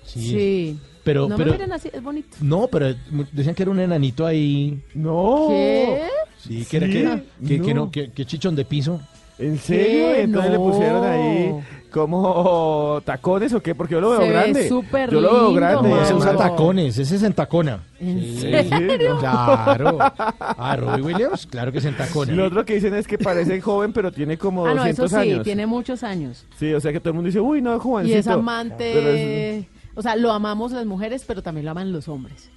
Sí. 0.03 0.19
Sí. 0.21 0.79
Pero, 1.03 1.27
no 1.27 1.35
pero, 1.35 1.51
me 1.51 1.57
miren 1.57 1.71
así, 1.73 1.89
es 1.91 2.03
bonito. 2.03 2.37
no, 2.41 2.67
pero 2.67 2.93
decían 3.31 3.55
que 3.55 3.63
era 3.63 3.71
un 3.71 3.79
enanito 3.79 4.25
ahí. 4.25 4.79
No. 4.93 5.47
¿Qué? 5.49 6.03
Sí, 6.37 6.65
que 6.69 6.77
era 6.77 6.85
Sí, 6.87 6.93
que, 6.93 7.47
que, 7.47 7.61
que 7.61 7.73
no. 7.73 7.85
no, 7.85 7.91
que, 7.91 8.11
que 8.11 8.25
chichón 8.25 8.55
de 8.55 8.65
piso. 8.65 9.01
¿En 9.39 9.57
serio? 9.57 10.09
¿Qué? 10.13 10.21
Entonces 10.21 10.51
le 10.51 10.57
pusieron 10.57 11.03
ahí 11.03 11.55
como 11.91 13.01
tacones 13.03 13.51
o 13.53 13.61
qué, 13.61 13.73
porque 13.73 13.93
yo 13.95 14.01
lo 14.01 14.11
veo 14.11 14.19
Se 14.21 14.27
ve 14.27 14.31
grande. 14.31 14.69
súper 14.69 15.09
yo 15.09 15.19
lo 15.21 15.31
veo 15.33 15.45
lindo, 15.47 15.53
grande. 15.59 16.05
Se 16.05 16.13
usa 16.13 16.35
tacones, 16.37 16.97
ese 16.99 17.15
es 17.15 17.23
en 17.23 17.33
tacona. 17.33 17.83
¿En 17.99 18.19
Sí, 18.21 18.37
serio? 18.39 19.17
Claro. 19.19 19.97
Ah, 20.39 20.75
Robbie 20.75 21.01
Williams, 21.01 21.47
claro 21.47 21.71
que 21.71 21.79
es 21.79 21.85
en 21.85 21.97
tacona. 21.97 22.31
Lo 22.33 22.45
otro 22.45 22.63
que 22.63 22.75
dicen 22.75 22.93
es 22.93 23.07
que 23.07 23.17
parece 23.17 23.59
joven, 23.59 23.91
pero 23.93 24.11
tiene 24.11 24.37
como 24.37 24.65
Ah, 24.67 24.75
no, 24.75 24.85
eso 24.85 25.03
200 25.03 25.09
sí, 25.11 25.31
años. 25.31 25.43
tiene 25.43 25.65
muchos 25.65 26.03
años. 26.03 26.45
Sí, 26.59 26.71
o 26.73 26.79
sea 26.79 26.91
que 26.93 26.99
todo 26.99 27.09
el 27.09 27.15
mundo 27.15 27.27
dice, 27.27 27.39
uy, 27.39 27.61
no, 27.61 27.71
es 27.73 27.79
Y 27.79 27.81
jovencito. 27.81 28.19
es 28.19 28.27
amante. 28.27 28.91
Pero 28.93 29.09
es- 29.09 29.65
O 29.95 30.01
sea, 30.01 30.15
lo 30.15 30.31
amamos 30.31 30.71
las 30.71 30.85
mujeres, 30.85 31.23
pero 31.27 31.43
también 31.43 31.65
lo 31.65 31.71
aman 31.71 31.91
los 31.91 32.07
hombres. 32.07 32.49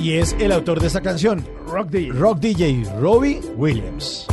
Y 0.00 0.12
es 0.14 0.34
el 0.38 0.52
autor 0.52 0.80
de 0.80 0.86
esta 0.86 1.00
canción, 1.00 1.44
Rock 1.66 1.90
DJ. 1.90 2.12
Rock 2.12 2.38
DJ, 2.40 2.84
Robbie 3.00 3.40
Williams. 3.56 4.26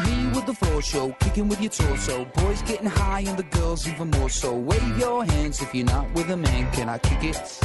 Me 0.00 0.28
with 0.34 0.46
the 0.46 0.54
floor 0.54 0.82
show, 0.82 1.14
kicking 1.20 1.48
with 1.48 1.60
your 1.60 1.70
torso. 1.70 2.24
Boys 2.34 2.62
getting 2.62 2.88
high 2.88 3.24
and 3.26 3.36
the 3.36 3.44
girls 3.58 3.86
even 3.88 4.10
more 4.10 4.30
so. 4.30 4.54
Wave 4.54 4.98
your 4.98 5.24
hands 5.24 5.60
if 5.60 5.74
you're 5.74 5.84
not 5.86 6.06
with 6.14 6.30
a 6.30 6.36
man. 6.36 6.70
Can 6.72 6.88
I 6.88 6.98
kick 6.98 7.24
it? 7.24 7.60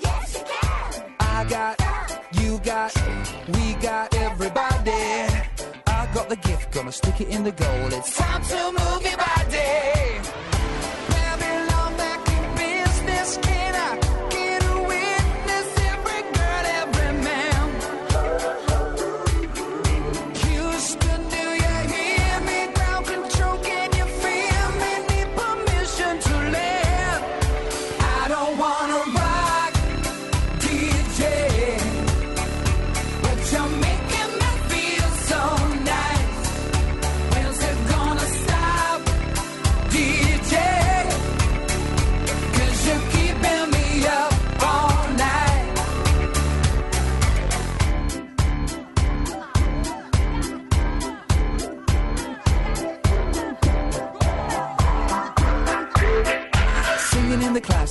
Yes, 0.00 0.34
you 0.34 0.44
can. 0.44 1.04
I 1.20 1.44
got, 1.48 1.78
you 2.32 2.58
got, 2.64 2.92
we 3.48 3.74
got 3.74 4.14
everybody. 4.14 5.57
I 6.10 6.14
got 6.14 6.28
the 6.30 6.36
gift, 6.36 6.72
gonna 6.72 6.92
stick 6.92 7.20
it 7.20 7.28
in 7.28 7.44
the 7.44 7.52
goal. 7.52 7.92
It's 7.92 8.16
time 8.16 8.42
to 8.42 8.72
move 8.72 9.02
your 9.02 9.16
body. 9.18 10.20
Babylon 11.10 11.96
back 11.96 12.28
in 12.28 12.56
business. 12.56 13.57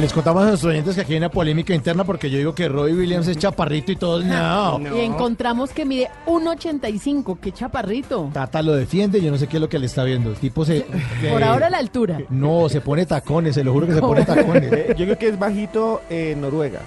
Les 0.00 0.12
contamos 0.12 0.42
a 0.42 0.46
nuestros 0.46 0.70
oyentes 0.70 0.94
que 0.94 1.02
aquí 1.02 1.12
hay 1.12 1.18
una 1.18 1.30
polémica 1.30 1.74
interna 1.74 2.04
porque 2.04 2.30
yo 2.30 2.38
digo 2.38 2.54
que 2.54 2.68
Robbie 2.68 2.94
Williams 2.94 3.28
es 3.28 3.36
chaparrito 3.36 3.92
y 3.92 3.96
todos 3.96 4.24
no. 4.26 4.80
Y 4.96 5.00
encontramos 5.00 5.70
que 5.70 5.84
mide 5.84 6.08
1.85, 6.26 7.38
qué 7.40 7.52
chaparrito. 7.52 8.30
Tata 8.32 8.62
lo 8.62 8.72
defiende, 8.74 9.20
yo 9.20 9.30
no 9.30 9.38
sé 9.38 9.46
qué 9.46 9.56
es 9.56 9.60
lo 9.60 9.68
que 9.68 9.78
le 9.78 9.86
está 9.86 10.04
viendo. 10.04 10.30
El 10.30 10.36
tipo 10.36 10.64
se... 10.64 10.80
Por 11.30 11.42
eh, 11.42 11.44
ahora 11.44 11.68
la 11.70 11.78
altura. 11.78 12.20
No, 12.30 12.68
se 12.68 12.80
pone 12.80 13.04
tacones, 13.06 13.54
se 13.54 13.64
lo 13.64 13.72
juro 13.72 13.86
que 13.86 13.94
se 13.94 14.00
pone 14.00 14.24
tacones. 14.24 14.70
Eh, 14.80 14.94
Yo 14.96 15.04
creo 15.04 15.18
que 15.18 15.28
es 15.28 15.38
bajito 15.38 16.00
en 16.08 16.40
Noruega. 16.40 16.80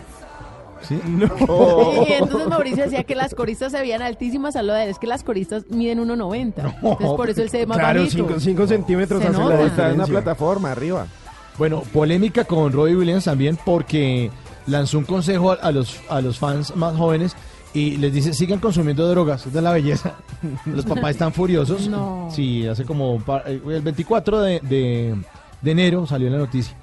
¿Sí? 0.87 0.99
Oh. 1.47 2.05
Y 2.07 2.13
entonces 2.13 2.47
Mauricio 2.47 2.83
decía 2.83 3.03
que 3.03 3.15
las 3.15 3.35
coristas 3.35 3.71
se 3.71 3.79
veían 3.79 4.01
altísimas 4.01 4.55
a 4.55 4.63
lo 4.63 4.73
de 4.73 4.83
él. 4.83 4.89
Es 4.89 4.99
que 4.99 5.07
las 5.07 5.23
coristas 5.23 5.65
miden 5.69 5.99
1.90. 5.99 6.53
Entonces 6.57 7.07
por 7.15 7.29
eso 7.29 7.41
él 7.41 7.49
se 7.49 7.57
ve 7.59 7.65
más 7.65 7.77
Claro, 7.77 8.01
bajito. 8.03 8.39
5 8.39 8.67
centímetros 8.67 9.21
Se 9.21 9.27
hace 9.29 9.37
nota. 9.37 9.55
la 9.55 9.63
Está 9.63 9.89
en 9.89 9.95
una 9.95 10.05
plataforma 10.05 10.71
arriba. 10.71 11.07
Bueno, 11.57 11.81
polémica 11.93 12.45
con 12.45 12.71
Robbie 12.71 12.95
Williams 12.95 13.25
también 13.25 13.57
porque 13.65 14.31
lanzó 14.67 14.97
un 14.97 15.03
consejo 15.05 15.51
a, 15.51 15.55
a 15.55 15.71
los, 15.71 15.99
a 16.09 16.19
los 16.21 16.39
fans 16.39 16.75
más 16.75 16.95
jóvenes 16.95 17.35
y 17.73 17.97
les 17.97 18.13
dice, 18.13 18.33
sigan 18.33 18.59
consumiendo 18.59 19.07
drogas, 19.09 19.45
es 19.47 19.53
de 19.53 19.61
la 19.61 19.71
belleza. 19.71 20.15
Los 20.65 20.85
papás 20.85 21.11
están 21.11 21.33
furiosos. 21.33 21.87
No. 21.89 22.29
Sí, 22.31 22.67
hace 22.67 22.85
como 22.85 23.19
par- 23.19 23.43
eh, 23.47 23.59
el 23.67 23.81
24 23.81 24.41
de, 24.41 24.59
de- 24.61 25.15
de 25.61 25.71
enero 25.71 26.05
salió 26.05 26.29
la 26.29 26.37
noticia. 26.37 26.75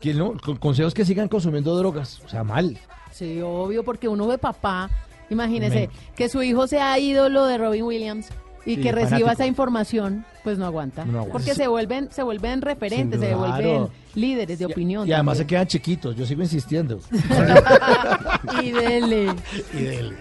Que 0.00 0.12
no, 0.12 0.34
con 0.44 0.56
consejos 0.56 0.92
que 0.92 1.04
sigan 1.06 1.28
consumiendo 1.28 1.74
drogas, 1.76 2.20
o 2.26 2.28
sea, 2.28 2.44
mal. 2.44 2.76
Sí, 3.10 3.40
obvio, 3.42 3.84
porque 3.84 4.06
uno 4.08 4.26
ve 4.26 4.36
papá, 4.36 4.90
imagínese, 5.30 5.88
que 6.14 6.28
su 6.28 6.42
hijo 6.42 6.66
sea 6.66 6.98
ídolo 6.98 7.46
de 7.46 7.56
Robin 7.56 7.84
Williams 7.84 8.28
y 8.66 8.76
Sí, 8.76 8.82
que 8.82 8.92
reciba 8.92 9.08
fanático. 9.10 9.30
esa 9.30 9.46
información, 9.46 10.24
pues 10.42 10.58
no 10.58 10.64
aguanta. 10.66 11.04
No 11.04 11.18
aguanta. 11.18 11.32
Porque 11.32 11.54
se 11.54 11.68
vuelven, 11.68 12.08
se 12.10 12.22
vuelven 12.22 12.62
referentes, 12.62 13.20
se 13.20 13.34
vuelven 13.34 13.88
líderes 14.14 14.58
de 14.58 14.66
opinión. 14.66 15.06
Y 15.08 15.12
además 15.12 15.38
se 15.38 15.46
quedan 15.46 15.66
chiquitos, 15.66 16.16
yo 16.16 16.24
sigo 16.26 16.42
insistiendo. 16.42 17.00
y 18.62 18.70
dele. 18.70 19.34
y 19.72 19.82
dele. 19.82 20.14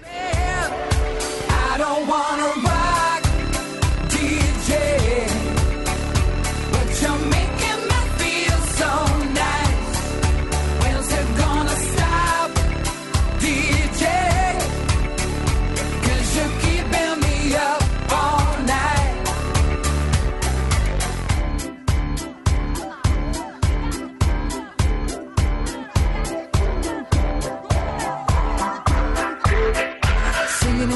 I 1.75 1.77
don't 1.77 2.07
wanna 2.07 2.72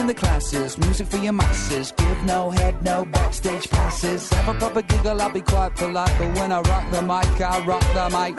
the 0.07 0.13
classes, 0.13 0.77
music 0.77 1.07
for 1.07 1.17
your 1.17 1.33
masses. 1.33 1.91
Give 1.91 2.23
no 2.23 2.49
head, 2.49 2.81
no 2.83 3.05
backstage 3.05 3.69
passes. 3.69 4.29
Have 4.29 4.55
a 4.55 4.59
proper 4.59 4.81
giggle, 4.81 5.21
I'll 5.21 5.29
be 5.29 5.41
quite 5.41 5.75
polite. 5.75 6.13
But 6.17 6.29
when 6.37 6.51
I 6.51 6.61
rock 6.61 6.85
the 6.91 7.01
mic, 7.01 7.41
I 7.41 7.65
rock 7.65 7.85
the 7.97 8.05
mic. 8.17 8.33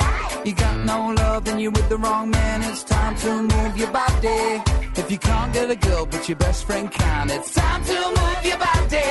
You 0.47 0.55
got 0.55 0.77
no 0.85 0.99
love, 1.23 1.45
then 1.45 1.59
you're 1.59 1.71
with 1.71 1.89
the 1.89 1.99
wrong 1.99 2.31
man. 2.31 2.63
It's 2.63 2.85
time 2.85 3.15
to 3.17 3.43
move 3.43 3.77
your 3.77 3.93
body. 3.93 4.63
If 4.97 5.11
you 5.11 5.19
can't 5.19 5.53
get 5.53 5.71
a 5.71 5.77
girl, 5.77 6.07
but 6.07 6.29
your 6.29 6.37
best 6.37 6.65
friend 6.65 6.91
can, 6.91 7.31
it's 7.31 7.55
time 7.55 7.85
to 7.85 7.99
move 8.19 8.41
your 8.51 8.59
body. 8.59 9.09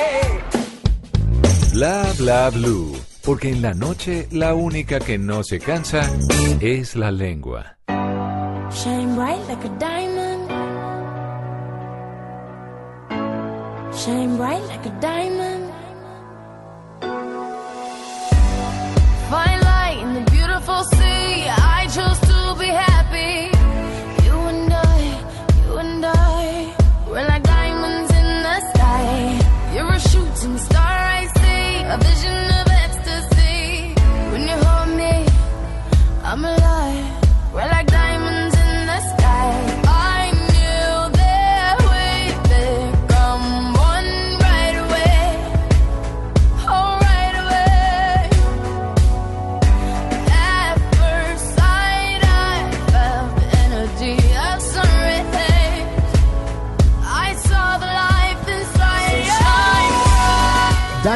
Bla 1.72 2.12
bla 2.18 2.50
blue. 2.50 2.96
Porque 3.22 3.50
en 3.50 3.62
la 3.62 3.74
noche 3.74 4.26
la 4.30 4.54
única 4.54 5.00
que 5.00 5.18
no 5.18 5.44
se 5.44 5.58
cansa 5.58 6.00
es 6.60 6.96
la 6.96 7.10
lengua. 7.10 7.76
Shine 8.70 9.14
bright 9.14 9.48
like 9.48 9.64
a 9.64 9.78
diamond. 9.78 10.17
Shine 13.98 14.36
bright 14.36 14.62
like 14.68 14.86
a 14.86 14.90
diamond. 15.00 15.72
Fine 19.28 19.67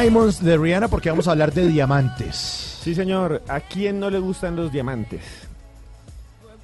Diamonds 0.03 0.43
de 0.43 0.57
Rihanna 0.57 0.87
porque 0.89 1.09
vamos 1.09 1.27
a 1.27 1.31
hablar 1.31 1.53
de 1.53 1.67
diamantes. 1.67 2.79
Sí, 2.83 2.93
señor. 2.93 3.41
¿A 3.47 3.59
quién 3.61 3.99
no 3.99 4.09
le 4.09 4.19
gustan 4.19 4.55
los 4.55 4.71
diamantes? 4.71 5.21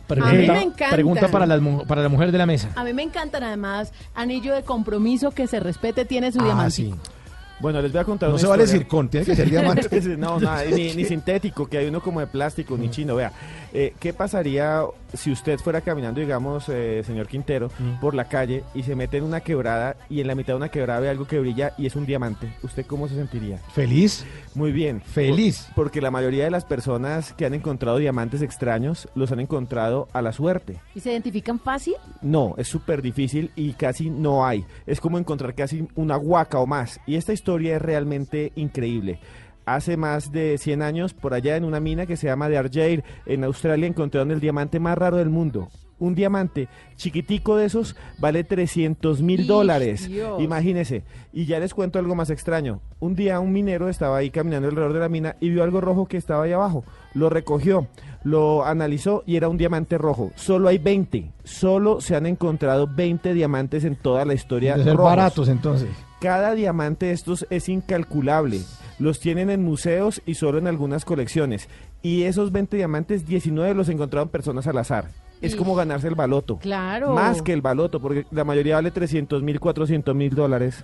A 0.09 0.15
mí 0.33 0.47
me 0.47 0.61
encanta. 0.63 0.89
pregunta 0.89 1.27
para, 1.29 1.45
las 1.45 1.61
para 1.87 2.01
la 2.01 2.09
mujer 2.09 2.31
de 2.31 2.37
la 2.39 2.45
mesa. 2.47 2.69
A 2.75 2.83
mí 2.83 2.93
me 2.93 3.03
encantan 3.03 3.43
además 3.43 3.93
anillo 4.15 4.55
de 4.55 4.63
compromiso 4.63 5.29
que 5.31 5.45
se 5.47 5.59
respete, 5.59 6.03
tiene 6.03 6.31
su 6.31 6.39
Ah, 6.41 6.45
diamante. 6.45 6.71
sí. 6.71 6.93
Bueno, 7.59 7.81
les 7.81 7.91
voy 7.91 8.01
a 8.01 8.05
contar 8.05 8.29
No 8.29 8.35
una 8.35 8.41
se 8.41 8.47
vale 8.47 8.63
historia. 8.63 8.81
zircón, 8.83 9.09
tiene 9.09 9.25
que 9.25 9.35
ser 9.35 9.49
diamante. 9.49 10.01
no, 10.17 10.39
nada, 10.39 10.63
ni, 10.65 10.93
ni 10.95 11.05
sintético, 11.05 11.67
que 11.67 11.77
hay 11.77 11.87
uno 11.87 12.01
como 12.01 12.21
de 12.21 12.27
plástico, 12.27 12.75
ni 12.77 12.89
chino. 12.89 13.15
Vea, 13.15 13.31
eh, 13.73 13.93
¿qué 13.99 14.11
pasaría 14.13 14.81
si 15.13 15.31
usted 15.31 15.59
fuera 15.59 15.81
caminando, 15.81 16.19
digamos, 16.21 16.69
eh, 16.69 17.03
señor 17.05 17.27
Quintero, 17.27 17.69
Mm. 17.79 17.99
por 17.99 18.13
la 18.15 18.25
calle 18.25 18.63
y 18.73 18.83
se 18.83 18.95
mete 18.95 19.17
en 19.17 19.23
una 19.23 19.41
quebrada 19.41 19.95
y 20.09 20.21
en 20.21 20.27
la 20.27 20.35
mitad 20.35 20.53
de 20.53 20.57
una 20.57 20.69
quebrada 20.69 20.99
ve 21.01 21.09
algo 21.09 21.25
que 21.27 21.39
brilla 21.39 21.73
y 21.77 21.85
es 21.87 21.95
un 21.95 22.05
diamante? 22.05 22.53
¿Usted 22.63 22.85
cómo 22.85 23.07
se 23.07 23.15
sentiría? 23.15 23.57
¿Feliz? 23.73 24.25
Muy 24.55 24.71
bien. 24.71 25.01
Feliz. 25.01 25.67
Por- 25.75 25.89
porque 25.89 26.01
la 26.01 26.11
mayoría 26.11 26.43
de 26.43 26.51
las 26.51 26.65
personas 26.65 27.33
que 27.33 27.45
han 27.45 27.53
encontrado 27.53 27.97
diamantes 27.97 28.41
extraños 28.43 29.07
los 29.15 29.31
han 29.31 29.39
encontrado 29.39 30.07
a 30.13 30.21
la 30.21 30.31
suerte. 30.33 30.79
¿Y 30.93 30.99
se 30.99 31.11
identifican 31.11 31.59
fácil? 31.59 31.95
No, 32.21 32.53
es 32.57 32.67
súper 32.67 33.01
difícil 33.01 33.51
y 33.55 33.73
casi 33.73 34.09
no 34.09 34.45
hay. 34.45 34.65
Es 34.85 35.01
como 35.01 35.17
encontrar 35.17 35.55
casi 35.55 35.87
una 35.95 36.17
huaca 36.17 36.59
o 36.59 36.67
más. 36.67 36.99
Y 37.07 37.15
esta 37.15 37.33
historia 37.33 37.77
es 37.77 37.81
realmente 37.81 38.51
increíble. 38.55 39.19
Hace 39.75 39.97
más 39.97 40.31
de 40.31 40.57
100 40.57 40.81
años, 40.81 41.13
por 41.13 41.35
allá 41.35 41.55
en 41.55 41.63
una 41.63 41.79
mina 41.79 42.07
que 42.07 42.17
se 42.17 42.25
llama 42.25 42.49
de 42.49 42.57
Argyle, 42.57 43.03
en 43.27 43.43
Australia, 43.43 43.85
encontraron 43.85 44.31
el 44.31 44.39
diamante 44.39 44.79
más 44.79 44.97
raro 44.97 45.17
del 45.17 45.29
mundo. 45.29 45.69
Un 45.99 46.15
diamante 46.15 46.67
chiquitico 46.95 47.55
de 47.55 47.65
esos 47.65 47.95
vale 48.17 48.43
300 48.43 49.21
mil 49.21 49.41
¡Ish, 49.41 49.47
dólares. 49.47 50.09
Dios! 50.09 50.41
Imagínese. 50.41 51.03
Y 51.31 51.45
ya 51.45 51.59
les 51.59 51.75
cuento 51.75 51.99
algo 51.99 52.15
más 52.15 52.31
extraño. 52.31 52.81
Un 52.99 53.13
día 53.13 53.39
un 53.39 53.51
minero 53.51 53.89
estaba 53.89 54.17
ahí 54.17 54.31
caminando 54.31 54.69
alrededor 54.69 54.93
de 54.93 55.01
la 55.01 55.09
mina 55.09 55.35
y 55.39 55.49
vio 55.49 55.61
algo 55.61 55.81
rojo 55.81 56.07
que 56.07 56.17
estaba 56.17 56.45
ahí 56.45 56.51
abajo. 56.51 56.83
Lo 57.13 57.29
recogió, 57.29 57.87
lo 58.23 58.65
analizó 58.65 59.23
y 59.27 59.35
era 59.35 59.49
un 59.49 59.57
diamante 59.57 59.99
rojo. 59.99 60.31
Solo 60.35 60.69
hay 60.69 60.79
20. 60.79 61.31
Solo 61.43 62.01
se 62.01 62.15
han 62.15 62.25
encontrado 62.25 62.87
20 62.87 63.35
diamantes 63.35 63.83
en 63.83 63.97
toda 63.97 64.25
la 64.25 64.33
historia. 64.33 64.77
De 64.77 64.83
ser 64.83 64.93
rojos. 64.95 65.05
baratos 65.05 65.47
entonces. 65.47 65.89
Cada 66.19 66.55
diamante 66.55 67.05
de 67.05 67.11
estos 67.11 67.45
es 67.51 67.69
incalculable. 67.69 68.61
Los 68.99 69.19
tienen 69.19 69.49
en 69.49 69.63
museos 69.63 70.21
y 70.25 70.35
solo 70.35 70.57
en 70.57 70.67
algunas 70.67 71.05
colecciones. 71.05 71.69
Y 72.01 72.23
esos 72.23 72.51
20 72.51 72.77
diamantes, 72.77 73.25
19 73.25 73.73
los 73.73 73.89
encontraron 73.89 74.29
personas 74.29 74.67
al 74.67 74.77
azar. 74.77 75.09
Es 75.41 75.55
como 75.55 75.73
ganarse 75.73 76.07
el 76.09 76.15
baloto. 76.15 76.57
Claro. 76.57 77.13
Más 77.13 77.41
que 77.41 77.53
el 77.53 77.61
baloto, 77.61 78.01
porque 78.01 78.25
la 78.31 78.43
mayoría 78.43 78.75
vale 78.75 78.91
300 78.91 79.41
mil, 79.41 79.59
400 79.59 80.13
mil 80.13 80.35
dólares. 80.35 80.83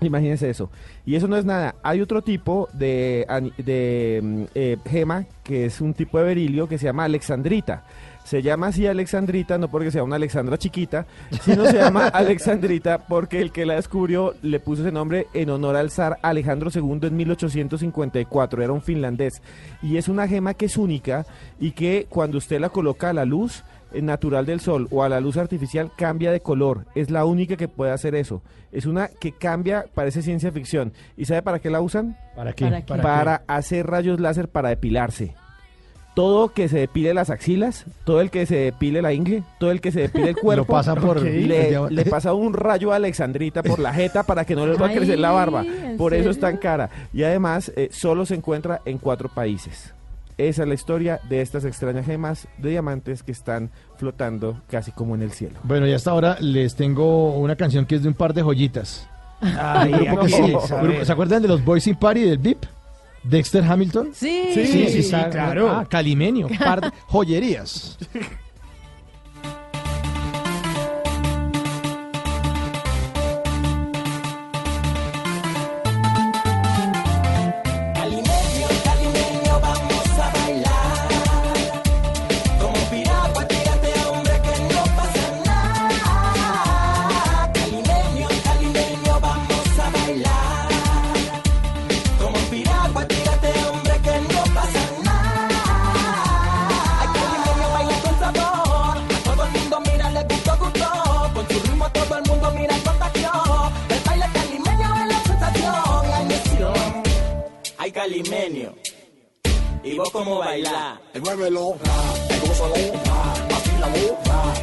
Imagínense 0.00 0.50
eso. 0.50 0.70
Y 1.06 1.14
eso 1.14 1.26
no 1.28 1.36
es 1.36 1.44
nada. 1.44 1.76
Hay 1.82 2.00
otro 2.00 2.22
tipo 2.22 2.68
de, 2.72 3.26
de 3.56 4.20
mm, 4.22 4.42
eh, 4.54 4.76
gema, 4.84 5.24
que 5.42 5.66
es 5.66 5.80
un 5.80 5.94
tipo 5.94 6.18
de 6.18 6.24
berilio 6.24 6.68
que 6.68 6.78
se 6.78 6.84
llama 6.86 7.04
alexandrita. 7.04 7.84
Se 8.26 8.42
llama 8.42 8.66
así 8.66 8.88
Alexandrita, 8.88 9.56
no 9.56 9.68
porque 9.68 9.92
sea 9.92 10.02
una 10.02 10.16
Alexandra 10.16 10.58
chiquita, 10.58 11.06
sino 11.42 11.64
se 11.64 11.74
llama 11.74 12.08
Alexandrita 12.12 13.06
porque 13.06 13.40
el 13.40 13.52
que 13.52 13.64
la 13.64 13.76
descubrió 13.76 14.34
le 14.42 14.58
puso 14.58 14.82
ese 14.82 14.90
nombre 14.90 15.28
en 15.32 15.48
honor 15.48 15.76
al 15.76 15.92
zar 15.92 16.18
Alejandro 16.22 16.68
II 16.74 17.06
en 17.06 17.16
1854. 17.16 18.64
Era 18.64 18.72
un 18.72 18.82
finlandés. 18.82 19.42
Y 19.80 19.96
es 19.96 20.08
una 20.08 20.26
gema 20.26 20.54
que 20.54 20.66
es 20.66 20.76
única 20.76 21.24
y 21.60 21.70
que 21.70 22.08
cuando 22.08 22.38
usted 22.38 22.58
la 22.58 22.70
coloca 22.70 23.10
a 23.10 23.12
la 23.12 23.24
luz 23.24 23.62
natural 23.92 24.44
del 24.44 24.58
sol 24.58 24.88
o 24.90 25.04
a 25.04 25.08
la 25.08 25.20
luz 25.20 25.36
artificial 25.36 25.92
cambia 25.96 26.32
de 26.32 26.40
color. 26.40 26.84
Es 26.96 27.12
la 27.12 27.24
única 27.26 27.56
que 27.56 27.68
puede 27.68 27.92
hacer 27.92 28.16
eso. 28.16 28.42
Es 28.72 28.86
una 28.86 29.06
que 29.06 29.30
cambia, 29.38 29.84
parece 29.94 30.20
ciencia 30.20 30.50
ficción. 30.50 30.92
¿Y 31.16 31.26
sabe 31.26 31.42
para 31.42 31.60
qué 31.60 31.70
la 31.70 31.80
usan? 31.80 32.18
¿Para 32.34 32.54
qué? 32.54 32.64
¿Para 32.64 32.84
qué? 32.84 32.94
Para 33.02 33.44
hacer 33.46 33.86
rayos 33.86 34.18
láser 34.18 34.48
para 34.48 34.70
depilarse. 34.70 35.36
Todo 36.16 36.48
que 36.48 36.66
se 36.70 36.78
depile 36.78 37.12
las 37.12 37.28
axilas, 37.28 37.84
todo 38.04 38.22
el 38.22 38.30
que 38.30 38.46
se 38.46 38.56
depile 38.56 39.02
la 39.02 39.12
ingle, 39.12 39.42
todo 39.60 39.70
el 39.70 39.82
que 39.82 39.92
se 39.92 40.00
depile 40.00 40.30
el 40.30 40.36
cuerpo, 40.36 40.64
pasa 40.64 40.94
por- 40.94 41.20
le, 41.22 42.04
pasa 42.06 42.32
un 42.32 42.54
rayo 42.54 42.90
a 42.90 42.96
Alexandrita 42.96 43.62
por 43.62 43.78
la 43.78 43.92
jeta 43.92 44.22
para 44.22 44.46
que 44.46 44.56
no 44.56 44.66
les 44.66 44.80
va 44.80 44.86
a 44.86 44.92
crecer 44.92 45.18
la 45.18 45.30
barba. 45.32 45.60
Ay, 45.60 45.80
¿en 45.90 45.96
Por 45.98 46.14
eso 46.14 46.30
es 46.30 46.40
tan 46.40 46.56
cara. 46.56 46.88
Y 47.12 47.22
además, 47.22 47.70
eh, 47.76 47.90
solo 47.92 48.24
se 48.24 48.34
encuentra 48.34 48.80
en 48.86 48.96
cuatro 48.96 49.28
países. 49.28 49.92
Esa 50.38 50.62
es 50.62 50.68
la 50.68 50.74
historia 50.74 51.20
de 51.28 51.42
estas 51.42 51.66
extrañas 51.66 52.06
gemas 52.06 52.48
de 52.56 52.70
diamantes 52.70 53.22
que 53.22 53.32
están 53.32 53.68
flotando 53.98 54.58
casi 54.70 54.92
como 54.92 55.14
en 55.16 55.20
el 55.22 55.32
cielo. 55.32 55.56
Bueno, 55.64 55.86
y 55.86 55.92
hasta 55.92 56.12
ahora 56.12 56.38
les 56.40 56.76
tengo 56.76 57.36
una 57.36 57.56
canción 57.56 57.84
que 57.84 57.96
es 57.96 58.02
de 58.02 58.08
un 58.08 58.14
par 58.14 58.32
de 58.32 58.40
joyitas. 58.42 59.06
Ay, 59.42 59.92
Un 59.92 59.98
grupo 60.00 60.20
que 60.20 60.34
aquí, 60.34 60.34
sí, 60.34 60.54
a 60.54 60.80
grupo- 60.80 60.86
ver. 60.88 61.04
¿Se 61.04 61.12
acuerdan 61.12 61.42
de 61.42 61.48
los 61.48 61.62
Boys 61.62 61.86
in 61.86 61.96
Party 61.96 62.22
del 62.22 62.38
VIP? 62.38 62.64
Dexter 63.28 63.64
Hamilton. 63.64 64.10
Sí. 64.14 64.50
Sí, 64.54 64.88
sí, 64.88 65.02
sa- 65.02 65.28
claro. 65.30 65.68
Ah, 65.70 65.84
Calimenio, 65.88 66.48
par 66.58 66.80
de 66.80 66.90
joyerías. 67.06 67.98
Ay, 108.06 108.22
calimenio. 108.22 108.72
¿Y 109.82 109.96
vos 109.96 110.10
cómo 110.12 110.38
bailás? 110.38 111.00
Muévelo, 111.20 111.74
gózalo, 112.40 112.74
vacílalo, 113.50 113.96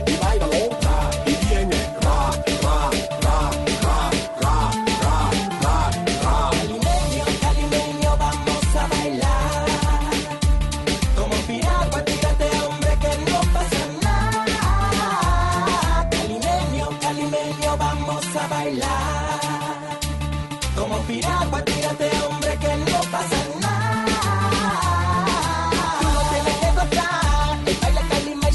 y 0.07 0.15
bailalo, 0.15 0.82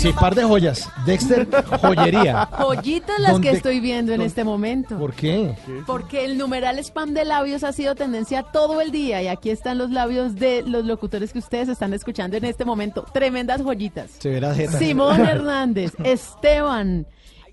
Sí, 0.08 0.14
par 0.18 0.34
de 0.34 0.44
joyas. 0.44 0.88
Dexter, 1.04 1.46
joyería. 1.82 2.48
Joyitas 2.58 3.18
las 3.18 3.32
¿Dónde- 3.32 3.50
que 3.50 3.56
estoy 3.56 3.80
viendo 3.80 4.12
en 4.12 4.18
dónde- 4.18 4.28
este 4.28 4.44
momento. 4.44 4.98
¿Por 4.98 5.12
qué? 5.14 5.54
Porque 5.86 6.24
el 6.24 6.38
numeral 6.38 6.78
spam 6.78 7.12
de 7.14 7.24
labios 7.24 7.62
ha 7.64 7.72
sido 7.72 7.94
tendencia 7.94 8.42
todo 8.42 8.80
el 8.80 8.90
día 8.90 9.20
y 9.22 9.28
aquí 9.28 9.50
están 9.50 9.76
los 9.78 9.90
labios 9.90 10.34
de 10.36 10.62
los 10.62 10.84
locutores 10.86 11.32
que 11.32 11.38
ustedes 11.40 11.68
están 11.68 11.92
escuchando 11.92 12.36
en 12.36 12.44
este 12.44 12.64
momento. 12.64 13.04
Tremendas 13.12 13.60
joyitas. 13.62 14.10
Se 14.18 14.30
verá 14.30 14.54
jeta. 14.54 14.78
Simón 14.78 15.20
Hernández, 15.28 15.92
Esteban 16.04 17.06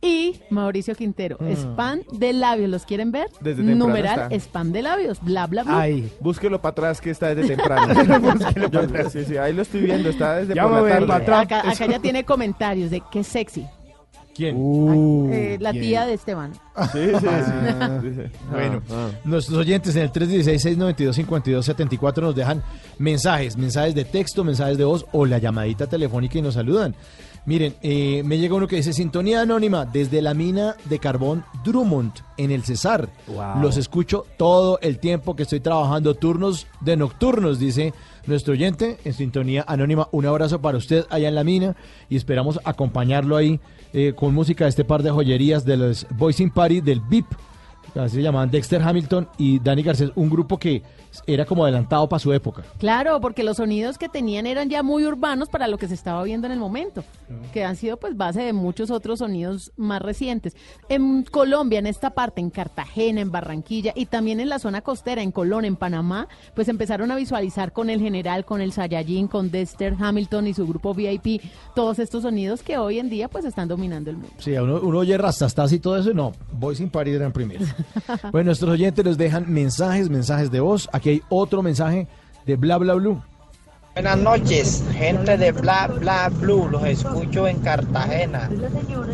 y 0.05 0.39
Mauricio 0.49 0.95
Quintero. 0.95 1.37
Spam 1.55 2.01
de 2.13 2.33
labios, 2.33 2.69
¿los 2.69 2.85
quieren 2.85 3.11
ver? 3.11 3.27
Desde 3.41 3.63
numeral 3.63 4.31
está. 4.31 4.35
spam 4.35 4.71
de 4.71 4.81
labios, 4.83 5.19
bla 5.21 5.47
bla 5.47 5.63
bla. 5.63 5.81
Ay, 5.81 6.11
Búsquelo 6.19 6.61
para 6.61 6.71
atrás 6.71 7.01
que 7.01 7.09
está 7.11 7.33
desde 7.33 7.55
temprano. 7.55 7.93
Búsquelo 8.21 8.79
atrás. 8.79 9.11
sí, 9.11 9.25
sí, 9.25 9.37
ahí 9.37 9.53
lo 9.53 9.63
estoy 9.63 9.81
viendo, 9.81 10.09
está 10.09 10.35
desde 10.37 10.55
Ya 10.55 10.63
por 10.63 10.71
la 10.73 10.79
voy 10.81 10.91
a 10.91 10.93
tarde. 10.93 11.07
pa' 11.07 11.15
atrás. 11.17 11.41
Acá, 11.43 11.69
acá 11.69 11.85
ya 11.87 11.99
tiene 11.99 12.23
comentarios 12.23 12.89
de 12.91 13.01
qué 13.11 13.23
sexy. 13.23 13.65
¿Quién? 14.35 14.55
Uh, 14.57 15.29
Eh, 15.31 15.57
la 15.61 15.71
tía 15.71 16.05
de 16.05 16.13
Esteban. 16.15 16.51
Sí, 16.91 17.07
sí, 17.09 17.15
sí. 17.21 17.27
Ah, 17.27 17.99
sí, 18.01 18.09
sí. 18.13 18.21
Bueno, 18.51 18.81
Ah, 18.91 19.07
ah. 19.09 19.11
nuestros 19.23 19.57
oyentes 19.57 19.95
en 19.95 20.01
el 20.01 20.11
316-692-5274 20.11 22.21
nos 22.21 22.35
dejan 22.35 22.61
mensajes, 22.97 23.55
mensajes 23.57 23.95
de 23.95 24.03
texto, 24.05 24.43
mensajes 24.43 24.77
de 24.77 24.83
voz 24.83 25.05
o 25.13 25.25
la 25.25 25.37
llamadita 25.37 25.87
telefónica 25.87 26.37
y 26.37 26.41
nos 26.41 26.55
saludan. 26.55 26.93
Miren, 27.45 27.75
eh, 27.83 28.23
me 28.25 28.39
llega 28.39 28.55
uno 28.55 28.67
que 28.67 28.77
dice 28.77 28.91
sintonía 28.91 29.41
anónima 29.41 29.85
desde 29.85 30.21
la 30.21 30.33
mina 30.33 30.75
de 30.85 30.97
carbón 30.97 31.45
Drummond 31.63 32.11
en 32.37 32.49
el 32.49 32.63
Cesar. 32.63 33.07
Wow. 33.27 33.61
Los 33.61 33.77
escucho 33.77 34.25
todo 34.37 34.79
el 34.81 34.97
tiempo 34.97 35.35
que 35.35 35.43
estoy 35.43 35.59
trabajando 35.59 36.15
turnos 36.15 36.65
de 36.81 36.97
nocturnos, 36.97 37.59
dice 37.59 37.93
nuestro 38.25 38.53
oyente 38.53 38.97
en 39.05 39.13
sintonía 39.13 39.63
anónima. 39.67 40.07
Un 40.11 40.25
abrazo 40.25 40.59
para 40.59 40.79
usted 40.79 41.05
allá 41.11 41.27
en 41.27 41.35
la 41.35 41.43
mina 41.43 41.75
y 42.09 42.15
esperamos 42.15 42.59
acompañarlo 42.63 43.37
ahí 43.37 43.59
eh, 43.93 44.13
con 44.15 44.33
música 44.33 44.65
de 44.65 44.69
este 44.69 44.83
par 44.83 45.03
de 45.03 45.11
joyerías 45.11 45.65
de 45.65 45.77
los 45.77 46.07
Boys 46.17 46.39
in 46.39 46.49
Party 46.49 46.81
del 46.81 46.99
VIP. 46.99 47.27
Así 47.93 48.15
se 48.17 48.21
llamaban 48.23 48.49
Dexter 48.49 48.81
Hamilton 48.81 49.29
y 49.37 49.59
Danny 49.59 49.83
Garcés, 49.83 50.11
un 50.15 50.29
grupo 50.29 50.57
que 50.57 50.83
era 51.27 51.45
como 51.45 51.63
adelantado 51.63 52.07
para 52.07 52.19
su 52.19 52.33
época. 52.33 52.63
Claro, 52.77 53.19
porque 53.21 53.43
los 53.43 53.57
sonidos 53.57 53.97
que 53.97 54.09
tenían 54.09 54.45
eran 54.45 54.69
ya 54.69 54.83
muy 54.83 55.05
urbanos 55.05 55.49
para 55.49 55.67
lo 55.67 55.77
que 55.77 55.87
se 55.87 55.93
estaba 55.93 56.23
viendo 56.23 56.47
en 56.47 56.53
el 56.53 56.59
momento, 56.59 57.03
que 57.53 57.63
han 57.63 57.75
sido 57.75 57.97
pues 57.97 58.17
base 58.17 58.41
de 58.41 58.53
muchos 58.53 58.91
otros 58.91 59.19
sonidos 59.19 59.71
más 59.77 60.01
recientes. 60.01 60.55
En 60.89 61.23
Colombia, 61.23 61.79
en 61.79 61.87
esta 61.87 62.11
parte, 62.11 62.41
en 62.41 62.49
Cartagena, 62.49 63.21
en 63.21 63.31
Barranquilla 63.31 63.93
y 63.95 64.07
también 64.07 64.39
en 64.39 64.49
la 64.49 64.59
zona 64.59 64.81
costera, 64.81 65.21
en 65.21 65.31
Colón, 65.31 65.65
en 65.65 65.75
Panamá, 65.75 66.27
pues 66.53 66.67
empezaron 66.67 67.11
a 67.11 67.15
visualizar 67.15 67.73
con 67.73 67.89
el 67.89 67.99
general, 67.99 68.45
con 68.45 68.61
el 68.61 68.71
Saiyajin, 68.71 69.27
con 69.27 69.51
Dexter 69.51 69.95
Hamilton 69.99 70.47
y 70.47 70.53
su 70.53 70.67
grupo 70.67 70.93
VIP, 70.93 71.41
todos 71.73 71.99
estos 71.99 72.23
sonidos 72.23 72.63
que 72.63 72.77
hoy 72.77 72.99
en 72.99 73.09
día 73.09 73.27
pues 73.27 73.45
están 73.45 73.67
dominando 73.67 74.09
el 74.09 74.17
mundo. 74.17 74.33
Sí, 74.37 74.51
uno, 74.51 74.79
uno 74.81 74.99
oye 74.99 75.17
Rastastas 75.17 75.71
y 75.73 75.79
todo 75.79 75.97
eso, 75.97 76.11
y 76.11 76.13
no, 76.13 76.33
Boys 76.51 76.79
in 76.79 76.89
Party 76.89 77.11
eran 77.11 77.31
primero. 77.31 77.65
bueno, 78.31 78.45
nuestros 78.45 78.71
oyentes 78.71 79.03
nos 79.03 79.17
dejan 79.17 79.51
mensajes, 79.51 80.09
mensajes 80.09 80.51
de 80.51 80.59
voz. 80.59 80.89
Aquí 80.91 81.04
hay 81.09 81.23
otro 81.29 81.61
mensaje 81.61 82.07
de 82.45 82.55
Bla 82.55 82.77
Bla 82.77 82.93
Blue. 82.95 83.21
Buenas 83.93 84.17
noches, 84.17 84.83
gente 84.91 85.37
de 85.37 85.53
Bla 85.53 85.87
Bla 85.87 86.29
Blue, 86.29 86.67
los 86.69 86.83
escucho 86.83 87.47
en 87.47 87.59
Cartagena. 87.59 88.49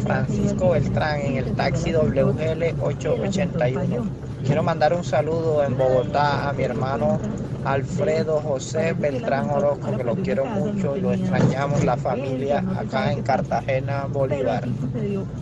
Francisco 0.04 0.72
Beltrán 0.72 1.22
en 1.22 1.38
el 1.38 1.54
taxi 1.54 1.94
WGL 1.94 2.82
881. 2.82 4.31
Quiero 4.46 4.64
mandar 4.64 4.94
un 4.94 5.04
saludo 5.04 5.64
en 5.64 5.78
Bogotá 5.78 6.50
a 6.50 6.54
mi 6.54 6.64
hermano 6.64 7.20
Alfredo 7.64 8.42
José 8.42 8.94
Beltrán 8.94 9.50
Orozco, 9.50 9.96
que 9.96 10.04
lo 10.04 10.16
quiero 10.16 10.46
mucho 10.46 10.98
y 10.98 11.02
lo 11.02 11.14
extrañamos 11.14 11.84
la 11.86 11.96
familia 11.96 12.64
acá 12.78 13.12
en 13.12 13.22
Cartagena, 13.22 14.06
Bolívar. 14.10 14.68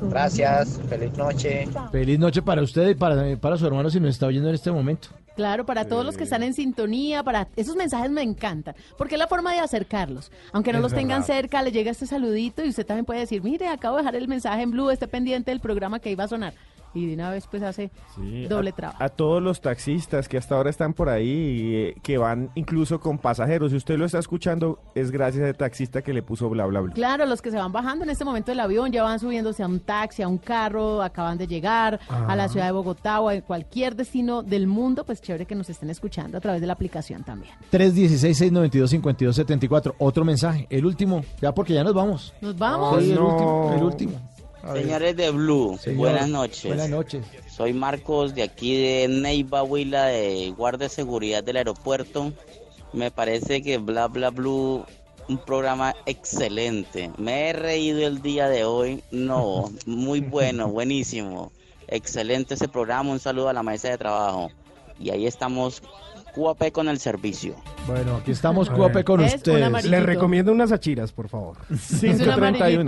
Gracias, 0.10 0.80
feliz 0.90 1.18
noche. 1.18 1.68
Feliz 1.92 2.20
noche 2.20 2.42
para 2.42 2.62
usted 2.62 2.90
y 2.90 2.96
para, 2.96 3.36
para 3.38 3.58
su 3.58 3.66
hermano 3.66 3.90
si 3.90 4.00
nos 4.00 4.10
está 4.12 4.28
oyendo 4.28 4.50
en 4.50 4.56
este 4.56 4.72
momento. 4.72 5.10
Claro, 5.36 5.66
para 5.66 5.86
todos 5.86 6.06
los 6.06 6.18
que 6.18 6.26
están 6.26 6.44
en 6.44 6.54
sintonía, 6.54 7.24
para 7.24 7.48
esos 7.56 7.78
mensajes 7.78 8.12
me 8.12 8.22
encantan, 8.22 8.76
porque 8.98 9.16
es 9.16 9.20
la 9.20 9.28
forma 9.28 9.54
de 9.54 9.60
acercarlos. 9.60 10.30
Aunque 10.52 10.74
no 10.74 10.80
Es 10.80 10.84
los 10.84 10.94
tengan 10.94 11.22
verdad. 11.22 11.36
cerca, 11.36 11.62
le 11.62 11.72
llega 11.72 11.92
este 11.92 12.06
saludito 12.06 12.66
y 12.66 12.70
usted 12.70 12.86
también 12.86 13.06
puede 13.06 13.22
decir, 13.22 13.42
mire, 13.42 13.68
acabo 13.70 13.96
de 13.96 14.02
dejar 14.02 14.16
el 14.18 14.28
mensaje 14.28 14.62
en 14.64 14.72
blue, 14.72 14.90
esté 14.90 15.08
pendiente 15.08 15.52
del 15.52 15.62
programa 15.62 16.00
que 16.00 16.12
iba 16.12 16.26
a 16.26 16.28
sonar. 16.28 16.54
Y 16.94 17.06
de 17.06 17.14
una 17.14 17.30
vez 17.30 17.46
pues 17.50 17.62
hace 17.64 17.92
Sí, 18.16 18.48
doble 18.48 18.72
trabajo. 18.72 19.02
A, 19.04 19.10
todos 19.10 19.42
los 19.44 19.62
taxistas 19.62 20.28
que 20.28 20.38
hasta 20.38 20.56
ahora 20.56 20.70
están 20.72 20.94
por 20.94 21.08
ahí, 21.10 21.76
eh, 21.76 21.96
que 22.02 22.18
van 22.18 22.50
incluso 22.56 23.00
con 23.00 23.18
pasajeros. 23.20 23.72
Si 23.72 23.78
usted 23.78 23.98
lo 23.98 24.06
está 24.06 24.18
escuchando, 24.20 24.80
es 24.96 25.12
gracias 25.12 25.46
al 25.48 25.56
taxista 25.56 26.02
que 26.02 26.14
le 26.14 26.24
puso 26.24 26.50
bla 26.50 26.66
bla 26.66 26.80
bla. 26.82 26.94
Claro, 26.94 27.26
los 27.28 27.42
que 27.42 27.52
se 27.52 27.58
van 27.58 27.72
bajando 27.72 28.04
en 28.06 28.10
este 28.10 28.26
momento 28.26 28.52
del 28.52 28.60
avión 28.60 28.92
ya 28.92 29.04
van 29.04 29.20
subiéndose 29.20 29.62
a 29.64 29.68
un 29.68 29.80
taxi, 29.82 30.24
a 30.24 30.28
un 30.28 30.38
carro, 30.40 31.02
acaban 31.04 31.38
de 31.38 31.46
llegar 31.48 32.00
a 32.10 32.36
la 32.36 32.46
Ah. 32.46 32.50
ciudad 32.50 32.66
de 32.66 32.72
Bogotá 32.72 33.20
o 33.22 33.30
a 33.30 33.40
cualquier 33.42 33.96
destino 33.96 34.42
del 34.42 34.66
mundo, 34.68 35.06
pues 35.06 35.22
chévere 35.22 35.46
que 35.46 35.54
nos 35.56 35.70
estén 35.70 35.90
escuchando 35.92 36.38
a 36.38 36.42
través 36.42 36.60
de 36.62 36.68
la 36.68 36.74
aplicación 36.74 37.24
también. 37.24 37.54
316-692-5274. 37.72 39.94
Otro 40.00 40.26
mensaje, 40.26 40.66
el 40.70 40.86
último, 40.86 41.24
ya 41.42 41.54
porque 41.54 41.74
ya 41.74 41.84
nos 41.84 41.94
vamos. 41.94 42.34
Nos 42.42 42.58
vamos. 42.58 43.04
Sí, 43.04 43.10
el 43.12 43.16
no. 43.16 43.28
último, 43.28 43.74
el 43.76 43.84
último. 43.84 44.14
Señores 44.74 45.16
de 45.16 45.32
Blue, 45.32 45.78
Señor, 45.78 45.98
buenas 45.98 46.30
noches. 46.30 46.66
Buenas 46.66 46.90
noches. 46.90 47.26
Soy 47.48 47.74
Marcos 47.74 48.36
de 48.36 48.44
aquí 48.44 48.76
de 48.76 49.08
Neiva, 49.08 49.64
Huila, 49.64 50.06
de 50.06 50.54
guardia 50.56 50.88
de 50.88 50.94
seguridad 50.94 51.44
del 51.44 51.58
aeropuerto. 51.58 52.34
Me 52.92 53.10
parece 53.10 53.62
que 53.62 53.78
Bla 53.78 54.08
Bla 54.08 54.30
Blue, 54.32 54.86
un 55.30 55.38
programa 55.38 55.96
excelente. 56.06 57.10
Me 57.18 57.50
he 57.50 57.54
reído 57.54 58.06
el 58.06 58.22
día 58.22 58.50
de 58.50 58.66
hoy. 58.66 59.02
No, 59.12 59.72
muy 59.86 60.20
bueno, 60.20 60.68
buenísimo. 60.72 61.52
Excelente 61.88 62.56
ese 62.56 62.68
programa. 62.68 63.12
Un 63.12 63.20
saludo 63.20 63.50
a 63.50 63.54
la 63.54 63.64
mesa 63.64 63.90
de 63.90 63.98
trabajo. 63.98 64.52
Y 65.00 65.12
ahí 65.12 65.26
estamos 65.26 65.82
QAP 66.34 66.72
con 66.72 66.88
el 66.90 67.00
servicio. 67.00 67.56
Bueno, 67.88 68.18
aquí 68.18 68.32
estamos 68.32 68.70
QAP 68.70 69.04
con 69.04 69.22
Es 69.22 69.36
ustedes. 69.36 69.64
amarillito. 69.66 69.98
Le 69.98 70.04
recomiendo 70.06 70.52
unas 70.52 70.72
achiras, 70.72 71.12
por 71.12 71.28
favor. 71.30 71.58
531, 71.68 72.34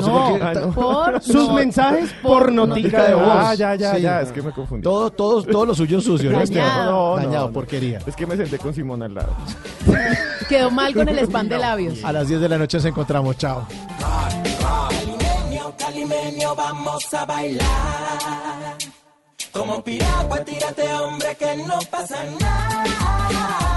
Ah, 0.42 0.52
no. 0.54 0.72
por 0.72 1.22
Sus 1.22 1.48
no. 1.48 1.52
mensajes 1.54 2.12
por 2.22 2.50
notica 2.50 3.04
de 3.08 3.14
voz. 3.14 3.24
Ah, 3.28 3.54
ya, 3.54 3.74
ya, 3.74 3.94
Sí. 3.96 4.00
ya, 4.02 4.22
es 4.22 4.32
que 4.32 4.40
me 4.40 4.50
confundí. 4.52 4.82
Todo, 4.82 5.10
todo, 5.10 5.42
todo 5.42 5.66
lo 5.66 5.74
suyo 5.74 6.00
sucio, 6.00 6.30
¿no? 6.32 6.38
Dañado. 6.38 6.44
Esteban? 6.68 6.86
No, 6.86 7.10
no, 7.10 7.16
Dañado, 7.22 7.46
no. 7.48 7.52
porquería. 7.52 7.98
Es 8.06 8.16
que 8.16 8.26
me 8.26 8.36
senté 8.36 8.58
con 8.58 8.72
Simón 8.72 9.02
al 9.02 9.14
lado. 9.14 9.34
Quedó 10.48 10.70
mal 10.70 10.94
con 10.94 11.08
el 11.08 11.18
spam 11.18 11.48
de 11.48 11.58
labios. 11.58 12.02
A 12.02 12.12
las 12.12 12.28
10 12.28 12.40
de 12.40 12.48
la 12.48 12.56
noche 12.58 12.78
nos 12.78 12.86
encontramos. 12.86 13.36
Chao. 13.36 13.66
Calimenio, 14.00 15.74
calimenio, 15.78 16.54
vamos 16.54 17.12
a 17.14 17.24
bailar. 17.26 17.66
Como 19.52 19.84
piragua, 19.84 20.38
tírate, 20.44 20.82
hombre, 20.94 21.36
que 21.38 21.56
no 21.56 21.78
pasa 21.90 22.16
nada. 22.40 23.68